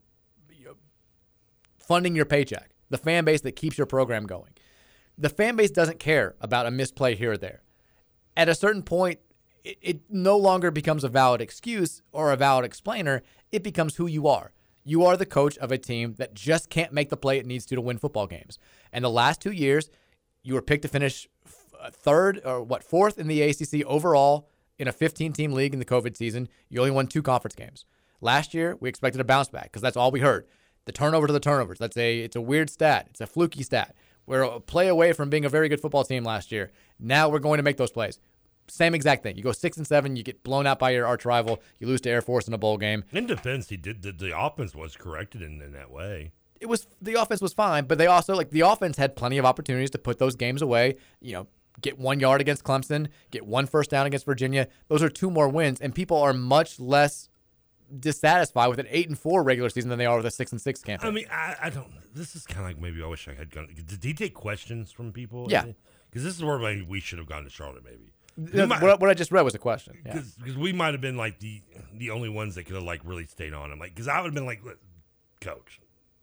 funding 1.84 2.16
your 2.16 2.24
paycheck, 2.24 2.70
the 2.88 2.98
fan 2.98 3.24
base 3.24 3.42
that 3.42 3.52
keeps 3.56 3.76
your 3.76 3.86
program 3.86 4.24
going. 4.26 4.52
The 5.18 5.28
fan 5.28 5.56
base 5.56 5.70
doesn't 5.70 5.98
care 5.98 6.34
about 6.40 6.66
a 6.66 6.70
misplay 6.70 7.14
here 7.14 7.32
or 7.32 7.36
there. 7.36 7.62
At 8.36 8.48
a 8.48 8.54
certain 8.54 8.82
point, 8.82 9.20
it, 9.62 9.78
it 9.80 10.00
no 10.10 10.36
longer 10.36 10.70
becomes 10.70 11.04
a 11.04 11.08
valid 11.08 11.40
excuse 11.40 12.02
or 12.12 12.32
a 12.32 12.36
valid 12.36 12.64
explainer. 12.64 13.22
It 13.52 13.62
becomes 13.62 13.96
who 13.96 14.06
you 14.06 14.26
are. 14.26 14.52
You 14.84 15.04
are 15.04 15.16
the 15.16 15.26
coach 15.26 15.56
of 15.58 15.72
a 15.72 15.78
team 15.78 16.14
that 16.18 16.34
just 16.34 16.68
can't 16.68 16.92
make 16.92 17.08
the 17.08 17.16
play 17.16 17.38
it 17.38 17.46
needs 17.46 17.64
to 17.66 17.74
to 17.74 17.80
win 17.80 17.98
football 17.98 18.26
games. 18.26 18.58
And 18.92 19.04
the 19.04 19.10
last 19.10 19.40
two 19.40 19.50
years, 19.50 19.90
you 20.42 20.54
were 20.54 20.62
picked 20.62 20.82
to 20.82 20.88
finish 20.88 21.26
uh, 21.80 21.90
third 21.90 22.40
or 22.44 22.62
what 22.62 22.84
fourth 22.84 23.18
in 23.18 23.26
the 23.26 23.42
ACC 23.42 23.84
overall 23.86 24.48
in 24.78 24.86
a 24.86 24.92
15-team 24.92 25.52
league 25.52 25.72
in 25.72 25.78
the 25.78 25.84
COVID 25.84 26.16
season. 26.16 26.48
You 26.68 26.80
only 26.80 26.90
won 26.90 27.06
two 27.06 27.22
conference 27.22 27.54
games. 27.54 27.86
Last 28.20 28.54
year, 28.54 28.76
we 28.78 28.88
expected 28.88 29.20
a 29.20 29.24
bounce 29.24 29.48
back 29.48 29.64
because 29.64 29.82
that's 29.82 29.96
all 29.96 30.10
we 30.10 30.20
heard 30.20 30.46
the 30.84 30.92
turnover 30.92 31.26
to 31.26 31.32
the 31.32 31.40
turnovers. 31.40 31.78
That's 31.78 31.96
a 31.96 32.20
it's 32.20 32.36
a 32.36 32.40
weird 32.40 32.70
stat. 32.70 33.06
It's 33.10 33.20
a 33.20 33.26
fluky 33.26 33.62
stat. 33.62 33.94
We're 34.26 34.42
a 34.42 34.60
play 34.60 34.88
away 34.88 35.12
from 35.12 35.30
being 35.30 35.44
a 35.44 35.48
very 35.48 35.68
good 35.68 35.80
football 35.80 36.04
team 36.04 36.24
last 36.24 36.52
year. 36.52 36.70
Now 36.98 37.28
we're 37.28 37.38
going 37.38 37.58
to 37.58 37.62
make 37.62 37.76
those 37.76 37.90
plays. 37.90 38.18
Same 38.68 38.94
exact 38.94 39.22
thing. 39.22 39.36
You 39.36 39.42
go 39.42 39.52
six 39.52 39.76
and 39.76 39.86
seven, 39.86 40.16
you 40.16 40.22
get 40.22 40.42
blown 40.42 40.66
out 40.66 40.78
by 40.78 40.90
your 40.90 41.06
arch 41.06 41.24
rival, 41.24 41.62
you 41.78 41.86
lose 41.86 42.00
to 42.02 42.10
Air 42.10 42.22
Force 42.22 42.48
in 42.48 42.54
a 42.54 42.58
bowl 42.58 42.78
game. 42.78 43.04
In 43.12 43.26
defense, 43.26 43.68
he 43.68 43.76
did 43.76 44.02
the, 44.02 44.12
the 44.12 44.38
offense 44.38 44.74
was 44.74 44.96
corrected 44.96 45.42
in, 45.42 45.60
in 45.60 45.72
that 45.72 45.90
way. 45.90 46.32
It 46.60 46.66
was 46.66 46.86
the 47.02 47.14
offense 47.14 47.42
was 47.42 47.52
fine, 47.52 47.84
but 47.84 47.98
they 47.98 48.06
also 48.06 48.34
like 48.34 48.50
the 48.50 48.62
offense 48.62 48.96
had 48.96 49.16
plenty 49.16 49.38
of 49.38 49.44
opportunities 49.44 49.90
to 49.90 49.98
put 49.98 50.18
those 50.18 50.34
games 50.34 50.62
away. 50.62 50.96
You 51.20 51.34
know, 51.34 51.46
get 51.82 51.98
one 51.98 52.20
yard 52.20 52.40
against 52.40 52.64
Clemson, 52.64 53.08
get 53.30 53.44
one 53.46 53.66
first 53.66 53.90
down 53.90 54.06
against 54.06 54.24
Virginia. 54.24 54.68
Those 54.88 55.02
are 55.02 55.10
two 55.10 55.30
more 55.30 55.48
wins, 55.48 55.80
and 55.80 55.94
people 55.94 56.16
are 56.16 56.32
much 56.32 56.80
less 56.80 57.28
dissatisfied 58.00 58.70
with 58.70 58.78
an 58.78 58.86
eight 58.88 59.08
and 59.08 59.18
four 59.18 59.42
regular 59.42 59.68
season 59.68 59.90
than 59.90 59.98
they 59.98 60.06
are 60.06 60.16
with 60.16 60.26
a 60.26 60.30
six 60.30 60.52
and 60.52 60.60
six 60.60 60.80
campaign. 60.80 61.08
I 61.08 61.12
mean, 61.12 61.26
I, 61.30 61.56
I 61.64 61.70
don't. 61.70 61.92
This 62.14 62.34
is 62.34 62.46
kind 62.46 62.60
of 62.60 62.66
like 62.66 62.80
maybe 62.80 63.02
I 63.02 63.06
wish 63.06 63.28
I 63.28 63.34
had 63.34 63.50
gone. 63.50 63.68
Did 63.74 64.02
he 64.02 64.14
take 64.14 64.32
questions 64.32 64.90
from 64.90 65.12
people? 65.12 65.48
Yeah, 65.50 65.66
because 66.08 66.24
this 66.24 66.34
is 66.34 66.42
where 66.42 66.58
we 66.88 67.00
should 67.00 67.18
have 67.18 67.28
gone 67.28 67.44
to 67.44 67.50
Charlotte. 67.50 67.84
Maybe 67.84 68.13
might, 68.36 68.82
what, 68.82 69.00
what, 69.00 69.10
I 69.10 69.14
just 69.14 69.30
read 69.30 69.42
was 69.42 69.52
the 69.52 69.58
question. 69.58 69.98
Because 70.02 70.36
yeah. 70.44 70.56
we 70.58 70.72
might 70.72 70.92
have 70.94 71.00
been 71.00 71.16
like 71.16 71.38
the 71.38 71.62
the 71.94 72.10
only 72.10 72.28
ones 72.28 72.54
that 72.56 72.64
could 72.64 72.74
have 72.74 72.84
like 72.84 73.00
really 73.04 73.26
stayed 73.26 73.54
on 73.54 73.70
him. 73.70 73.78
Like, 73.78 73.94
because 73.94 74.08
I 74.08 74.20
would 74.20 74.26
have 74.26 74.34
been 74.34 74.46
like, 74.46 74.62
Coach, 75.40 75.80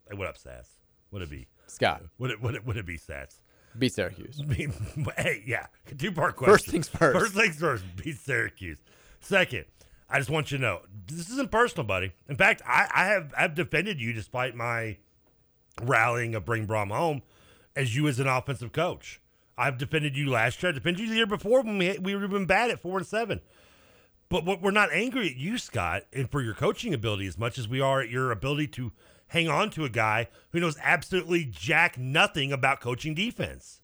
hey, 0.10 0.18
what 0.18 0.28
up, 0.28 0.38
Sats? 0.38 0.68
Would 1.12 1.22
it 1.22 1.30
be 1.30 1.48
Scott? 1.68 2.04
Would 2.18 2.32
it 2.32 2.42
would 2.42 2.56
it 2.56 2.66
would 2.66 2.78
it 2.78 2.86
be 2.86 2.98
Sats? 2.98 3.40
Beat 3.78 3.94
Syracuse. 3.94 4.42
hey, 5.18 5.44
yeah, 5.46 5.68
two 5.98 6.12
part 6.12 6.36
question. 6.36 6.54
First 6.54 6.68
things 6.68 6.90
first. 6.90 7.20
First 7.20 7.34
things 7.34 7.56
first. 7.58 7.84
Beat 7.96 8.18
Syracuse. 8.18 8.80
Second, 9.22 9.66
I 10.10 10.18
just 10.18 10.30
want 10.30 10.52
you 10.52 10.58
to 10.58 10.62
know 10.62 10.82
this 11.08 11.30
isn't 11.30 11.52
personal, 11.52 11.86
buddy. 11.86 12.12
In 12.28 12.36
fact, 12.36 12.62
I, 12.68 12.88
I 12.94 13.06
have 13.06 13.34
I've 13.38 13.56
defended 13.56 14.02
you 14.02 14.12
despite 14.12 14.56
my 14.56 14.98
rallying 15.82 16.36
of 16.36 16.44
bring 16.44 16.68
Brohm 16.68 16.92
home 16.92 17.22
as 17.76 17.96
you 17.96 18.08
as 18.08 18.20
an 18.20 18.28
offensive 18.28 18.74
coach. 18.74 19.22
I've 19.58 19.78
defended 19.78 20.18
you 20.18 20.30
last 20.30 20.62
year. 20.62 20.72
I 20.72 20.74
defended 20.74 21.02
you 21.02 21.10
the 21.10 21.16
year 21.16 21.28
before 21.28 21.62
when 21.62 21.78
we 21.78 21.98
we 21.98 22.14
have 22.14 22.30
been 22.30 22.46
bad 22.46 22.72
at 22.72 22.80
four 22.80 22.98
and 22.98 23.08
seven. 23.08 23.42
But 24.30 24.46
what 24.46 24.62
we're 24.62 24.72
not 24.72 24.94
angry 24.94 25.30
at 25.30 25.36
you, 25.36 25.58
Scott, 25.58 26.04
and 26.14 26.32
for 26.32 26.42
your 26.42 26.54
coaching 26.54 26.94
ability 26.94 27.28
as 27.28 27.38
much 27.38 27.58
as 27.58 27.68
we 27.68 27.82
are 27.82 28.02
at 28.02 28.10
your 28.10 28.32
ability 28.32 28.68
to 28.68 28.94
hang 29.28 29.50
on 29.50 29.70
to 29.72 29.86
a 29.86 29.90
guy 29.90 30.30
who 30.52 30.60
knows 30.60 30.78
absolutely 30.82 31.46
jack 31.46 31.98
nothing 31.98 32.52
about 32.52 32.82
coaching 32.82 33.14
defense 33.14 33.82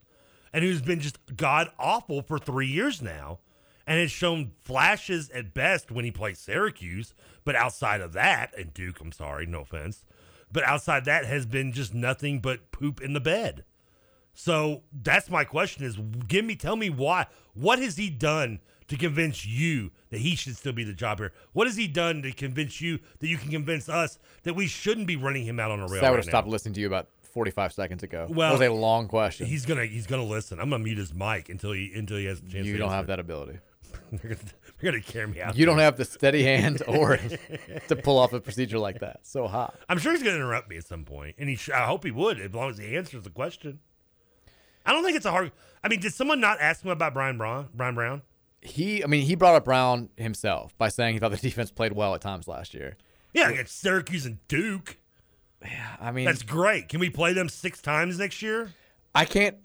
and 0.51 0.63
who's 0.63 0.81
been 0.81 0.99
just 0.99 1.19
god 1.37 1.69
awful 1.79 2.21
for 2.21 2.37
three 2.37 2.67
years 2.67 3.01
now 3.01 3.39
and 3.87 3.99
has 3.99 4.11
shown 4.11 4.51
flashes 4.61 5.29
at 5.29 5.53
best 5.53 5.89
when 5.89 6.03
he 6.03 6.11
plays 6.11 6.37
Syracuse. 6.37 7.13
But 7.45 7.55
outside 7.55 8.01
of 8.01 8.11
that, 8.13 8.53
and 8.57 8.73
Duke, 8.73 8.99
I'm 8.99 9.13
sorry, 9.13 9.45
no 9.45 9.61
offense, 9.61 10.03
but 10.51 10.63
outside 10.63 11.05
that 11.05 11.25
has 11.25 11.45
been 11.45 11.71
just 11.71 11.93
nothing 11.93 12.39
but 12.39 12.71
poop 12.71 13.01
in 13.01 13.13
the 13.13 13.21
bed. 13.21 13.63
So 14.39 14.83
that's 14.93 15.31
my 15.31 15.43
question: 15.43 15.83
is 15.83 15.97
give 16.27 16.45
me, 16.45 16.55
tell 16.55 16.75
me 16.75 16.91
why? 16.91 17.25
What 17.55 17.79
has 17.79 17.97
he 17.97 18.11
done 18.11 18.59
to 18.87 18.95
convince 18.95 19.47
you 19.47 19.89
that 20.11 20.19
he 20.19 20.35
should 20.35 20.55
still 20.55 20.73
be 20.73 20.83
the 20.83 20.93
job 20.93 21.17
here? 21.17 21.33
What 21.53 21.65
has 21.65 21.75
he 21.75 21.87
done 21.87 22.21
to 22.21 22.31
convince 22.31 22.79
you 22.79 22.99
that 23.17 23.27
you 23.27 23.37
can 23.37 23.49
convince 23.49 23.89
us 23.89 24.19
that 24.43 24.53
we 24.53 24.67
shouldn't 24.67 25.07
be 25.07 25.15
running 25.15 25.43
him 25.43 25.59
out 25.59 25.71
on 25.71 25.79
a 25.79 25.87
rail? 25.87 26.01
So 26.01 26.07
I 26.07 26.11
would 26.11 26.17
have 26.17 26.25
right 26.27 26.31
stopped 26.31 26.47
listening 26.47 26.75
to 26.75 26.81
you 26.81 26.85
about 26.85 27.07
45 27.23 27.73
seconds 27.73 28.03
ago. 28.03 28.27
Well, 28.29 28.49
that 28.49 28.59
was 28.59 28.69
a 28.69 28.71
long 28.71 29.07
question. 29.07 29.47
He's 29.47 29.65
gonna 29.65 29.85
he's 29.85 30.05
gonna 30.05 30.23
listen. 30.23 30.59
I'm 30.59 30.69
gonna 30.69 30.83
mute 30.83 30.99
his 30.99 31.15
mic 31.15 31.49
until 31.49 31.71
he 31.71 31.91
until 31.95 32.17
he 32.17 32.25
has 32.25 32.37
a 32.37 32.43
chance. 32.43 32.67
You 32.67 32.77
don't 32.77 32.91
have 32.91 33.07
that 33.07 33.19
ability. 33.19 33.57
they're, 34.11 34.35
gonna, 34.35 34.51
they're 34.79 34.91
gonna 34.91 35.03
carry 35.03 35.27
me 35.27 35.41
out. 35.41 35.57
You 35.57 35.65
there. 35.65 35.73
don't 35.73 35.81
have 35.81 35.97
the 35.97 36.05
steady 36.05 36.43
hand 36.43 36.83
or 36.87 37.17
to 37.87 37.95
pull 37.95 38.19
off 38.19 38.33
a 38.33 38.39
procedure 38.39 38.77
like 38.77 38.99
that. 38.99 39.21
So 39.23 39.47
hot. 39.47 39.73
I'm 39.89 39.97
sure 39.97 40.11
he's 40.11 40.21
gonna 40.21 40.35
interrupt 40.35 40.69
me 40.69 40.77
at 40.77 40.85
some 40.85 41.05
point, 41.05 41.37
and 41.39 41.49
he. 41.49 41.55
Sh- 41.55 41.71
I 41.71 41.87
hope 41.87 42.03
he 42.03 42.11
would, 42.11 42.39
as 42.39 42.53
long 42.53 42.69
as 42.69 42.77
he 42.77 42.95
answers 42.95 43.23
the 43.23 43.31
question. 43.31 43.79
I 44.87 44.93
don't 44.93 45.03
think 45.03 45.17
it's 45.17 45.25
a 45.25 45.31
hard. 45.31 45.51
I 45.83 45.89
mean, 45.89 45.99
did 45.99 46.13
someone 46.13 46.39
not 46.39 46.59
ask 46.59 46.83
him 46.83 46.89
about 46.89 47.13
Bryan 47.13 47.37
Brown? 47.37 47.67
Bryan 47.75 47.93
Brown? 47.93 48.21
He, 48.61 49.03
I 49.03 49.07
mean, 49.07 49.23
he 49.23 49.35
brought 49.35 49.53
up 49.53 49.65
Brown 49.65 50.09
himself 50.17 50.75
by 50.77 50.89
saying 50.89 51.13
he 51.13 51.19
thought 51.19 51.31
the 51.31 51.37
defense 51.37 51.69
played 51.69 51.93
well 51.93 52.15
at 52.15 52.21
times 52.21 52.47
last 52.47 52.73
year. 52.73 52.97
Yeah, 53.33 53.49
against 53.49 53.79
Syracuse 53.79 54.25
and 54.25 54.39
Duke. 54.47 54.97
Yeah, 55.61 55.97
I 55.99 56.11
mean, 56.11 56.25
that's 56.25 56.41
great. 56.41 56.87
Can 56.89 56.99
we 56.99 57.09
play 57.09 57.33
them 57.33 57.49
six 57.49 57.81
times 57.81 58.17
next 58.17 58.41
year? 58.41 58.73
I 59.17 59.25
can't 59.25 59.57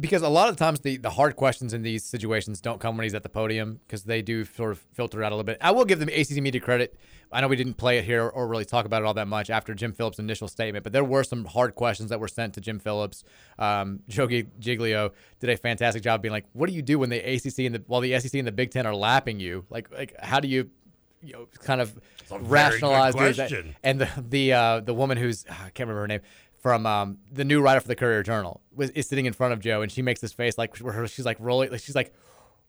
because 0.00 0.22
a 0.22 0.28
lot 0.28 0.48
of 0.48 0.56
the 0.56 0.64
times 0.64 0.80
the, 0.80 0.96
the 0.96 1.10
hard 1.10 1.34
questions 1.34 1.74
in 1.74 1.82
these 1.82 2.04
situations 2.04 2.60
don't 2.60 2.80
come 2.80 2.96
when 2.96 3.02
he's 3.04 3.14
at 3.14 3.24
the 3.24 3.28
podium 3.28 3.80
because 3.84 4.04
they 4.04 4.22
do 4.22 4.44
sort 4.44 4.70
of 4.70 4.78
filter 4.92 5.24
out 5.24 5.32
a 5.32 5.34
little 5.34 5.44
bit. 5.44 5.58
I 5.60 5.72
will 5.72 5.84
give 5.84 5.98
them 5.98 6.08
ACC 6.08 6.36
media 6.42 6.60
credit. 6.60 6.96
I 7.32 7.40
know 7.40 7.48
we 7.48 7.56
didn't 7.56 7.74
play 7.74 7.98
it 7.98 8.04
here 8.04 8.28
or 8.28 8.46
really 8.46 8.64
talk 8.64 8.86
about 8.86 9.02
it 9.02 9.06
all 9.06 9.14
that 9.14 9.26
much 9.26 9.50
after 9.50 9.74
Jim 9.74 9.92
Phillips' 9.92 10.20
initial 10.20 10.46
statement, 10.46 10.84
but 10.84 10.92
there 10.92 11.02
were 11.02 11.24
some 11.24 11.44
hard 11.44 11.74
questions 11.74 12.10
that 12.10 12.20
were 12.20 12.28
sent 12.28 12.54
to 12.54 12.60
Jim 12.60 12.78
Phillips. 12.78 13.24
Um, 13.58 14.00
Joe 14.08 14.28
G- 14.28 14.46
Giglio 14.60 15.12
did 15.40 15.50
a 15.50 15.56
fantastic 15.56 16.04
job 16.04 16.22
being 16.22 16.32
like, 16.32 16.46
"What 16.52 16.68
do 16.68 16.74
you 16.74 16.82
do 16.82 17.00
when 17.00 17.10
the 17.10 17.18
ACC 17.18 17.66
and 17.66 17.74
the 17.74 17.82
while 17.88 18.00
the 18.00 18.18
SEC 18.20 18.34
and 18.34 18.46
the 18.46 18.52
Big 18.52 18.70
Ten 18.70 18.86
are 18.86 18.94
lapping 18.94 19.40
you? 19.40 19.64
Like, 19.70 19.90
like 19.90 20.14
how 20.20 20.38
do 20.38 20.46
you?" 20.46 20.70
You 21.22 21.34
know, 21.34 21.48
kind 21.58 21.82
of 21.82 21.94
rationalize 22.30 23.14
and 23.82 24.00
the 24.00 24.08
the 24.26 24.52
uh, 24.54 24.80
the 24.80 24.94
woman 24.94 25.18
who's 25.18 25.44
I 25.50 25.68
can't 25.70 25.80
remember 25.80 26.00
her 26.00 26.06
name 26.06 26.20
from 26.60 26.86
um, 26.86 27.18
the 27.32 27.44
new 27.44 27.60
writer 27.60 27.80
for 27.80 27.88
the 27.88 27.96
Courier 27.96 28.22
Journal 28.22 28.60
was 28.74 28.90
is 28.90 29.08
sitting 29.08 29.26
in 29.26 29.32
front 29.32 29.52
of 29.52 29.60
Joe, 29.60 29.82
and 29.82 29.90
she 29.90 30.02
makes 30.02 30.20
this 30.20 30.32
face 30.32 30.56
like 30.58 30.76
where 30.78 31.06
she's 31.08 31.24
like 31.26 31.38
rolling, 31.40 31.70
like 31.70 31.80
she's 31.80 31.94
like, 31.96 32.14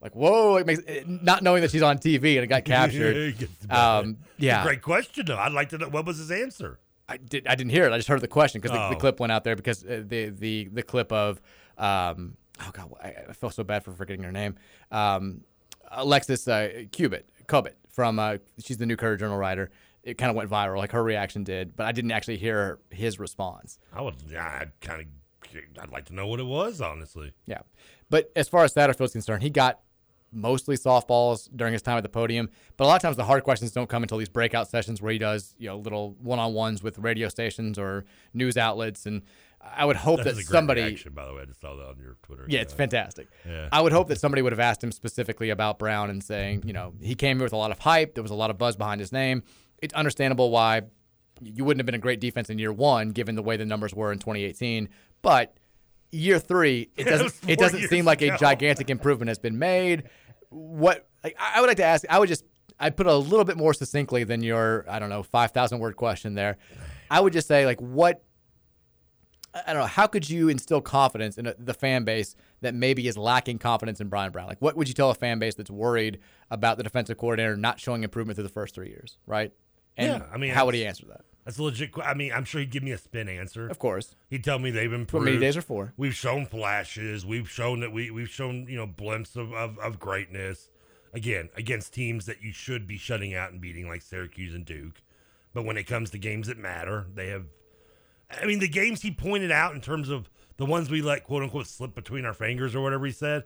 like 0.01 0.15
whoa, 0.15 0.55
it 0.57 0.65
makes 0.65 0.81
not 1.05 1.43
knowing 1.43 1.61
that 1.61 1.71
she's 1.71 1.81
on 1.83 1.97
TV 1.97 2.35
and 2.35 2.43
it 2.43 2.47
got 2.47 2.65
captured. 2.65 3.47
um, 3.69 4.17
yeah, 4.37 4.63
Great 4.63 4.81
question, 4.81 5.25
though. 5.25 5.37
I'd 5.37 5.51
like 5.51 5.69
to 5.69 5.77
know 5.77 5.89
what 5.89 6.05
was 6.05 6.17
his 6.17 6.31
answer. 6.31 6.79
I 7.09 7.17
did. 7.17 7.45
I 7.45 7.55
didn't 7.55 7.71
hear 7.71 7.85
it. 7.85 7.91
I 7.91 7.97
just 7.97 8.07
heard 8.07 8.21
the 8.21 8.27
question 8.27 8.61
because 8.61 8.75
the, 8.75 8.89
the 8.89 8.95
Oh. 8.95 8.99
clip 8.99 9.19
went 9.19 9.31
out 9.33 9.43
there 9.43 9.55
because 9.57 9.83
uh, 9.83 10.01
the 10.07 10.29
the 10.29 10.69
the 10.71 10.83
clip 10.83 11.11
of 11.11 11.41
um, 11.77 12.37
oh 12.61 12.69
god, 12.71 12.93
I, 13.03 13.15
I 13.29 13.33
feel 13.33 13.49
so 13.49 13.63
bad 13.65 13.83
for 13.83 13.91
forgetting 13.91 14.23
her 14.23 14.31
name. 14.31 14.55
Um, 14.91 15.41
Alexis 15.91 16.47
uh, 16.47 16.83
Cubit, 16.91 17.27
Cubit 17.47 17.75
from 17.89 18.17
uh, 18.19 18.37
she's 18.63 18.77
the 18.77 18.85
new 18.85 18.95
Courier 18.95 19.17
Journal 19.17 19.37
writer. 19.37 19.69
It 20.03 20.17
kind 20.17 20.29
of 20.31 20.35
went 20.35 20.49
viral, 20.49 20.77
like 20.77 20.91
her 20.93 21.03
reaction 21.03 21.43
did, 21.43 21.75
but 21.75 21.85
I 21.85 21.91
didn't 21.91 22.11
actually 22.11 22.37
hear 22.37 22.79
his 22.89 23.19
response. 23.19 23.77
I 23.93 24.01
would. 24.01 24.15
I'd 24.35 24.71
kind 24.81 25.01
of. 25.01 25.07
I'd 25.81 25.91
like 25.91 26.05
to 26.05 26.15
know 26.15 26.27
what 26.27 26.39
it 26.39 26.45
was, 26.45 26.81
honestly. 26.81 27.33
Yeah. 27.45 27.59
But 28.09 28.31
as 28.35 28.47
far 28.47 28.63
as 28.63 28.73
Satterfield's 28.73 29.11
concerned, 29.11 29.43
he 29.43 29.49
got 29.49 29.79
mostly 30.31 30.77
softballs 30.77 31.49
during 31.55 31.73
his 31.73 31.81
time 31.81 31.97
at 31.97 32.03
the 32.03 32.09
podium. 32.09 32.49
But 32.77 32.85
a 32.85 32.87
lot 32.87 32.95
of 32.95 33.01
times 33.01 33.17
the 33.17 33.25
hard 33.25 33.43
questions 33.43 33.71
don't 33.73 33.89
come 33.89 34.01
until 34.01 34.17
these 34.17 34.29
breakout 34.29 34.69
sessions 34.69 35.01
where 35.01 35.11
he 35.11 35.17
does, 35.17 35.53
you 35.57 35.67
know, 35.67 35.77
little 35.77 36.15
one 36.21 36.39
on 36.39 36.53
ones 36.53 36.81
with 36.81 36.97
radio 36.99 37.27
stations 37.27 37.77
or 37.77 38.05
news 38.33 38.55
outlets. 38.55 39.05
And 39.05 39.23
I 39.61 39.83
would 39.83 39.97
hope 39.97 40.17
That 40.19 40.23
that 40.25 40.31
a 40.31 40.35
great 40.35 40.45
somebody. 40.45 40.81
reaction, 40.83 41.13
by 41.13 41.25
the 41.25 41.33
way. 41.33 41.41
I 41.41 41.45
just 41.45 41.59
saw 41.59 41.75
that 41.75 41.85
on 41.87 41.97
your 41.99 42.15
Twitter. 42.23 42.45
Yeah, 42.47 42.61
it's 42.61 42.73
fantastic. 42.73 43.27
Yeah. 43.45 43.67
I 43.73 43.81
would 43.81 43.91
hope 43.91 44.07
that 44.07 44.19
somebody 44.21 44.41
would 44.41 44.53
have 44.53 44.59
asked 44.59 44.83
him 44.83 44.91
specifically 44.93 45.49
about 45.49 45.79
Brown 45.79 46.09
and 46.09 46.23
saying, 46.23 46.63
you 46.65 46.71
know, 46.73 46.93
he 47.01 47.13
came 47.15 47.37
here 47.37 47.45
with 47.45 47.53
a 47.53 47.57
lot 47.57 47.71
of 47.71 47.79
hype. 47.79 48.13
There 48.15 48.23
was 48.23 48.31
a 48.31 48.35
lot 48.35 48.51
of 48.51 48.57
buzz 48.57 48.77
behind 48.77 49.01
his 49.01 49.11
name. 49.11 49.43
It's 49.81 49.93
understandable 49.93 50.51
why 50.51 50.83
you 51.41 51.65
wouldn't 51.65 51.79
have 51.79 51.85
been 51.85 51.95
a 51.95 51.99
great 51.99 52.19
defense 52.19 52.49
in 52.49 52.59
year 52.59 52.71
one, 52.71 53.09
given 53.09 53.35
the 53.35 53.41
way 53.41 53.57
the 53.57 53.65
numbers 53.65 53.93
were 53.93 54.11
in 54.11 54.19
2018. 54.19 54.89
But 55.21 55.55
year 56.11 56.39
three, 56.39 56.89
it 56.95 57.05
doesn't 57.05 57.33
it 57.47 57.59
doesn't 57.59 57.87
seem 57.87 58.05
like 58.05 58.21
ago. 58.21 58.35
a 58.35 58.37
gigantic 58.37 58.89
improvement 58.89 59.29
has 59.29 59.39
been 59.39 59.57
made. 59.57 60.03
What 60.49 61.07
like, 61.23 61.35
I 61.39 61.57
I 61.57 61.61
would 61.61 61.67
like 61.67 61.77
to 61.77 61.85
ask, 61.85 62.05
I 62.09 62.19
would 62.19 62.29
just 62.29 62.45
I'd 62.79 62.97
put 62.97 63.07
it 63.07 63.13
a 63.13 63.15
little 63.15 63.45
bit 63.45 63.57
more 63.57 63.73
succinctly 63.73 64.23
than 64.23 64.43
your 64.43 64.85
I 64.89 64.99
don't 64.99 65.09
know 65.09 65.23
five 65.23 65.51
thousand 65.51 65.79
word 65.79 65.95
question 65.95 66.35
there. 66.35 66.57
I 67.09 67.19
would 67.19 67.33
just 67.33 67.47
say 67.47 67.65
like 67.65 67.79
what 67.81 68.23
I 69.53 69.73
don't 69.73 69.81
know. 69.81 69.87
How 69.87 70.07
could 70.07 70.29
you 70.29 70.47
instill 70.47 70.79
confidence 70.79 71.37
in 71.37 71.47
a, 71.47 71.55
the 71.57 71.73
fan 71.73 72.05
base 72.05 72.35
that 72.61 72.73
maybe 72.73 73.07
is 73.07 73.17
lacking 73.17 73.57
confidence 73.57 73.99
in 73.99 74.07
Bryan 74.07 74.31
Brown? 74.31 74.47
Like, 74.47 74.61
what 74.61 74.77
would 74.77 74.87
you 74.87 74.93
tell 74.93 75.09
a 75.09 75.13
fan 75.13 75.39
base 75.39 75.55
that's 75.55 75.69
worried 75.69 76.19
about 76.49 76.77
the 76.77 76.83
defensive 76.83 77.17
coordinator 77.17 77.57
not 77.57 77.77
showing 77.77 78.03
improvement 78.03 78.37
through 78.37 78.43
the 78.43 78.49
first 78.49 78.73
three 78.73 78.87
years, 78.87 79.17
right? 79.25 79.51
And 79.97 80.21
yeah, 80.21 80.27
I 80.33 80.37
mean, 80.37 80.51
how 80.51 80.65
would 80.65 80.75
he 80.75 80.85
answer 80.85 81.05
that? 81.07 81.21
That's 81.45 81.57
a 81.57 81.63
legit. 81.63 81.91
I 82.03 82.13
mean, 82.13 82.31
I'm 82.31 82.45
sure 82.45 82.61
he'd 82.61 82.71
give 82.71 82.83
me 82.83 82.91
a 82.91 82.97
spin 82.97 83.27
answer. 83.27 83.67
Of 83.67 83.79
course. 83.79 84.15
He'd 84.29 84.43
tell 84.43 84.59
me 84.59 84.69
they've 84.69 84.91
improved. 84.91 85.25
what 85.25 85.31
many 85.31 85.39
days 85.39 85.57
are 85.57 85.61
for. 85.61 85.93
We've 85.97 86.15
shown 86.15 86.45
flashes. 86.45 87.25
We've 87.25 87.49
shown 87.49 87.79
that 87.79 87.91
we 87.91 88.11
we've 88.11 88.29
shown 88.29 88.67
you 88.69 88.77
know 88.77 88.87
blimps 88.87 89.35
of, 89.35 89.53
of, 89.53 89.77
of 89.79 89.99
greatness. 89.99 90.69
Again, 91.13 91.49
against 91.57 91.93
teams 91.93 92.25
that 92.27 92.41
you 92.41 92.53
should 92.53 92.87
be 92.87 92.97
shutting 92.97 93.35
out 93.35 93.51
and 93.51 93.59
beating, 93.59 93.87
like 93.87 94.01
Syracuse 94.01 94.53
and 94.53 94.65
Duke. 94.65 95.01
But 95.53 95.65
when 95.65 95.75
it 95.77 95.83
comes 95.83 96.09
to 96.11 96.17
games 96.17 96.47
that 96.47 96.57
matter, 96.57 97.07
they 97.13 97.27
have. 97.27 97.45
I 98.29 98.45
mean, 98.45 98.59
the 98.59 98.69
games 98.69 99.01
he 99.01 99.11
pointed 99.11 99.51
out 99.51 99.75
in 99.75 99.81
terms 99.81 100.07
of 100.09 100.29
the 100.55 100.65
ones 100.65 100.89
we 100.89 101.01
let 101.01 101.23
quote 101.23 101.43
unquote 101.43 101.67
slip 101.67 101.95
between 101.95 102.23
our 102.23 102.33
fingers 102.33 102.75
or 102.75 102.81
whatever 102.81 103.05
he 103.05 103.11
said, 103.11 103.43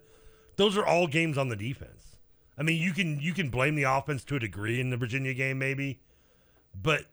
those 0.58 0.78
are 0.78 0.86
all 0.86 1.08
games 1.08 1.38
on 1.38 1.50
the 1.50 1.56
defense. 1.56 2.18
I 2.58 2.64
mean, 2.64 2.82
you 2.82 2.92
can 2.92 3.20
you 3.20 3.34
can 3.34 3.50
blame 3.50 3.76
the 3.76 3.84
offense 3.84 4.24
to 4.26 4.36
a 4.36 4.40
degree 4.40 4.80
in 4.80 4.90
the 4.90 4.98
Virginia 4.98 5.34
game, 5.34 5.58
maybe, 5.58 6.02
but 6.81 7.06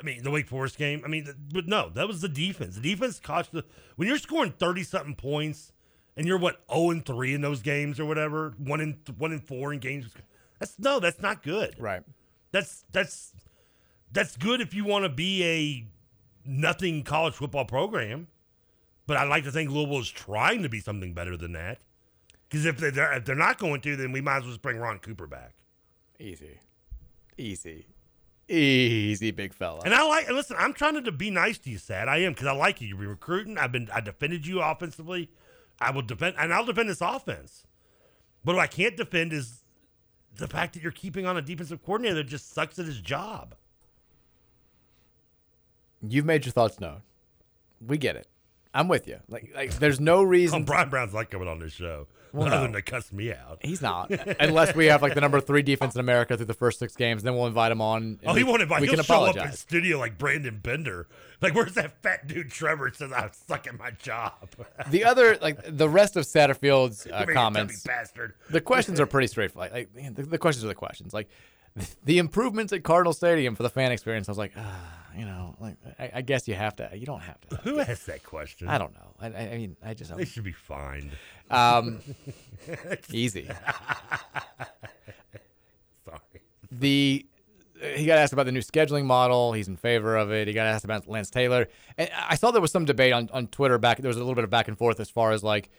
I 0.00 0.04
mean, 0.04 0.22
the 0.22 0.30
Wake 0.30 0.48
Forest 0.48 0.78
game. 0.78 1.02
I 1.04 1.08
mean, 1.08 1.28
but 1.52 1.66
no, 1.66 1.90
that 1.90 2.06
was 2.06 2.20
the 2.20 2.28
defense. 2.28 2.76
The 2.76 2.80
defense 2.80 3.18
cost 3.18 3.52
the 3.52 3.64
when 3.96 4.08
you're 4.08 4.18
scoring 4.18 4.52
thirty 4.58 4.84
something 4.84 5.14
points 5.14 5.72
and 6.16 6.26
you're 6.26 6.38
what 6.38 6.60
zero 6.72 6.90
and 6.90 7.04
three 7.04 7.34
in 7.34 7.40
those 7.40 7.62
games 7.62 7.98
or 7.98 8.04
whatever, 8.04 8.54
one 8.58 8.80
in 8.80 8.98
one 9.16 9.32
in 9.32 9.40
four 9.40 9.72
in 9.72 9.80
games. 9.80 10.08
That's 10.58 10.78
no, 10.78 11.00
that's 11.00 11.20
not 11.20 11.42
good. 11.42 11.76
Right. 11.78 12.02
That's 12.52 12.84
that's 12.92 13.32
that's 14.12 14.36
good 14.36 14.60
if 14.60 14.74
you 14.74 14.84
want 14.84 15.04
to 15.04 15.08
be 15.08 15.44
a 15.44 15.86
nothing 16.48 17.02
college 17.02 17.34
football 17.34 17.64
program. 17.64 18.28
But 19.06 19.16
I 19.16 19.24
like 19.24 19.44
to 19.44 19.52
think 19.52 19.70
Louisville 19.70 20.00
is 20.00 20.10
trying 20.10 20.62
to 20.62 20.68
be 20.68 20.80
something 20.80 21.14
better 21.14 21.36
than 21.36 21.52
that. 21.52 21.78
Because 22.48 22.66
if 22.66 22.78
they're 22.78 23.12
if 23.14 23.24
they're 23.24 23.34
not 23.34 23.58
going 23.58 23.80
to, 23.82 23.96
then 23.96 24.12
we 24.12 24.20
might 24.20 24.38
as 24.38 24.42
well 24.42 24.52
just 24.52 24.62
bring 24.62 24.78
Ron 24.78 24.98
Cooper 24.98 25.26
back. 25.26 25.54
Easy, 26.18 26.60
easy, 27.36 27.86
easy, 28.48 29.30
big 29.30 29.52
fella. 29.52 29.80
And 29.84 29.94
I 29.94 30.06
like, 30.06 30.28
listen, 30.30 30.56
I'm 30.58 30.72
trying 30.72 31.02
to 31.02 31.12
be 31.12 31.30
nice 31.30 31.58
to 31.58 31.70
you, 31.70 31.78
Sad. 31.78 32.08
I 32.08 32.18
am 32.18 32.32
because 32.32 32.46
I 32.46 32.52
like 32.52 32.80
you. 32.80 32.88
You've 32.88 32.98
been 32.98 33.08
recruiting. 33.08 33.58
I've 33.58 33.72
been, 33.72 33.88
I 33.92 34.00
defended 34.00 34.46
you 34.46 34.60
offensively. 34.60 35.30
I 35.80 35.90
will 35.90 36.02
defend, 36.02 36.36
and 36.38 36.52
I'll 36.52 36.64
defend 36.64 36.88
this 36.88 37.00
offense. 37.00 37.66
But 38.44 38.56
what 38.56 38.62
I 38.62 38.66
can't 38.66 38.96
defend 38.96 39.32
is 39.32 39.62
the 40.36 40.48
fact 40.48 40.74
that 40.74 40.82
you're 40.82 40.92
keeping 40.92 41.26
on 41.26 41.36
a 41.36 41.42
defensive 41.42 41.82
coordinator 41.84 42.16
that 42.16 42.24
just 42.24 42.52
sucks 42.52 42.78
at 42.78 42.86
his 42.86 43.00
job. 43.00 43.54
You've 46.06 46.24
made 46.24 46.46
your 46.46 46.52
thoughts 46.52 46.80
known. 46.80 47.02
We 47.84 47.98
get 47.98 48.16
it. 48.16 48.26
I'm 48.72 48.88
with 48.88 49.08
you. 49.08 49.18
Like, 49.28 49.50
like 49.54 49.78
there's 49.78 50.00
no 50.00 50.22
reason. 50.22 50.62
Oh, 50.62 50.64
Bryan 50.66 50.88
Brown's 50.88 51.14
not 51.14 51.30
coming 51.30 51.48
on 51.48 51.58
this 51.58 51.72
show. 51.72 52.06
Well, 52.32 52.46
other 52.48 52.56
no. 52.56 52.62
than 52.62 52.72
to 52.74 52.82
cuss 52.82 53.12
me 53.12 53.32
out. 53.32 53.58
He's 53.62 53.80
not, 53.82 54.10
unless 54.40 54.74
we 54.74 54.86
have 54.86 55.02
like 55.02 55.14
the 55.14 55.20
number 55.20 55.40
three 55.40 55.62
defense 55.62 55.94
in 55.94 56.00
America 56.00 56.36
through 56.36 56.46
the 56.46 56.54
first 56.54 56.78
six 56.78 56.94
games. 56.96 57.22
Then 57.22 57.34
we'll 57.36 57.46
invite 57.46 57.72
him 57.72 57.80
on. 57.80 58.18
Oh, 58.26 58.34
he 58.34 58.44
we- 58.44 58.50
won't 58.50 58.62
invite. 58.62 58.80
We 58.80 58.86
He'll 58.88 58.96
can 58.96 59.04
show 59.04 59.14
up 59.24 59.34
in 59.34 59.38
apologize. 59.40 59.58
studio 59.60 59.98
like 59.98 60.18
Brandon 60.18 60.58
Bender. 60.62 61.08
Like, 61.40 61.54
where's 61.54 61.74
that 61.74 62.02
fat 62.02 62.26
dude 62.26 62.50
Trevor 62.50 62.92
says 62.92 63.12
I'm 63.12 63.32
stuck 63.32 63.66
at 63.66 63.78
my 63.78 63.90
job? 63.92 64.32
The 64.90 65.04
other, 65.04 65.36
like 65.42 65.58
the 65.76 65.88
rest 65.88 66.16
of 66.16 66.24
Satterfield's 66.24 67.06
uh, 67.06 67.26
comments, 67.32 67.82
bastard. 67.82 68.34
the 68.50 68.60
questions 68.60 68.98
are 69.00 69.06
pretty 69.06 69.26
straightforward. 69.28 69.72
Like 69.72 69.94
man, 69.94 70.14
the, 70.14 70.22
the 70.22 70.38
questions 70.38 70.64
are 70.64 70.68
the 70.68 70.74
questions. 70.74 71.12
Like 71.14 71.28
the 72.04 72.18
improvements 72.18 72.72
at 72.72 72.82
Cardinal 72.82 73.12
Stadium 73.12 73.54
for 73.54 73.62
the 73.62 73.70
fan 73.70 73.92
experience. 73.92 74.28
I 74.28 74.32
was 74.32 74.38
like, 74.38 74.52
ah, 74.56 74.97
you 75.16 75.24
know, 75.24 75.56
like 75.60 75.76
I, 75.98 76.10
I 76.16 76.20
guess 76.22 76.48
you 76.48 76.54
have 76.54 76.76
to. 76.76 76.90
You 76.94 77.06
don't 77.06 77.20
have 77.20 77.40
to. 77.42 77.56
Who 77.56 77.80
asked 77.80 78.06
that 78.06 78.24
question? 78.24 78.68
I 78.68 78.78
don't 78.78 78.94
know. 78.94 79.14
I, 79.20 79.26
I, 79.26 79.50
I 79.52 79.58
mean, 79.58 79.76
I 79.84 79.94
just. 79.94 80.16
They 80.16 80.24
should 80.24 80.44
be 80.44 80.52
fined. 80.52 81.10
Um, 81.50 82.00
easy. 83.12 83.48
Sorry. 86.04 86.20
The 86.70 87.26
he 87.94 88.06
got 88.06 88.18
asked 88.18 88.32
about 88.32 88.46
the 88.46 88.52
new 88.52 88.60
scheduling 88.60 89.04
model. 89.04 89.52
He's 89.52 89.68
in 89.68 89.76
favor 89.76 90.16
of 90.16 90.32
it. 90.32 90.48
He 90.48 90.54
got 90.54 90.66
asked 90.66 90.84
about 90.84 91.06
Lance 91.08 91.30
Taylor, 91.30 91.68
and 91.96 92.10
I 92.28 92.34
saw 92.34 92.50
there 92.50 92.60
was 92.60 92.72
some 92.72 92.84
debate 92.84 93.12
on, 93.12 93.30
on 93.32 93.46
Twitter. 93.48 93.78
Back 93.78 93.98
there 93.98 94.08
was 94.08 94.16
a 94.16 94.20
little 94.20 94.34
bit 94.34 94.44
of 94.44 94.50
back 94.50 94.68
and 94.68 94.76
forth 94.76 95.00
as 95.00 95.10
far 95.10 95.32
as 95.32 95.42
like 95.42 95.70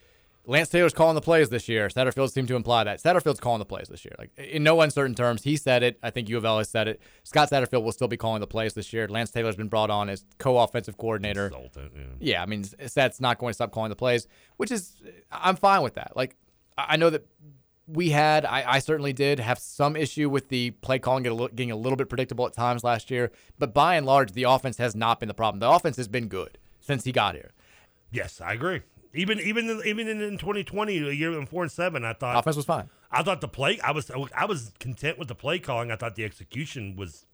Lance 0.49 0.69
Taylor's 0.69 0.93
calling 0.93 1.13
the 1.13 1.21
plays 1.21 1.49
this 1.49 1.69
year. 1.69 1.87
Satterfield 1.89 2.31
seemed 2.31 2.47
to 2.47 2.55
imply 2.55 2.83
that 2.83 2.99
Satterfield's 2.99 3.39
calling 3.39 3.59
the 3.59 3.65
plays 3.65 3.87
this 3.87 4.03
year. 4.03 4.15
Like 4.17 4.31
in 4.35 4.63
no 4.63 4.81
uncertain 4.81 5.13
terms, 5.13 5.43
he 5.43 5.55
said 5.55 5.83
it. 5.83 5.99
I 6.01 6.09
think 6.09 6.27
U 6.27 6.37
of 6.37 6.45
L 6.45 6.57
has 6.57 6.67
said 6.69 6.87
it. 6.87 6.99
Scott 7.23 7.51
Satterfield 7.51 7.83
will 7.83 7.91
still 7.91 8.07
be 8.07 8.17
calling 8.17 8.41
the 8.41 8.47
plays 8.47 8.73
this 8.73 8.91
year. 8.91 9.07
Lance 9.07 9.29
Taylor's 9.29 9.55
been 9.55 9.67
brought 9.67 9.91
on 9.91 10.09
as 10.09 10.25
co-offensive 10.39 10.97
coordinator. 10.97 11.49
Consultant, 11.49 11.91
yeah. 11.95 12.01
Yeah, 12.19 12.41
I 12.41 12.47
mean, 12.47 12.63
Sat's 12.63 13.21
not 13.21 13.37
going 13.37 13.51
to 13.51 13.53
stop 13.53 13.71
calling 13.71 13.89
the 13.89 13.95
plays, 13.95 14.27
which 14.57 14.71
is 14.71 14.97
I'm 15.31 15.55
fine 15.55 15.83
with 15.83 15.93
that. 15.93 16.13
Like 16.15 16.35
I 16.77 16.97
know 16.97 17.11
that 17.11 17.27
we 17.85 18.09
had, 18.09 18.43
I, 18.43 18.63
I 18.67 18.79
certainly 18.79 19.13
did 19.13 19.39
have 19.39 19.59
some 19.59 19.95
issue 19.95 20.29
with 20.29 20.49
the 20.49 20.71
play 20.71 20.97
calling 20.97 21.21
getting 21.21 21.37
a, 21.37 21.41
little, 21.41 21.55
getting 21.55 21.71
a 21.71 21.75
little 21.75 21.95
bit 21.95 22.09
predictable 22.09 22.47
at 22.47 22.53
times 22.53 22.83
last 22.83 23.11
year, 23.11 23.31
but 23.59 23.73
by 23.73 23.95
and 23.95 24.05
large, 24.05 24.31
the 24.31 24.43
offense 24.43 24.77
has 24.77 24.95
not 24.95 25.19
been 25.19 25.27
the 25.27 25.33
problem. 25.33 25.59
The 25.59 25.69
offense 25.69 25.97
has 25.97 26.07
been 26.07 26.27
good 26.27 26.57
since 26.79 27.03
he 27.03 27.11
got 27.11 27.35
here. 27.35 27.51
Yes, 28.11 28.41
I 28.41 28.53
agree. 28.53 28.81
Even 29.13 29.39
even 29.39 29.81
even 29.85 30.07
in, 30.07 30.21
in 30.21 30.37
2020, 30.37 30.97
a 30.97 31.11
year 31.11 31.37
in 31.37 31.45
four 31.45 31.63
and 31.63 31.71
seven, 31.71 32.05
I 32.05 32.13
thought 32.13 32.37
Offense 32.37 32.55
was 32.55 32.65
fine. 32.65 32.89
I 33.11 33.23
thought 33.23 33.41
the 33.41 33.47
play. 33.47 33.79
I 33.79 33.91
was 33.91 34.11
I 34.11 34.45
was 34.45 34.71
content 34.79 35.17
with 35.17 35.27
the 35.27 35.35
play 35.35 35.59
calling. 35.59 35.91
I 35.91 35.95
thought 35.95 36.15
the 36.15 36.23
execution 36.23 36.95
was. 36.95 37.25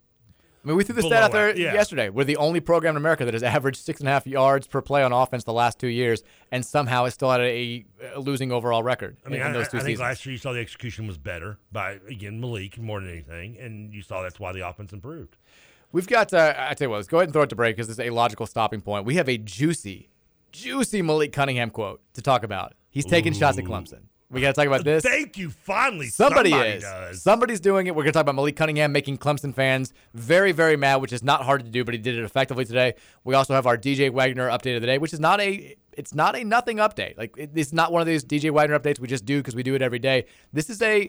I 0.64 0.68
mean, 0.68 0.78
we 0.78 0.84
threw 0.84 0.96
the 0.96 1.02
stat 1.02 1.22
out 1.22 1.30
there 1.30 1.56
yeah. 1.56 1.74
yesterday. 1.74 2.08
We're 2.08 2.24
the 2.24 2.38
only 2.38 2.58
program 2.58 2.94
in 2.94 2.96
America 2.96 3.24
that 3.24 3.34
has 3.34 3.44
averaged 3.44 3.78
six 3.78 4.00
and 4.00 4.08
a 4.08 4.12
half 4.12 4.26
yards 4.26 4.66
per 4.66 4.82
play 4.82 5.04
on 5.04 5.12
offense 5.12 5.44
the 5.44 5.52
last 5.52 5.78
two 5.78 5.86
years, 5.86 6.24
and 6.50 6.66
somehow 6.66 7.04
is 7.04 7.14
still 7.14 7.30
at 7.30 7.40
a, 7.40 7.84
a 8.14 8.18
losing 8.18 8.50
overall 8.50 8.82
record 8.82 9.16
I 9.24 9.28
mean, 9.28 9.40
in, 9.40 9.46
I, 9.46 9.46
in 9.48 9.52
those 9.52 9.68
I 9.68 9.78
two 9.78 9.80
think 9.80 10.00
last 10.00 10.26
year 10.26 10.32
you 10.32 10.38
saw 10.38 10.52
the 10.52 10.58
execution 10.58 11.06
was 11.06 11.18
better 11.18 11.58
by 11.70 12.00
again 12.08 12.40
Malik 12.40 12.78
more 12.78 13.00
than 13.00 13.10
anything, 13.10 13.58
and 13.58 13.94
you 13.94 14.02
saw 14.02 14.22
that's 14.22 14.40
why 14.40 14.52
the 14.52 14.66
offense 14.66 14.92
improved. 14.92 15.36
We've 15.92 16.06
got, 16.06 16.34
uh, 16.34 16.52
I 16.58 16.74
tell 16.74 16.86
you 16.86 16.90
what, 16.90 16.96
let's 16.96 17.08
go 17.08 17.18
ahead 17.18 17.28
and 17.28 17.32
throw 17.32 17.42
it 17.42 17.50
to 17.50 17.56
break 17.56 17.76
because 17.76 17.86
this 17.88 17.94
is 17.94 18.00
a 18.00 18.10
logical 18.10 18.46
stopping 18.46 18.80
point. 18.80 19.06
We 19.06 19.14
have 19.14 19.28
a 19.28 19.38
juicy, 19.38 20.08
juicy 20.52 21.02
Malik 21.02 21.32
Cunningham 21.32 21.70
quote 21.70 22.00
to 22.14 22.22
talk 22.22 22.42
about. 22.42 22.74
He's 22.90 23.04
taking 23.04 23.32
shots 23.32 23.58
at 23.58 23.64
Clemson. 23.64 24.04
We 24.28 24.40
got 24.40 24.48
to 24.48 24.52
talk 24.54 24.66
about 24.66 24.82
this. 24.84 25.04
Thank 25.04 25.38
you. 25.38 25.50
Finally, 25.50 26.08
Somebody, 26.08 26.50
somebody, 26.50 26.70
is. 26.70 26.82
does. 26.82 27.22
Somebody's 27.22 27.60
doing 27.60 27.86
it. 27.86 27.94
We're 27.94 28.02
going 28.02 28.12
to 28.12 28.16
talk 28.16 28.22
about 28.22 28.34
Malik 28.34 28.56
Cunningham 28.56 28.90
making 28.90 29.18
Clemson 29.18 29.54
fans 29.54 29.92
very, 30.14 30.50
very 30.50 30.76
mad, 30.76 30.96
which 30.96 31.12
is 31.12 31.22
not 31.22 31.44
hard 31.44 31.64
to 31.64 31.70
do, 31.70 31.84
but 31.84 31.94
he 31.94 31.98
did 31.98 32.18
it 32.18 32.24
effectively 32.24 32.64
today. 32.64 32.94
We 33.22 33.34
also 33.34 33.54
have 33.54 33.66
our 33.66 33.78
DJ 33.78 34.10
Wagner 34.10 34.48
update 34.48 34.74
of 34.74 34.80
the 34.80 34.86
day, 34.86 34.98
which 34.98 35.12
is 35.12 35.20
not 35.20 35.40
a 35.40 35.76
it's 35.92 36.12
not 36.12 36.36
a 36.36 36.42
nothing 36.42 36.78
update. 36.78 37.16
Like 37.16 37.36
it, 37.38 37.50
it's 37.54 37.72
not 37.72 37.92
one 37.92 38.00
of 38.02 38.06
these 38.08 38.24
DJ 38.24 38.50
Wagner 38.50 38.78
updates 38.78 38.98
we 38.98 39.06
just 39.06 39.24
do 39.24 39.38
because 39.38 39.54
we 39.54 39.62
do 39.62 39.74
it 39.76 39.82
every 39.82 40.00
day. 40.00 40.26
This 40.52 40.70
is 40.70 40.82
a 40.82 41.08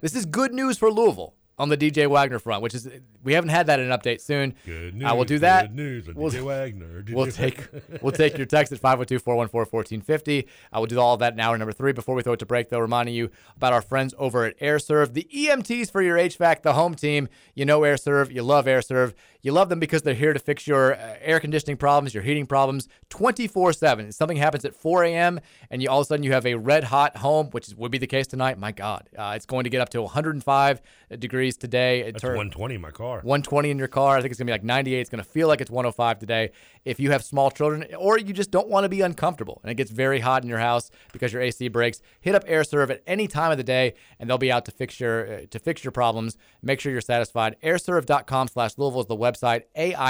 this 0.00 0.16
is 0.16 0.26
good 0.26 0.52
news 0.52 0.76
for 0.76 0.90
Louisville 0.90 1.34
on 1.58 1.70
the 1.70 1.76
DJ 1.76 2.06
Wagner 2.06 2.38
front, 2.38 2.62
which 2.62 2.74
is 2.74 2.88
we 3.22 3.32
haven't 3.32 3.48
had 3.50 3.66
that 3.68 3.80
in 3.80 3.90
an 3.90 3.98
update 3.98 4.20
soon. 4.20 4.54
Good 4.66 4.94
news. 4.94 5.08
I 5.08 5.12
will 5.14 5.24
do 5.24 5.38
that. 5.38 5.68
Good 5.68 5.76
news. 5.76 6.06
We'll- 6.14 6.30
DJ 6.30 6.42
Wagner. 6.42 7.02
DJ 7.06 7.14
We'll 7.14 7.26
take 7.26 7.66
we'll 8.02 8.12
take 8.12 8.36
your 8.36 8.46
text 8.46 8.72
at 8.72 8.80
502-414-1450. 8.80 10.46
I 10.72 10.78
will 10.78 10.86
do 10.86 10.98
all 11.00 11.14
of 11.14 11.20
that 11.20 11.32
in 11.32 11.40
hour 11.40 11.56
number 11.56 11.72
three. 11.72 11.92
Before 11.92 12.14
we 12.14 12.22
throw 12.22 12.34
it 12.34 12.38
to 12.40 12.46
break, 12.46 12.68
though, 12.68 12.78
reminding 12.78 13.14
you 13.14 13.30
about 13.56 13.72
our 13.72 13.82
friends 13.82 14.14
over 14.18 14.44
at 14.44 14.54
Aire 14.60 14.78
Serv, 14.78 15.14
the 15.14 15.26
EMTs 15.34 15.90
for 15.90 16.02
your 16.02 16.16
HVAC, 16.16 16.62
the 16.62 16.74
home 16.74 16.94
team. 16.94 17.28
You 17.54 17.64
know 17.64 17.82
Aire 17.84 17.96
Serv, 17.96 18.30
you 18.30 18.42
love 18.42 18.66
Aire 18.68 18.82
Serv. 18.82 19.14
You 19.46 19.52
love 19.52 19.68
them 19.68 19.78
because 19.78 20.02
they're 20.02 20.12
here 20.12 20.32
to 20.32 20.40
fix 20.40 20.66
your 20.66 20.96
uh, 20.96 21.18
air 21.20 21.38
conditioning 21.38 21.76
problems, 21.76 22.12
your 22.12 22.24
heating 22.24 22.46
problems, 22.46 22.88
24/7. 23.10 24.12
Something 24.12 24.38
happens 24.38 24.64
at 24.64 24.74
4 24.74 25.04
a.m. 25.04 25.38
and 25.70 25.80
you 25.80 25.88
all 25.88 26.00
of 26.00 26.02
a 26.02 26.08
sudden 26.08 26.24
you 26.24 26.32
have 26.32 26.44
a 26.46 26.56
red 26.56 26.82
hot 26.82 27.18
home, 27.18 27.50
which 27.52 27.68
would 27.76 27.92
be 27.92 27.98
the 27.98 28.08
case 28.08 28.26
tonight. 28.26 28.58
My 28.58 28.72
God, 28.72 29.08
uh, 29.16 29.34
it's 29.36 29.46
going 29.46 29.62
to 29.62 29.70
get 29.70 29.80
up 29.80 29.90
to 29.90 30.02
105 30.02 30.82
degrees 31.20 31.56
today. 31.56 32.00
It 32.00 32.14
That's 32.14 32.22
tur- 32.22 32.30
120 32.30 32.74
in 32.74 32.80
my 32.80 32.90
car. 32.90 33.18
120 33.18 33.70
in 33.70 33.78
your 33.78 33.86
car. 33.86 34.16
I 34.16 34.20
think 34.20 34.32
it's 34.32 34.38
going 34.40 34.48
to 34.48 34.50
be 34.50 34.54
like 34.54 34.64
98. 34.64 34.98
It's 34.98 35.10
going 35.10 35.22
to 35.22 35.30
feel 35.30 35.46
like 35.46 35.60
it's 35.60 35.70
105 35.70 36.18
today. 36.18 36.50
If 36.84 36.98
you 36.98 37.12
have 37.12 37.22
small 37.22 37.52
children 37.52 37.86
or 37.96 38.18
you 38.18 38.32
just 38.32 38.50
don't 38.50 38.68
want 38.68 38.82
to 38.82 38.88
be 38.88 39.00
uncomfortable 39.02 39.60
and 39.62 39.70
it 39.70 39.76
gets 39.76 39.92
very 39.92 40.18
hot 40.18 40.42
in 40.42 40.48
your 40.48 40.58
house 40.58 40.90
because 41.12 41.32
your 41.32 41.42
AC 41.42 41.68
breaks, 41.68 42.02
hit 42.20 42.34
up 42.34 42.42
Aire 42.48 42.64
Serv 42.64 42.90
at 42.90 43.00
any 43.06 43.28
time 43.28 43.52
of 43.52 43.58
the 43.58 43.64
day 43.64 43.94
and 44.18 44.28
they'll 44.28 44.38
be 44.38 44.50
out 44.50 44.64
to 44.64 44.72
fix 44.72 44.98
your 44.98 45.34
uh, 45.34 45.40
to 45.50 45.60
fix 45.60 45.84
your 45.84 45.92
problems. 45.92 46.36
Make 46.62 46.80
sure 46.80 46.90
you're 46.90 47.00
satisfied. 47.00 47.54
aireserv.com 47.62 48.48
slash 48.48 48.72
Louisville 48.76 49.02
is 49.02 49.06
the 49.06 49.16
website. 49.16 49.35
A-I-R-E-S-E-R-V 49.44 50.00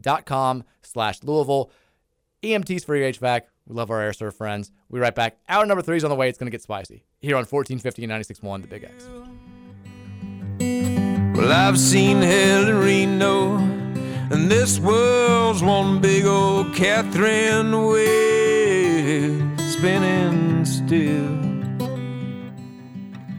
dot 0.00 0.26
com 0.26 0.64
slash 0.82 1.22
Louisville. 1.22 1.70
EMTs 2.42 2.84
for 2.84 2.96
your 2.96 3.10
HVAC. 3.10 3.42
We 3.66 3.74
love 3.74 3.90
our 3.90 4.00
Aire 4.02 4.12
Serv 4.12 4.34
friends. 4.34 4.70
We'll 4.88 4.98
be 4.98 5.02
right 5.02 5.14
back. 5.14 5.38
Hour 5.48 5.64
number 5.64 5.82
three 5.82 5.96
is 5.96 6.04
on 6.04 6.10
the 6.10 6.16
way. 6.16 6.28
It's 6.28 6.36
going 6.38 6.46
to 6.46 6.50
get 6.50 6.62
spicy. 6.62 7.04
Here 7.20 7.36
on 7.36 7.44
1450 7.44 8.04
and 8.04 8.12
96.1, 8.12 8.62
The 8.62 8.68
Big 8.68 8.84
X. 8.84 9.08
Well, 11.36 11.50
I've 11.50 11.78
seen 11.78 12.18
hell 12.22 12.68
in 12.68 12.78
Reno, 12.78 13.56
and 13.56 14.50
this 14.50 14.78
world's 14.78 15.62
one 15.62 16.00
big 16.00 16.26
old 16.26 16.74
Catherine 16.74 17.86
wheel 17.86 19.56
spinning 19.70 20.64
still. 20.64 21.53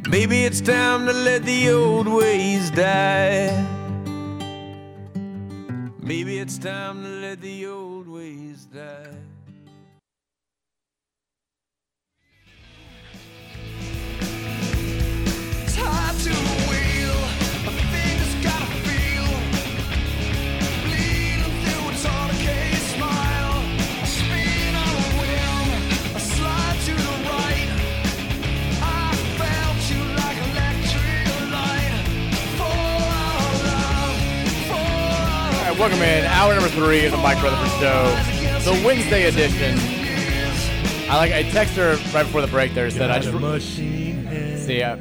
Maybe 0.07 0.45
it's 0.45 0.61
time 0.61 1.07
to 1.07 1.13
let 1.13 1.43
the 1.45 1.71
old 1.71 2.07
ways 2.07 2.69
die. 2.69 3.49
Maybe 5.99 6.37
it's 6.37 6.59
time 6.59 7.01
to 7.01 7.09
let 7.09 7.41
the 7.41 7.65
old 7.65 8.07
ways 8.07 8.67
die. 8.67 9.09
Hard 15.75 16.17
to 16.19 16.54
right, 35.75 35.89
welcome 35.89 36.01
in. 36.01 36.25
Hour 36.25 36.53
number 36.53 36.69
three 36.69 37.05
of 37.05 37.11
the 37.11 37.17
Mike 37.17 37.41
Rutherford 37.41 37.79
Show, 37.79 38.71
the 38.71 38.85
Wednesday 38.85 39.27
edition. 39.27 39.77
I 41.09 41.17
like. 41.17 41.31
I 41.31 41.43
texted 41.43 41.75
her 41.75 41.95
right 42.13 42.23
before 42.23 42.41
the 42.41 42.47
break. 42.47 42.73
There 42.73 42.89
said 42.89 43.11
I 43.11 43.19
just 43.19 43.67
see. 43.67 44.81
Uh, 44.81 44.97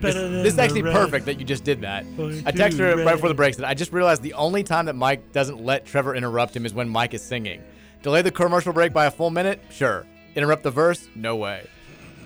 this, 0.00 0.14
this 0.14 0.52
is 0.54 0.58
actually 0.58 0.82
perfect 0.82 1.26
that 1.26 1.38
you 1.38 1.44
just 1.44 1.64
did 1.64 1.80
that. 1.82 2.04
I 2.04 2.52
texted 2.52 2.78
her 2.78 3.04
right 3.04 3.14
before 3.14 3.28
the 3.28 3.34
break. 3.34 3.54
Said 3.54 3.64
I 3.64 3.74
just 3.74 3.92
realized 3.92 4.22
the 4.22 4.34
only 4.34 4.62
time 4.62 4.86
that 4.86 4.94
Mike 4.94 5.32
doesn't 5.32 5.62
let 5.64 5.86
Trevor 5.86 6.14
interrupt 6.14 6.54
him 6.54 6.66
is 6.66 6.74
when 6.74 6.88
Mike 6.88 7.14
is 7.14 7.22
singing. 7.22 7.62
Delay 8.02 8.22
the 8.22 8.30
commercial 8.30 8.72
break 8.72 8.92
by 8.92 9.06
a 9.06 9.10
full 9.10 9.30
minute, 9.30 9.62
sure. 9.70 10.06
Interrupt 10.34 10.64
the 10.64 10.70
verse, 10.70 11.08
no 11.14 11.36
way. 11.36 11.66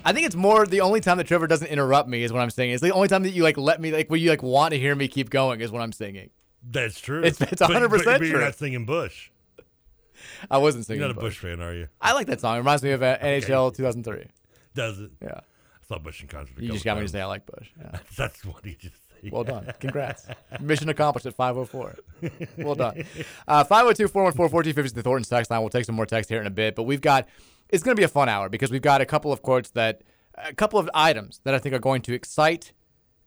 I 0.04 0.12
think 0.12 0.26
it's 0.26 0.36
more 0.36 0.66
the 0.66 0.80
only 0.80 1.00
time 1.00 1.18
that 1.18 1.26
Trevor 1.26 1.46
doesn't 1.46 1.66
interrupt 1.66 2.08
me 2.08 2.22
is 2.22 2.32
when 2.32 2.40
I'm 2.40 2.50
singing. 2.50 2.74
It's 2.74 2.82
the 2.82 2.92
only 2.92 3.08
time 3.08 3.24
that 3.24 3.30
you 3.30 3.42
like 3.42 3.58
let 3.58 3.80
me 3.80 3.92
like 3.92 4.10
when 4.10 4.20
you 4.20 4.30
like 4.30 4.42
want 4.42 4.72
to 4.72 4.78
hear 4.78 4.94
me 4.94 5.08
keep 5.08 5.30
going 5.30 5.60
is 5.60 5.70
when 5.70 5.82
I'm 5.82 5.92
singing. 5.92 6.30
That's 6.68 7.00
true. 7.00 7.22
It's- 7.24 7.40
it's 7.52 7.62
100% 7.62 7.88
but, 7.90 8.04
but 8.04 8.20
you're 8.22 8.30
true. 8.32 8.40
not 8.40 8.54
singing 8.56 8.84
Bush. 8.84 9.30
I 10.50 10.58
wasn't 10.58 10.86
singing. 10.86 11.00
You're 11.00 11.08
not 11.08 11.16
a 11.16 11.20
Bush. 11.20 11.40
Bush 11.40 11.50
fan, 11.50 11.60
are 11.60 11.74
you? 11.74 11.88
I 12.00 12.12
like 12.12 12.26
that 12.28 12.40
song. 12.40 12.56
It 12.56 12.58
reminds 12.58 12.82
me 12.82 12.90
of 12.92 13.02
uh, 13.02 13.18
NHL 13.18 13.74
2003. 13.76 14.24
Does 14.74 14.98
it? 14.98 15.10
Yeah. 15.22 15.28
I 15.38 15.86
saw 15.86 15.98
Bush 15.98 16.22
in 16.22 16.28
concert. 16.28 16.58
You 16.58 16.72
just 16.72 16.84
got 16.84 16.96
me 16.96 17.02
to 17.02 17.08
say 17.08 17.20
I 17.20 17.26
like 17.26 17.46
Bush. 17.46 17.68
Yeah. 17.78 17.98
That's 18.16 18.44
what 18.44 18.64
he 18.64 18.74
just 18.74 18.94
said. 19.22 19.32
Well 19.32 19.44
done. 19.44 19.72
Congrats. 19.80 20.26
Mission 20.60 20.88
accomplished 20.88 21.26
at 21.26 21.34
504. 21.34 21.96
Well 22.58 22.74
done. 22.74 23.04
Uh, 23.48 23.64
502 23.64 24.08
414 24.08 24.52
1450 24.52 24.86
is 24.86 24.92
the 24.92 25.02
Thornton 25.02 25.28
text 25.28 25.50
line. 25.50 25.60
We'll 25.60 25.70
take 25.70 25.84
some 25.84 25.94
more 25.94 26.06
text 26.06 26.28
here 26.30 26.40
in 26.40 26.46
a 26.46 26.50
bit. 26.50 26.74
But 26.74 26.84
we've 26.84 27.00
got, 27.00 27.28
it's 27.68 27.82
going 27.82 27.96
to 27.96 28.00
be 28.00 28.04
a 28.04 28.08
fun 28.08 28.28
hour 28.28 28.48
because 28.48 28.70
we've 28.70 28.82
got 28.82 29.00
a 29.00 29.06
couple 29.06 29.32
of 29.32 29.42
quotes 29.42 29.70
that, 29.70 30.02
a 30.36 30.54
couple 30.54 30.78
of 30.78 30.90
items 30.92 31.40
that 31.44 31.54
I 31.54 31.58
think 31.58 31.74
are 31.74 31.78
going 31.78 32.02
to 32.02 32.12
excite 32.12 32.72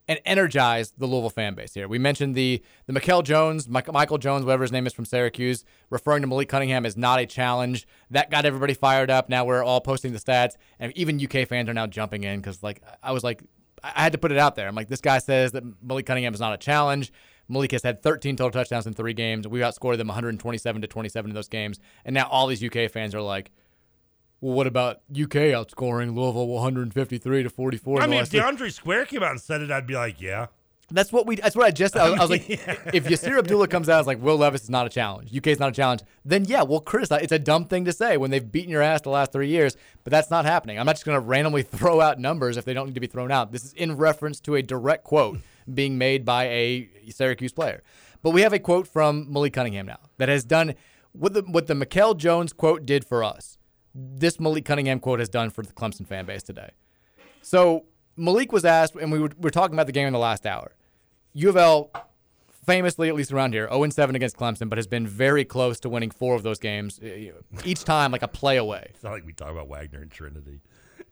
and 0.09 0.19
energize 0.25 0.91
the 0.97 1.05
Louisville 1.05 1.29
fan 1.29 1.53
base 1.53 1.75
here. 1.75 1.87
We 1.87 1.99
mentioned 1.99 2.33
the 2.33 2.63
the 2.87 2.93
Mikel 2.93 3.21
Jones, 3.21 3.69
Michael 3.69 4.17
Jones, 4.17 4.43
whatever 4.43 4.63
his 4.63 4.71
name 4.71 4.87
is 4.87 4.91
from 4.91 5.05
Syracuse, 5.05 5.63
referring 5.91 6.23
to 6.23 6.27
Malik 6.27 6.49
Cunningham 6.49 6.83
as 6.83 6.97
not 6.97 7.19
a 7.19 7.27
challenge. 7.27 7.87
That 8.09 8.31
got 8.31 8.43
everybody 8.43 8.73
fired 8.73 9.11
up. 9.11 9.29
Now 9.29 9.45
we're 9.45 9.63
all 9.63 9.79
posting 9.79 10.11
the 10.11 10.19
stats, 10.19 10.55
and 10.79 10.91
even 10.97 11.23
UK 11.23 11.47
fans 11.47 11.69
are 11.69 11.75
now 11.75 11.85
jumping 11.85 12.23
in 12.23 12.41
because 12.41 12.63
like 12.63 12.81
I 13.03 13.11
was 13.11 13.23
like 13.23 13.43
I 13.83 14.01
had 14.01 14.11
to 14.13 14.17
put 14.17 14.31
it 14.31 14.39
out 14.39 14.55
there. 14.55 14.67
I'm 14.67 14.73
like 14.73 14.89
this 14.89 14.99
guy 14.99 15.19
says 15.19 15.51
that 15.51 15.63
Malik 15.83 16.07
Cunningham 16.07 16.33
is 16.33 16.39
not 16.39 16.53
a 16.53 16.57
challenge. 16.57 17.13
Malik 17.47 17.71
has 17.71 17.83
had 17.83 18.01
13 18.01 18.35
total 18.35 18.51
touchdowns 18.51 18.87
in 18.87 18.93
three 18.93 19.13
games. 19.13 19.47
We 19.47 19.59
outscored 19.59 19.97
them 19.97 20.07
127 20.07 20.81
to 20.81 20.87
27 20.87 21.29
in 21.29 21.35
those 21.35 21.47
games, 21.47 21.79
and 22.03 22.15
now 22.15 22.27
all 22.29 22.47
these 22.47 22.63
UK 22.63 22.89
fans 22.89 23.13
are 23.13 23.21
like. 23.21 23.51
Well, 24.41 24.53
what 24.55 24.67
about 24.67 24.97
UK 25.11 25.51
outscoring 25.51 26.15
Louisville 26.15 26.47
153 26.47 27.43
to 27.43 27.49
44? 27.49 27.97
in 27.97 28.01
I 28.01 28.05
the 28.05 28.09
mean, 28.09 28.19
last 28.19 28.33
if 28.33 28.43
DeAndre 28.43 28.71
Square 28.71 29.05
came 29.07 29.23
out 29.23 29.31
and 29.31 29.41
said 29.41 29.61
it, 29.61 29.71
I'd 29.71 29.87
be 29.87 29.95
like, 29.95 30.21
yeah. 30.21 30.47
That's 30.91 31.13
what 31.13 31.27
we. 31.27 31.35
That's 31.35 31.55
what 31.55 31.65
I 31.65 31.71
just. 31.71 31.95
I, 31.95 32.07
I 32.07 32.19
was 32.19 32.29
like, 32.31 32.49
if 32.49 33.05
Yasir 33.05 33.37
Abdullah 33.37 33.67
comes 33.67 33.89
out, 33.89 34.01
is 34.01 34.07
like 34.07 34.21
Will 34.21 34.37
Levis 34.37 34.63
is 34.63 34.69
not 34.69 34.87
a 34.87 34.89
challenge. 34.89 35.35
UK 35.35 35.47
is 35.47 35.59
not 35.59 35.69
a 35.69 35.71
challenge. 35.71 36.01
Then 36.25 36.45
yeah, 36.45 36.63
we'll 36.63 36.79
criticize. 36.79 37.21
It's 37.21 37.31
a 37.31 37.37
dumb 37.37 37.65
thing 37.65 37.85
to 37.85 37.93
say 37.93 38.17
when 38.17 38.31
they've 38.31 38.51
beaten 38.51 38.71
your 38.71 38.81
ass 38.81 39.01
the 39.01 39.11
last 39.11 39.31
three 39.31 39.49
years. 39.49 39.77
But 40.03 40.11
that's 40.11 40.31
not 40.31 40.45
happening. 40.45 40.79
I'm 40.79 40.87
not 40.87 40.95
just 40.95 41.05
going 41.05 41.15
to 41.15 41.19
randomly 41.19 41.61
throw 41.63 42.01
out 42.01 42.19
numbers 42.19 42.57
if 42.57 42.65
they 42.65 42.73
don't 42.73 42.87
need 42.87 42.95
to 42.95 42.99
be 42.99 43.07
thrown 43.07 43.31
out. 43.31 43.51
This 43.51 43.65
is 43.65 43.73
in 43.73 43.97
reference 43.97 44.39
to 44.41 44.55
a 44.55 44.63
direct 44.63 45.03
quote 45.03 45.37
being 45.73 45.99
made 45.99 46.25
by 46.25 46.45
a 46.45 46.89
Syracuse 47.09 47.53
player. 47.53 47.83
But 48.23 48.31
we 48.31 48.41
have 48.41 48.53
a 48.53 48.59
quote 48.59 48.87
from 48.87 49.31
Malik 49.31 49.53
Cunningham 49.53 49.85
now 49.85 49.99
that 50.17 50.27
has 50.27 50.43
done 50.43 50.73
what 51.11 51.33
the 51.33 51.41
what 51.43 51.67
the 51.67 51.75
Mikel 51.75 52.15
Jones 52.15 52.51
quote 52.51 52.87
did 52.87 53.05
for 53.05 53.23
us. 53.23 53.58
This 53.95 54.39
Malik 54.39 54.65
Cunningham 54.65 54.99
quote 54.99 55.19
has 55.19 55.29
done 55.29 55.49
for 55.49 55.63
the 55.63 55.73
Clemson 55.73 56.05
fan 56.07 56.25
base 56.25 56.43
today. 56.43 56.71
So 57.41 57.85
Malik 58.15 58.51
was 58.51 58.65
asked, 58.65 58.95
and 58.95 59.11
we 59.11 59.19
were, 59.19 59.29
we 59.29 59.41
were 59.43 59.49
talking 59.49 59.73
about 59.75 59.87
the 59.87 59.91
game 59.93 60.07
in 60.07 60.13
the 60.13 60.19
last 60.19 60.45
hour. 60.45 60.75
U 61.33 61.49
of 61.49 61.57
L, 61.57 61.91
famously, 62.65 63.07
at 63.09 63.15
least 63.15 63.31
around 63.31 63.53
here, 63.53 63.67
0 63.71 63.89
7 63.89 64.15
against 64.15 64.35
Clemson, 64.37 64.69
but 64.69 64.77
has 64.77 64.87
been 64.87 65.07
very 65.07 65.45
close 65.45 65.79
to 65.81 65.89
winning 65.89 66.11
four 66.11 66.35
of 66.35 66.43
those 66.43 66.59
games. 66.59 66.99
uh, 66.99 67.31
Each 67.65 67.83
time, 67.83 68.11
like 68.11 68.23
a 68.23 68.27
play 68.27 68.57
away. 68.57 68.87
It's 68.93 69.03
not 69.03 69.11
like 69.13 69.25
we 69.25 69.33
talk 69.33 69.49
about 69.51 69.67
Wagner 69.67 70.01
and 70.01 70.11
Trinity. 70.11 70.61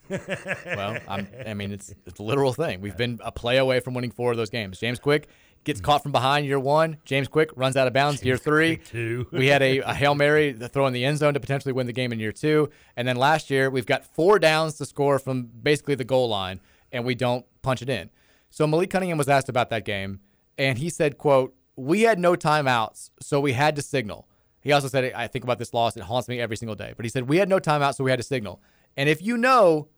Well, 0.10 0.98
I'm, 1.08 1.28
I 1.46 1.54
mean, 1.56 1.72
it's 1.72 1.94
it's 2.06 2.20
a 2.20 2.24
literal 2.24 2.54
thing. 2.54 2.80
We've 2.82 2.96
been 2.96 3.20
a 3.24 3.32
play 3.32 3.58
away 3.58 3.80
from 3.82 3.94
winning 3.94 4.12
four 4.12 4.32
of 4.32 4.38
those 4.38 4.50
games. 4.50 4.80
James 4.80 5.00
Quick 5.00 5.28
gets 5.64 5.82
caught 5.82 6.02
from 6.04 6.12
behind 6.12 6.46
year 6.46 6.60
one. 6.60 6.98
James 7.06 7.28
Quick 7.28 7.50
runs 7.56 7.76
out 7.76 7.88
of 7.88 7.94
bounds 7.94 8.24
year 8.24 8.38
three. 8.38 8.78
two. 8.78 9.28
we 9.32 9.48
had 9.48 9.62
a, 9.62 9.80
a 9.80 9.94
hail 9.94 10.16
mary 10.16 10.54
throw 10.54 10.88
in 10.88 10.94
the 10.94 11.04
end 11.06 11.18
zone 11.18 11.34
to 11.34 11.40
potentially 11.40 11.74
win 11.74 11.88
the 11.88 11.94
game 11.94 12.12
in 12.12 12.20
year 12.20 12.32
two. 12.32 12.70
And 12.96 13.08
then 13.08 13.18
last 13.18 13.50
year 13.50 13.70
we've 13.70 13.86
got 13.86 14.06
four 14.06 14.40
downs 14.40 14.76
to 14.76 14.86
score 14.86 15.20
from 15.20 15.44
basically 15.62 15.96
the 15.96 16.04
goal 16.06 16.30
line, 16.30 16.60
and 16.92 17.04
we 17.06 17.16
don't 17.16 17.46
punch 17.62 17.82
it 17.82 17.90
in. 17.90 18.10
So 18.50 18.66
Malik 18.66 18.90
Cunningham 18.90 19.18
was 19.18 19.28
asked 19.30 19.50
about 19.50 19.70
that 19.72 19.84
game, 19.86 20.20
and 20.58 20.78
he 20.78 20.90
said, 20.90 21.18
"quote 21.18 21.54
We 21.76 22.02
had 22.02 22.18
no 22.20 22.36
timeouts, 22.36 23.10
so 23.20 23.40
we 23.40 23.54
had 23.54 23.76
to 23.76 23.82
signal." 23.82 24.28
He 24.62 24.72
also 24.72 24.88
said, 24.88 25.12
"I 25.14 25.28
think 25.28 25.44
about 25.44 25.60
this 25.60 25.74
loss; 25.74 25.96
it 25.98 26.04
haunts 26.04 26.28
me 26.28 26.40
every 26.40 26.58
single 26.58 26.76
day." 26.76 26.94
But 26.96 27.06
he 27.06 27.10
said, 27.10 27.28
"We 27.28 27.38
had 27.38 27.50
no 27.50 27.60
timeouts, 27.60 27.96
so 27.96 28.04
we 28.04 28.12
had 28.12 28.20
to 28.20 28.24
signal." 28.24 28.62
And 28.96 29.08
if 29.10 29.22
you 29.22 29.38
know, 29.38 29.90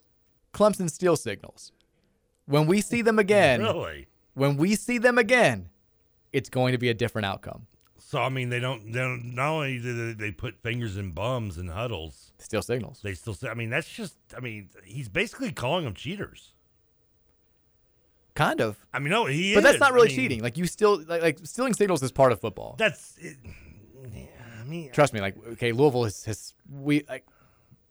Clemson 0.54 0.90
steal 0.90 1.16
signals. 1.16 1.72
When 2.46 2.66
we 2.66 2.82
see 2.82 3.04
them 3.04 3.20
again, 3.20 3.62
Really? 3.62 4.08
When 4.40 4.58
we 4.58 4.76
see 4.76 4.98
them 4.98 5.18
again, 5.18 5.70
it's 6.34 6.50
going 6.50 6.72
to 6.72 6.78
be 6.78 6.90
a 6.90 6.94
different 6.94 7.26
outcome. 7.26 7.68
So 7.98 8.20
I 8.20 8.30
mean, 8.30 8.50
they 8.50 8.60
don't. 8.60 8.92
They 8.92 9.00
don't 9.00 9.36
not 9.36 9.50
only 9.50 9.80
do 9.80 10.14
they, 10.14 10.26
they 10.26 10.32
put 10.32 10.58
fingers 10.64 10.98
in 10.98 11.12
bums 11.12 11.58
and 11.58 11.70
huddles, 11.70 12.32
Steal 12.40 12.64
signals. 12.64 13.02
they 13.04 13.14
still. 13.14 13.38
I 13.48 13.54
mean, 13.54 13.70
that's 13.70 13.88
just. 13.88 14.16
I 14.36 14.40
mean, 14.40 14.70
he's 14.84 15.08
basically 15.10 15.52
calling 15.52 15.86
them 15.86 15.94
cheaters. 15.94 16.54
Kind 18.34 18.62
of. 18.62 18.78
I 18.94 19.00
mean, 19.00 19.10
no, 19.10 19.26
he 19.26 19.54
but 19.54 19.60
is. 19.60 19.64
that's 19.64 19.80
not 19.80 19.94
really 19.94 20.08
I 20.08 20.10
mean, 20.10 20.16
cheating. 20.16 20.42
Like 20.42 20.58
you 20.58 20.66
still 20.66 21.04
like, 21.08 21.22
like 21.22 21.40
stealing 21.44 21.74
signals 21.74 22.02
is 22.02 22.12
part 22.12 22.32
of 22.32 22.40
football. 22.40 22.76
That's. 22.80 23.16
It, 23.20 23.38
yeah, 24.12 24.26
I 24.60 24.64
mean, 24.64 24.92
Trust 24.92 25.14
me. 25.14 25.20
Like 25.20 25.36
okay, 25.54 25.72
Louisville 25.72 26.06
has, 26.06 26.24
has 26.24 26.54
we 26.72 27.04
like 27.08 27.28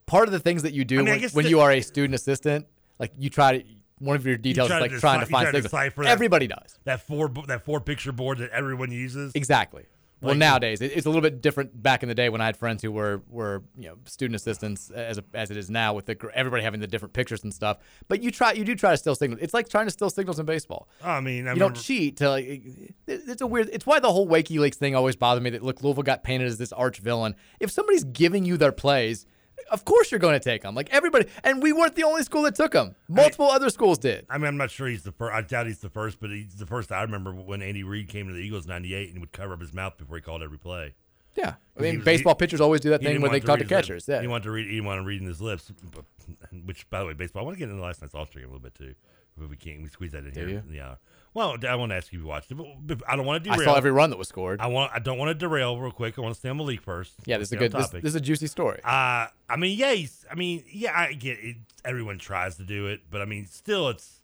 part 0.07 0.27
of 0.27 0.33
the 0.33 0.41
things 0.41 0.63
that 0.63 0.73
you 0.73 0.85
do 0.85 1.01
I 1.01 1.03
mean, 1.03 1.21
when, 1.21 1.31
when 1.31 1.45
the- 1.45 1.51
you 1.51 1.61
are 1.61 1.71
a 1.71 1.81
student 1.81 2.15
assistant. 2.15 2.67
Like 2.99 3.13
you 3.17 3.31
try 3.31 3.59
to 3.59 3.65
one 4.01 4.17
of 4.17 4.27
your 4.27 4.37
details 4.37 4.69
try 4.69 4.79
is 4.79 4.83
like 4.83 4.91
to 4.93 5.01
trying 5.01 5.21
to 5.21 5.27
find 5.27 5.45
try 5.45 5.53
to 5.61 5.69
signals. 5.69 5.95
that- 5.97 6.07
Everybody 6.07 6.47
does. 6.47 6.79
that 6.85 7.01
four 7.07 7.29
that 7.47 7.65
four 7.65 7.81
picture 7.81 8.13
board 8.13 8.39
that 8.39 8.51
everyone 8.51 8.91
uses. 8.93 9.33
Exactly. 9.35 9.87
Well, 10.21 10.31
Like- 10.31 10.39
nowadays 10.39 10.81
it's 10.81 11.07
a 11.07 11.09
little 11.09 11.23
bit 11.23 11.41
different. 11.43 11.81
Back 11.81 12.03
in 12.03 12.09
the 12.09 12.15
day, 12.15 12.29
when 12.29 12.41
I 12.41 12.47
had 12.47 12.57
friends 12.57 12.83
who 12.83 12.91
were 12.91 13.23
were 13.29 13.63
you 13.77 13.89
know 13.89 13.95
student 14.05 14.35
assistants, 14.35 14.91
as 14.91 15.17
a, 15.19 15.25
as 15.33 15.53
it 15.53 15.57
is 15.57 15.71
now, 15.71 15.95
with 15.95 16.07
the, 16.07 16.17
everybody 16.35 16.65
having 16.65 16.81
the 16.81 16.89
different 16.89 17.13
pictures 17.15 17.45
and 17.45 17.55
stuff. 17.55 17.79
But 18.09 18.21
you 18.21 18.33
try, 18.33 18.51
you 18.51 18.65
do 18.65 18.75
try 18.75 18.91
to 18.91 18.97
steal 18.97 19.15
signals. 19.15 19.41
It's 19.41 19.55
like 19.55 19.69
trying 19.69 19.87
to 19.87 19.93
steal 19.93 20.11
signals 20.11 20.41
in 20.41 20.45
baseball. 20.47 20.89
I 21.05 21.21
mean, 21.21 21.47
I 21.47 21.53
you 21.53 21.61
don't 21.61 21.77
cheat. 21.77 22.17
To 22.17 22.31
like, 22.31 22.47
it- 22.47 22.95
it's 23.07 23.43
a 23.43 23.47
weird. 23.47 23.69
It's 23.73 23.87
why 23.87 24.01
the 24.01 24.11
whole 24.13 24.27
WikiLeaks 24.27 24.75
thing 24.75 24.97
always 24.97 25.15
bothered 25.15 25.43
me. 25.45 25.51
That 25.51 25.63
look, 25.63 25.85
Louisville 25.85 26.03
got 26.03 26.25
painted 26.25 26.49
as 26.49 26.59
this 26.59 26.73
arch 26.73 26.99
villain. 26.99 27.37
If 27.61 27.71
somebody's 27.71 28.03
giving 28.03 28.45
you 28.45 28.57
their 28.57 28.73
plays. 28.73 29.25
Of 29.71 29.85
course 29.85 30.11
you're 30.11 30.19
going 30.21 30.39
to 30.39 30.43
take 30.43 30.63
them. 30.63 30.75
Like 30.75 30.89
everybody, 30.93 31.27
and 31.45 31.63
we 31.63 31.73
weren't 31.73 31.95
the 31.95 32.05
only 32.05 32.23
school 32.23 32.43
that 32.43 32.55
took 32.55 32.73
them. 32.73 32.95
Multiple 33.09 33.47
other 33.51 33.71
schools 33.71 33.99
did. 33.99 34.27
I 34.31 34.39
mean, 34.39 34.47
I'm 34.47 34.57
not 34.57 34.71
sure 34.71 34.89
he's 34.89 35.03
the 35.03 35.13
first. 35.13 35.35
I 35.35 35.43
doubt 35.43 35.67
he's 35.67 35.81
the 35.81 35.91
first, 35.91 36.21
but 36.21 36.31
he's 36.31 36.55
the 36.57 36.67
first 36.67 36.91
I 36.93 37.03
remember 37.03 37.33
when 37.33 37.63
Andy 37.63 37.83
Reid 37.83 38.09
came 38.09 38.29
to 38.29 38.33
the 38.35 38.41
Eagles 38.41 38.67
'98 38.67 39.11
and 39.13 39.21
would 39.21 39.33
cover 39.33 39.53
up 39.55 39.61
his 39.61 39.73
mouth 39.75 39.97
before 39.99 40.17
he 40.17 40.23
called 40.23 40.43
every 40.43 40.59
play. 40.59 40.95
Yeah, 41.37 41.55
I 41.79 41.83
mean, 41.83 41.97
was- 41.99 42.05
baseball 42.05 42.35
he- 42.35 42.39
pitchers 42.39 42.61
always 42.61 42.81
do 42.81 42.91
that 42.91 43.01
thing 43.03 43.21
when 43.21 43.31
they 43.31 43.39
talk 43.41 43.59
to 43.59 43.65
his 43.65 43.71
lips. 43.71 43.87
catchers. 43.87 44.09
Yeah, 44.09 44.21
He 44.23 44.27
wanted 44.27 44.45
to 44.45 44.51
read. 44.51 44.67
He 44.67 44.73
didn't 44.73 44.87
want 44.87 45.01
to 45.01 45.05
read 45.07 45.21
in 45.21 45.27
his 45.29 45.41
lips. 45.41 45.71
Which, 46.65 46.89
by 46.91 47.01
the 47.01 47.07
way, 47.07 47.13
baseball. 47.13 47.43
I 47.43 47.45
want 47.45 47.57
to 47.57 47.59
get 47.59 47.69
into 47.71 47.81
last 47.83 48.01
night's 48.03 48.15
All-Star 48.15 48.41
game 48.41 48.51
a 48.51 48.53
little 48.53 48.63
bit 48.63 48.75
too. 48.75 48.95
But 49.37 49.49
we 49.51 49.57
can't. 49.57 49.83
We 49.83 49.89
squeeze 49.89 50.13
that 50.13 50.25
in 50.25 50.33
Do 50.33 50.41
here. 50.41 50.49
you? 50.49 50.63
Yeah. 50.77 50.95
Well, 51.35 51.57
I 51.69 51.75
want 51.77 51.91
to 51.91 51.97
ask 51.97 52.13
you 52.13 52.19
if 52.19 52.23
you 52.23 52.29
watched 52.29 52.51
it, 52.51 52.57
but, 52.57 53.03
I 53.07 53.17
don't 53.17 53.27
want 53.27 53.45
to 53.45 53.51
derail. 53.51 53.63
I 53.63 53.73
saw 53.73 53.77
every 53.77 53.93
run 53.93 54.11
that 54.11 54.17
was 54.17 54.29
scored. 54.29 54.61
I 54.61 54.67
want. 54.67 54.93
I 54.95 54.99
don't 54.99 55.19
want 55.19 55.29
to 55.31 55.35
derail 55.35 55.79
real 55.79 55.93
quick. 55.93 56.19
I 56.19 56.21
want 56.21 56.35
to 56.35 56.39
stay 56.39 56.49
on 56.49 56.57
Malik 56.57 56.81
first. 56.81 57.15
Yeah, 57.27 57.39
this 57.39 57.49
is 57.49 57.53
a 57.53 57.57
good. 57.57 57.73
This, 57.73 57.87
topic. 57.87 58.03
this 58.03 58.11
is 58.11 58.17
a 58.17 58.21
juicy 58.21 58.47
story. 58.47 58.81
Uh, 58.83 59.27
I 59.49 59.57
mean, 59.57 59.79
yeah, 59.79 59.95
I 60.31 60.35
mean, 60.35 60.65
yeah, 60.71 60.93
I 60.95 61.13
get 61.13 61.39
it. 61.41 61.57
Everyone 61.85 62.19
tries 62.19 62.57
to 62.57 62.65
do 62.65 62.87
it, 62.87 63.03
but 63.11 63.21
I 63.21 63.25
mean, 63.25 63.47
still, 63.47 63.89
it's 63.89 64.21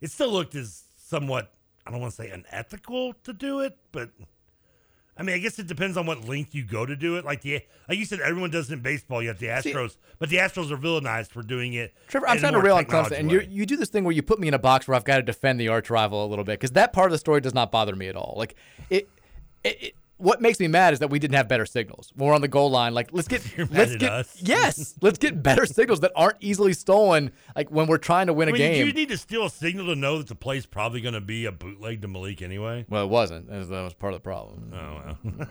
it 0.00 0.10
still 0.10 0.30
looked 0.30 0.54
as 0.54 0.82
somewhat. 0.96 1.52
I 1.86 1.90
don't 1.90 2.00
want 2.00 2.14
to 2.14 2.22
say 2.22 2.30
unethical 2.30 3.14
to 3.24 3.32
do 3.32 3.60
it, 3.60 3.78
but 3.92 4.10
I 5.20 5.22
mean, 5.22 5.34
I 5.34 5.38
guess 5.38 5.58
it 5.58 5.66
depends 5.66 5.98
on 5.98 6.06
what 6.06 6.26
length 6.26 6.54
you 6.54 6.64
go 6.64 6.86
to 6.86 6.96
do 6.96 7.18
it. 7.18 7.26
Like 7.26 7.42
the 7.42 7.60
like 7.90 7.98
you 7.98 8.06
said, 8.06 8.20
everyone 8.20 8.48
does 8.50 8.70
it 8.70 8.72
in 8.72 8.80
baseball. 8.80 9.20
You 9.20 9.28
have 9.28 9.38
the 9.38 9.48
Astros, 9.48 9.98
but 10.18 10.30
the 10.30 10.38
Astros 10.38 10.70
are 10.70 10.78
villainized 10.78 11.28
for 11.28 11.42
doing 11.42 11.74
it. 11.74 11.92
Trevor, 12.08 12.26
I'm 12.26 12.38
trying 12.38 12.54
to 12.54 12.60
rail 12.60 12.76
on 12.76 12.86
Clemson, 12.86 13.18
and 13.18 13.30
you 13.30 13.42
you 13.46 13.66
do 13.66 13.76
this 13.76 13.90
thing 13.90 14.04
where 14.04 14.14
you 14.14 14.22
put 14.22 14.40
me 14.40 14.48
in 14.48 14.54
a 14.54 14.58
box 14.58 14.88
where 14.88 14.94
I've 14.94 15.04
got 15.04 15.16
to 15.16 15.22
defend 15.22 15.60
the 15.60 15.68
arch 15.68 15.90
rival 15.90 16.24
a 16.24 16.28
little 16.28 16.44
bit 16.44 16.54
because 16.58 16.70
that 16.70 16.94
part 16.94 17.08
of 17.08 17.12
the 17.12 17.18
story 17.18 17.42
does 17.42 17.52
not 17.52 17.70
bother 17.70 17.94
me 17.94 18.08
at 18.08 18.16
all. 18.16 18.32
Like 18.38 18.54
it, 18.88 19.10
it, 19.62 19.82
it 19.82 19.94
what 20.20 20.40
makes 20.42 20.60
me 20.60 20.68
mad 20.68 20.92
is 20.92 20.98
that 20.98 21.08
we 21.08 21.18
didn't 21.18 21.34
have 21.34 21.48
better 21.48 21.64
signals 21.66 22.12
when 22.14 22.28
we're 22.28 22.34
on 22.34 22.40
the 22.42 22.48
goal 22.48 22.70
line. 22.70 22.94
Like 22.94 23.08
let's 23.12 23.26
get 23.26 23.42
let's 23.72 23.96
get 23.96 24.10
us. 24.12 24.36
yes, 24.40 24.94
let's 25.02 25.18
get 25.18 25.42
better 25.42 25.66
signals 25.66 26.00
that 26.00 26.12
aren't 26.14 26.36
easily 26.40 26.72
stolen. 26.72 27.32
Like 27.56 27.70
when 27.70 27.86
we're 27.86 27.98
trying 27.98 28.26
to 28.26 28.32
win 28.32 28.48
I 28.48 28.50
a 28.50 28.52
mean, 28.52 28.62
did 28.62 28.74
game. 28.74 28.86
you 28.86 28.92
need 28.92 29.08
to 29.08 29.16
steal 29.18 29.46
a 29.46 29.50
signal 29.50 29.86
to 29.86 29.96
know 29.96 30.18
that 30.18 30.28
the 30.28 30.34
play's 30.34 30.66
probably 30.66 31.00
going 31.00 31.14
to 31.14 31.20
be 31.20 31.46
a 31.46 31.52
bootleg 31.52 32.02
to 32.02 32.08
Malik 32.08 32.42
anyway? 32.42 32.84
well, 32.88 33.04
it 33.04 33.08
wasn't. 33.08 33.48
That 33.48 33.58
was, 33.58 33.68
that 33.70 33.82
was 33.82 33.94
part 33.94 34.12
of 34.12 34.20
the 34.20 34.22
problem. 34.22 34.72
Oh 34.74 35.16
well, 35.24 35.46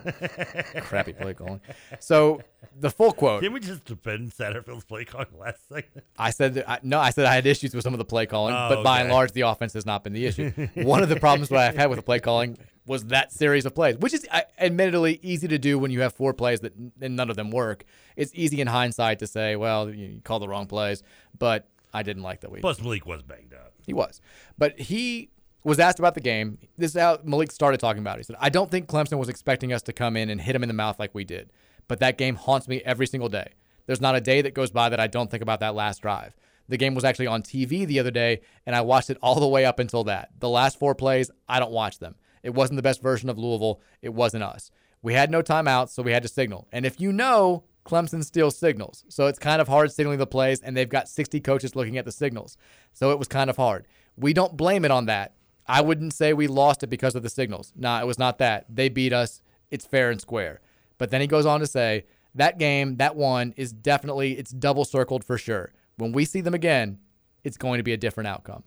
Crappy 0.81 1.13
play 1.13 1.33
calling. 1.33 1.61
So 1.99 2.41
the 2.79 2.89
full 2.89 3.11
quote. 3.11 3.41
Didn't 3.41 3.53
we 3.53 3.59
just 3.59 3.85
defend 3.85 4.31
Satterfield's 4.31 4.85
play 4.85 5.05
calling 5.05 5.27
last 5.37 5.67
segment? 5.67 6.05
I 6.17 6.29
said 6.29 6.53
that 6.55 6.69
I, 6.69 6.79
no. 6.83 6.99
I 6.99 7.09
said 7.09 7.25
I 7.25 7.33
had 7.35 7.45
issues 7.45 7.73
with 7.73 7.83
some 7.83 7.93
of 7.93 7.97
the 7.97 8.05
play 8.05 8.25
calling, 8.25 8.53
Oh, 8.53 8.69
but 8.69 8.83
by 8.83 9.01
and 9.01 9.09
large, 9.09 9.31
the 9.31 9.41
offense 9.41 9.73
has 9.73 9.85
not 9.85 10.03
been 10.03 10.13
the 10.13 10.25
issue. 10.25 10.51
One 10.75 11.01
of 11.03 11.09
the 11.09 11.19
problems 11.19 11.49
that 11.49 11.57
I've 11.57 11.75
had 11.75 11.89
with 11.89 11.97
the 11.97 12.03
play 12.03 12.19
calling 12.19 12.57
was 12.89 13.05
that 13.05 13.31
series 13.31 13.67
of 13.67 13.75
plays, 13.75 13.95
which 13.99 14.15
is 14.15 14.25
uh, 14.31 14.41
admittedly 14.59 15.19
easy 15.21 15.47
to 15.47 15.59
do 15.59 15.77
when 15.77 15.91
you 15.91 16.01
have 16.01 16.11
four 16.11 16.33
plays 16.33 16.61
that 16.61 16.73
and 16.75 17.15
none 17.15 17.29
of 17.29 17.35
them 17.35 17.51
work. 17.51 17.85
It's 18.15 18.31
easy 18.33 18.61
in 18.61 18.67
hindsight 18.67 19.19
to 19.19 19.27
say, 19.27 19.55
well, 19.55 19.91
you, 19.91 20.07
you 20.07 20.21
call 20.21 20.39
the 20.39 20.47
wrong 20.47 20.65
plays, 20.65 21.03
but 21.37 21.69
I 21.93 22.01
didn't 22.01 22.23
like 22.23 22.41
that 22.41 22.51
we. 22.51 22.61
Plus, 22.61 22.81
Malik 22.81 23.05
was 23.05 23.21
banged 23.21 23.53
up. 23.53 23.73
He 23.85 23.93
was. 23.93 24.21
But 24.57 24.79
he 24.79 25.29
was 25.63 25.79
asked 25.79 25.99
about 25.99 26.15
the 26.15 26.19
game. 26.19 26.57
This 26.79 26.95
is 26.95 26.99
how 26.99 27.19
Malik 27.23 27.51
started 27.51 27.79
talking 27.79 28.01
about 28.01 28.17
it. 28.17 28.21
He 28.21 28.23
said, 28.23 28.37
I 28.39 28.49
don't 28.49 28.71
think 28.71 28.87
Clemson 28.87 29.19
was 29.19 29.29
expecting 29.29 29.71
us 29.71 29.83
to 29.83 29.93
come 29.93 30.17
in 30.17 30.31
and 30.31 30.41
hit 30.41 30.55
him 30.55 30.63
in 30.63 30.67
the 30.67 30.73
mouth 30.73 30.97
like 30.97 31.13
we 31.13 31.23
did. 31.23 31.51
But 31.87 31.99
that 31.99 32.17
game 32.17 32.37
haunts 32.37 32.67
me 32.67 32.81
every 32.83 33.05
single 33.05 33.29
day. 33.29 33.53
There's 33.85 34.01
not 34.01 34.15
a 34.15 34.21
day 34.21 34.41
that 34.41 34.55
goes 34.55 34.71
by 34.71 34.89
that 34.89 34.99
I 34.99 35.05
don't 35.05 35.29
think 35.29 35.43
about 35.43 35.59
that 35.59 35.75
last 35.75 36.01
drive. 36.01 36.35
The 36.67 36.77
game 36.77 36.95
was 36.95 37.03
actually 37.03 37.27
on 37.27 37.43
TV 37.43 37.85
the 37.85 37.99
other 37.99 38.11
day, 38.11 38.41
and 38.65 38.75
I 38.75 38.81
watched 38.81 39.11
it 39.11 39.17
all 39.21 39.39
the 39.39 39.47
way 39.47 39.65
up 39.65 39.77
until 39.77 40.05
that. 40.05 40.29
The 40.39 40.49
last 40.49 40.79
four 40.79 40.95
plays, 40.95 41.29
I 41.47 41.59
don't 41.59 41.71
watch 41.71 41.99
them. 41.99 42.15
It 42.43 42.53
wasn't 42.53 42.77
the 42.77 42.83
best 42.83 43.01
version 43.01 43.29
of 43.29 43.37
Louisville. 43.37 43.81
It 44.01 44.13
wasn't 44.13 44.43
us. 44.43 44.71
We 45.01 45.13
had 45.13 45.31
no 45.31 45.41
timeouts, 45.41 45.89
so 45.89 46.03
we 46.03 46.11
had 46.11 46.23
to 46.23 46.29
signal. 46.29 46.67
And 46.71 46.85
if 46.85 46.99
you 46.99 47.11
know, 47.11 47.63
Clemson 47.85 48.23
steals 48.23 48.57
signals. 48.57 49.03
So 49.09 49.27
it's 49.27 49.39
kind 49.39 49.61
of 49.61 49.67
hard 49.67 49.91
signaling 49.91 50.19
the 50.19 50.27
plays, 50.27 50.61
and 50.61 50.75
they've 50.75 50.87
got 50.87 51.09
60 51.09 51.39
coaches 51.39 51.75
looking 51.75 51.97
at 51.97 52.05
the 52.05 52.11
signals. 52.11 52.57
So 52.93 53.11
it 53.11 53.19
was 53.19 53.27
kind 53.27 53.49
of 53.49 53.57
hard. 53.57 53.87
We 54.15 54.33
don't 54.33 54.57
blame 54.57 54.85
it 54.85 54.91
on 54.91 55.05
that. 55.05 55.33
I 55.65 55.81
wouldn't 55.81 56.13
say 56.13 56.33
we 56.33 56.47
lost 56.47 56.83
it 56.83 56.87
because 56.87 57.15
of 57.15 57.23
the 57.23 57.29
signals. 57.29 57.73
Nah, 57.75 58.01
it 58.01 58.07
was 58.07 58.19
not 58.19 58.37
that. 58.39 58.65
They 58.69 58.89
beat 58.89 59.13
us. 59.13 59.41
It's 59.71 59.85
fair 59.85 60.11
and 60.11 60.19
square. 60.19 60.61
But 60.97 61.11
then 61.11 61.21
he 61.21 61.27
goes 61.27 61.45
on 61.45 61.59
to 61.61 61.67
say 61.67 62.05
that 62.35 62.57
game, 62.57 62.97
that 62.97 63.15
one, 63.15 63.53
is 63.55 63.71
definitely 63.71 64.37
it's 64.37 64.51
double 64.51 64.85
circled 64.85 65.23
for 65.23 65.37
sure. 65.37 65.71
When 65.97 66.11
we 66.11 66.25
see 66.25 66.41
them 66.41 66.53
again, 66.53 66.99
it's 67.43 67.57
going 67.57 67.77
to 67.77 67.83
be 67.83 67.93
a 67.93 67.97
different 67.97 68.27
outcome. 68.27 68.63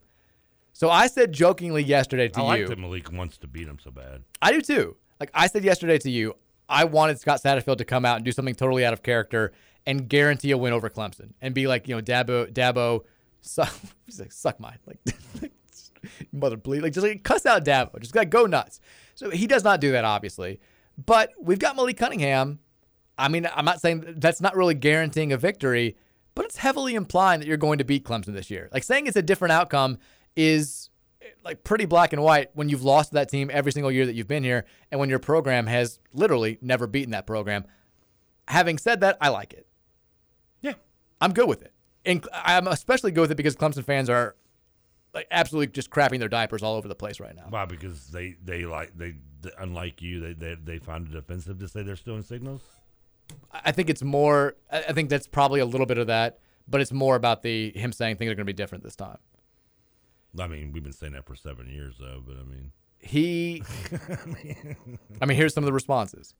So 0.72 0.90
I 0.90 1.06
said 1.06 1.32
jokingly 1.32 1.82
yesterday 1.82 2.28
to 2.28 2.40
I 2.40 2.44
like 2.44 2.60
you. 2.60 2.68
that 2.68 2.78
Malik 2.78 3.12
wants 3.12 3.36
to 3.38 3.46
beat 3.46 3.68
him 3.68 3.78
so 3.82 3.90
bad. 3.90 4.24
I 4.40 4.52
do 4.52 4.60
too. 4.60 4.96
Like 5.20 5.30
I 5.34 5.46
said 5.46 5.64
yesterday 5.64 5.98
to 5.98 6.10
you, 6.10 6.34
I 6.68 6.84
wanted 6.84 7.20
Scott 7.20 7.42
Satterfield 7.42 7.78
to 7.78 7.84
come 7.84 8.04
out 8.04 8.16
and 8.16 8.24
do 8.24 8.32
something 8.32 8.54
totally 8.54 8.84
out 8.84 8.92
of 8.92 9.02
character 9.02 9.52
and 9.86 10.08
guarantee 10.08 10.50
a 10.52 10.58
win 10.58 10.72
over 10.72 10.88
Clemson 10.88 11.32
and 11.40 11.54
be 11.54 11.66
like, 11.66 11.86
you 11.86 11.94
know, 11.94 12.00
Dabo, 12.02 12.50
Dabo, 12.52 13.04
suck, 13.40 13.72
he's 14.06 14.18
like, 14.18 14.32
suck 14.32 14.58
mine, 14.58 14.78
like, 14.86 14.98
mother 16.32 16.56
bleed, 16.56 16.82
like 16.82 16.92
just 16.92 17.06
like 17.06 17.22
cuss 17.22 17.46
out 17.46 17.64
Dabo, 17.64 18.00
just 18.00 18.14
like 18.14 18.30
go 18.30 18.46
nuts. 18.46 18.80
So 19.14 19.30
he 19.30 19.46
does 19.46 19.64
not 19.64 19.80
do 19.80 19.92
that, 19.92 20.04
obviously. 20.04 20.60
But 21.04 21.30
we've 21.40 21.58
got 21.58 21.76
Malik 21.76 21.96
Cunningham. 21.96 22.60
I 23.18 23.28
mean, 23.28 23.46
I'm 23.54 23.64
not 23.64 23.80
saying 23.80 24.14
that's 24.16 24.40
not 24.40 24.56
really 24.56 24.74
guaranteeing 24.74 25.32
a 25.32 25.36
victory, 25.36 25.96
but 26.34 26.44
it's 26.46 26.56
heavily 26.56 26.94
implying 26.94 27.40
that 27.40 27.46
you're 27.46 27.56
going 27.56 27.78
to 27.78 27.84
beat 27.84 28.04
Clemson 28.04 28.34
this 28.34 28.50
year. 28.50 28.68
Like 28.72 28.84
saying 28.84 29.06
it's 29.06 29.16
a 29.16 29.22
different 29.22 29.52
outcome 29.52 29.98
is 30.36 30.90
like 31.44 31.64
pretty 31.64 31.84
black 31.84 32.12
and 32.12 32.22
white 32.22 32.50
when 32.54 32.68
you've 32.68 32.84
lost 32.84 33.10
to 33.10 33.14
that 33.14 33.28
team 33.28 33.50
every 33.52 33.72
single 33.72 33.90
year 33.90 34.06
that 34.06 34.14
you've 34.14 34.28
been 34.28 34.44
here 34.44 34.64
and 34.90 35.00
when 35.00 35.08
your 35.08 35.18
program 35.18 35.66
has 35.66 35.98
literally 36.12 36.58
never 36.60 36.86
beaten 36.86 37.10
that 37.12 37.26
program. 37.26 37.64
Having 38.48 38.78
said 38.78 39.00
that, 39.00 39.16
I 39.20 39.28
like 39.28 39.52
it. 39.52 39.66
Yeah. 40.60 40.74
I'm 41.20 41.32
good 41.32 41.48
with 41.48 41.62
it. 41.62 41.72
And 42.04 42.26
I'm 42.32 42.66
especially 42.66 43.12
good 43.12 43.22
with 43.22 43.30
it 43.30 43.36
because 43.36 43.56
Clemson 43.56 43.84
fans 43.84 44.10
are 44.10 44.36
like 45.14 45.26
absolutely 45.30 45.68
just 45.68 45.90
crapping 45.90 46.18
their 46.18 46.28
diapers 46.28 46.62
all 46.62 46.74
over 46.74 46.88
the 46.88 46.94
place 46.94 47.20
right 47.20 47.34
now. 47.34 47.46
Why? 47.48 47.64
Because 47.64 48.08
they 48.08 48.36
they 48.42 48.64
like 48.64 48.96
they, 48.96 49.14
they 49.42 49.50
unlike 49.58 50.02
you, 50.02 50.20
they, 50.20 50.32
they 50.32 50.54
they 50.54 50.78
find 50.78 51.08
it 51.08 51.16
offensive 51.16 51.58
to 51.60 51.68
say 51.68 51.82
they're 51.82 51.96
stealing 51.96 52.22
signals. 52.22 52.62
I 53.52 53.72
think 53.72 53.88
it's 53.88 54.02
more 54.02 54.56
I 54.70 54.78
I 54.88 54.92
think 54.92 55.10
that's 55.10 55.26
probably 55.26 55.60
a 55.60 55.66
little 55.66 55.86
bit 55.86 55.98
of 55.98 56.08
that, 56.08 56.40
but 56.66 56.80
it's 56.80 56.92
more 56.92 57.14
about 57.14 57.42
the 57.42 57.70
him 57.76 57.92
saying 57.92 58.16
things 58.16 58.30
are 58.30 58.34
going 58.34 58.46
to 58.46 58.52
be 58.52 58.56
different 58.56 58.82
this 58.82 58.96
time. 58.96 59.18
I 60.38 60.46
mean, 60.46 60.72
we've 60.72 60.82
been 60.82 60.92
saying 60.92 61.12
that 61.12 61.26
for 61.26 61.34
seven 61.34 61.68
years, 61.68 61.96
though. 61.98 62.22
But 62.26 62.36
I 62.36 62.44
mean, 62.44 62.72
He 62.98 63.62
I 65.20 65.26
mean, 65.26 65.36
here's 65.36 65.54
some 65.54 65.64
of 65.64 65.66
the 65.66 65.72
responses. 65.72 66.34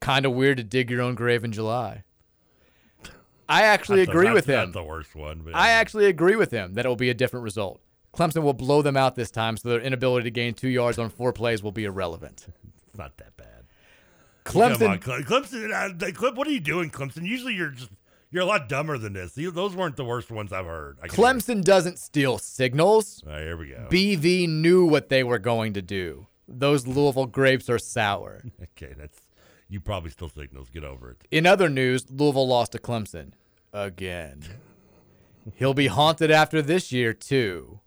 Kind 0.00 0.26
of 0.26 0.32
weird 0.32 0.58
to 0.58 0.64
dig 0.64 0.90
your 0.90 1.02
own 1.02 1.14
grave 1.14 1.44
in 1.44 1.52
July. 1.52 2.04
I 3.48 3.62
actually 3.62 4.00
That's 4.00 4.10
agree 4.10 4.30
with 4.30 4.46
him. 4.46 4.56
That's 4.56 4.72
the 4.72 4.84
worst 4.84 5.16
one. 5.16 5.40
But 5.42 5.54
I 5.54 5.70
actually 5.70 6.06
agree 6.06 6.36
with 6.36 6.50
him 6.50 6.74
that 6.74 6.84
it 6.84 6.88
will 6.88 6.96
be 6.96 7.10
a 7.10 7.14
different 7.14 7.44
result. 7.44 7.80
Clemson 8.14 8.42
will 8.42 8.52
blow 8.52 8.82
them 8.82 8.96
out 8.96 9.14
this 9.14 9.30
time, 9.30 9.56
so 9.56 9.68
their 9.68 9.80
inability 9.80 10.24
to 10.24 10.30
gain 10.30 10.54
two 10.54 10.68
yards 10.68 10.98
on 10.98 11.08
four 11.08 11.32
plays 11.32 11.62
will 11.62 11.72
be 11.72 11.84
irrelevant. 11.84 12.46
it's 12.86 12.98
not 12.98 13.16
that 13.18 13.36
bad. 13.36 13.46
Clemson, 14.44 14.98
Clemson. 15.00 15.72
Uh, 15.72 15.94
the 15.96 16.32
what 16.34 16.46
are 16.46 16.50
you 16.50 16.60
doing, 16.60 16.90
Clemson? 16.90 17.24
Usually, 17.24 17.54
you're 17.54 17.70
just 17.70 17.90
you're 18.30 18.42
a 18.42 18.46
lot 18.46 18.68
dumber 18.68 18.98
than 18.98 19.14
this. 19.14 19.32
Those 19.34 19.74
weren't 19.74 19.96
the 19.96 20.04
worst 20.04 20.30
ones 20.30 20.52
I've 20.52 20.66
heard. 20.66 20.98
Clemson 21.02 21.62
doesn't 21.62 21.98
steal 21.98 22.38
signals. 22.38 23.22
Right, 23.26 23.40
here 23.40 23.56
we 23.56 23.68
go. 23.68 23.86
BV 23.90 24.48
knew 24.48 24.84
what 24.84 25.08
they 25.08 25.24
were 25.24 25.38
going 25.38 25.72
to 25.74 25.82
do. 25.82 26.26
Those 26.46 26.86
Louisville 26.86 27.26
grapes 27.26 27.68
are 27.68 27.78
sour. 27.78 28.42
okay, 28.62 28.94
that's 28.96 29.18
you 29.68 29.80
probably 29.80 30.10
still 30.10 30.30
signals. 30.30 30.70
Get 30.70 30.84
over 30.84 31.10
it. 31.10 31.18
In 31.30 31.46
other 31.46 31.68
news, 31.68 32.10
Louisville 32.10 32.48
lost 32.48 32.72
to 32.72 32.78
Clemson 32.78 33.32
again. 33.72 34.42
He'll 35.56 35.74
be 35.74 35.86
haunted 35.86 36.30
after 36.30 36.62
this 36.62 36.92
year 36.92 37.12
too. 37.12 37.80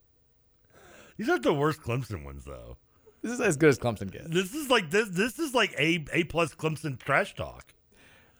These 1.18 1.30
aren't 1.30 1.44
the 1.44 1.54
worst 1.54 1.82
Clemson 1.82 2.24
ones, 2.24 2.46
though. 2.46 2.78
This 3.22 3.34
is 3.34 3.42
as 3.42 3.58
good 3.58 3.70
as 3.70 3.78
Clemson 3.78 4.12
gets. 4.12 4.28
This 4.30 4.56
is 4.56 4.70
like 4.70 4.90
this. 4.90 5.10
This 5.10 5.38
is 5.38 5.54
like 5.54 5.74
a 5.78 6.04
a 6.12 6.24
plus 6.24 6.56
Clemson 6.56 6.98
trash 6.98 7.36
talk. 7.36 7.74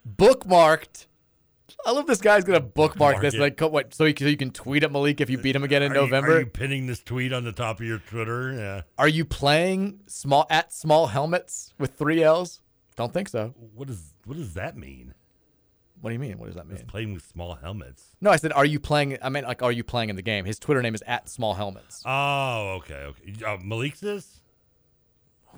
Bookmarked. 0.08 1.06
I 1.86 1.90
love 1.92 2.06
this 2.06 2.20
guy's 2.20 2.44
gonna 2.44 2.60
bookmark 2.60 3.16
Bookmark 3.16 3.22
this 3.22 3.34
it. 3.34 3.40
like 3.40 3.60
what 3.60 3.94
so, 3.94 4.04
he, 4.04 4.14
so 4.18 4.26
you 4.26 4.36
can 4.36 4.50
tweet 4.50 4.82
at 4.84 4.92
Malik 4.92 5.20
if 5.20 5.28
you 5.30 5.38
beat 5.38 5.54
him 5.56 5.64
again 5.64 5.82
in 5.82 5.92
Are 5.92 5.94
you- 5.96 6.00
November. 6.02 6.36
are 6.36 6.40
you 6.40 6.46
pinning 6.46 6.86
this 6.86 7.02
tweet 7.02 7.32
on 7.32 7.44
the 7.44 7.52
top 7.52 7.80
of 7.80 7.86
your 7.86 7.98
Twitter? 7.98 8.52
Yeah. 8.52 8.82
Are 8.98 9.08
you 9.08 9.24
playing 9.24 10.00
small 10.06 10.46
at 10.50 10.72
small 10.72 11.08
helmets 11.08 11.72
with 11.78 11.94
three 11.94 12.22
L's? 12.22 12.60
Don't 12.96 13.12
think 13.12 13.28
so. 13.28 13.54
What 13.74 13.88
does 13.88 14.14
what 14.24 14.36
does 14.36 14.54
that 14.54 14.76
mean? 14.76 15.14
What 16.00 16.10
do 16.10 16.14
you 16.14 16.18
mean? 16.18 16.38
What 16.38 16.46
does 16.46 16.56
that 16.56 16.66
mean? 16.66 16.74
It's 16.74 16.84
playing 16.84 17.12
with 17.14 17.24
small 17.24 17.54
helmets. 17.54 18.16
No, 18.20 18.30
I 18.30 18.36
said, 18.36 18.52
are 18.52 18.64
you 18.64 18.80
playing? 18.80 19.18
I 19.22 19.28
meant 19.28 19.46
like, 19.46 19.62
are 19.62 19.70
you 19.70 19.84
playing 19.84 20.10
in 20.10 20.16
the 20.16 20.22
game? 20.22 20.44
His 20.44 20.58
Twitter 20.58 20.82
name 20.82 20.96
is 20.96 21.02
at 21.06 21.28
small 21.28 21.54
helmets. 21.54 22.02
Oh, 22.04 22.78
okay, 22.78 22.94
okay. 22.94 23.44
Uh, 23.44 23.56
Malik's 23.62 24.00
this? 24.00 24.40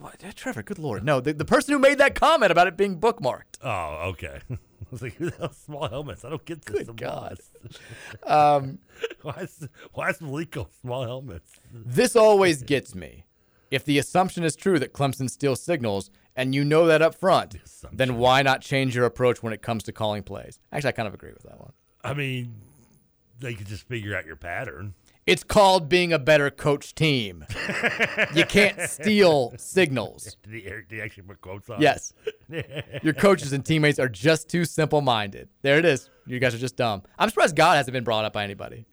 What? 0.01 0.23
Trevor, 0.37 0.63
good 0.63 0.79
lord, 0.79 1.03
no. 1.05 1.21
The, 1.21 1.33
the 1.33 1.45
person 1.45 1.73
who 1.73 1.79
made 1.79 1.99
that 1.99 2.15
comment 2.15 2.53
about 2.53 2.67
it 2.67 2.77
being 2.77 2.99
bookmarked. 3.01 3.59
Oh, 3.63 4.11
okay. 4.11 4.41
I 4.95 4.97
was 4.97 5.03
like, 5.03 5.15
who 5.15 5.31
the 5.31 5.49
small 5.49 5.89
helmets? 5.89 6.25
I 6.25 6.31
don't 6.31 6.45
get 6.45 6.65
this. 6.65 6.87
Good 6.87 6.97
God. 6.97 7.39
um, 8.23 8.79
why 9.23 9.35
is 9.41 9.69
why 9.93 10.11
is 10.11 10.19
small 10.19 11.05
helmets? 11.05 11.51
This 11.73 12.15
always 12.15 12.63
gets 12.63 12.95
me. 12.95 13.25
If 13.73 13.85
the 13.85 13.99
assumption 13.99 14.45
is 14.45 14.55
true 14.55 14.79
that 14.79 14.93
Clemson 14.93 15.29
steals 15.29 15.61
signals, 15.61 16.11
and 16.37 16.55
you 16.55 16.63
know 16.63 16.87
that 16.87 17.03
up 17.03 17.17
front, 17.17 17.57
then 17.93 18.19
why 18.19 18.43
not 18.43 18.61
change 18.61 18.95
your 18.95 19.05
approach 19.05 19.43
when 19.43 19.53
it 19.53 19.63
comes 19.63 19.83
to 19.85 19.93
calling 19.93 20.23
plays? 20.23 20.61
Actually, 20.71 20.91
I 20.91 20.93
kind 20.93 21.09
of 21.09 21.15
agree 21.15 21.33
with 21.33 21.43
that 21.43 21.59
one. 21.59 21.73
I 22.05 22.15
mean, 22.15 22.55
they 23.41 23.55
could 23.55 23.67
just 23.67 23.89
figure 23.89 24.17
out 24.17 24.27
your 24.27 24.37
pattern. 24.37 24.95
It's 25.27 25.43
called 25.43 25.89
being 25.89 26.13
a 26.13 26.19
better 26.19 26.51
coach 26.51 26.95
team. 26.95 27.47
you 28.35 28.45
can't 28.45 28.79
steal 28.91 29.55
signals. 29.57 30.37
Did 30.43 30.85
he, 30.91 31.01
actually 31.01 31.23
put 31.23 31.41
quotes 31.41 31.71
on? 31.71 31.81
Yes. 31.81 32.13
Your 33.03 33.15
coaches 33.15 33.53
and 33.55 33.65
teammates 33.65 33.99
are 33.99 34.09
just 34.09 34.51
too 34.51 34.65
simple 34.67 35.01
minded. 35.01 35.49
There 35.63 35.79
it 35.79 35.87
is. 35.87 36.11
You 36.27 36.39
guys 36.39 36.55
are 36.55 36.59
just 36.59 36.77
dumb. 36.77 37.03
I'm 37.19 37.31
surprised 37.31 37.57
God 37.57 37.77
hasn't 37.77 37.95
been 37.95 38.05
brought 38.05 38.25
up 38.27 38.35
by 38.35 38.45
anybody. 38.45 38.87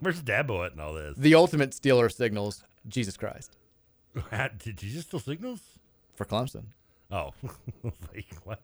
Where's 0.00 0.22
Dabo 0.22 0.64
at 0.66 0.72
in 0.72 0.80
all 0.80 0.94
this? 0.94 1.16
The 1.16 1.34
ultimate 1.34 1.74
stealer 1.74 2.06
of 2.06 2.12
signals, 2.12 2.62
Jesus 2.88 3.16
Christ. 3.16 3.56
Did 4.58 4.82
you 4.82 4.90
just 4.90 5.08
steal 5.08 5.20
signals? 5.20 5.60
For 6.14 6.24
Clemson. 6.24 6.64
Oh, 7.10 7.32
like 7.82 8.26
what? 8.44 8.62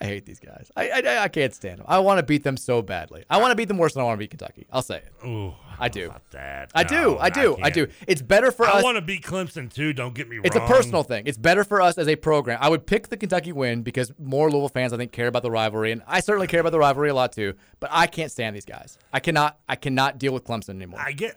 I 0.00 0.06
hate 0.06 0.24
these 0.24 0.40
guys. 0.40 0.70
I 0.76 0.90
I, 0.90 1.24
I 1.24 1.28
can't 1.28 1.54
stand 1.54 1.78
them. 1.78 1.86
I 1.88 1.98
want 1.98 2.18
to 2.18 2.22
beat 2.22 2.42
them 2.42 2.56
so 2.56 2.80
badly. 2.80 3.24
I 3.28 3.38
want 3.38 3.52
to 3.52 3.56
beat 3.56 3.68
them 3.68 3.76
worse 3.76 3.94
than 3.94 4.00
I 4.00 4.04
want 4.04 4.18
to 4.18 4.18
beat 4.18 4.30
Kentucky. 4.30 4.66
I'll 4.72 4.82
say 4.82 4.98
it. 4.98 5.26
Ooh, 5.26 5.54
I 5.78 5.88
do. 5.88 6.12
That. 6.30 6.70
I 6.74 6.84
do. 6.84 6.94
No, 6.94 7.18
I 7.18 7.28
do. 7.28 7.56
I, 7.56 7.70
can't. 7.70 7.74
do. 7.74 7.86
It's 8.06 8.22
better 8.22 8.50
for 8.50 8.66
I 8.66 8.70
us. 8.70 8.80
I 8.80 8.82
want 8.82 8.96
to 8.96 9.02
beat 9.02 9.22
Clemson 9.22 9.72
too. 9.72 9.92
Don't 9.92 10.14
get 10.14 10.28
me 10.28 10.36
wrong. 10.36 10.46
It's 10.46 10.56
a 10.56 10.60
personal 10.60 11.02
thing. 11.02 11.26
It's 11.26 11.38
better 11.38 11.64
for 11.64 11.80
us 11.82 11.98
as 11.98 12.08
a 12.08 12.16
program. 12.16 12.58
I 12.60 12.68
would 12.68 12.86
pick 12.86 13.08
the 13.08 13.16
Kentucky 13.16 13.52
win 13.52 13.82
because 13.82 14.12
more 14.18 14.50
Louisville 14.50 14.68
fans, 14.68 14.92
I 14.92 14.96
think, 14.96 15.12
care 15.12 15.26
about 15.26 15.42
the 15.42 15.50
rivalry, 15.50 15.92
and 15.92 16.02
I 16.06 16.20
certainly 16.20 16.46
care 16.46 16.60
about 16.60 16.72
the 16.72 16.78
rivalry 16.78 17.10
a 17.10 17.14
lot 17.14 17.32
too. 17.32 17.54
But 17.78 17.90
I 17.92 18.06
can't 18.06 18.32
stand 18.32 18.56
these 18.56 18.64
guys. 18.64 18.98
I 19.12 19.20
cannot. 19.20 19.58
I 19.68 19.76
cannot 19.76 20.18
deal 20.18 20.32
with 20.32 20.44
Clemson 20.44 20.70
anymore. 20.70 21.00
I 21.00 21.12
get. 21.12 21.34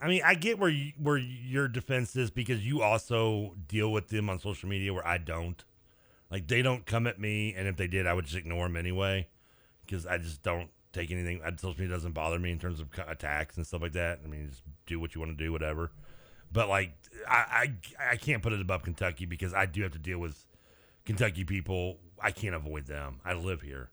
I 0.00 0.08
mean, 0.08 0.20
I 0.22 0.34
get 0.34 0.58
where 0.58 0.68
you, 0.68 0.92
where 0.98 1.16
your 1.16 1.66
defense 1.66 2.14
is 2.14 2.30
because 2.30 2.64
you 2.64 2.82
also 2.82 3.54
deal 3.68 3.90
with 3.90 4.08
them 4.08 4.28
on 4.28 4.38
social 4.38 4.68
media 4.68 4.92
where 4.92 5.06
I 5.06 5.16
don't. 5.16 5.64
Like 6.34 6.48
they 6.48 6.62
don't 6.62 6.84
come 6.84 7.06
at 7.06 7.20
me, 7.20 7.54
and 7.56 7.68
if 7.68 7.76
they 7.76 7.86
did, 7.86 8.08
I 8.08 8.12
would 8.12 8.24
just 8.24 8.36
ignore 8.36 8.64
them 8.64 8.76
anyway 8.76 9.28
because 9.86 10.04
I 10.04 10.18
just 10.18 10.42
don't 10.42 10.68
take 10.92 11.12
anything. 11.12 11.40
Social 11.58 11.78
media 11.78 11.94
doesn't 11.94 12.10
bother 12.10 12.40
me 12.40 12.50
in 12.50 12.58
terms 12.58 12.80
of 12.80 12.88
attacks 13.06 13.56
and 13.56 13.64
stuff 13.64 13.82
like 13.82 13.92
that. 13.92 14.18
I 14.24 14.26
mean, 14.26 14.48
just 14.48 14.64
do 14.84 14.98
what 14.98 15.14
you 15.14 15.20
want 15.20 15.30
to 15.30 15.44
do, 15.44 15.52
whatever. 15.52 15.92
But 16.50 16.68
like, 16.68 16.90
I, 17.30 17.70
I 18.00 18.10
I 18.14 18.16
can't 18.16 18.42
put 18.42 18.52
it 18.52 18.60
above 18.60 18.82
Kentucky 18.82 19.26
because 19.26 19.54
I 19.54 19.66
do 19.66 19.82
have 19.82 19.92
to 19.92 19.98
deal 20.00 20.18
with 20.18 20.44
Kentucky 21.04 21.44
people. 21.44 21.98
I 22.20 22.32
can't 22.32 22.56
avoid 22.56 22.86
them. 22.86 23.20
I 23.24 23.34
live 23.34 23.62
here, 23.62 23.90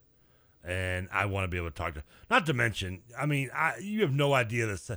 and 0.64 1.08
I 1.12 1.26
want 1.26 1.44
to 1.44 1.48
be 1.48 1.58
able 1.58 1.70
to 1.70 1.76
talk 1.76 1.94
to. 1.94 2.02
Not 2.28 2.44
to 2.46 2.54
mention, 2.54 3.02
I 3.16 3.24
mean, 3.24 3.52
I 3.54 3.76
you 3.80 4.00
have 4.00 4.12
no 4.12 4.34
idea 4.34 4.66
this. 4.66 4.90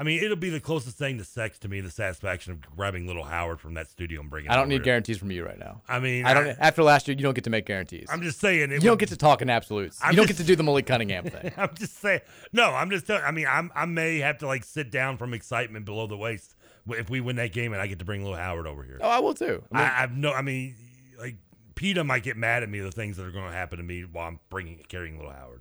I 0.00 0.02
mean, 0.02 0.24
it'll 0.24 0.34
be 0.34 0.48
the 0.48 0.60
closest 0.60 0.96
thing 0.96 1.18
to 1.18 1.24
sex 1.24 1.58
to 1.58 1.68
me, 1.68 1.82
the 1.82 1.90
satisfaction 1.90 2.52
of 2.52 2.62
grabbing 2.74 3.06
little 3.06 3.22
Howard 3.22 3.60
from 3.60 3.74
that 3.74 3.90
studio 3.90 4.22
and 4.22 4.30
bringing. 4.30 4.50
I 4.50 4.56
don't 4.56 4.68
need 4.70 4.76
here. 4.76 4.84
guarantees 4.84 5.18
from 5.18 5.30
you 5.30 5.44
right 5.44 5.58
now. 5.58 5.82
I 5.86 5.98
mean, 5.98 6.24
I 6.24 6.32
don't. 6.32 6.46
I- 6.46 6.56
after 6.58 6.82
last 6.82 7.06
year, 7.06 7.14
you 7.18 7.22
don't 7.22 7.34
get 7.34 7.44
to 7.44 7.50
make 7.50 7.66
guarantees. 7.66 8.08
I'm 8.10 8.22
just 8.22 8.40
saying. 8.40 8.70
It 8.70 8.82
you 8.82 8.88
don't 8.88 8.98
get 8.98 9.10
to 9.10 9.16
talk 9.18 9.42
in 9.42 9.50
absolutes. 9.50 10.00
I'm 10.02 10.12
you 10.12 10.16
don't 10.16 10.26
just- 10.26 10.38
get 10.38 10.42
to 10.44 10.46
do 10.48 10.56
the 10.56 10.62
Malik 10.62 10.86
Cunningham 10.86 11.24
thing. 11.26 11.52
I'm 11.58 11.74
just 11.74 11.98
saying. 12.00 12.20
No, 12.50 12.70
I'm 12.70 12.88
just 12.90 13.06
telling. 13.06 13.24
I 13.24 13.30
mean, 13.30 13.46
I'm, 13.46 13.70
I 13.74 13.84
may 13.84 14.20
have 14.20 14.38
to 14.38 14.46
like 14.46 14.64
sit 14.64 14.90
down 14.90 15.18
from 15.18 15.34
excitement 15.34 15.84
below 15.84 16.06
the 16.06 16.16
waist 16.16 16.54
if 16.88 17.10
we 17.10 17.20
win 17.20 17.36
that 17.36 17.52
game 17.52 17.74
and 17.74 17.82
I 17.82 17.86
get 17.86 17.98
to 17.98 18.06
bring 18.06 18.22
little 18.22 18.38
Howard 18.38 18.66
over 18.66 18.82
here. 18.82 19.00
Oh, 19.02 19.08
I 19.08 19.18
will 19.18 19.34
too. 19.34 19.62
I 19.70 19.76
I, 19.76 19.82
mean- 19.82 19.92
I've 19.96 20.16
no. 20.16 20.32
I 20.32 20.40
mean, 20.40 20.76
like 21.18 21.36
PETA 21.74 22.04
might 22.04 22.22
get 22.22 22.38
mad 22.38 22.62
at 22.62 22.70
me 22.70 22.80
the 22.80 22.90
things 22.90 23.18
that 23.18 23.26
are 23.26 23.30
going 23.32 23.44
to 23.50 23.52
happen 23.52 23.76
to 23.76 23.84
me 23.84 24.02
while 24.04 24.28
I'm 24.28 24.40
bringing 24.48 24.82
carrying 24.88 25.18
little 25.18 25.32
Howard. 25.32 25.60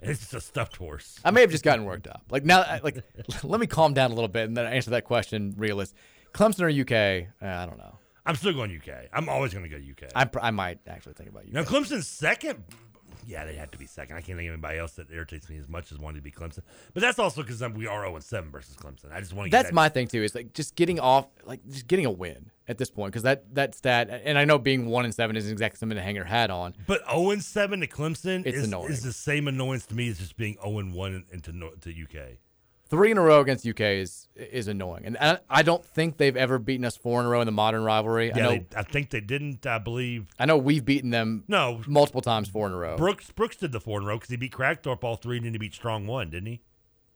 It's 0.00 0.20
just 0.20 0.34
a 0.34 0.40
stuffed 0.40 0.76
horse. 0.76 1.18
I 1.24 1.30
may 1.30 1.40
have 1.40 1.50
just 1.50 1.64
gotten 1.64 1.84
worked 1.84 2.06
up. 2.06 2.22
Like 2.30 2.44
now, 2.44 2.60
I- 2.62 2.80
like 2.82 3.02
let 3.42 3.60
me 3.60 3.66
calm 3.66 3.94
down 3.94 4.10
a 4.10 4.14
little 4.14 4.28
bit 4.28 4.44
and 4.46 4.56
then 4.56 4.66
answer 4.66 4.90
that 4.90 5.04
question. 5.04 5.54
Realist, 5.56 5.94
Clemson 6.32 6.62
or 6.62 6.68
UK? 6.70 7.28
Uh, 7.42 7.62
I 7.62 7.66
don't 7.66 7.78
know. 7.78 7.98
I'm 8.24 8.34
still 8.36 8.52
going 8.52 8.70
UK. 8.76 9.06
I'm 9.12 9.28
always 9.28 9.52
going 9.54 9.64
to 9.64 9.70
go 9.70 9.76
UK. 9.76 10.10
I 10.14 10.26
pr- 10.26 10.40
I 10.40 10.50
might 10.50 10.80
actually 10.86 11.14
think 11.14 11.30
about 11.30 11.44
UK. 11.44 11.52
Now 11.52 11.62
Clemson's 11.64 12.06
second. 12.06 12.62
Yeah, 13.28 13.44
they 13.44 13.56
have 13.56 13.70
to 13.72 13.78
be 13.78 13.84
second. 13.84 14.16
I 14.16 14.22
can't 14.22 14.38
think 14.38 14.48
of 14.48 14.54
anybody 14.54 14.78
else 14.78 14.92
that 14.92 15.10
irritates 15.12 15.50
me 15.50 15.58
as 15.58 15.68
much 15.68 15.92
as 15.92 15.98
wanting 15.98 16.16
to 16.16 16.22
be 16.22 16.30
Clemson. 16.30 16.62
But 16.94 17.02
that's 17.02 17.18
also 17.18 17.42
because 17.42 17.60
we 17.74 17.86
are 17.86 18.06
0 18.06 18.18
7 18.18 18.50
versus 18.50 18.74
Clemson. 18.74 19.12
I 19.12 19.20
just 19.20 19.34
want 19.34 19.50
to. 19.50 19.50
That's 19.50 19.68
that, 19.68 19.74
my 19.74 19.90
thing 19.90 20.06
too. 20.06 20.22
Is 20.22 20.34
like 20.34 20.54
just 20.54 20.74
getting 20.76 20.98
off, 20.98 21.26
like 21.44 21.60
just 21.68 21.86
getting 21.86 22.06
a 22.06 22.10
win 22.10 22.50
at 22.68 22.78
this 22.78 22.90
point 22.90 23.12
because 23.12 23.24
that 23.24 23.54
that 23.54 23.74
stat. 23.74 24.22
And 24.24 24.38
I 24.38 24.46
know 24.46 24.58
being 24.58 24.86
one 24.86 25.04
and 25.04 25.14
seven 25.14 25.36
isn't 25.36 25.52
exactly 25.52 25.76
something 25.76 25.96
to 25.96 26.02
hang 26.02 26.16
your 26.16 26.24
hat 26.24 26.50
on. 26.50 26.74
But 26.86 27.02
0 27.10 27.38
7 27.38 27.80
to 27.80 27.86
Clemson 27.86 28.46
It's 28.46 28.56
is, 28.56 28.64
annoying. 28.64 28.92
is 28.92 29.02
the 29.02 29.12
same 29.12 29.46
annoyance 29.46 29.84
to 29.86 29.94
me 29.94 30.08
as 30.08 30.18
just 30.18 30.38
being 30.38 30.56
0 30.64 30.84
1 30.86 31.24
into 31.30 31.52
no- 31.52 31.72
to 31.82 31.90
UK. 31.90 32.38
Three 32.88 33.10
in 33.10 33.18
a 33.18 33.20
row 33.22 33.40
against 33.40 33.66
UK 33.66 33.80
is 33.80 34.28
is 34.34 34.66
annoying, 34.66 35.04
and 35.04 35.18
I, 35.20 35.38
I 35.50 35.62
don't 35.62 35.84
think 35.84 36.16
they've 36.16 36.36
ever 36.36 36.58
beaten 36.58 36.86
us 36.86 36.96
four 36.96 37.20
in 37.20 37.26
a 37.26 37.28
row 37.28 37.40
in 37.42 37.46
the 37.46 37.52
modern 37.52 37.84
rivalry. 37.84 38.32
I 38.32 38.36
Yeah, 38.36 38.42
know. 38.44 38.50
they, 38.50 38.66
I 38.76 38.82
think 38.82 39.10
they 39.10 39.20
didn't. 39.20 39.66
I 39.66 39.78
believe 39.78 40.26
I 40.38 40.46
know 40.46 40.56
we've 40.56 40.84
beaten 40.84 41.10
them 41.10 41.44
no 41.48 41.82
multiple 41.86 42.22
times 42.22 42.48
four 42.48 42.66
in 42.66 42.72
a 42.72 42.76
row. 42.76 42.96
Brooks 42.96 43.30
Brooks 43.30 43.56
did 43.56 43.72
the 43.72 43.80
four 43.80 43.98
in 43.98 44.04
a 44.04 44.06
row 44.08 44.16
because 44.16 44.30
he 44.30 44.36
beat 44.36 44.52
Kragthorpe 44.52 45.04
all 45.04 45.16
three 45.16 45.36
and 45.36 45.44
then 45.44 45.52
he 45.52 45.58
beat 45.58 45.74
Strong 45.74 46.06
one, 46.06 46.30
didn't 46.30 46.46
he? 46.46 46.60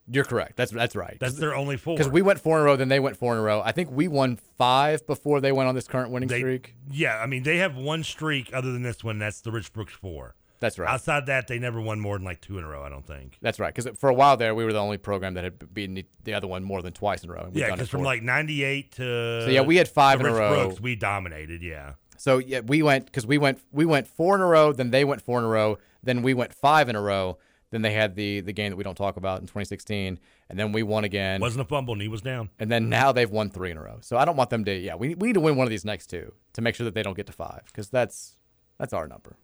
You're 0.07 0.25
correct. 0.25 0.57
That's 0.57 0.71
that's 0.71 0.95
right. 0.95 1.17
That's 1.19 1.35
their 1.39 1.55
only 1.55 1.77
four. 1.77 1.95
Because 1.95 2.11
we 2.11 2.21
went 2.21 2.39
four 2.39 2.57
in 2.57 2.63
a 2.63 2.65
row, 2.65 2.75
then 2.75 2.89
they 2.89 2.99
went 2.99 3.17
four 3.17 3.33
in 3.33 3.39
a 3.39 3.41
row. 3.41 3.61
I 3.65 3.71
think 3.71 3.89
we 3.89 4.07
won 4.07 4.37
five 4.57 5.07
before 5.07 5.39
they 5.41 5.51
went 5.53 5.69
on 5.69 5.75
this 5.75 5.87
current 5.87 6.11
winning 6.11 6.27
They- 6.29 6.39
streak. 6.39 6.75
Yeah, 6.91 7.17
I 7.19 7.25
mean 7.25 7.43
they 7.43 7.57
have 7.57 7.75
one 7.77 8.03
streak 8.03 8.51
other 8.53 8.71
than 8.71 8.83
this 8.83 9.03
one. 9.03 9.17
That's 9.17 9.41
the 9.41 9.51
Rich 9.51 9.73
Brooks 9.73 9.93
four. 9.93 10.35
That's 10.63 10.79
right. 10.79 10.89
Outside 10.89 11.25
that, 11.25 11.47
they 11.47 11.59
never 11.59 11.81
won 11.81 11.99
more 11.99 12.17
than 12.17 12.23
like 12.25 12.39
two 12.41 12.57
in 12.57 12.63
a 12.63 12.67
row. 12.67 12.83
I 12.83 12.89
don't 12.89 13.05
think. 13.05 13.37
That's 13.41 13.59
right. 13.59 13.73
Because 13.75 13.97
for 13.99 14.09
a 14.09 14.13
while 14.13 14.37
there, 14.37 14.55
we 14.55 14.63
were 14.63 14.71
the 14.73 14.79
only 14.79 14.97
program 14.97 15.33
that 15.33 15.43
had 15.43 15.73
beaten 15.73 15.95
the- 15.95 16.05
the 16.23 16.33
other 16.33 16.47
one 16.47 16.63
more 16.63 16.81
than 16.81 16.93
twice 16.93 17.23
in 17.23 17.29
a 17.29 17.33
row. 17.33 17.49
Yeah, 17.53 17.71
because 17.71 17.89
from 17.89 18.03
like 18.03 18.23
'98 18.23 18.93
to 18.93 19.41
So, 19.43 19.49
yeah, 19.49 19.61
we 19.61 19.75
had 19.75 19.87
five 19.89 20.19
in 20.21 20.25
a 20.25 20.33
row. 20.33 20.67
Brooks, 20.67 20.81
we 20.81 20.95
dominated. 20.95 21.61
Yeah, 21.61 21.93
So 22.17 22.37
yeah, 22.37 22.61
we 22.61 22.81
went 22.81 23.05
because 23.07 23.27
we 23.27 23.37
went 23.37 23.59
we 23.71 23.85
went 23.85 24.07
four 24.07 24.35
in 24.35 24.41
a 24.41 24.45
row, 24.47 24.71
then 24.71 24.91
they 24.91 25.03
went 25.03 25.21
four 25.21 25.37
in 25.39 25.45
a 25.45 25.49
row, 25.49 25.77
then 26.01 26.21
we 26.21 26.33
went 26.33 26.53
five 26.53 26.87
in 26.89 26.95
a 26.95 27.01
row. 27.01 27.37
Then 27.71 27.81
they 27.81 27.91
had 27.93 28.15
the 28.15 28.39
the 28.41 28.53
game 28.53 28.69
that 28.69 28.75
we 28.77 28.83
don't 28.83 28.95
talk 28.95 29.17
about 29.17 29.39
in 29.41 29.47
2016, 29.47 30.19
and 30.47 30.59
then 30.59 30.71
we 30.71 30.83
won 30.83 31.03
again. 31.03 31.41
wasn't 31.41 31.61
a 31.61 31.65
fumble, 31.65 31.95
knee 31.95 32.07
was 32.07 32.21
down. 32.21 32.51
And 32.59 32.71
then 32.71 32.87
now 32.87 33.11
they've 33.11 33.29
won 33.31 33.49
three 33.49 33.71
in 33.71 33.77
a 33.77 33.81
row. 33.81 33.97
So 34.01 34.15
I 34.15 34.25
don't 34.25 34.35
want 34.37 34.51
them 34.51 34.63
to. 34.65 34.73
Yeah, 34.73 34.93
we, 34.93 35.15
we 35.15 35.27
need 35.29 35.33
to 35.33 35.39
win 35.39 35.55
one 35.55 35.65
of 35.65 35.71
these 35.71 35.83
next 35.83 36.07
two 36.07 36.33
to 36.53 36.61
make 36.61 36.75
sure 36.75 36.85
that 36.85 36.93
they 36.93 37.01
don't 37.01 37.17
get 37.17 37.25
to 37.25 37.33
five 37.33 37.63
because 37.65 37.89
that's 37.89 38.37
that's 38.77 38.93
our 38.93 39.07
number. 39.07 39.37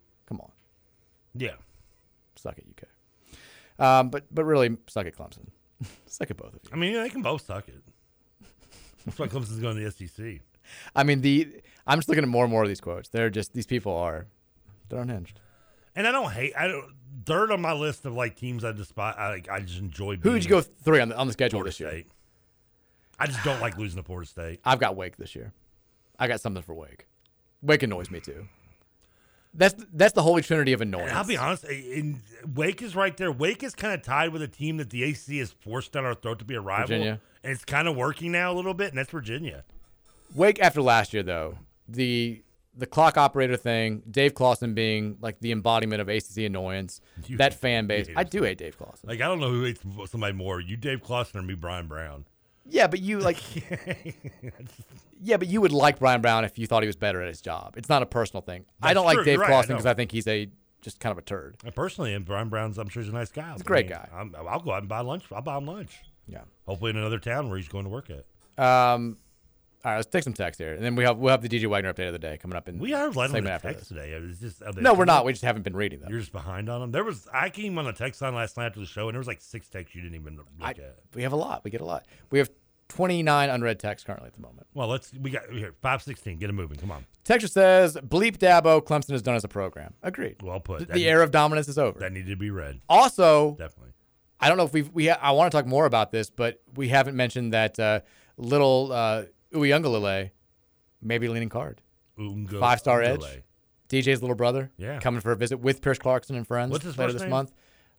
Yeah, 1.35 1.55
suck 2.35 2.57
at 2.57 2.63
UK. 2.63 3.83
Um, 3.83 4.09
but 4.09 4.25
but 4.33 4.45
really 4.45 4.77
suck 4.87 5.05
at 5.05 5.15
Clemson. 5.15 5.47
suck 6.05 6.29
at 6.31 6.37
both 6.37 6.53
of 6.53 6.59
you. 6.63 6.69
I 6.73 6.75
mean 6.75 6.93
they 6.93 7.09
can 7.09 7.21
both 7.21 7.45
suck 7.45 7.67
it. 7.67 7.81
That's 9.05 9.17
why 9.17 9.27
Clemson's 9.27 9.59
going 9.59 9.77
to 9.77 9.89
the 9.89 10.07
SEC. 10.07 10.41
I 10.95 11.03
mean 11.03 11.21
the 11.21 11.61
I'm 11.87 11.99
just 11.99 12.09
looking 12.09 12.23
at 12.23 12.29
more 12.29 12.43
and 12.43 12.51
more 12.51 12.63
of 12.63 12.67
these 12.67 12.81
quotes. 12.81 13.09
They're 13.09 13.29
just 13.29 13.53
these 13.53 13.67
people 13.67 13.95
are 13.95 14.27
they're 14.89 14.99
unhinged. 14.99 15.39
And 15.95 16.07
I 16.07 16.11
don't 16.11 16.31
hate. 16.31 16.53
I 16.57 16.67
don't. 16.67 16.85
Third 17.25 17.51
on 17.51 17.61
my 17.61 17.73
list 17.73 18.05
of 18.05 18.13
like 18.13 18.35
teams 18.35 18.63
I 18.63 18.71
despise. 18.71 19.15
I 19.17 19.29
like. 19.29 19.49
I 19.49 19.59
just 19.59 19.79
enjoy. 19.79 20.17
Who 20.17 20.31
would 20.31 20.43
you 20.43 20.49
go 20.49 20.61
three 20.61 20.99
on 20.99 21.09
the 21.09 21.17
on 21.17 21.27
the 21.27 21.33
schedule 21.33 21.57
Florida 21.57 21.69
this 21.69 21.79
year? 21.79 21.89
State. 21.89 22.07
I 23.19 23.25
just 23.27 23.43
don't 23.43 23.59
like 23.59 23.77
losing 23.77 23.97
to 23.97 24.05
Florida 24.05 24.29
State. 24.29 24.61
I've 24.63 24.79
got 24.79 24.95
Wake 24.95 25.17
this 25.17 25.35
year. 25.35 25.51
I 26.17 26.27
got 26.27 26.41
something 26.41 26.63
for 26.63 26.73
Wake. 26.73 27.07
Wake 27.61 27.83
annoys 27.83 28.09
me 28.09 28.19
too. 28.19 28.47
That's 29.53 29.75
that's 29.93 30.13
the 30.13 30.21
holy 30.21 30.41
trinity 30.41 30.73
of 30.73 30.81
annoyance. 30.81 31.09
And 31.09 31.17
I'll 31.17 31.25
be 31.25 31.37
honest. 31.37 31.65
Eh, 31.65 31.73
in, 31.73 32.21
Wake 32.53 32.81
is 32.81 32.95
right 32.95 33.15
there. 33.17 33.31
Wake 33.31 33.63
is 33.63 33.73
kind 33.73 33.93
of 33.93 34.01
tied 34.03 34.31
with 34.31 34.41
a 34.41 34.47
team 34.47 34.77
that 34.77 34.89
the 34.91 35.03
ACC 35.03 35.37
has 35.39 35.51
forced 35.51 35.91
down 35.91 36.05
our 36.05 36.13
throat 36.13 36.39
to 36.39 36.45
be 36.45 36.55
a 36.55 36.61
rival. 36.61 36.87
Virginia. 36.87 37.19
And 37.43 37.53
it's 37.53 37.65
kind 37.65 37.87
of 37.87 37.95
working 37.95 38.31
now 38.31 38.51
a 38.51 38.55
little 38.55 38.73
bit, 38.73 38.89
and 38.89 38.97
that's 38.97 39.09
Virginia. 39.09 39.63
Wake 40.35 40.59
after 40.59 40.81
last 40.81 41.13
year 41.13 41.23
though, 41.23 41.57
the 41.87 42.43
the 42.77 42.85
clock 42.85 43.17
operator 43.17 43.57
thing, 43.57 44.03
Dave 44.09 44.35
Clawson 44.35 44.73
being 44.73 45.17
like 45.19 45.39
the 45.39 45.51
embodiment 45.51 46.01
of 46.01 46.07
ACC 46.09 46.45
annoyance, 46.45 47.01
You- 47.27 47.37
that 47.37 47.53
fan 47.59 47.87
base. 47.87 48.07
I 48.15 48.23
do 48.23 48.43
hate 48.43 48.57
Dave 48.59 48.77
Clawson. 48.77 49.09
Like 49.09 49.19
I 49.21 49.27
don't 49.27 49.39
know 49.39 49.49
who 49.49 49.63
hates 49.63 49.81
somebody 50.11 50.33
more, 50.33 50.59
you 50.59 50.77
Dave 50.77 51.01
Clawson 51.01 51.39
or 51.39 51.43
me 51.43 51.55
Bryan 51.55 51.87
Brown. 51.87 52.25
Yeah, 52.69 52.87
but 52.87 52.99
you 52.99 53.19
like. 53.19 53.37
yeah, 55.21 55.37
but 55.37 55.47
you 55.47 55.61
would 55.61 55.71
like 55.71 55.99
Bryan 55.99 56.21
Brown 56.21 56.45
if 56.45 56.57
you 56.57 56.67
thought 56.67 56.83
he 56.83 56.87
was 56.87 56.95
better 56.95 57.21
at 57.21 57.27
his 57.27 57.41
job. 57.41 57.75
It's 57.77 57.89
not 57.89 58.01
a 58.01 58.05
personal 58.05 58.41
thing. 58.41 58.65
I 58.81 58.93
don't 58.93 59.05
like. 59.05 59.23
Dave 59.23 59.39
right, 59.39 59.47
Clawson 59.47 59.75
because 59.75 59.85
I 59.85 59.93
think 59.93 60.11
he's 60.11 60.27
a 60.27 60.49
just 60.81 60.99
kind 60.99 61.11
of 61.11 61.17
a 61.17 61.21
turd. 61.21 61.57
I 61.65 61.71
personally, 61.71 62.13
and 62.13 62.25
Bryan 62.25 62.49
Brown's, 62.49 62.77
I'm 62.77 62.89
sure 62.89 63.01
he's 63.01 63.11
a 63.11 63.15
nice 63.15 63.31
guy. 63.31 63.51
He's 63.53 63.61
a 63.61 63.65
great 63.65 63.89
guy. 63.89 64.07
I'm, 64.13 64.33
I'll 64.47 64.61
go 64.61 64.71
out 64.71 64.79
and 64.79 64.89
buy 64.89 65.01
lunch. 65.01 65.25
I'll 65.31 65.41
buy 65.41 65.57
him 65.57 65.65
lunch. 65.65 65.99
Yeah. 66.27 66.41
Hopefully 66.67 66.91
in 66.91 66.97
another 66.97 67.19
town 67.19 67.49
where 67.49 67.57
he's 67.57 67.67
going 67.67 67.85
to 67.85 67.89
work 67.89 68.09
at. 68.09 68.63
Um, 68.63 69.17
all 69.85 69.91
right, 69.91 69.95
let's 69.97 70.07
take 70.09 70.23
some 70.23 70.33
text 70.33 70.59
here, 70.59 70.73
and 70.73 70.83
then 70.83 70.95
we 70.95 71.03
have 71.05 71.17
we'll 71.17 71.31
have 71.31 71.41
the 71.41 71.47
DJ 71.49 71.67
Wagner 71.67 71.93
update 71.93 72.07
of 72.07 72.13
the 72.13 72.19
day 72.19 72.37
coming 72.37 72.57
up 72.57 72.67
in 72.67 72.79
We 72.79 72.93
are 72.93 73.05
letting 73.11 73.35
segment 73.35 73.45
them 73.45 73.47
after 73.53 73.71
text 73.73 73.87
today. 73.87 74.11
It 74.11 74.21
was 74.21 74.39
just, 74.39 74.61
are 74.61 74.73
they 74.73 74.81
No, 74.81 74.93
we're 74.93 75.05
not. 75.05 75.23
We 75.25 75.31
just 75.31 75.43
haven't 75.45 75.61
been 75.63 75.75
reading 75.75 75.99
them. 76.01 76.09
You're 76.09 76.19
just 76.19 76.31
behind 76.33 76.69
on 76.69 76.81
them. 76.81 76.91
There 76.91 77.03
was 77.03 77.27
I 77.33 77.49
came 77.49 77.77
on 77.77 77.85
the 77.85 77.93
text 77.93 78.21
line 78.21 78.35
last 78.35 78.57
night 78.57 78.65
after 78.67 78.79
the 78.81 78.85
show, 78.85 79.07
and 79.07 79.15
there 79.15 79.19
was 79.19 79.27
like 79.27 79.41
six 79.41 79.69
texts 79.69 79.95
you 79.95 80.01
didn't 80.01 80.15
even 80.19 80.35
look 80.37 80.47
I- 80.61 80.71
at. 80.71 80.97
We 81.15 81.23
have 81.23 81.31
a 81.33 81.37
lot. 81.37 81.63
We 81.63 81.71
get 81.71 81.81
a 81.81 81.85
lot. 81.85 82.05
We 82.29 82.39
have 82.39 82.49
29 82.89 83.49
unread 83.51 83.79
texts 83.79 84.05
currently 84.05 84.27
at 84.27 84.33
the 84.33 84.41
moment. 84.41 84.65
Well, 84.73 84.87
let's 84.87 85.13
we 85.13 85.29
got 85.29 85.43
here 85.51 85.73
five 85.81 86.01
sixteen. 86.01 86.37
Get 86.39 86.49
it 86.49 86.53
moving. 86.53 86.77
Come 86.77 86.91
on. 86.91 87.05
Texture 87.23 87.47
says, 87.47 87.95
"Bleep 87.95 88.37
Dabo, 88.37 88.81
Clemson 88.83 89.13
is 89.13 89.21
done 89.21 89.35
as 89.35 89.43
a 89.43 89.47
program." 89.47 89.93
Agreed. 90.01 90.41
Well 90.41 90.59
put. 90.59 90.79
The, 90.79 90.85
That 90.85 90.93
the 90.95 90.99
need- 91.01 91.07
era 91.07 91.23
of 91.23 91.31
dominance 91.31 91.67
is 91.69 91.77
over. 91.77 91.99
That 91.99 92.11
needed 92.11 92.31
to 92.31 92.35
be 92.35 92.49
read. 92.49 92.81
Also, 92.89 93.51
Definitely. 93.59 93.93
I 94.41 94.49
don't 94.49 94.57
know 94.57 94.63
if 94.63 94.73
we've 94.73 94.89
we. 94.89 95.07
Ha- 95.07 95.19
I 95.21 95.31
want 95.33 95.51
to 95.51 95.57
talk 95.57 95.67
more 95.67 95.85
about 95.85 96.11
this, 96.11 96.29
but 96.31 96.61
we 96.75 96.87
haven't 96.89 97.15
mentioned 97.15 97.53
that 97.53 97.79
uh, 97.79 97.99
little 98.37 98.91
uh, 98.91 99.25
Uiagalelei 99.53 100.31
maybe 101.01 101.27
leaning 101.29 101.49
card. 101.49 101.81
Ungo- 102.17 102.59
Five 102.59 102.79
star 102.79 103.01
edge. 103.01 103.21
DJ's 103.89 104.21
little 104.21 104.35
brother. 104.35 104.71
Yeah. 104.77 104.99
Coming 104.99 105.21
for 105.21 105.31
a 105.31 105.35
visit 105.35 105.57
with 105.59 105.81
Pierce 105.81 105.97
Clarkson 105.97 106.35
and 106.35 106.45
friends 106.45 106.71
What's 106.71 106.83
his 106.85 106.97
later 106.97 107.13
this 107.13 107.21
name? 107.23 107.31
month. 107.31 107.51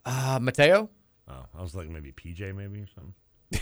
Uh, 0.04 0.38
Matayo. 0.38 0.88
Oh, 1.28 1.44
I 1.56 1.62
was 1.62 1.74
like 1.74 1.88
maybe 1.88 2.12
PJ 2.12 2.54
maybe 2.54 2.80
or 2.80 2.86
something. 2.94 3.14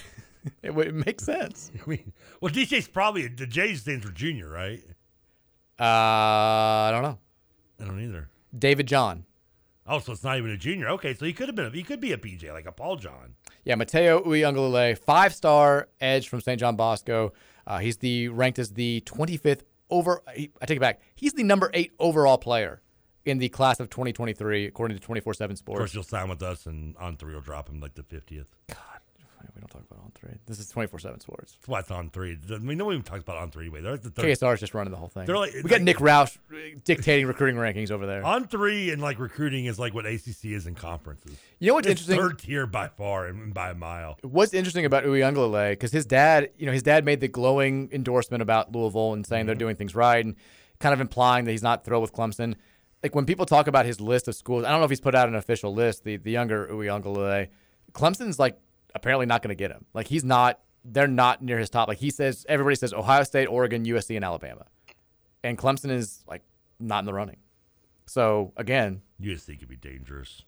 It, 0.63 0.75
would- 0.75 0.87
it 0.87 0.95
makes 0.95 1.25
sense. 1.25 1.71
I 1.87 1.91
mean, 1.91 2.13
well, 2.41 2.51
DJ's 2.53 2.89
probably 2.89 3.27
the 3.29 3.47
J 3.47 3.75
stands 3.75 4.05
for 4.07 4.13
junior, 4.13 4.49
right? 4.49 4.81
Uh, 5.79 5.83
I 5.85 6.91
don't 6.93 7.03
know. 7.03 7.19
I 7.81 7.85
don't 7.85 8.01
either. 8.03 8.31
David 8.57 8.87
John. 8.87 9.25
Oh, 9.87 9.99
so 10.01 10.13
it's 10.13 10.25
not 10.25 10.39
even 10.39 10.51
a 10.51 10.57
junior. 10.57 10.89
Okay, 10.91 11.15
so 11.15 11.25
he 11.27 11.33
could 11.33 11.49
have 11.49 11.55
been. 11.57 11.73
He 11.73 11.83
could 11.83 12.01
be 12.01 12.13
a 12.13 12.17
PJ, 12.19 12.51
like 12.53 12.67
a 12.67 12.73
Paul 12.73 12.97
John. 12.97 13.35
Yeah, 13.65 13.75
Matayo 13.77 14.25
Uiagalelei, 14.27 14.99
five 14.99 15.35
star 15.35 15.89
edge 16.01 16.29
from 16.29 16.41
St. 16.41 16.59
John 16.61 16.77
Bosco. 16.77 17.33
Uh, 17.69 17.79
he's 17.79 17.99
the 17.99 18.29
ranked 18.29 18.59
as 18.59 18.71
the 18.71 19.03
25th 19.07 19.61
over. 19.91 20.23
he- 20.35 20.51
I 20.61 20.67
take 20.67 20.79
it 20.79 20.81
back. 20.81 21.01
He's 21.15 21.35
the 21.35 21.43
number 21.45 21.71
eight 21.75 21.93
overall 22.01 22.39
player 22.39 22.81
in 23.27 23.37
the 23.39 23.51
class 23.51 23.79
of 23.79 23.91
2023, 23.91 24.65
according 24.65 24.97
to 24.97 25.03
24 25.03 25.35
7 25.35 25.55
Sports. 25.57 25.77
Of 25.77 25.81
course, 25.83 25.93
he'll 25.93 26.03
sign 26.03 26.31
with 26.31 26.43
us, 26.43 26.65
and 26.67 26.97
on 26.97 27.17
three 27.19 27.35
will 27.35 27.43
drop 27.43 27.69
him 27.69 27.79
like 27.79 27.95
the 27.95 28.03
fiftieth. 28.03 28.47
We 29.55 29.61
don't 29.61 29.71
talk 29.71 29.83
about 29.91 30.05
on 30.05 30.13
three. 30.15 30.31
This 30.47 30.59
is 30.59 30.69
24 30.69 30.99
7 31.01 31.21
Sports. 31.21 31.59
That's 31.69 31.91
on 31.91 32.11
three. 32.11 32.39
I 32.51 32.59
mean, 32.59 32.79
no 32.79 32.85
one 32.87 32.95
even 32.95 33.05
talks 33.05 33.23
about 33.23 33.37
on 33.37 33.51
three 33.51 33.69
way. 33.69 33.81
They're 33.81 33.93
like 33.93 34.03
the 34.03 34.11
third. 34.11 34.25
KSR 34.27 34.55
is 34.55 34.61
just 34.61 34.75
running 34.75 34.91
the 34.91 34.97
whole 34.97 35.09
thing. 35.09 35.27
They're 35.27 35.37
like- 35.37 35.53
we 35.55 35.63
got 35.71 35.81
Nick 35.83 35.99
Roush 35.99 36.37
uh, 36.53 36.79
dictating 36.85 37.27
recruiting 37.27 37.57
rankings 37.57 37.91
over 37.91 38.07
there. 38.07 38.25
On 38.25 38.47
three 38.49 38.91
and 38.91 39.01
like 39.03 39.19
recruiting 39.19 39.67
is 39.67 39.79
like 39.79 39.95
what 39.95 40.07
ACC 40.07 40.47
is 40.47 40.67
in 40.67 40.75
conferences. 40.75 41.37
You 41.59 41.69
know 41.69 41.75
what's 41.75 41.87
It's 41.87 42.01
interesting? 42.03 42.19
Third 42.29 42.39
tier 42.39 42.67
by 42.67 42.89
far 42.89 43.27
and 43.27 43.53
by 43.55 43.71
a 43.71 43.75
mile. 43.75 44.19
What's 44.23 44.55
interesting 44.55 44.85
about 44.85 45.05
Uiagalelei, 45.05 45.71
because 45.73 45.93
his 45.93 46.07
dad, 46.07 46.51
you 46.57 46.67
know, 46.67 46.73
his 46.73 46.83
dad 46.83 47.05
made 47.05 47.21
the 47.21 47.29
glowing 47.29 47.89
endorsement 47.93 48.43
about 48.43 48.73
Louisville 48.75 49.13
and 49.15 49.27
saying 49.27 49.47
they're 49.47 49.55
Mm-hmm. 49.55 49.59
doing 49.61 49.77
things 49.77 49.95
right 49.95 50.25
and 50.25 50.37
kind 50.81 50.93
of 50.93 51.01
implying 51.01 51.45
that 51.45 51.51
he's 51.53 51.63
not 51.63 51.85
thrilled 51.85 52.03
with 52.03 52.13
Clemson. 52.13 52.55
Like 53.03 53.15
when 53.15 53.27
people 53.27 53.47
talk 53.47 53.67
about 53.69 53.87
his 53.87 54.01
list 54.01 54.27
of 54.29 54.35
schools, 54.35 54.65
I 54.65 54.71
don't 54.71 54.81
know 54.81 54.85
if 54.85 54.91
he's 54.91 55.01
put 55.01 55.15
out 55.15 55.29
an 55.29 55.35
official 55.37 55.73
list, 55.73 56.05
the, 56.05 56.17
the 56.17 56.31
younger 56.33 56.67
Uiagalelei, 56.69 57.49
Clemson's 57.93 58.39
like 58.39 58.59
apparently 58.95 59.27
not 59.27 59.43
going 59.43 59.51
to 59.51 59.55
get 59.55 59.71
him. 59.71 59.85
Like 59.95 60.07
he's 60.09 60.25
not, 60.25 60.61
they're 60.85 61.07
not 61.07 61.43
near 61.43 61.59
his 61.59 61.71
top. 61.71 61.89
Like 61.89 61.99
he 61.99 62.11
says, 62.11 62.47
everybody 62.49 62.77
says 62.77 62.93
Ohio 62.93 63.23
State, 63.23 63.47
Oregon, 63.47 63.85
USC, 63.85 64.17
and 64.17 64.25
Alabama. 64.25 64.67
And 65.43 65.57
Clemson 65.59 65.91
is 65.91 66.25
like 66.27 66.43
not 66.81 67.01
in 67.01 67.05
the 67.07 67.15
running. 67.15 67.39
So 68.07 68.53
again, 68.57 69.03
USC 69.21 69.59
could 69.59 69.69
be 69.69 69.77
dangerous. 69.77 70.43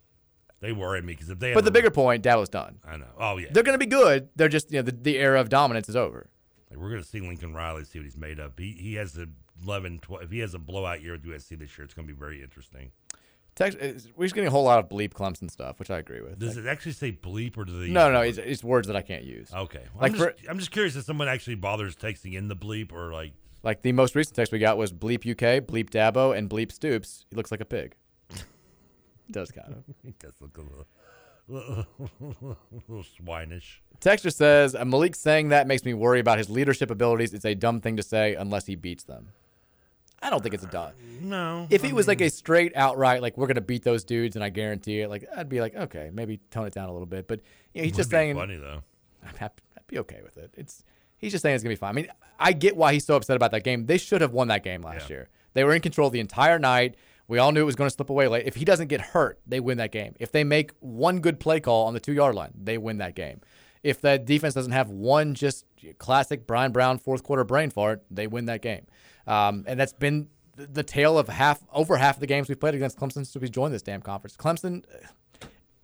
They 0.60 0.72
worry 0.72 1.00
me 1.00 1.14
because 1.14 1.30
if 1.30 1.38
they. 1.38 1.54
but 1.54 1.64
the 1.64 1.70
a- 1.70 1.72
bigger 1.72 1.90
point, 1.90 2.22
Dabo's 2.22 2.48
done. 2.48 2.78
I 2.86 2.96
know. 2.96 3.06
Oh 3.18 3.38
yeah. 3.38 3.48
They're 3.50 3.62
going 3.62 3.78
to 3.78 3.84
be 3.84 3.90
good. 3.90 4.28
They're 4.36 4.48
just, 4.48 4.70
you 4.70 4.78
know, 4.78 4.82
the, 4.82 4.92
the 4.92 5.18
era 5.18 5.40
of 5.40 5.48
dominance 5.48 5.88
is 5.88 5.96
over. 5.96 6.28
Like, 6.70 6.78
we're 6.78 6.90
going 6.90 7.02
to 7.02 7.08
see 7.08 7.20
Lincoln 7.20 7.54
Riley, 7.54 7.84
see 7.84 7.98
what 7.98 8.04
he's 8.04 8.16
made 8.16 8.38
of. 8.38 8.52
He 8.58 8.72
he 8.78 8.94
has 8.94 9.16
a 9.16 9.26
11, 9.64 10.00
12. 10.00 10.24
If 10.24 10.30
he 10.30 10.38
has 10.40 10.54
a 10.54 10.58
blowout 10.58 11.02
year 11.02 11.12
with 11.12 11.24
USC 11.24 11.58
this 11.58 11.76
year, 11.76 11.84
it's 11.84 11.94
going 11.94 12.06
to 12.06 12.12
be 12.12 12.18
very 12.18 12.42
interesting. 12.42 12.92
Text, 13.60 13.78
it's- 13.78 14.08
we're 14.16 14.24
just 14.24 14.34
getting 14.34 14.48
a 14.48 14.50
whole 14.50 14.64
lot 14.64 14.78
of 14.78 14.88
bleep 14.88 15.10
Clemson 15.12 15.50
stuff, 15.50 15.78
which 15.78 15.90
I 15.90 15.98
agree 15.98 16.22
with. 16.22 16.38
Does 16.38 16.56
Like- 16.56 16.64
it 16.64 16.68
actually 16.68 16.92
say 16.92 17.12
bleep 17.12 17.58
or 17.58 17.64
do 17.66 17.78
they? 17.78 17.90
no, 17.90 18.10
no, 18.10 18.22
it's, 18.22 18.38
it's 18.38 18.64
words 18.64 18.86
that 18.86 18.96
I 18.96 19.02
can't 19.02 19.22
use. 19.24 19.52
Okay. 19.52 19.82
Well, 19.94 20.00
Like 20.00 20.12
I'm, 20.12 20.18
for- 20.18 20.32
just, 20.32 20.48
I'm 20.48 20.58
just 20.58 20.70
curious 20.70 20.96
if 20.96 21.04
someone 21.04 21.28
actually 21.28 21.56
bothers 21.56 21.94
texting 21.94 22.32
in 22.32 22.48
the 22.48 22.56
bleep 22.56 22.90
or 22.90 23.12
like. 23.12 23.32
Like 23.62 23.82
the 23.82 23.92
most 23.92 24.14
recent 24.14 24.34
text 24.34 24.50
we 24.52 24.58
got 24.58 24.78
was 24.78 24.92
bleep 24.94 25.30
UK, 25.30 25.60
bleep 25.66 25.90
Dabo, 25.90 26.34
and 26.34 26.48
bleep 26.48 26.72
Stoops. 26.72 27.26
He 27.28 27.36
looks 27.36 27.50
like 27.50 27.60
a 27.60 27.66
pig. 27.66 27.94
Does 29.30 29.50
kind 29.50 29.72
of. 29.74 29.84
He 30.02 30.14
does 30.18 30.32
look 30.40 30.56
a 30.56 30.62
little, 30.62 30.86
little, 31.46 31.86
little 32.88 33.04
swinish. 33.04 33.80
Texture 34.00 34.30
says 34.30 34.74
"Uh, 34.74 34.84
Malik 34.86 35.14
saying 35.14 35.50
that 35.50 35.66
makes 35.66 35.84
me 35.84 35.92
worry 35.92 36.18
about 36.20 36.38
his 36.38 36.48
leadership 36.48 36.90
abilities. 36.90 37.34
It's 37.34 37.44
a 37.44 37.54
dumb 37.54 37.80
thing 37.82 37.96
to 37.98 38.02
say 38.02 38.34
unless 38.34 38.64
he 38.66 38.74
beats 38.74 39.04
them. 39.04 39.28
I 40.22 40.30
don't 40.30 40.42
think 40.42 40.54
it's 40.54 40.64
a 40.64 40.68
dumb. 40.68 40.92
No. 41.22 41.66
If 41.70 41.84
I 41.84 41.88
it 41.88 41.94
was 41.94 42.06
like 42.06 42.20
a 42.20 42.28
straight 42.28 42.72
outright, 42.76 43.22
like 43.22 43.38
we're 43.38 43.46
gonna 43.46 43.60
beat 43.60 43.84
those 43.84 44.04
dudes, 44.04 44.36
and 44.36 44.44
I 44.44 44.50
guarantee 44.50 45.00
it, 45.00 45.08
like 45.08 45.24
I'd 45.34 45.48
be 45.48 45.60
like, 45.60 45.74
okay, 45.74 46.10
maybe 46.12 46.40
tone 46.50 46.66
it 46.66 46.74
down 46.74 46.88
a 46.88 46.92
little 46.92 47.06
bit. 47.06 47.26
But 47.26 47.40
you 47.72 47.80
know, 47.80 47.86
he's 47.86 47.96
just 47.96 48.10
saying 48.10 48.36
funny 48.36 48.56
though. 48.56 48.82
Happy. 49.36 49.62
I'd 49.76 49.86
be 49.86 49.98
okay 50.00 50.20
with 50.22 50.36
it. 50.36 50.52
It's 50.56 50.84
he's 51.16 51.32
just 51.32 51.42
saying 51.42 51.54
it's 51.54 51.64
gonna 51.64 51.72
be 51.72 51.76
fine. 51.76 51.90
I 51.90 51.92
mean, 51.92 52.08
I 52.38 52.52
get 52.52 52.76
why 52.76 52.92
he's 52.92 53.04
so 53.04 53.16
upset 53.16 53.36
about 53.36 53.50
that 53.52 53.64
game. 53.64 53.86
They 53.86 53.98
should 53.98 54.20
have 54.20 54.32
won 54.32 54.48
that 54.48 54.62
game 54.62 54.82
last 54.82 55.10
year. 55.10 55.28
They 55.54 55.64
were 55.64 55.74
in 55.74 55.82
control 55.82 56.10
the 56.10 56.20
entire 56.20 56.58
night. 56.58 56.96
We 57.28 57.38
all 57.38 57.52
knew 57.52 57.60
it 57.60 57.64
was 57.64 57.76
going 57.76 57.88
to 57.88 57.94
slip 57.94 58.10
away 58.10 58.26
late. 58.26 58.46
If 58.46 58.56
he 58.56 58.64
doesn't 58.64 58.88
get 58.88 59.00
hurt, 59.00 59.38
they 59.46 59.60
win 59.60 59.78
that 59.78 59.92
game. 59.92 60.16
If 60.18 60.32
they 60.32 60.42
make 60.42 60.72
one 60.80 61.20
good 61.20 61.38
play 61.38 61.60
call 61.60 61.86
on 61.86 61.94
the 61.94 62.00
two 62.00 62.12
yard 62.12 62.34
line, 62.34 62.50
they 62.60 62.76
win 62.76 62.98
that 62.98 63.14
game. 63.14 63.40
If 63.84 64.00
that 64.00 64.24
defense 64.24 64.54
doesn't 64.54 64.72
have 64.72 64.90
one 64.90 65.34
just 65.34 65.64
classic 65.98 66.46
Bryan 66.46 66.72
Brown 66.72 66.98
fourth 66.98 67.22
quarter 67.22 67.44
brain 67.44 67.70
fart, 67.70 68.02
they 68.10 68.26
win 68.26 68.46
that 68.46 68.62
game. 68.62 68.86
Um, 69.26 69.64
and 69.66 69.78
that's 69.78 69.92
been 69.92 70.28
the, 70.56 70.66
the 70.66 70.82
tale 70.82 71.18
of 71.18 71.28
half 71.28 71.60
over 71.72 71.96
half 71.96 72.16
of 72.16 72.20
the 72.20 72.26
games 72.26 72.48
we've 72.48 72.60
played 72.60 72.74
against 72.74 72.98
Clemson 72.98 73.26
since 73.26 73.36
we 73.36 73.48
joined 73.48 73.74
this 73.74 73.82
damn 73.82 74.02
conference. 74.02 74.36
Clemson, 74.36 74.84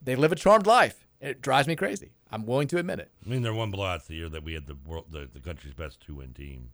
they 0.03 0.17
live 0.17 0.33
a 0.33 0.37
charmed 0.37 0.67
life. 0.67 1.07
It 1.21 1.41
drives 1.41 1.67
me 1.67 1.77
crazy. 1.77 2.13
I'm 2.31 2.45
willing 2.45 2.69
to 2.69 2.79
admit 2.79 2.99
it. 2.99 3.11
I 3.25 3.29
mean, 3.29 3.43
there 3.43 3.55
one 3.55 3.73
blowouts 3.73 4.07
the 4.07 4.15
year 4.15 4.29
that 4.29 4.43
we 4.45 4.55
had 4.55 4.67
the 4.67 4.77
world, 4.87 5.07
the, 5.11 5.29
the 5.33 5.41
country's 5.41 5.75
best 5.75 6.01
two 6.01 6.17
win 6.17 6.33
team. 6.35 6.71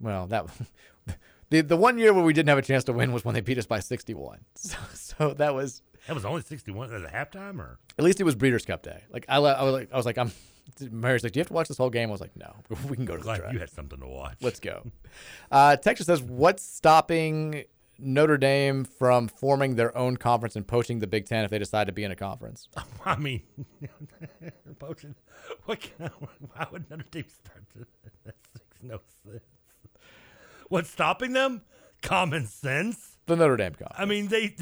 Well, 0.00 0.26
that 0.26 0.46
the 1.50 1.60
the 1.62 1.76
one 1.76 1.98
year 1.98 2.12
where 2.12 2.24
we 2.24 2.32
didn't 2.32 2.48
have 2.48 2.58
a 2.58 2.62
chance 2.62 2.84
to 2.84 2.92
win 2.92 3.12
was 3.12 3.24
when 3.24 3.34
they 3.34 3.40
beat 3.40 3.58
us 3.58 3.66
by 3.66 3.80
61. 3.80 4.40
So, 4.56 4.76
so 4.92 5.34
that 5.34 5.54
was 5.54 5.82
That 6.06 6.14
was 6.14 6.24
only 6.24 6.42
sixty 6.42 6.72
one 6.72 6.92
at 6.92 7.02
a 7.02 7.08
halftime, 7.08 7.58
or 7.58 7.78
at 7.98 8.04
least 8.04 8.20
it 8.20 8.24
was 8.24 8.34
Breeders' 8.34 8.64
Cup 8.64 8.82
Day. 8.82 9.04
Like 9.10 9.24
I, 9.28 9.36
I 9.36 9.62
was 9.62 9.72
like, 9.72 9.92
I 9.92 9.96
was 9.96 10.06
like, 10.06 10.18
I'm. 10.18 10.32
Mary's 10.90 11.22
like, 11.22 11.32
do 11.32 11.38
you 11.38 11.42
have 11.42 11.48
to 11.48 11.54
watch 11.54 11.68
this 11.68 11.78
whole 11.78 11.90
game? 11.90 12.08
I 12.08 12.12
was 12.12 12.20
like, 12.20 12.36
no, 12.36 12.54
we 12.88 12.96
can 12.96 13.04
go 13.04 13.14
to 13.14 13.18
the 13.18 13.24
glad 13.24 13.40
track. 13.40 13.52
you 13.52 13.58
had 13.58 13.70
something 13.70 14.00
to 14.00 14.06
watch. 14.06 14.36
Let's 14.40 14.60
go. 14.60 14.90
Uh, 15.50 15.76
Texas 15.76 16.06
says, 16.06 16.22
what's 16.22 16.62
stopping 16.62 17.64
Notre 17.98 18.36
Dame 18.36 18.84
from 18.84 19.28
forming 19.28 19.76
their 19.76 19.96
own 19.96 20.16
conference 20.16 20.56
and 20.56 20.66
poaching 20.66 20.98
the 20.98 21.06
Big 21.06 21.26
Ten 21.26 21.44
if 21.44 21.50
they 21.50 21.58
decide 21.58 21.86
to 21.86 21.92
be 21.92 22.04
in 22.04 22.10
a 22.10 22.16
conference? 22.16 22.68
I 23.04 23.16
mean, 23.16 23.42
poaching. 24.78 25.14
What? 25.64 25.80
Kind 25.80 26.10
of, 26.10 26.28
why 26.54 26.66
would 26.72 26.90
Notre 26.90 27.04
Dame 27.10 27.24
start? 27.28 27.64
To, 27.74 27.86
that 28.24 28.34
makes 28.54 28.82
no 28.82 29.00
sense. 29.24 29.42
What's 30.68 30.90
stopping 30.90 31.32
them? 31.34 31.62
Common 32.02 32.46
sense. 32.46 33.18
The 33.26 33.36
Notre 33.36 33.56
Dame 33.56 33.72
conference. 33.72 33.96
I 33.98 34.04
mean, 34.06 34.28
they. 34.28 34.56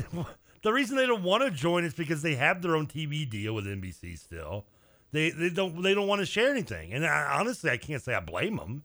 The 0.62 0.72
reason 0.72 0.96
they 0.96 1.06
don't 1.06 1.24
want 1.24 1.42
to 1.42 1.50
join 1.50 1.84
is 1.84 1.92
because 1.92 2.22
they 2.22 2.36
have 2.36 2.62
their 2.62 2.76
own 2.76 2.86
TV 2.86 3.28
deal 3.28 3.52
with 3.52 3.66
NBC 3.66 4.16
still. 4.16 4.64
They 5.12 5.30
they 5.30 5.50
don't 5.50 5.82
they 5.82 5.94
don't 5.94 6.08
want 6.08 6.20
to 6.20 6.26
share 6.26 6.50
anything, 6.50 6.92
and 6.94 7.06
I, 7.06 7.36
honestly, 7.38 7.70
I 7.70 7.76
can't 7.76 8.02
say 8.02 8.14
I 8.14 8.20
blame 8.20 8.56
them. 8.56 8.82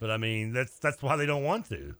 But 0.00 0.10
I 0.10 0.16
mean, 0.16 0.52
that's 0.52 0.78
that's 0.78 1.02
why 1.02 1.16
they 1.16 1.26
don't 1.26 1.44
want 1.44 1.68
to. 1.70 1.94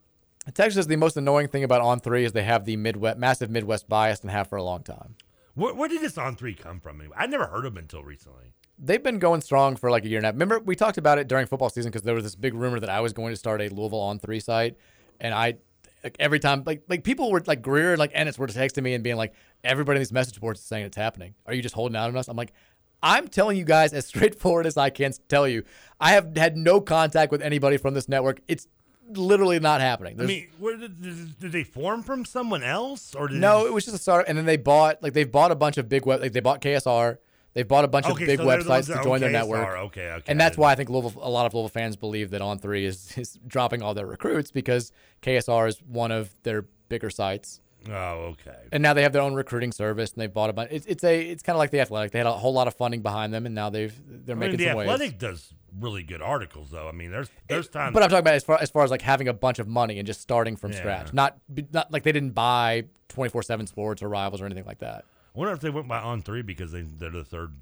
Texas 0.53 0.85
the 0.85 0.95
most 0.95 1.17
annoying 1.17 1.47
thing 1.47 1.63
about 1.63 1.81
On 1.81 1.99
Three 1.99 2.23
is 2.25 2.31
they 2.31 2.43
have 2.43 2.65
the 2.65 2.77
Midwest, 2.77 3.17
massive 3.17 3.49
Midwest 3.49 3.89
bias 3.89 4.21
and 4.21 4.31
have 4.31 4.47
for 4.47 4.57
a 4.57 4.63
long 4.63 4.83
time. 4.83 5.15
Where, 5.55 5.73
where 5.73 5.89
did 5.89 6.01
this 6.01 6.17
on 6.17 6.35
three 6.35 6.53
come 6.53 6.79
from? 6.79 7.01
Anyway? 7.01 7.15
I 7.17 7.25
never 7.25 7.47
heard 7.47 7.65
of 7.65 7.73
them 7.73 7.83
until 7.83 8.03
recently. 8.03 8.53
They've 8.77 9.01
been 9.01 9.17
going 9.17 9.41
strong 9.41 9.75
for 9.75 9.89
like 9.89 10.05
a 10.05 10.07
year 10.07 10.21
now. 10.21 10.29
Remember, 10.29 10.59
we 10.59 10.75
talked 10.75 10.99
about 10.99 11.17
it 11.17 11.27
during 11.27 11.47
football 11.47 11.69
season 11.69 11.89
because 11.89 12.03
there 12.03 12.13
was 12.13 12.23
this 12.23 12.35
big 12.35 12.53
rumor 12.53 12.79
that 12.79 12.89
I 12.89 13.01
was 13.01 13.11
going 13.11 13.33
to 13.33 13.37
start 13.37 13.61
a 13.61 13.69
Louisville 13.69 13.99
on 13.99 14.19
three 14.19 14.39
site, 14.39 14.77
and 15.19 15.33
I 15.33 15.55
like 16.03 16.15
every 16.19 16.39
time 16.39 16.61
like 16.65 16.83
like 16.87 17.03
people 17.03 17.31
were 17.31 17.41
like 17.47 17.63
Greer 17.63 17.93
and 17.93 17.99
like 17.99 18.11
Ennis 18.13 18.37
were 18.37 18.45
texting 18.45 18.83
me 18.83 18.93
and 18.93 19.03
being 19.03 19.15
like, 19.15 19.33
everybody 19.63 19.97
in 19.97 20.01
these 20.01 20.13
message 20.13 20.39
boards 20.39 20.59
is 20.59 20.65
saying 20.65 20.85
it's 20.85 20.97
happening. 20.97 21.33
Are 21.47 21.53
you 21.55 21.63
just 21.63 21.75
holding 21.75 21.95
out 21.95 22.09
on 22.09 22.17
us? 22.17 22.27
I'm 22.27 22.37
like. 22.37 22.53
I'm 23.01 23.27
telling 23.27 23.57
you 23.57 23.65
guys 23.65 23.93
as 23.93 24.05
straightforward 24.13 24.65
as 24.65 24.77
I 24.77 24.89
can 24.89 25.13
tell 25.27 25.47
you. 25.47 25.63
I 25.99 26.11
have 26.11 26.35
had 26.35 26.57
no 26.57 26.81
contact 26.81 27.31
with 27.31 27.41
anybody 27.41 27.77
from 27.77 27.93
this 27.93 28.07
network. 28.07 28.41
It's 28.47 28.67
literally 29.09 29.59
not 29.59 29.81
happening. 29.81 30.19
I 30.19 30.25
mean, 30.25 30.47
where 30.59 30.77
did, 30.77 31.39
did, 31.39 31.51
they 31.51 31.63
form 31.63 32.03
from 32.03 32.25
someone 32.25 32.63
else, 32.63 33.15
or 33.15 33.29
no, 33.29 33.65
it 33.65 33.73
was 33.73 33.85
just 33.85 33.95
a 33.95 33.99
startup, 33.99 34.27
and 34.27 34.37
then 34.37 34.45
they 34.45 34.57
bought 34.57 35.01
like 35.01 35.13
they've 35.13 35.31
bought 35.31 35.51
a 35.51 35.55
bunch 35.55 35.77
of 35.77 35.87
big 35.87 36.05
web. 36.05 36.21
Like 36.21 36.33
they 36.33 36.39
bought 36.39 36.61
KSR, 36.61 37.17
They've 37.57 37.67
bought 37.67 37.85
a 37.85 37.87
bunch 37.87 38.05
Okay, 38.05 38.11
of 38.11 38.27
big 38.27 38.37
so 38.37 38.45
they're 38.45 38.61
the 38.61 38.69
ones 38.69 38.87
websites 38.87 38.97
to 38.97 39.03
join 39.03 39.19
their 39.19 39.31
network. 39.31 39.67
Okay, 39.67 40.11
okay, 40.11 40.23
And 40.27 40.39
that's 40.39 40.59
why 40.59 40.71
I 40.71 40.75
think 40.75 40.91
Louisville, 40.91 41.19
a 41.19 41.27
lot 41.27 41.47
of 41.47 41.55
Louisville 41.55 41.69
fans 41.69 41.95
believe 41.95 42.29
that 42.29 42.39
On 42.39 42.59
Three 42.59 42.85
is, 42.85 43.17
is 43.17 43.39
dropping 43.47 43.81
all 43.81 43.95
their 43.95 44.05
recruits 44.05 44.51
because 44.51 44.91
KSR 45.23 45.67
is 45.67 45.79
one 45.79 46.11
of 46.11 46.35
their 46.43 46.65
bigger 46.87 47.09
sites. 47.09 47.59
Oh, 47.89 48.33
okay. 48.33 48.55
And 48.71 48.81
now 48.83 48.93
they 48.93 49.03
have 49.03 49.13
their 49.13 49.21
own 49.21 49.33
recruiting 49.33 49.71
service, 49.71 50.11
and 50.13 50.21
they've 50.21 50.33
bought 50.33 50.49
a 50.49 50.53
bunch. 50.53 50.71
It's, 50.71 50.85
it's 50.85 51.03
a 51.03 51.21
it's 51.29 51.43
kind 51.43 51.55
of 51.55 51.59
like 51.59 51.71
the 51.71 51.79
Athletic. 51.79 52.11
They 52.11 52.19
had 52.19 52.27
a 52.27 52.31
whole 52.33 52.53
lot 52.53 52.67
of 52.67 52.73
funding 52.75 53.01
behind 53.01 53.33
them, 53.33 53.45
and 53.45 53.53
now 53.55 53.69
they've 53.69 53.93
they're 54.25 54.35
I 54.35 54.39
mean, 54.39 54.51
making 54.51 54.57
the 54.57 54.65
some 54.67 54.77
waves. 54.77 54.87
The 54.87 54.93
Athletic 54.93 55.19
does 55.19 55.53
really 55.79 56.03
good 56.03 56.21
articles, 56.21 56.71
though. 56.71 56.87
I 56.87 56.91
mean, 56.91 57.11
there's 57.11 57.29
there's 57.47 57.67
times. 57.69 57.93
But 57.93 58.03
I'm 58.03 58.09
talking 58.09 58.19
about 58.19 58.33
as 58.35 58.43
far 58.43 58.57
as 58.61 58.69
far 58.69 58.83
as 58.83 58.91
like 58.91 59.01
having 59.01 59.27
a 59.27 59.33
bunch 59.33 59.59
of 59.59 59.67
money 59.67 59.99
and 59.99 60.05
just 60.07 60.21
starting 60.21 60.55
from 60.55 60.71
Yeah. 60.71 60.77
scratch. 60.79 61.13
Not 61.13 61.37
not 61.71 61.91
like 61.91 62.03
they 62.03 62.11
didn't 62.11 62.31
buy 62.31 62.85
24/7 63.09 63.67
Sports 63.67 64.01
or 64.01 64.09
Rivals 64.09 64.41
or 64.41 64.45
anything 64.45 64.65
like 64.65 64.79
that. 64.79 65.05
I 65.35 65.39
wonder 65.39 65.53
if 65.53 65.59
they 65.59 65.69
went 65.69 65.87
by 65.87 65.99
on 65.99 66.21
three 66.23 66.41
because 66.41 66.71
they 66.71 66.81
they're 66.81 67.09
the 67.11 67.23
third 67.23 67.53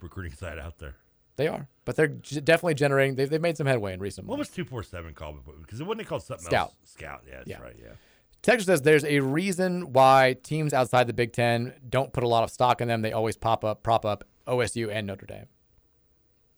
recruiting 0.00 0.32
site 0.32 0.58
out 0.58 0.78
there. 0.78 0.96
They 1.36 1.48
are, 1.48 1.66
but 1.84 1.96
they're 1.96 2.06
definitely 2.06 2.74
generating. 2.74 3.16
They've, 3.16 3.28
they've 3.28 3.40
made 3.40 3.56
some 3.56 3.66
headway 3.66 3.92
in 3.92 3.98
recent 3.98 4.28
What 4.28 4.36
months. 4.36 4.50
was 4.50 4.54
two 4.54 4.64
four 4.64 4.84
seven 4.84 5.14
called? 5.14 5.36
before? 5.36 5.54
Because 5.60 5.80
it 5.80 5.84
wasn't 5.84 6.02
it 6.02 6.06
called 6.06 6.22
something 6.22 6.46
Scout. 6.46 6.68
else? 6.68 6.74
Scout. 6.84 7.22
Yeah, 7.26 7.38
that's 7.38 7.48
Yeah. 7.48 7.60
right. 7.60 7.74
Yeah. 7.76 7.88
Texas 8.44 8.66
says 8.66 8.82
there's 8.82 9.06
a 9.06 9.20
reason 9.20 9.94
why 9.94 10.36
teams 10.42 10.74
outside 10.74 11.06
the 11.06 11.14
Big 11.14 11.32
Ten 11.32 11.72
don't 11.88 12.12
put 12.12 12.22
a 12.24 12.28
lot 12.28 12.44
of 12.44 12.50
stock 12.50 12.82
in 12.82 12.88
them. 12.88 13.00
They 13.00 13.12
always 13.12 13.38
pop 13.38 13.64
up, 13.64 13.82
prop 13.82 14.04
up 14.04 14.22
OSU 14.46 14.90
and 14.92 15.06
Notre 15.06 15.24
Dame. 15.24 15.46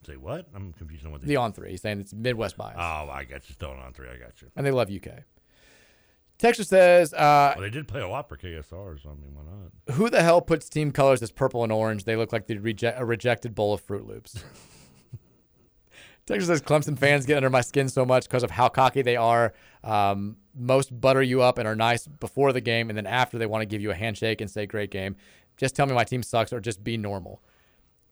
Say 0.04 0.16
what? 0.16 0.48
I'm 0.52 0.72
confused 0.72 1.06
on 1.06 1.12
what 1.12 1.20
they. 1.20 1.28
The 1.28 1.36
on 1.36 1.52
three, 1.52 1.70
he's 1.70 1.82
saying 1.82 2.00
it's 2.00 2.12
Midwest 2.12 2.56
bias, 2.56 2.74
Oh, 2.76 3.08
I 3.08 3.22
got 3.22 3.48
you. 3.48 3.52
Still 3.54 3.70
on 3.70 3.92
three. 3.92 4.08
I 4.08 4.16
got 4.16 4.42
you. 4.42 4.48
and 4.56 4.66
they 4.66 4.72
love 4.72 4.90
UK. 4.90 5.22
Texas 6.38 6.68
says, 6.68 7.14
uh, 7.14 7.54
Well, 7.56 7.62
they 7.62 7.70
did 7.70 7.86
play 7.86 8.00
a 8.00 8.08
lot 8.08 8.28
for 8.28 8.36
KSR, 8.36 9.00
so 9.00 9.08
I 9.08 9.14
mean, 9.14 9.32
why 9.34 9.42
not? 9.44 9.94
"Who 9.94 10.10
the 10.10 10.22
hell 10.24 10.40
puts 10.42 10.68
team 10.68 10.90
colors 10.90 11.22
as 11.22 11.30
purple 11.30 11.62
and 11.62 11.72
orange? 11.72 12.02
They 12.02 12.16
look 12.16 12.32
like 12.32 12.48
the 12.48 12.58
reject, 12.58 13.00
a 13.00 13.04
rejected 13.04 13.54
bowl 13.54 13.72
of 13.74 13.80
Fruit 13.80 14.06
Loops." 14.08 14.42
Texas 16.26 16.48
says 16.48 16.60
Clemson 16.60 16.98
fans 16.98 17.24
get 17.24 17.36
under 17.36 17.48
my 17.50 17.60
skin 17.60 17.88
so 17.88 18.04
much 18.04 18.24
because 18.24 18.42
of 18.42 18.50
how 18.50 18.68
cocky 18.68 19.00
they 19.00 19.14
are. 19.14 19.54
Um, 19.86 20.36
most 20.52 20.98
butter 21.00 21.22
you 21.22 21.42
up 21.42 21.58
and 21.58 21.68
are 21.68 21.76
nice 21.76 22.06
before 22.06 22.52
the 22.52 22.60
game, 22.60 22.90
and 22.90 22.96
then 22.96 23.06
after 23.06 23.38
they 23.38 23.46
want 23.46 23.62
to 23.62 23.66
give 23.66 23.80
you 23.80 23.90
a 23.90 23.94
handshake 23.94 24.40
and 24.40 24.50
say 24.50 24.66
"great 24.66 24.90
game." 24.90 25.16
Just 25.56 25.76
tell 25.76 25.86
me 25.86 25.94
my 25.94 26.04
team 26.04 26.22
sucks 26.22 26.52
or 26.52 26.60
just 26.60 26.82
be 26.82 26.96
normal. 26.96 27.40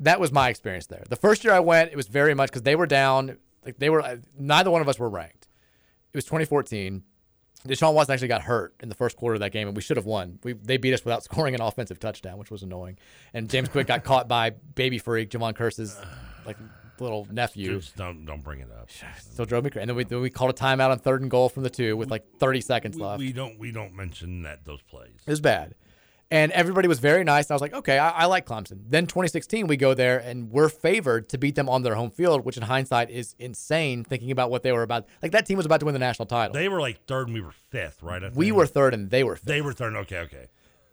That 0.01 0.21
was 0.21 0.33
my 0.33 0.49
experience 0.49 0.87
there. 0.87 1.05
The 1.09 1.17
first 1.17 1.45
year 1.45 1.53
I 1.53 1.61
went, 1.61 1.91
it 1.91 1.97
was 1.97 2.07
very 2.07 2.35
much 2.35 2.51
because 2.51 2.63
they 2.63 2.77
were 2.77 2.87
down. 2.87 3.37
Like 3.65 3.79
they 3.79 3.91
were, 3.91 4.21
neither 4.39 4.71
one 4.71 4.81
of 4.81 4.89
us 4.89 4.99
were 4.99 5.09
ranked. 5.09 5.49
It 6.13 6.17
was 6.17 6.25
2014. 6.25 7.03
Deshaun 7.67 7.95
Watson 7.95 8.13
actually 8.13 8.29
got 8.29 8.43
hurt 8.43 8.75
in 8.81 8.89
the 8.89 8.95
first 8.95 9.17
quarter 9.17 9.35
of 9.35 9.41
that 9.41 9.53
game, 9.53 9.67
and 9.67 9.77
we 9.77 9.83
should 9.83 9.97
have 9.97 10.07
won. 10.07 10.39
We 10.43 10.53
they 10.53 10.77
beat 10.77 10.95
us 10.95 11.05
without 11.05 11.25
scoring 11.29 11.55
an 11.55 11.61
offensive 11.61 11.99
touchdown, 11.99 12.39
which 12.39 12.51
was 12.51 12.63
annoying. 12.63 12.99
And 13.33 13.51
James 13.51 13.69
Quick 13.69 13.87
got 13.87 14.05
caught 14.05 14.29
by 14.29 14.51
baby 14.51 14.99
freak 14.99 15.31
Jayron 15.31 15.57
Kearse's 15.57 15.99
like 16.47 16.57
little 17.01 17.27
nephew. 17.31 17.79
Just 17.79 17.97
don't 17.97 18.25
don't 18.25 18.43
bring 18.43 18.61
it 18.61 18.69
up. 18.71 18.89
Still 19.21 19.45
drove 19.45 19.65
me 19.65 19.71
crazy. 19.71 19.83
And 19.83 19.91
then 19.91 19.97
we, 19.97 20.05
then 20.05 20.21
we 20.21 20.31
called 20.31 20.51
a 20.51 20.55
timeout 20.55 20.91
on 20.91 20.99
third 20.99 21.23
and 21.23 21.31
goal 21.31 21.49
from 21.49 21.63
the 21.63 21.71
two 21.71 21.97
with 21.97 22.11
like 22.11 22.25
30 22.39 22.61
seconds 22.61 22.97
We, 22.97 23.03
left. 23.03 23.19
we 23.19 23.33
don't 23.33 23.59
we 23.59 23.73
don't 23.73 23.95
mention 23.95 24.43
that 24.43 24.65
those 24.65 24.83
plays. 24.83 25.15
It 25.27 25.31
was 25.31 25.41
bad. 25.41 25.75
And 26.31 26.51
everybody 26.53 26.89
was 26.89 26.99
very 27.01 27.23
nice. 27.23 27.47
And 27.47 27.53
I 27.53 27.55
was 27.55 27.61
like, 27.61 27.75
okay, 27.75 27.99
I, 27.99 28.11
I 28.11 28.25
like 28.25 28.47
Clemson. 28.47 28.81
Then 28.89 29.07
2016, 29.07 29.67
we 29.67 29.77
go 29.77 29.93
there 29.95 30.19
and 30.19 30.51
we're 30.51 30.71
favored 30.71 31.29
to 31.29 31.39
beat 31.39 31.55
them 31.55 31.69
on 31.69 31.83
their 31.83 31.95
home 31.95 32.11
field, 32.11 32.45
which 32.45 32.57
in 32.57 32.63
hindsight 32.65 33.11
is 33.11 33.37
insane 33.39 34.03
thinking 34.05 34.31
about 34.31 34.51
what 34.51 34.63
they 34.63 34.73
were 34.73 34.83
about. 34.83 35.07
Like 35.23 35.33
that 35.33 35.47
team 35.47 35.59
was 35.59 35.67
about 35.67 35.81
to 35.81 35.87
win 35.87 35.93
the 35.93 35.99
national 35.99 36.27
title. 36.27 36.55
They 36.55 36.69
were 36.69 36.81
like 36.81 37.05
third, 37.07 37.29
and 37.29 37.35
we 37.35 37.41
were 37.43 37.53
fifth, 37.71 38.03
right? 38.03 38.35
We 38.35 38.53
were 38.53 38.67
third 38.67 38.95
and 38.95 39.11
they 39.11 39.23
were 39.23 39.37
fifth. 39.37 39.45
They 39.45 39.61
were 39.61 39.75
third. 39.75 39.95
Okay, 39.95 40.19
okay. 40.21 40.47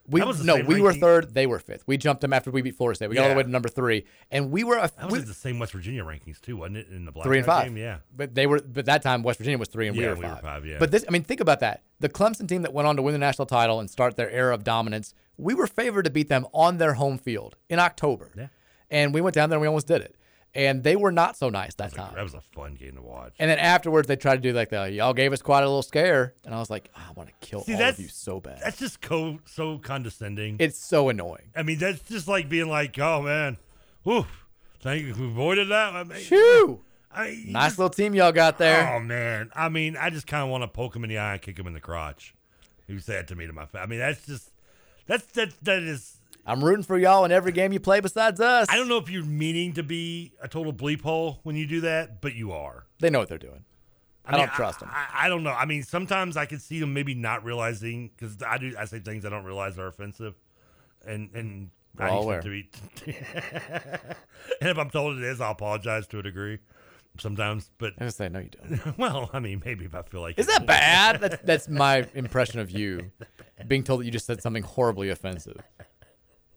We, 0.07 0.19
That 0.19 0.27
was 0.27 0.39
the 0.39 0.45
no, 0.45 0.55
we 0.65 0.81
were 0.81 0.93
third. 0.93 1.33
They 1.33 1.45
were 1.45 1.59
fifth. 1.59 1.83
We 1.87 1.95
jumped 1.95 2.21
them 2.21 2.33
after 2.33 2.49
we 2.51 2.61
beat 2.63 2.75
Florida 2.75 2.95
State. 2.95 3.09
We 3.09 3.15
got 3.15 3.23
all 3.25 3.29
the 3.29 3.35
way 3.35 3.43
to 3.43 3.49
number 3.49 3.69
three, 3.69 4.05
and 4.31 4.51
we 4.51 4.63
were 4.63 4.77
a 4.77 4.89
That 4.97 5.09
was 5.11 5.21
we- 5.21 5.27
the 5.27 5.33
same 5.33 5.59
West 5.59 5.71
Virginia 5.73 6.03
rankings 6.03 6.41
too, 6.41 6.57
wasn't 6.57 6.77
it? 6.77 6.87
In 6.89 7.05
the 7.05 7.11
black 7.11 7.25
three 7.25 7.37
and 7.37 7.45
five. 7.45 7.65
game, 7.65 7.77
yeah. 7.77 7.97
but 8.15 8.33
they 8.33 8.47
were. 8.47 8.59
But 8.61 8.85
that 8.87 9.03
time 9.03 9.21
West 9.21 9.37
Virginia 9.37 9.57
was 9.59 9.69
three 9.69 9.87
and 9.87 9.95
we 9.95 10.05
were 10.05 10.15
we 10.15 10.21
five. 10.23 10.35
were 10.37 10.41
five, 10.41 10.65
yeah. 10.65 10.77
But 10.79 10.91
this, 10.91 11.05
I 11.07 11.11
mean, 11.11 11.23
think 11.23 11.39
about 11.39 11.59
that. 11.59 11.83
The 11.99 12.09
Clemson 12.09 12.47
team 12.47 12.63
that 12.63 12.73
went 12.73 12.87
on 12.87 12.95
to 12.95 13.01
win 13.03 13.13
the 13.13 13.19
national 13.19 13.45
title 13.45 13.79
and 13.79 13.89
start 13.89 14.15
their 14.17 14.29
era 14.31 14.53
of 14.55 14.63
dominance, 14.63 15.13
we 15.37 15.53
were 15.53 15.67
favored 15.67 16.03
to 16.05 16.09
beat 16.11 16.29
them 16.29 16.47
on 16.51 16.77
their 16.77 16.95
home 16.95 17.17
field 17.19 17.55
in 17.69 17.77
October. 17.79 18.31
Yeah. 18.35 18.47
And 18.89 19.13
we 19.13 19.21
went 19.21 19.35
down 19.35 19.49
there 19.49 19.57
and 19.57 19.61
we 19.61 19.67
almost 19.67 19.87
did 19.87 20.01
it. 20.01 20.15
And 20.53 20.83
they 20.83 20.97
were 20.97 21.13
not 21.13 21.37
so 21.37 21.49
nice 21.49 21.75
that 21.75 21.93
time. 21.93 22.13
That 22.13 22.23
was 22.23 22.33
a 22.33 22.41
fun 22.41 22.75
game 22.75 22.95
to 22.95 23.01
watch. 23.01 23.33
And 23.39 23.49
then 23.49 23.57
afterwards, 23.57 24.07
they 24.09 24.17
tried 24.17 24.35
to 24.35 24.41
do 24.41 24.51
like 24.51 24.69
the 24.69 24.91
y'all 24.91 25.13
gave 25.13 25.31
us 25.31 25.41
quite 25.41 25.61
a 25.63 25.65
little 25.65 25.81
scare, 25.81 26.33
and 26.45 26.53
I 26.53 26.59
was 26.59 26.69
like, 26.69 26.89
"Oh, 26.95 27.01
I 27.09 27.11
want 27.13 27.29
to 27.29 27.35
kill 27.47 27.61
See, 27.63 27.73
all 27.73 27.81
of 27.81 27.97
you 27.99 28.09
so 28.09 28.41
bad. 28.41 28.59
That's 28.61 28.77
just 28.77 28.99
co- 28.99 29.39
so 29.45 29.77
condescending. 29.77 30.57
It's 30.59 30.77
so 30.77 31.07
annoying. 31.07 31.51
I 31.55 31.63
mean, 31.63 31.77
that's 31.79 32.01
just 32.01 32.27
like 32.27 32.49
being 32.49 32.67
like, 32.67 32.99
"Oh 32.99 33.21
man, 33.21 33.57
whew, 34.03 34.25
thank 34.81 35.03
you, 35.05 35.13
we 35.13 35.27
avoided 35.27 35.69
that." 35.69 35.95
I 35.95 36.03
mean, 36.03 36.19
Shoo! 36.19 36.81
I 37.13 37.29
mean, 37.29 37.51
Nice 37.53 37.67
just- 37.71 37.79
little 37.79 37.89
team 37.89 38.13
y'all 38.13 38.33
got 38.33 38.57
there. 38.57 38.93
Oh 38.93 38.99
man, 38.99 39.51
I 39.55 39.69
mean, 39.69 39.95
I 39.95 40.09
just 40.09 40.27
kind 40.27 40.43
of 40.43 40.49
want 40.49 40.63
to 40.63 40.67
poke 40.67 40.93
him 40.95 41.05
in 41.05 41.09
the 41.09 41.17
eye 41.17 41.33
and 41.33 41.41
kick 41.41 41.57
him 41.57 41.67
in 41.67 41.73
the 41.73 41.79
crotch. 41.79 42.35
You 42.87 42.99
say 42.99 43.13
that 43.13 43.29
to 43.29 43.35
me 43.35 43.47
to 43.47 43.53
my 43.53 43.67
face. 43.67 43.81
I 43.81 43.85
mean, 43.85 43.99
that's 43.99 44.25
just 44.25 44.49
that's 45.07 45.23
that 45.27 45.53
that 45.63 45.81
is. 45.81 46.17
I'm 46.45 46.63
rooting 46.63 46.83
for 46.83 46.97
y'all 46.97 47.25
in 47.25 47.31
every 47.31 47.51
game 47.51 47.71
you 47.71 47.79
play 47.79 47.99
besides 47.99 48.39
us. 48.39 48.67
I 48.69 48.75
don't 48.75 48.87
know 48.87 48.97
if 48.97 49.09
you're 49.09 49.23
meaning 49.23 49.73
to 49.73 49.83
be 49.83 50.33
a 50.41 50.47
total 50.47 50.73
bleep 50.73 51.01
hole 51.01 51.39
when 51.43 51.55
you 51.55 51.67
do 51.67 51.81
that, 51.81 52.21
but 52.21 52.33
you 52.33 52.51
are. 52.51 52.85
They 52.99 53.09
know 53.09 53.19
what 53.19 53.29
they're 53.29 53.37
doing. 53.37 53.63
I, 54.25 54.31
mean, 54.31 54.45
don't 54.45 54.55
trust 54.55 54.79
them. 54.79 54.89
I, 54.91 55.25
I 55.25 55.29
don't 55.29 55.43
know. 55.43 55.51
I 55.51 55.65
mean, 55.65 55.83
sometimes 55.83 56.37
I 56.37 56.45
could 56.45 56.61
see 56.61 56.79
them 56.79 56.93
maybe 56.93 57.13
not 57.13 57.43
realizing 57.43 58.11
because 58.15 58.37
I 58.45 58.57
do. 58.57 58.73
I 58.77 58.85
say 58.85 58.99
things 58.99 59.25
I 59.25 59.29
don't 59.29 59.43
realize 59.43 59.77
are 59.77 59.87
offensive, 59.87 60.35
and 61.05 61.29
and 61.33 61.69
We're 61.97 62.05
I 62.05 62.19
used 62.19 62.43
to 62.43 62.49
be. 62.49 62.69
and 64.61 64.69
if 64.69 64.77
I'm 64.77 64.89
told 64.89 65.17
it 65.17 65.23
is, 65.23 65.41
I'll 65.41 65.51
apologize 65.51 66.07
to 66.07 66.19
a 66.19 66.23
degree. 66.23 66.59
Sometimes, 67.19 67.69
but 67.77 67.93
I 67.99 68.05
was 68.05 68.15
say 68.15 68.29
no, 68.29 68.39
you 68.39 68.49
don't. 68.49 68.97
well, 68.97 69.29
I 69.33 69.39
mean, 69.39 69.61
maybe 69.65 69.85
if 69.85 69.93
I 69.93 70.01
feel 70.03 70.21
like 70.21 70.39
Is 70.39 70.47
that 70.47 70.65
bad? 70.65 71.19
That's 71.19 71.41
that's 71.43 71.67
my 71.67 72.07
impression 72.13 72.59
of 72.59 72.71
you, 72.71 73.11
being 73.67 73.83
told 73.83 74.01
that 74.01 74.05
you 74.05 74.11
just 74.11 74.25
said 74.25 74.41
something 74.41 74.63
horribly 74.63 75.09
offensive. 75.09 75.61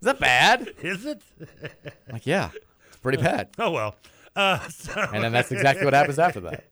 Is 0.05 0.07
that 0.07 0.21
bad? 0.21 0.71
Is 0.83 1.07
it? 1.07 1.23
Like, 2.13 2.27
yeah, 2.27 2.51
it's 2.89 2.99
pretty 2.99 3.17
bad. 3.21 3.49
Oh 3.59 3.71
well. 3.71 3.97
Uh, 4.37 4.59
so, 4.69 4.93
And 5.15 5.25
then 5.25 5.33
that's 5.33 5.51
exactly 5.51 5.87
what 5.87 5.95
happens 5.95 6.19
after 6.19 6.41
that. 6.41 6.67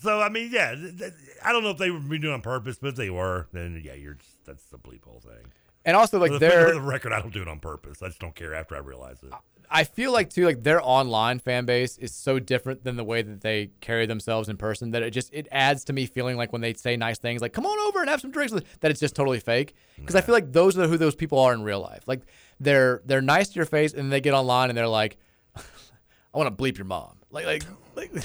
So 0.00 0.20
I 0.20 0.28
mean, 0.28 0.50
yeah, 0.52 0.76
I 1.44 1.50
don't 1.50 1.64
know 1.64 1.70
if 1.70 1.78
they 1.78 1.90
were 1.90 1.98
doing 1.98 2.22
it 2.24 2.30
on 2.30 2.40
purpose, 2.42 2.78
but 2.80 2.90
if 2.90 2.94
they 2.94 3.10
were, 3.10 3.48
then 3.52 3.82
yeah, 3.84 3.94
you're 3.94 4.14
just, 4.14 4.44
that's 4.46 4.64
the 4.66 4.78
bleep 4.78 5.02
hole 5.04 5.20
thing. 5.20 5.50
And 5.84 5.96
also, 5.96 6.20
like, 6.20 6.28
for 6.30 6.38
the, 6.38 6.48
they're- 6.48 6.68
for 6.68 6.74
the 6.74 6.80
record, 6.80 7.12
I 7.12 7.20
don't 7.20 7.32
do 7.34 7.42
it 7.42 7.48
on 7.48 7.58
purpose. 7.58 8.00
I 8.02 8.06
just 8.06 8.20
don't 8.20 8.34
care 8.36 8.54
after 8.54 8.76
I 8.76 8.78
realize 8.78 9.20
it. 9.24 9.32
I 9.72 9.84
feel 9.84 10.12
like 10.12 10.30
too, 10.30 10.44
like 10.46 10.62
their 10.64 10.80
online 10.82 11.38
fan 11.38 11.64
base 11.64 11.96
is 11.96 12.12
so 12.12 12.38
different 12.40 12.82
than 12.82 12.96
the 12.96 13.04
way 13.04 13.22
that 13.22 13.40
they 13.40 13.70
carry 13.80 14.04
themselves 14.04 14.48
in 14.48 14.56
person 14.56 14.90
that 14.92 15.02
it 15.02 15.10
just 15.12 15.32
it 15.32 15.46
adds 15.52 15.84
to 15.84 15.92
me 15.92 16.06
feeling 16.06 16.36
like 16.36 16.52
when 16.52 16.60
they 16.60 16.74
say 16.74 16.96
nice 16.96 17.18
things, 17.18 17.40
like 17.40 17.52
"come 17.52 17.64
on 17.66 17.78
over 17.88 18.00
and 18.00 18.10
have 18.10 18.20
some 18.20 18.32
drinks," 18.32 18.52
that 18.52 18.90
it's 18.90 18.98
just 18.98 19.14
totally 19.14 19.38
fake. 19.38 19.74
Because 19.96 20.16
I 20.16 20.22
feel 20.22 20.34
like 20.34 20.52
those 20.52 20.76
are 20.76 20.88
who 20.88 20.98
those 20.98 21.14
people 21.14 21.38
are 21.38 21.52
in 21.54 21.62
real 21.62 21.80
life. 21.80 22.02
Like 22.08 22.22
they're 22.60 23.02
they're 23.04 23.22
nice 23.22 23.48
to 23.48 23.54
your 23.56 23.66
face, 23.66 23.92
and 23.92 24.02
then 24.02 24.10
they 24.10 24.20
get 24.20 24.34
online 24.34 24.68
and 24.68 24.78
they're 24.78 24.86
like, 24.86 25.18
"I 25.56 25.62
want 26.34 26.56
to 26.56 26.62
bleep 26.62 26.78
your 26.78 26.84
mom." 26.84 27.16
Like 27.30 27.46
like 27.46 27.64
like. 27.96 28.12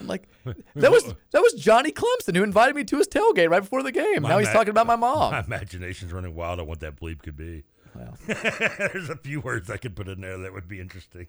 I'm 0.00 0.08
like, 0.08 0.28
that 0.74 0.90
was 0.90 1.04
that 1.30 1.42
was 1.42 1.52
Johnny 1.54 1.92
Clemson 1.92 2.34
who 2.34 2.42
invited 2.42 2.74
me 2.74 2.82
to 2.82 2.98
his 2.98 3.06
tailgate 3.06 3.48
right 3.48 3.60
before 3.60 3.84
the 3.84 3.92
game. 3.92 4.22
My 4.22 4.30
now 4.30 4.38
he's 4.38 4.48
ma- 4.48 4.54
talking 4.54 4.70
about 4.70 4.88
my 4.88 4.96
mom. 4.96 5.30
My 5.30 5.44
imagination's 5.44 6.12
running 6.12 6.34
wild 6.34 6.58
on 6.58 6.66
what 6.66 6.80
that 6.80 6.96
bleep 6.96 7.22
could 7.22 7.36
be. 7.36 7.62
There's 8.26 9.10
a 9.10 9.16
few 9.16 9.40
words 9.40 9.70
I 9.70 9.76
could 9.76 9.94
put 9.94 10.08
in 10.08 10.20
there 10.20 10.38
that 10.38 10.52
would 10.52 10.66
be 10.66 10.80
interesting. 10.80 11.26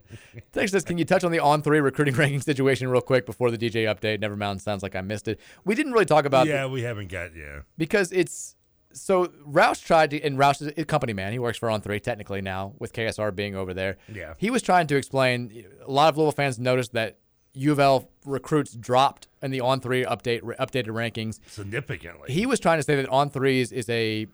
Text 0.54 0.72
says, 0.72 0.84
can 0.84 0.98
you 0.98 1.06
touch 1.06 1.24
on 1.24 1.32
the 1.32 1.40
on 1.40 1.62
three 1.62 1.82
recruiting 1.82 2.16
ranking 2.16 2.42
situation 2.42 2.88
real 2.88 3.02
quick 3.02 3.26
before 3.26 3.52
the 3.52 3.58
DJ 3.58 3.84
update? 3.94 4.20
Never 4.22 4.36
mind, 4.36 4.62
sounds 4.62 4.82
like 4.82 4.96
I 4.96 5.02
missed 5.02 5.28
it. 5.28 5.40
We 5.66 5.76
didn't 5.76 5.92
really 5.92 6.06
talk 6.06 6.26
about 6.26 6.48
yeah, 6.48 6.64
the- 6.64 6.70
we 6.70 6.82
haven't 6.84 7.12
got 7.12 7.36
yeah. 7.36 7.62
because 7.78 8.12
it's 8.12 8.56
so 8.94 9.28
Roush 9.48 9.84
tried 9.84 10.12
to, 10.12 10.22
and 10.22 10.38
Roush 10.38 10.62
is 10.62 10.72
a 10.78 10.86
company 10.86 11.14
man. 11.14 11.32
He 11.34 11.40
works 11.40 11.58
for 11.58 11.70
On 11.70 11.82
Three 11.82 12.00
technically 12.00 12.42
now 12.42 12.74
with 12.80 12.94
KSR 12.94 13.36
being 13.36 13.56
over 13.56 13.74
there. 13.74 13.98
Yeah. 14.14 14.34
he 14.38 14.50
was 14.50 14.62
trying 14.62 14.88
to 14.88 14.96
explain. 14.96 15.66
A 15.86 15.92
lot 15.92 16.10
of 16.10 16.18
Louisville 16.18 16.32
fans 16.32 16.60
noticed 16.60 16.94
that 16.94 17.18
U 17.54 17.72
of 17.72 17.80
L 17.80 18.10
recruits 18.26 18.74
dropped 18.74 19.28
in 19.42 19.52
the 19.52 19.62
On 19.62 19.80
Three 19.80 20.04
update 20.06 20.42
updated 20.42 20.88
rankings 20.88 21.40
significantly. 21.48 22.32
He 22.32 22.46
was 22.46 22.60
trying 22.60 22.80
to 22.80 22.84
say 22.84 22.96
that 22.96 23.10
On 23.10 23.30
Threes 23.30 23.72
is 23.72 23.90
a 23.90 24.28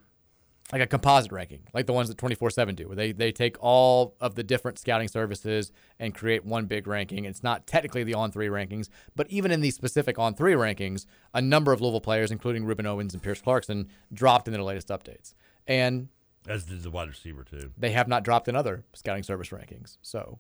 like 0.72 0.82
a 0.82 0.88
composite 0.88 1.32
ranking, 1.32 1.62
like 1.74 1.88
the 1.88 1.94
ones 1.94 2.10
that 2.10 2.18
24/7 2.18 2.76
do, 2.76 2.88
where 2.88 2.96
they 2.96 3.12
they 3.12 3.32
take 3.32 3.58
all 3.60 4.16
of 4.22 4.36
the 4.36 4.44
different 4.44 4.78
scouting 4.78 5.08
services 5.08 5.72
and 6.00 6.14
create 6.14 6.46
one 6.46 6.66
big 6.66 6.86
ranking. 6.86 7.26
It's 7.26 7.42
not 7.42 7.66
technically 7.66 8.04
the 8.04 8.14
on 8.14 8.32
three 8.32 8.48
rankings, 8.48 8.88
but 9.16 9.28
even 9.30 9.52
in 9.52 9.62
these 9.62 9.76
specific 9.76 10.20
on 10.20 10.36
three 10.36 10.54
rankings, 10.54 11.06
a 11.34 11.42
number 11.42 11.72
of 11.74 11.82
Louisville 11.82 12.02
players, 12.02 12.30
including 12.32 12.66
Rueben 12.66 12.86
Owens 12.86 13.14
and 13.14 13.24
Pierce 13.24 13.42
Clarkson, 13.42 13.88
dropped 14.14 14.48
in 14.48 14.54
their 14.54 14.62
latest 14.64 14.90
updates, 14.90 15.34
and 15.68 16.10
As 16.48 16.66
did 16.66 16.84
the 16.84 16.92
wide 16.92 17.08
receiver 17.10 17.44
too. 17.44 17.72
they 17.78 17.92
have 17.92 18.08
not 18.08 18.24
dropped 18.24 18.48
in 18.48 18.56
other 18.56 18.84
scouting 18.94 19.24
service 19.24 19.50
rankings. 19.50 19.98
So 20.04 20.40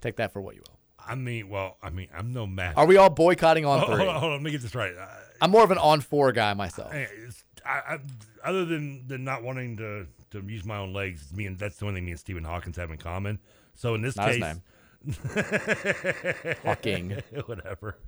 take 0.00 0.16
that 0.16 0.32
for 0.32 0.40
what 0.40 0.54
you 0.54 0.62
will. 0.66 0.78
I 1.08 1.14
mean, 1.14 1.48
well, 1.48 1.76
I 1.82 1.90
mean, 1.90 2.08
I'm 2.16 2.32
no 2.32 2.46
math. 2.46 2.76
Are 2.76 2.86
we 2.86 2.96
all 2.96 3.10
boycotting 3.10 3.64
on 3.64 3.78
Hold- 3.80 3.90
three? 3.92 3.98
Hold 4.04 4.08
on, 4.08 4.20
hold 4.20 4.32
on, 4.32 4.38
let 4.38 4.42
me 4.44 4.50
get 4.50 4.62
this 4.62 4.74
right. 4.74 4.92
Uh, 4.96 5.06
I'm 5.40 5.50
more 5.50 5.62
of 5.62 5.70
an 5.70 5.78
on 5.78 6.00
four 6.00 6.32
guy 6.32 6.52
myself. 6.54 6.92
I, 6.92 7.06
I, 7.66 7.94
I, 7.94 7.98
other 8.44 8.64
than 8.64 9.06
than 9.08 9.24
not 9.24 9.42
wanting 9.42 9.76
to 9.78 10.06
to 10.30 10.40
use 10.46 10.64
my 10.64 10.78
own 10.78 10.92
legs. 10.92 11.32
Me 11.32 11.46
and 11.46 11.58
that's 11.58 11.76
the 11.78 11.86
only 11.86 11.98
thing 11.98 12.04
me 12.06 12.12
and 12.12 12.20
Stephen 12.20 12.44
Hawkins 12.44 12.76
have 12.76 12.90
in 12.90 12.98
common. 12.98 13.38
So 13.74 13.94
in 13.94 14.02
this 14.02 14.16
Not 14.16 14.30
case, 14.30 14.42
Hawking. 16.64 17.22
whatever. 17.46 17.98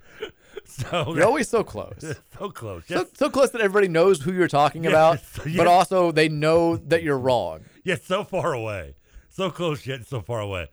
so 0.64 1.14
You're 1.14 1.24
always 1.26 1.48
so 1.48 1.64
close. 1.64 2.14
so 2.38 2.50
close. 2.50 2.86
So, 2.86 2.94
Yes. 2.96 3.06
so 3.14 3.30
close 3.30 3.50
that 3.50 3.60
everybody 3.60 3.88
knows 3.88 4.20
who 4.22 4.32
you're 4.32 4.48
talking 4.48 4.84
Yes, 4.84 4.92
about, 4.92 5.46
yes. 5.46 5.56
but 5.56 5.66
also 5.66 6.12
they 6.12 6.28
know 6.28 6.76
that 6.76 7.02
you're 7.02 7.18
wrong. 7.18 7.64
Yet 7.84 8.02
so 8.02 8.24
far 8.24 8.52
away. 8.52 8.94
So 9.28 9.50
close 9.50 9.86
yet 9.86 10.06
so 10.06 10.20
far 10.20 10.40
away. 10.40 10.68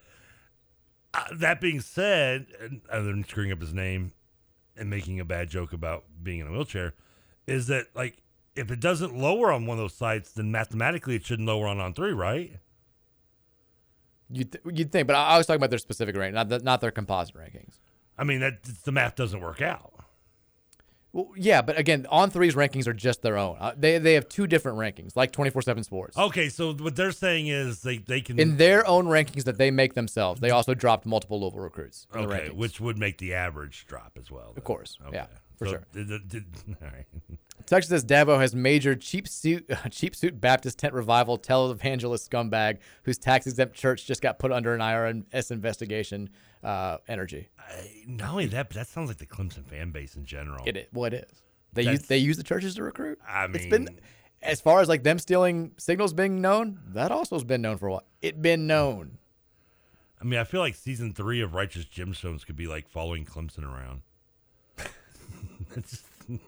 Uh, 1.14 1.24
that 1.36 1.62
being 1.62 1.80
said, 1.80 2.48
and 2.60 2.82
other 2.90 3.04
than 3.06 3.24
screwing 3.24 3.52
up 3.52 3.62
his 3.62 3.74
name 3.74 4.14
and 4.76 4.90
making 4.90 5.20
a 5.20 5.26
bad 5.26 5.50
joke 5.50 5.74
about 5.74 6.06
being 6.24 6.40
in 6.40 6.48
a 6.48 6.52
wheelchair, 6.52 6.94
is 7.46 7.68
that 7.68 7.88
like 7.94 8.23
if 8.56 8.72
it 8.72 8.80
doesn't 8.80 9.16
lower 9.18 9.52
on 9.52 9.66
one 9.66 9.78
of 9.78 9.84
those 9.84 9.94
sites, 9.96 10.32
then 10.32 10.52
mathematically 10.52 11.16
it 11.16 11.26
shouldn't 11.26 11.48
lower 11.48 11.68
on 11.68 11.80
on 11.80 11.94
three, 11.94 12.14
right? 12.14 12.54
You'd, 14.32 14.52
th- 14.52 14.64
you'd 14.78 14.92
think, 14.92 15.08
but 15.08 15.16
I, 15.16 15.30
I 15.36 15.38
was 15.38 15.46
talking 15.46 15.58
about 15.60 15.70
their 15.70 15.80
specific 15.80 16.16
rank, 16.16 16.34
not 16.34 16.50
the, 16.50 16.60
not 16.60 16.82
their 16.82 16.92
composite 16.92 17.36
rankings. 17.36 17.76
I 18.18 18.24
mean 18.24 18.40
that 18.40 18.64
the 18.84 18.92
math 18.92 19.16
doesn't 19.16 19.40
work 19.42 19.62
out. 19.62 19.92
Well, 21.12 21.30
yeah, 21.38 21.62
but 21.62 21.78
again, 21.78 22.08
on 22.10 22.32
three's 22.32 22.56
rankings 22.56 22.88
are 22.88 22.94
just 22.94 23.22
their 23.22 23.38
own. 23.38 23.58
Uh, 23.60 23.74
they 23.78 24.00
they 24.00 24.16
have 24.16 24.28
two 24.28 24.48
different 24.48 24.80
rankings, 24.80 25.16
like 25.16 25.32
twenty 25.32 25.52
four 25.52 25.62
seven 25.62 25.84
Sports. 25.84 26.18
Okay, 26.18 26.50
so 26.50 26.74
what 26.74 26.96
they're 26.96 27.12
saying 27.12 27.48
is 27.48 27.82
they 27.84 28.00
they 28.00 28.22
can 28.22 28.40
In 28.40 28.58
their 28.58 28.88
own 28.88 29.06
rankings 29.06 29.44
that 29.44 29.60
they 29.60 29.70
make 29.70 29.94
themselves, 29.94 30.42
they 30.42 30.50
also 30.50 30.74
dropped 30.74 31.06
multiple 31.06 31.40
Louisville 31.40 31.60
recruits. 31.60 32.08
Okay, 32.16 32.50
which 32.50 32.82
would 32.82 32.98
make 32.98 33.20
the 33.20 33.36
average 33.36 33.86
drop 33.88 34.14
as 34.20 34.32
well. 34.32 34.54
Of 34.58 34.64
course, 34.64 34.98
yeah, 35.12 35.28
for 35.58 35.66
So 35.66 35.72
sure. 35.74 35.84
did- 35.94 36.28
did- 36.30 36.46
all 36.82 36.88
right. 36.92 37.06
Texas 37.66 37.90
says 37.90 38.06
Dabo 38.06 38.40
has 38.40 38.54
major 38.54 38.96
cheap 38.96 39.28
suit, 39.28 39.70
cheap 39.92 40.16
suit 40.16 40.40
Baptist 40.40 40.80
tent 40.80 40.94
revival 40.94 41.38
televangelist 41.38 42.28
scumbag 42.30 42.80
whose 43.04 43.18
tax 43.18 43.48
exempt 43.48 43.76
church 43.76 44.06
just 44.06 44.22
got 44.22 44.40
put 44.40 44.52
under 44.52 44.74
an 44.74 44.82
IRS 44.82 45.52
investigation. 45.52 46.30
Uh, 46.64 46.98
energy. 47.10 47.50
Not 48.08 48.32
only 48.32 48.46
that, 48.46 48.70
but 48.70 48.76
that 48.78 48.88
sounds 48.88 49.10
like 49.10 49.18
the 49.18 49.26
Clemson 49.26 49.66
fan 49.66 49.92
base 49.92 50.16
in 50.16 50.24
general. 50.24 50.64
It 50.66 50.78
is. 50.78 50.86
Well, 50.94 51.06
it 51.06 51.14
is. 51.14 51.44
They 51.74 51.84
use 51.84 52.04
they 52.04 52.20
use 52.20 52.38
the 52.38 52.44
churches 52.44 52.76
to 52.76 52.84
recruit. 52.84 53.20
I 53.28 53.46
it's 53.46 53.66
been 53.66 54.00
as 54.42 54.62
far 54.62 54.80
as 54.80 54.88
like 54.88 55.04
them 55.04 55.20
stealing 55.20 55.72
signals 55.78 56.14
being 56.14 56.40
known. 56.40 56.80
That 56.94 57.12
also 57.12 57.36
has 57.36 57.44
been 57.44 57.62
known 57.62 57.78
for 57.78 57.88
a 57.88 57.92
while. 57.94 58.04
It 58.22 58.42
been 58.42 58.66
known. 58.68 59.18
I 60.22 60.26
mean, 60.26 60.40
I 60.40 60.46
feel 60.46 60.62
like 60.62 60.76
season 60.76 61.14
three 61.14 61.42
of 61.42 61.54
Righteous 61.54 61.84
Gemstones 61.86 62.46
could 62.46 62.56
be 62.56 62.68
like 62.68 62.88
following 62.88 63.26
Clemson 63.26 63.64
around. 63.66 64.04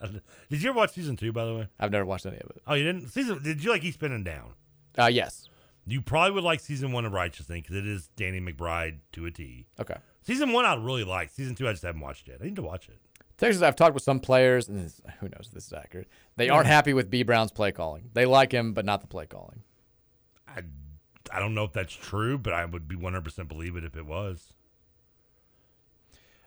Did 0.50 0.62
you 0.62 0.70
ever 0.70 0.78
watch 0.78 0.92
season 0.92 1.16
two? 1.16 1.32
By 1.32 1.44
the 1.44 1.54
way, 1.54 1.68
I've 1.78 1.90
never 1.90 2.04
watched 2.04 2.26
any 2.26 2.36
of 2.36 2.50
it. 2.50 2.62
Oh, 2.66 2.74
you 2.74 2.84
didn't. 2.84 3.08
Season? 3.08 3.42
Did 3.42 3.62
you 3.62 3.70
like 3.70 3.84
Eastbound 3.84 4.12
and 4.12 4.24
Down? 4.24 4.54
Uh, 4.98 5.06
yes. 5.06 5.48
You 5.86 6.00
probably 6.00 6.32
would 6.32 6.44
like 6.44 6.60
season 6.60 6.92
one 6.92 7.04
of 7.04 7.12
Righteous 7.12 7.46
Thing 7.46 7.60
because 7.60 7.76
it 7.76 7.86
is 7.86 8.08
Danny 8.16 8.40
McBride 8.40 8.98
to 9.12 9.26
a 9.26 9.30
T. 9.30 9.66
Okay. 9.78 9.96
Season 10.22 10.52
one 10.52 10.64
I 10.64 10.74
really 10.74 11.04
like. 11.04 11.30
Season 11.30 11.54
two 11.54 11.68
I 11.68 11.72
just 11.72 11.82
haven't 11.82 12.00
watched 12.00 12.28
yet. 12.28 12.38
I 12.40 12.44
need 12.44 12.56
to 12.56 12.62
watch 12.62 12.88
it. 12.88 12.98
Texas, 13.36 13.62
I've 13.62 13.76
talked 13.76 13.94
with 13.94 14.04
some 14.04 14.20
players, 14.20 14.68
and 14.68 14.84
this, 14.84 15.00
who 15.18 15.28
knows 15.28 15.46
if 15.46 15.50
this 15.50 15.66
is 15.66 15.72
accurate. 15.72 16.08
They 16.36 16.48
aren't 16.48 16.68
happy 16.68 16.94
with 16.94 17.10
B 17.10 17.24
Brown's 17.24 17.50
play 17.50 17.72
calling. 17.72 18.10
They 18.14 18.26
like 18.26 18.52
him, 18.52 18.72
but 18.72 18.84
not 18.84 19.00
the 19.00 19.08
play 19.08 19.26
calling. 19.26 19.62
I 20.48 20.62
I 21.32 21.40
don't 21.40 21.54
know 21.54 21.64
if 21.64 21.72
that's 21.72 21.94
true, 21.94 22.38
but 22.38 22.52
I 22.52 22.64
would 22.64 22.86
be 22.86 22.96
one 22.96 23.12
hundred 23.12 23.24
percent 23.24 23.48
believe 23.48 23.76
it 23.76 23.84
if 23.84 23.96
it 23.96 24.06
was. 24.06 24.54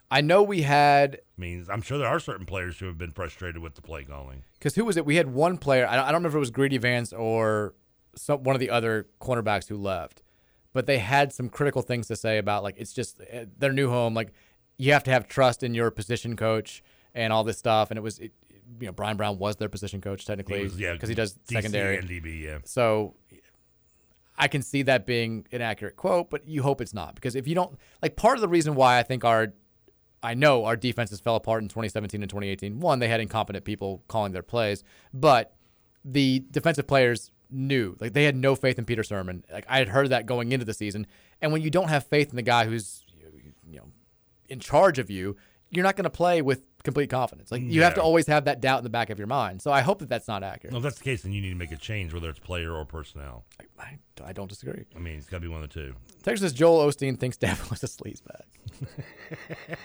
I 0.10 0.22
know 0.22 0.42
we 0.44 0.62
had 0.62 1.16
I 1.38 1.42
mean, 1.42 1.66
I'm 1.70 1.82
sure 1.82 1.98
there 1.98 2.08
are 2.08 2.20
certain 2.20 2.46
players 2.46 2.80
who 2.80 2.86
have 2.88 2.98
been 2.98 3.12
frustrated 3.12 3.62
with 3.62 3.76
the 3.76 3.82
play 3.82 4.04
calling. 4.04 4.44
because 4.54 4.76
who 4.76 4.86
was 4.86 4.98
it? 4.98 5.06
We 5.06 5.18
had 5.18 5.34
one 5.34 5.58
player. 5.58 5.88
I 5.88 5.96
don't, 5.96 6.06
remember 6.08 6.30
if 6.30 6.36
it 6.36 6.40
was 6.40 6.52
Greedy 6.52 6.78
Vance 6.78 7.14
or 7.14 7.76
some 8.16 8.44
one 8.44 8.56
of 8.56 8.60
the 8.60 8.70
other 8.70 9.08
cornerbacks 9.22 9.68
who 9.68 9.78
left, 9.78 10.24
but 10.74 10.88
they 10.88 10.98
had 10.98 11.32
some 11.34 11.50
critical 11.50 11.82
things 11.82 12.08
to 12.08 12.16
say 12.16 12.38
about 12.38 12.64
like 12.64 12.76
it's 12.78 12.94
just 12.94 13.22
uh, 13.22 13.46
their 13.58 13.72
new 13.72 13.90
home. 13.90 14.14
Like 14.14 14.34
you 14.78 14.94
have 14.94 15.04
to 15.04 15.12
have 15.12 15.28
trust 15.28 15.64
in 15.64 15.74
your 15.74 15.92
position 15.92 16.36
coach 16.36 16.84
and 17.14 17.34
all 17.34 17.44
this 17.44 17.58
stuff. 17.58 17.92
And 17.92 17.98
it 17.98 18.02
was, 18.02 18.20
it, 18.20 18.32
you 18.80 18.86
know, 18.86 18.92
Bryan 18.92 19.18
Brown 19.18 19.38
was 19.38 19.56
their 19.58 19.70
position 19.70 20.02
coach 20.02 20.26
technically 20.26 20.64
was, 20.64 20.80
yeah, 20.80 20.94
because 20.94 21.10
he 21.10 21.16
does 21.16 21.34
DC 21.34 21.54
secondary 21.54 21.98
and 21.98 22.08
DB, 22.08 22.42
yeah. 22.42 22.60
So 22.64 23.16
I 24.38 24.48
can 24.48 24.62
see 24.62 24.84
that 24.84 25.06
being 25.06 25.48
an 25.52 25.62
accurate 25.62 25.96
quote, 25.96 26.30
but 26.30 26.48
you 26.48 26.64
hope 26.64 26.80
it's 26.80 26.94
not 26.94 27.16
because 27.16 27.36
if 27.36 27.48
you 27.48 27.56
don't 27.56 27.78
like 28.02 28.16
part 28.16 28.38
of 28.38 28.42
the 28.42 28.48
reason 28.48 28.76
why 28.76 29.00
I 29.00 29.04
think 29.04 29.26
our 29.26 29.54
I 30.28 30.34
know 30.34 30.66
our 30.66 30.76
defenses 30.76 31.22
fell 31.22 31.38
apart 31.38 31.64
in 31.64 31.70
2017 31.70 32.22
and 32.22 32.30
2018. 32.30 32.82
One, 32.82 33.00
they 33.00 33.08
had 33.08 33.22
incompetent 33.22 33.64
people 33.64 34.04
calling 34.10 34.34
their 34.34 34.44
plays, 34.44 34.84
but 35.14 35.56
the 36.04 36.44
defensive 36.52 36.86
players 36.86 37.32
knew 37.50 37.96
like 38.02 38.12
they 38.12 38.26
had 38.26 38.36
no 38.36 38.54
faith 38.54 38.78
in 38.78 38.84
Peter 38.84 39.04
Sirmon. 39.04 39.44
Like 39.50 39.64
I 39.70 39.78
had 39.78 39.88
heard 39.88 40.10
that 40.10 40.26
going 40.26 40.52
into 40.52 40.66
the 40.66 40.74
season, 40.74 41.08
and 41.42 41.54
when 41.54 41.62
you 41.62 41.70
don't 41.70 41.88
have 41.88 42.06
faith 42.06 42.30
in 42.30 42.36
the 42.36 42.42
guy 42.42 42.66
who's 42.66 43.06
you 43.72 43.78
know 43.78 43.88
in 44.50 44.60
charge 44.60 45.00
of 45.00 45.10
you, 45.10 45.38
you're 45.70 45.84
not 45.84 45.96
going 45.96 46.04
to 46.04 46.10
play 46.10 46.42
with 46.42 46.62
complete 46.88 47.10
confidence. 47.10 47.52
Like 47.52 47.62
you 47.64 47.84
have 47.84 47.96
to 47.96 48.02
always 48.02 48.28
have 48.28 48.46
that 48.46 48.62
doubt 48.62 48.78
in 48.78 48.84
the 48.86 48.90
back 48.90 49.10
of 49.10 49.18
your 49.20 49.28
mind. 49.28 49.62
So 49.62 49.72
I 49.74 49.82
hope 49.82 50.00
that 50.00 50.08
that's 50.08 50.28
not 50.28 50.42
accurate. 50.42 50.72
Well, 50.72 50.80
if 50.80 50.84
that's 50.84 50.98
the 50.98 51.04
case, 51.04 51.22
then 51.24 51.34
you 51.34 51.42
need 51.42 51.50
to 51.50 51.56
make 51.56 51.74
a 51.74 51.78
change, 51.78 52.14
whether 52.14 52.30
it's 52.30 52.40
player 52.40 52.72
or 52.74 52.86
personnel. 52.86 53.44
I, 53.78 53.98
I 54.24 54.32
don't 54.32 54.48
disagree. 54.48 54.86
I 54.96 55.00
mean, 55.00 55.18
it's 55.18 55.28
got 55.28 55.38
to 55.38 55.42
be 55.42 55.50
one 55.50 55.62
of 55.62 55.70
the 55.70 55.74
two. 55.74 55.94
Texas 56.24 56.54
Joel 56.54 56.88
Osteen 56.88 57.20
thinks 57.20 57.38
Dabo 57.42 57.70
was 57.70 57.84
a 57.84 57.88
sleazebag. 57.88 58.42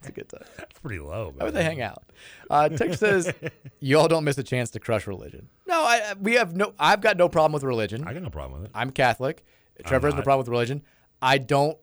it's 0.00 0.08
a 0.08 0.12
good 0.12 0.28
time. 0.28 0.42
That's 0.56 0.80
pretty 0.80 0.98
low. 0.98 1.32
Why 1.36 1.44
would 1.44 1.54
they 1.54 1.60
man. 1.60 1.70
hang 1.70 1.82
out? 1.82 2.02
Uh, 2.50 2.68
Texas 2.70 2.98
says, 2.98 3.32
"Y'all 3.78 4.08
don't 4.08 4.24
miss 4.24 4.36
a 4.36 4.42
chance 4.42 4.70
to 4.70 4.80
crush 4.80 5.06
religion." 5.06 5.48
No, 5.66 5.80
I, 5.80 6.10
I- 6.10 6.14
we 6.20 6.34
have 6.34 6.56
no. 6.56 6.74
I've 6.78 7.00
got 7.00 7.16
no 7.16 7.28
problem 7.28 7.52
with 7.52 7.62
religion. 7.62 8.02
I 8.04 8.14
got 8.14 8.22
no 8.22 8.30
problem 8.30 8.60
with 8.60 8.70
it. 8.70 8.74
I'm 8.74 8.90
Catholic. 8.90 9.44
Trevor 9.86 10.08
has 10.08 10.16
no 10.16 10.22
problem 10.22 10.40
with 10.40 10.48
religion. 10.48 10.82
I 11.22 11.38
don't 11.38 11.78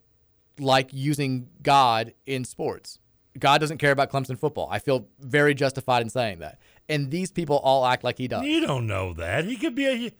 like 0.59 0.89
using 0.91 1.47
God 1.61 2.13
in 2.25 2.43
sports. 2.43 2.99
God 3.37 3.59
doesn't 3.59 3.77
care 3.79 3.91
about 3.91 4.09
Clemson 4.11 4.37
football. 4.39 4.67
I 4.71 4.79
feel 4.79 5.07
very 5.19 5.53
justified 5.53 6.01
in 6.01 6.09
saying 6.09 6.39
that. 6.39 6.57
And 6.87 7.11
these 7.11 7.31
people 7.31 7.57
all 7.57 7.85
act 7.85 8.03
like 8.03 8.17
he 8.17 8.27
does. 8.27 8.45
You 8.45 8.61
don't 8.65 8.87
know 8.87 9.13
that. 9.13 9.45
He 9.45 9.55
could 9.57 9.75
be 9.75 9.85
a. 9.85 10.11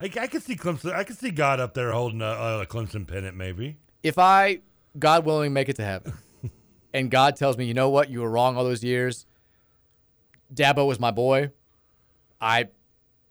Like 0.00 0.16
I 0.16 0.26
could 0.26 0.42
see 0.42 0.56
Clemson. 0.56 0.92
I 0.94 1.04
could 1.04 1.18
see 1.18 1.30
God 1.30 1.60
up 1.60 1.74
there 1.74 1.92
holding 1.92 2.20
a, 2.22 2.60
a 2.62 2.66
Clemson 2.66 3.06
pennant, 3.06 3.36
maybe. 3.36 3.76
if 4.02 4.18
I, 4.18 4.60
God 4.98 5.24
willing, 5.24 5.52
make 5.52 5.68
it 5.68 5.76
to 5.76 5.84
heaven, 5.84 6.14
and 6.94 7.10
God 7.10 7.36
tells 7.36 7.56
me, 7.56 7.64
you 7.64 7.74
know 7.74 7.90
what, 7.90 8.10
you 8.10 8.20
were 8.20 8.30
wrong 8.30 8.56
all 8.56 8.64
those 8.64 8.82
years. 8.84 9.26
Dabo 10.52 10.86
was 10.86 11.00
my 11.00 11.10
boy. 11.10 11.50
I 12.40 12.68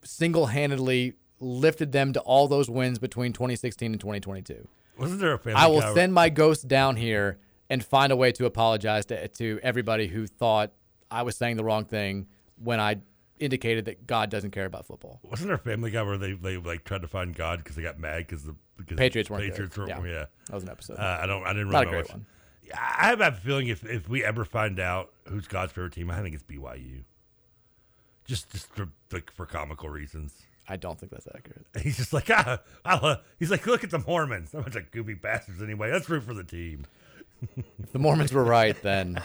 single-handedly 0.04 1.14
lifted 1.40 1.92
them 1.92 2.14
to 2.14 2.20
all 2.22 2.48
those 2.48 2.70
wins 2.70 3.00
between 3.00 3.34
2016 3.34 3.92
and 3.92 4.00
2022. 4.00 4.68
Wasn't 4.98 5.20
there 5.20 5.34
a 5.34 5.40
family? 5.40 5.60
I 5.60 5.68
will 5.68 5.82
guy- 5.82 5.94
send 5.94 6.14
my 6.14 6.30
ghost 6.30 6.68
down 6.68 6.96
here 6.96 7.38
and 7.74 7.84
find 7.84 8.12
a 8.12 8.16
way 8.16 8.32
to 8.32 8.46
apologize 8.46 9.04
to, 9.08 9.28
to 9.28 9.60
everybody 9.64 10.06
who 10.08 10.28
thought 10.28 10.72
I 11.10 11.24
was 11.24 11.36
saying 11.36 11.58
the 11.58 11.64
wrong 11.64 11.86
thing 11.86 12.28
when 12.64 12.80
I 12.80 12.98
indicated 13.40 13.86
that 13.86 14.06
God 14.06 14.30
doesn't 14.30 14.52
care 14.52 14.66
about 14.66 14.86
football. 14.86 15.20
Wasn't 15.24 15.48
there 15.48 15.56
a 15.56 15.60
Family 15.60 15.90
Guy 15.90 16.04
where 16.04 16.20
they, 16.20 16.34
they 16.34 16.58
like 16.58 16.84
tried 16.84 17.02
to 17.02 17.08
find 17.08 17.36
God 17.36 17.60
because 17.64 17.76
they 17.76 17.82
got 17.82 17.98
mad 18.00 18.20
because 18.20 18.44
the 18.44 18.56
because 18.78 18.98
Patriots 18.98 19.30
weren't 19.32 19.44
good. 19.44 19.52
Patriots 19.52 19.78
were 19.78 19.88
Yeah. 19.88 20.04
yeah. 20.06 20.26
That 20.48 20.54
was 20.54 20.64
an 20.64 20.70
episode. 20.70 20.98
Uh, 21.00 21.20
I 21.22 21.26
don't 21.26 21.44
I 21.44 21.54
didn't 21.54 21.72
Not 21.72 21.88
a 21.88 21.90
really 21.90 21.92
great 22.04 22.06
watch- 22.06 22.12
one. 22.14 22.26
I 22.76 23.08
have 23.08 23.22
a 23.22 23.32
feeling 23.32 23.68
if 23.70 23.84
if 23.84 24.08
we 24.08 24.24
ever 24.24 24.46
find 24.46 24.80
out 24.80 25.12
who's 25.28 25.48
God's 25.48 25.74
favorite 25.74 25.94
team, 25.94 26.12
I 26.12 26.22
think 26.22 26.36
it's 26.36 26.44
BYU. 26.44 27.04
Just 28.26 28.52
just 28.52 28.68
for 28.74 28.88
like 29.12 29.32
for 29.32 29.46
comical 29.46 29.90
reasons. 29.90 30.34
I 30.68 30.78
don't 30.78 30.98
think 30.98 31.12
that's 31.12 31.28
accurate. 31.28 31.66
He's 31.82 31.98
just 31.98 32.14
like 32.14 32.30
ah, 32.30 32.60
I 32.86 32.98
love, 33.00 33.18
he's 33.38 33.52
like 33.52 33.66
look 33.68 33.84
at 33.84 33.90
the 33.90 34.00
Mormons. 34.00 34.52
They're 34.52 34.62
a 34.62 34.64
bunch 34.64 34.76
of 34.78 34.92
goofy 34.92 35.14
bastards 35.16 35.62
anyway. 35.62 35.92
Let's 35.92 36.10
root 36.10 36.24
for 36.24 36.34
the 36.34 36.44
team. 36.44 36.86
If 37.82 37.92
the 37.92 38.00
Mormons 38.00 38.32
were 38.34 38.44
right, 38.44 38.80
then 38.82 39.22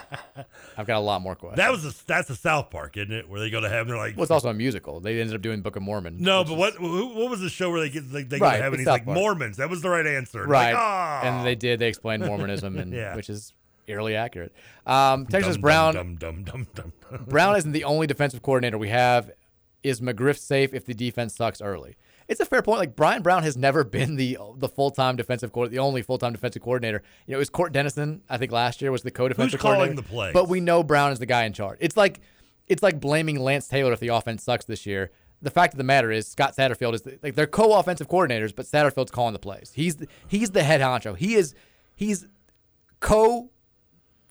I've 0.77 0.87
got 0.87 0.97
a 0.99 1.01
lot 1.01 1.23
more 1.23 1.35
questions. 1.35 1.59
That 1.59 1.71
was 1.71 1.85
a, 1.85 2.07
that's 2.07 2.29
a 2.31 2.37
South 2.37 2.71
Park, 2.71 2.97
isn't 2.97 3.13
it? 3.13 3.29
Where 3.29 3.41
they 3.41 3.51
go 3.51 3.61
to 3.61 3.69
heaven. 3.69 3.89
They're 3.89 3.97
like, 3.97 4.17
Well, 4.17 4.23
it's 4.23 4.31
also 4.31 4.49
a 4.49 4.55
musical. 4.55 5.01
They 5.01 5.21
ended 5.21 5.35
up 5.37 5.43
doing 5.43 5.61
Book 5.63 5.77
of 5.77 5.83
Mormon. 5.83 6.17
no, 6.21 6.45
but 6.45 6.53
is- 6.53 6.59
what 6.59 6.81
what 6.81 7.31
was 7.31 7.41
the 7.41 7.49
show 7.49 7.71
where 7.71 7.81
they 7.81 7.91
get 7.91 8.11
like 8.13 8.29
they 8.29 8.39
go 8.39 8.47
Right, 8.47 8.57
to 8.59 8.63
heaven? 8.63 8.79
He's 8.79 8.87
South 8.87 8.95
like 8.95 9.05
Park. 9.05 9.17
Mormons. 9.19 9.57
That 9.59 9.71
was 9.71 9.83
the 9.83 9.91
right 9.91 10.07
answer. 10.07 10.43
And 10.43 10.51
right? 10.51 10.73
Like, 10.73 10.81
ah. 10.83 11.21
And 11.23 11.47
they 11.47 11.55
did. 11.55 11.79
They 11.79 11.89
explained 11.89 12.25
Mormonism, 12.25 12.79
and 12.79 12.93
Yeah. 12.93 13.15
which 13.17 13.31
is 13.31 13.53
eerily 13.87 14.15
accurate. 14.17 14.53
Um, 14.87 15.27
Texas 15.27 15.55
Dum, 15.57 15.63
Brown. 15.63 15.95
dum, 15.95 16.17
dum, 16.17 16.45
dum, 16.45 16.67
dum, 16.75 16.93
dum. 17.11 17.25
Brown 17.29 17.57
isn't 17.57 17.73
the 17.73 17.85
only 17.85 18.07
defensive 18.07 18.43
coordinator 18.43 18.77
we 18.79 18.89
have. 18.91 19.31
Is 19.83 20.01
McGriff 20.01 20.39
safe 20.39 20.75
if 20.75 20.85
the 20.85 20.93
defense 20.95 21.35
sucks 21.37 21.63
early? 21.63 21.97
It's 22.29 22.41
a 22.41 22.45
fair 22.45 22.61
point. 22.63 22.79
Like 22.79 22.95
Bryan 22.95 23.23
Brown 23.23 23.43
has 23.43 23.57
never 23.57 23.85
been 23.85 24.17
the 24.17 24.39
the 24.57 24.69
full 24.69 24.91
time 24.91 25.17
defensive 25.17 25.51
coordinator, 25.51 25.81
the 25.81 25.87
only 25.87 26.03
full 26.03 26.19
time 26.19 26.33
defensive 26.33 26.63
coordinator. 26.63 27.03
You 27.27 27.33
know, 27.33 27.39
it 27.39 27.41
was 27.41 27.51
Cort 27.51 27.73
Dennison. 27.73 28.23
I 28.29 28.37
think 28.37 28.53
last 28.53 28.83
year 28.83 28.93
was 28.93 29.03
the 29.03 29.11
co 29.11 29.29
defensive 29.29 29.53
Who's 29.53 29.61
calling 29.63 29.79
coordinator. 29.79 30.03
the 30.03 30.09
plays? 30.09 30.33
But 30.35 30.49
we 30.49 30.61
know 30.61 30.83
Brown 30.83 31.13
is 31.13 31.19
the 31.19 31.27
guy 31.27 31.45
in 31.45 31.53
charge. 31.55 31.79
It's 31.81 31.97
like 31.97 32.21
it's 32.67 32.83
like 32.83 33.01
blaming 33.01 33.41
Lance 33.41 33.67
Taylor 33.67 33.93
if 33.93 34.01
the 34.01 34.09
offense 34.09 34.43
sucks 34.43 34.67
this 34.67 34.85
year. 34.85 35.11
The 35.41 35.51
fact 35.51 35.73
of 35.73 35.79
the 35.79 35.85
matter 35.85 36.11
is 36.11 36.27
Scott 36.27 36.55
Satterfield 36.57 36.95
is 36.95 37.03
the, 37.03 37.19
like 37.23 37.35
they're 37.35 37.47
co-offensive 37.47 38.09
coordinators, 38.09 38.55
but 38.55 38.67
Satterfield's 38.67 39.13
calling 39.13 39.33
the 39.33 39.39
plays. 39.39 39.73
He's 39.75 39.97
the, 39.97 40.09
he's 40.27 40.51
the 40.51 40.65
head 40.65 40.81
honcho. 40.81 41.17
He 41.17 41.35
is 41.35 41.55
he's 41.95 42.27
co 43.01 43.51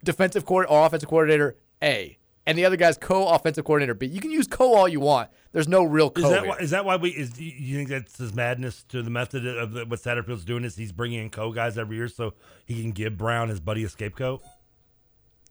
defensive 0.04 0.46
coordinator 0.46 0.74
or 0.80 0.86
offensive 0.86 1.10
coordinator 1.10 1.58
A, 1.82 2.18
and 2.48 2.58
the 2.58 2.66
other 2.66 2.78
guy's 2.78 2.98
co-offensive 2.98 3.66
coordinator 3.66 3.94
B. 3.94 4.08
You 4.08 4.22
can 4.22 4.32
use 4.32 4.48
co 4.48 4.74
all 4.74 4.88
you 4.88 5.02
want. 5.02 5.30
There's 5.52 5.68
no 5.68 5.84
real 5.84 6.10
co. 6.10 6.24
Is 6.24 6.30
that 6.30 6.48
why, 6.48 6.58
is 6.58 6.70
that 6.72 6.86
why 6.86 6.96
we 6.96 7.10
is 7.10 7.40
you 7.40 7.78
think 7.78 7.90
that's 7.90 8.18
his 8.18 8.34
madness 8.34 8.84
to 8.90 9.04
the 9.04 9.10
method 9.10 9.46
of 9.46 9.74
the, 9.74 9.86
what 9.86 10.00
Satterfield's 10.00 10.46
doing 10.46 10.64
is 10.64 10.78
he's 10.78 10.94
bringing 10.94 11.22
in 11.22 11.30
co 11.30 11.52
guys 11.52 11.78
every 11.78 11.98
year 11.98 12.08
so 12.08 12.34
he 12.66 12.82
can 12.82 12.92
give 12.92 13.18
Brown 13.18 13.50
his 13.50 13.60
buddy 13.60 13.84
a 13.84 13.90
scapegoat? 13.90 14.42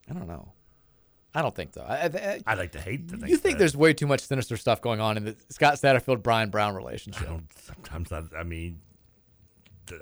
I 0.09 0.13
don't 0.13 0.27
know. 0.27 0.53
I 1.35 1.43
don't 1.43 1.53
think 1.53 1.75
so. 1.75 1.81
I, 1.87 2.05
I, 2.05 2.41
I 2.47 2.53
like 2.55 2.71
to 2.71 2.81
hate 2.81 3.11
think 3.11 3.27
you 3.27 3.37
think 3.37 3.55
that. 3.55 3.59
there's 3.59 3.77
way 3.77 3.93
too 3.93 4.07
much 4.07 4.21
sinister 4.21 4.57
stuff 4.57 4.81
going 4.81 4.99
on 4.99 5.17
in 5.17 5.25
the 5.25 5.35
Scott 5.49 5.75
Satterfield 5.75 6.23
Bryan 6.23 6.49
Brown 6.49 6.73
relationship. 6.73 7.27
I 7.27 7.31
don't, 7.31 7.53
sometimes 7.53 8.11
I, 8.11 8.23
I 8.35 8.43
mean 8.43 8.79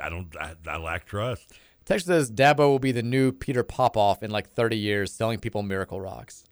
I 0.01 0.07
don't 0.07 0.33
I, 0.39 0.55
I 0.65 0.77
lack 0.77 1.05
trust. 1.05 1.51
Text 1.83 2.07
says 2.07 2.31
Dabo 2.31 2.59
will 2.59 2.79
be 2.79 2.91
the 2.91 3.03
new 3.03 3.31
Peter 3.31 3.63
Popoff 3.63 4.23
in 4.23 4.31
like 4.31 4.49
30 4.49 4.77
years, 4.77 5.11
selling 5.11 5.39
people 5.39 5.61
miracle 5.61 6.01
rocks. 6.01 6.45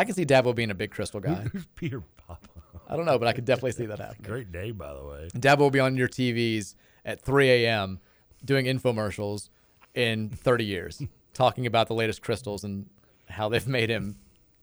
I 0.00 0.04
can 0.04 0.14
see 0.14 0.24
Dabo 0.24 0.54
being 0.54 0.70
a 0.70 0.74
big 0.74 0.90
crystal 0.92 1.20
guy. 1.20 1.46
Who's 1.52 1.66
Peter 1.74 2.00
Pop? 2.26 2.46
I 2.88 2.96
don't 2.96 3.04
know, 3.04 3.18
but 3.18 3.28
I 3.28 3.34
could 3.34 3.44
definitely 3.44 3.72
see 3.72 3.84
that 3.84 3.98
happening. 3.98 4.22
Great 4.22 4.50
name, 4.50 4.76
by 4.78 4.94
the 4.94 5.04
way. 5.04 5.28
Dabo 5.34 5.58
will 5.58 5.70
be 5.70 5.78
on 5.78 5.94
your 5.98 6.08
TVs 6.08 6.74
at 7.04 7.20
3 7.20 7.50
a.m. 7.50 8.00
doing 8.42 8.64
infomercials 8.64 9.50
in 9.94 10.30
30 10.30 10.64
years, 10.64 11.02
talking 11.34 11.66
about 11.66 11.86
the 11.88 11.94
latest 11.94 12.22
crystals 12.22 12.64
and 12.64 12.86
how 13.28 13.50
they've 13.50 13.66
made 13.68 13.90
him. 13.90 14.16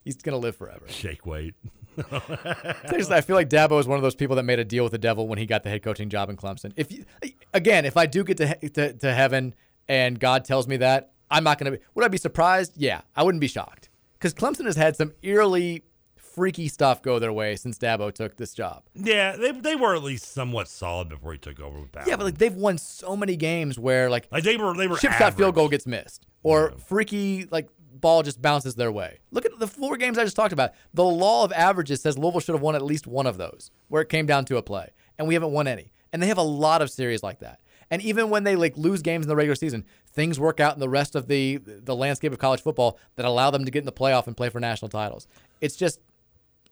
He's 0.03 0.15
gonna 0.15 0.37
live 0.37 0.55
forever. 0.55 0.85
Shake 0.87 1.27
weight. 1.27 1.53
Seriously, 2.89 3.15
I 3.15 3.21
feel 3.21 3.35
like 3.35 3.49
Dabo 3.49 3.79
is 3.79 3.87
one 3.87 3.97
of 3.97 4.03
those 4.03 4.15
people 4.15 4.35
that 4.37 4.43
made 4.43 4.57
a 4.57 4.65
deal 4.65 4.83
with 4.83 4.91
the 4.91 4.97
devil 4.97 5.27
when 5.27 5.37
he 5.37 5.45
got 5.45 5.61
the 5.61 5.69
head 5.69 5.83
coaching 5.83 6.09
job 6.09 6.29
in 6.31 6.37
Clemson. 6.37 6.73
If 6.75 6.91
you, 6.91 7.05
again, 7.53 7.85
if 7.85 7.95
I 7.95 8.07
do 8.07 8.23
get 8.23 8.37
to, 8.37 8.57
he- 8.59 8.69
to 8.69 8.93
to 8.93 9.13
heaven 9.13 9.53
and 9.87 10.19
God 10.19 10.45
tells 10.45 10.67
me 10.67 10.77
that, 10.77 11.11
I'm 11.29 11.43
not 11.43 11.59
gonna 11.59 11.71
be. 11.71 11.79
Would 11.93 12.03
I 12.05 12.07
be 12.07 12.17
surprised? 12.17 12.73
Yeah, 12.75 13.01
I 13.15 13.21
wouldn't 13.23 13.41
be 13.41 13.47
shocked 13.47 13.86
because 14.17 14.33
Clemson 14.33 14.65
has 14.65 14.75
had 14.75 14.95
some 14.95 15.13
eerily 15.21 15.83
freaky 16.15 16.67
stuff 16.67 17.01
go 17.01 17.17
their 17.17 17.33
way 17.33 17.55
since 17.55 17.79
Dabo 17.79 18.13
took 18.13 18.37
this 18.37 18.53
job. 18.53 18.83
Yeah, 18.93 19.35
they, 19.35 19.51
they 19.51 19.75
were 19.75 19.95
at 19.95 20.03
least 20.03 20.31
somewhat 20.33 20.67
solid 20.67 21.09
before 21.09 21.33
he 21.33 21.39
took 21.39 21.59
over 21.59 21.79
with 21.79 21.89
Yeah, 22.05 22.15
but 22.15 22.25
like 22.25 22.37
they've 22.37 22.53
won 22.53 22.77
so 22.77 23.17
many 23.17 23.35
games 23.35 23.79
where 23.79 24.07
like, 24.09 24.27
Like, 24.31 24.43
they 24.43 24.55
were 24.55 24.75
they 24.75 24.87
were 24.87 24.97
chip 24.97 25.13
shot 25.13 25.33
field 25.35 25.55
goal 25.55 25.67
gets 25.67 25.87
missed 25.87 26.27
or 26.43 26.73
freaky 26.85 27.47
like 27.49 27.69
ball 27.91 28.21
just 28.21 28.39
bounces 28.39 28.75
their 28.75 28.91
way. 28.91 29.17
Look 29.31 29.45
at 29.45 29.57
the 29.57 29.67
four 29.67 29.97
games 29.97 30.19
I 30.19 30.23
just 30.23 30.35
talked 30.35 30.53
about. 30.53 30.71
The 30.93 31.03
law 31.03 31.43
of 31.43 31.51
averages 31.53 32.01
says 32.01 32.17
Louisville 32.19 32.41
should 32.41 32.53
have 32.53 32.61
won 32.61 32.75
at 32.75 32.83
least 32.83 33.07
one 33.07 33.25
of 33.25 33.37
those 33.37 33.71
where 33.87 34.03
it 34.03 34.09
came 34.09 34.27
down 34.27 34.45
to 34.45 34.57
a 34.57 34.61
play, 34.61 34.89
and 35.17 35.27
we 35.27 35.33
haven't 35.33 35.51
won 35.51 35.67
any. 35.67 35.91
And 36.13 36.21
they 36.21 36.27
have 36.27 36.37
a 36.37 36.43
lot 36.43 36.83
of 36.83 36.91
series 36.91 37.23
like 37.23 37.39
that. 37.39 37.59
And 37.89 38.01
even 38.01 38.29
when 38.29 38.43
they 38.43 38.55
like 38.55 38.77
lose 38.77 39.01
games 39.01 39.25
in 39.25 39.29
the 39.29 39.35
regular 39.35 39.55
season, 39.55 39.85
things 40.17 40.39
work 40.39 40.59
out 40.59 40.73
in 40.73 40.79
the 40.79 40.89
rest 40.89 41.15
of 41.15 41.27
the 41.27 41.57
the 41.57 41.95
landscape 41.95 42.33
of 42.33 42.39
college 42.39 42.59
football 42.59 42.97
that 43.15 43.25
allow 43.25 43.51
them 43.51 43.63
to 43.63 43.71
get 43.71 43.79
in 43.79 43.85
the 43.85 43.91
playoff 43.93 44.25
and 44.25 44.35
play 44.35 44.49
for 44.49 44.59
national 44.59 44.89
titles. 44.89 45.27
It's 45.61 45.75
just 45.77 46.01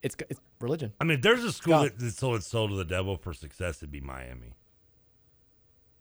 it's, 0.02 0.16
it's 0.30 0.42
religion. 0.60 0.94
I 1.00 1.04
mean, 1.04 1.18
if 1.18 1.22
there's 1.22 1.44
a 1.44 1.52
school 1.52 1.84
God. 1.84 1.98
that, 1.98 2.12
sold 2.12 2.36
its 2.38 2.48
soul 2.48 2.68
to 2.68 2.76
the 2.76 2.84
devil 2.84 3.18
for 3.18 3.34
success, 3.34 3.78
it'd 3.78 3.92
be 3.92 4.02
Miami. 4.02 4.56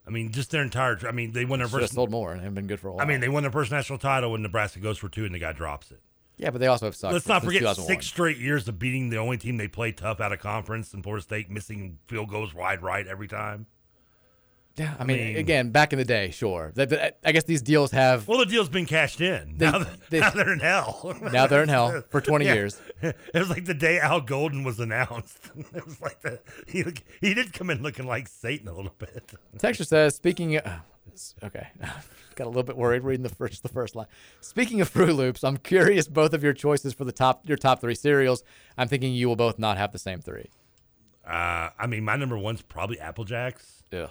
I 0.07 0.11
mean, 0.11 0.33
just 0.33 0.51
their 0.51 0.62
entire. 0.62 0.99
I 1.07 1.12
mean, 1.12 1.33
they 1.33 1.45
won 1.45 1.59
their 1.61 1.69
Should 1.69 1.81
first. 1.81 1.93
sold 1.95 2.11
more 2.11 2.33
and 2.33 2.41
have 2.43 2.55
been 2.55 2.66
good 2.66 2.81
for 2.81 2.89
a 2.89 2.93
while. 2.93 3.03
I 3.03 3.05
mean, 3.07 3.21
they 3.21 3.29
won 3.29 3.43
their 3.43 3.53
first 3.53 3.71
national 3.71 3.99
title 3.99 4.33
when 4.33 4.43
Nebraska 4.43 4.81
goes 4.81 4.99
for 4.99 5.09
two 5.09 5.25
and 5.25 5.35
the 5.35 5.39
guy 5.39 5.53
drops 5.53 5.91
it. 5.91 6.01
yeah, 6.37 6.51
but 6.51 6.59
they 6.59 6.66
also 6.66 6.87
have 6.87 6.97
sucked. 6.97 7.12
Let's 7.12 7.29
not 7.29 7.45
forget 7.45 7.77
six 7.77 8.07
straight 8.07 8.39
years 8.39 8.66
of 8.69 8.79
beating 8.79 9.11
the 9.11 9.19
only 9.19 9.37
team 9.37 9.57
they 9.59 9.69
play 9.69 9.93
tough 9.93 10.21
out 10.21 10.33
of 10.33 10.41
conference 10.41 10.93
in 10.93 11.03
Florida 11.03 11.23
State, 11.23 11.51
missing 11.51 11.99
field 12.07 12.29
goals 12.31 12.55
wide 12.55 12.83
right 12.83 13.07
every 13.07 13.29
time. 13.29 13.66
Yeah, 14.77 14.95
I 14.99 15.05
mean, 15.05 15.19
mean- 15.19 15.37
again, 15.37 15.71
back 15.71 15.93
in 15.93 16.01
the 16.01 16.05
day, 16.05 16.31
sure. 16.31 16.73
I 16.77 17.31
guess 17.33 17.45
these 17.45 17.63
deals 17.63 17.93
have. 17.93 18.27
Well, 18.27 18.39
the 18.39 18.47
deal's 18.47 18.69
been 18.69 18.87
cashed 18.87 19.21
in. 19.21 19.55
They- 19.59 19.71
now, 19.71 19.85
they, 20.11 20.19
they're 20.19 20.53
in 20.53 20.59
hell. 20.59 21.17
Now 21.33 21.47
they're 21.47 21.63
in 21.63 21.69
hell 21.69 22.03
for 22.11 22.21
20 22.21 22.45
Yeah. 22.45 22.55
years. 22.55 22.81
It 23.03 23.15
was 23.35 23.51
like 23.51 23.67
the 23.67 23.75
day 23.75 24.01
Al 24.01 24.21
Golden 24.21 24.65
was 24.65 24.81
announced. 24.81 25.39
It 25.75 25.85
was 25.87 26.01
like 26.01 26.21
the 26.23 26.41
he, 26.67 26.85
he 27.21 27.35
did 27.35 27.53
come 27.53 27.71
in 27.71 27.83
looking 27.83 28.07
like 28.07 28.27
Satan 28.29 28.67
a 28.67 28.73
little 28.75 28.95
bit. 28.99 29.33
Texture 29.59 29.85
says, 29.85 30.17
speaking. 30.17 30.57
Of, 30.57 30.73
okay, 31.45 31.69
got 32.35 32.47
a 32.47 32.49
little 32.49 32.63
bit 32.65 32.77
worried 32.77 33.05
reading 33.05 33.23
the 33.23 33.29
first 33.29 33.63
the 33.63 33.69
first 33.69 33.95
line. 33.95 34.07
Speaking 34.41 34.81
of 34.81 34.89
Fruit 34.89 35.15
Loops, 35.15 35.45
I'm 35.45 35.59
curious 35.59 36.09
both 36.09 36.33
of 36.33 36.43
your 36.43 36.53
choices 36.55 36.95
for 36.95 37.05
the 37.05 37.13
top 37.13 37.47
your 37.49 37.57
top 37.59 37.81
three 37.81 37.95
cereals. 37.95 38.43
I'm 38.79 38.89
thinking 38.89 39.13
you 39.13 39.29
will 39.29 39.37
both 39.37 39.59
not 39.59 39.77
have 39.77 39.93
the 39.93 39.99
same 39.99 40.21
three. 40.21 40.51
Uh, 41.27 41.71
I 41.79 41.87
mean, 41.87 42.05
my 42.05 42.17
number 42.17 42.37
one's 42.39 42.63
probably 42.63 42.99
Apple 42.99 43.25
Jacks. 43.25 43.83
Ugh. 43.93 44.11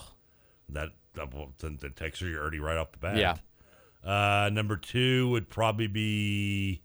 That 0.74 0.90
double 1.14 1.54
the, 1.60 1.90
texture 1.96 2.28
you're 2.28 2.42
already 2.42 2.60
right 2.60 2.78
off 2.78 2.92
the 2.92 2.98
bat. 2.98 3.18
Yeah. 3.18 3.36
Uh, 4.04 4.50
number 4.52 4.76
two 4.76 5.30
would 5.30 5.50
probably 5.50 5.88
be. 5.88 6.82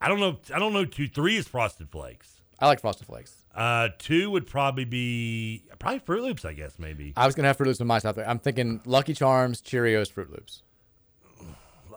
I 0.00 0.08
don't 0.08 0.20
know. 0.20 0.38
I 0.54 0.58
don't 0.58 0.72
know. 0.72 0.84
Two, 0.84 1.08
three 1.08 1.36
is 1.36 1.46
Frosted 1.46 1.90
Flakes. 1.90 2.40
I 2.58 2.66
like 2.66 2.80
Frosted 2.80 3.06
Flakes. 3.06 3.44
Uh, 3.54 3.88
two 3.98 4.30
would 4.30 4.46
probably 4.46 4.84
be 4.84 5.64
probably 5.78 5.98
Fruit 5.98 6.22
Loops. 6.22 6.44
I 6.44 6.54
guess 6.54 6.78
maybe. 6.78 7.12
I 7.16 7.26
was 7.26 7.34
gonna 7.34 7.48
have 7.48 7.56
Fruit 7.56 7.66
Loops 7.66 7.80
in 7.80 7.86
my 7.86 7.98
top. 7.98 8.16
I'm 8.18 8.38
thinking 8.38 8.80
Lucky 8.84 9.12
Charms, 9.12 9.60
Cheerios, 9.60 10.10
Fruit 10.10 10.30
Loops. 10.30 10.62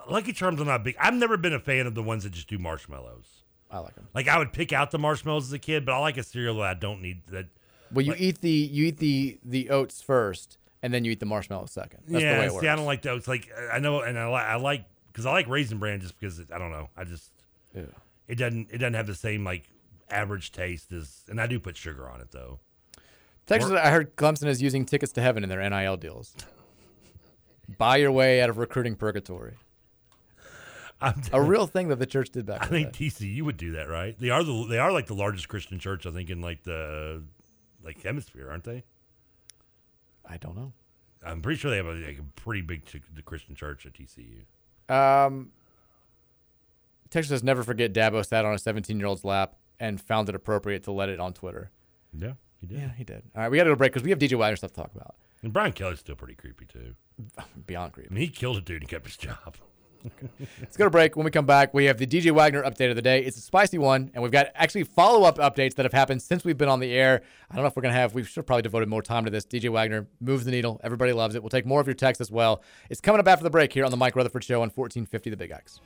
Lucky 0.09 0.33
Charms 0.33 0.59
are 0.59 0.65
not 0.65 0.83
big. 0.83 0.97
I've 0.99 1.13
never 1.13 1.37
been 1.37 1.53
a 1.53 1.59
fan 1.59 1.87
of 1.87 1.95
the 1.95 2.03
ones 2.03 2.23
that 2.23 2.31
just 2.31 2.49
do 2.49 2.57
marshmallows. 2.59 3.43
I 3.71 3.79
like 3.79 3.95
them. 3.95 4.07
Like 4.13 4.27
I 4.27 4.37
would 4.37 4.53
pick 4.53 4.73
out 4.73 4.91
the 4.91 4.99
marshmallows 4.99 5.47
as 5.47 5.53
a 5.53 5.59
kid, 5.59 5.85
but 5.85 5.93
I 5.93 5.99
like 5.99 6.17
a 6.17 6.23
cereal 6.23 6.55
that 6.57 6.65
I 6.65 6.73
don't 6.73 7.01
need 7.01 7.21
that. 7.27 7.47
Well, 7.93 8.05
you 8.05 8.15
eat 8.17 8.41
the 8.41 8.49
you 8.49 8.85
eat 8.85 8.97
the 8.97 9.39
the 9.43 9.69
oats 9.69 10.01
first, 10.01 10.57
and 10.81 10.93
then 10.93 11.05
you 11.05 11.11
eat 11.11 11.19
the 11.19 11.25
marshmallow 11.25 11.67
second. 11.67 12.01
That's 12.07 12.23
yeah, 12.23 12.33
the 12.33 12.39
way 12.39 12.45
it 12.45 12.49
see, 12.49 12.55
works. 12.55 12.67
I 12.67 12.75
don't 12.75 12.85
like 12.85 13.01
those. 13.01 13.27
Like 13.27 13.49
I 13.71 13.79
know, 13.79 14.01
and 14.01 14.17
I 14.17 14.27
like 14.27 14.45
I 14.45 14.55
like 14.55 14.85
because 15.07 15.25
I 15.25 15.31
like 15.31 15.47
Raisin 15.47 15.77
Bran 15.77 16.01
just 16.01 16.19
because 16.19 16.39
it, 16.39 16.47
I 16.53 16.57
don't 16.57 16.71
know. 16.71 16.89
I 16.97 17.03
just 17.03 17.31
Yeah. 17.75 17.83
it 18.27 18.35
doesn't 18.35 18.69
it 18.71 18.79
doesn't 18.79 18.95
have 18.95 19.07
the 19.07 19.15
same 19.15 19.43
like 19.43 19.69
average 20.09 20.51
taste 20.51 20.91
as, 20.91 21.23
and 21.29 21.39
I 21.39 21.47
do 21.47 21.59
put 21.59 21.77
sugar 21.77 22.09
on 22.09 22.21
it 22.21 22.31
though. 22.31 22.59
Texas, 23.45 23.71
I 23.71 23.89
heard 23.89 24.15
Clemson 24.15 24.47
is 24.47 24.61
using 24.61 24.85
tickets 24.85 25.11
to 25.13 25.21
heaven 25.21 25.43
in 25.43 25.49
their 25.49 25.67
NIL 25.69 25.97
deals. 25.97 26.35
Buy 27.77 27.97
your 27.97 28.11
way 28.11 28.41
out 28.41 28.49
of 28.49 28.57
recruiting 28.57 28.95
purgatory. 28.95 29.55
a 31.01 31.41
real 31.41 31.67
thing 31.67 31.89
that 31.89 31.97
the 31.99 32.05
church 32.05 32.29
did 32.29 32.45
back. 32.45 32.63
I 32.63 32.67
think 32.67 32.97
day. 32.97 33.05
TCU 33.05 33.41
would 33.41 33.57
do 33.57 33.73
that, 33.73 33.89
right? 33.89 34.17
They 34.17 34.29
are 34.29 34.43
the 34.43 34.65
they 34.69 34.79
are 34.79 34.91
like 34.91 35.07
the 35.07 35.15
largest 35.15 35.49
Christian 35.49 35.79
church 35.79 36.05
I 36.05 36.11
think 36.11 36.29
in 36.29 36.41
like 36.41 36.63
the 36.63 37.23
like 37.83 38.01
hemisphere, 38.01 38.49
aren't 38.49 38.63
they? 38.63 38.83
I 40.27 40.37
don't 40.37 40.55
know. 40.55 40.73
I'm 41.25 41.41
pretty 41.41 41.59
sure 41.59 41.71
they 41.71 41.77
have 41.77 41.85
a, 41.85 41.93
like 41.93 42.19
a 42.19 42.41
pretty 42.41 42.61
big 42.61 42.85
ch- 42.85 43.01
the 43.13 43.21
Christian 43.21 43.55
church 43.55 43.85
at 43.85 43.93
TCU. 43.93 44.43
Um, 44.93 45.51
Texas 47.09 47.29
says 47.29 47.43
never 47.43 47.63
forget 47.63 47.93
Dabo 47.93 48.25
sat 48.25 48.45
on 48.45 48.53
a 48.53 48.57
17 48.57 48.97
year 48.97 49.07
old's 49.07 49.23
lap 49.23 49.55
and 49.79 49.99
found 50.01 50.29
it 50.29 50.35
appropriate 50.35 50.83
to 50.83 50.91
let 50.91 51.09
it 51.09 51.19
on 51.19 51.33
Twitter. 51.33 51.71
Yeah, 52.13 52.33
he 52.59 52.67
did. 52.67 52.79
Yeah, 52.79 52.91
he 52.97 53.03
did. 53.03 53.23
All 53.35 53.41
right, 53.43 53.49
we 53.51 53.57
got 53.57 53.63
to 53.65 53.69
go 53.71 53.75
break 53.75 53.91
because 53.93 54.03
we 54.03 54.09
have 54.11 54.19
DJ 54.19 54.37
Wagner 54.37 54.55
stuff 54.55 54.71
to 54.73 54.81
talk 54.81 54.91
about. 54.95 55.15
And 55.41 55.51
Brian 55.53 55.73
Kelly's 55.73 55.99
still 55.99 56.15
pretty 56.15 56.35
creepy 56.35 56.65
too. 56.65 56.95
Beyond 57.67 57.91
I 57.91 57.93
creepy. 57.93 58.13
mean, 58.13 58.21
he 58.23 58.29
killed 58.29 58.57
a 58.57 58.61
dude 58.61 58.81
and 58.81 58.89
kept 58.89 59.05
his 59.05 59.17
job. 59.17 59.55
Let's 60.59 60.77
go 60.77 60.83
to 60.85 60.89
break. 60.89 61.15
When 61.15 61.25
we 61.25 61.31
come 61.31 61.45
back, 61.45 61.73
we 61.73 61.85
have 61.85 61.97
the 61.97 62.07
DJ 62.07 62.31
Wagner 62.31 62.63
update 62.63 62.89
of 62.89 62.95
the 62.95 63.01
day. 63.01 63.23
It's 63.23 63.37
a 63.37 63.41
spicy 63.41 63.77
one, 63.77 64.11
and 64.13 64.21
we've 64.21 64.31
got 64.31 64.47
actually 64.55 64.83
follow 64.83 65.23
up 65.23 65.37
updates 65.37 65.75
that 65.75 65.85
have 65.85 65.93
happened 65.93 66.21
since 66.21 66.43
we've 66.43 66.57
been 66.57 66.69
on 66.69 66.79
the 66.79 66.91
air. 66.91 67.21
I 67.49 67.55
don't 67.55 67.63
know 67.63 67.67
if 67.67 67.75
we're 67.75 67.83
going 67.83 67.93
to 67.93 67.99
have, 67.99 68.13
we 68.13 68.23
should 68.23 68.45
probably 68.45 68.63
devoted 68.63 68.89
more 68.89 69.01
time 69.01 69.25
to 69.25 69.31
this. 69.31 69.45
DJ 69.45 69.69
Wagner 69.69 70.07
moves 70.19 70.45
the 70.45 70.51
needle. 70.51 70.79
Everybody 70.83 71.13
loves 71.13 71.35
it. 71.35 71.43
We'll 71.43 71.49
take 71.49 71.65
more 71.65 71.81
of 71.81 71.87
your 71.87 71.93
texts 71.93 72.21
as 72.21 72.31
well. 72.31 72.63
It's 72.89 73.01
coming 73.01 73.19
up 73.19 73.27
after 73.27 73.43
the 73.43 73.49
break 73.49 73.71
here 73.71 73.85
on 73.85 73.91
the 73.91 73.97
Mike 73.97 74.15
Rutherford 74.15 74.43
Show 74.43 74.61
on 74.61 74.69
1450 74.69 75.29
The 75.29 75.37
Big 75.37 75.51
X. 75.51 75.79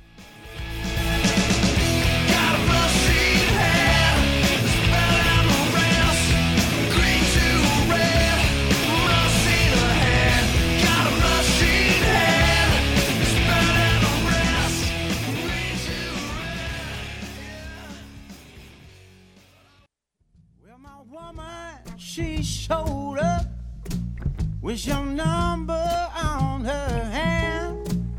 She 22.17 22.41
showed 22.41 23.19
up 23.19 23.45
with 24.59 24.87
your 24.87 25.03
number 25.05 26.09
on 26.15 26.65
her 26.65 27.03
hand. 27.11 28.09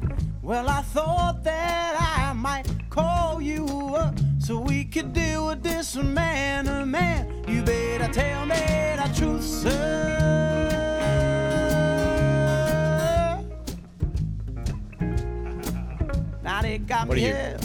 Well, 0.40 0.68
I 0.68 0.82
thought 0.82 1.42
that 1.42 1.96
I 1.98 2.32
might 2.32 2.68
call 2.90 3.42
you 3.42 3.66
up 3.96 4.14
so 4.38 4.60
we 4.60 4.84
could 4.84 5.12
deal 5.12 5.48
with 5.48 5.64
this 5.64 5.96
man 5.96 6.66
to 6.66 6.86
man. 6.86 7.42
You 7.48 7.64
better 7.64 8.06
tell 8.12 8.46
me 8.46 8.54
the 8.54 9.10
truth, 9.16 9.42
sir. 9.42 9.84
Now 16.44 16.62
they 16.62 16.78
got 16.78 17.08
What 17.08 17.16
me 17.16 17.24
are 17.24 17.26
you- 17.28 17.34
here 17.34 17.58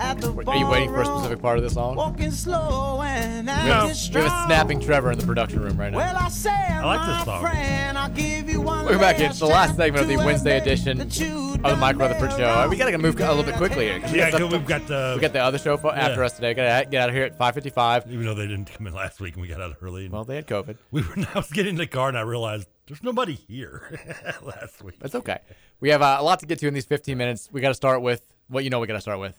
at 0.00 0.20
the 0.20 0.32
Are 0.46 0.56
you 0.56 0.66
waiting 0.66 0.88
for 0.90 1.02
a 1.02 1.04
specific 1.06 1.40
part 1.40 1.58
of 1.58 1.64
the 1.64 1.70
song? 1.70 1.94
Walking 1.96 2.30
slow 2.30 3.02
and 3.02 3.46
We 3.46 3.52
acting 3.52 3.70
have, 3.94 4.14
we 4.14 4.20
have 4.22 4.26
a 4.32 4.46
snapping 4.46 4.80
Trevor 4.80 5.12
in 5.12 5.18
the 5.18 5.26
production 5.26 5.60
room 5.60 5.76
right 5.78 5.92
now. 5.92 5.98
Well, 5.98 6.16
I 6.16 6.28
said, 6.28 6.50
I 6.52 6.84
like 6.84 7.06
this 7.06 7.26
my 7.26 7.32
song. 7.32 7.40
friend, 7.42 7.98
I'll 7.98 8.08
give 8.10 8.48
you 8.48 8.60
one 8.62 8.84
Welcome 8.84 9.00
back. 9.00 9.20
It's 9.20 9.38
the 9.38 9.46
last 9.46 9.76
segment 9.76 10.02
of 10.02 10.08
the 10.08 10.16
Wednesday 10.16 10.58
edition 10.58 11.00
of 11.02 11.08
the 11.10 11.76
Mike 11.78 11.96
Rutherford 11.98 12.30
show. 12.32 12.66
We 12.68 12.76
gotta 12.76 12.96
move 12.98 13.20
a 13.20 13.28
little 13.28 13.42
bit 13.44 13.54
quickly 13.56 13.86
here. 13.86 14.00
'cause 14.00 14.12
we 14.12 14.18
Yeah, 14.18 14.30
got 14.30 14.40
'cause 14.40 14.52
we've 14.52 14.66
got 14.66 14.86
the- 14.86 15.12
we 15.16 15.20
got 15.20 15.32
the 15.32 15.42
other 15.42 15.58
show 15.58 15.76
fo- 15.76 15.90
after 15.90 16.20
Yeah. 16.20 16.26
us 16.26 16.32
today. 16.32 16.54
Gotta 16.54 16.86
get 16.90 17.02
out 17.02 17.08
of 17.10 17.14
here 17.14 17.24
at 17.24 17.36
5:55. 17.36 18.04
Even 18.10 18.24
though 18.24 18.34
they 18.34 18.46
didn't 18.46 18.72
come 18.72 18.86
in 18.86 18.94
last 18.94 19.20
week 19.20 19.34
and 19.34 19.42
we 19.42 19.48
got 19.48 19.60
out 19.60 19.76
early. 19.82 20.08
Well, 20.08 20.24
they 20.24 20.36
had 20.36 20.46
COVID. 20.46 20.76
We 20.90 21.02
were. 21.02 21.08
I 21.34 21.38
was 21.38 21.50
getting 21.50 21.70
in 21.74 21.76
the 21.76 21.86
car 21.86 22.08
and 22.08 22.16
I 22.16 22.22
realized 22.22 22.66
there's 22.86 23.02
nobody 23.02 23.34
here 23.34 24.00
last 24.42 24.82
week. 24.82 24.96
That's 24.98 25.14
okay. 25.14 25.38
We 25.80 25.90
have 25.90 26.00
uh, 26.02 26.16
a 26.18 26.22
lot 26.22 26.40
to 26.40 26.46
get 26.46 26.58
to 26.60 26.68
in 26.68 26.74
these 26.74 26.86
15 26.86 27.16
minutes. 27.18 27.48
We 27.52 27.60
got 27.60 27.68
to 27.68 27.74
start 27.74 28.00
with 28.02 28.22
what 28.48 28.64
you 28.64 28.70
know. 28.70 28.80
We 28.80 28.86
got 28.86 28.94
to 28.94 29.00
start 29.00 29.20
with. 29.20 29.38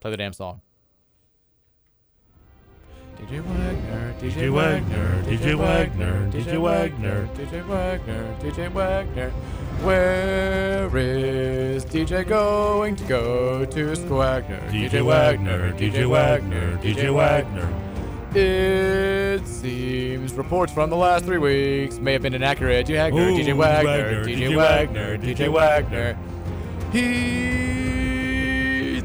Play 0.00 0.12
the 0.12 0.16
damn 0.16 0.32
song. 0.32 0.62
DJ 3.18 3.44
Wagner, 3.44 4.14
DJ 4.18 4.50
Wagner, 4.50 5.22
DJ 5.26 5.58
Wagner, 5.58 6.30
DJ 6.32 6.58
Wagner. 6.58 7.28
DJ 7.34 7.68
Wagner, 7.68 8.36
DJ 8.40 8.72
Wagner. 8.72 9.30
Where 9.82 10.96
is 10.96 11.84
DJ 11.84 12.26
going 12.26 12.96
to 12.96 13.04
go 13.04 13.66
to 13.66 13.94
Squagner? 13.94 14.60
DJ 14.70 15.04
Wagner, 15.04 15.72
DJ 15.74 16.08
Wagner, 16.08 16.78
DJ 16.78 17.14
Wagner. 17.14 17.68
It 18.34 19.46
seems 19.46 20.32
reports 20.32 20.72
from 20.72 20.88
the 20.88 20.96
last 20.96 21.26
three 21.26 21.36
weeks 21.36 21.98
may 21.98 22.14
have 22.14 22.22
been 22.22 22.32
inaccurate. 22.32 22.86
DJ 22.86 23.12
Wagner, 23.12 23.32
DJ 23.32 23.54
Wagner, 23.54 23.90
Wagner, 23.90 24.24
DJ 24.24 24.38
DJ 24.38 24.56
Wagner, 24.56 25.10
Wagner, 25.10 25.34
DJ 25.34 25.52
Wagner. 25.52 26.18
He 26.90 27.99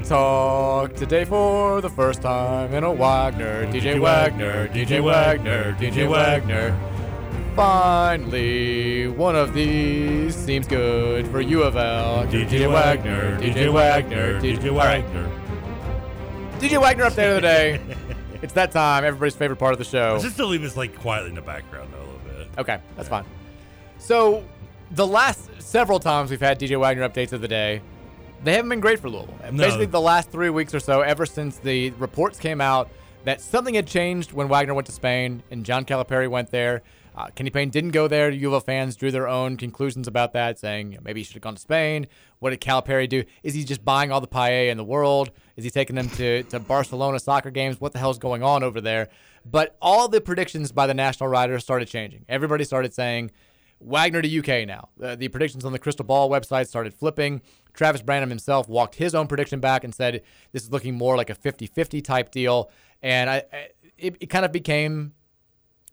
talked 0.08 0.96
today 0.96 1.24
for 1.24 1.80
the 1.80 1.90
first 1.90 2.22
time 2.22 2.72
in 2.72 2.84
a 2.84 2.92
Wagner. 2.92 3.66
DJ 3.66 4.00
Wagner, 4.00 4.68
DJ 4.68 5.02
Wagner, 5.02 5.72
DJ 5.80 6.08
Wagner. 6.08 6.78
Finally, 7.56 9.08
one 9.08 9.34
of 9.34 9.52
these 9.52 10.36
seems 10.36 10.68
good 10.68 11.26
for 11.26 11.40
U 11.40 11.62
of 11.64 11.76
L. 11.76 12.24
DJ 12.26 12.72
Wagner, 12.72 13.36
DJ 13.40 13.72
Wagner, 13.72 14.40
DJ 14.40 14.72
Wagner. 14.72 15.28
DJ 16.60 16.80
Wagner 16.80 17.04
up 17.04 17.14
the 17.14 17.40
day. 17.40 17.80
It's 18.42 18.52
that 18.52 18.70
time, 18.70 19.02
everybody's 19.02 19.34
favorite 19.34 19.56
part 19.56 19.72
of 19.72 19.78
the 19.78 19.84
show. 19.84 20.18
Just 20.20 20.34
still 20.34 20.46
leave 20.46 20.62
this 20.62 20.76
like 20.76 20.96
quietly 21.00 21.30
in 21.30 21.34
the 21.34 21.42
background 21.42 21.90
though 21.92 21.98
a 21.98 22.06
little 22.06 22.44
bit. 22.44 22.48
Okay, 22.58 22.78
that's 22.94 23.08
fine. 23.08 23.24
So, 23.98 24.44
the 24.92 25.06
last 25.06 25.50
several 25.58 25.98
times 25.98 26.30
we've 26.30 26.38
had 26.38 26.60
DJ 26.60 26.78
Wagner 26.78 27.08
updates 27.08 27.32
of 27.32 27.40
the 27.40 27.48
day, 27.48 27.80
they 28.44 28.52
haven't 28.52 28.68
been 28.68 28.80
great 28.80 29.00
for 29.00 29.08
Louisville. 29.10 29.38
No. 29.52 29.64
Basically, 29.64 29.86
the 29.86 30.00
last 30.00 30.30
three 30.30 30.50
weeks 30.50 30.74
or 30.74 30.80
so, 30.80 31.00
ever 31.00 31.26
since 31.26 31.58
the 31.58 31.90
reports 31.92 32.38
came 32.38 32.60
out 32.60 32.88
that 33.24 33.40
something 33.40 33.74
had 33.74 33.86
changed 33.86 34.32
when 34.32 34.48
Wagner 34.48 34.74
went 34.74 34.86
to 34.86 34.92
Spain 34.92 35.42
and 35.50 35.64
John 35.64 35.84
Calipari 35.84 36.28
went 36.28 36.50
there. 36.50 36.82
Uh, 37.16 37.28
Kenny 37.34 37.48
Payne 37.48 37.70
didn't 37.70 37.90
go 37.90 38.08
there. 38.08 38.30
U 38.30 38.54
of 38.54 38.64
fans 38.64 38.94
drew 38.94 39.10
their 39.10 39.26
own 39.26 39.56
conclusions 39.56 40.06
about 40.06 40.34
that, 40.34 40.58
saying 40.58 40.92
you 40.92 40.98
know, 40.98 41.02
maybe 41.02 41.20
he 41.20 41.24
should 41.24 41.34
have 41.34 41.42
gone 41.42 41.54
to 41.54 41.60
Spain. 41.60 42.06
What 42.40 42.50
did 42.50 42.60
Calipari 42.60 43.08
do? 43.08 43.24
Is 43.42 43.54
he 43.54 43.64
just 43.64 43.84
buying 43.84 44.12
all 44.12 44.20
the 44.20 44.28
paella 44.28 44.70
in 44.70 44.76
the 44.76 44.84
world? 44.84 45.30
Is 45.56 45.64
he 45.64 45.70
taking 45.70 45.96
them 45.96 46.10
to, 46.10 46.42
to 46.44 46.60
Barcelona 46.60 47.18
soccer 47.18 47.50
games? 47.50 47.80
What 47.80 47.92
the 47.92 47.98
hell's 47.98 48.18
going 48.18 48.42
on 48.42 48.62
over 48.62 48.82
there? 48.82 49.08
But 49.46 49.76
all 49.80 50.08
the 50.08 50.20
predictions 50.20 50.72
by 50.72 50.86
the 50.86 50.94
national 50.94 51.30
writers 51.30 51.62
started 51.62 51.88
changing. 51.88 52.26
Everybody 52.28 52.64
started 52.64 52.92
saying 52.92 53.30
Wagner 53.80 54.22
to 54.22 54.38
UK 54.38 54.66
now. 54.66 54.88
Uh, 55.02 55.16
the 55.16 55.28
predictions 55.28 55.64
on 55.64 55.72
the 55.72 55.78
Crystal 55.78 56.04
Ball 56.04 56.30
website 56.30 56.66
started 56.66 56.94
flipping. 56.94 57.42
Travis 57.74 58.02
Branham 58.02 58.30
himself 58.30 58.68
walked 58.68 58.94
his 58.94 59.14
own 59.14 59.26
prediction 59.26 59.60
back 59.60 59.84
and 59.84 59.94
said 59.94 60.22
this 60.52 60.62
is 60.62 60.72
looking 60.72 60.94
more 60.94 61.16
like 61.16 61.30
a 61.30 61.34
50 61.34 61.66
50 61.66 62.00
type 62.00 62.30
deal. 62.30 62.70
And 63.02 63.28
I, 63.28 63.36
I 63.52 63.68
it, 63.98 64.16
it 64.20 64.26
kind 64.26 64.44
of 64.44 64.52
became 64.52 65.12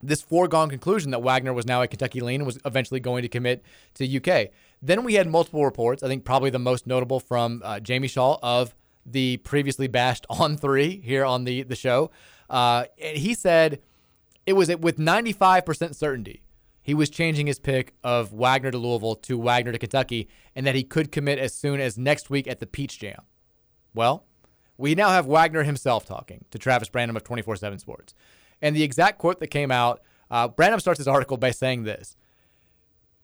this 0.01 0.21
foregone 0.21 0.69
conclusion 0.69 1.11
that 1.11 1.21
Wagner 1.21 1.53
was 1.53 1.65
now 1.65 1.81
a 1.81 1.87
Kentucky 1.87 2.19
lean 2.19 2.41
and 2.41 2.45
was 2.45 2.59
eventually 2.65 2.99
going 2.99 3.21
to 3.21 3.29
commit 3.29 3.63
to 3.95 4.17
UK. 4.17 4.49
Then 4.81 5.03
we 5.03 5.13
had 5.13 5.27
multiple 5.27 5.63
reports. 5.63 6.03
I 6.03 6.07
think 6.07 6.25
probably 6.25 6.49
the 6.49 6.59
most 6.59 6.85
notable 6.85 7.19
from 7.19 7.61
uh, 7.63 7.79
Jamie 7.79 8.09
Shaw 8.09 8.37
of 8.43 8.75
the 9.05 9.37
previously 9.37 9.87
bashed 9.87 10.25
on 10.29 10.57
three 10.57 11.01
here 11.01 11.25
on 11.25 11.43
the 11.43 11.63
the 11.63 11.75
show. 11.75 12.11
Uh, 12.49 12.85
he 12.97 13.33
said 13.33 13.81
it 14.45 14.53
was 14.53 14.67
with 14.77 14.97
95% 14.97 15.95
certainty 15.95 16.43
he 16.83 16.93
was 16.93 17.09
changing 17.09 17.47
his 17.47 17.59
pick 17.59 17.95
of 18.03 18.33
Wagner 18.33 18.69
to 18.69 18.77
Louisville 18.77 19.15
to 19.15 19.39
Wagner 19.39 19.71
to 19.71 19.79
Kentucky, 19.79 20.29
and 20.55 20.67
that 20.67 20.75
he 20.75 20.83
could 20.83 21.11
commit 21.11 21.39
as 21.39 21.55
soon 21.55 21.79
as 21.79 21.97
next 21.97 22.29
week 22.29 22.47
at 22.47 22.59
the 22.59 22.67
Peach 22.67 22.99
Jam. 22.99 23.23
Well, 23.95 24.25
we 24.77 24.93
now 24.93 25.09
have 25.09 25.25
Wagner 25.25 25.63
himself 25.63 26.05
talking 26.05 26.45
to 26.51 26.59
Travis 26.59 26.89
Branham 26.89 27.15
of 27.15 27.23
24 27.23 27.55
7 27.55 27.79
Sports. 27.79 28.13
And 28.61 28.75
the 28.75 28.83
exact 28.83 29.17
quote 29.17 29.39
that 29.39 29.47
came 29.47 29.71
out, 29.71 30.01
uh, 30.29 30.47
Branham 30.49 30.79
starts 30.79 30.97
his 30.97 31.07
article 31.07 31.37
by 31.37 31.51
saying 31.51 31.83
this 31.83 32.15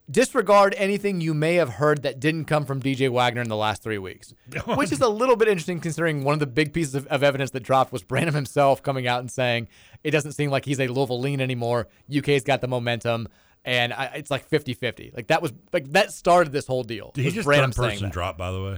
Disregard 0.10 0.74
anything 0.78 1.22
you 1.22 1.36
may 1.36 1.56
have 1.56 1.70
heard 1.70 2.02
that 2.02 2.20
didn't 2.20 2.46
come 2.46 2.66
from 2.66 2.82
DJ 2.82 3.10
Wagner 3.10 3.42
in 3.42 3.50
the 3.50 3.56
last 3.56 3.84
three 3.84 4.00
weeks, 4.00 4.34
which 4.66 4.92
is 4.92 5.02
a 5.02 5.10
little 5.10 5.36
bit 5.36 5.48
interesting 5.48 5.80
considering 5.80 6.24
one 6.24 6.34
of 6.34 6.40
the 6.40 6.48
big 6.48 6.74
pieces 6.74 6.96
of, 6.96 7.06
of 7.08 7.22
evidence 7.22 7.52
that 7.52 7.62
dropped 7.62 7.92
was 7.92 8.02
Branham 8.02 8.34
himself 8.34 8.82
coming 8.82 9.06
out 9.06 9.20
and 9.20 9.30
saying 9.30 9.68
it 10.04 10.12
doesn't 10.12 10.32
seem 10.32 10.50
like 10.50 10.66
he's 10.66 10.80
a 10.80 10.88
Louisville 10.88 11.20
lean 11.20 11.42
anymore. 11.42 11.88
UK's 12.16 12.44
got 12.44 12.62
the 12.62 12.68
momentum. 12.68 13.28
And 13.66 13.94
I, 13.94 14.06
it's 14.16 14.32
like 14.32 14.46
50 14.48 14.74
50. 14.74 15.12
Like 15.16 15.28
that 15.28 15.42
was 15.42 15.54
like 15.74 15.92
that 15.92 16.12
started 16.12 16.52
this 16.54 16.66
whole 16.66 16.84
deal. 16.84 17.12
Did 17.14 17.26
he 17.26 17.32
just 17.32 17.46
Branham 17.46 17.72
third 17.72 17.92
person 17.92 18.10
drop 18.10 18.38
by 18.38 18.52
the 18.52 18.62
way? 18.64 18.78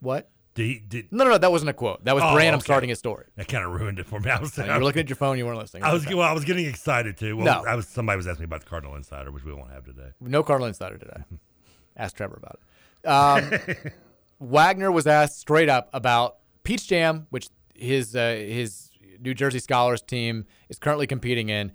What? 0.00 0.30
Did 0.54 0.66
he, 0.66 0.78
did 0.80 1.12
No, 1.12 1.24
no, 1.24 1.30
no. 1.30 1.38
That 1.38 1.50
wasn't 1.52 1.70
a 1.70 1.72
quote. 1.72 2.04
That 2.04 2.14
was 2.14 2.24
Oh, 2.24 2.34
Branham 2.34 2.56
okay. 2.56 2.64
starting 2.64 2.88
his 2.90 2.98
story. 2.98 3.26
that 3.36 3.48
kind 3.48 3.64
of 3.64 3.72
ruined 3.72 3.98
it 3.98 4.06
for 4.06 4.18
me. 4.20 4.30
I 4.30 4.40
was 4.40 4.56
No, 4.56 4.64
you 4.64 4.72
were 4.72 4.84
looking 4.84 5.00
at 5.00 5.08
your 5.08 5.16
phone. 5.16 5.38
You 5.38 5.46
weren't 5.46 5.58
listening. 5.58 5.82
I 5.82 5.92
was 5.92 6.06
well, 6.06 6.22
I 6.22 6.32
was 6.32 6.44
getting 6.44 6.66
excited 6.66 7.16
too. 7.16 7.36
Well, 7.36 7.46
No. 7.46 7.68
I 7.68 7.74
was 7.74 7.86
somebody 7.88 8.16
was 8.16 8.26
asking 8.26 8.42
me 8.42 8.46
about 8.46 8.60
the 8.60 8.66
Cardinal 8.66 8.94
Insider, 8.96 9.30
which 9.30 9.44
we 9.44 9.52
won't 9.52 9.70
have 9.72 9.84
today. 9.84 10.10
No 10.20 10.42
Cardinal 10.42 10.68
Insider 10.68 10.98
today. 10.98 11.22
Ask 11.96 12.16
Trevor 12.16 12.36
about 12.42 12.60
it. 13.04 13.08
Um, 13.08 13.92
Wagner 14.40 14.90
was 14.92 15.06
asked 15.06 15.38
straight 15.40 15.68
up 15.68 15.88
about 15.92 16.36
Peach 16.62 16.86
Jam, 16.88 17.26
which 17.30 17.48
his 17.74 18.14
uh, 18.14 18.34
his 18.36 18.90
New 19.20 19.34
Jersey 19.34 19.58
Scholars 19.58 20.00
team 20.02 20.46
is 20.68 20.78
currently 20.78 21.06
competing 21.08 21.48
in. 21.48 21.72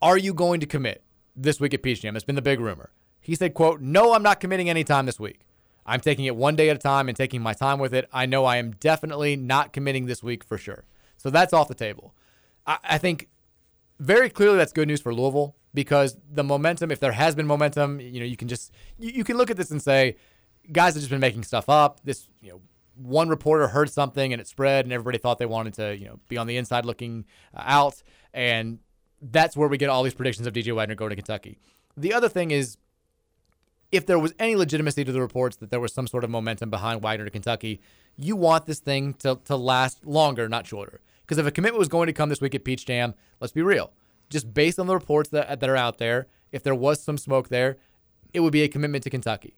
Are 0.00 0.16
you 0.16 0.32
going 0.32 0.60
to 0.60 0.66
commit 0.66 1.02
this 1.42 1.60
week 1.60 1.74
at 1.74 1.82
Peach 1.82 2.02
Jam? 2.02 2.16
It's 2.16 2.24
been 2.24 2.36
the 2.36 2.42
big 2.42 2.60
rumor. 2.60 2.90
He 3.20 3.34
said, 3.34 3.54
"quote 3.54 3.80
No, 3.80 4.12
I'm 4.12 4.22
not 4.22 4.40
committing 4.40 4.68
any 4.68 4.84
time 4.84 5.06
this 5.06 5.20
week. 5.20 5.40
I'm 5.86 6.00
taking 6.00 6.26
it 6.26 6.36
one 6.36 6.54
day 6.54 6.68
at 6.68 6.76
a 6.76 6.78
time 6.78 7.08
and 7.08 7.16
taking 7.16 7.40
my 7.40 7.54
time 7.54 7.78
with 7.78 7.94
it. 7.94 8.08
I 8.12 8.26
know 8.26 8.44
I 8.44 8.58
am 8.58 8.72
definitely 8.72 9.36
not 9.36 9.72
committing 9.72 10.06
this 10.06 10.22
week 10.22 10.44
for 10.44 10.58
sure. 10.58 10.84
So 11.16 11.30
that's 11.30 11.54
off 11.54 11.68
the 11.68 11.74
table. 11.74 12.14
I, 12.66 12.78
I 12.84 12.98
think 12.98 13.28
very 13.98 14.28
clearly 14.28 14.58
that's 14.58 14.72
good 14.72 14.86
news 14.86 15.00
for 15.00 15.14
Louisville 15.14 15.56
because 15.72 16.16
the 16.30 16.44
momentum, 16.44 16.90
if 16.90 17.00
there 17.00 17.12
has 17.12 17.34
been 17.34 17.46
momentum, 17.46 18.00
you 18.00 18.20
know, 18.20 18.26
you 18.26 18.36
can 18.36 18.48
just 18.48 18.72
you, 18.98 19.10
you 19.10 19.24
can 19.24 19.36
look 19.36 19.50
at 19.50 19.56
this 19.56 19.70
and 19.70 19.82
say, 19.82 20.16
guys 20.70 20.94
have 20.94 21.00
just 21.00 21.10
been 21.10 21.20
making 21.20 21.44
stuff 21.44 21.68
up. 21.68 22.00
This, 22.04 22.28
you 22.40 22.50
know, 22.50 22.60
one 22.94 23.28
reporter 23.28 23.68
heard 23.68 23.90
something 23.90 24.32
and 24.32 24.40
it 24.40 24.46
spread, 24.46 24.84
and 24.84 24.92
everybody 24.92 25.18
thought 25.18 25.38
they 25.38 25.46
wanted 25.46 25.74
to, 25.74 25.96
you 25.96 26.06
know, 26.06 26.20
be 26.28 26.36
on 26.36 26.46
the 26.46 26.56
inside 26.56 26.84
looking 26.84 27.24
uh, 27.54 27.62
out, 27.64 28.02
and 28.34 28.78
that's 29.20 29.56
where 29.56 29.68
we 29.68 29.78
get 29.78 29.88
all 29.90 30.02
these 30.02 30.14
predictions 30.14 30.46
of 30.46 30.52
DJ 30.52 30.74
Wagner 30.74 30.94
going 30.94 31.10
to 31.10 31.16
Kentucky. 31.16 31.58
The 31.96 32.12
other 32.14 32.28
thing 32.28 32.50
is, 32.50 32.76
if 33.90 34.06
there 34.06 34.18
was 34.18 34.34
any 34.38 34.54
legitimacy 34.54 35.04
to 35.04 35.12
the 35.12 35.20
reports 35.20 35.56
that 35.56 35.70
there 35.70 35.80
was 35.80 35.92
some 35.92 36.06
sort 36.06 36.22
of 36.24 36.30
momentum 36.30 36.70
behind 36.70 37.02
Wagner 37.02 37.24
to 37.24 37.30
Kentucky, 37.30 37.80
you 38.16 38.36
want 38.36 38.66
this 38.66 38.80
thing 38.80 39.14
to, 39.14 39.38
to 39.46 39.56
last 39.56 40.04
longer, 40.06 40.48
not 40.48 40.66
shorter. 40.66 41.00
Because 41.22 41.38
if 41.38 41.46
a 41.46 41.50
commitment 41.50 41.78
was 41.78 41.88
going 41.88 42.06
to 42.06 42.12
come 42.12 42.28
this 42.28 42.40
week 42.40 42.54
at 42.54 42.64
Peach 42.64 42.86
Jam, 42.86 43.14
let's 43.40 43.52
be 43.52 43.62
real. 43.62 43.92
Just 44.30 44.52
based 44.52 44.78
on 44.78 44.86
the 44.86 44.94
reports 44.94 45.30
that, 45.30 45.60
that 45.60 45.68
are 45.70 45.76
out 45.76 45.98
there, 45.98 46.26
if 46.52 46.62
there 46.62 46.74
was 46.74 47.02
some 47.02 47.16
smoke 47.18 47.48
there, 47.48 47.78
it 48.34 48.40
would 48.40 48.52
be 48.52 48.62
a 48.62 48.68
commitment 48.68 49.04
to 49.04 49.10
Kentucky, 49.10 49.56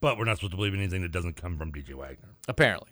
But 0.00 0.18
we're 0.18 0.24
not 0.26 0.36
supposed 0.36 0.50
to 0.52 0.56
believe 0.56 0.74
anything 0.74 1.00
that 1.02 1.10
doesn't 1.12 1.36
come 1.36 1.56
from 1.56 1.72
DJ 1.72 1.94
Wagner. 1.94 2.28
apparently. 2.48 2.90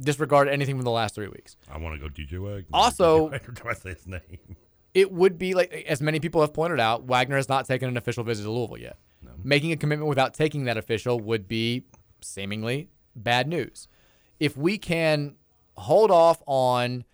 Disregard 0.00 0.48
anything 0.48 0.74
from 0.76 0.84
the 0.84 0.90
last 0.90 1.14
three 1.14 1.28
weeks. 1.28 1.56
I 1.70 1.78
want 1.78 1.94
to 2.00 2.08
go 2.08 2.12
DJ 2.12 2.38
Wagner. 2.42 2.66
Also- 2.74 3.28
every 3.32 3.54
time 3.54 3.68
I 3.70 3.74
say 3.74 3.90
his 3.94 4.06
name, 4.06 4.20
It 4.94 5.10
would 5.10 5.38
be 5.38 5.54
like, 5.54 5.72
as 5.88 6.00
many 6.00 6.20
people 6.20 6.40
have 6.40 6.54
pointed 6.54 6.78
out, 6.80 7.04
Wagner 7.04 7.36
has 7.36 7.48
not 7.48 7.66
taken 7.66 7.88
an 7.88 7.96
official 7.96 8.22
visit 8.22 8.44
to 8.44 8.50
Louisville 8.50 8.78
yet. 8.78 8.98
Making 9.42 9.72
a 9.72 9.76
commitment 9.76 10.08
without 10.08 10.32
taking 10.32 10.64
that 10.64 10.76
official 10.76 11.18
would 11.20 11.48
be 11.48 11.84
seemingly 12.20 12.88
bad 13.16 13.48
news. 13.48 13.88
If 14.38 14.56
we 14.56 14.78
can 14.78 15.34
hold 15.76 16.10
off 16.10 16.42
on 16.46 17.04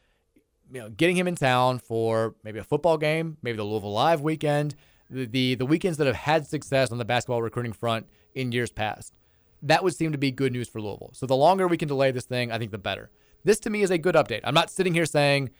you 0.71 0.81
know, 0.81 0.89
getting 0.91 1.17
him 1.17 1.27
in 1.27 1.35
town 1.35 1.79
for 1.79 2.35
maybe 2.45 2.59
a 2.59 2.65
football 2.65 2.99
game, 2.99 3.37
maybe 3.43 3.57
the 3.57 3.65
Louisville 3.65 3.93
Live 3.93 4.21
weekend, 4.21 4.75
the, 5.09 5.27
the 5.27 5.55
the 5.57 5.67
weekends 5.67 5.99
that 5.99 6.07
have 6.07 6.17
had 6.17 6.47
success 6.47 6.93
on 6.93 6.99
the 6.99 7.05
basketball 7.05 7.43
recruiting 7.43 7.73
front 7.73 8.07
in 8.35 8.53
years 8.53 8.71
past. 8.71 9.17
That 9.63 9.83
would 9.83 9.95
seem 9.95 10.13
to 10.13 10.19
be 10.19 10.31
good 10.31 10.53
news 10.53 10.69
for 10.69 10.81
Louisville. 10.81 11.11
So 11.13 11.27
the 11.27 11.37
longer 11.37 11.67
we 11.67 11.77
can 11.77 11.89
delay 11.89 12.13
this 12.13 12.25
thing, 12.25 12.51
I 12.53 12.59
think 12.59 12.71
the 12.71 12.79
better. 12.79 13.11
This 13.45 13.61
to 13.61 13.71
me 13.71 13.83
is 13.83 13.91
a 13.91 13.99
good 13.99 14.15
update. 14.15 14.41
I'm 14.45 14.55
not 14.55 14.71
sitting 14.71 14.95
here 14.95 15.07
saying 15.07 15.51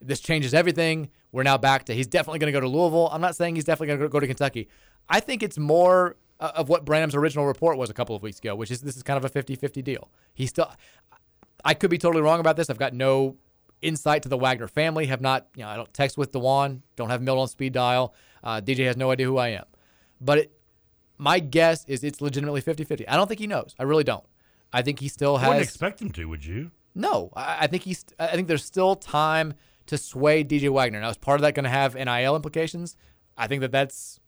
this 0.00 0.20
changes 0.20 0.54
everything. 0.54 1.10
We're 1.32 1.42
now 1.42 1.58
back 1.58 1.84
to 1.86 1.94
he's 1.94 2.06
definitely 2.06 2.38
going 2.38 2.52
to 2.52 2.56
go 2.56 2.60
to 2.60 2.68
Louisville. 2.68 3.08
I'm 3.12 3.20
not 3.20 3.36
saying 3.36 3.54
he's 3.56 3.64
definitely 3.64 3.88
going 3.88 4.00
to 4.00 4.08
go 4.08 4.20
to 4.20 4.26
Kentucky. 4.26 4.68
I 5.08 5.20
think 5.20 5.42
it's 5.42 5.58
more 5.58 6.16
uh, 6.40 6.52
of 6.54 6.68
what 6.68 6.84
Branham's 6.84 7.14
original 7.14 7.46
report 7.46 7.76
was 7.76 7.90
a 7.90 7.94
couple 7.94 8.14
of 8.14 8.22
weeks 8.22 8.38
ago, 8.38 8.54
which 8.54 8.70
is 8.70 8.80
this 8.80 8.96
is 8.96 9.02
kind 9.02 9.22
of 9.22 9.24
a 9.24 9.42
50-50 9.42 9.82
deal. 9.82 10.10
He 10.34 10.46
still 10.46 10.70
I 11.64 11.74
could 11.74 11.90
be 11.90 11.98
totally 11.98 12.22
wrong 12.22 12.40
about 12.40 12.56
this. 12.56 12.70
I've 12.70 12.78
got 12.78 12.94
no 12.94 13.36
insight 13.82 14.22
to 14.22 14.28
the 14.28 14.38
Wagner 14.38 14.68
family. 14.68 15.06
Have 15.06 15.20
not, 15.20 15.48
you 15.56 15.62
know, 15.62 15.68
I 15.68 15.76
don't 15.76 15.92
text 15.92 16.16
with 16.16 16.32
Dajuan. 16.32 16.82
Don't 16.96 17.10
have 17.10 17.22
Milt 17.22 17.38
on 17.38 17.48
speed 17.48 17.72
dial. 17.72 18.14
Uh, 18.42 18.60
DJ 18.60 18.86
has 18.86 18.96
no 18.96 19.10
idea 19.10 19.26
who 19.26 19.38
I 19.38 19.48
am. 19.48 19.64
But 20.20 20.38
it, 20.38 20.52
My 21.16 21.40
guess 21.40 21.84
is 21.88 22.04
it's 22.04 22.20
legitimately 22.20 22.62
50-50. 22.62 23.04
I 23.08 23.16
don't 23.16 23.26
think 23.26 23.40
he 23.40 23.46
knows. 23.46 23.74
I 23.78 23.82
really 23.82 24.04
don't. 24.04 24.24
I 24.72 24.82
think 24.82 25.00
he 25.00 25.08
still 25.08 25.38
has. 25.38 25.46
I 25.46 25.48
wouldn't 25.48 25.64
expect 25.64 26.00
him 26.00 26.10
to, 26.12 26.26
would 26.26 26.44
you? 26.44 26.70
No, 26.94 27.30
I, 27.34 27.58
I 27.60 27.66
think 27.66 27.84
he's. 27.84 28.04
I 28.18 28.28
think 28.28 28.48
there's 28.48 28.64
still 28.64 28.96
time 28.96 29.54
to 29.88 29.98
sway 29.98 30.44
DJ 30.44 30.70
Wagner. 30.70 31.00
Now, 31.00 31.10
is 31.10 31.16
part 31.16 31.36
of 31.36 31.42
that 31.42 31.54
going 31.54 31.64
to 31.64 31.70
have 31.70 31.94
NIL 31.94 32.36
implications? 32.36 32.96
I 33.36 33.46
think 33.46 33.60
that 33.60 33.72
that's. 33.72 34.20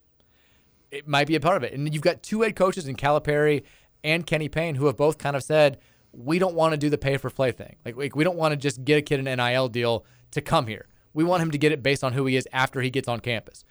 It 0.91 1.07
might 1.07 1.27
be 1.27 1.35
a 1.35 1.39
part 1.39 1.55
of 1.55 1.63
it, 1.63 1.73
and 1.73 1.93
you've 1.93 2.03
got 2.03 2.21
two 2.21 2.41
head 2.41 2.55
coaches 2.55 2.85
in 2.85 2.97
Calipari 2.97 3.63
and 4.03 4.25
Kenny 4.25 4.49
Payne 4.49 4.75
who 4.75 4.87
have 4.87 4.97
both 4.97 5.17
kind 5.17 5.35
of 5.35 5.43
said 5.43 5.77
we 6.11 6.39
don't 6.39 6.55
want 6.55 6.73
to 6.73 6.77
do 6.77 6.89
the 6.89 6.97
pay 6.97 7.17
for 7.17 7.29
play 7.29 7.51
thing. 7.51 7.77
Like, 7.85 7.95
like 7.95 8.15
we 8.15 8.23
don't 8.23 8.37
want 8.37 8.51
to 8.51 8.57
just 8.57 8.83
get 8.83 8.97
a 8.97 9.01
kid 9.01 9.25
an 9.25 9.37
NIL 9.37 9.69
deal 9.69 10.05
to 10.31 10.41
come 10.41 10.67
here. 10.67 10.87
We 11.13 11.23
want 11.23 11.41
him 11.43 11.51
to 11.51 11.57
get 11.57 11.71
it 11.71 11.83
based 11.83 12.03
on 12.03 12.13
who 12.13 12.25
he 12.25 12.35
is 12.35 12.47
after 12.51 12.81
he 12.81 12.89
gets 12.89 13.07
on 13.07 13.19
campus. 13.19 13.63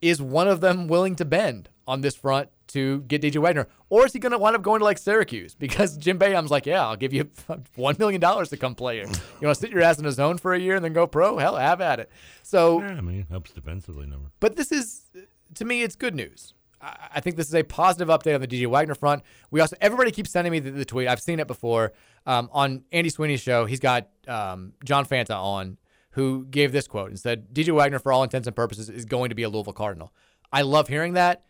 Is 0.00 0.22
one 0.22 0.48
of 0.48 0.60
them 0.62 0.88
willing 0.88 1.16
to 1.16 1.24
bend 1.24 1.68
on 1.90 2.00
this 2.02 2.14
front 2.14 2.48
to 2.68 3.00
get 3.00 3.20
DJ 3.20 3.38
Wagner, 3.38 3.66
or 3.88 4.06
is 4.06 4.12
he 4.12 4.20
going 4.20 4.30
to 4.30 4.38
wind 4.38 4.54
up 4.54 4.62
going 4.62 4.78
to 4.78 4.84
like 4.84 4.96
Syracuse? 4.96 5.54
Because 5.56 5.96
Jim 5.96 6.18
Boeheim's 6.18 6.50
like, 6.50 6.66
yeah, 6.66 6.86
I'll 6.86 6.96
give 6.96 7.12
you 7.12 7.28
one 7.74 7.96
million 7.98 8.20
dollars 8.20 8.48
to 8.50 8.56
come 8.56 8.76
play 8.76 8.96
here. 8.96 9.06
You 9.06 9.46
want 9.46 9.56
to 9.56 9.60
sit 9.60 9.70
your 9.70 9.82
ass 9.82 9.98
in 9.98 10.06
a 10.06 10.12
zone 10.12 10.38
for 10.38 10.54
a 10.54 10.58
year 10.58 10.76
and 10.76 10.84
then 10.84 10.92
go 10.92 11.06
pro? 11.08 11.38
Hell, 11.38 11.56
have 11.56 11.80
at 11.80 11.98
it. 11.98 12.10
So, 12.42 12.80
yeah, 12.80 12.92
I 12.92 13.00
mean, 13.00 13.26
helps 13.28 13.50
defensively, 13.50 14.06
number. 14.06 14.30
but 14.38 14.54
this 14.54 14.70
is, 14.70 15.10
to 15.54 15.64
me, 15.64 15.82
it's 15.82 15.96
good 15.96 16.14
news. 16.14 16.54
I 16.80 16.96
I 17.16 17.20
think 17.20 17.36
this 17.36 17.48
is 17.48 17.54
a 17.54 17.64
positive 17.64 18.08
update 18.08 18.36
on 18.36 18.40
the 18.40 18.46
DJ 18.46 18.68
Wagner 18.68 18.94
front. 18.94 19.22
We 19.50 19.60
also 19.60 19.76
everybody 19.80 20.12
keeps 20.12 20.30
sending 20.30 20.52
me 20.52 20.60
the, 20.60 20.70
the 20.70 20.84
tweet. 20.84 21.08
I've 21.08 21.20
seen 21.20 21.40
it 21.40 21.48
before 21.48 21.92
um, 22.24 22.48
on 22.52 22.84
Andy 22.92 23.10
Sweeney's 23.10 23.40
show. 23.40 23.66
He's 23.66 23.80
got 23.80 24.08
um, 24.28 24.74
John 24.84 25.04
Fanta 25.04 25.34
on, 25.36 25.76
who 26.12 26.46
gave 26.46 26.70
this 26.72 26.86
quote 26.86 27.10
and 27.10 27.18
said, 27.18 27.52
"DJ 27.52 27.74
Wagner, 27.74 27.98
for 27.98 28.12
all 28.12 28.22
intents 28.22 28.46
and 28.46 28.54
purposes, 28.54 28.88
is 28.88 29.04
going 29.04 29.28
to 29.30 29.34
be 29.34 29.42
a 29.42 29.48
Louisville 29.48 29.72
Cardinal." 29.72 30.12
I 30.52 30.62
love 30.62 30.88
hearing 30.88 31.14
that. 31.14 31.44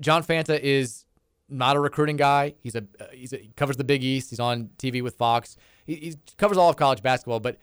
John 0.00 0.22
Fanta 0.22 0.58
is 0.58 1.04
not 1.48 1.76
a 1.76 1.80
recruiting 1.80 2.16
guy. 2.16 2.54
He's 2.60 2.74
a 2.74 2.84
uh, 3.00 3.06
he's 3.12 3.32
a, 3.32 3.38
he 3.38 3.52
covers 3.56 3.76
the 3.76 3.84
Big 3.84 4.02
East. 4.04 4.30
He's 4.30 4.40
on 4.40 4.70
TV 4.78 5.02
with 5.02 5.16
Fox. 5.16 5.56
He, 5.86 5.94
he 5.94 6.16
covers 6.36 6.58
all 6.58 6.68
of 6.68 6.76
college 6.76 7.02
basketball, 7.02 7.40
but 7.40 7.56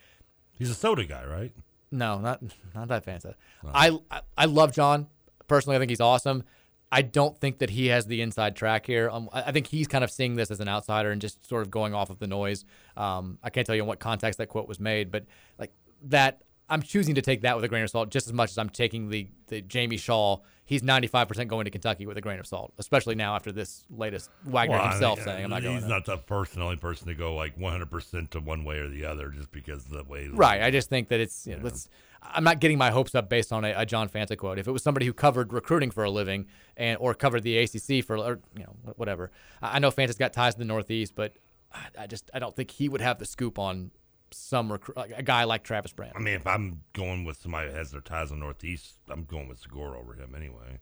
he's 0.53 0.69
a 0.69 0.75
soda 0.75 1.05
guy, 1.05 1.25
right? 1.25 1.53
No, 1.91 2.19
not 2.19 2.41
not 2.73 2.88
that 2.88 3.05
Fanta. 3.05 3.35
I, 3.73 3.97
I 4.09 4.22
I 4.38 4.45
love 4.45 4.73
John 4.73 5.07
personally. 5.47 5.75
I 5.75 5.80
think 5.80 5.91
he's 5.91 6.01
awesome. 6.01 6.43
I 6.91 7.01
don't 7.01 7.38
think 7.38 7.59
that 7.59 7.72
he 7.72 7.88
has 7.88 8.05
the 8.05 8.22
inside 8.22 8.55
track 8.55 8.85
here. 8.85 9.09
Um, 9.09 9.30
I 9.31 9.43
I 9.43 9.51
think 9.51 9.67
he's 9.67 9.88
kind 9.88 10.03
of 10.03 10.11
seeing 10.11 10.35
this 10.35 10.51
as 10.51 10.59
an 10.59 10.67
outsider 10.67 11.11
and 11.11 11.22
just 11.22 11.47
sort 11.47 11.61
of 11.61 11.72
going 11.72 11.93
off 11.93 12.09
of 12.09 12.19
the 12.19 12.27
noise. 12.27 12.65
Um, 12.97 13.38
I 13.43 13.49
can't 13.49 13.65
tell 13.65 13.75
you 13.75 13.83
in 13.83 13.88
what 13.88 13.99
context 13.99 14.38
that 14.39 14.47
quote 14.47 14.67
was 14.67 14.80
made, 14.80 15.11
but 15.11 15.25
like 15.59 15.72
that, 16.03 16.41
I'm 16.69 16.82
choosing 16.82 17.16
to 17.16 17.22
take 17.22 17.42
that 17.42 17.56
with 17.56 17.64
a 17.64 17.68
grain 17.68 17.84
of 17.84 17.90
salt 17.90 18.10
just 18.10 18.27
as 18.27 18.34
much 18.34 18.50
as 18.52 18.58
I'm 18.58 18.69
taking 18.69 19.10
the 19.10 19.27
the 19.48 19.61
Jamie 19.61 19.98
Shaw. 19.98 20.38
He's 20.68 20.82
95% 20.82 21.48
going 21.48 21.66
to 21.66 21.69
Kentucky 21.69 22.08
with 22.08 22.18
a 22.18 22.22
grain 22.22 22.40
of 22.40 22.48
salt, 22.48 22.74
especially 22.80 23.14
now 23.14 23.35
after 23.35 23.52
this 23.52 23.85
latest 23.92 24.32
Wagner 24.45 24.77
Well, 24.77 24.85
I 24.85 24.90
himself 24.94 25.19
mean, 25.19 25.26
saying, 25.27 25.44
"I'm 25.44 25.50
not 25.52 25.61
He's 25.61 25.69
going." 25.69 25.82
there." 25.82 25.90
not 25.90 26.06
the 26.06 26.18
first 26.18 26.56
and 26.56 26.64
only 26.64 26.77
person 26.77 27.08
to 27.08 27.14
go 27.14 27.35
like 27.35 27.56
100% 27.60 28.30
to 28.32 28.40
one 28.40 28.64
way 28.64 28.80
or 28.80 28.88
the 28.88 29.06
other 29.06 29.30
just 29.30 29.52
because 29.52 29.85
of 29.85 29.92
the 29.92 30.03
way. 30.06 30.27
Right. 30.27 30.64
I 30.64 30.72
just 30.72 30.90
think 30.90 31.10
that 31.10 31.19
it's, 31.19 31.45
you 31.45 31.56
know, 31.56 31.61
let's, 31.64 31.88
I'm 32.24 32.44
not 32.44 32.60
getting 32.60 32.80
my 32.80 32.90
hopes 32.90 33.14
up 33.14 33.30
based 33.30 33.53
on 33.53 33.64
a, 33.64 33.76
a 33.77 33.85
John 33.85 34.10
Fanta 34.10 34.35
quote. 34.35 34.58
If 34.58 34.68
it 34.68 34.72
was 34.72 34.82
somebody 34.82 35.06
who 35.06 35.14
covered 35.14 35.53
recruiting 35.53 35.92
for 35.92 36.03
a 36.03 36.10
living 36.10 36.48
and 36.76 36.98
or 37.00 37.14
covered 37.14 37.44
the 37.44 37.60
ACC 37.60 38.03
for, 38.03 38.18
or, 38.18 38.40
you 38.58 38.64
know, 38.64 38.76
whatever. 38.95 39.30
I 39.61 39.76
I 39.76 39.80
know 39.80 39.92
Fanta's 39.92 40.18
got 40.18 40.34
ties 40.34 40.56
to 40.56 40.60
the 40.60 40.66
Northeast, 40.66 41.14
but 41.16 41.34
I- 41.72 41.90
I 42.03 42.08
just 42.08 42.32
I 42.34 42.40
don't 42.40 42.56
think 42.56 42.72
he 42.72 42.90
would 42.90 43.02
have 43.02 43.19
the 43.19 43.26
scoop 43.26 43.60
on 43.60 43.92
some 44.35 44.72
recruit, 44.72 44.97
like 44.97 45.11
a 45.15 45.23
guy 45.23 45.43
like 45.45 45.64
Travis 45.64 45.93
Brand. 45.93 46.14
I 46.15 46.19
mean, 46.19 46.33
if 46.35 46.45
I'm 46.45 46.81
going 46.93 47.23
with 47.23 47.41
somebody 47.41 47.69
that 47.69 47.77
has 47.77 47.91
their 47.91 48.01
ties 48.01 48.31
in 48.31 48.39
the 48.39 48.43
Northeast, 48.45 48.95
I'm 49.09 49.23
going 49.23 49.47
with 49.47 49.59
Segura 49.59 49.99
over 49.99 50.14
him 50.14 50.33
anyway. 50.35 50.80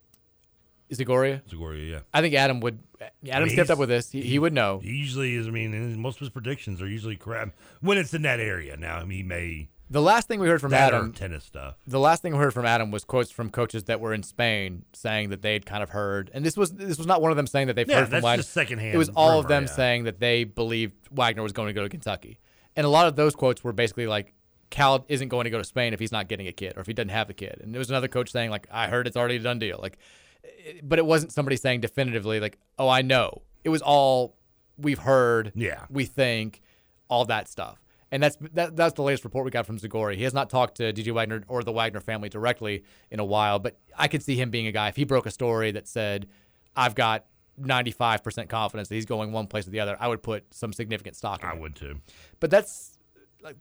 Zagoria? 0.91 1.41
Zagoria, 1.49 1.90
yeah. 1.91 1.99
I 2.14 2.22
think 2.22 2.35
Adam 2.35 2.59
would. 2.59 2.80
Adam 3.27 3.48
mean, 3.48 3.56
stepped 3.56 3.69
up 3.69 3.80
with 3.80 3.90
this. 3.90 4.11
He, 4.11 4.22
he 4.22 4.38
would 4.38 4.53
know. 4.53 4.80
He 4.80 4.91
usually 4.91 5.35
is. 5.35 5.48
I 5.48 5.51
mean, 5.51 5.99
most 5.99 6.15
of 6.17 6.19
his 6.22 6.30
predictions 6.30 6.82
are 6.82 6.88
usually 6.88 7.15
crap 7.15 7.49
when 7.82 7.98
it's 7.98 8.14
in 8.14 8.22
that 8.23 8.40
area. 8.40 8.77
Now, 8.77 8.98
I 8.98 9.06
mean, 9.06 9.17
he 9.17 9.23
may. 9.23 9.69
The 9.90 10.01
last 10.01 10.27
thing 10.27 10.40
we 10.40 10.48
heard 10.48 10.61
from 10.61 10.73
Adam, 10.73 11.14
tennis 11.14 11.43
stuff. 11.43 11.75
The 11.85 11.99
last 11.99 12.22
thing 12.22 12.33
we 12.33 12.40
heard 12.40 12.53
from 12.53 12.65
Adam 12.65 12.90
was 12.90 13.03
quotes 13.03 13.30
from 13.32 13.49
coaches 13.49 13.83
that 13.85 13.99
were 13.99 14.14
in 14.14 14.23
Spain 14.23 14.85
saying 14.93 15.30
that 15.30 15.41
they'd 15.41 15.65
kind 15.65 15.83
of 15.83 15.90
heard, 15.91 16.32
and 16.33 16.43
this 16.45 16.57
was 16.57 16.72
this 16.73 16.98
was 16.98 17.06
not 17.07 17.22
one 17.22 17.32
of 17.32 17.38
them 17.38 17.48
saying 17.48 17.67
that 17.67 17.75
they've 17.75 17.88
Yeah, 17.88 17.99
heard 17.99 18.06
from 18.06 18.11
that's 18.11 18.23
Wagner. 18.23 18.41
just 18.43 18.53
secondhand 18.53 18.95
It 18.95 18.98
was 18.98 19.09
all 19.09 19.40
of 19.40 19.48
them 19.48 19.64
yeah. 19.64 19.69
saying 19.69 20.03
that 20.06 20.19
they 20.19 20.45
believed 20.45 20.93
Wagner 21.11 21.43
was 21.43 21.51
going 21.53 21.67
to 21.67 21.73
go 21.73 21.83
to 21.83 21.90
Kentucky, 21.90 22.40
and 22.76 22.85
a 22.85 22.90
lot 22.90 23.08
of 23.08 23.16
those 23.16 23.35
quotes 23.35 23.64
were 23.64 23.74
basically 23.74 24.08
like, 24.08 24.34
"Cal 24.69 25.06
isn't 25.08 25.27
going 25.30 25.43
to 25.45 25.50
go 25.50 25.58
to 25.58 25.64
Spain 25.64 25.93
if 25.93 26.00
he's 26.00 26.11
not 26.11 26.27
getting 26.27 26.48
a 26.48 26.52
kid, 26.52 26.74
or 26.76 26.82
if 26.82 26.88
he 26.88 26.93
doesn't 26.93 27.10
have 27.10 27.27
the 27.27 27.34
kid." 27.34 27.60
And 27.61 27.74
there 27.74 27.80
was 27.80 27.90
another 27.90 28.08
coach 28.08 28.32
saying 28.32 28.50
like, 28.50 28.68
"I 28.72 28.88
heard 28.88 29.08
it's 29.08 29.18
already 29.18 29.35
a 29.38 29.40
done 29.40 29.60
deal," 29.60 29.80
like, 29.82 29.98
eh, 30.43 30.74
but 30.84 31.00
it 31.00 31.06
wasn't 31.06 31.32
somebody 31.32 31.56
saying 31.58 31.82
definitively 31.82 32.40
like, 32.40 32.58
"Oh, 32.80 32.90
I 32.90 33.02
know." 33.02 33.42
It 33.64 33.69
was 33.69 33.82
all 33.82 34.35
we've 34.77 35.00
heard, 35.00 35.52
Yeah. 35.56 35.85
we 35.90 36.06
think, 36.06 36.61
all 37.10 37.26
that 37.26 37.48
stuff. 37.48 37.80
And 38.11 38.22
that's 38.22 38.35
that, 38.53 38.76
that's 38.76 38.93
the 38.95 39.02
latest 39.03 39.24
report 39.24 39.45
we 39.45 39.52
got 39.52 39.66
from 39.66 39.77
Zagori. 39.80 40.16
He 40.18 40.24
has 40.24 40.34
not 40.34 40.50
talked 40.50 40.76
to 40.77 40.92
DJ 40.93 41.11
Wagner 41.11 41.43
or 41.48 41.64
the 41.64 41.72
Wagner 41.72 42.00
family 42.00 42.30
directly 42.30 42.84
in 43.10 43.19
a 43.19 43.26
while, 43.26 43.58
but 43.60 43.77
I 43.98 44.08
could 44.08 44.22
see 44.22 44.35
him 44.35 44.50
being 44.52 44.68
a 44.68 44.72
guy 44.72 44.88
if 44.90 44.95
he 44.95 45.03
broke 45.03 45.26
a 45.26 45.32
story 45.32 45.72
that 45.72 45.88
said, 45.88 46.27
"I've 46.76 46.93
got 46.95 47.26
95% 47.61 48.49
confidence 48.49 48.90
that 48.90 48.95
he's 48.95 49.06
going 49.06 49.32
one 49.32 49.48
place 49.48 49.67
or 49.67 49.72
the 49.72 49.80
other." 49.80 49.98
I 49.99 50.07
would 50.07 50.23
put 50.23 50.53
some 50.53 50.73
significant 50.73 51.15
stock 51.15 51.43
in 51.43 51.49
I 51.49 51.53
it. 51.53 51.59
would 51.59 51.75
too. 51.75 52.01
But 52.40 52.49
that's 52.51 52.98
like 53.41 53.57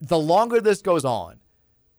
the 0.00 0.18
longer 0.18 0.60
this 0.60 0.82
goes 0.82 1.04
on, 1.04 1.40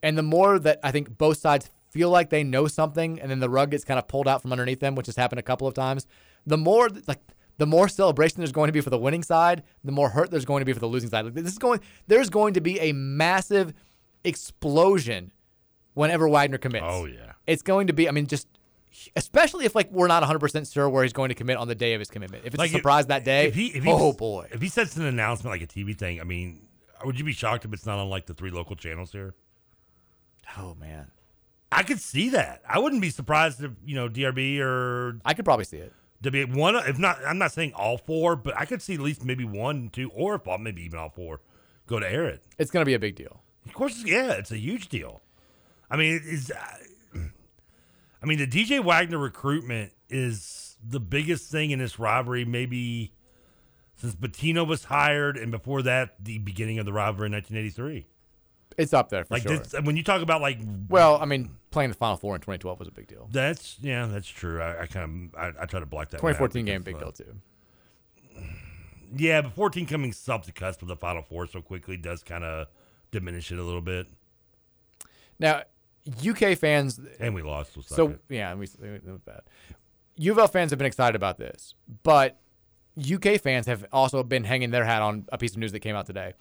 and 0.04 0.18
the 0.18 0.24
more 0.24 0.60
that 0.60 0.80
I 0.84 0.92
think 0.92 1.18
both 1.18 1.38
sides 1.38 1.70
feel 1.90 2.10
like 2.10 2.30
they 2.30 2.44
know 2.44 2.68
something, 2.68 3.20
and 3.22 3.32
then 3.32 3.40
the 3.40 3.50
rug 3.50 3.72
gets 3.72 3.86
kind 3.86 3.98
of 3.98 4.08
pulled 4.08 4.28
out 4.28 4.42
from 4.42 4.52
underneath 4.52 4.80
them, 4.80 4.96
which 4.96 5.06
has 5.06 5.16
happened 5.16 5.40
a 5.40 5.44
couple 5.44 5.68
of 5.68 5.74
times. 5.74 6.06
The 6.46 6.58
more 6.58 6.90
like 7.08 7.20
the 7.58 7.66
more 7.66 7.88
celebration 7.88 8.38
there's 8.40 8.52
going 8.52 8.68
to 8.68 8.74
be 8.74 8.82
for 8.82 8.90
the 8.90 8.98
winning 8.98 9.24
side, 9.24 9.64
the 9.84 9.92
more 9.92 10.10
hurt 10.10 10.30
there's 10.30 10.46
going 10.46 10.62
to 10.62 10.66
be 10.66 10.74
for 10.74 10.80
the 10.80 10.88
losing 10.88 11.10
side. 11.10 11.26
Like 11.26 11.34
this 11.34 11.46
is 11.54 11.58
going, 11.58 11.80
there's 12.08 12.30
going 12.30 12.54
to 12.56 12.62
be 12.62 12.80
a 12.80 12.92
massive 12.92 13.74
explosion 14.24 15.32
whenever 15.94 16.28
Wagner 16.28 16.58
commits. 16.58 16.86
Oh, 16.88 17.06
yeah. 17.06 17.34
it's 17.48 17.62
going 17.62 17.88
to 17.88 17.94
be. 17.94 18.08
I 18.10 18.12
mean, 18.12 18.28
just 18.28 18.48
especially 19.16 19.66
if 19.66 19.76
like 19.76 19.92
we're 19.92 20.08
not 20.08 20.22
100 20.22 20.40
percent 20.40 20.68
sure 20.68 20.90
where 20.90 21.04
he's 21.04 21.14
going 21.14 21.30
to 21.30 21.36
commit 21.36 21.58
on 21.58 21.68
the 21.68 21.76
day 21.76 21.94
of 21.94 22.00
his 22.00 22.10
commitment. 22.10 22.44
If 22.46 22.54
it's 22.54 22.60
Like, 22.60 22.72
a 22.72 22.74
surprise 22.74 23.08
that 23.08 23.24
day, 23.24 23.48
If 23.48 23.56
he, 23.56 23.68
if 23.68 23.84
he, 23.84 23.92
oh 23.92 24.14
boy. 24.14 24.48
If 24.52 24.62
he 24.62 24.70
sets 24.70 24.96
an 24.98 25.06
announcement 25.06 25.52
like 25.54 25.62
a 25.62 25.68
TV 25.68 25.98
thing, 25.98 26.20
I 26.22 26.24
mean, 26.24 26.68
would 27.04 27.18
you 27.20 27.26
be 27.26 27.34
shocked 27.34 27.66
if 27.66 27.74
it's 27.74 27.86
not 27.86 28.00
on 28.00 28.10
like 28.10 28.26
the 28.26 28.34
three 28.34 28.52
local 28.52 28.76
channels 28.76 29.12
here? 29.12 29.34
Oh 30.58 30.76
man, 30.80 31.12
I 31.72 31.84
could 31.84 32.00
see 32.00 32.30
that. 32.30 32.62
I 32.68 32.80
wouldn't 32.80 33.02
be 33.02 33.10
surprised 33.10 33.64
if 33.64 33.72
you 33.86 33.96
know 33.96 34.10
DRB 34.10 34.60
or 34.60 35.20
I 35.26 35.34
could 35.34 35.46
probably 35.46 35.66
see 35.66 35.78
it. 35.78 35.94
Be 36.22 36.44
one, 36.44 36.76
if 36.76 36.98
not, 36.98 37.20
I'm 37.24 37.38
not 37.38 37.52
saying 37.52 37.74
all 37.76 38.00
four, 38.00 38.36
but 38.36 38.58
I 38.58 38.66
could 38.66 38.82
see 38.82 38.96
at 38.96 39.00
least 39.00 39.24
maybe 39.24 39.46
one, 39.46 39.90
two, 39.90 40.10
or 40.10 40.36
if 40.36 40.48
all, 40.48 40.58
maybe 40.58 40.82
even 40.84 40.98
all 40.98 41.10
four 41.10 41.40
go 41.86 42.00
to 42.00 42.12
air 42.12 42.26
it. 42.26 42.42
It's 42.58 42.72
going 42.72 42.82
to 42.82 42.86
be 42.86 42.96
a 42.96 43.00
big 43.00 43.16
deal. 43.16 43.44
Of 43.66 43.74
course, 43.74 44.04
yeah, 44.04 44.32
it's 44.34 44.52
a 44.52 44.58
huge 44.58 44.90
deal. 44.90 45.22
I 45.90 45.98
mean, 45.98 46.20
it's. 46.24 46.52
I 48.26 48.28
mean, 48.28 48.40
the 48.40 48.48
DJ 48.48 48.84
Wagner 48.84 49.20
recruitment 49.20 49.92
is 50.10 50.78
the 50.84 51.00
biggest 51.00 51.52
thing 51.52 51.70
in 51.70 51.78
this 51.78 52.00
rivalry, 52.00 52.44
maybe 52.44 53.14
since 53.98 54.16
Pitino 54.16 54.68
was 54.68 54.86
hired, 54.86 55.38
and 55.38 55.52
before 55.52 55.84
that, 55.84 56.16
the 56.20 56.40
beginning 56.40 56.80
of 56.80 56.88
the 56.88 56.94
rivalry 56.94 57.28
in 57.28 57.34
1983. 57.34 58.08
It's 58.80 58.94
up 58.94 59.10
there 59.10 59.26
for 59.26 59.36
like 59.36 59.44
sure. 59.44 59.60
this, 59.60 59.80
when 59.84 59.96
you 59.96 60.02
talk 60.02 60.24
about 60.24 60.42
like, 60.42 60.58
well, 60.90 61.20
I 61.22 61.26
mean, 61.26 61.52
playing 61.70 61.92
the 61.92 61.96
Final 61.96 62.18
Four 62.18 62.34
in 62.34 62.42
2012 62.42 62.80
was 62.80 62.88
a 62.88 62.92
big 62.92 63.06
deal. 63.06 63.30
that's 63.32 63.78
yeah, 63.80 64.08
that's 64.08 64.28
true. 64.28 64.60
I, 64.60 64.82
I 64.82 64.86
kind 64.88 65.32
of 65.36 65.40
I, 65.40 65.62
I 65.62 65.66
try 65.68 65.80
to 65.80 65.86
block 65.86 66.10
that. 66.10 66.24
one 66.24 66.32
out 66.32 66.38
2014 66.38 66.66
game, 66.66 66.82
big 66.82 66.98
deal 66.98 67.12
too. 67.12 67.36
Yeah, 69.16 69.42
but 69.42 69.54
14 69.54 69.86
coming 69.86 70.12
sub 70.14 70.46
to 70.46 70.52
cusp 70.52 70.82
of 70.82 70.88
the 70.88 70.96
Final 70.96 71.22
Four 71.22 71.46
so 71.46 71.62
quickly 71.62 71.96
does 71.96 72.24
kind 72.24 72.44
of 72.44 72.70
diminish 73.12 73.52
it 73.52 73.60
a 73.60 73.64
little 73.64 73.82
bit. 73.82 74.08
Now, 75.38 75.62
UK 76.08 76.58
fans, 76.58 77.00
And 77.20 77.34
we 77.34 77.42
lost. 77.42 77.78
So, 77.88 78.16
yeah, 78.30 78.54
we, 78.54 78.62
was 78.62 79.22
bad. 79.26 79.42
U 80.18 80.32
of 80.32 80.38
L 80.38 80.48
fans 80.48 80.72
have 80.72 80.78
been 80.78 80.86
excited 80.86 81.16
about 81.16 81.38
this, 81.38 81.74
but 82.04 82.40
UK 83.00 83.40
fans 83.42 83.66
have 83.68 83.86
also 83.92 84.24
been 84.24 84.44
hanging 84.44 84.72
their 84.72 84.86
hat 84.86 85.02
on 85.02 85.26
a 85.32 85.38
piece 85.38 85.52
of 85.52 85.58
news 85.58 85.72
that 85.74 85.80
came 85.80 85.96
out 85.96 86.06
today. 86.06 86.34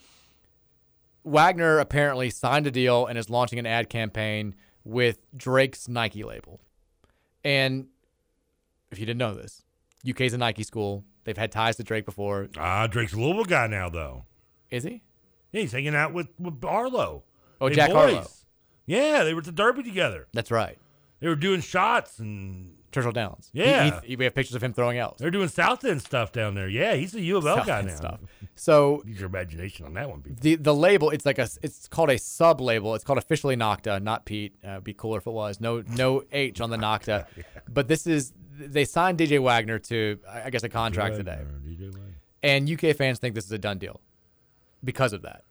Wagner 1.24 1.78
apparently 1.78 2.30
signed 2.30 2.66
a 2.66 2.70
deal 2.70 3.06
and 3.06 3.18
is 3.18 3.30
launching 3.30 3.58
an 3.58 3.66
ad 3.66 3.88
campaign 3.88 4.54
with 4.84 5.18
Drake's 5.36 5.88
Nike 5.88 6.22
label. 6.22 6.60
And 7.42 7.86
if 8.90 8.98
you 8.98 9.06
didn't 9.06 9.18
know 9.18 9.34
this, 9.34 9.62
UK's 10.08 10.34
a 10.34 10.38
Nike 10.38 10.62
school. 10.62 11.04
They've 11.24 11.36
had 11.36 11.50
ties 11.50 11.76
to 11.76 11.82
Drake 11.82 12.04
before. 12.04 12.48
Ah, 12.58 12.86
Drake's 12.86 13.14
a 13.14 13.16
Louisville 13.16 13.44
guy 13.44 13.66
now, 13.66 13.88
though. 13.88 14.24
Is 14.70 14.84
he? 14.84 15.02
Yeah, 15.52 15.62
he's 15.62 15.72
hanging 15.72 15.94
out 15.94 16.12
with, 16.12 16.28
with 16.38 16.62
Arlo. 16.64 17.24
Oh, 17.60 17.68
They 17.70 17.76
Jack 17.76 17.90
boys. 17.90 18.12
Harlow. 18.14 18.28
Yeah, 18.86 19.24
they 19.24 19.32
were 19.34 19.40
at 19.40 19.46
the 19.46 19.52
Derby 19.52 19.82
together. 19.82 20.26
That's 20.32 20.50
right. 20.50 20.78
They 21.20 21.28
were 21.28 21.36
doing 21.36 21.60
shots 21.62 22.18
and 22.18 22.76
Churchill 22.92 23.12
Downs. 23.12 23.50
He- 23.52 23.60
Yeah. 23.60 24.00
he- 24.04 24.14
we 24.16 24.24
have 24.24 24.34
pictures 24.34 24.54
of 24.54 24.62
him 24.62 24.72
throwing 24.74 24.98
out. 24.98 25.16
They're 25.18 25.30
doing 25.30 25.48
South 25.48 25.84
End 25.84 26.02
stuff 26.02 26.32
down 26.32 26.54
there. 26.54 26.68
Yeah, 26.68 26.94
he's 26.94 27.14
a 27.14 27.20
U 27.20 27.38
of 27.38 27.46
L 27.46 27.56
South 27.56 27.66
guy 27.66 27.78
End 27.78 27.88
now. 27.88 27.94
stuff. 27.96 28.20
So 28.54 29.02
use 29.06 29.18
your 29.20 29.28
imagination 29.28 29.86
on 29.86 29.94
that 29.94 30.08
one. 30.10 30.20
people. 30.20 30.38
the 30.42 30.56
the 30.56 30.74
label 30.74 31.10
it's 31.10 31.24
like 31.26 31.38
a 31.38 31.48
it's 31.62 31.88
called 31.88 32.10
a 32.10 32.18
sub 32.18 32.60
label. 32.60 32.94
It's 32.94 33.02
called 33.04 33.18
officially 33.18 33.56
Nocta, 33.56 34.02
not 34.02 34.26
Pete. 34.26 34.54
Uh, 34.62 34.80
be 34.80 34.92
cooler 34.94 35.18
if 35.18 35.26
it 35.26 35.30
was 35.32 35.60
no 35.60 35.82
no 35.88 36.22
H 36.30 36.60
on 36.60 36.70
the 36.70 36.76
Nocta. 36.76 37.26
But 37.72 37.88
this 37.88 38.06
is 38.06 38.32
they 38.58 38.84
signed 38.84 39.18
DJ 39.18 39.40
Wagner 39.42 39.78
to 39.80 40.18
I 40.28 40.42
I 40.44 40.50
guess 40.50 40.62
a 40.62 40.68
contract 40.68 41.16
today, 41.16 41.40
and 42.42 42.68
UK 42.70 42.94
fans 42.94 43.18
think 43.18 43.34
this 43.34 43.44
is 43.46 43.52
a 43.52 43.58
done 43.58 43.78
deal 43.78 44.00
because 44.84 45.12
of 45.12 45.22
that. 45.22 45.42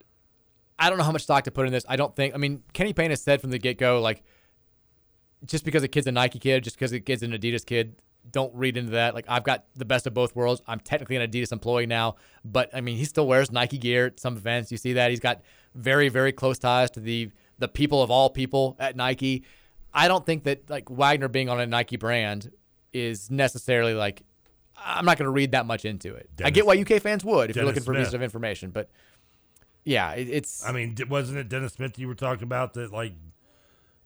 I 0.84 0.90
don't 0.90 0.98
know 0.98 1.06
how 1.06 1.14
much 1.14 1.24
stock 1.24 1.45
to 1.45 1.52
put 1.52 1.66
in 1.66 1.72
this. 1.72 1.86
I 1.88 1.95
don't 1.95 2.14
think. 2.14 2.36
I 2.36 2.38
mean, 2.38 2.62
Kenny 2.74 2.92
Payne 2.92 3.12
has 3.12 3.22
said 3.22 3.40
from 3.40 3.52
the 3.52 3.58
get 3.58 3.78
go 3.78 4.02
like 4.02 4.22
just 5.45 5.64
because 5.64 5.82
a 5.82 5.88
kid's 5.88 6.08
a 6.08 6.12
Nike 6.12 6.40
kid, 6.40 6.64
just 6.64 6.76
because 6.76 6.92
a 6.92 7.00
kid's 7.00 7.24
an 7.24 7.32
Adidas 7.32 7.66
kid, 7.66 7.95
don't 8.30 8.53
read 8.53 8.76
into 8.76 8.92
that. 8.92 9.16
Like 9.16 9.24
I've 9.30 9.45
got 9.45 9.64
the 9.76 9.86
best 9.86 10.08
of 10.08 10.14
both 10.14 10.36
worlds. 10.36 10.62
I'm 10.68 10.82
technically 10.82 11.16
an 11.16 11.30
Adidas 11.30 11.53
employee 11.53 11.86
now, 11.86 12.16
but 12.44 12.70
I 12.74 12.82
mean 12.82 12.98
he 12.98 13.06
still 13.06 13.28
wears 13.28 13.50
Nike 13.50 13.78
gear 13.78 14.08
at 14.08 14.20
some 14.20 14.36
events. 14.36 14.72
You 14.72 14.78
see 14.78 14.94
that 14.94 15.10
he's 15.10 15.22
got 15.22 15.42
very 15.74 16.10
very 16.10 16.34
close 16.34 16.60
ties 16.60 16.92
to 16.92 17.00
the 17.00 17.32
the 17.60 17.70
people 17.70 18.02
of 18.02 18.12
all 18.12 18.30
people 18.30 18.76
at 18.78 18.98
Nike. 18.98 19.45
I 19.94 20.10
don't 20.10 20.26
think 20.26 20.44
that 20.44 20.70
like 20.70 20.90
Wagner 20.90 21.30
being 21.30 21.48
on 21.48 21.62
a 21.62 21.66
Nike 21.66 21.95
brand 21.95 22.52
is 22.92 23.32
necessarily 23.32 23.94
like 23.94 24.24
I'm 24.76 25.06
not 25.06 25.18
going 25.18 25.28
to 25.28 25.32
read 25.32 25.52
that 25.52 25.66
much 25.66 25.86
into 25.86 26.14
it. 26.16 26.30
I 26.44 26.50
get 26.50 26.66
why 26.66 26.78
UK 26.78 27.02
fans 27.02 27.24
would 27.24 27.50
if 27.50 27.56
you're 27.56 27.64
looking 27.64 27.84
for 27.84 27.94
Smith. 27.94 28.00
pieces 28.00 28.14
of 28.14 28.22
information, 28.22 28.72
but 28.72 28.90
yeah, 29.84 30.12
it, 30.14 30.30
it's 30.30 30.66
I 30.66 30.72
mean, 30.72 30.95
wasn't 31.10 31.40
it 31.40 31.50
Dennis 31.50 31.74
Smith 31.74 31.98
you 32.00 32.08
were 32.08 32.16
talking 32.16 32.44
about 32.44 32.74
that 32.76 32.92
like 32.92 33.14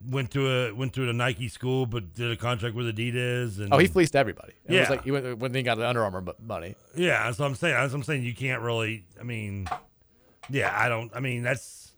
went 0.06 0.32
to 0.32 0.48
a 0.48 0.72
went 0.74 0.94
to 0.94 1.10
a 1.10 1.14
Nike 1.14 1.48
school 1.50 1.86
but 1.86 2.14
did 2.14 2.32
a 2.32 2.36
contract 2.36 2.76
with 2.76 2.96
Adidas 2.96 3.60
and 3.60 3.74
oh 3.74 3.78
he 3.78 3.88
fleeced 3.88 4.16
everybody. 4.16 4.54
It 4.66 4.74
Yeah. 4.74 4.80
was 4.82 4.90
like 4.90 5.04
he 5.04 5.12
went 5.12 5.40
when 5.40 5.54
he 5.54 5.64
got 5.64 5.78
the 5.78 5.88
Under 5.88 6.04
Armour 6.04 6.24
money. 6.40 6.76
Yeah, 6.96 7.24
that's 7.24 7.40
what 7.40 7.46
I'm 7.48 7.56
saying. 7.56 7.76
That's 7.76 7.94
what 7.94 8.00
I'm 8.00 8.04
saying. 8.04 8.24
You 8.24 8.36
can't 8.36 8.62
really. 8.62 9.06
I 9.20 9.24
mean, 9.24 9.68
yeah, 10.50 10.74
I 10.76 10.90
don't. 10.90 11.12
I 11.16 11.20
mean, 11.20 11.44
that's. 11.44 11.94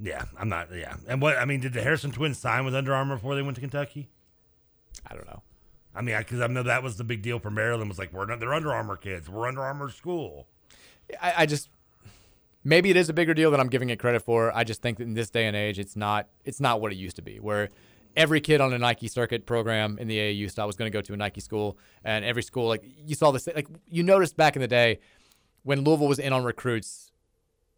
Yeah, 0.00 0.24
I'm 0.38 0.48
not. 0.48 0.68
Yeah, 0.74 0.94
and 1.08 1.22
what 1.22 1.38
I 1.38 1.44
mean, 1.44 1.60
did 1.60 1.72
the 1.72 1.82
Harrison 1.82 2.10
twins 2.10 2.38
sign 2.38 2.64
with 2.64 2.74
Under 2.74 2.92
Armour 2.92 3.16
before 3.16 3.34
they 3.34 3.42
went 3.42 3.54
to 3.54 3.60
Kentucky? 3.60 4.08
I 5.08 5.14
don't 5.14 5.26
know. 5.26 5.42
I 5.94 6.02
mean, 6.02 6.18
because 6.18 6.40
I, 6.40 6.46
know 6.48 6.62
that 6.64 6.82
was 6.82 6.98
the 6.98 7.04
big 7.04 7.22
deal 7.22 7.38
for 7.38 7.50
Maryland. 7.50 7.88
Was 7.88 7.98
like, 7.98 8.12
we're 8.12 8.26
not. 8.26 8.38
They're 8.40 8.52
Under 8.52 8.72
Armour 8.74 8.96
kids. 8.96 9.30
We're 9.30 9.46
Under 9.48 9.62
Armour 9.62 9.90
school. 9.90 10.46
I, 11.22 11.34
I 11.38 11.46
just 11.46 11.70
maybe 12.66 12.90
it 12.90 12.96
is 12.96 13.08
a 13.08 13.12
bigger 13.12 13.32
deal 13.32 13.50
than 13.50 13.60
I'm 13.60 13.68
giving 13.68 13.90
it 13.90 13.98
credit 13.98 14.22
for. 14.22 14.54
I 14.54 14.64
just 14.64 14.82
think 14.82 14.98
that 14.98 15.04
in 15.04 15.14
this 15.14 15.30
day 15.30 15.46
and 15.46 15.56
age, 15.56 15.78
it's 15.78 15.96
not 15.96 16.28
it's 16.44 16.60
not 16.60 16.80
what 16.80 16.92
it 16.92 16.96
used 16.96 17.16
to 17.16 17.22
be, 17.22 17.38
where 17.38 17.70
every 18.16 18.40
kid 18.40 18.60
on 18.60 18.72
a 18.72 18.78
Nike 18.78 19.08
circuit 19.08 19.46
program 19.46 19.98
in 19.98 20.08
the 20.08 20.18
AAU 20.18 20.50
style 20.50 20.66
was 20.66 20.76
going 20.76 20.90
to 20.90 20.96
go 20.96 21.00
to 21.00 21.14
a 21.14 21.16
Nike 21.16 21.40
school, 21.40 21.78
and 22.04 22.24
every 22.24 22.42
school 22.42 22.66
like 22.66 22.82
you 23.04 23.14
saw 23.14 23.30
this 23.30 23.46
like 23.46 23.68
you 23.88 24.02
noticed 24.02 24.36
back 24.36 24.56
in 24.56 24.62
the 24.62 24.68
day 24.68 24.98
when 25.62 25.84
Louisville 25.84 26.08
was 26.08 26.18
in 26.18 26.32
on 26.32 26.44
recruits. 26.44 27.12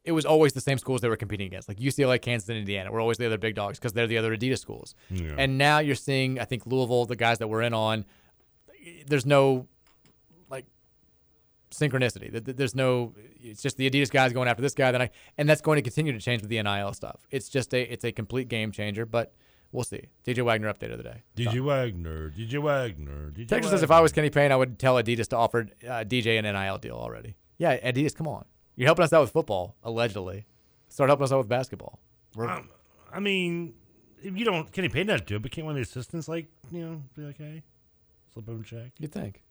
It 0.05 0.13
was 0.13 0.25
always 0.25 0.55
the 0.55 0.63
same 0.63 0.79
schools 0.79 1.03
they 1.03 1.09
were 1.09 1.17
competing 1.17 1.47
against, 1.49 1.69
like 1.69 1.77
UCLA, 1.77 2.23
Kansas, 2.23 2.49
and 2.49 2.57
Indiana. 2.57 2.91
Were 2.91 3.01
always 3.01 3.19
the 3.19 3.27
other 3.27 3.37
big 3.37 3.55
dogs 3.55 3.79
because 3.79 3.93
they're 3.93 4.07
the 4.07 4.17
other 4.17 4.35
Adidas 4.35 4.59
schools. 4.59 4.95
Yeah. 5.11 5.35
And 5.37 5.59
now 5.59 5.81
you're 5.81 5.97
seeing, 5.97 6.41
I 6.41 6.47
think 6.47 6.65
Louisville, 6.65 7.05
the 7.05 7.17
guys 7.17 7.39
that 7.41 7.49
we're 7.49 7.61
in 7.61 7.75
on, 7.75 8.07
there's 9.07 9.27
no 9.27 9.67
synchronicity. 11.71 12.31
Th- 12.31 12.45
th- 12.45 12.57
There's 12.57 12.75
no. 12.75 13.15
It's 13.41 13.63
just 13.63 13.77
the 13.77 13.89
Adidas 13.89 14.11
guys 14.11 14.33
going 14.33 14.49
after 14.49 14.63
this 14.63 14.75
guy. 14.75 14.93
Then 14.93 15.03
I, 15.03 15.11
and 15.37 15.49
that's 15.49 15.61
going 15.61 15.77
to 15.77 15.83
continue 15.83 16.13
to 16.13 16.19
change 16.21 16.43
with 16.43 16.51
the 16.51 16.63
NIL 16.63 16.93
stuff. 16.95 17.27
It's 17.31 17.49
just 17.49 17.75
a 17.75 17.83
it's 17.93 18.05
a 18.05 18.13
complete 18.13 18.49
game 18.49 18.73
changer. 18.73 19.07
But 19.07 19.33
we'll 19.73 19.85
see. 19.85 20.03
DJ 20.27 20.45
Wagner 20.45 20.73
update 20.73 20.93
of 20.93 20.99
the 20.99 21.05
day. 21.05 21.23
DJ 21.37 21.61
Wagner. 21.61 22.31
DJ 22.31 22.59
Wagner. 22.61 23.31
DJ 23.31 23.49
Texas 23.49 23.71
says 23.71 23.83
if 23.83 23.91
I 23.91 24.01
was 24.01 24.13
Kenny 24.13 24.31
Payne, 24.31 24.53
I 24.53 24.57
would 24.57 24.79
tell 24.79 24.97
Adidas 24.97 25.29
to 25.29 25.37
offer 25.37 25.69
uh, 25.87 26.05
DJ 26.05 26.39
an 26.39 26.45
NIL 26.45 26.79
deal 26.79 26.97
already. 26.97 27.37
Yeah, 27.59 27.77
Adidas, 27.79 28.15
come 28.15 28.29
on. 28.29 28.45
You're 28.77 28.87
helping 28.87 29.05
us 29.05 29.13
out 29.13 29.23
with 29.23 29.33
football, 29.33 29.75
allegedly. 29.83 30.47
Start 30.89 31.11
helping 31.11 31.25
us 31.25 31.33
out 31.33 31.39
with 31.39 31.49
basketball. 31.49 31.99
Um, 32.39 32.71
I 33.13 33.19
mean, 33.19 33.75
if 34.23 34.37
you 34.37 34.45
don't, 34.45 34.71
Kenny 34.71 34.89
Payne 34.89 35.07
doesn't 35.07 35.27
do 35.27 35.37
it, 35.37 35.43
but 35.43 35.51
can't 35.51 35.65
one 35.65 35.73
of 35.73 35.77
the 35.77 35.83
assistants 35.83 36.29
like 36.29 36.47
you 36.71 36.85
know 36.85 37.03
be 37.17 37.23
like, 37.23 37.39
hey, 37.39 37.63
slip 38.33 38.49
a 38.49 38.63
check? 38.63 38.93
You'd 38.99 39.13
think. 39.13 39.43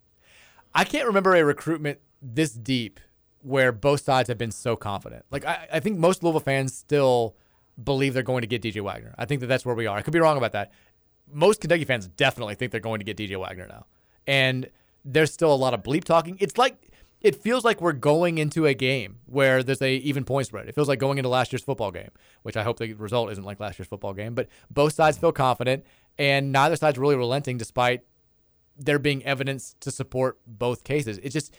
I 0.73 0.83
can't 0.83 1.07
remember 1.07 1.35
a 1.35 1.43
recruitment 1.43 1.99
this 2.21 2.51
deep 2.51 2.99
where 3.41 3.71
both 3.71 4.01
sides 4.01 4.27
have 4.27 4.37
been 4.37 4.51
so 4.51 4.75
confident. 4.75 5.25
Like 5.31 5.45
I, 5.45 5.67
I 5.73 5.79
think 5.79 5.97
most 5.97 6.23
Louisville 6.23 6.39
fans 6.39 6.75
still 6.75 7.35
believe 7.81 8.13
they're 8.13 8.23
going 8.23 8.41
to 8.41 8.47
get 8.47 8.61
DJ 8.61 8.81
Wagner. 8.81 9.13
I 9.17 9.25
think 9.25 9.41
that 9.41 9.47
that's 9.47 9.65
where 9.65 9.75
we 9.75 9.87
are. 9.87 9.97
I 9.97 10.01
could 10.01 10.13
be 10.13 10.19
wrong 10.19 10.37
about 10.37 10.53
that. 10.53 10.71
Most 11.31 11.61
Kentucky 11.61 11.85
fans 11.85 12.07
definitely 12.07 12.55
think 12.55 12.71
they're 12.71 12.81
going 12.81 12.99
to 12.99 13.05
get 13.05 13.17
DJ 13.17 13.37
Wagner 13.37 13.67
now, 13.67 13.85
and 14.25 14.69
there's 15.03 15.31
still 15.31 15.53
a 15.53 15.55
lot 15.55 15.73
of 15.73 15.83
bleep 15.83 16.03
talking. 16.03 16.37
It's 16.39 16.57
like 16.57 16.89
it 17.21 17.35
feels 17.35 17.65
like 17.65 17.81
we're 17.81 17.93
going 17.93 18.37
into 18.37 18.65
a 18.65 18.73
game 18.73 19.17
where 19.25 19.63
there's 19.63 19.81
a 19.81 19.95
even 19.95 20.23
point 20.23 20.47
spread. 20.47 20.67
It 20.67 20.75
feels 20.75 20.87
like 20.87 20.99
going 20.99 21.17
into 21.17 21.29
last 21.29 21.51
year's 21.51 21.63
football 21.63 21.91
game, 21.91 22.11
which 22.43 22.55
I 22.55 22.63
hope 22.63 22.79
the 22.79 22.93
result 22.93 23.31
isn't 23.31 23.43
like 23.43 23.59
last 23.59 23.79
year's 23.79 23.87
football 23.87 24.13
game. 24.13 24.35
But 24.35 24.47
both 24.69 24.93
sides 24.93 25.17
feel 25.17 25.31
confident, 25.31 25.85
and 26.17 26.51
neither 26.51 26.75
side's 26.75 26.97
really 26.97 27.15
relenting, 27.15 27.57
despite 27.57 28.01
there 28.77 28.99
being 28.99 29.23
evidence 29.25 29.75
to 29.79 29.91
support 29.91 30.37
both 30.45 30.83
cases. 30.83 31.17
It's 31.23 31.33
just 31.33 31.53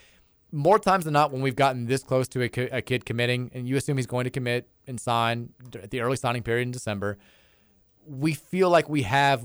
more 0.52 0.78
times 0.78 1.04
than 1.04 1.12
not 1.12 1.32
when 1.32 1.42
we've 1.42 1.56
gotten 1.56 1.86
this 1.86 2.02
close 2.02 2.28
to 2.28 2.42
a, 2.42 2.76
a 2.76 2.82
kid 2.82 3.04
committing, 3.04 3.50
and 3.54 3.68
you 3.68 3.76
assume 3.76 3.96
he's 3.96 4.06
going 4.06 4.24
to 4.24 4.30
commit 4.30 4.68
and 4.86 5.00
sign 5.00 5.50
at 5.74 5.90
the 5.90 6.00
early 6.00 6.16
signing 6.16 6.42
period 6.42 6.62
in 6.62 6.70
December, 6.70 7.18
we 8.06 8.32
feel 8.32 8.70
like 8.70 8.88
we 8.88 9.02
have 9.02 9.44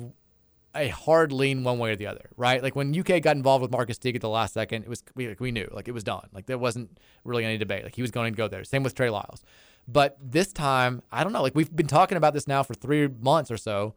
a 0.75 0.88
hard 0.88 1.32
lean 1.32 1.64
one 1.64 1.77
way 1.77 1.91
or 1.91 1.95
the 1.95 2.07
other, 2.07 2.30
right? 2.35 2.64
Like 2.64 2.75
when 2.75 2.98
UK 2.98 3.22
got 3.22 3.35
involved 3.35 3.61
with 3.61 3.72
Marquis 3.72 3.93
Teague 3.95 4.15
at 4.15 4.22
the 4.22 4.30
last 4.30 4.53
second, 4.53 4.83
it 4.83 4.90
was 4.90 5.03
we, 5.15 5.27
like, 5.27 5.40
we 5.40 5.51
knew 5.51 5.69
like 5.72 5.88
it 5.88 5.91
was 5.91 6.03
done. 6.03 6.27
Like 6.33 6.45
there 6.48 6.57
wasn't 6.57 6.98
really 7.23 7.45
any 7.45 7.57
debate. 7.57 7.83
Like 7.83 7.95
he 7.95 8.01
was 8.01 8.11
going 8.11 8.33
to 8.33 8.38
go 8.38 8.48
there. 8.48 8.64
Same 8.64 8.83
with 8.83 8.95
Trey 8.95 9.09
Lyles. 9.09 9.43
But 9.88 10.17
this 10.19 10.51
time, 10.51 11.03
I 11.11 11.23
don't 11.23 11.33
know. 11.33 11.43
Like 11.43 11.56
we've 11.56 11.73
been 11.75 11.88
talking 11.88 12.17
about 12.17 12.33
this 12.33 12.48
now 12.48 12.64
for 12.64 12.73
three 12.73 13.07
months 13.07 13.51
or 13.51 13.57
so, 13.57 13.93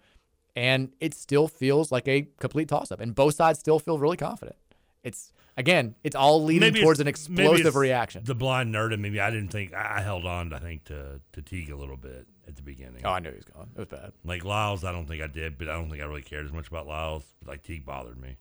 and 0.54 0.92
it 1.00 1.14
still 1.14 1.48
feels 1.48 1.92
like 1.92 2.08
a 2.08 2.28
complete 2.40 2.68
toss 2.68 2.90
up. 2.90 3.00
And 3.00 3.14
both 3.14 3.36
sides 3.36 3.58
still 3.58 3.78
feel 3.78 3.98
really 3.98 4.16
confident. 4.16 4.56
It's 5.02 5.32
again, 5.56 5.94
it's 6.04 6.16
all 6.16 6.44
leading 6.44 6.72
Maybe 6.72 6.82
towards 6.82 7.00
an 7.00 7.06
explosive 7.06 7.76
reaction. 7.76 8.22
The 8.24 8.34
blind 8.34 8.74
nerd 8.74 8.92
and 8.92 9.02
maybe 9.02 9.20
I 9.20 9.30
didn't 9.30 9.48
think 9.48 9.74
I 9.74 9.96
I 9.98 10.00
held 10.00 10.24
on. 10.26 10.52
I 10.52 10.58
think 10.58 10.84
to 10.84 11.20
to 11.32 11.42
Teague 11.42 11.70
a 11.70 11.76
little 11.76 11.96
bit 11.96 12.26
at 12.46 12.56
the 12.56 12.62
beginning. 12.62 13.02
Oh, 13.04 13.10
I 13.10 13.18
knew 13.18 13.30
he 13.30 13.36
was 13.36 13.44
gone. 13.44 13.70
It 13.74 13.78
was 13.78 13.88
bad. 13.88 14.12
Like 14.24 14.44
Lyles, 14.44 14.84
I 14.84 14.92
don't 14.92 15.06
think 15.06 15.22
I 15.22 15.26
did, 15.26 15.58
but 15.58 15.68
I 15.68 15.72
don't 15.72 15.90
think 15.90 16.02
I 16.02 16.06
really 16.06 16.22
cared 16.22 16.46
as 16.46 16.52
much 16.52 16.68
about 16.68 16.86
Lyles. 16.86 17.24
But 17.40 17.48
like 17.48 17.62
Teague 17.62 17.84
bothered 17.84 18.20
me. 18.20 18.36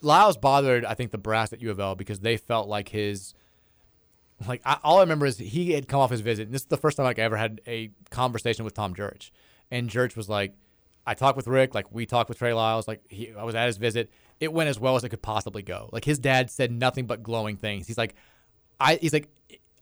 Lyles 0.00 0.36
bothered, 0.36 0.84
I 0.84 0.94
think, 0.94 1.10
the 1.10 1.18
brass 1.18 1.52
at 1.52 1.60
U 1.60 1.70
of 1.70 1.80
L 1.80 1.94
because 1.94 2.20
they 2.20 2.36
felt 2.36 2.68
like 2.68 2.88
his, 2.90 3.34
like 4.46 4.62
I, 4.64 4.78
all 4.84 4.98
I 4.98 5.00
remember 5.00 5.26
is 5.26 5.38
he 5.38 5.72
had 5.72 5.88
come 5.88 6.00
off 6.00 6.10
his 6.10 6.20
visit. 6.20 6.46
And 6.46 6.54
this 6.54 6.62
is 6.62 6.68
the 6.68 6.76
first 6.76 6.96
time 6.96 7.04
like 7.04 7.18
I 7.18 7.22
ever 7.22 7.36
had 7.36 7.60
a 7.66 7.90
conversation 8.10 8.64
with 8.64 8.74
Tom 8.74 8.94
Jurich, 8.94 9.30
and 9.70 9.88
Jurich 9.88 10.16
was 10.16 10.28
like, 10.28 10.54
"I 11.06 11.14
talked 11.14 11.36
with 11.36 11.48
Rick, 11.48 11.74
like 11.74 11.92
we 11.92 12.06
talked 12.06 12.28
with 12.28 12.38
Trey 12.38 12.52
Lyles, 12.52 12.86
like 12.86 13.00
he, 13.08 13.32
I 13.36 13.44
was 13.44 13.54
at 13.54 13.66
his 13.66 13.76
visit. 13.76 14.10
It 14.40 14.52
went 14.52 14.68
as 14.68 14.78
well 14.78 14.96
as 14.96 15.04
it 15.04 15.08
could 15.08 15.22
possibly 15.22 15.62
go. 15.62 15.90
Like 15.92 16.04
his 16.04 16.18
dad 16.18 16.50
said 16.50 16.70
nothing 16.70 17.06
but 17.06 17.22
glowing 17.22 17.56
things. 17.56 17.86
He's 17.86 17.98
like, 17.98 18.14
I, 18.78 18.96
he's 18.96 19.12
like." 19.12 19.28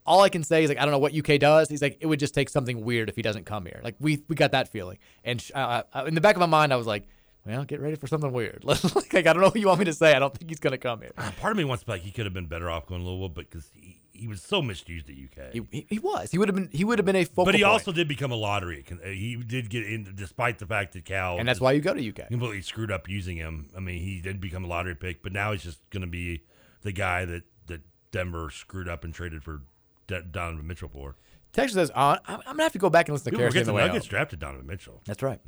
All 0.09 0.23
I 0.23 0.28
can 0.28 0.44
say 0.44 0.62
is 0.62 0.68
like 0.68 0.78
I 0.78 0.83
don't 0.83 0.93
know 0.93 1.01
what 1.01 1.17
UK 1.17 1.41
does. 1.41 1.68
He's 1.68 1.83
like 1.83 1.99
it 1.99 2.07
would 2.07 2.20
just 2.20 2.33
take 2.33 2.49
something 2.49 2.85
weird 2.85 3.09
if 3.09 3.17
he 3.17 3.23
doesn't 3.23 3.44
come 3.44 3.67
here. 3.67 3.81
Like 3.83 3.97
we 3.99 4.23
we 4.28 4.36
got 4.36 4.52
that 4.52 4.68
feeling, 4.68 4.99
and 5.25 5.44
uh, 5.52 5.83
uh, 5.93 6.05
in 6.05 6.15
the 6.15 6.20
back 6.20 6.36
of 6.36 6.39
my 6.39 6.47
mind 6.47 6.73
I 6.73 6.76
was 6.76 6.86
like, 6.86 7.09
well, 7.47 7.65
get 7.65 7.81
ready 7.81 7.94
for 7.97 8.07
something 8.09 8.33
weird. 8.33 8.65
like, 8.65 9.15
I 9.15 9.23
don't 9.23 9.39
know 9.39 9.49
what 9.49 9.57
you 9.57 9.68
want 9.68 9.78
me 9.78 9.85
to 9.85 9.93
say. 9.93 10.15
I 10.15 10.18
don't 10.18 10.36
think 10.36 10.51
he's 10.51 10.59
to 10.59 10.78
come 10.78 11.01
here. 11.01 11.12
Part 11.41 11.52
of 11.52 11.57
me 11.57 11.65
wants 11.65 11.83
to 11.83 11.86
be 11.86 11.93
like 11.93 12.02
he 12.02 12.10
could 12.10 12.26
have 12.26 12.35
been 12.35 12.47
better 12.47 12.68
off 12.68 12.86
going 12.86 13.02
to 13.02 13.07
Louisville, 13.07 13.28
but 13.28 13.49
because 13.49 13.70
he, 13.73 13.99
he 14.17 14.27
was 14.28 14.43
so 14.43 14.61
misused 14.62 15.09
at 15.09 15.15
UK. 15.17 15.53
He, 15.53 15.62
he, 15.70 15.86
he 15.89 15.99
was. 15.99 16.31
He 16.31 16.39
would 16.39 16.49
have 16.49 16.55
been. 16.55 16.69
He 16.73 16.85
would 16.85 16.99
have 16.99 17.07
been 17.07 17.17
a 17.17 17.25
focal. 17.25 17.45
but 17.47 17.55
he 17.55 17.62
point. 17.62 17.73
also 17.73 17.93
did 17.93 18.09
become 18.09 18.33
a 18.33 18.36
lottery. 18.36 18.85
Uh, 18.91 19.09
He 19.09 19.36
did 19.36 19.70
get 19.70 19.85
in, 19.86 20.12
despite 20.15 20.59
the 20.59 20.67
fact 20.67 20.93
that 20.95 21.05
Cal 21.05 21.39
And 21.39 21.49
that's 21.49 21.61
why 21.61 21.73
you 21.73 21.81
go 21.81 21.95
to 21.95 22.09
UK. 22.09 22.28
Completely 22.28 22.62
screwed 22.62 22.91
up 22.91 23.09
using 23.09 23.36
him. 23.36 23.69
I 23.77 23.81
mean, 23.81 24.01
he 24.03 24.20
did 24.20 24.41
become 24.41 24.65
a 24.65 24.69
lottery 24.69 24.95
pick, 24.95 25.23
but 25.23 25.33
now 25.33 25.53
he's 25.53 25.62
just 25.62 25.78
going 25.91 26.03
to 26.03 26.07
be 26.07 26.43
the 26.83 26.93
guy 26.93 27.25
that 27.25 27.43
that 27.67 27.83
Denver 28.11 28.51
screwed 28.51 28.89
up 28.89 29.05
and 29.05 29.12
traded 29.15 29.43
for 29.43 29.62
D- 30.07 30.20
Donovan 30.31 30.67
Mitchell 30.67 30.89
for. 30.89 31.17
Texas 31.53 31.75
says, 31.75 31.91
uh, 31.95 32.19
I'm, 32.27 32.36
I'm 32.41 32.43
gonna 32.45 32.65
have 32.65 32.73
to 32.73 32.78
go 32.78 32.91
back 32.91 33.09
and 33.09 33.15
listen 33.15 33.33
to 33.33 33.36
Kerosene 33.39 33.65
forget 33.65 33.69
on 33.69 33.75
the 33.81 33.86
Nuggets 33.86 34.07
drafted 34.07 34.39
Donovan 34.41 34.67
Mitchell. 34.67 35.01
That's 35.07 35.23
right. 35.23 35.41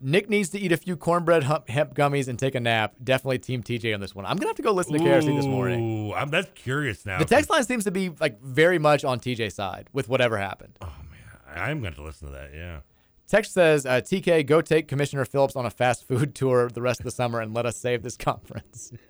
Nick 0.00 0.28
needs 0.28 0.50
to 0.50 0.58
eat 0.58 0.72
a 0.72 0.76
few 0.76 0.96
cornbread 0.96 1.44
hemp, 1.44 1.68
hemp 1.68 1.94
gummies 1.94 2.28
and 2.28 2.38
take 2.38 2.54
a 2.54 2.60
nap. 2.60 2.94
Definitely 3.02 3.38
Team 3.38 3.62
TJ 3.62 3.94
on 3.94 4.00
this 4.00 4.14
one. 4.14 4.26
I'm 4.26 4.36
gonna 4.36 4.48
have 4.48 4.56
to 4.56 4.62
go 4.62 4.72
listen 4.72 4.92
to 4.92 4.98
KRC 4.98 5.34
this 5.36 5.46
morning. 5.46 6.10
Ooh, 6.10 6.14
I'm 6.14 6.28
that's 6.28 6.50
curious 6.54 7.06
now. 7.06 7.18
The 7.18 7.24
text 7.24 7.48
line 7.48 7.64
seems 7.64 7.84
to 7.84 7.90
be 7.90 8.10
like 8.20 8.40
very 8.42 8.78
much 8.78 9.04
on 9.04 9.20
TJ's 9.20 9.54
side 9.54 9.88
with 9.92 10.08
whatever 10.08 10.36
happened. 10.36 10.76
Oh 10.82 10.92
man, 11.10 11.40
I 11.54 11.70
am 11.70 11.80
going 11.80 11.94
to 11.94 12.02
listen 12.02 12.28
to 12.28 12.34
that. 12.34 12.50
Yeah. 12.54 12.80
Text 13.26 13.54
says, 13.54 13.86
uh, 13.86 14.00
TK, 14.00 14.46
go 14.46 14.60
take 14.60 14.86
Commissioner 14.86 15.24
Phillips 15.24 15.56
on 15.56 15.66
a 15.66 15.70
fast 15.70 16.06
food 16.06 16.34
tour 16.34 16.68
the 16.68 16.82
rest 16.82 17.00
of 17.00 17.04
the 17.04 17.10
summer 17.10 17.40
and 17.40 17.54
let 17.54 17.66
us 17.66 17.76
save 17.76 18.02
this 18.02 18.16
conference. 18.16 18.92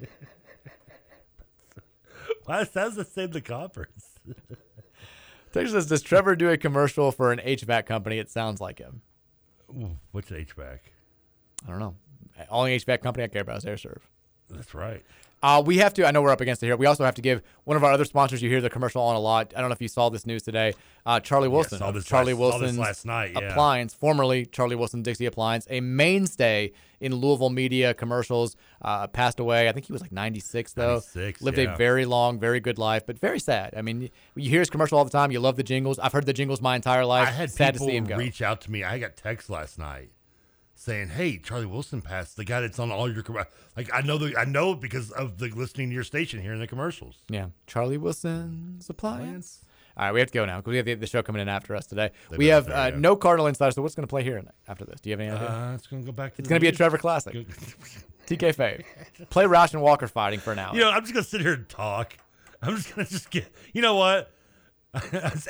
Why 2.47 2.65
sounds 2.65 2.97
the 2.97 3.05
save 3.05 3.33
the 3.33 3.41
conference? 3.41 4.07
Text 5.53 5.73
says, 5.73 5.87
does 5.87 6.03
Trevor 6.03 6.37
do 6.37 6.49
a 6.49 6.57
commercial 6.57 7.13
for 7.13 7.33
an 7.33 7.41
HVAC 7.41 7.87
company? 7.87 8.19
It 8.19 8.31
sounds 8.31 8.61
like 8.61 8.79
him. 8.79 9.03
What's 10.13 10.31
HVAC? 10.31 10.79
I 11.67 11.71
don't 11.71 11.79
know. 11.79 11.95
Only 12.51 12.79
HVAC 12.79 13.03
company 13.03 13.25
I 13.25 13.29
care 13.29 13.43
about 13.43 13.59
is 13.59 13.65
Aire 13.67 13.77
Serv. 13.77 14.09
That's 14.51 14.75
right. 14.75 15.05
Uh, 15.43 15.63
we 15.65 15.79
have 15.79 15.93
to. 15.95 16.07
I 16.07 16.11
know 16.11 16.23
we're 16.23 16.31
up 16.31 16.41
against 16.41 16.63
it 16.63 16.67
here. 16.67 16.77
We 16.77 16.87
also 16.87 17.05
have 17.05 17.15
to 17.17 17.23
give 17.23 17.43
one 17.65 17.77
of 17.77 17.85
our 17.85 17.93
other 17.93 18.05
sponsors. 18.05 18.43
You 18.43 18.49
hear 18.49 18.61
the 18.61 18.71
commercial 18.71 19.03
on 19.03 19.17
a 19.17 19.21
lot. 19.21 19.53
I 19.57 19.61
don't 19.61 19.69
know 19.69 19.75
if 19.75 19.83
you 19.83 19.89
saw 19.89 20.09
this 20.09 20.27
news 20.27 20.43
today. 20.43 20.73
Uh, 21.05 21.21
Charlie 21.21 21.49
Wilson, 21.49 21.79
saw 21.79 21.91
this 21.91 22.05
Charlie 22.05 22.33
last- 22.33 22.53
saw 22.53 22.59
this 22.59 22.61
Wilson's 22.63 22.79
last 22.79 23.07
night, 23.07 23.33
yeah. 23.35 23.51
Appliance, 23.51 23.95
formerly 23.95 24.47
Charlie 24.47 24.77
Wilson 24.77 25.03
Dixie 25.03 25.27
Appliance, 25.27 25.67
a 25.71 25.81
mainstay 25.81 26.73
in 27.01 27.15
Louisville 27.15 27.51
media 27.51 27.93
commercials. 27.95 28.57
Uh, 28.83 29.07
passed 29.07 29.39
away. 29.39 29.69
I 29.69 29.73
think 29.73 29.87
he 29.87 29.93
was 29.93 30.01
like 30.03 30.13
96 30.13 30.73
though. 30.73 30.95
96, 30.95 31.43
Lived 31.43 31.59
yeah. 31.59 31.75
a 31.75 31.77
very 31.77 32.07
long, 32.07 32.41
very 32.41 32.59
good 32.61 32.79
life, 32.79 33.05
but 33.07 33.19
very 33.19 33.39
sad. 33.39 33.75
I 33.77 33.83
mean, 33.83 34.11
you 34.35 34.51
hear 34.51 34.61
his 34.61 34.71
commercial 34.71 34.99
all 34.99 35.05
the 35.05 35.11
time. 35.11 35.31
You 35.31 35.41
love 35.41 35.57
the 35.57 35.63
jingles. 35.63 35.99
I've 35.99 36.13
heard 36.13 36.27
the 36.27 36.33
jingles 36.33 36.61
my 36.61 36.75
entire 36.77 37.05
life. 37.05 37.29
I 37.29 37.33
had 37.33 37.51
sad 37.51 37.67
to 37.67 37.73
people 37.75 37.89
see 37.89 37.97
him 37.97 38.05
go. 38.05 38.17
reach 38.17 38.43
out 38.43 38.63
to 38.63 38.71
me. 38.71 38.85
I 38.85 38.99
got 38.99 39.17
text 39.17 39.51
last 39.51 39.79
night 39.79 40.11
saying, 40.77 41.09
"Hey, 41.09 41.39
Charlie 41.39 41.67
Wilson 41.67 42.03
passed. 42.03 42.37
The 42.37 42.45
guy 42.45 42.61
that's 42.61 42.79
on 42.79 42.91
all 42.93 43.13
your 43.13 43.23
com-" 43.23 43.45
like 43.77 43.91
I 43.93 44.03
know 44.03 44.19
the 44.19 44.37
I 44.37 44.45
know 44.45 44.73
it 44.73 44.81
because 44.81 45.11
of 45.11 45.39
the 45.39 45.49
listening 45.49 45.89
to 45.89 45.95
your 45.95 46.05
station 46.05 46.41
here 46.41 46.53
in 46.53 46.61
the 46.61 46.67
commercials." 46.67 47.23
Yeah, 47.29 47.47
Charlie 47.67 47.99
Wilson's 47.99 48.89
appliance. 48.89 49.65
All 49.97 50.05
right, 50.05 50.13
we 50.13 50.21
have 50.21 50.29
to 50.29 50.35
go 50.35 50.45
now 50.45 50.59
because 50.59 50.71
we 50.73 50.77
have 50.77 50.85
the, 50.85 50.95
the 50.95 51.07
show 51.07 51.23
coming 51.23 51.41
in 51.41 51.49
after 51.49 51.75
us 51.75 51.87
today. 51.87 52.11
They 52.31 52.37
we 52.37 52.47
have 52.49 52.69
uh, 52.69 52.91
no 52.91 53.17
Cardinal 53.17 53.47
Insider. 53.47 53.73
So 53.73 53.81
what's 53.81 53.95
going 53.95 54.07
to 54.07 54.11
play 54.11 54.23
here 54.23 54.43
after 54.69 54.85
this? 54.85 55.01
Do 55.01 55.09
you 55.09 55.15
have 55.15 55.21
any 55.21 55.31
idea? 55.31 55.49
Uh, 55.49 55.75
it's 55.75 55.87
gonna 55.87 56.03
go 56.03 56.13
back 56.13 56.35
to 56.35 56.43
it's 56.43 56.49
going 56.49 56.61
to 56.61 56.65
be 56.65 56.69
a. 56.69 56.73
Trevor 56.73 56.99
Classic. 56.99 57.35
TK 58.27 58.55
Fave. 58.55 59.31
Play 59.31 59.45
Roush 59.45 59.73
and 59.73 59.83
Walker 59.83 60.07
fighting 60.09 60.41
for 60.41 60.53
an 60.53 60.59
hour. 60.59 60.75
You 60.75 60.83
know, 60.83 60.91
I'm 60.91 61.03
just 61.03 61.15
gonna 61.15 61.25
sit 61.25 61.41
here 61.41 61.55
and 61.55 61.69
talk. 61.69 62.15
I'm 62.61 62.77
just 62.77 62.95
gonna 62.95 63.09
just 63.09 63.31
get. 63.31 63.51
You 63.73 63.83
know 63.83 63.95
what? 63.97 64.31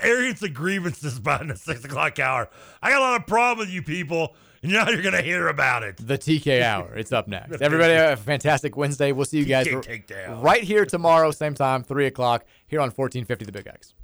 Arrogance 0.03 0.43
and 0.43 0.55
grievances 0.55 1.19
behind 1.19 1.51
the 1.51 1.57
six 1.57 1.85
o'clock 1.85 2.19
hour. 2.19 2.49
I 2.83 2.91
got 2.91 2.99
a 2.99 3.01
lot 3.01 3.21
of 3.21 3.27
problem 3.27 3.67
with 3.67 3.75
you 3.75 3.83
people, 3.83 4.35
now 4.73 4.89
you're 4.91 5.03
gonna 5.03 5.23
hear 5.23 5.49
about 5.49 5.83
it. 5.83 5.97
the 5.99 6.19
TK 6.19 6.63
Hour. 6.63 6.95
It's 6.97 7.13
up 7.13 7.29
next. 7.29 7.61
Everybody 7.63 7.95
have 7.95 8.19
a 8.19 8.23
fantastic 8.23 8.77
Wednesday. 8.77 9.13
We'll 9.13 9.25
see 9.25 9.39
you 9.39 9.45
guys 9.45 9.67
TK 9.67 10.07
takedown. 10.07 10.43
right 10.43 10.63
here 10.63 10.85
tomorrow, 10.85 11.31
same 11.31 11.55
time, 11.55 11.83
3 11.83 12.07
o'clock, 12.07 12.45
here 12.67 12.81
on 12.81 12.91
1450 12.91 13.45
The 13.45 13.53
Big 13.53 13.67
X. 13.67 13.95